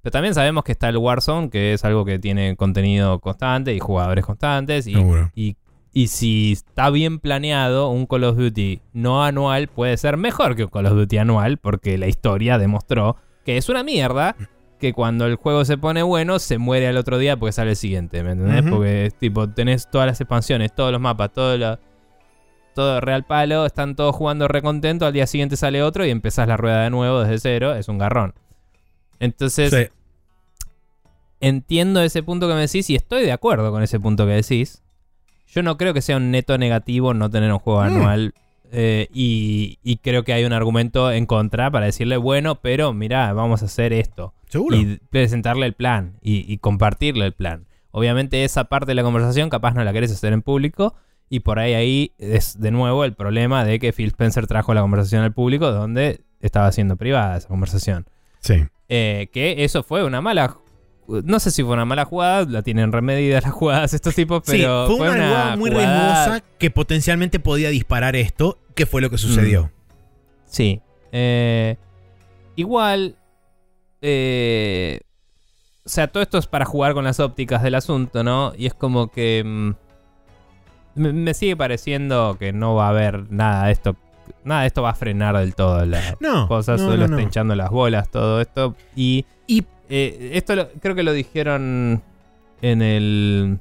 Pero 0.02 0.12
también 0.12 0.34
sabemos 0.34 0.64
que 0.64 0.72
está 0.72 0.88
el 0.88 0.96
Warzone, 0.96 1.50
que 1.50 1.74
es 1.74 1.84
algo 1.84 2.04
que 2.04 2.18
tiene 2.18 2.56
contenido 2.56 3.18
constante 3.20 3.74
y 3.74 3.78
jugadores 3.78 4.24
constantes. 4.24 4.86
Y, 4.86 4.96
y, 5.34 5.56
y 5.92 6.06
si 6.06 6.52
está 6.52 6.88
bien 6.90 7.18
planeado, 7.18 7.90
un 7.90 8.06
Call 8.06 8.24
of 8.24 8.36
Duty 8.36 8.80
no 8.92 9.24
anual 9.24 9.68
puede 9.68 9.96
ser 9.96 10.16
mejor 10.16 10.56
que 10.56 10.64
un 10.64 10.70
Call 10.70 10.86
of 10.86 10.94
Duty 10.94 11.18
anual, 11.18 11.58
porque 11.58 11.98
la 11.98 12.06
historia 12.06 12.56
demostró 12.56 13.16
que 13.44 13.56
es 13.56 13.68
una 13.68 13.82
mierda. 13.82 14.36
Que 14.78 14.94
cuando 14.94 15.26
el 15.26 15.34
juego 15.34 15.66
se 15.66 15.76
pone 15.76 16.02
bueno, 16.02 16.38
se 16.38 16.56
muere 16.56 16.88
al 16.88 16.96
otro 16.96 17.18
día 17.18 17.36
porque 17.36 17.52
sale 17.52 17.72
el 17.72 17.76
siguiente, 17.76 18.22
¿me 18.22 18.30
entendés? 18.30 18.62
Ujú. 18.62 18.70
Porque 18.70 19.04
es 19.04 19.14
tipo, 19.14 19.46
tenés 19.46 19.90
todas 19.90 20.06
las 20.06 20.18
expansiones, 20.22 20.74
todos 20.74 20.90
los 20.90 21.02
mapas, 21.02 21.30
todo 21.34 21.58
lo, 21.58 21.78
todo 22.74 23.00
real 23.00 23.24
palo, 23.24 23.66
están 23.66 23.96
todos 23.96 24.14
jugando 24.14 24.48
recontento, 24.48 25.06
al 25.06 25.12
día 25.12 25.26
siguiente 25.26 25.56
sale 25.56 25.82
otro 25.82 26.04
y 26.06 26.10
empezás 26.10 26.46
la 26.48 26.56
rueda 26.56 26.82
de 26.84 26.90
nuevo 26.90 27.20
desde 27.20 27.38
cero, 27.38 27.74
es 27.74 27.88
un 27.88 27.98
garrón. 27.98 28.34
Entonces, 29.18 29.70
Sí. 29.70 29.86
entiendo 31.40 32.02
ese 32.02 32.22
punto 32.22 32.48
que 32.48 32.54
me 32.54 32.60
decís 32.60 32.88
y 32.90 32.94
estoy 32.96 33.22
de 33.24 33.32
acuerdo 33.32 33.70
con 33.70 33.82
ese 33.82 33.98
punto 34.00 34.26
que 34.26 34.32
decís. 34.32 34.82
Yo 35.48 35.62
no 35.62 35.76
creo 35.76 35.92
que 35.94 36.02
sea 36.02 36.16
un 36.16 36.30
neto 36.30 36.56
negativo 36.58 37.12
no 37.14 37.28
tener 37.30 37.52
un 37.52 37.58
juego 37.58 37.80
Mm. 37.80 37.84
anual. 37.86 38.34
eh, 38.72 39.08
y, 39.12 39.80
y 39.82 39.96
creo 39.96 40.22
que 40.22 40.32
hay 40.32 40.44
un 40.44 40.52
argumento 40.52 41.10
en 41.10 41.26
contra 41.26 41.72
para 41.72 41.86
decirle, 41.86 42.16
bueno, 42.18 42.54
pero 42.60 42.92
mira, 42.92 43.32
vamos 43.32 43.62
a 43.62 43.64
hacer 43.64 43.92
esto. 43.92 44.32
Seguro. 44.48 44.76
Y 44.76 45.00
presentarle 45.10 45.66
el 45.66 45.72
plan 45.72 46.12
y, 46.22 46.44
y 46.52 46.58
compartirle 46.58 47.26
el 47.26 47.32
plan. 47.32 47.66
Obviamente 47.90 48.44
esa 48.44 48.62
parte 48.66 48.86
de 48.92 48.94
la 48.94 49.02
conversación 49.02 49.50
capaz 49.50 49.74
no 49.74 49.82
la 49.82 49.92
querés 49.92 50.12
hacer 50.12 50.32
en 50.32 50.42
público. 50.42 50.94
Y 51.32 51.40
por 51.40 51.58
ahí 51.60 51.74
ahí 51.74 52.12
es 52.18 52.60
de 52.60 52.72
nuevo 52.72 53.04
el 53.04 53.14
problema 53.14 53.64
de 53.64 53.78
que 53.78 53.92
Phil 53.92 54.08
Spencer 54.08 54.46
trajo 54.48 54.74
la 54.74 54.80
conversación 54.82 55.22
al 55.22 55.32
público 55.32 55.70
donde 55.70 56.22
estaba 56.40 56.70
siendo 56.72 56.96
privada 56.96 57.36
esa 57.36 57.46
conversación. 57.48 58.06
Sí. 58.40 58.64
Eh, 58.88 59.28
que 59.32 59.62
eso 59.64 59.84
fue 59.84 60.04
una 60.04 60.20
mala. 60.20 60.56
No 61.06 61.38
sé 61.38 61.50
si 61.52 61.62
fue 61.62 61.72
una 61.72 61.84
mala 61.84 62.04
jugada, 62.04 62.44
la 62.48 62.62
tienen 62.62 62.90
remedidas 62.92 63.44
las 63.44 63.52
jugadas 63.52 63.94
estos 63.94 64.14
tipos, 64.14 64.42
Sí, 64.44 64.52
pero 64.58 64.86
fue, 64.88 65.08
una 65.10 65.28
jugada 65.28 65.56
muy 65.56 65.70
jugada- 65.70 66.24
riesgosa 66.26 66.44
que 66.58 66.70
potencialmente 66.70 67.38
podía 67.40 67.68
disparar 67.70 68.16
esto, 68.16 68.58
que 68.74 68.86
fue 68.86 69.00
lo 69.00 69.08
que 69.10 69.18
sucedió. 69.18 69.70
Sí. 70.46 70.80
Eh, 71.12 71.76
igual. 72.56 73.16
eh, 74.02 75.00
o 75.84 75.88
sea, 75.88 76.08
todo 76.08 76.22
esto 76.22 76.38
es 76.38 76.46
para 76.46 76.64
jugar 76.64 76.94
con 76.94 77.04
las 77.04 77.20
ópticas 77.20 77.62
del 77.62 77.74
asunto, 77.74 78.22
¿no? 78.24 78.52
Y 78.56 78.66
es 78.66 78.74
como 78.74 79.08
que. 79.10 79.42
mm, 79.44 79.70
me, 81.00 81.12
me 81.12 81.34
sigue 81.34 81.56
pareciendo 81.56 82.36
que 82.38 82.52
no 82.52 82.74
va 82.74 82.86
a 82.86 82.90
haber 82.90 83.30
nada 83.32 83.66
de 83.66 83.72
esto. 83.72 83.96
Nada 84.44 84.60
de 84.62 84.68
esto 84.68 84.82
va 84.82 84.90
a 84.90 84.94
frenar 84.94 85.36
del 85.36 85.54
todo 85.54 85.84
las 85.84 86.16
No, 86.20 86.46
cosas, 86.48 86.80
no, 86.80 86.86
solo 86.90 87.06
no, 87.08 87.14
está 87.16 87.22
hinchando 87.22 87.54
las 87.54 87.70
bolas, 87.70 88.08
todo 88.10 88.40
esto. 88.40 88.74
Y. 88.94 89.24
Y- 89.46 89.64
eh, 89.88 90.30
esto 90.34 90.54
lo- 90.54 90.68
creo 90.80 90.94
que 90.94 91.02
lo 91.02 91.12
dijeron 91.12 92.00
en 92.62 92.80
el. 92.82 93.58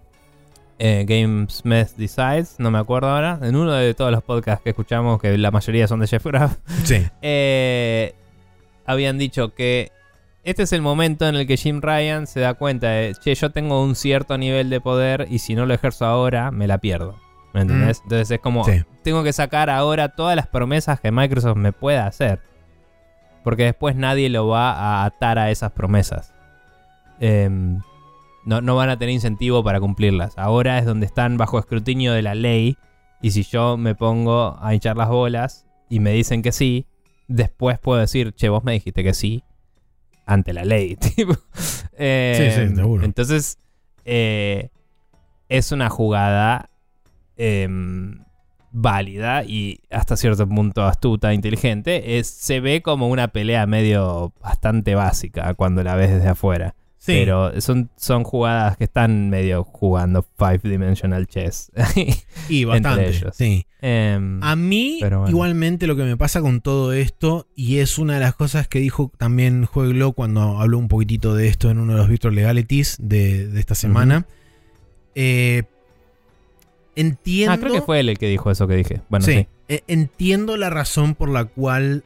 eh, 0.77 1.05
Gamesmith 1.07 1.89
Decides, 1.97 2.55
no 2.59 2.69
me 2.71 2.77
acuerdo 2.77 3.09
ahora. 3.09 3.39
En 3.41 3.55
uno 3.55 3.73
de 3.73 3.93
todos 3.95 4.11
los 4.11 4.21
podcasts 4.23 4.63
que 4.63 4.69
escuchamos, 4.69 5.19
que 5.19 5.37
la 5.37 5.49
mayoría 5.51 5.87
son 5.87 5.99
de 6.01 6.07
Jeff 6.07 6.25
Graff. 6.25 6.57
Sí. 6.83 7.03
Eh, 7.21 8.13
habían 8.85 9.17
dicho 9.17 9.53
que 9.55 9.91
este 10.43 10.63
es 10.63 10.71
el 10.73 10.81
momento 10.81 11.27
en 11.27 11.35
el 11.35 11.45
que 11.47 11.57
Jim 11.57 11.81
Ryan 11.81 12.25
se 12.27 12.39
da 12.39 12.53
cuenta 12.53 12.87
de, 12.89 13.13
che, 13.19 13.35
yo 13.35 13.51
tengo 13.51 13.83
un 13.83 13.95
cierto 13.95 14.37
nivel 14.37 14.69
de 14.69 14.79
poder 14.81 15.27
y 15.29 15.39
si 15.39 15.53
no 15.55 15.65
lo 15.65 15.73
ejerzo 15.73 16.05
ahora, 16.05 16.49
me 16.51 16.65
la 16.67 16.77
pierdo. 16.77 17.15
¿Me 17.53 17.61
entendés? 17.61 18.01
Entonces 18.03 18.29
es 18.31 18.39
como, 18.39 18.63
Sí. 18.63 18.83
tengo 19.03 19.23
que 19.23 19.33
sacar 19.33 19.69
ahora 19.69 20.09
todas 20.09 20.35
las 20.35 20.47
promesas 20.47 20.99
que 20.99 21.11
Microsoft 21.11 21.57
me 21.57 21.71
pueda 21.73 22.05
hacer. 22.07 22.39
Porque 23.43 23.63
después 23.63 23.95
nadie 23.95 24.29
lo 24.29 24.47
va 24.47 24.73
a 24.73 25.05
atar 25.05 25.39
a 25.39 25.49
esas 25.49 25.71
promesas. 25.71 26.33
Em, 27.19 27.81
no, 28.45 28.61
no 28.61 28.75
van 28.75 28.89
a 28.89 28.97
tener 28.99 29.13
incentivo 29.13 29.63
para 29.63 29.79
cumplirlas. 29.79 30.37
Ahora 30.37 30.77
es 30.77 30.85
donde 30.85 31.05
están 31.05 31.37
bajo 31.37 31.57
escrutinio 31.59 32.13
de 32.13 32.21
la 32.21 32.35
ley. 32.35 32.77
Y 33.21 33.31
si 33.31 33.43
yo 33.43 33.77
me 33.77 33.95
pongo 33.95 34.57
a 34.61 34.73
hinchar 34.73 34.95
las 34.97 35.09
bolas 35.09 35.65
y 35.89 35.99
me 35.99 36.11
dicen 36.11 36.41
que 36.41 36.51
sí, 36.51 36.85
después 37.27 37.79
puedo 37.79 37.99
decir, 37.99 38.33
che, 38.33 38.49
vos 38.49 38.63
me 38.63 38.73
dijiste 38.73 39.03
que 39.03 39.13
sí, 39.13 39.43
ante 40.25 40.53
la 40.53 40.63
ley. 40.63 40.97
Eh, 42.01 42.53
Sí, 42.55 42.67
sí, 42.69 42.75
seguro. 42.77 43.03
Entonces, 43.03 43.57
eh, 44.05 44.69
es 45.49 45.73
una 45.73 45.89
jugada 45.89 46.69
em, 47.39 48.23
válida 48.71 49.43
y 49.45 49.79
hasta 49.89 50.15
cierto 50.17 50.47
punto 50.47 50.83
astuta, 50.83 51.33
inteligente. 51.33 52.19
Es, 52.19 52.27
se 52.27 52.59
ve 52.59 52.81
como 52.83 53.07
una 53.07 53.29
pelea 53.29 53.65
medio 53.65 54.33
bastante 54.41 54.93
básica 54.93 55.53
cuando 55.55 55.81
la 55.83 55.95
ves 55.95 56.11
desde 56.11 56.27
afuera. 56.27 56.75
Sí. 56.97 57.13
Pero 57.13 57.59
son, 57.61 57.89
son 57.95 58.25
jugadas 58.25 58.75
que 58.75 58.83
están 58.83 59.29
medio 59.29 59.63
jugando 59.63 60.25
Five 60.37 60.59
Dimensional 60.63 61.27
Chess. 61.27 61.71
y 62.49 62.65
bastante. 62.65 63.07
ellos. 63.07 63.33
Sí. 63.37 63.65
Em, 63.81 64.43
A 64.43 64.57
mí, 64.57 64.97
bueno. 64.99 65.23
igualmente, 65.29 65.87
lo 65.87 65.95
que 65.95 66.03
me 66.03 66.17
pasa 66.17 66.41
con 66.41 66.59
todo 66.59 66.91
esto, 66.91 67.47
y 67.55 67.77
es 67.77 67.97
una 67.99 68.15
de 68.15 68.19
las 68.19 68.35
cosas 68.35 68.67
que 68.67 68.79
dijo 68.79 69.13
también 69.17 69.63
Jueglo 69.65 70.11
cuando 70.11 70.59
habló 70.59 70.77
un 70.77 70.89
poquitito 70.89 71.33
de 71.35 71.47
esto 71.47 71.69
en 71.71 71.79
uno 71.79 71.93
de 71.93 71.99
los 71.99 72.09
Virtual 72.09 72.35
Legalities 72.35 72.97
de, 72.99 73.47
de 73.47 73.59
esta 73.61 73.75
semana. 73.75 74.27
eh, 75.15 75.63
entiendo. 76.95 77.53
ah, 77.53 77.57
creo 77.57 77.73
que 77.73 77.81
fue 77.81 77.99
él 77.99 78.09
el 78.09 78.17
que 78.17 78.27
dijo 78.27 78.51
eso 78.51 78.67
que 78.67 78.75
dije. 78.75 79.01
Bueno, 79.09 79.25
sí. 79.25 79.33
sí, 79.33 79.47
eh, 79.67 79.83
entiendo 79.87 80.57
la 80.57 80.69
razón 80.69 81.15
por 81.15 81.29
la 81.29 81.45
cual 81.45 82.03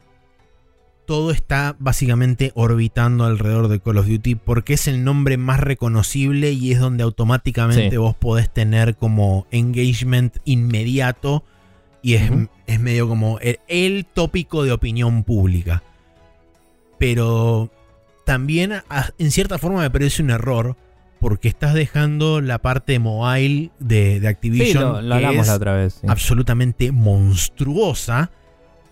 todo 1.06 1.32
está 1.32 1.76
básicamente 1.78 2.50
orbitando 2.54 3.24
alrededor 3.24 3.68
de 3.68 3.78
Call 3.80 3.98
of 3.98 4.06
Duty 4.08 4.36
porque 4.36 4.72
es 4.74 4.88
el 4.88 5.04
nombre 5.04 5.36
más 5.36 5.60
reconocible 5.60 6.52
y 6.52 6.72
es 6.72 6.80
donde 6.80 7.02
automáticamente 7.04 7.90
Sí. 7.90 7.96
vos 7.98 8.16
podés 8.16 8.48
tener 8.50 8.96
como 8.96 9.46
engagement 9.50 10.36
inmediato 10.46 11.44
y 12.00 12.14
es, 12.14 12.30
es 12.66 12.80
medio 12.80 13.06
como 13.06 13.38
el, 13.40 13.60
el 13.68 14.06
tópico 14.06 14.62
de 14.64 14.72
opinión 14.72 15.24
pública. 15.24 15.82
Pero 16.98 17.70
también 18.24 18.72
a- 18.72 19.10
en 19.18 19.30
cierta 19.30 19.58
forma 19.58 19.80
me 19.80 19.90
parece 19.90 20.22
un 20.22 20.30
error 20.30 20.76
porque 21.24 21.48
estás 21.48 21.72
dejando 21.72 22.42
la 22.42 22.58
parte 22.58 22.98
mobile 22.98 23.70
de, 23.78 24.20
de 24.20 24.20
Sí, 24.20 24.26
Activision 24.26 24.82
lo, 24.84 25.00
lo 25.00 25.08
que 25.08 25.14
hablamos 25.14 25.40
es 25.42 25.48
la 25.48 25.54
otra 25.56 25.72
vez. 25.74 25.94
sí. 25.94 26.06
absolutamente 26.06 26.92
monstruosa. 26.92 28.30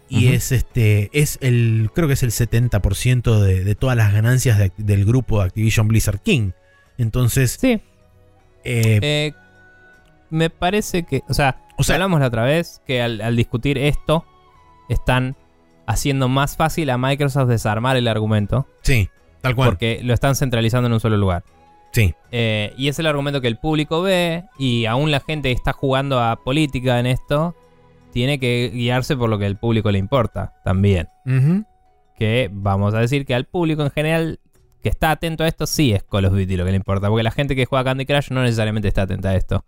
Y 0.09 0.29
es 0.29 0.51
este. 0.53 1.11
Es 1.13 1.39
el. 1.43 1.91
Creo 1.95 2.07
que 2.09 2.15
es 2.15 2.23
el 2.23 2.31
70% 2.31 3.39
de, 3.41 3.65
de 3.65 3.75
todas 3.75 3.97
las 3.97 4.13
ganancias 4.15 4.59
de- 4.59 4.73
del 4.79 5.05
grupo 5.05 5.41
de 5.41 5.47
Activision 5.47 5.89
Blizzard 5.89 6.21
King. 6.21 6.53
Entonces. 6.99 7.57
Sí, 7.61 7.81
eh, 8.65 8.99
eh, 9.03 9.33
me 10.31 10.49
parece 10.51 11.03
que, 11.05 11.23
o 11.29 11.35
sea, 11.35 11.61
o 11.77 11.83
sea, 11.83 11.97
hablamos 11.97 12.21
la 12.21 12.27
otra 12.29 12.45
vez 12.45 12.81
que 12.87 13.03
al, 13.03 13.21
al 13.21 13.37
discutir 13.37 13.77
esto 13.79 14.25
están 14.89 15.37
haciendo 15.87 16.29
más 16.29 16.57
fácil 16.57 16.89
a 16.91 16.97
Microsoft 16.99 17.49
desarmar 17.49 17.97
el 17.99 18.07
argumento 18.09 18.67
sí, 18.83 19.09
tal 19.43 19.55
cual. 19.55 19.69
porque 19.71 20.01
lo 20.03 20.15
están 20.15 20.35
centralizando 20.37 20.87
en 20.87 20.93
un 20.95 21.01
solo 21.01 21.17
lugar. 21.19 21.43
Sí, 21.93 22.15
Eh, 22.31 22.73
y 22.79 22.89
es 22.89 22.99
el 22.99 23.07
argumento 23.07 23.41
que 23.41 23.49
el 23.49 23.59
público 23.59 24.01
ve 24.03 24.45
y 24.59 24.87
aún 24.87 25.11
la 25.11 25.21
gente 25.21 25.49
que 25.51 25.55
está 25.55 25.73
jugando 25.73 26.19
a 26.21 26.37
política 26.37 26.99
en 26.99 27.07
esto 27.07 27.55
tiene 28.13 28.39
que 28.39 28.71
guiarse 28.73 29.17
por 29.17 29.29
lo 29.29 29.39
que 29.39 29.47
al 29.47 29.59
público 29.59 29.91
le 29.91 29.99
importa 29.99 30.55
también. 30.65 31.09
Que 32.19 32.49
vamos 32.53 32.95
a 32.95 32.99
decir 33.01 33.25
que 33.27 33.35
al 33.35 33.45
público 33.47 33.83
en 33.83 33.91
general 33.91 34.39
que 34.83 34.89
está 34.89 35.11
atento 35.13 35.45
a 35.45 35.49
esto 35.49 35.67
sí 35.67 35.93
es 35.93 36.03
Call 36.03 36.25
of 36.25 36.33
Duty 36.33 36.57
lo 36.57 36.65
que 36.65 36.71
le 36.73 36.77
importa. 36.77 37.09
Porque 37.09 37.23
la 37.23 37.31
gente 37.31 37.55
que 37.55 37.67
juega 37.67 37.85
Candy 37.85 38.05
Crush 38.07 38.31
no 38.31 38.43
necesariamente 38.43 38.89
está 38.89 39.03
atenta 39.03 39.31
a 39.31 39.37
esto. 39.37 39.65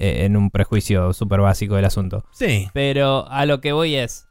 eh, 0.00 0.24
en 0.24 0.36
un 0.36 0.50
prejuicio 0.50 1.12
súper 1.12 1.40
básico 1.40 1.74
del 1.76 1.84
asunto. 1.84 2.24
sí. 2.32 2.68
Pero 2.72 3.28
a 3.28 3.44
lo 3.46 3.60
que 3.60 3.72
voy 3.72 3.96
es. 3.96 4.26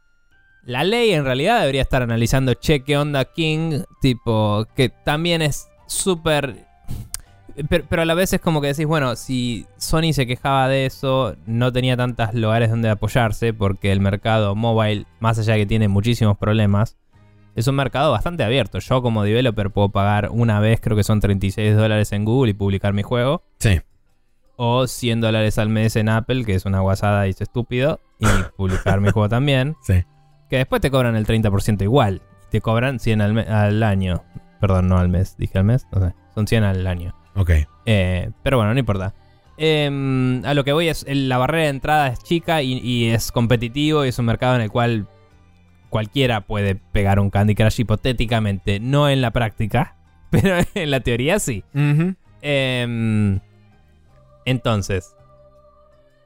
La 0.63 0.83
ley 0.83 1.11
en 1.11 1.23
realidad 1.25 1.59
debería 1.61 1.81
estar 1.81 2.01
analizando, 2.01 2.53
che, 2.53 2.83
qué 2.83 2.97
onda 2.97 3.25
King, 3.25 3.83
tipo, 4.01 4.65
que 4.75 4.89
también 4.89 5.41
es 5.41 5.67
súper... 5.87 6.66
Pero, 7.69 7.85
pero 7.89 8.01
a 8.03 8.05
la 8.05 8.13
vez 8.13 8.33
es 8.33 8.39
como 8.41 8.61
que 8.61 8.67
decís, 8.67 8.85
bueno, 8.85 9.15
si 9.15 9.65
Sony 9.77 10.13
se 10.13 10.27
quejaba 10.27 10.67
de 10.67 10.85
eso, 10.85 11.35
no 11.47 11.71
tenía 11.71 11.97
tantos 11.97 12.33
lugares 12.35 12.69
donde 12.69 12.89
apoyarse, 12.89 13.53
porque 13.53 13.91
el 13.91 13.99
mercado 13.99 14.55
mobile, 14.55 15.05
más 15.19 15.39
allá 15.39 15.53
de 15.53 15.61
que 15.61 15.65
tiene 15.65 15.87
muchísimos 15.87 16.37
problemas, 16.37 16.97
es 17.55 17.67
un 17.67 17.73
mercado 17.75 18.11
bastante 18.11 18.43
abierto. 18.43 18.77
Yo 18.77 19.01
como 19.01 19.23
developer 19.23 19.71
puedo 19.71 19.89
pagar 19.89 20.29
una 20.31 20.59
vez, 20.59 20.79
creo 20.79 20.95
que 20.95 21.03
son 21.03 21.19
36 21.19 21.75
dólares 21.75 22.11
en 22.11 22.25
Google 22.25 22.51
y 22.51 22.53
publicar 22.53 22.93
mi 22.93 23.01
juego 23.01 23.41
Sí. 23.59 23.81
o 24.55 24.85
100 24.85 25.21
dólares 25.21 25.57
al 25.57 25.69
mes 25.69 25.95
en 25.95 26.09
Apple, 26.09 26.45
que 26.45 26.53
es 26.53 26.65
una 26.65 26.81
guasada 26.81 27.25
y 27.25 27.31
es 27.31 27.41
estúpido, 27.41 27.99
y 28.19 28.25
publicar 28.57 29.01
mi 29.01 29.09
juego 29.09 29.29
también, 29.29 29.75
Sí. 29.81 30.03
que 30.51 30.57
después 30.57 30.81
te 30.81 30.91
cobran 30.91 31.15
el 31.15 31.25
30% 31.25 31.81
igual, 31.83 32.21
te 32.51 32.61
cobran 32.61 32.99
100 32.99 33.21
al, 33.21 33.39
al 33.39 33.81
año. 33.81 34.23
Perdón, 34.61 34.87
no 34.89 34.97
al 34.99 35.09
mes, 35.09 35.35
dije 35.37 35.57
al 35.57 35.63
mes, 35.63 35.87
no 35.91 36.01
sé, 36.01 36.13
son 36.35 36.45
100 36.47 36.63
al 36.63 36.85
año. 36.85 37.15
Ok. 37.37 37.51
Eh, 37.85 38.31
pero 38.43 38.57
bueno, 38.57 38.73
no 38.73 38.79
importa. 38.79 39.13
Em, 39.57 40.43
a 40.45 40.53
lo 40.53 40.63
que 40.63 40.73
voy 40.73 40.89
es, 40.89 41.05
la 41.07 41.37
barrera 41.37 41.63
de 41.63 41.69
entrada 41.69 42.07
es 42.07 42.23
chica 42.23 42.61
y, 42.61 42.79
y 42.79 43.09
es 43.09 43.31
competitivo 43.31 44.05
y 44.05 44.09
es 44.09 44.19
un 44.19 44.25
mercado 44.25 44.55
en 44.55 44.61
el 44.61 44.69
cual 44.69 45.07
cualquiera 45.89 46.41
puede 46.41 46.75
pegar 46.75 47.19
un 47.19 47.29
Candy 47.29 47.55
Crush 47.55 47.79
hipotéticamente, 47.79 48.79
no 48.79 49.09
en 49.09 49.21
la 49.21 49.31
práctica, 49.31 49.95
pero 50.29 50.57
en 50.75 50.91
la 50.91 50.99
teoría 50.99 51.39
sí. 51.39 51.63
Em, 52.41 53.39
entonces, 54.45 55.15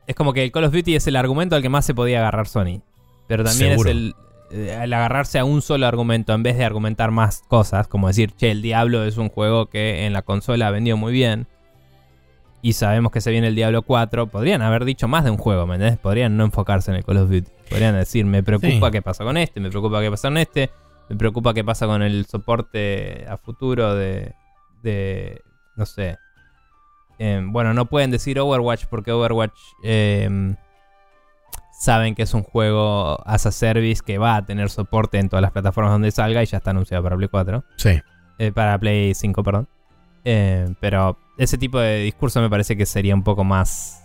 es 0.07 0.15
como 0.15 0.33
que 0.33 0.43
el 0.43 0.51
Call 0.51 0.65
of 0.65 0.73
Duty 0.73 0.95
es 0.95 1.07
el 1.07 1.15
argumento 1.15 1.55
al 1.55 1.61
que 1.61 1.69
más 1.69 1.85
se 1.85 1.93
podía 1.93 2.19
agarrar 2.19 2.47
Sony. 2.47 2.81
Pero 3.27 3.43
también 3.43 3.71
Seguro. 3.71 3.89
es 3.89 3.95
el, 3.95 4.15
eh, 4.51 4.79
el 4.83 4.93
agarrarse 4.93 5.39
a 5.39 5.45
un 5.45 5.61
solo 5.61 5.85
argumento 5.87 6.33
en 6.33 6.43
vez 6.43 6.57
de 6.57 6.65
argumentar 6.65 7.11
más 7.11 7.43
cosas, 7.47 7.87
como 7.87 8.07
decir, 8.07 8.31
che, 8.33 8.51
el 8.51 8.61
Diablo 8.61 9.03
es 9.03 9.17
un 9.17 9.29
juego 9.29 9.67
que 9.67 10.05
en 10.05 10.13
la 10.13 10.21
consola 10.21 10.67
ha 10.67 10.71
vendido 10.71 10.97
muy 10.97 11.13
bien. 11.13 11.47
Y 12.63 12.73
sabemos 12.73 13.11
que 13.11 13.21
se 13.21 13.31
viene 13.31 13.47
el 13.47 13.55
Diablo 13.55 13.81
4. 13.81 14.27
Podrían 14.27 14.61
haber 14.61 14.85
dicho 14.85 15.07
más 15.07 15.23
de 15.23 15.31
un 15.31 15.37
juego, 15.37 15.65
¿me 15.65 15.75
entendés? 15.75 15.97
Podrían 15.97 16.37
no 16.37 16.45
enfocarse 16.45 16.91
en 16.91 16.97
el 16.97 17.03
Call 17.03 17.17
of 17.17 17.29
Duty. 17.31 17.49
Podrían 17.69 17.95
decir, 17.95 18.23
me 18.25 18.43
preocupa 18.43 18.87
Sí. 18.87 18.91
qué 18.91 19.01
pasa 19.01 19.23
con 19.23 19.37
este, 19.37 19.59
me 19.59 19.69
preocupa 19.71 19.99
qué 19.99 20.11
pasa 20.11 20.27
con 20.27 20.37
este, 20.37 20.69
me 21.09 21.15
preocupa 21.15 21.53
qué 21.55 21.63
pasa 21.63 21.87
con 21.87 22.03
el 22.03 22.25
soporte 22.27 23.25
a 23.27 23.37
futuro 23.37 23.95
de, 23.95 24.35
de 24.83 25.41
no 25.75 25.85
sé. 25.87 26.17
Em, 27.17 27.51
bueno, 27.51 27.73
no 27.73 27.85
pueden 27.85 28.11
decir 28.11 28.39
Overwatch 28.39 28.85
porque 28.85 29.11
Overwatch 29.11 29.57
em, 29.83 30.55
saben 31.81 32.13
que 32.13 32.21
es 32.21 32.33
un 32.35 32.43
juego 32.43 33.19
as 33.27 33.47
a 33.47 33.51
service 33.51 34.03
que 34.05 34.19
va 34.19 34.35
a 34.35 34.45
tener 34.45 34.69
soporte 34.69 35.17
en 35.17 35.29
todas 35.29 35.41
las 35.41 35.51
plataformas 35.51 35.91
donde 35.93 36.11
salga 36.11 36.43
y 36.43 36.45
ya 36.45 36.57
está 36.57 36.69
anunciado 36.71 37.01
para 37.03 37.15
Play 37.17 37.27
4. 37.29 37.63
Sí. 37.77 37.99
Eh, 38.37 38.51
para 38.51 38.77
Play 38.79 39.15
5, 39.15 39.43
perdón. 39.43 39.67
Eh, 40.23 40.67
pero 40.79 41.17
ese 41.39 41.57
tipo 41.57 41.79
de 41.79 42.03
discurso 42.03 42.39
me 42.39 42.49
parece 42.51 42.77
que 42.77 42.85
sería 42.85 43.15
un 43.15 43.23
poco 43.23 43.43
más 43.43 44.03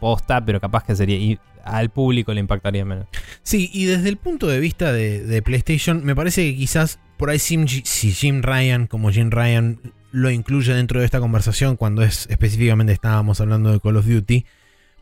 posta, 0.00 0.42
pero 0.44 0.60
capaz 0.60 0.84
que 0.84 0.96
sería. 0.96 1.16
Y 1.18 1.38
al 1.64 1.90
público 1.90 2.32
le 2.32 2.40
impactaría 2.40 2.84
menos. 2.84 3.06
Sí, 3.42 3.70
y 3.74 3.84
desde 3.84 4.08
el 4.08 4.16
punto 4.16 4.46
de 4.46 4.60
vista 4.60 4.92
de, 4.92 5.22
de 5.24 5.42
PlayStation, 5.42 6.04
me 6.04 6.14
parece 6.16 6.50
que 6.50 6.56
quizás 6.56 6.98
por 7.18 7.28
ahí 7.28 7.38
Jim- 7.38 7.66
si 7.84 8.12
Jim 8.12 8.40
Ryan, 8.42 8.86
como 8.86 9.10
Jim 9.10 9.30
Ryan, 9.30 9.78
lo 10.10 10.30
incluye 10.30 10.72
dentro 10.72 11.00
de 11.00 11.04
esta 11.04 11.20
conversación 11.20 11.76
cuando 11.76 12.02
es 12.02 12.26
específicamente 12.30 12.94
estábamos 12.94 13.40
hablando 13.42 13.70
de 13.72 13.78
Call 13.80 13.96
of 13.98 14.06
Duty, 14.06 14.46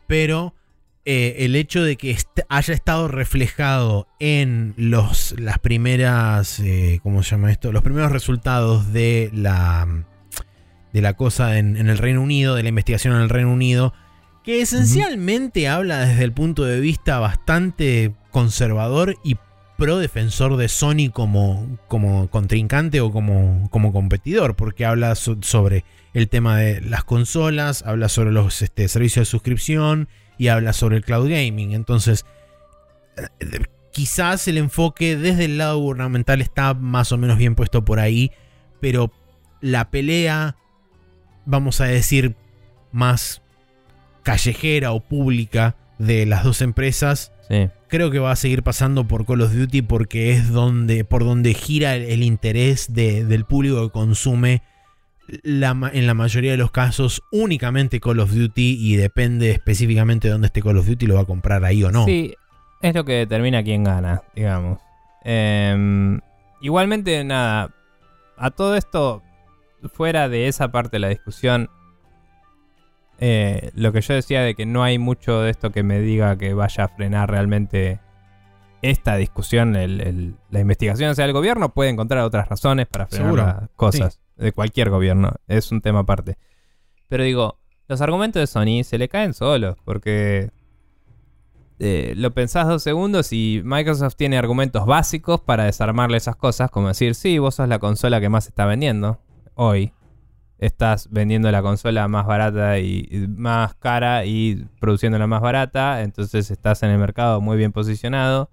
pero 0.09 0.53
eh, 1.11 1.45
el 1.47 1.57
hecho 1.57 1.83
de 1.83 1.97
que 1.97 2.11
est- 2.11 2.41
haya 2.51 2.75
estado 2.75 3.09
reflejado 3.09 4.07
en 4.21 4.75
los, 4.77 5.35
las 5.39 5.59
primeras, 5.59 6.61
eh, 6.61 7.01
¿cómo 7.03 7.23
se 7.23 7.31
llama 7.31 7.51
esto? 7.51 7.73
Los 7.73 7.83
primeros 7.83 8.13
resultados 8.13 8.93
de 8.93 9.31
la, 9.33 10.05
de 10.93 11.01
la 11.01 11.15
cosa 11.15 11.57
en, 11.59 11.79
en 11.79 11.89
el 11.89 11.97
Reino 11.97 12.21
Unido, 12.21 12.55
de 12.55 12.63
la 12.63 12.69
investigación 12.69 13.15
en 13.15 13.23
el 13.23 13.31
Reino 13.31 13.51
Unido, 13.51 13.95
que 14.45 14.61
esencialmente 14.61 15.67
habla 15.69 16.01
desde 16.07 16.25
el 16.25 16.33
punto 16.33 16.65
de 16.65 16.79
vista 16.81 17.19
bastante 17.19 18.13
conservador 18.31 19.17
y 19.25 19.37
pro 19.79 19.97
defensor 19.99 20.57
de 20.59 20.69
Sony 20.69 21.11
como, 21.13 21.79
como 21.89 22.29
contrincante 22.29 23.01
o 23.01 23.13
como, 23.13 23.69
como 23.71 23.93
competidor, 23.93 24.57
porque 24.57 24.85
habla 24.85 25.15
so- 25.15 25.39
sobre 25.41 25.85
el 26.13 26.29
tema 26.29 26.59
de 26.59 26.81
las 26.83 27.05
consolas, 27.05 27.83
habla 27.87 28.09
sobre 28.09 28.33
los 28.33 28.61
este, 28.61 28.89
servicios 28.89 29.27
de 29.27 29.31
suscripción 29.31 30.09
y 30.39 30.49
habla 30.49 30.73
sobre 30.73 30.97
el 30.97 31.05
cloud 31.05 31.29
gaming. 31.29 31.73
Entonces, 31.73 32.25
quizás 33.91 34.47
el 34.49 34.59
enfoque 34.59 35.17
desde 35.17 35.47
el 35.47 35.59
lado 35.59 35.79
gubernamental 35.79 36.41
está 36.41 36.75
más 36.75 37.13
o 37.13 37.19
menos 37.19 37.39
bien 37.39 37.55
puesto 37.55 37.85
por 37.85 37.99
ahí, 38.01 38.31
pero 38.81 39.13
la 39.61 39.91
pelea, 39.91 40.57
vamos 41.47 41.81
a 41.81 41.87
decir, 41.87 42.37
más 42.93 43.43
callejera 44.23 44.93
o 44.93 45.01
pública 45.01 45.77
de 45.99 46.27
las 46.27 46.45
dos 46.45 46.63
empresas, 46.63 47.33
Sí. 47.49 47.69
creo 47.89 48.11
que 48.11 48.19
va 48.19 48.31
a 48.33 48.37
seguir 48.37 48.63
pasando 48.63 49.09
por 49.09 49.25
Call 49.27 49.41
of 49.41 49.53
Duty 49.55 49.83
porque 49.83 50.33
es 50.33 50.51
donde, 50.51 51.05
por 51.05 51.25
donde 51.25 51.55
gira 51.55 51.97
el, 51.97 52.03
el 52.05 52.23
interés 52.23 52.93
de- 52.93 53.25
del 53.25 53.45
público 53.47 53.83
que 53.87 53.91
consume 53.91 54.63
la 55.43 55.75
ma- 55.75 55.91
en 55.93 56.07
la 56.07 56.15
mayoría 56.15 56.53
de 56.53 56.57
los 56.57 56.71
casos 56.71 57.23
únicamente 57.31 58.01
Call 58.01 58.21
of 58.21 58.33
Duty 58.33 58.79
y 58.81 58.97
depende 58.97 59.51
específicamente 59.51 60.29
de 60.29 60.33
dónde 60.33 60.47
esté 60.47 60.63
Call 60.63 60.79
of 60.79 60.87
Duty 60.87 61.07
lo 61.07 61.15
va 61.17 61.21
a 61.23 61.27
comprar 61.27 61.65
ahí 61.65 61.85
o 61.85 61.91
no. 61.91 62.05
Sí, 62.07 62.35
es 62.81 62.95
lo 62.95 63.05
que 63.05 63.13
determina 63.15 63.63
quién 63.63 63.85
gana, 63.85 64.23
digamos. 64.35 64.79
Em, 65.25 66.21
igualmente, 66.61 67.23
nada. 67.25 67.71
A 68.37 68.51
todo 68.51 68.77
esto, 68.77 69.23
fuera 69.93 70.29
de 70.29 70.49
esa 70.49 70.71
parte 70.73 70.93
de 70.93 71.01
la 71.01 71.09
discusión, 71.09 71.69
eh, 73.21 73.71
lo 73.75 73.93
que 73.93 74.01
yo 74.01 74.15
decía 74.15 74.43
de 74.43 74.55
que 74.55 74.65
no 74.65 74.83
hay 74.85 74.99
mucho 74.99 75.41
de 75.43 75.51
esto 75.51 75.71
que 75.73 75.83
me 75.83 76.01
diga 76.01 76.37
que 76.39 76.55
vaya 76.55 76.85
a 76.85 76.89
frenar 76.89 77.31
realmente 77.31 78.01
esta 78.81 79.17
discusión, 79.17 79.75
el- 79.75 80.01
el- 80.01 80.37
la 80.51 80.61
investigación 80.61 81.11
hacia 81.11 81.25
el 81.25 81.33
gobierno 81.33 81.71
puede 81.75 81.91
encontrar 81.91 82.23
otras 82.23 82.49
razones 82.49 82.87
para 82.87 83.07
frenar 83.09 83.27
Seguro, 83.27 83.43
las 83.45 83.69
cosas. 83.75 84.21
De 84.39 84.53
cualquier 84.53 84.91
gobierno, 84.91 85.33
es 85.47 85.71
un 85.73 85.81
tema 85.81 86.01
aparte. 86.01 86.39
Pero 87.09 87.25
digo, 87.25 87.59
los 87.89 88.01
argumentos 88.01 88.41
de 88.41 88.47
Sony 88.47 88.85
se 88.85 88.99
le 88.99 89.09
caen 89.09 89.35
solos, 89.35 89.77
porque 89.85 90.51
eh, 91.81 92.15
lo 92.17 92.33
pensás 92.33 92.67
dos 92.67 92.83
segundos 92.83 93.33
y 93.33 93.63
Microsoft 93.65 94.17
tiene 94.17 94.37
argumentos 94.37 94.85
básicos 94.85 95.41
para 95.41 95.65
desarmarle 95.65 96.17
esas 96.17 96.37
cosas, 96.37 96.71
como 96.71 96.89
decir, 96.89 97.15
sí, 97.15 97.39
vos 97.39 97.55
sos 97.55 97.69
la 97.69 97.79
consola 97.79 98.21
que 98.21 98.29
más 98.29 98.47
está 98.47 98.67
vendiendo 98.67 99.21
hoy. 99.55 99.93
Estás 100.59 101.09
vendiendo 101.11 101.53
la 101.53 101.63
consola 101.63 102.09
más 102.09 102.27
barata 102.27 102.81
y 102.81 103.29
más 103.29 103.75
cara 103.75 104.25
y 104.25 104.67
produciéndola 104.81 105.29
más 105.29 105.41
barata, 105.41 106.03
entonces 106.03 106.51
estás 106.51 106.83
en 106.83 106.91
el 106.91 106.99
mercado 106.99 107.41
muy 107.41 107.57
bien 107.57 107.71
posicionado, 107.71 108.51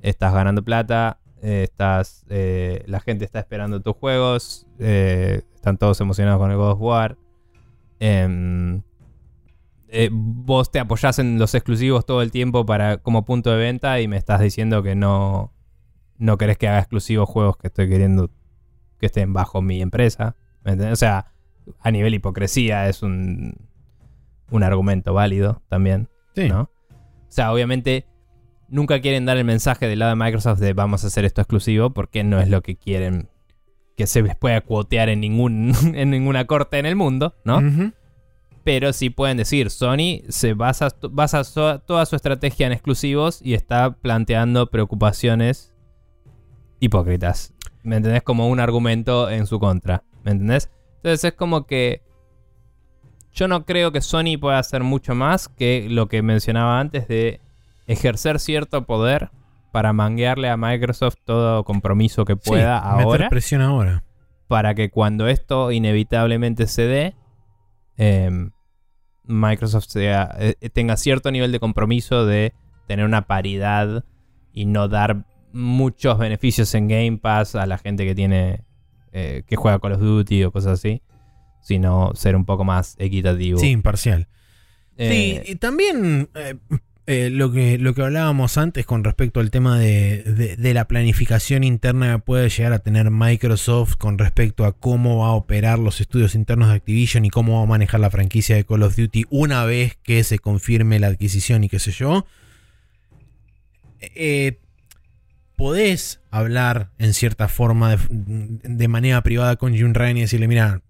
estás 0.00 0.32
ganando 0.32 0.62
plata, 0.62 1.18
eh, 1.42 1.64
estás, 1.64 2.24
eh, 2.28 2.84
la 2.86 3.00
gente 3.00 3.24
está 3.24 3.40
esperando 3.40 3.80
tus 3.80 3.96
juegos, 3.96 4.66
están 4.78 5.76
todos 5.76 6.00
emocionados 6.00 6.40
con 6.40 6.52
el 6.52 6.56
God 6.56 6.70
of 6.70 6.80
War. 6.80 7.18
Em, 7.98 8.82
eh, 9.88 10.08
vos 10.12 10.70
te 10.70 10.78
apoyás 10.78 11.18
en 11.18 11.38
los 11.38 11.54
exclusivos 11.54 12.06
todo 12.06 12.22
el 12.22 12.30
tiempo 12.30 12.64
para 12.64 12.98
como 12.98 13.24
punto 13.24 13.50
de 13.50 13.58
venta 13.58 14.00
y 14.00 14.08
me 14.08 14.16
estás 14.16 14.40
diciendo 14.40 14.82
que 14.82 14.94
no, 14.94 15.52
no 16.16 16.38
querés 16.38 16.58
que 16.58 16.68
haga 16.68 16.78
exclusivos 16.78 17.28
juegos 17.28 17.56
que 17.56 17.66
estoy 17.66 17.88
queriendo 17.88 18.30
que 18.98 19.06
estén 19.06 19.32
bajo 19.32 19.62
mi 19.62 19.82
empresa. 19.82 20.36
O 20.64 20.96
sea, 20.96 21.32
a 21.80 21.90
nivel 21.90 22.14
hipocresía 22.14 22.88
es 22.88 23.02
un, 23.02 23.68
un 24.50 24.62
argumento 24.62 25.12
válido 25.12 25.60
también. 25.68 26.08
¿no? 26.36 26.62
O 26.62 26.68
sea, 27.28 27.52
obviamente 27.52 28.06
nunca 28.72 29.00
quieren 29.00 29.26
dar 29.26 29.36
el 29.36 29.44
mensaje 29.44 29.86
del 29.86 30.00
lado 30.00 30.10
de 30.10 30.16
Microsoft 30.16 30.58
de 30.58 30.72
vamos 30.72 31.04
a 31.04 31.06
hacer 31.06 31.24
esto 31.24 31.42
exclusivo 31.42 31.90
porque 31.90 32.24
no 32.24 32.40
es 32.40 32.48
lo 32.48 32.62
que 32.62 32.74
quieren 32.74 33.28
que 33.96 34.06
se 34.06 34.22
les 34.22 34.34
pueda 34.34 34.60
cuotear 34.62 35.10
en, 35.10 35.20
ningún, 35.20 35.72
en 35.94 36.10
ninguna 36.10 36.46
corte 36.46 36.78
en 36.78 36.86
el 36.86 36.96
mundo, 36.96 37.36
¿no? 37.44 37.60
pero 38.64 38.92
sí 38.92 39.10
pueden 39.10 39.36
decir, 39.36 39.70
Sony 39.70 40.22
se 40.28 40.54
basa, 40.54 40.88
basa 41.10 41.42
toda 41.84 42.06
su 42.06 42.16
estrategia 42.16 42.66
en 42.66 42.72
exclusivos 42.72 43.40
y 43.42 43.54
está 43.54 43.92
planteando 43.92 44.70
preocupaciones 44.70 45.74
hipócritas. 46.78 47.54
¿Me 47.82 47.96
entendés? 47.96 48.22
Como 48.22 48.48
un 48.48 48.60
argumento 48.60 49.28
en 49.28 49.46
su 49.46 49.58
contra. 49.58 50.04
¿Me 50.22 50.30
entendés? 50.30 50.70
Entonces 50.96 51.24
es 51.24 51.32
como 51.32 51.66
que 51.66 52.02
yo 53.32 53.48
no 53.48 53.64
creo 53.64 53.90
que 53.90 54.00
Sony 54.00 54.38
pueda 54.40 54.58
hacer 54.60 54.84
mucho 54.84 55.14
más 55.16 55.48
que 55.48 55.88
lo 55.90 56.06
que 56.06 56.22
mencionaba 56.22 56.78
antes 56.78 57.08
de 57.08 57.40
ejercer 57.92 58.38
cierto 58.40 58.84
poder 58.84 59.30
para 59.72 59.92
manguearle 59.92 60.48
a 60.50 60.56
Microsoft 60.56 61.16
todo 61.24 61.64
compromiso 61.64 62.24
que 62.24 62.36
pueda 62.36 62.78
ahora. 62.78 63.28
presión 63.28 63.62
ahora. 63.62 64.04
Para 64.48 64.74
que 64.74 64.90
cuando 64.90 65.28
esto 65.28 65.72
inevitablemente 65.72 66.66
se 66.66 66.82
dé, 66.82 67.14
Em, 67.96 68.50
Microsoft 69.24 69.86
sea, 69.88 70.34
eh, 70.38 70.54
tenga 70.70 70.96
cierto 70.96 71.30
nivel 71.30 71.52
de 71.52 71.60
compromiso 71.60 72.26
de 72.26 72.52
tener 72.88 73.04
una 73.04 73.26
paridad 73.26 74.04
y 74.52 74.66
no 74.66 74.88
dar 74.88 75.24
muchos 75.52 76.18
beneficios 76.18 76.74
en 76.74 76.88
Game 76.88 77.18
Pass 77.18 77.54
a 77.54 77.66
la 77.66 77.78
gente 77.78 78.04
que 78.04 78.14
tiene 78.14 78.64
eh, 79.12 79.44
que 79.46 79.56
juega 79.56 79.78
Call 79.78 79.92
of 79.92 80.00
Duty 80.00 80.44
o 80.44 80.50
cosas 80.50 80.72
así, 80.80 81.02
sino 81.60 82.12
ser 82.14 82.34
un 82.34 82.44
poco 82.44 82.64
más 82.64 82.96
equitativo. 82.98 83.58
Sí, 83.58 83.70
imparcial. 83.70 84.28
sí, 84.98 85.04
eh, 85.36 85.44
y 85.46 85.54
también 85.56 86.28
eh, 87.06 87.30
lo, 87.30 87.50
que, 87.50 87.78
lo 87.78 87.94
que 87.94 88.02
hablábamos 88.02 88.56
antes 88.58 88.86
con 88.86 89.02
respecto 89.02 89.40
al 89.40 89.50
tema 89.50 89.76
de, 89.76 90.56
la 90.58 90.86
planificación 90.86 91.64
interna 91.64 92.14
que 92.14 92.18
puede 92.20 92.48
llegar 92.48 92.72
a 92.72 92.78
tener 92.78 93.10
Microsoft 93.10 93.96
con 93.96 94.18
respecto 94.18 94.64
a 94.64 94.72
cómo 94.72 95.18
va 95.18 95.28
a 95.28 95.32
operar 95.32 95.80
los 95.80 96.00
estudios 96.00 96.36
internos 96.36 96.68
de 96.68 96.74
Activision 96.76 97.24
y 97.24 97.30
cómo 97.30 97.56
va 97.56 97.64
a 97.64 97.66
manejar 97.66 97.98
la 97.98 98.10
franquicia 98.10 98.54
de 98.54 98.64
Call 98.64 98.84
of 98.84 98.96
Duty 98.96 99.24
una 99.30 99.64
vez 99.64 99.98
que 100.04 100.22
se 100.22 100.38
confirme 100.38 101.00
la 101.00 101.08
adquisición 101.08 101.64
y 101.64 101.68
qué 101.68 101.80
sé 101.80 101.90
yo. 101.90 102.24
Eh, 104.00 104.60
podés 105.56 106.20
hablar 106.30 106.90
en 106.98 107.14
cierta 107.14 107.48
forma 107.48 107.96
de, 108.10 108.88
manera 108.88 109.22
privada 109.22 109.56
con 109.56 109.74
Jim 109.74 109.92
Ryan 109.92 110.18
y 110.18 110.20
decirle, 110.22 110.46
mira, 110.46 110.82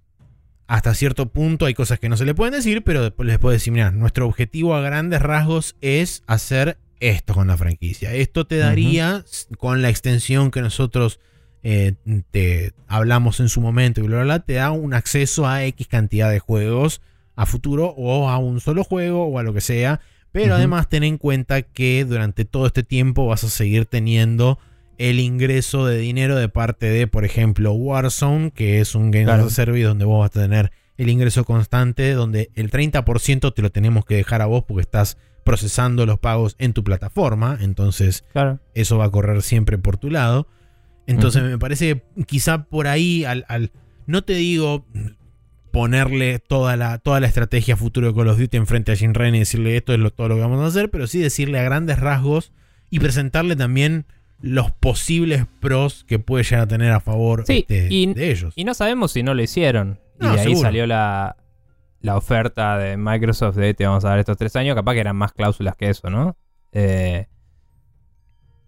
hasta 0.67 0.95
cierto 0.95 1.27
punto 1.27 1.67
hay 1.67 1.75
cosas 1.75 1.99
que 1.99 2.09
no 2.09 2.17
se 2.17 2.25
le 2.25 2.35
pueden 2.35 2.55
decir, 2.55 2.83
pero 2.83 3.03
después 3.03 3.27
les 3.27 3.39
puedo 3.39 3.53
decir, 3.53 3.73
mira, 3.73 3.91
nuestro 3.91 4.27
objetivo 4.27 4.75
a 4.75 4.81
grandes 4.81 5.21
rasgos 5.21 5.77
es 5.81 6.23
hacer 6.27 6.79
esto 7.01 7.35
con 7.35 7.49
la 7.49 7.57
franquicia. 7.57 8.15
Esto 8.15 8.47
te 8.47 8.57
daría, 8.57 9.25
con 9.59 9.83
la 9.83 9.91
extensión 9.91 10.51
que 10.51 10.63
nosotros 10.63 11.21
eh, 11.65 11.95
te 12.31 12.73
hablamos 12.89 13.41
en 13.41 13.49
su 13.49 13.61
momento 13.61 14.01
y 14.01 14.05
bla, 14.05 14.23
bla, 14.23 14.39
te 14.41 14.55
da 14.55 14.71
un 14.71 14.95
acceso 14.95 15.47
a 15.47 15.65
X 15.65 15.89
cantidad 15.89 16.31
de 16.31 16.39
juegos 16.39 17.01
a 17.35 17.47
futuro 17.47 17.95
o 17.97 18.29
a 18.29 18.39
un 18.39 18.61
solo 18.61 18.85
juego 18.85 19.27
o 19.27 19.39
a 19.39 19.43
lo 19.43 19.53
que 19.53 19.61
sea. 19.61 20.01
Pero 20.33 20.55
además 20.55 20.89
ten 20.89 21.05
en 21.05 21.19
cuenta 21.19 21.61
que 21.61 22.07
durante 22.07 22.47
todo 22.47 22.67
este 22.67 22.83
tiempo 22.83 23.27
vas 23.27 23.45
a 23.45 23.51
seguir 23.51 23.85
teniendo 23.85 24.59
el 24.99 25.21
ingreso 25.21 25.87
de 25.87 25.99
dinero 25.99 26.37
de 26.37 26.49
parte 26.49 26.87
de, 26.87 27.07
por 27.07 27.25
ejemplo, 27.25 27.73
Warzone, 27.73 28.51
que 28.51 28.81
es 28.81 28.95
un 28.95 29.11
game 29.11 29.31
as 29.31 29.41
a 29.41 29.51
service 29.51 29.85
donde 29.85 30.05
vos 30.05 30.21
vas 30.21 30.37
a 30.37 30.41
tener 30.41 30.73
el 30.97 31.09
ingreso 31.09 31.45
constante, 31.45 32.13
donde 32.13 32.51
el 32.55 32.71
30% 32.71 33.55
te 33.55 33.63
lo 33.63 33.71
tenemos 33.71 34.05
que 34.05 34.17
dejar 34.17 34.43
a 34.43 34.47
vos 34.47 34.65
porque 34.65 34.83
estás 34.83 35.19
procesando 35.45 36.07
los 36.07 36.19
pagos 36.19 36.55
en 36.59 36.73
tu 36.73 36.85
plataforma, 36.85 37.59
entonces 37.61 38.25
eso 38.75 38.99
va 38.99 39.07
a 39.07 39.11
correr 39.11 39.43
siempre 39.43 39.79
por 39.79 39.97
tu 39.97 40.11
lado. 40.11 40.47
Entonces 41.07 41.43
me 41.43 41.59
parece 41.59 42.03
que 42.17 42.25
quizá 42.25 42.65
por 42.65 42.87
ahí, 42.87 43.25
al, 43.25 43.73
no 44.07 44.23
te 44.23 44.35
digo 44.35 44.87
ponerle 45.73 46.39
toda 46.39 46.77
la, 46.77 46.99
toda 46.99 47.19
la 47.19 47.27
estrategia 47.27 47.77
futuro 47.77 48.09
de 48.09 48.15
Call 48.15 48.29
of 48.29 48.39
Duty 48.39 48.57
enfrente 48.57 48.93
a 48.93 48.97
Jim 48.97 49.15
Ryan 49.15 49.35
y 49.35 49.39
decirle 49.41 49.77
esto 49.77 49.95
es 49.95 49.99
lo, 49.99 50.13
todo 50.13 50.29
lo 50.29 50.35
que 50.37 50.43
vamos 50.43 50.61
a 50.61 50.67
hacer, 50.67 50.91
pero 50.91 51.07
sí 51.07 51.19
decirle 51.19 51.59
a 51.59 51.65
grandes 51.65 51.99
rasgos 51.99 52.53
y 52.91 53.01
presentarle 53.01 53.57
también 53.57 54.07
los 54.43 54.73
posibles 54.73 55.47
pros 55.61 56.05
que 56.05 56.19
puede 56.19 56.43
llegar 56.43 56.63
a 56.63 56.67
tener 56.67 56.93
a 56.93 57.01
favor 57.01 57.45
este, 57.47 57.89
de 57.89 58.31
ellos. 58.31 58.53
Y 58.57 58.65
no 58.65 58.75
sabemos 58.75 59.13
si 59.13 59.23
no 59.23 59.35
lo 59.35 59.43
hicieron. 59.43 60.01
y 60.21 60.27
de 60.27 60.41
ahí 60.41 60.57
salió 60.57 60.87
la, 60.87 61.37
oferta 62.09 62.77
de 62.77 62.97
Microsoft 62.97 63.57
de 63.57 63.73
te 63.73 63.87
vamos 63.87 64.05
a 64.05 64.11
dar 64.11 64.19
estos 64.19 64.37
tres 64.37 64.55
años. 64.57 64.75
Capaz 64.75 64.95
que 64.95 65.01
eran 65.01 65.17
más 65.17 65.33
cláusulas 65.33 65.77
que 65.77 65.89
eso, 65.89 66.11
¿no? 66.11 66.37
Eh, 66.73 67.27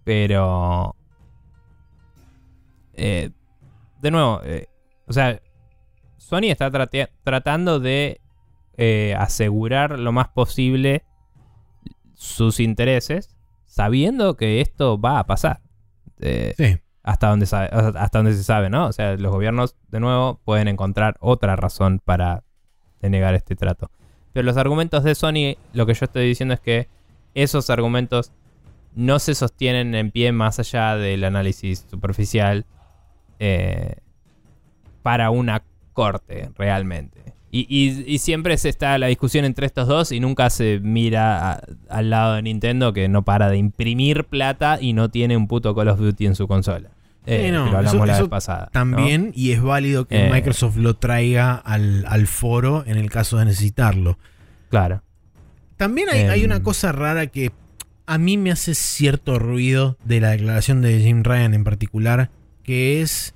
pero... 0.04 0.94
Eh, 2.96 3.30
de 4.00 4.10
nuevo, 4.12 4.40
eh, 4.44 4.68
o 5.08 5.12
sea, 5.12 5.40
Sony 6.16 6.44
está 6.44 6.70
tratando 7.24 7.80
de 7.80 8.20
asegurar 9.18 9.98
lo 9.98 10.12
más 10.12 10.28
posible 10.28 11.04
sus 12.14 12.60
intereses, 12.60 13.34
sabiendo 13.64 14.36
que 14.36 14.60
esto 14.60 15.00
va 15.00 15.18
a 15.18 15.26
pasar. 15.26 15.63
Este, 16.18 16.82
hasta, 17.02 17.28
donde 17.28 17.44
hasta 17.44 18.18
donde 18.18 18.34
se 18.34 18.42
sabe, 18.42 18.70
¿no? 18.70 18.86
O 18.86 18.92
sea, 18.92 19.16
los 19.16 19.32
gobiernos, 19.32 19.76
de 19.88 20.00
nuevo, 20.00 20.40
pueden 20.44 20.68
encontrar 20.68 21.16
otra 21.20 21.56
razón 21.56 22.00
para 22.04 22.44
denegar 23.00 23.34
este 23.34 23.56
trato. 23.56 23.90
Pero 24.32 24.44
los 24.44 24.56
argumentos 24.56 25.04
de 25.04 25.14
Sony, 25.14 25.56
lo 25.72 25.86
que 25.86 25.94
yo 25.94 26.04
estoy 26.04 26.26
diciendo 26.26 26.54
es 26.54 26.60
que 26.60 26.88
esos 27.34 27.70
argumentos 27.70 28.32
no 28.94 29.18
se 29.18 29.34
sostienen 29.34 29.94
en 29.94 30.10
pie 30.10 30.32
más 30.32 30.58
allá 30.58 30.96
del 30.96 31.24
análisis 31.24 31.86
superficial 31.90 32.64
eh, 33.38 33.96
para 35.02 35.30
una 35.30 35.62
corte, 35.92 36.50
realmente. 36.56 37.23
Y, 37.57 38.18
siempre 38.18 38.58
se 38.58 38.68
está 38.68 38.99
la 38.99 39.07
discusión 39.07 39.44
entre 39.44 39.66
estos 39.66 39.86
dos 39.86 40.10
y 40.10 40.18
nunca 40.18 40.50
se 40.50 40.81
mira 40.83 41.62
al 41.89 42.10
lado 42.10 42.34
de 42.34 42.42
Nintendo 42.42 42.92
que 42.92 43.08
no 43.08 43.24
para 43.24 43.49
de 43.49 43.58
imprimir 43.58 44.24
plata 44.24 44.78
y 44.81 44.92
no 44.92 45.08
tiene 45.08 45.36
un 45.36 45.47
puto 45.47 45.73
Call 45.73 45.89
of 45.89 46.00
Duty 46.00 46.26
en 46.26 46.34
su 46.34 46.49
consola. 46.49 46.91
Eh, 47.26 47.52
lo 47.52 47.76
hablamos 47.76 48.08
la 48.08 48.18
vez 48.18 48.28
pasada. 48.28 48.70
También, 48.73 49.31
y 49.36 49.52
es 49.52 49.62
válido 49.62 50.07
que 50.07 50.26
eh. 50.26 50.31
Microsoft 50.33 50.76
lo 50.78 50.94
traiga 50.94 51.55
al, 51.55 52.26
foro 52.26 52.83
en 52.89 52.97
el 52.97 53.08
caso 53.08 53.39
de 53.39 53.44
necesitarlo. 53.44 54.18
Claro. 54.68 55.02
También 55.76 56.08
hay, 56.10 56.23
hay, 56.23 56.44
una 56.44 56.57
em. 56.57 56.62
cosa 56.62 56.91
rara 56.91 57.28
que 57.28 57.52
a 58.07 58.18
mí 58.18 58.36
me 58.36 58.50
hace 58.50 58.74
cierto 58.74 59.39
ruido 59.39 59.97
de 60.05 60.20
la 60.20 60.31
declaración 60.31 60.83
de 60.83 60.99
Jim 60.99 61.23
Ryan 61.23 61.55
en 61.55 61.62
particular, 61.62 62.31
que 62.65 63.00
es 63.00 63.33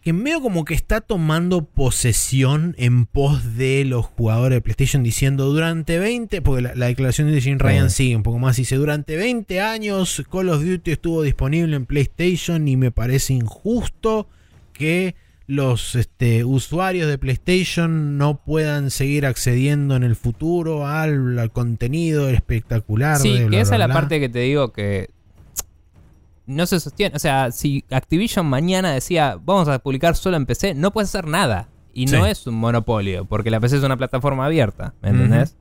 que 0.00 0.12
medio 0.12 0.40
como 0.40 0.64
que 0.64 0.74
está 0.74 1.00
tomando 1.00 1.64
posesión 1.64 2.74
en 2.78 3.06
pos 3.06 3.56
de 3.56 3.84
los 3.84 4.06
jugadores 4.06 4.56
de 4.56 4.60
PlayStation 4.60 5.02
diciendo 5.02 5.46
durante 5.46 5.98
20, 5.98 6.40
porque 6.42 6.62
la, 6.62 6.86
declaración 6.86 7.30
de 7.30 7.40
Jim 7.40 7.58
Ryan 7.58 7.90
sigue 7.90 8.16
un 8.16 8.22
poco 8.22 8.38
más, 8.38 8.56
dice 8.56 8.76
durante 8.76 9.16
20 9.16 9.60
años 9.60 10.22
Call 10.30 10.48
of 10.50 10.64
Duty 10.64 10.92
estuvo 10.92 11.22
disponible 11.22 11.76
en 11.76 11.86
PlayStation 11.86 12.68
y 12.68 12.76
me 12.76 12.90
parece 12.90 13.34
injusto 13.34 14.28
que 14.72 15.14
los 15.48 15.94
este, 15.94 16.44
usuarios 16.44 17.08
de 17.08 17.16
PlayStation 17.16 18.18
no 18.18 18.42
puedan 18.44 18.90
seguir 18.90 19.24
accediendo 19.24 19.96
en 19.96 20.02
el 20.04 20.14
futuro 20.14 20.86
al, 20.86 21.50
contenido 21.52 22.28
espectacular. 22.28 23.16
Sí, 23.18 23.46
que 23.50 23.60
esa 23.60 23.74
es 23.74 23.78
la 23.78 23.88
parte 23.88 24.20
que 24.20 24.28
te 24.28 24.40
digo 24.40 24.72
que 24.72 25.08
no 26.48 26.66
se 26.66 26.80
sostiene. 26.80 27.14
O 27.14 27.18
sea, 27.18 27.52
si 27.52 27.84
Activision 27.90 28.46
mañana 28.46 28.90
decía, 28.92 29.38
vamos 29.40 29.68
a 29.68 29.78
publicar 29.78 30.16
solo 30.16 30.36
en 30.36 30.46
PC, 30.46 30.74
no 30.74 30.92
puedes 30.92 31.10
hacer 31.10 31.28
nada. 31.28 31.68
Y 31.92 32.06
no 32.06 32.26
es 32.26 32.46
un 32.46 32.54
monopolio, 32.54 33.24
porque 33.24 33.50
la 33.50 33.60
PC 33.60 33.78
es 33.78 33.82
una 33.82 33.96
plataforma 33.96 34.46
abierta, 34.46 34.94
¿me 35.02 35.08
entendés? 35.10 35.56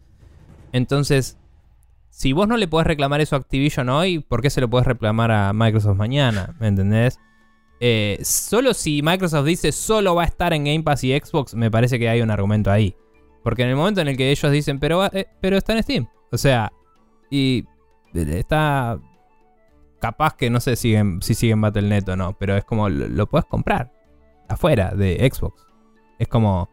Entonces, 0.72 1.38
si 2.10 2.32
vos 2.32 2.48
no 2.48 2.58
le 2.58 2.68
podés 2.68 2.86
reclamar 2.86 3.22
eso 3.22 3.36
a 3.36 3.40
Activision 3.40 3.90
hoy, 3.90 4.20
¿por 4.20 4.42
qué 4.42 4.50
se 4.50 4.62
lo 4.62 4.70
podés 4.70 4.86
reclamar 4.86 5.32
a 5.32 5.52
Microsoft 5.54 5.98
mañana? 5.98 6.56
¿Me 6.60 6.68
entendés? 6.68 7.20
Eh, 7.80 8.20
solo 8.24 8.74
si 8.74 9.02
Microsoft 9.02 9.46
dice 9.46 9.72
solo 9.72 10.16
va 10.16 10.24
a 10.24 10.26
estar 10.26 10.54
en 10.54 10.66
Game 10.66 10.84
Pass 10.84 11.04
y 11.04 11.18
Xbox, 11.18 11.54
me 11.56 11.72
parece 11.72 12.00
que 12.00 12.10
hay 12.10 12.22
un 12.22 12.32
argumento 12.32 12.72
ahí. 12.72 12.96
Porque 13.44 13.64
en 13.64 13.70
el 13.70 13.76
momento 13.76 14.02
en 14.02 14.08
el 14.10 14.18
que 14.18 14.30
ellos 14.30 14.52
dicen, 14.52 14.80
pero, 14.80 15.06
eh, 15.06 15.28
pero 15.42 15.58
está 15.58 15.74
en 15.74 15.84
Steam. 15.84 16.10
O 16.32 16.38
sea, 16.38 16.72
y 17.32 17.66
eh, 18.14 18.40
está 18.40 19.00
capaz 20.00 20.36
que 20.36 20.50
no 20.50 20.60
sé 20.60 20.76
si 20.76 20.90
siguen, 20.90 21.22
si 21.22 21.34
siguen 21.34 21.62
Battle.net 21.62 22.08
o 22.10 22.16
no, 22.16 22.38
pero 22.38 22.56
es 22.56 22.64
como 22.64 22.90
lo, 22.90 23.08
lo 23.08 23.28
puedes 23.28 23.46
comprar 23.46 23.92
afuera 24.50 24.92
de 24.96 25.30
Xbox. 25.32 25.66
Es 26.20 26.28
como... 26.28 26.70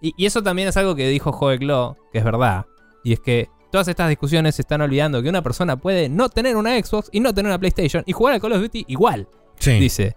Y, 0.00 0.14
y 0.16 0.26
eso 0.26 0.42
también 0.42 0.68
es 0.68 0.76
algo 0.76 0.94
que 0.94 1.08
dijo 1.08 1.32
Joe 1.32 1.58
Glow, 1.58 1.96
que 2.12 2.18
es 2.18 2.24
verdad. 2.24 2.64
Y 3.04 3.12
es 3.12 3.20
que 3.20 3.48
todas 3.70 3.86
estas 3.88 4.08
discusiones 4.08 4.54
se 4.54 4.62
están 4.62 4.80
olvidando 4.80 5.22
que 5.22 5.28
una 5.28 5.42
persona 5.42 5.76
puede 5.76 6.08
no 6.08 6.28
tener 6.28 6.56
una 6.56 6.70
Xbox 6.82 7.08
y 7.12 7.20
no 7.20 7.34
tener 7.34 7.50
una 7.50 7.58
PlayStation 7.58 8.02
y 8.06 8.12
jugar 8.12 8.34
al 8.34 8.40
Call 8.40 8.52
of 8.52 8.62
Duty 8.62 8.84
igual, 8.88 9.28
Sí. 9.58 9.72
dice. 9.78 10.16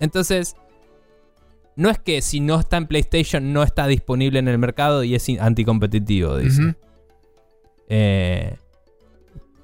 Entonces, 0.00 0.54
no 1.76 1.88
es 1.88 1.98
que 1.98 2.20
si 2.20 2.40
no 2.40 2.60
está 2.60 2.76
en 2.76 2.86
PlayStation 2.86 3.52
no 3.52 3.62
está 3.62 3.86
disponible 3.86 4.38
en 4.38 4.48
el 4.48 4.58
mercado 4.58 5.02
y 5.04 5.14
es 5.14 5.26
anticompetitivo, 5.40 6.36
dice. 6.36 6.74
Eh, 7.88 8.56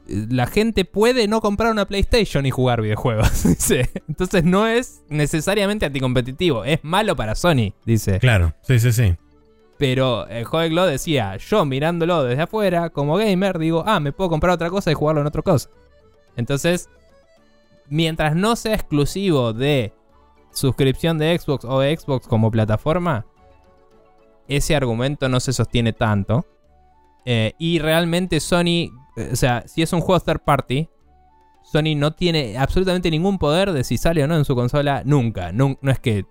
la 0.08 0.46
gente 0.46 0.84
puede 0.84 1.28
no 1.28 1.40
comprar 1.40 1.70
una 1.70 1.86
PlayStation 1.86 2.46
y 2.46 2.50
jugar 2.50 2.80
videojuegos, 2.82 3.42
dice. 3.44 3.90
Entonces 4.08 4.44
no 4.44 4.66
es 4.66 5.02
necesariamente 5.08 5.86
anticompetitivo, 5.86 6.64
es 6.64 6.80
malo 6.82 7.14
para 7.16 7.34
Sony, 7.34 7.74
dice. 7.84 8.18
Claro, 8.18 8.54
sí, 8.62 8.78
sí, 8.78 8.92
sí. 8.92 9.16
Pero 9.78 10.26
el 10.26 10.44
Joe 10.44 10.68
Glow 10.70 10.86
decía, 10.86 11.36
yo 11.36 11.64
mirándolo 11.64 12.24
desde 12.24 12.42
afuera, 12.42 12.90
como 12.90 13.16
gamer, 13.16 13.58
digo, 13.58 13.84
ah, 13.86 14.00
me 14.00 14.12
puedo 14.12 14.28
comprar 14.28 14.54
otra 14.54 14.70
cosa 14.70 14.90
y 14.90 14.94
jugarlo 14.94 15.20
en 15.20 15.28
otra 15.28 15.42
cosa. 15.42 15.70
Entonces, 16.36 16.88
mientras 17.88 18.34
no 18.34 18.56
sea 18.56 18.74
exclusivo 18.74 19.52
de 19.52 19.92
suscripción 20.52 21.18
de 21.18 21.38
Xbox 21.38 21.64
o 21.64 21.80
de 21.80 21.96
Xbox 21.96 22.26
como 22.26 22.50
plataforma, 22.50 23.24
ese 24.48 24.74
argumento 24.74 25.28
no 25.28 25.38
se 25.38 25.52
sostiene 25.52 25.92
tanto. 25.92 26.44
Eh, 27.24 27.52
y 27.58 27.78
realmente 27.78 28.40
Sony, 28.40 28.90
o 29.32 29.36
sea, 29.36 29.64
si 29.66 29.82
es 29.82 29.92
un 29.92 30.00
juego 30.00 30.20
third 30.20 30.40
party, 30.40 30.88
Sony 31.64 31.94
no 31.96 32.12
tiene 32.12 32.56
absolutamente 32.56 33.10
ningún 33.10 33.38
poder 33.38 33.72
de 33.72 33.84
si 33.84 33.98
sale 33.98 34.24
o 34.24 34.26
no 34.26 34.36
en 34.36 34.44
su 34.44 34.54
consola 34.54 35.02
nunca. 35.04 35.52
Nun- 35.52 35.78
no 35.82 35.90
es 35.90 35.98
que 35.98 36.24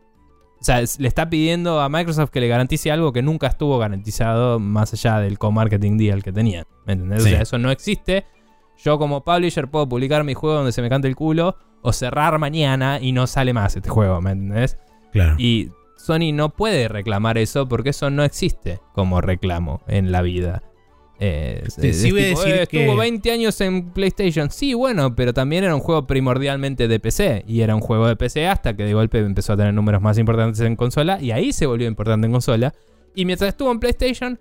o 0.59 0.64
sea, 0.64 0.82
es- 0.82 0.99
le 0.99 1.07
está 1.07 1.30
pidiendo 1.30 1.80
a 1.82 1.88
Microsoft 1.90 2.32
que 2.32 2.40
le 2.40 2.48
garantice 2.48 2.91
algo 2.91 3.14
que 3.14 3.22
nunca 3.22 3.45
estuvo 3.45 3.77
garantizado 3.77 4.59
más 4.59 4.91
allá 4.93 5.19
del 5.19 5.38
co-marketing 5.38 5.98
deal 5.98 6.24
que 6.24 6.32
tenía. 6.32 6.66
¿Me 6.88 6.93
entendés? 6.93 7.22
Sí. 7.24 7.30
O 7.30 7.32
sea, 7.33 7.41
eso 7.43 7.57
no 7.59 7.69
existe. 7.69 8.25
Yo 8.83 8.98
como 8.98 9.24
publisher 9.24 9.67
puedo 9.69 9.88
publicar 9.88 10.24
mi 10.24 10.33
juego 10.33 10.56
donde 10.56 10.72
se 10.72 10.82
me 10.82 10.90
cante 10.90 11.07
el 11.07 11.16
culo 11.16 11.56
o 11.83 11.93
cerrar 11.93 12.40
mañana 12.40 12.98
y 12.99 13.11
no 13.11 13.27
sale 13.27 13.53
más 13.53 13.75
este 13.75 13.90
juego, 13.90 14.19
¿me 14.19 14.32
entendés? 14.32 14.80
Claro. 15.11 15.35
Y 15.38 15.69
Sony 15.95 16.32
no 16.33 16.49
puede 16.49 16.88
reclamar 16.88 17.38
eso 17.38 17.67
porque 17.67 17.91
eso 17.91 18.09
no 18.09 18.24
existe 18.24 18.80
como 18.93 19.22
reclamo 19.22 19.82
en 19.88 20.11
la 20.11 20.24
vida. 20.24 20.64
Eh, 21.19 21.63
Sí, 21.67 21.93
sí 21.93 22.03
tipo, 22.05 22.15
decir 22.17 22.53
"Eh, 22.55 22.67
que- 22.67 22.81
Estuvo 22.81 22.97
20 22.97 23.31
años 23.31 23.59
en 23.61 23.89
PlayStation. 23.91 24.51
Sí, 24.51 24.73
bueno, 24.73 25.15
pero 25.15 25.33
también 25.33 25.63
era 25.63 25.73
un 25.73 25.81
juego 25.81 26.05
primordialmente 26.05 26.87
de 26.87 26.99
PC. 26.99 27.43
Y 27.47 27.61
era 27.61 27.73
un 27.75 27.81
juego 27.81 28.07
de 28.07 28.15
PC 28.15 28.47
hasta 28.47 28.75
que 28.75 28.83
de 28.83 28.93
golpe 28.93 29.19
empezó 29.19 29.53
a 29.53 29.57
tener 29.57 29.73
números 29.73 30.01
más 30.01 30.17
importantes 30.17 30.59
en 30.61 30.75
consola. 30.75 31.19
Y 31.21 31.31
ahí 31.31 31.51
se 31.53 31.65
volvió 31.65 31.87
importante 31.87 32.25
en 32.27 32.31
consola. 32.33 32.73
Y 33.15 33.25
mientras 33.25 33.47
estuvo 33.49 33.71
en 33.71 33.79
PlayStation, 33.79 34.39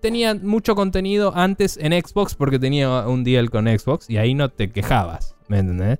tenía 0.00 0.34
mucho 0.34 0.74
contenido 0.74 1.32
antes 1.36 1.76
en 1.78 1.92
Xbox 1.92 2.34
porque 2.34 2.58
tenía 2.58 3.06
un 3.06 3.22
deal 3.24 3.50
con 3.50 3.66
Xbox. 3.66 4.08
Y 4.08 4.16
ahí 4.16 4.34
no 4.34 4.48
te 4.48 4.70
quejabas. 4.70 5.34
¿Me 5.48 5.58
entendés? 5.58 5.98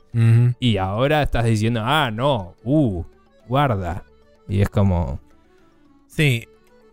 Y 0.58 0.78
ahora 0.78 1.22
estás 1.22 1.44
diciendo, 1.44 1.82
ah, 1.84 2.10
no, 2.10 2.54
uh, 2.64 3.02
guarda. 3.46 4.04
Y 4.48 4.62
es 4.62 4.70
como. 4.70 5.20
Sí. 6.06 6.46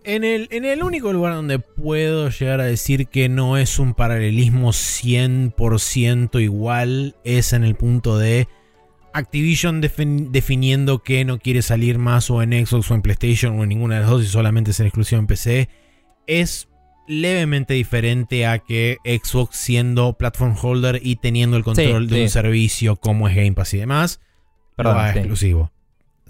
En 0.04 0.24
el, 0.24 0.48
en 0.52 0.66
el 0.66 0.82
único 0.82 1.14
lugar 1.14 1.34
donde 1.36 1.60
puedo 1.60 2.30
llegar 2.30 2.60
a 2.60 2.66
decir 2.66 3.08
que 3.08 3.30
no 3.30 3.58
es 3.58 3.78
un 3.78 3.94
paralelismo 3.94 4.72
100% 4.74 6.42
igual 6.42 7.16
es 7.24 7.54
en 7.54 7.64
el 7.64 7.76
punto 7.76 8.18
de 8.18 8.48
Activision 9.14 9.82
defin- 9.82 10.32
definiendo 10.32 11.04
que 11.04 11.26
no 11.26 11.38
quiere 11.38 11.62
salir 11.62 11.98
más 11.98 12.30
o 12.32 12.42
en 12.42 12.66
Xbox 12.66 12.90
o 12.92 12.96
en 12.96 13.02
PlayStation 13.02 13.60
o 13.60 13.64
en 13.64 13.70
ninguna 13.70 13.96
de 13.96 14.02
las 14.02 14.10
dos 14.10 14.24
y 14.24 14.28
solamente 14.28 14.74
ser 14.74 14.86
exclusivo 14.88 15.20
en 15.20 15.28
PC. 15.28 15.70
Es 16.28 16.68
levemente 17.08 17.74
diferente 17.74 18.46
a 18.48 18.60
que 18.60 18.98
Xbox 19.04 19.58
siendo 19.58 20.14
platform 20.14 20.56
holder 20.62 21.00
y 21.04 21.18
teniendo 21.18 21.58
el 21.58 21.64
control 21.64 22.08
de 22.08 22.16
sí. 22.16 22.22
un 22.24 22.30
servicio 22.30 22.96
como 22.96 23.28
es 23.28 23.36
Game 23.36 23.52
Pass 23.54 23.74
y 23.74 23.78
demás, 23.80 24.22
Perdón, 24.78 24.94
lo 24.96 25.00
haga 25.02 25.14
sí. 25.14 25.20
exclusivo. 25.20 25.72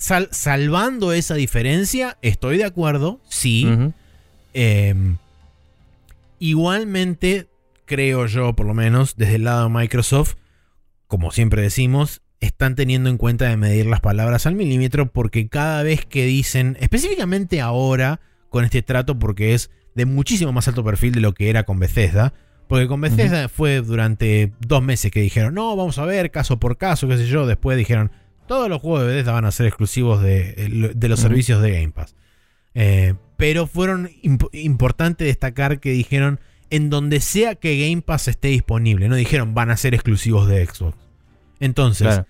Sal- 0.01 0.29
salvando 0.31 1.13
esa 1.13 1.35
diferencia, 1.35 2.17
estoy 2.23 2.57
de 2.57 2.63
acuerdo, 2.65 3.19
sí. 3.29 3.67
Eh, 4.55 4.95
igualmente, 6.39 7.47
creo 7.85 8.25
yo, 8.25 8.53
por 8.53 8.65
lo 8.65 8.73
menos, 8.73 9.15
desde 9.15 9.35
el 9.35 9.43
lado 9.43 9.63
de 9.65 9.69
Microsoft, 9.69 10.35
como 11.07 11.31
siempre 11.31 11.61
decimos, 11.61 12.21
están 12.39 12.75
teniendo 12.75 13.09
en 13.09 13.17
cuenta 13.17 13.45
de 13.47 13.57
medir 13.57 13.85
las 13.85 13.99
palabras 13.99 14.47
al 14.47 14.55
milímetro 14.55 15.11
porque 15.11 15.47
cada 15.47 15.83
vez 15.83 16.05
que 16.05 16.25
dicen, 16.25 16.77
específicamente 16.79 17.61
ahora 17.61 18.19
con 18.49 18.65
este 18.65 18.81
trato, 18.81 19.19
porque 19.19 19.53
es 19.53 19.69
de 19.93 20.05
muchísimo 20.05 20.51
más 20.51 20.67
alto 20.67 20.83
perfil 20.83 21.13
de 21.13 21.21
lo 21.21 21.33
que 21.33 21.49
era 21.49 21.63
con 21.63 21.79
Bethesda, 21.79 22.33
porque 22.67 22.87
con 22.87 23.01
Bethesda 23.01 23.49
fue 23.49 23.81
durante 23.81 24.53
dos 24.65 24.81
meses 24.81 25.11
que 25.11 25.21
dijeron, 25.21 25.53
no, 25.53 25.75
vamos 25.75 25.99
a 25.99 26.05
ver 26.05 26.31
caso 26.31 26.59
por 26.59 26.77
caso, 26.77 27.07
qué 27.07 27.17
sé 27.17 27.27
yo, 27.27 27.45
después 27.45 27.77
dijeron, 27.77 28.11
todos 28.51 28.67
los 28.69 28.81
juegos 28.81 29.01
de 29.01 29.07
Bethesda 29.07 29.31
van 29.31 29.45
a 29.45 29.51
ser 29.51 29.65
exclusivos 29.67 30.21
de, 30.21 30.91
de 30.93 31.07
los 31.09 31.19
servicios 31.21 31.61
de 31.61 31.71
Game 31.71 31.91
Pass. 31.93 32.15
Eh, 32.73 33.13
pero 33.37 33.65
fueron 33.65 34.09
imp- 34.23 34.49
importante 34.51 35.23
destacar 35.23 35.79
que 35.79 35.91
dijeron 35.91 36.39
en 36.69 36.89
donde 36.89 37.21
sea 37.21 37.55
que 37.55 37.87
Game 37.87 38.01
Pass 38.01 38.27
esté 38.27 38.49
disponible. 38.49 39.07
No 39.07 39.15
dijeron 39.15 39.53
van 39.53 39.71
a 39.71 39.77
ser 39.77 39.93
exclusivos 39.93 40.47
de 40.49 40.65
Xbox. 40.65 40.97
Entonces, 41.61 42.07
Claro. 42.07 42.25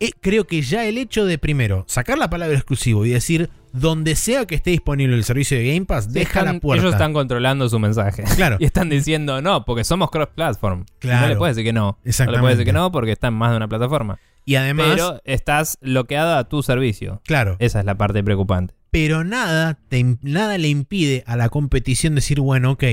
eh, 0.00 0.10
creo 0.20 0.46
que 0.46 0.62
ya 0.62 0.86
el 0.86 0.96
hecho 0.96 1.26
de 1.26 1.36
primero 1.36 1.84
sacar 1.88 2.16
la 2.16 2.30
palabra 2.30 2.56
exclusivo 2.56 3.04
y 3.04 3.10
decir 3.10 3.50
donde 3.72 4.16
sea 4.16 4.46
que 4.46 4.54
esté 4.54 4.70
disponible 4.70 5.14
el 5.14 5.24
servicio 5.24 5.58
de 5.58 5.66
Game 5.74 5.84
Pass, 5.84 6.10
deja 6.10 6.40
Están- 6.40 6.54
la 6.54 6.60
puerta. 6.60 6.82
Ellos 6.82 6.94
están 6.94 7.12
controlando 7.12 7.68
su 7.68 7.78
mensaje. 7.78 8.24
Claro. 8.34 8.56
Y 8.60 8.64
están 8.64 8.88
diciendo 8.88 9.42
no, 9.42 9.64
porque 9.66 9.84
somos 9.84 10.10
cross-platform. 10.10 10.80
Y 10.80 10.82
No 10.82 10.86
Claro. 11.00 11.28
le 11.28 11.36
puedes 11.36 11.54
decir 11.56 11.68
que 11.68 11.72
no. 11.74 11.82
No 11.82 11.98
le 12.04 12.08
Exactamente. 12.10 12.40
puedes 12.40 12.56
decir 12.58 12.66
que 12.66 12.72
no 12.78 12.90
porque 12.90 13.12
está 13.12 13.28
en 13.28 13.34
más 13.34 13.50
de 13.50 13.58
una 13.58 13.68
plataforma. 13.68 14.18
Y 14.48 14.54
además, 14.56 14.92
Pero 14.94 15.20
estás 15.24 15.76
bloqueado 15.82 16.36
a 16.36 16.48
tu 16.48 16.62
servicio. 16.62 17.20
claro, 17.26 17.56
Esa 17.58 17.80
es 17.80 17.84
la 17.84 17.98
parte 17.98 18.24
preocupante. 18.24 18.74
pero 18.90 19.22
nada, 19.22 19.78
te 19.90 19.98
im- 20.00 20.18
nada 20.22 20.56
le 20.56 20.68
impide 20.68 21.22
a 21.26 21.36
la 21.36 21.50
competición 21.50 22.14
decir, 22.14 22.40
bueno, 22.40 22.70
ok, 22.70 22.84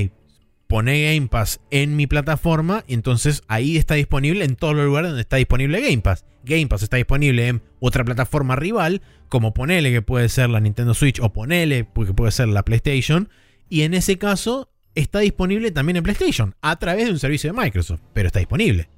pone 0.66 1.14
Game 1.14 1.28
Pass 1.28 1.60
en 1.70 1.96
mi 1.96 2.06
plataforma 2.06 2.84
y 2.86 2.92
entonces 2.92 3.42
ahí 3.48 3.78
está 3.78 3.94
disponible 3.94 4.44
en 4.44 4.56
todos 4.56 4.74
los 4.74 4.84
lugares 4.84 5.10
donde 5.10 5.22
está 5.22 5.36
disponible 5.36 5.80
Game 5.80 6.02
Pass. 6.02 6.26
Game 6.44 6.66
Pass 6.66 6.82
está 6.82 6.98
disponible 6.98 7.48
en 7.48 7.62
otra 7.80 8.04
plataforma 8.04 8.54
rival, 8.56 9.00
como 9.30 9.54
ponele 9.54 9.90
que 9.90 10.02
puede 10.02 10.28
ser 10.28 10.50
la 10.50 10.60
Nintendo 10.60 10.92
Switch 10.92 11.20
o 11.20 11.32
ponele 11.32 11.88
que 11.94 12.12
puede 12.12 12.32
ser 12.32 12.48
la 12.48 12.64
PlayStation, 12.64 13.30
y 13.70 13.80
en 13.82 13.94
ese 13.94 14.18
caso 14.18 14.70
está 14.94 15.20
disponible 15.20 15.70
también 15.70 15.96
en 15.96 16.02
PlayStation, 16.02 16.54
a 16.60 16.78
través 16.78 17.06
de 17.06 17.12
un 17.12 17.18
servicio 17.18 17.50
de 17.52 17.58
Microsoft, 17.60 18.00
pero 18.12 18.26
está 18.26 18.40
disponible. 18.40 18.88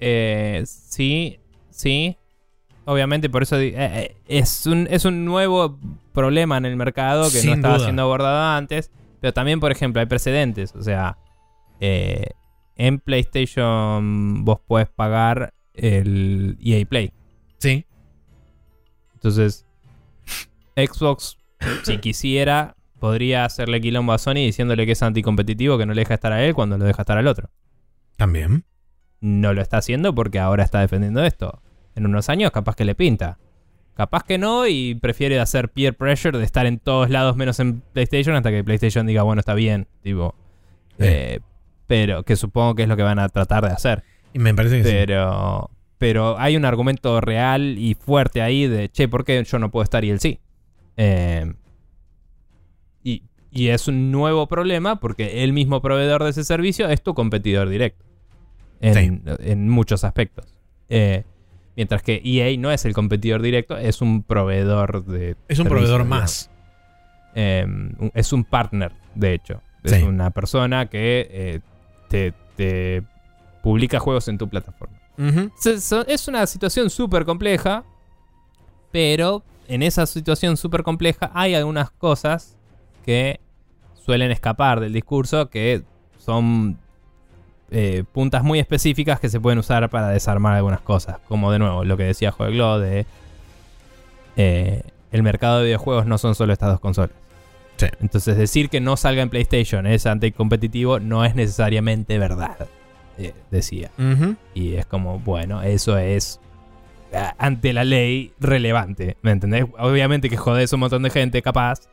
Eh, 0.00 0.62
sí, 0.66 1.38
sí. 1.70 2.16
Obviamente, 2.86 3.30
por 3.30 3.42
eso 3.42 3.58
eh, 3.58 3.72
eh, 3.76 4.16
es, 4.28 4.66
un, 4.66 4.86
es 4.90 5.04
un 5.04 5.24
nuevo 5.24 5.78
problema 6.12 6.58
en 6.58 6.66
el 6.66 6.76
mercado 6.76 7.24
que 7.24 7.38
Sin 7.40 7.50
no 7.50 7.56
estaba 7.56 7.74
duda. 7.76 7.84
siendo 7.86 8.02
abordado 8.02 8.56
antes. 8.56 8.90
Pero 9.20 9.32
también, 9.32 9.58
por 9.60 9.72
ejemplo, 9.72 10.00
hay 10.00 10.06
precedentes. 10.06 10.74
O 10.74 10.82
sea, 10.82 11.16
eh, 11.80 12.26
en 12.76 12.98
PlayStation 13.00 14.44
vos 14.44 14.60
podés 14.66 14.88
pagar 14.88 15.54
el 15.72 16.58
EA 16.62 16.84
Play. 16.86 17.10
Sí, 17.58 17.86
Entonces, 19.14 19.64
Xbox, 20.76 21.38
si 21.84 21.96
quisiera, 22.00 22.76
podría 23.00 23.46
hacerle 23.46 23.80
quilombo 23.80 24.12
a 24.12 24.18
Sony 24.18 24.34
diciéndole 24.34 24.84
que 24.84 24.92
es 24.92 25.02
anticompetitivo, 25.02 25.78
que 25.78 25.86
no 25.86 25.94
le 25.94 26.02
deja 26.02 26.14
estar 26.14 26.32
a 26.32 26.44
él 26.44 26.52
cuando 26.54 26.76
lo 26.76 26.84
deja 26.84 27.00
estar 27.02 27.16
al 27.16 27.26
otro. 27.26 27.48
también. 28.18 28.64
No 29.24 29.54
lo 29.54 29.62
está 29.62 29.78
haciendo 29.78 30.14
porque 30.14 30.38
ahora 30.38 30.62
está 30.64 30.80
defendiendo 30.80 31.24
esto. 31.24 31.62
En 31.94 32.04
unos 32.04 32.28
años 32.28 32.50
capaz 32.50 32.76
que 32.76 32.84
le 32.84 32.94
pinta. 32.94 33.38
Capaz 33.94 34.22
que 34.24 34.36
no 34.36 34.66
y 34.66 34.96
prefiere 34.96 35.40
hacer 35.40 35.70
peer 35.70 35.96
pressure 35.96 36.36
de 36.36 36.44
estar 36.44 36.66
en 36.66 36.78
todos 36.78 37.08
lados 37.08 37.34
menos 37.34 37.58
en 37.58 37.80
PlayStation 37.94 38.36
hasta 38.36 38.50
que 38.50 38.62
PlayStation 38.62 39.06
diga, 39.06 39.22
bueno, 39.22 39.40
está 39.40 39.54
bien. 39.54 39.86
Tipo, 40.02 40.34
Sí. 40.98 41.04
eh, 41.06 41.40
pero 41.86 42.22
que 42.22 42.36
supongo 42.36 42.74
que 42.74 42.82
es 42.82 42.88
lo 42.88 42.98
que 42.98 43.02
van 43.02 43.18
a 43.18 43.30
tratar 43.30 43.64
de 43.66 43.72
hacer. 43.72 44.04
Y 44.34 44.40
me 44.40 44.52
parece 44.54 44.82
que 44.82 44.84
sí. 44.84 44.90
Pero, 44.94 45.70
pero 45.96 46.38
hay 46.38 46.56
un 46.58 46.66
argumento 46.66 47.18
real 47.22 47.78
y 47.78 47.94
fuerte 47.94 48.42
ahí 48.42 48.66
de, 48.66 48.90
che, 48.90 49.08
¿por 49.08 49.24
qué 49.24 49.42
yo 49.42 49.58
no 49.58 49.70
puedo 49.70 49.84
estar 49.84 50.04
y 50.04 50.10
él 50.10 50.20
sí? 50.20 50.38
Eh, 50.98 51.50
y, 53.02 53.22
y 53.50 53.68
es 53.68 53.88
un 53.88 54.12
nuevo 54.12 54.48
problema 54.48 55.00
porque 55.00 55.44
el 55.44 55.54
mismo 55.54 55.80
proveedor 55.80 56.24
de 56.24 56.30
ese 56.30 56.44
servicio 56.44 56.90
es 56.90 57.02
tu 57.02 57.14
competidor 57.14 57.70
directo. 57.70 58.04
En, 58.86 59.22
en 59.40 59.68
muchos 59.68 60.04
aspectos. 60.04 60.46
Eh, 60.88 61.24
mientras 61.76 62.02
que 62.02 62.20
EA 62.24 62.56
no 62.58 62.70
es 62.70 62.84
el 62.84 62.92
competidor 62.92 63.40
directo, 63.42 63.76
es 63.78 64.00
un 64.02 64.22
proveedor 64.22 65.04
de. 65.04 65.36
Es 65.48 65.58
un 65.58 65.68
proveedor 65.68 66.04
más. 66.04 66.50
Eh, 67.34 67.64
un- 67.66 68.10
es 68.14 68.32
un 68.32 68.44
partner, 68.44 68.92
de 69.14 69.34
hecho. 69.34 69.60
Es 69.82 69.92
Sí. 69.92 70.02
una 70.02 70.30
persona 70.30 70.86
que 70.86 71.26
eh, 71.30 71.60
te, 72.08 72.32
te 72.56 73.02
publica 73.62 73.98
juegos 73.98 74.28
en 74.28 74.38
tu 74.38 74.48
plataforma. 74.48 74.98
Es 76.06 76.28
una 76.28 76.46
situación 76.46 76.90
súper 76.90 77.24
compleja, 77.24 77.84
pero 78.92 79.42
en 79.68 79.82
esa 79.82 80.06
situación 80.06 80.56
súper 80.56 80.82
compleja 80.82 81.30
hay 81.34 81.54
algunas 81.54 81.90
cosas 81.90 82.56
que 83.04 83.40
suelen 83.94 84.30
escapar 84.30 84.80
del 84.80 84.92
discurso 84.92 85.48
que 85.50 85.82
son 86.18 86.78
eh, 87.76 88.04
puntas 88.12 88.42
muy 88.44 88.60
específicas 88.60 89.18
que 89.20 89.28
se 89.28 89.40
pueden 89.40 89.58
usar 89.58 89.90
para 89.90 90.08
desarmar 90.08 90.54
algunas 90.54 90.80
cosas. 90.80 91.18
Como 91.28 91.50
de 91.50 91.58
nuevo, 91.58 91.84
lo 91.84 91.96
que 91.96 92.04
decía 92.04 92.30
Joeglo 92.30 92.78
de 92.78 93.04
eh, 94.36 94.82
el 95.12 95.22
mercado 95.22 95.58
de 95.58 95.64
videojuegos 95.66 96.06
no 96.06 96.18
son 96.18 96.34
solo 96.34 96.52
estas 96.52 96.70
dos 96.70 96.80
consolas. 96.80 97.10
Sí. 97.76 97.86
Entonces 98.00 98.36
decir 98.36 98.68
que 98.70 98.80
no 98.80 98.96
salga 98.96 99.22
en 99.22 99.30
PlayStation 99.30 99.86
es 99.86 100.06
anticompetitivo 100.06 101.00
no 101.00 101.24
es 101.24 101.34
necesariamente 101.34 102.18
verdad, 102.18 102.56
eh, 103.18 103.32
decía. 103.50 103.90
Y 104.54 104.74
es 104.74 104.86
como, 104.86 105.18
bueno, 105.18 105.62
eso 105.62 105.98
es 105.98 106.40
a- 107.12 107.34
ante 107.38 107.72
la 107.72 107.82
ley 107.84 108.32
relevante. 108.38 109.16
¿Me 109.22 109.32
entendés? 109.32 109.64
Obviamente 109.78 110.30
que 110.30 110.36
jodés 110.36 110.72
un 110.72 110.80
montón 110.80 111.02
de 111.02 111.10
gente, 111.10 111.42
capaz. 111.42 111.88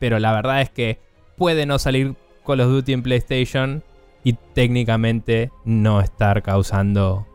Pero 0.00 0.18
la 0.18 0.32
verdad 0.32 0.60
es 0.60 0.70
que 0.70 0.98
puede 1.36 1.64
no 1.66 1.78
salir 1.78 2.14
Call 2.44 2.60
of 2.60 2.68
Duty 2.68 2.92
en 2.92 3.02
PlayStation 3.02 3.82
y 4.26 4.32
técnicamente 4.32 5.52
no 5.64 6.00
estar 6.00 6.42
causando 6.42 7.28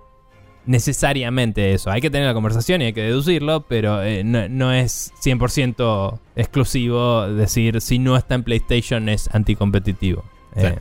necesariamente 0.65 1.73
eso. 1.73 1.89
Hay 1.89 2.01
que 2.01 2.09
tener 2.09 2.27
la 2.27 2.33
conversación 2.33 2.81
y 2.81 2.85
hay 2.87 2.91
que 2.91 3.03
deducirlo, 3.03 3.61
pero 3.61 4.03
eh, 4.03 4.25
no, 4.25 4.49
no 4.49 4.73
es 4.73 5.13
100% 5.23 6.19
exclusivo 6.35 7.29
decir 7.29 7.79
si 7.79 7.97
no 7.97 8.17
está 8.17 8.35
en 8.35 8.43
PlayStation 8.43 9.07
es 9.07 9.33
anticompetitivo. 9.33 10.25
Sí. 10.53 10.65
Eh, 10.65 10.79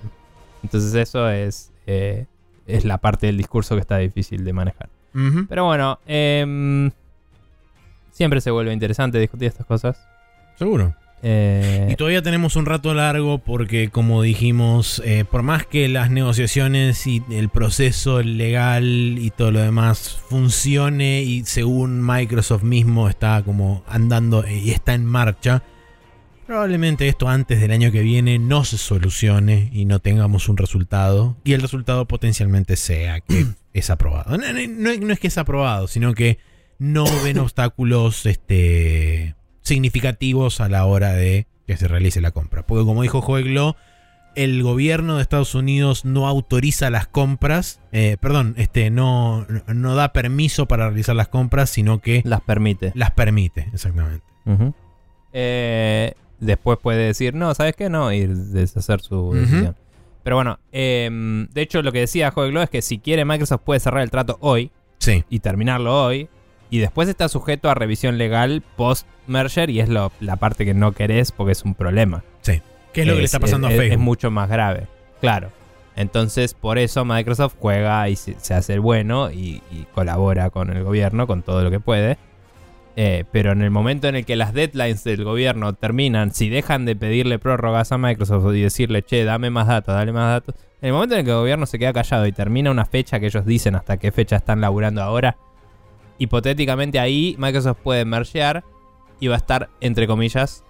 entonces 0.64 0.94
eso 0.94 1.30
es, 1.30 1.70
eh, 1.86 2.26
es 2.66 2.84
la 2.84 2.98
parte 2.98 3.28
del 3.28 3.36
discurso 3.36 3.76
que 3.76 3.80
está 3.80 3.98
difícil 3.98 4.44
de 4.44 4.52
manejar. 4.52 4.88
Pero 5.48 5.64
bueno, 5.64 6.00
em, 6.06 6.90
siempre 8.10 8.40
se 8.40 8.50
vuelve 8.50 8.72
interesante 8.72 9.20
discutir 9.20 9.46
estas 9.46 9.64
cosas. 9.64 10.04
Seguro. 10.56 10.92
Eh, 11.22 11.88
Y 11.90 11.96
todavía 11.96 12.22
tenemos 12.22 12.56
un 12.56 12.64
rato 12.66 12.94
largo 12.94 13.38
porque, 13.38 13.90
como 13.90 14.22
dijimos, 14.22 15.02
eh, 15.04 15.24
por 15.30 15.42
más 15.42 15.66
que 15.66 15.88
las 15.88 16.10
negociaciones 16.10 17.06
y 17.06 17.22
el 17.30 17.48
proceso 17.50 18.22
legal 18.22 18.84
y 19.18 19.30
todo 19.30 19.50
lo 19.50 19.60
demás 19.60 20.18
funcione 20.28 21.22
y 21.22 21.44
según 21.44 22.00
Microsoft 22.06 22.62
mismo 22.62 23.08
está 23.08 23.42
como 23.42 23.84
andando 23.86 24.44
y 24.48 24.70
está 24.70 24.94
en 24.94 25.04
marcha, 25.04 25.62
probablemente 26.46 27.06
esto 27.06 27.28
antes 27.28 27.60
del 27.60 27.70
año 27.70 27.92
que 27.92 28.00
viene 28.00 28.38
no 28.38 28.64
se 28.64 28.78
solucione 28.78 29.68
y 29.72 29.84
no 29.84 30.00
tengamos 30.00 30.48
un 30.48 30.56
resultado 30.56 31.36
y 31.44 31.52
el 31.52 31.62
resultado 31.62 32.06
potencialmente 32.08 32.76
sea 32.76 33.20
que 33.20 33.46
es 33.74 33.90
aprobado. 33.90 34.36
No, 34.36 34.52
no- 34.52 34.60
no- 34.68 35.06
no 35.06 35.12
es 35.12 35.20
que 35.20 35.28
es 35.28 35.38
aprobado, 35.38 35.86
sino 35.86 36.14
que 36.14 36.38
no 36.78 37.04
ven 37.22 37.38
obstáculos 37.38 38.24
este, 38.24 39.34
significativos 39.62 40.60
a 40.60 40.68
la 40.68 40.84
hora 40.86 41.12
de 41.12 41.46
que 41.66 41.76
se 41.76 41.88
realice 41.88 42.20
la 42.20 42.30
compra. 42.30 42.66
Porque 42.66 42.84
como 42.84 43.02
dijo 43.02 43.20
Joeglo, 43.20 43.76
el 44.34 44.62
gobierno 44.62 45.16
de 45.16 45.22
Estados 45.22 45.54
Unidos 45.54 46.04
no 46.04 46.28
autoriza 46.28 46.90
las 46.90 47.06
compras, 47.06 47.80
eh, 47.92 48.16
perdón, 48.20 48.54
este, 48.56 48.90
no, 48.90 49.46
no 49.66 49.94
da 49.94 50.12
permiso 50.12 50.66
para 50.66 50.88
realizar 50.88 51.16
las 51.16 51.28
compras, 51.28 51.70
sino 51.70 52.00
que 52.00 52.22
las 52.24 52.40
permite. 52.40 52.92
las 52.94 53.10
permite, 53.12 53.68
exactamente. 53.72 54.24
Eh, 55.32 56.14
después 56.38 56.78
puede 56.82 57.06
decir, 57.06 57.34
no, 57.34 57.54
¿sabes 57.54 57.76
qué? 57.76 57.88
No, 57.88 58.12
y 58.12 58.26
deshacer 58.26 59.00
su 59.00 59.32
decisión. 59.32 59.76
Pero 60.22 60.36
bueno, 60.36 60.58
em, 60.70 61.48
de 61.48 61.62
hecho 61.62 61.82
lo 61.82 61.92
que 61.92 62.00
decía 62.00 62.30
Joeglo 62.30 62.62
es 62.62 62.68
que 62.68 62.82
si 62.82 62.98
quiere 62.98 63.24
Microsoft 63.24 63.62
puede 63.64 63.80
cerrar 63.80 64.02
el 64.02 64.10
trato 64.10 64.36
hoy 64.40 64.70
Sí, 64.98 65.24
y 65.30 65.40
terminarlo 65.40 66.04
hoy. 66.04 66.28
Y 66.70 66.78
después 66.78 67.08
está 67.08 67.28
sujeto 67.28 67.68
a 67.68 67.74
revisión 67.74 68.16
legal 68.16 68.62
post-merger 68.76 69.70
y 69.70 69.80
es 69.80 69.88
lo- 69.88 70.12
la 70.20 70.36
parte 70.36 70.64
que 70.64 70.72
no 70.74 70.92
querés 70.92 71.32
porque 71.32 71.52
es 71.52 71.64
un 71.64 71.74
problema. 71.74 72.22
¿qué 72.92 73.02
es 73.02 73.06
lo 73.06 73.12
que 73.14 73.18
le 73.20 73.24
está 73.24 73.38
pasando 73.38 73.68
es- 73.68 73.74
a 73.74 73.76
Facebook? 73.76 73.92
Es 73.94 73.98
mucho 74.00 74.30
más 74.32 74.48
grave. 74.48 74.86
Claro. 75.20 75.50
Entonces, 75.96 76.54
por 76.54 76.78
eso 76.78 77.04
Microsoft 77.04 77.54
juega 77.58 78.08
y 78.08 78.16
se, 78.16 78.34
se 78.40 78.54
hace 78.54 78.74
el 78.74 78.80
bueno 78.80 79.30
y, 79.30 79.62
y 79.70 79.86
colabora 79.94 80.50
con 80.50 80.70
el 80.76 80.82
gobierno 80.82 81.26
con 81.26 81.42
todo 81.42 81.62
lo 81.62 81.70
que 81.70 81.78
puede. 81.78 82.16
Eh, 82.96 83.24
pero 83.30 83.52
en 83.52 83.62
el 83.62 83.70
momento 83.70 84.08
en 84.08 84.16
el 84.16 84.24
que 84.24 84.34
las 84.34 84.52
deadlines 84.52 85.04
del 85.04 85.22
gobierno 85.24 85.72
terminan, 85.74 86.32
si 86.34 86.48
dejan 86.48 86.84
de 86.84 86.96
pedirle 86.96 87.38
prórrogas 87.38 87.92
a 87.92 87.98
Microsoft 87.98 88.52
y 88.54 88.60
decirle, 88.62 89.02
che, 89.02 89.24
dame 89.24 89.50
más 89.50 89.68
datos, 89.68 89.94
dale 89.94 90.12
más 90.12 90.42
datos. 90.42 90.54
En 90.82 90.88
el 90.88 90.92
momento 90.94 91.14
en 91.14 91.20
el 91.20 91.24
que 91.24 91.30
el 91.30 91.36
gobierno 91.36 91.66
se 91.66 91.78
queda 91.78 91.92
callado 91.92 92.26
y 92.26 92.32
termina 92.32 92.70
una 92.70 92.86
fecha 92.86 93.20
que 93.20 93.26
ellos 93.26 93.46
dicen 93.46 93.74
hasta 93.76 93.96
qué 93.98 94.10
fecha 94.10 94.36
están 94.36 94.60
laburando 94.60 95.02
ahora, 95.02 95.36
hipotéticamente 96.20 97.00
ahí 97.00 97.34
Microsoft 97.38 97.78
puede 97.82 98.04
mergear 98.04 98.62
y 99.18 99.26
va 99.26 99.34
a 99.34 99.38
estar, 99.38 99.68
entre 99.80 100.06
comillas, 100.06 100.62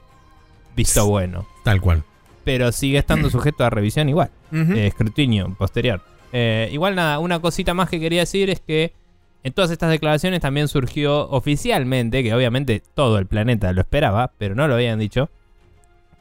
visto 0.74 1.06
bueno 1.06 1.46
Tal 1.64 1.80
cual. 1.80 2.04
pero 2.44 2.72
sigue 2.72 2.96
estando 2.98 3.28
sujeto 3.30 3.64
a 3.64 3.68
revisión 3.70 4.08
igual, 4.08 4.30
eh, 4.52 4.86
escrutinio 4.86 5.54
posterior. 5.58 6.00
Eh, 6.32 6.70
igual 6.72 6.94
nada, 6.94 7.18
una 7.18 7.40
cosita 7.40 7.74
más 7.74 7.90
que 7.90 8.00
quería 8.00 8.20
decir 8.20 8.48
es 8.48 8.60
que 8.60 8.94
en 9.42 9.52
todas 9.52 9.70
estas 9.70 9.90
declaraciones 9.90 10.40
también 10.40 10.68
surgió 10.68 11.28
oficialmente, 11.30 12.22
que 12.22 12.32
obviamente 12.32 12.82
todo 12.94 13.18
el 13.18 13.26
planeta 13.26 13.72
lo 13.72 13.80
esperaba, 13.80 14.32
pero 14.38 14.54
no 14.54 14.68
lo 14.68 14.74
habían 14.74 14.98
dicho, 14.98 15.30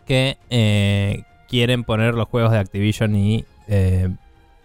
que 0.07 0.37
eh, 0.49 1.23
quieren 1.47 1.83
poner 1.83 2.15
los 2.15 2.27
juegos 2.27 2.51
de 2.51 2.57
Activision 2.57 3.15
y, 3.15 3.45
eh, 3.67 4.09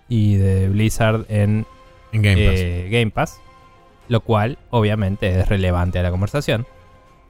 y 0.08 0.36
de 0.36 0.68
Blizzard 0.70 1.26
en 1.28 1.66
en 2.12 2.22
Game 2.22 2.46
Pass. 2.46 2.60
Game 2.90 3.10
Pass, 3.10 3.40
lo 4.08 4.20
cual 4.20 4.58
obviamente 4.70 5.40
es 5.40 5.48
relevante 5.48 5.98
a 5.98 6.02
la 6.02 6.10
conversación. 6.10 6.66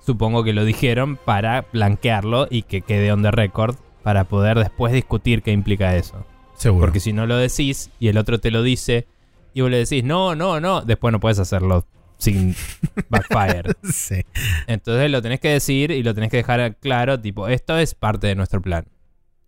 Supongo 0.00 0.44
que 0.44 0.52
lo 0.52 0.64
dijeron 0.64 1.16
para 1.16 1.66
blanquearlo 1.72 2.46
y 2.50 2.62
que 2.62 2.82
quede 2.82 3.12
on 3.12 3.22
the 3.22 3.30
record 3.30 3.76
para 4.02 4.24
poder 4.24 4.58
después 4.58 4.92
discutir 4.92 5.42
qué 5.42 5.52
implica 5.52 5.96
eso. 5.96 6.26
Seguro. 6.54 6.86
Porque 6.86 7.00
si 7.00 7.12
no 7.12 7.26
lo 7.26 7.36
decís 7.36 7.90
y 7.98 8.08
el 8.08 8.18
otro 8.18 8.38
te 8.38 8.50
lo 8.50 8.62
dice 8.62 9.06
y 9.54 9.62
vos 9.62 9.70
le 9.70 9.78
decís 9.78 10.04
no, 10.04 10.34
no, 10.34 10.60
no, 10.60 10.82
después 10.82 11.10
no 11.12 11.20
puedes 11.20 11.38
hacerlo 11.38 11.86
sin 12.18 12.54
backfire. 13.08 13.74
sí. 13.82 14.22
Entonces 14.66 15.10
lo 15.10 15.22
tenés 15.22 15.40
que 15.40 15.48
decir 15.48 15.90
y 15.90 16.02
lo 16.02 16.14
tenés 16.14 16.30
que 16.30 16.38
dejar 16.38 16.76
claro, 16.76 17.18
tipo, 17.20 17.48
esto 17.48 17.78
es 17.78 17.94
parte 17.94 18.26
de 18.26 18.34
nuestro 18.34 18.60
plan. 18.60 18.86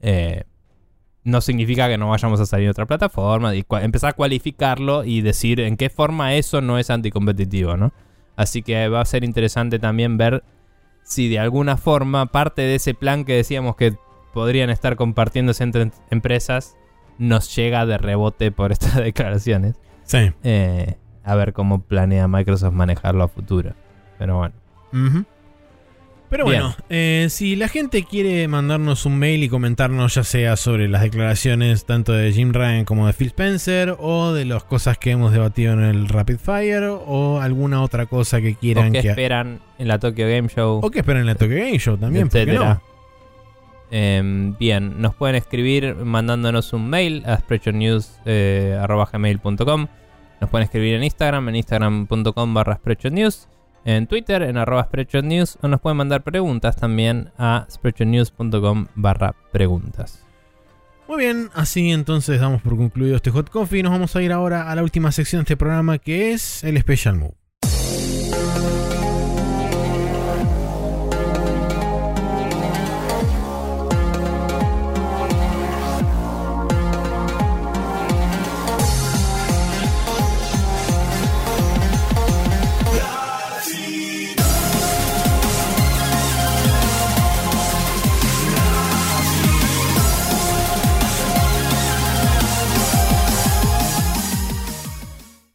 Eh, 0.01 0.45
no 1.27 1.41
significa 1.41 1.89
que 1.89 1.99
no 1.99 2.09
vayamos 2.09 2.41
a 2.41 2.47
salir 2.47 2.69
a 2.69 2.71
otra 2.71 2.87
plataforma, 2.87 3.53
y 3.55 3.67
empezar 3.83 4.11
a 4.11 4.13
cualificarlo 4.13 5.03
y 5.03 5.23
decir 5.23 5.59
en 5.59 5.77
qué 5.77 5.91
forma 5.91 6.35
eso 6.35 6.61
no 6.61 6.79
es 6.79 6.89
anticompetitivo, 6.89 7.77
¿no? 7.77 7.93
Así 8.37 8.63
que 8.63 8.89
va 8.89 9.01
a 9.01 9.05
ser 9.05 9.25
interesante 9.25 9.81
también 9.81 10.19
ver 10.19 10.45
si 11.03 11.29
de 11.29 11.41
alguna 11.41 11.77
forma 11.77 12.27
parte 12.27 12.63
de 12.63 12.77
ese 12.77 12.95
plan 12.95 13.25
que 13.25 13.35
decíamos 13.35 13.75
que 13.75 13.97
podrían 14.33 14.71
estar 14.71 14.95
compartiéndose 14.95 15.65
entre 15.65 15.83
em- 15.83 15.91
empresas 16.11 16.77
nos 17.19 17.55
llega 17.57 17.87
de 17.87 17.99
rebote 17.99 18.53
por 18.53 18.71
estas 18.73 18.95
declaraciones. 18.95 19.75
Sí. 20.05 20.31
Eh, 20.45 20.95
a 21.25 21.35
ver 21.35 21.53
cómo 21.53 21.83
planea 21.83 22.29
Microsoft 22.29 22.73
manejarlo 22.73 23.25
a 23.25 23.29
futuro. 23.29 23.73
Pero 24.17 24.37
bueno. 24.39 24.55
Pero 26.29 26.45
bueno, 26.45 26.75
eh, 26.89 27.29
si 27.31 27.55
la 27.55 27.69
gente 27.69 28.03
quiere 28.03 28.49
mandarnos 28.49 29.07
un 29.07 29.17
mail 29.19 29.45
y 29.45 29.49
comentarnos 29.49 30.17
ya 30.17 30.25
sea 30.25 30.57
sobre 30.57 30.89
las 30.89 31.03
declaraciones 31.03 31.85
tanto 31.85 32.13
de 32.13 32.33
Jim 32.33 32.53
Ryan 32.53 32.85
como 32.85 33.07
de 33.07 33.13
Phil 33.13 33.29
Spencer 33.29 33.95
o 33.99 34.33
de 34.33 34.45
las 34.45 34.65
cosas 34.65 34.99
que 34.99 35.13
hemos 35.13 35.31
debatido 35.33 35.73
en 35.73 35.83
el 35.83 36.09
Rapid 36.09 36.39
Fire 36.39 36.83
o 36.85 37.41
alguna 37.41 37.81
otra 37.83 38.07
cosa 38.07 38.41
que 38.41 38.55
¿O 38.55 38.59
quieran 38.59 38.93
qué 38.93 39.03
que... 39.03 39.11
esperan 39.11 39.61
en 39.79 39.87
la 39.89 40.01
Tokyo 40.01 40.27
Game 40.29 40.49
Show? 40.49 40.81
O 40.83 40.91
que 40.91 40.99
esperen 40.99 41.21
en 41.21 41.27
la 41.27 41.37
Tokyo 41.37 41.55
Game 41.57 41.79
Show 41.79 41.97
también, 41.97 42.25
¿por 42.29 42.33
qué 42.33 42.43
etcétera. 42.43 42.75
no? 42.75 42.83
Em, 43.93 44.57
bien, 44.59 45.01
nos 45.01 45.15
pueden 45.15 45.37
escribir 45.37 45.95
mandándonos 45.95 46.73
un 46.73 46.91
mail 46.91 47.23
a 47.25 47.37
sprechonews.gmail.com 47.39 49.87
Nos 50.41 50.51
pueden 50.51 50.65
escribir 50.65 50.95
en 50.95 51.05
Instagram, 51.05 51.49
en 51.51 51.57
instagram.com 51.57 52.53
barra 52.53 52.75
sprechonews 52.77 53.47
En 53.87 54.09
Twitter, 54.09 54.43
en 54.43 54.57
arroba 54.57 54.83
sprechonews 54.83 55.59
O 55.63 55.69
nos 55.69 55.81
pueden 55.81 55.97
mandar 55.97 56.25
preguntas 56.25 56.75
también 56.75 57.31
a 57.39 57.67
sprechonews.com 57.71 58.89
barra 58.97 59.37
preguntas 59.53 60.27
Muy 61.07 61.19
bien, 61.19 61.51
así 61.55 61.93
entonces 61.93 62.41
damos 62.41 62.63
por 62.63 62.77
concluido 62.77 63.15
este 63.15 63.31
Hot 63.31 63.49
Coffee 63.49 63.85
nos 63.85 63.93
vamos 63.93 64.17
a 64.17 64.23
ir 64.23 64.33
ahora 64.33 64.71
a 64.71 64.75
la 64.75 64.83
última 64.83 65.13
sección 65.13 65.41
de 65.41 65.45
este 65.45 65.57
programa 65.57 65.99
que 65.99 66.33
es 66.33 66.65
el 66.65 66.77
Special 66.81 67.15
Move. 67.15 67.46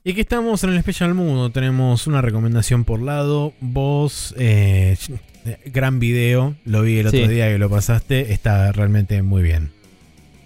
Y 0.04 0.12
aquí 0.12 0.22
estamos 0.22 0.64
en 0.64 0.72
el 0.72 0.80
Special 0.82 1.14
Mundo. 1.14 1.52
Tenemos 1.52 2.08
una 2.08 2.22
recomendación 2.22 2.86
por 2.86 3.02
lado. 3.02 3.54
Vos, 3.62 4.34
eh, 4.38 4.98
gran 5.66 6.00
video. 6.00 6.56
Lo 6.66 6.82
vi 6.82 6.98
el 7.00 7.08
otro 7.08 7.20
Sí. 7.20 7.28
día 7.28 7.50
que 7.50 7.60
lo 7.60 7.70
pasaste. 7.70 8.34
Está 8.34 8.72
realmente 8.72 9.22
muy 9.22 9.44
bien. 9.44 9.70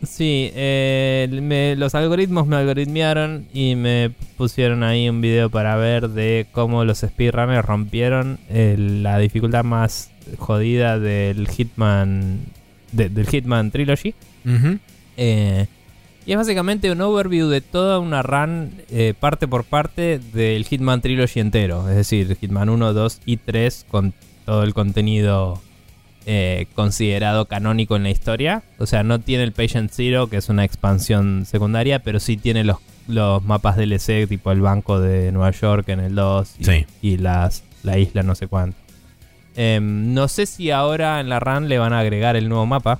Sí, 0.05 0.51
eh, 0.53 1.27
me- 1.41 1.75
los 1.77 1.95
algoritmos 1.95 2.45
me 2.47 2.57
algoritmearon 2.57 3.47
y 3.53 3.75
me 3.75 4.11
pusieron 4.37 4.83
ahí 4.83 5.07
un 5.07 5.21
video 5.21 5.49
para 5.49 5.77
ver 5.77 6.09
de 6.09 6.47
cómo 6.51 6.83
los 6.83 6.99
speedrunners 6.99 7.65
rompieron 7.65 8.37
la 8.49 9.17
dificultad 9.19 9.63
más 9.63 10.11
jodida 10.37 10.99
del 10.99 11.47
Hitman 11.47 12.41
de- 12.91 13.09
del 13.09 13.25
Hitman 13.27 13.71
Trilogy. 13.71 14.13
Eh, 15.17 15.65
y 16.25 16.31
es 16.31 16.37
básicamente 16.37 16.91
un 16.91 17.01
overview 17.01 17.47
de 17.49 17.61
toda 17.61 17.99
una 17.99 18.21
run 18.23 18.71
eh, 18.89 19.13
parte 19.19 19.47
por 19.47 19.63
parte 19.63 20.19
del 20.33 20.65
Hitman 20.65 21.01
Trilogy 21.01 21.39
entero. 21.39 21.87
Es 21.89 21.95
decir, 21.95 22.35
Hitman 22.39 22.69
1, 22.69 22.93
2 22.93 23.21
y 23.25 23.37
3 23.37 23.85
con 23.89 24.13
todo 24.45 24.63
el 24.63 24.73
contenido 24.73 25.61
eh, 26.25 26.65
considerado 26.73 27.45
canónico 27.45 27.95
en 27.95 28.03
la 28.03 28.09
historia. 28.09 28.63
O 28.79 28.85
sea, 28.87 29.03
no 29.03 29.19
tiene 29.19 29.43
el 29.43 29.51
Patient 29.51 29.91
Zero, 29.91 30.27
que 30.27 30.37
es 30.37 30.49
una 30.49 30.63
expansión 30.63 31.45
secundaria, 31.45 31.99
pero 31.99 32.19
sí 32.19 32.37
tiene 32.37 32.63
los, 32.63 32.77
los 33.07 33.43
mapas 33.43 33.77
DLC, 33.77 34.27
tipo 34.27 34.51
el 34.51 34.61
banco 34.61 34.99
de 34.99 35.31
Nueva 35.31 35.51
York 35.51 35.87
en 35.89 35.99
el 35.99 36.15
2 36.15 36.55
y, 36.59 36.63
Sí. 36.63 36.85
y 37.03 37.17
las, 37.17 37.63
la 37.83 37.99
isla 37.99 38.23
no 38.23 38.33
sé 38.33 38.47
cuánto. 38.47 38.77
Em, 39.55 40.13
no 40.13 40.27
sé 40.27 40.47
si 40.47 40.71
ahora 40.71 41.19
en 41.21 41.29
la 41.29 41.39
run 41.39 41.69
le 41.69 41.77
van 41.77 41.93
a 41.93 41.99
agregar 41.99 42.35
el 42.35 42.49
nuevo 42.49 42.65
mapa, 42.65 42.99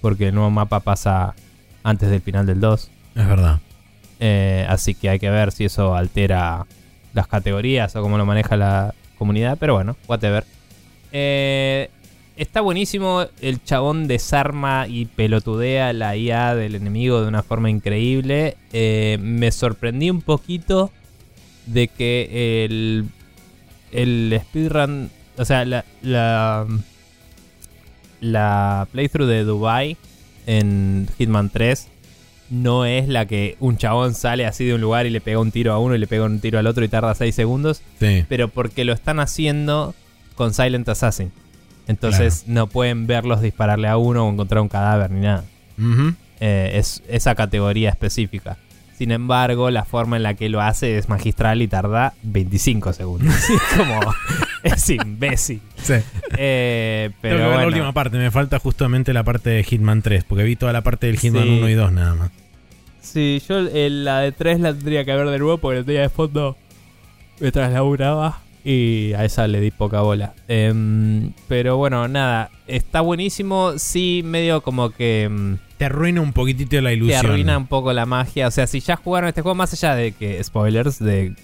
porque 0.00 0.28
el 0.28 0.34
nuevo 0.34 0.50
mapa 0.50 0.80
pasa 0.80 1.34
antes 1.84 2.10
del 2.10 2.20
final 2.20 2.46
del 2.46 2.60
2. 2.60 2.90
Es 3.14 3.28
verdad. 3.28 3.60
Eh, 4.18 4.66
así 4.68 4.94
que 4.94 5.10
hay 5.10 5.18
que 5.20 5.30
ver 5.30 5.52
si 5.52 5.66
eso 5.66 5.94
altera 5.94 6.66
las 7.12 7.28
categorías 7.28 7.94
o 7.94 8.02
cómo 8.02 8.18
lo 8.18 8.26
maneja 8.26 8.56
la 8.56 8.94
comunidad. 9.18 9.56
Pero 9.60 9.74
bueno, 9.74 9.96
whatever. 10.08 10.44
Eh, 11.12 11.90
está 12.36 12.60
buenísimo. 12.62 13.26
El 13.40 13.62
chabón 13.62 14.08
desarma 14.08 14.86
y 14.88 15.04
pelotudea 15.04 15.92
la 15.92 16.16
IA 16.16 16.54
del 16.56 16.74
enemigo 16.74 17.20
de 17.20 17.28
una 17.28 17.42
forma 17.42 17.70
increíble. 17.70 18.56
Eh, 18.72 19.18
me 19.20 19.52
sorprendí 19.52 20.10
un 20.10 20.22
poquito 20.22 20.90
de 21.66 21.88
que 21.88 22.64
el, 22.64 23.08
el 23.92 24.40
speedrun, 24.42 25.10
o 25.36 25.44
sea, 25.44 25.64
la, 25.64 25.84
la, 26.02 26.66
la 28.20 28.88
playthrough 28.90 29.28
de 29.28 29.44
Dubai 29.44 29.96
en 30.46 31.08
Hitman 31.18 31.50
3 31.50 31.88
no 32.50 32.84
es 32.84 33.08
la 33.08 33.26
que 33.26 33.56
un 33.60 33.78
chabón 33.78 34.14
sale 34.14 34.44
así 34.46 34.64
de 34.64 34.74
un 34.74 34.80
lugar 34.80 35.06
y 35.06 35.10
le 35.10 35.20
pega 35.20 35.38
un 35.40 35.50
tiro 35.50 35.72
a 35.72 35.78
uno 35.78 35.94
y 35.94 35.98
le 35.98 36.06
pega 36.06 36.24
un 36.24 36.40
tiro 36.40 36.58
al 36.58 36.66
otro 36.66 36.84
y 36.84 36.88
tarda 36.88 37.14
6 37.14 37.34
segundos, 37.34 37.82
Sí. 37.98 38.24
pero 38.28 38.48
porque 38.48 38.84
lo 38.84 38.92
están 38.92 39.18
haciendo 39.18 39.94
con 40.36 40.52
Silent 40.52 40.88
Assassin. 40.88 41.32
Entonces 41.86 42.44
no 42.46 42.66
pueden 42.66 43.06
verlos 43.06 43.40
dispararle 43.40 43.88
a 43.88 43.96
uno 43.96 44.26
o 44.26 44.30
encontrar 44.32 44.60
un 44.62 44.68
cadáver 44.68 45.10
ni 45.10 45.20
nada. 45.20 45.44
Eh, 46.40 46.72
es 46.74 47.02
esa 47.08 47.34
categoría 47.34 47.90
específica. 47.90 48.58
Sin 48.96 49.10
embargo, 49.10 49.70
la 49.70 49.84
forma 49.84 50.16
en 50.16 50.22
la 50.22 50.34
que 50.34 50.48
lo 50.48 50.60
hace 50.60 50.98
es 50.98 51.08
magistral 51.08 51.62
y 51.62 51.68
tarda 51.68 52.14
25 52.22 52.92
segundos. 52.92 53.34
es 53.50 53.76
como. 53.76 54.00
Es 54.62 54.88
imbécil. 54.88 55.60
Sí. 55.82 55.94
Eh, 56.38 57.10
Tengo 57.20 57.36
que 57.36 57.42
ver 57.42 57.48
pero 57.48 57.58
la 57.60 57.66
última 57.66 57.92
parte. 57.92 58.16
Me 58.18 58.30
falta 58.30 58.58
justamente 58.58 59.12
la 59.12 59.24
parte 59.24 59.50
de 59.50 59.64
Hitman 59.64 60.00
3. 60.02 60.24
Porque 60.24 60.44
vi 60.44 60.56
toda 60.56 60.72
la 60.72 60.82
parte 60.82 61.08
del 61.08 61.18
Hitman 61.18 61.42
Sí. 61.42 61.58
1 61.58 61.68
y 61.68 61.74
2 61.74 61.92
nada 61.92 62.14
más. 62.14 62.30
Sí, 63.00 63.42
yo 63.48 63.58
eh, 63.58 63.90
la 63.90 64.20
de 64.20 64.32
3 64.32 64.60
la 64.60 64.72
tendría 64.72 65.04
que 65.04 65.14
ver 65.14 65.28
de 65.28 65.38
nuevo 65.38 65.58
porque 65.58 65.80
la 65.80 65.84
tenía 65.84 66.00
de 66.00 66.08
fondo 66.08 66.56
mientras 67.40 67.70
laburaba 67.72 68.40
y 68.64 69.12
a 69.12 69.24
esa 69.24 69.46
le 69.46 69.60
di 69.60 69.70
poca 69.70 70.00
bola. 70.00 70.32
Em, 70.48 71.32
pero 71.48 71.76
bueno, 71.76 72.08
nada, 72.08 72.50
está 72.66 73.02
buenísimo. 73.02 73.74
Sí, 73.76 74.22
medio 74.24 74.62
como 74.62 74.90
que 74.90 75.28
mm, 75.30 75.54
Te 75.84 75.94
arruina 75.94 76.20
un 76.22 76.32
poquitito 76.32 76.80
la 76.80 76.90
te 76.90 76.96
ilusión. 76.96 77.26
arruina 77.26 77.58
un 77.58 77.66
poco 77.66 77.92
la 77.92 78.06
magia. 78.06 78.48
O 78.48 78.50
sea, 78.50 78.66
si 78.66 78.80
ya 78.80 78.96
jugaron 78.96 79.28
este 79.28 79.42
juego, 79.42 79.54
más 79.54 79.72
allá 79.72 79.94
de 79.94 80.12
que 80.12 80.42
spoilers 80.42 80.98
de 80.98 81.34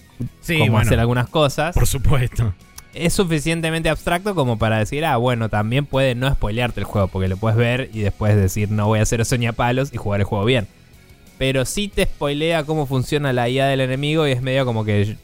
Sí, 0.41 0.55
cómo 0.59 0.73
bueno, 0.73 0.87
hacer 0.87 0.99
algunas 1.01 1.29
cosas, 1.29 1.75
por 1.75 1.87
supuesto. 1.87 2.55
es 2.95 3.13
suficientemente 3.13 3.89
abstracto 3.89 4.35
como 4.35 4.59
para 4.59 4.79
decir, 4.79 5.05
ah, 5.05 5.17
bueno, 5.19 5.49
también 5.49 5.85
puede 5.87 6.15
no 6.15 6.31
spoilearte 6.33 6.81
el 6.81 6.85
juego, 6.85 7.09
porque 7.09 7.29
lo 7.29 7.37
puedes 7.37 7.57
ver 7.59 7.91
y 7.93 8.01
después 8.01 8.35
decir, 8.37 8.71
no 8.71 8.87
voy 8.87 8.99
a 8.99 9.03
hacer 9.03 9.25
soñapalos 9.27 9.93
y 9.93 9.97
jugar 9.99 10.21
el 10.21 10.25
juego 10.25 10.45
bien. 10.45 10.67
Pero 11.39 11.65
sí 11.65 11.89
te 11.89 12.05
spoilea 12.05 12.65
cómo 12.65 12.87
funciona 12.87 13.33
la 13.33 13.49
IA 13.49 13.67
del 13.67 13.81
enemigo 13.81 14.27
y 14.27 14.33
es 14.33 14.43
medio 14.43 14.65
como 14.67 14.85
que 14.85 15.17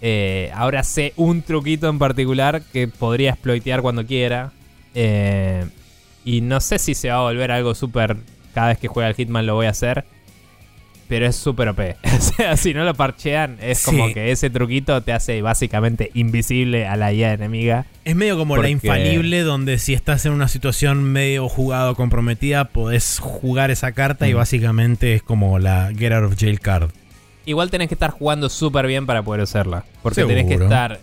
eh, 0.00 0.50
ahora 0.54 0.82
sé 0.82 1.12
un 1.16 1.42
truquito 1.42 1.88
en 1.88 1.98
particular 1.98 2.62
que 2.72 2.88
podría 2.88 3.30
exploitear 3.30 3.82
cuando 3.82 4.06
quiera. 4.06 4.52
Eh, 4.94 5.66
y 6.24 6.40
no 6.40 6.60
sé 6.60 6.78
si 6.78 6.94
se 6.94 7.08
va 7.10 7.16
a 7.16 7.22
volver 7.22 7.50
algo 7.50 7.74
súper... 7.74 8.16
Cada 8.54 8.68
vez 8.68 8.78
que 8.78 8.88
juega 8.88 9.08
el 9.08 9.14
Hitman 9.14 9.46
lo 9.46 9.54
voy 9.54 9.66
a 9.66 9.70
hacer. 9.70 10.04
Pero 11.08 11.24
es 11.26 11.36
súper 11.36 11.68
OP. 11.68 11.80
o 12.04 12.20
sea, 12.20 12.56
si 12.58 12.74
no 12.74 12.84
lo 12.84 12.92
parchean, 12.94 13.56
es 13.62 13.82
como 13.82 14.12
que 14.12 14.30
ese 14.30 14.50
truquito 14.50 15.00
te 15.02 15.12
hace 15.14 15.40
básicamente 15.40 16.10
invisible 16.12 16.86
a 16.86 16.96
la 16.96 17.12
IA 17.14 17.32
enemiga. 17.32 17.86
Es 18.04 18.14
medio 18.14 18.36
como 18.36 18.56
la 18.58 18.68
infalible 18.68 19.40
donde 19.42 19.78
si 19.78 19.94
estás 19.94 20.26
en 20.26 20.32
una 20.32 20.48
situación 20.48 21.02
medio 21.04 21.48
jugado 21.48 21.94
comprometida, 21.94 22.64
podés 22.66 23.20
jugar 23.20 23.70
esa 23.70 23.92
carta 23.92 24.28
y 24.28 24.34
Mm. 24.34 24.36
básicamente 24.36 25.14
es 25.14 25.22
como 25.22 25.58
la 25.58 25.90
Get 25.96 26.12
Out 26.12 26.24
of 26.32 26.38
Jail 26.38 26.60
card. 26.60 26.90
Igual 27.46 27.70
tenés 27.70 27.88
que 27.88 27.94
estar 27.94 28.10
jugando 28.10 28.50
súper 28.50 28.86
bien 28.86 29.06
para 29.06 29.22
poder 29.22 29.40
hacerla. 29.42 29.84
Porque 30.02 30.24
tenés 30.24 30.44
que 30.44 30.58
Seguro. 30.58 30.66
estar 30.66 31.00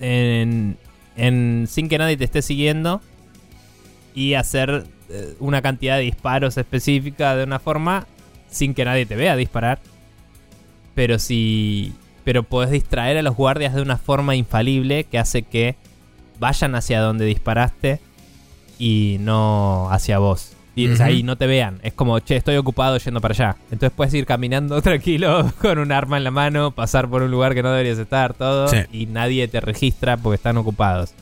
en, 0.00 0.76
en- 1.16 1.66
sin 1.70 1.88
que 1.88 1.96
nadie 1.96 2.18
te 2.18 2.24
esté 2.24 2.42
siguiendo 2.42 3.00
y 4.14 4.34
hacer 4.34 4.84
eh, 5.08 5.34
una 5.40 5.62
cantidad 5.62 5.96
de 5.96 6.02
disparos 6.02 6.56
específica 6.58 7.36
de 7.36 7.44
una 7.44 7.58
forma 7.58 8.06
sin 8.50 8.74
que 8.74 8.84
nadie 8.84 9.06
te 9.06 9.16
vea 9.16 9.36
disparar. 9.36 9.80
Pero 10.94 11.18
si. 11.18 11.94
Pero 12.24 12.42
podés 12.44 12.70
distraer 12.70 13.16
a 13.18 13.22
los 13.22 13.34
guardias 13.34 13.74
de 13.74 13.82
una 13.82 13.96
forma 13.96 14.36
infalible 14.36 15.04
que 15.04 15.18
hace 15.18 15.42
que 15.42 15.74
vayan 16.38 16.74
hacia 16.74 17.00
donde 17.00 17.24
disparaste 17.24 18.00
y 18.78 19.16
no 19.20 19.88
hacia 19.90 20.18
vos. 20.18 20.52
Y, 20.74 20.88
o 20.88 20.96
sea, 20.96 21.06
Ujú. 21.06 21.16
y 21.16 21.22
no 21.22 21.36
te 21.36 21.46
vean. 21.46 21.80
Es 21.82 21.92
como, 21.92 22.18
che, 22.20 22.36
estoy 22.36 22.56
ocupado 22.56 22.96
yendo 22.96 23.20
para 23.20 23.32
allá. 23.32 23.56
Entonces 23.70 23.92
puedes 23.94 24.14
ir 24.14 24.24
caminando 24.24 24.80
tranquilo 24.82 25.52
con 25.60 25.78
un 25.78 25.92
arma 25.92 26.16
en 26.16 26.24
la 26.24 26.30
mano, 26.30 26.70
pasar 26.70 27.08
por 27.08 27.22
un 27.22 27.30
lugar 27.30 27.54
que 27.54 27.62
no 27.62 27.70
deberías 27.70 27.98
estar, 27.98 28.34
todo. 28.34 28.68
Sí. 28.68 28.78
Y 28.92 29.06
nadie 29.06 29.48
te 29.48 29.60
registra 29.60 30.16
porque 30.16 30.36
están 30.36 30.56
ocupados. 30.56 31.12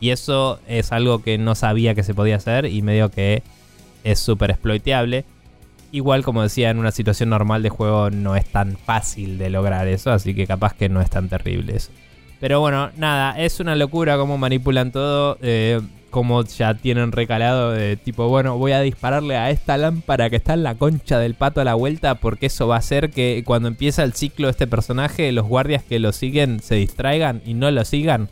Y 0.00 0.10
eso 0.10 0.60
es 0.66 0.92
algo 0.92 1.22
que 1.22 1.38
no 1.38 1.54
sabía 1.54 1.94
que 1.94 2.02
se 2.02 2.14
podía 2.14 2.36
hacer 2.36 2.66
y 2.66 2.82
medio 2.82 3.10
que 3.10 3.42
es 4.04 4.18
súper 4.18 4.50
exploiteable. 4.50 5.24
Igual, 5.92 6.22
como 6.22 6.42
decía, 6.42 6.70
en 6.70 6.78
una 6.78 6.90
situación 6.90 7.30
normal 7.30 7.62
de 7.62 7.70
juego 7.70 8.10
no 8.10 8.36
es 8.36 8.44
tan 8.46 8.76
fácil 8.76 9.38
de 9.38 9.50
lograr 9.50 9.88
eso, 9.88 10.10
así 10.10 10.34
que 10.34 10.46
capaz 10.46 10.74
que 10.74 10.88
no 10.88 11.00
es 11.00 11.08
tan 11.08 11.28
terrible 11.28 11.76
eso. 11.76 11.90
Pero 12.40 12.60
bueno, 12.60 12.90
nada, 12.96 13.38
es 13.40 13.60
una 13.60 13.74
locura 13.76 14.18
cómo 14.18 14.36
manipulan 14.36 14.92
todo, 14.92 15.38
eh, 15.40 15.80
cómo 16.10 16.44
ya 16.44 16.74
tienen 16.74 17.12
recalado 17.12 17.72
de 17.72 17.96
tipo, 17.96 18.28
bueno, 18.28 18.58
voy 18.58 18.72
a 18.72 18.80
dispararle 18.80 19.36
a 19.36 19.50
esta 19.50 19.76
lámpara 19.78 20.28
que 20.28 20.36
está 20.36 20.54
en 20.54 20.62
la 20.62 20.74
concha 20.74 21.18
del 21.18 21.34
pato 21.34 21.60
a 21.60 21.64
la 21.64 21.74
vuelta 21.74 22.16
porque 22.16 22.46
eso 22.46 22.68
va 22.68 22.76
a 22.76 22.80
hacer 22.80 23.10
que 23.10 23.42
cuando 23.44 23.68
empieza 23.68 24.02
el 24.02 24.12
ciclo 24.12 24.48
de 24.48 24.52
este 24.52 24.66
personaje, 24.66 25.32
los 25.32 25.46
guardias 25.46 25.82
que 25.82 25.98
lo 25.98 26.12
siguen 26.12 26.60
se 26.60 26.74
distraigan 26.74 27.40
y 27.46 27.54
no 27.54 27.70
lo 27.70 27.84
sigan. 27.84 28.28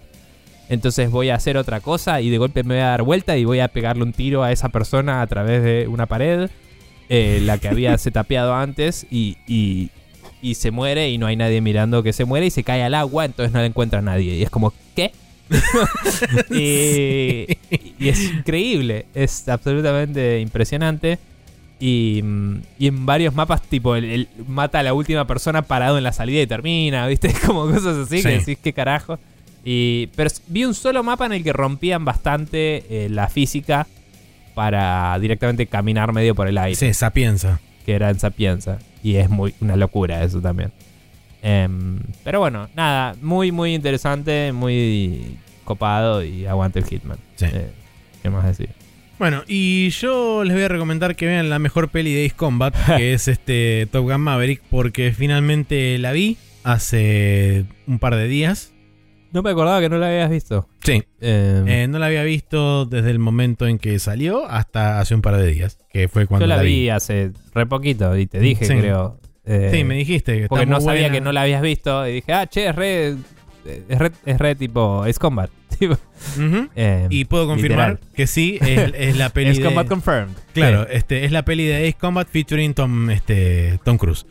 Entonces 0.69 1.11
voy 1.11 1.29
a 1.31 1.35
hacer 1.35 1.57
otra 1.57 1.81
cosa 1.81 2.21
y 2.21 2.31
de 2.31 2.39
golpe 2.39 2.63
me 2.65 2.75
voy 2.75 2.83
a 2.83 2.87
dar 2.89 3.03
vuelta 3.03 3.37
y 3.37 3.45
voy 3.45 3.61
a 3.61 3.69
pegarle 3.69 4.03
un 4.03 4.13
tiro 4.13 4.43
a 4.43 4.51
esa 4.53 4.71
persona 4.71 5.21
a 5.21 5.27
través 5.27 5.63
de 5.63 5.87
una 5.89 6.07
pared, 6.07 6.49
eh, 7.09 7.41
la 7.43 7.59
que 7.59 7.69
había 7.69 7.99
se 7.99 8.11
tapeado 8.11 8.55
antes 8.55 9.07
y, 9.11 9.37
y, 9.47 9.91
y 10.41 10.55
se 10.55 10.71
muere 10.71 11.11
y 11.11 11.19
no 11.19 11.27
hay 11.27 11.37
nadie 11.37 11.61
mirando 11.61 12.03
que 12.03 12.13
se 12.15 12.25
muere 12.25 12.47
y 12.47 12.51
se 12.51 12.65
cae 12.65 12.83
al 12.83 12.95
agua, 12.95 13.25
entonces 13.27 13.53
no 13.53 13.61
la 13.61 13.67
encuentra 13.67 14.01
nadie. 14.03 14.37
Y 14.37 14.43
es 14.43 14.51
como, 14.51 14.73
¿qué? 14.97 15.13
y, 16.51 17.47
y 17.99 18.09
es 18.09 18.23
increíble, 18.25 19.07
es 19.15 19.49
absolutamente 19.49 20.41
impresionante. 20.41 21.19
Y, 21.81 22.21
mm, 22.23 22.61
y 22.79 22.87
en 22.87 23.05
varios 23.05 23.35
mapas, 23.35 23.61
tipo, 23.63 23.97
el, 23.97 24.05
el 24.05 24.29
mata 24.49 24.79
a 24.79 24.83
la 24.83 24.95
última 24.95 25.27
persona 25.27 25.63
parado 25.63 25.99
en 25.99 26.05
la 26.05 26.13
salida 26.13 26.41
y 26.41 26.47
termina, 26.47 27.07
¿viste? 27.07 27.33
Como 27.47 27.67
cosas 27.67 27.97
así 28.07 28.19
Sí. 28.19 28.23
que 28.29 28.39
decís, 28.39 28.59
qué 28.63 28.73
carajo. 28.73 29.19
Y, 29.65 30.09
pero 30.15 30.31
vi 30.49 30.65
un 30.65 30.75
solo 30.75 31.03
mapa 31.03 31.27
en 31.27 31.33
el 31.33 31.43
que 31.43 31.53
rompían 31.53 32.05
bastante 32.05 32.85
eh, 32.89 33.09
la 33.09 33.29
física 33.29 33.87
para 34.55 35.19
directamente 35.19 35.67
caminar 35.67 36.13
medio 36.13 36.35
por 36.35 36.47
el 36.49 36.59
aire, 36.59 36.77
Sí, 36.77 36.93
Sapienza. 36.95 37.61
que 37.85 37.93
era 37.95 38.11
en 38.11 38.21
Sapienza. 38.21 38.79
Y 39.03 39.17
es 39.17 39.29
muy 39.29 39.55
una 39.61 39.77
locura 39.77 40.23
eso 40.23 40.41
también. 40.41 40.71
Em, 41.43 41.99
pero 42.23 42.41
bueno, 42.41 42.69
nada, 42.75 43.15
muy, 43.21 43.53
muy 43.53 43.75
interesante, 43.75 44.53
muy 44.53 45.37
copado 45.65 46.23
y 46.25 46.47
aguante 46.47 46.79
el 46.79 46.87
Hitman. 46.87 47.19
Sí. 47.37 47.47
Eh, 47.47 47.71
¿Qué 48.23 48.31
más 48.31 48.45
decir? 48.45 48.71
Bueno, 49.19 49.43
y 49.47 49.91
yo 49.91 50.43
les 50.45 50.55
voy 50.55 50.65
a 50.65 50.69
recomendar 50.69 51.15
que 51.17 51.27
vean 51.27 51.49
la 51.51 51.59
mejor 51.59 51.89
peli 51.89 52.13
de 52.15 52.27
Ace 52.27 52.35
Combat, 52.35 52.75
que 52.97 53.13
es 53.15 53.29
este 53.29 53.87
Top 53.91 54.05
Gun 54.05 54.21
Maverick, 54.21 54.61
porque 54.71 55.13
finalmente 55.13 55.97
la 55.99 56.13
vi 56.13 56.37
hace 56.65 57.65
un 57.87 57.99
par 57.99 58.17
de 58.17 58.27
días. 58.29 58.73
No 59.35 59.43
me 59.43 59.51
acordaba 59.51 59.81
que 59.81 59.89
no 59.91 59.99
la 59.99 60.07
habías 60.07 60.31
visto. 60.31 60.67
Sí, 60.83 61.03
Em, 61.21 61.69
eh, 61.69 61.87
no 61.89 61.99
la 61.99 62.07
había 62.07 62.23
visto 62.23 62.87
desde 62.87 63.11
el 63.11 63.19
momento 63.19 63.67
en 63.67 63.79
que 63.79 63.99
salió 63.99 64.47
hasta 64.47 65.01
hace 65.01 65.15
un 65.15 65.21
par 65.23 65.37
de 65.37 65.47
días, 65.53 65.77
que 65.93 66.09
fue 66.09 66.27
cuando 66.27 66.47
Yo 66.47 66.55
la 66.55 66.63
vi 66.63 66.89
hace 66.89 67.33
re 67.55 67.67
poquito 67.67 68.17
y 68.17 68.27
te 68.27 68.39
dije, 68.39 68.65
Sí. 68.65 68.75
creo. 68.79 69.19
eh, 69.45 69.71
Sí, 69.75 69.85
me 69.85 69.97
dijiste 69.97 70.41
que 70.43 70.49
Porque 70.49 70.63
está 70.65 70.75
no 70.75 70.81
sabía 70.81 71.03
buena. 71.03 71.15
que 71.15 71.21
no 71.21 71.33
la 71.33 71.43
habías 71.43 71.61
visto. 71.63 72.07
Y 72.09 72.13
dije, 72.15 72.33
ah, 72.33 72.47
che, 72.47 72.69
es 72.69 72.75
re. 72.77 73.17
Es 73.89 73.99
re, 73.99 74.13
es 74.25 74.39
re 74.39 74.55
tipo. 74.55 75.05
Es 75.05 75.19
Combat. 75.19 75.51
Tipo, 75.79 75.97
eh, 76.77 77.09
Y 77.11 77.25
puedo 77.25 77.49
confirmar 77.49 77.91
literal. 77.95 78.15
que 78.15 78.29
sí, 78.29 78.59
es, 78.61 78.93
es 78.97 79.17
la 79.17 79.31
peli 79.35 79.51
Es 79.51 79.59
de... 79.59 79.65
Combat 79.65 79.89
Confirmed. 79.89 80.37
Claro, 80.53 80.87
este, 80.89 81.25
es 81.25 81.33
la 81.33 81.45
peli 81.45 81.65
de 81.65 81.79
Ace 81.89 81.97
Combat 81.99 82.29
featuring 82.29 82.75
Tom, 82.75 83.11
este, 83.11 83.81
Tom 83.85 83.99
Cruise. 83.99 84.25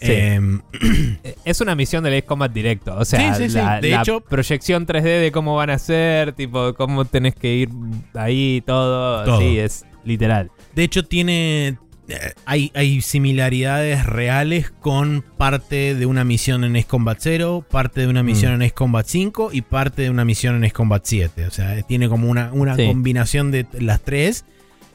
Sí. 0.00 0.12
Em, 0.12 0.60
Sí. 0.80 1.18
Es 1.44 1.60
una 1.60 1.74
misión 1.74 2.02
del 2.04 2.14
Ace 2.14 2.24
Combat 2.24 2.52
directo. 2.52 2.94
O 2.96 3.04
sea, 3.04 3.34
Sí, 3.34 3.44
sí, 3.44 3.50
sí. 3.50 3.56
la, 3.56 3.80
De 3.80 3.90
la 3.90 4.00
hecho- 4.02 4.20
proyección 4.20 4.86
3D 4.86 5.20
de 5.20 5.32
cómo 5.32 5.56
van 5.56 5.70
a 5.70 5.78
ser, 5.78 6.32
tipo, 6.32 6.74
cómo 6.74 7.04
tenés 7.04 7.34
que 7.34 7.54
ir 7.54 7.68
ahí, 8.14 8.62
todo. 8.66 9.24
Todo. 9.24 9.40
Sí, 9.40 9.58
es 9.58 9.84
literal. 10.04 10.50
De 10.74 10.84
hecho, 10.84 11.04
tiene. 11.04 11.78
eh, 12.08 12.32
Hay, 12.44 12.70
hay 12.74 13.00
similaridades 13.00 14.06
reales 14.06 14.70
con 14.80 15.24
parte 15.36 15.94
de 15.96 16.06
una 16.06 16.24
misión 16.24 16.62
en 16.64 16.76
Ace 16.76 16.86
Combat 16.86 17.18
0, 17.20 17.64
parte 17.68 18.02
de 18.02 18.06
una 18.06 18.22
Mm. 18.22 18.26
misión 18.26 18.52
en 18.52 18.62
Ace 18.62 18.74
Combat 18.74 19.06
5 19.08 19.50
y 19.52 19.62
parte 19.62 20.02
de 20.02 20.10
una 20.10 20.24
misión 20.24 20.54
en 20.56 20.64
Ace 20.64 20.72
Combat 20.72 21.02
7. 21.04 21.46
O 21.46 21.50
sea, 21.50 21.80
tiene 21.82 22.08
como 22.08 22.28
una, 22.30 22.50
una 22.52 22.76
combinación 22.76 23.50
de 23.50 23.66
las 23.80 24.00
tres. 24.02 24.44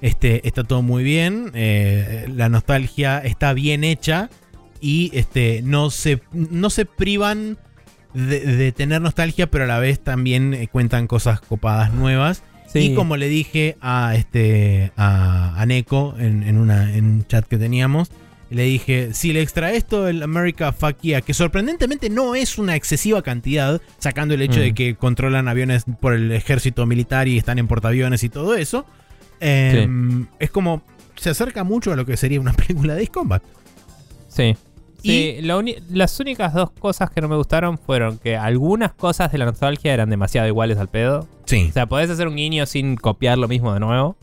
Este, 0.01 0.47
está 0.47 0.63
todo 0.63 0.81
muy 0.81 1.03
bien. 1.03 1.51
eh, 1.53 2.25
la 2.33 2.47
nostalgia 2.49 3.19
está 3.19 3.53
bien 3.53 3.83
hecha. 3.83 4.29
Y 4.81 5.11
este, 5.13 5.61
no, 5.63 5.91
se, 5.91 6.21
no 6.33 6.69
se 6.71 6.85
privan 6.85 7.57
de, 8.13 8.39
de 8.41 8.71
tener 8.71 8.99
nostalgia, 9.01 9.49
pero 9.49 9.63
a 9.65 9.67
la 9.67 9.79
vez 9.79 9.99
también 9.99 10.53
eh, 10.53 10.67
cuentan 10.67 11.07
cosas 11.07 11.39
copadas 11.39 11.93
nuevas. 11.93 12.43
Sí. 12.67 12.79
Y 12.79 12.95
como 12.95 13.15
le 13.17 13.27
dije 13.29 13.77
a 13.81 14.15
este 14.15 14.91
a, 14.97 15.53
a 15.61 15.65
Neko 15.65 16.15
en, 16.17 16.43
en 16.43 16.57
una, 16.57 16.95
en 16.95 17.05
un 17.05 17.27
chat 17.27 17.45
que 17.45 17.57
teníamos, 17.57 18.09
le 18.49 18.63
dije, 18.63 19.13
si 19.13 19.31
le 19.33 19.41
extra 19.41 19.71
esto 19.71 20.07
el 20.07 20.23
America 20.23 20.73
Fuck 20.73 20.99
Yeah, 21.01 21.21
que 21.21 21.33
sorprendentemente 21.33 22.09
no 22.09 22.33
es 22.35 22.57
una 22.57 22.75
excesiva 22.75 23.21
cantidad, 23.21 23.81
sacando 23.99 24.33
el 24.33 24.41
hecho 24.41 24.59
Mm. 24.59 24.63
de 24.63 24.73
que 24.73 24.95
controlan 24.95 25.47
aviones 25.47 25.83
por 26.01 26.13
el 26.13 26.31
ejército 26.31 26.85
militar 26.85 27.27
y 27.27 27.37
están 27.37 27.59
en 27.59 27.67
portaaviones 27.67 28.23
y 28.23 28.29
todo 28.29 28.55
eso, 28.55 28.85
em, 29.39 30.27
es 30.39 30.49
como, 30.51 30.81
se 31.15 31.29
acerca 31.29 31.63
mucho 31.63 31.91
a 31.93 31.95
lo 31.95 32.05
que 32.05 32.17
sería 32.17 32.39
una 32.41 32.53
película 32.53 32.95
de 32.95 33.01
Ace 33.03 33.11
Combat. 33.11 33.43
Sí. 34.27 34.55
Y- 35.03 35.41
lo 35.41 35.61
las 35.89 36.19
únicas 36.19 36.53
dos 36.53 36.71
cosas 36.71 37.09
que 37.09 37.21
no 37.21 37.27
me 37.27 37.35
gustaron 37.35 37.77
fueron 37.77 38.17
que 38.17 38.37
algunas 38.37 38.93
cosas 38.93 39.31
de 39.31 39.37
la 39.37 39.45
nostalgia 39.45 39.93
eran 39.93 40.09
demasiado 40.09 40.47
iguales 40.47 40.77
al 40.77 40.87
pedo. 40.87 41.27
Sí. 41.45 41.67
O 41.69 41.73
sea, 41.73 41.85
podés 41.87 42.09
hacer 42.09 42.27
un 42.27 42.35
guiño 42.35 42.65
sin 42.65 42.95
copiar 42.95 43.37
lo 43.37 43.47
mismo 43.47 43.73
de 43.73 43.79
nuevo. 43.79 44.15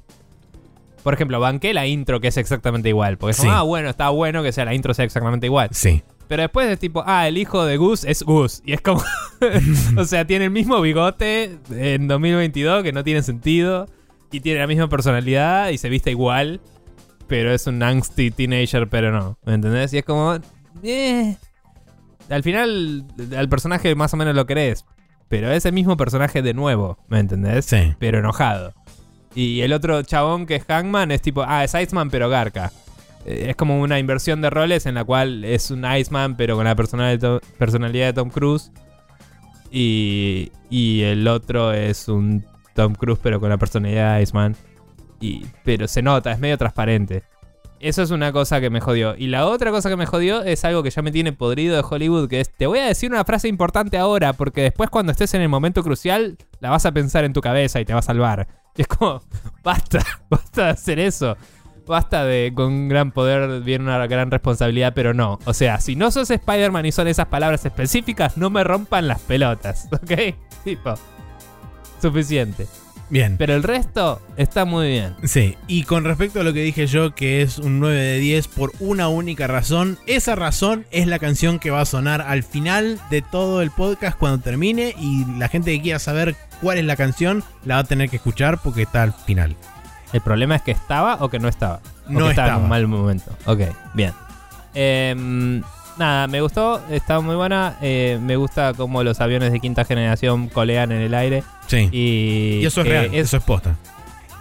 Por 1.02 1.15
ejemplo, 1.15 1.40
banqué 1.40 1.73
la 1.74 1.86
intro 1.86 2.20
que 2.20 2.28
es 2.28 2.36
exactamente 2.36 2.89
igual. 2.89 3.18
Porque 3.18 3.32
es 3.32 3.39
como, 3.39 3.52
ah, 3.52 3.62
bueno, 3.62 3.89
está 3.89 4.10
bueno 4.10 4.42
que 4.42 4.52
sea 4.52 4.65
la 4.65 4.74
intro 4.74 4.94
sea 4.94 5.05
exactamente 5.05 5.47
igual. 5.47 5.70
Sí. 5.73 6.02
Pero 6.28 6.42
después 6.42 6.68
es 6.68 6.78
tipo, 6.78 7.02
ah, 7.07 7.26
el 7.26 7.39
hijo 7.39 7.65
de 7.65 7.78
Gus 7.78 8.05
es 8.05 8.23
Gus. 8.23 8.62
Y 8.65 8.74
es 8.74 8.82
como. 8.82 9.02
o 9.97 10.05
sea, 10.05 10.26
tiene 10.26 10.44
el 10.47 10.50
mismo 10.50 10.81
bigote 10.81 11.58
en 11.70 12.07
2022 12.08 12.82
que 12.82 12.92
no 12.92 13.02
tiene 13.02 13.23
sentido. 13.23 13.86
Y 14.31 14.40
tiene 14.40 14.60
la 14.60 14.66
misma 14.66 14.89
personalidad 14.90 15.70
y 15.70 15.78
se 15.78 15.89
viste 15.89 16.10
igual. 16.10 16.60
Pero 17.26 17.52
es 17.52 17.66
un 17.66 17.82
angsty 17.82 18.31
teenager, 18.31 18.89
pero 18.89 19.10
no. 19.10 19.39
¿Me 19.44 19.55
entendés? 19.55 19.92
Y 19.94 19.98
es 19.98 20.05
como. 20.05 20.39
Eh. 20.82 21.36
Al 22.31 22.42
final, 22.42 23.05
al 23.36 23.48
personaje 23.48 23.94
más 23.94 24.12
o 24.15 24.16
menos 24.16 24.34
lo 24.34 24.47
querés. 24.47 24.84
Pero 25.28 25.50
es 25.50 25.65
el 25.66 25.73
mismo 25.73 25.97
personaje 25.97 26.40
de 26.42 26.55
nuevo. 26.55 26.98
¿Me 27.08 27.18
entendés? 27.20 27.65
Sí. 27.66 27.94
pero 27.98 28.18
enojado. 28.18 28.73
Y 29.34 29.60
el 29.60 29.73
otro 29.73 30.02
chabón 30.02 30.47
que 30.47 30.57
es 30.57 30.65
Hangman 30.65 31.10
es 31.10 31.20
tipo, 31.23 31.44
ah, 31.47 31.65
es 31.65 31.74
Iceman 31.74 32.10
pero 32.10 32.28
Garca. 32.28 32.73
Eh, 33.26 33.47
Es 33.50 33.57
como 33.57 33.81
una 33.81 33.98
inversión 33.98 34.40
de 34.40 34.48
roles 34.50 34.86
en 34.86 34.94
la 34.94 35.05
cual 35.05 35.44
es 35.44 35.70
un 35.70 35.84
Iceman 35.84 36.36
pero 36.36 36.57
con 36.57 36.65
la 36.65 36.74
personal- 36.74 37.40
personalidad 37.58 38.07
de 38.07 38.12
Tom 38.15 38.31
Cruise. 38.31 38.73
Y, 39.70 40.50
y 40.70 41.02
el 41.02 41.28
otro 41.28 41.73
es 41.73 42.08
un 42.08 42.44
Tom 42.74 42.94
Cruise 42.94 43.18
pero 43.23 43.39
con 43.40 43.50
la 43.50 43.58
personalidad 43.58 44.16
de 44.16 44.23
Iceman. 44.23 44.57
Y, 45.20 45.44
pero 45.65 45.89
se 45.89 46.00
nota, 46.02 46.32
es 46.32 46.39
medio 46.39 46.57
transparente. 46.57 47.23
Eso 47.81 48.02
es 48.02 48.10
una 48.10 48.32
cosa 48.32 48.60
que 48.60 48.70
me 48.70 48.81
jodió. 48.81 49.15
Y 49.16 49.28
la 49.28 49.47
otra 49.47 49.70
cosa 49.70 49.89
que 49.89 49.97
me 49.97 50.07
jodió 50.07 50.42
es 50.42 50.65
algo 50.65 50.82
que 50.82 50.90
ya 50.90 51.02
me 51.02 51.12
tiene 51.12 51.32
podrido 51.32 51.76
de 51.76 51.84
Hollywood, 51.89 52.28
que 52.28 52.40
es, 52.40 52.50
te 52.50 52.66
voy 52.66 52.81
a 52.81 52.86
decir 52.86 53.10
una 53.10 53.24
frase 53.24 53.48
importante 53.48 53.98
ahora, 53.98 54.32
porque 54.32 54.62
después 54.62 54.90
cuando 54.90 55.12
estés 55.12 55.34
en 55.34 55.42
el 55.42 55.48
momento 55.48 55.82
crucial, 55.82 56.36
la 56.60 56.70
vas 56.70 56.86
a 56.86 56.92
pensar 56.92 57.24
en 57.24 57.32
tu 57.32 57.40
cabeza 57.40 57.81
y 57.81 57.84
te 57.84 57.92
va 57.92 58.00
a 58.00 58.02
salvar. 58.02 58.48
Y 58.76 58.82
es 58.82 58.89
como, 58.89 59.23
basta, 59.62 60.05
basta 60.31 60.65
de 60.65 60.70
hacer 60.70 60.98
eso. 60.98 61.36
Basta 61.86 62.24
de 62.24 62.52
con 62.55 62.89
gran 62.89 63.12
poder 63.12 63.62
viene 63.62 63.84
una 63.84 64.07
gran 64.07 64.31
responsabilidad, 64.31 64.92
pero 64.94 65.15
no. 65.15 65.39
O 65.47 65.55
sea, 65.55 65.81
si 65.81 65.97
no 65.97 66.10
sos 66.10 66.31
Spider-Man 66.31 66.84
y 66.84 66.92
son 66.92 67.08
esas 67.08 67.28
palabras 67.28 67.65
específicas, 67.65 68.36
no 68.36 68.50
me 68.50 68.62
rompan 68.62 69.08
las 69.08 69.20
pelotas, 69.20 69.89
¿ok? 69.92 70.34
Tipo, 70.65 70.94
suficiente. 72.02 72.66
Bien. 73.11 73.37
Pero 73.39 73.55
el 73.55 73.62
resto 73.62 74.20
está 74.37 74.65
muy 74.65 74.89
bien. 74.89 75.15
Sí, 75.25 75.57
y 75.67 75.85
con 75.85 76.05
respecto 76.05 76.41
a 76.41 76.43
lo 76.43 76.53
que 76.53 76.62
dije 76.62 76.87
yo, 76.87 77.15
que 77.15 77.41
es 77.43 77.59
un 77.59 77.81
9 77.81 77.97
de 77.97 78.19
10 78.19 78.49
por 78.49 78.73
una 78.81 79.09
única 79.09 79.47
razón, 79.47 79.99
esa 80.07 80.35
razón 80.35 80.85
es 80.91 81.07
la 81.07 81.19
canción 81.19 81.59
que 81.59 81.70
va 81.70 81.81
a 81.81 81.87
sonar 81.87 82.20
al 82.20 82.43
final 82.43 83.01
de 83.11 83.23
todo 83.23 83.62
el 83.62 83.70
podcast 83.70 84.19
cuando 84.19 84.39
termine 84.43 84.95
y 84.99 85.25
la 85.39 85.49
gente 85.49 85.73
que 85.75 85.81
quiera 85.83 85.99
saber 85.99 86.37
cuál 86.61 86.78
es 86.78 86.85
la 86.85 86.97
canción 86.97 87.43
la 87.65 87.77
va 87.77 87.81
a 87.81 87.85
tener 87.85 88.11
que 88.11 88.17
escuchar 88.17 88.59
porque 88.62 88.83
está 88.83 89.03
al 89.03 89.12
final. 89.15 89.57
¿El 90.12 90.20
problema 90.20 90.57
es 90.57 90.62
que 90.62 90.70
estaba 90.73 91.17
o 91.20 91.28
que 91.31 91.39
no 91.39 91.49
estaba? 91.49 91.81
O 92.09 92.12
No 92.12 92.25
que 92.25 92.31
estaba 92.31 92.49
en 92.49 92.53
estaba. 92.55 92.59
un 92.62 92.69
mal 92.69 92.87
momento. 92.89 93.31
Ok, 93.47 93.61
bien. 93.95 94.12
Em, 94.75 95.62
nada, 95.99 96.27
me 96.27 96.41
gustó, 96.41 96.81
estaba 96.91 97.20
muy 97.20 97.36
buena. 97.36 97.77
eh, 97.83 98.18
me 98.23 98.36
gusta 98.36 98.73
cómo 98.75 99.02
los 99.02 99.20
aviones 99.20 99.52
de 99.52 99.60
quinta 99.60 99.85
generación 99.85 100.49
colean 100.49 100.93
en 100.93 101.02
el 101.02 101.15
aire. 101.15 101.43
Sí. 101.67 101.89
Y, 101.93 102.60
Y 102.62 102.67
eso 102.67 102.81
es 102.83 102.89
real, 102.89 103.10
eso 103.12 103.36
es 103.36 103.43
posta. 103.43 103.77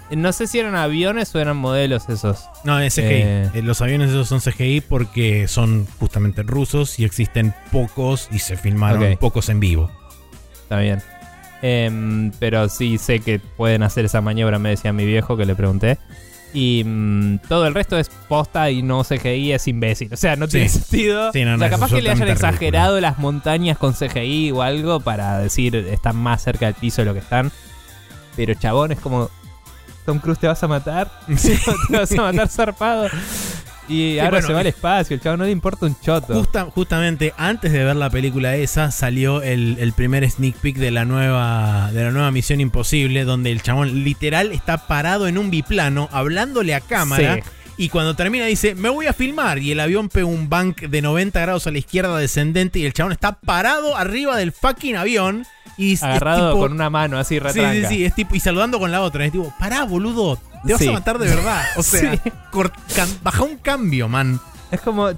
No 0.10 0.32
sé 0.32 0.48
si 0.48 0.58
eran 0.60 0.76
aviones 0.76 1.36
o 1.36 1.40
eran 1.40 1.58
modelos 1.58 2.08
esos. 2.08 2.46
No, 2.64 2.80
es 2.80 2.96
CGI. 2.96 3.04
Eh. 3.04 3.50
Eh, 3.56 3.62
Los 3.62 3.82
aviones 3.82 4.10
esos 4.12 4.30
son 4.30 4.40
CGI 4.40 4.80
porque 4.82 5.50
son 5.50 5.86
justamente 6.00 6.44
rusos 6.44 6.98
y 6.98 7.04
existen 7.04 7.54
pocos 7.74 8.30
y 8.32 8.40
se 8.40 8.56
filmaron 8.56 9.18
pocos 9.18 9.50
en 9.50 9.60
vivo. 9.60 9.92
Está 10.64 10.80
bien. 10.80 11.02
Em, 11.62 12.32
pero 12.40 12.70
sí 12.70 12.98
sé 13.00 13.20
que 13.20 13.40
pueden 13.40 13.84
hacer 13.84 14.06
esa 14.06 14.22
maniobra, 14.22 14.60
me 14.60 14.70
decía 14.70 14.94
mi 14.94 15.06
viejo 15.06 15.36
que 15.36 15.46
le 15.46 15.56
pregunté. 15.56 15.98
Y 16.54 16.84
mm, 16.86 17.40
todo 17.50 17.68
el 17.68 17.74
resto 17.74 17.98
es 17.98 18.10
posta 18.30 18.72
y 18.72 18.82
no 18.82 19.04
CGI, 19.04 19.52
es 19.54 19.68
imbécil. 19.68 20.12
O 20.14 20.18
sea, 20.18 20.36
no 20.36 20.46
Sí. 20.48 20.54
tiene 20.54 20.70
sentido. 20.70 21.32
Sí, 21.34 21.44
no, 21.46 21.56
o 21.56 21.58
sea, 21.60 21.70
capaz 21.70 21.90
que 21.92 22.02
le 22.02 22.10
hayan 22.10 22.28
exagerado 22.30 23.00
las 23.02 23.20
montañas 23.20 23.78
con 23.78 23.94
CGI 23.94 24.52
o 24.52 24.62
algo 24.62 25.00
para 25.02 25.40
decir 25.40 25.76
están 25.76 26.16
más 26.16 26.42
cerca 26.44 26.66
del 26.68 26.76
piso 26.76 27.02
de 27.02 27.06
lo 27.06 27.14
que 27.14 27.20
están. 27.20 27.52
Pero 28.36 28.54
chabón, 28.54 28.92
es 28.92 29.00
como. 29.00 29.30
Tom 30.06 30.20
Cruise, 30.20 30.40
¿te 30.40 30.48
vas 30.48 30.64
a 30.64 30.68
matar? 30.70 31.12
¿Te 31.90 31.98
vas 31.98 32.12
a 32.14 32.16
matar 32.22 32.48
zarpado? 32.48 33.08
Y 33.88 34.20
ahora 34.20 34.32
bueno, 34.32 34.48
se 34.48 34.54
va 34.54 34.60
al 34.62 34.68
espacio, 34.68 35.16
el 35.16 35.22
chabón 35.22 35.40
no 35.40 35.46
le 35.46 35.52
importa 35.52 35.86
un 35.86 36.00
choto. 36.00 36.34
Justa- 36.34 36.66
justamente 36.66 37.34
antes 37.38 37.72
de 37.72 37.84
ver 37.84 37.96
la 37.96 38.10
película 38.10 38.56
esa 38.56 38.92
salió 38.92 39.42
el, 39.42 39.78
el 39.80 39.94
primer 39.94 40.30
sneak 40.30 40.56
peek 40.58 40.78
de 40.78 40.92
la 40.92 41.06
nueva 41.06 41.92
de 41.92 42.04
la 42.04 42.12
nueva 42.12 42.32
Misión 42.32 42.60
Imposible 42.62 43.24
donde 43.24 43.52
el 43.52 43.62
chabón 43.62 44.04
literal 44.04 44.52
está 44.52 44.88
parado 44.88 45.28
en 45.28 45.38
un 45.38 45.50
biplano 45.50 46.10
hablándole 46.12 46.76
a 46.76 46.82
cámara 46.82 47.36
Sí. 47.36 47.42
Y 47.78 47.90
cuando 47.90 48.16
termina 48.16 48.46
dice 48.46 48.74
me 48.76 48.90
voy 48.90 49.06
a 49.08 49.14
filmar 49.14 49.60
y 49.60 49.72
el 49.72 49.80
avión 49.80 50.10
pega 50.10 50.26
un 50.26 50.50
bank 50.50 50.82
de 50.82 51.02
90 51.02 51.40
grados 51.40 51.68
a 51.68 51.72
la 51.72 51.78
izquierda 51.78 52.18
descendente 52.18 52.80
y 52.80 52.86
el 52.86 52.94
chabón 52.94 53.12
está 53.14 53.34
parado 53.40 53.96
arriba 53.96 54.36
del 54.36 54.52
fucking 54.52 54.96
avión 54.98 55.46
Y 55.78 55.94
es- 55.94 56.00
es 56.00 56.04
Agarrado 56.04 56.50
tipo- 56.54 56.62
con 56.64 56.72
una 56.74 56.90
mano 56.90 57.20
así 57.20 57.36
Sí, 57.36 57.40
retranca. 57.40 57.88
sí, 57.90 57.96
sí, 57.98 58.06
es 58.06 58.16
tipo, 58.16 58.34
y 58.36 58.40
saludando 58.40 58.80
con 58.80 58.92
la 58.92 59.02
otra. 59.02 59.24
Es 59.26 59.32
tipo, 59.32 59.54
pará, 59.60 59.84
boludo, 59.84 60.40
te 60.66 60.74
vas 60.74 60.82
Sí. 60.82 60.88
a 60.90 60.94
matar 60.94 61.20
de 61.20 61.28
verdad. 61.28 61.64
O 61.76 61.84
sea, 61.84 62.14
Sí. 62.16 62.32
baja 63.22 63.44
un 63.44 63.58
cambio, 63.58 64.08
man. 64.10 64.40
Es 64.72 64.82
como. 64.82 65.12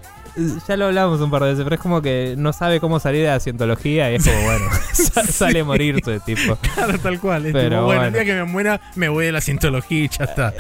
Ya 0.68 0.78
lo 0.78 0.86
hablamos 0.86 1.20
un 1.22 1.32
par 1.32 1.42
de 1.44 1.50
veces, 1.52 1.64
pero 1.64 1.76
es 1.76 1.82
como 1.82 2.02
que 2.02 2.36
no 2.38 2.52
sabe 2.54 2.80
cómo 2.80 3.00
salir 3.00 3.22
de 3.24 3.30
la 3.30 3.40
cientología 3.40 4.12
y 4.12 4.16
es 4.16 4.26
como, 4.26 4.42
bueno, 4.42 4.66
sa- 4.94 5.26
sale 5.26 5.62
a 5.62 5.64
morirse, 5.64 6.20
tipo. 6.26 6.56
Claro, 6.58 7.00
tal 7.00 7.20
cual. 7.22 7.46
Es 7.46 7.54
Pero 7.54 7.70
tipo, 7.78 7.84
bueno, 7.86 8.04
el 8.06 8.14
día 8.14 8.26
que 8.26 8.34
me 8.36 8.44
muera, 8.44 8.82
me 8.96 9.08
voy 9.10 9.26
de 9.28 9.32
la 9.32 9.42
cientología 9.42 10.00
y 10.06 10.10
ya 10.10 10.26
está. 10.26 10.54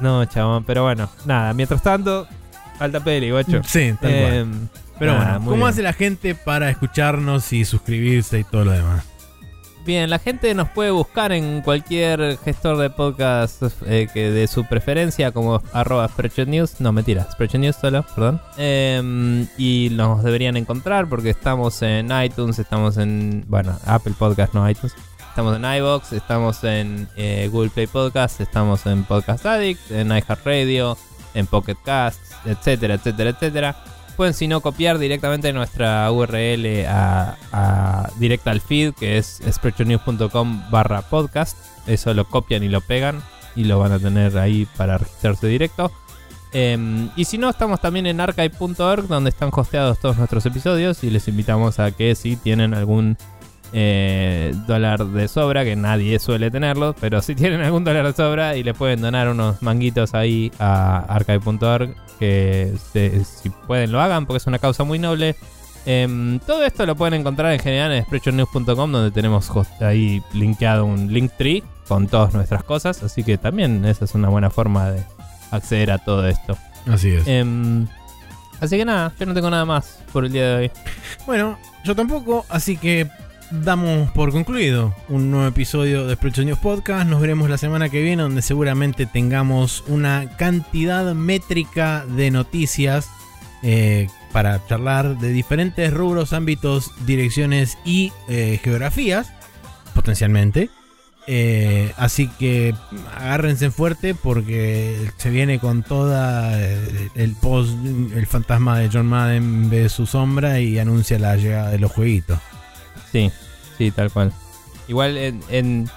No, 0.00 0.24
chabón, 0.26 0.64
pero 0.64 0.82
bueno, 0.82 1.08
nada, 1.24 1.52
mientras 1.54 1.82
tanto, 1.82 2.26
alta 2.78 3.00
peli, 3.02 3.30
guacho. 3.30 3.62
Sí, 3.64 3.92
tal 4.00 4.10
cual. 4.10 4.32
Eh, 4.34 4.46
Pero 4.98 5.12
nada, 5.12 5.24
bueno, 5.24 5.40
muy 5.40 5.50
¿cómo 5.50 5.56
bien. 5.64 5.68
hace 5.68 5.82
la 5.82 5.92
gente 5.92 6.34
para 6.34 6.70
escucharnos 6.70 7.52
y 7.52 7.64
suscribirse 7.64 8.38
y 8.40 8.44
todo 8.44 8.64
lo 8.64 8.72
demás? 8.72 9.04
Bien, 9.86 10.10
la 10.10 10.18
gente 10.18 10.52
nos 10.52 10.68
puede 10.70 10.90
buscar 10.90 11.30
en 11.30 11.62
cualquier 11.62 12.38
gestor 12.44 12.76
de 12.78 12.90
podcast 12.90 13.62
eh, 13.86 14.08
que 14.12 14.32
de 14.32 14.48
su 14.48 14.64
preferencia, 14.64 15.30
como 15.30 15.62
arroba 15.72 16.10
News. 16.44 16.80
No, 16.80 16.90
mentira, 16.90 17.28
Spreadshot 17.30 17.60
News 17.60 17.76
solo, 17.76 18.04
perdón. 18.14 18.40
Eh, 18.58 19.46
y 19.56 19.90
nos 19.92 20.24
deberían 20.24 20.56
encontrar 20.56 21.08
porque 21.08 21.30
estamos 21.30 21.82
en 21.82 22.10
iTunes, 22.20 22.58
estamos 22.58 22.96
en, 22.96 23.44
bueno, 23.46 23.78
Apple 23.86 24.14
Podcast, 24.18 24.54
no 24.54 24.68
iTunes. 24.68 24.92
Estamos 25.36 25.56
en 25.56 25.64
iBox, 25.66 26.12
estamos 26.14 26.64
en 26.64 27.08
eh, 27.14 27.50
Google 27.52 27.68
Play 27.68 27.86
Podcast, 27.88 28.40
estamos 28.40 28.86
en 28.86 29.04
Podcast 29.04 29.44
Addict, 29.44 29.90
en 29.90 30.08
iHeartRadio, 30.08 30.96
en 31.34 31.46
Pocket 31.46 31.76
Casts, 31.84 32.34
etcétera, 32.46 32.94
etcétera, 32.94 33.28
etcétera. 33.30 33.76
Pueden 34.16 34.32
si 34.32 34.48
no 34.48 34.62
copiar 34.62 34.96
directamente 34.98 35.52
nuestra 35.52 36.10
URL 36.10 36.86
a, 36.88 37.36
a- 37.52 38.08
directa 38.18 38.50
al 38.50 38.62
feed 38.62 38.94
que 38.94 39.18
es 39.18 39.42
spreadshotnews.com 39.46 40.70
barra 40.70 41.02
podcast. 41.02 41.58
Eso 41.86 42.14
lo 42.14 42.24
copian 42.26 42.62
y 42.62 42.70
lo 42.70 42.80
pegan 42.80 43.22
y 43.54 43.64
lo 43.64 43.78
van 43.78 43.92
a 43.92 43.98
tener 43.98 44.38
ahí 44.38 44.66
para 44.78 44.96
registrarse 44.96 45.48
directo. 45.48 45.92
Em, 46.52 47.10
y 47.14 47.26
si 47.26 47.36
no, 47.36 47.50
estamos 47.50 47.82
también 47.82 48.06
en 48.06 48.22
archive.org 48.22 49.06
donde 49.06 49.28
están 49.28 49.50
hosteados 49.52 49.98
todos 49.98 50.16
nuestros 50.16 50.46
episodios 50.46 51.04
y 51.04 51.10
les 51.10 51.28
invitamos 51.28 51.78
a 51.78 51.90
que 51.90 52.14
si 52.14 52.36
tienen 52.36 52.72
algún 52.72 53.18
eh, 53.78 54.54
dólar 54.66 55.04
de 55.04 55.28
sobra, 55.28 55.62
que 55.62 55.76
nadie 55.76 56.18
suele 56.18 56.50
tenerlo, 56.50 56.94
pero 56.98 57.20
si 57.20 57.34
tienen 57.34 57.60
algún 57.60 57.84
dólar 57.84 58.06
de 58.06 58.14
sobra 58.14 58.56
y 58.56 58.62
le 58.62 58.72
pueden 58.72 59.02
donar 59.02 59.28
unos 59.28 59.60
manguitos 59.60 60.14
ahí 60.14 60.50
a 60.58 61.00
archive.org, 61.14 61.94
que 62.18 62.72
se- 62.92 63.22
si 63.26 63.50
pueden 63.50 63.92
lo 63.92 64.00
hagan 64.00 64.24
porque 64.24 64.38
es 64.38 64.46
una 64.46 64.58
causa 64.58 64.82
muy 64.84 64.98
noble. 64.98 65.36
Em, 65.84 66.38
todo 66.40 66.64
esto 66.64 66.86
lo 66.86 66.96
pueden 66.96 67.20
encontrar 67.20 67.52
en 67.52 67.60
general 67.60 67.92
en 67.92 68.02
spreadshotnews.com 68.04 68.90
donde 68.90 69.10
tenemos 69.10 69.50
ahí 69.82 70.22
linkeado 70.32 70.86
un 70.86 71.12
link 71.12 71.32
tree 71.36 71.62
con 71.86 72.06
todas 72.08 72.32
nuestras 72.32 72.64
cosas, 72.64 73.02
así 73.02 73.22
que 73.22 73.36
también 73.36 73.84
esa 73.84 74.06
es 74.06 74.14
una 74.14 74.28
buena 74.30 74.48
forma 74.48 74.90
de 74.90 75.02
acceder 75.50 75.90
a 75.90 75.98
todo 75.98 76.26
esto. 76.26 76.56
Así 76.90 77.10
es. 77.10 77.28
Em, 77.28 77.86
así 78.58 78.78
que 78.78 78.84
nada, 78.86 79.12
yo 79.20 79.26
no 79.26 79.34
tengo 79.34 79.50
nada 79.50 79.66
más 79.66 79.98
por 80.14 80.24
el 80.24 80.32
día 80.32 80.48
de 80.48 80.54
hoy. 80.56 80.70
Bueno, 81.26 81.58
yo 81.84 81.94
tampoco, 81.94 82.46
así 82.48 82.76
que 82.78 83.06
damos 83.50 84.10
por 84.10 84.32
concluido 84.32 84.94
un 85.08 85.30
nuevo 85.30 85.46
episodio 85.46 86.06
de 86.06 86.14
Spreadshot 86.14 86.44
News 86.44 86.58
Podcast. 86.58 87.08
Nos 87.08 87.20
veremos 87.20 87.48
la 87.48 87.58
semana 87.58 87.88
que 87.88 88.02
viene, 88.02 88.22
donde 88.22 88.42
seguramente 88.42 89.06
tengamos 89.06 89.84
una 89.88 90.36
cantidad 90.36 91.14
métrica 91.14 92.04
de 92.06 92.30
noticias 92.30 93.08
eh, 93.62 94.08
para 94.32 94.64
charlar 94.66 95.18
de 95.18 95.30
diferentes 95.30 95.92
rubros, 95.92 96.32
ámbitos, 96.32 96.90
direcciones 97.06 97.78
y 97.84 98.12
eh, 98.28 98.60
geografías, 98.62 99.32
potencialmente. 99.94 100.70
Eh, 101.28 101.92
así 101.96 102.28
que 102.28 102.72
agárrense 103.16 103.70
fuerte 103.70 104.14
porque 104.14 105.10
se 105.16 105.30
viene 105.30 105.58
con 105.58 105.82
toda 105.82 106.56
el 107.14 107.34
post, 107.40 107.72
el 108.14 108.26
fantasma 108.26 108.78
de 108.78 108.90
John 108.92 109.06
Madden 109.06 109.68
ve 109.68 109.88
su 109.88 110.06
sombra 110.06 110.60
y 110.60 110.78
anuncia 110.78 111.18
la 111.18 111.36
llegada 111.36 111.70
de 111.70 111.78
los 111.78 111.90
jueguitos. 111.90 112.38
Sí, 113.12 113.30
sí, 113.78 113.90
tal 113.90 114.10
cual. 114.10 114.32
Igual 114.88 115.16
en, 115.16 115.42
en 115.48 115.90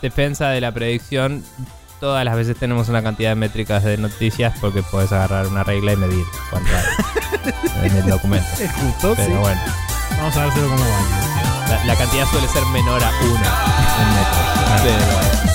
defensa 0.00 0.48
de 0.50 0.60
la 0.60 0.72
predicción, 0.72 1.44
todas 2.00 2.24
las 2.24 2.34
veces 2.36 2.56
tenemos 2.56 2.88
una 2.88 3.02
cantidad 3.02 3.30
de 3.30 3.34
métricas 3.36 3.84
de 3.84 3.96
noticias 3.96 4.54
porque 4.60 4.82
puedes 4.82 5.12
agarrar 5.12 5.46
una 5.46 5.64
regla 5.64 5.92
y 5.92 5.96
medir 5.96 6.24
cuánto 6.50 6.70
hay 7.80 7.88
en 7.90 7.96
el 7.96 8.06
documento. 8.06 8.46
Es 8.60 8.70
justo, 8.72 9.14
Pero 9.16 9.40
bueno, 9.40 9.60
Vamos 10.18 10.36
a 10.36 10.44
vérselo 10.44 10.68
como 10.68 10.84
va. 10.84 11.68
la, 11.68 11.84
la 11.84 11.96
cantidad 11.96 12.26
suele 12.26 12.46
ser 12.48 12.64
menor 12.66 13.02
a 13.02 13.08
una 13.08 13.50
en 13.98 14.14
metros. 14.14 14.82
Pero 14.82 15.12
bueno. 15.14 15.51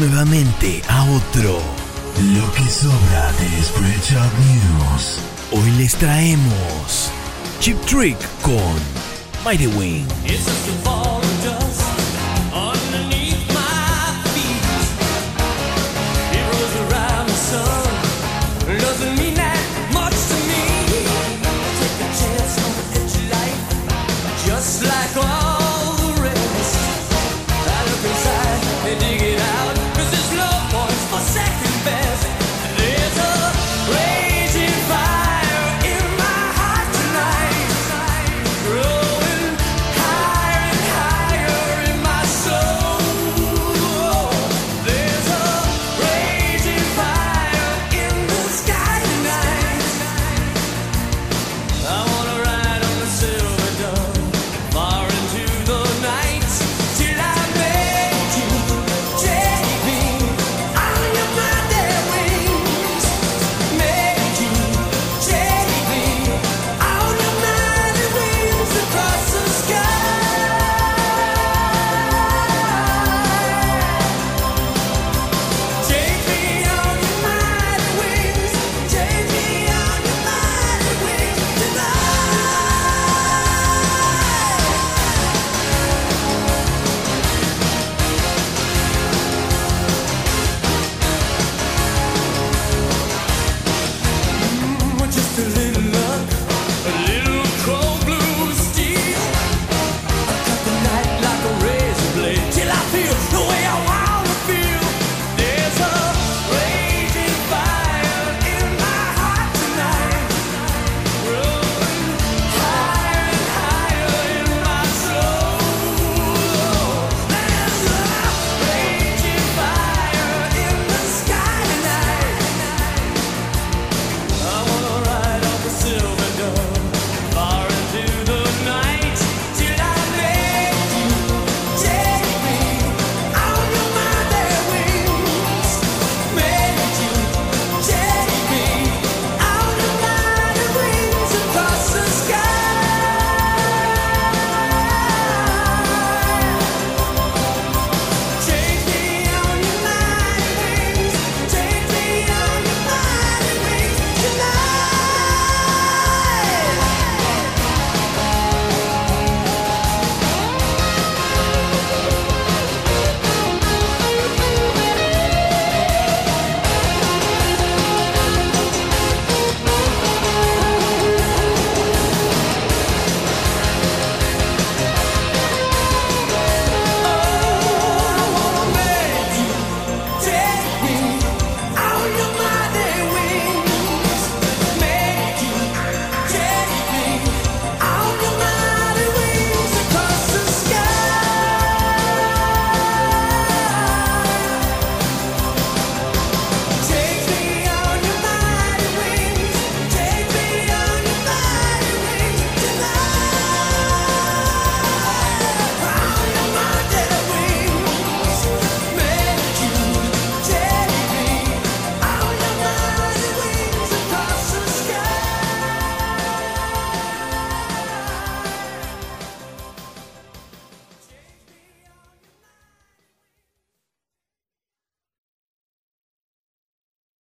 Nuevamente 0.00 0.82
a 0.88 1.04
otro 1.04 1.60
Lo 2.34 2.52
que 2.52 2.68
sobra 2.70 3.32
de 3.32 3.62
Spreadshot 3.62 4.32
News. 4.38 5.18
Hoy 5.52 5.70
les 5.72 5.94
traemos 5.94 7.10
Chip 7.60 7.78
Trick 7.84 8.16
con 8.42 8.74
Mighty 9.44 9.66
Wing. 9.66 10.06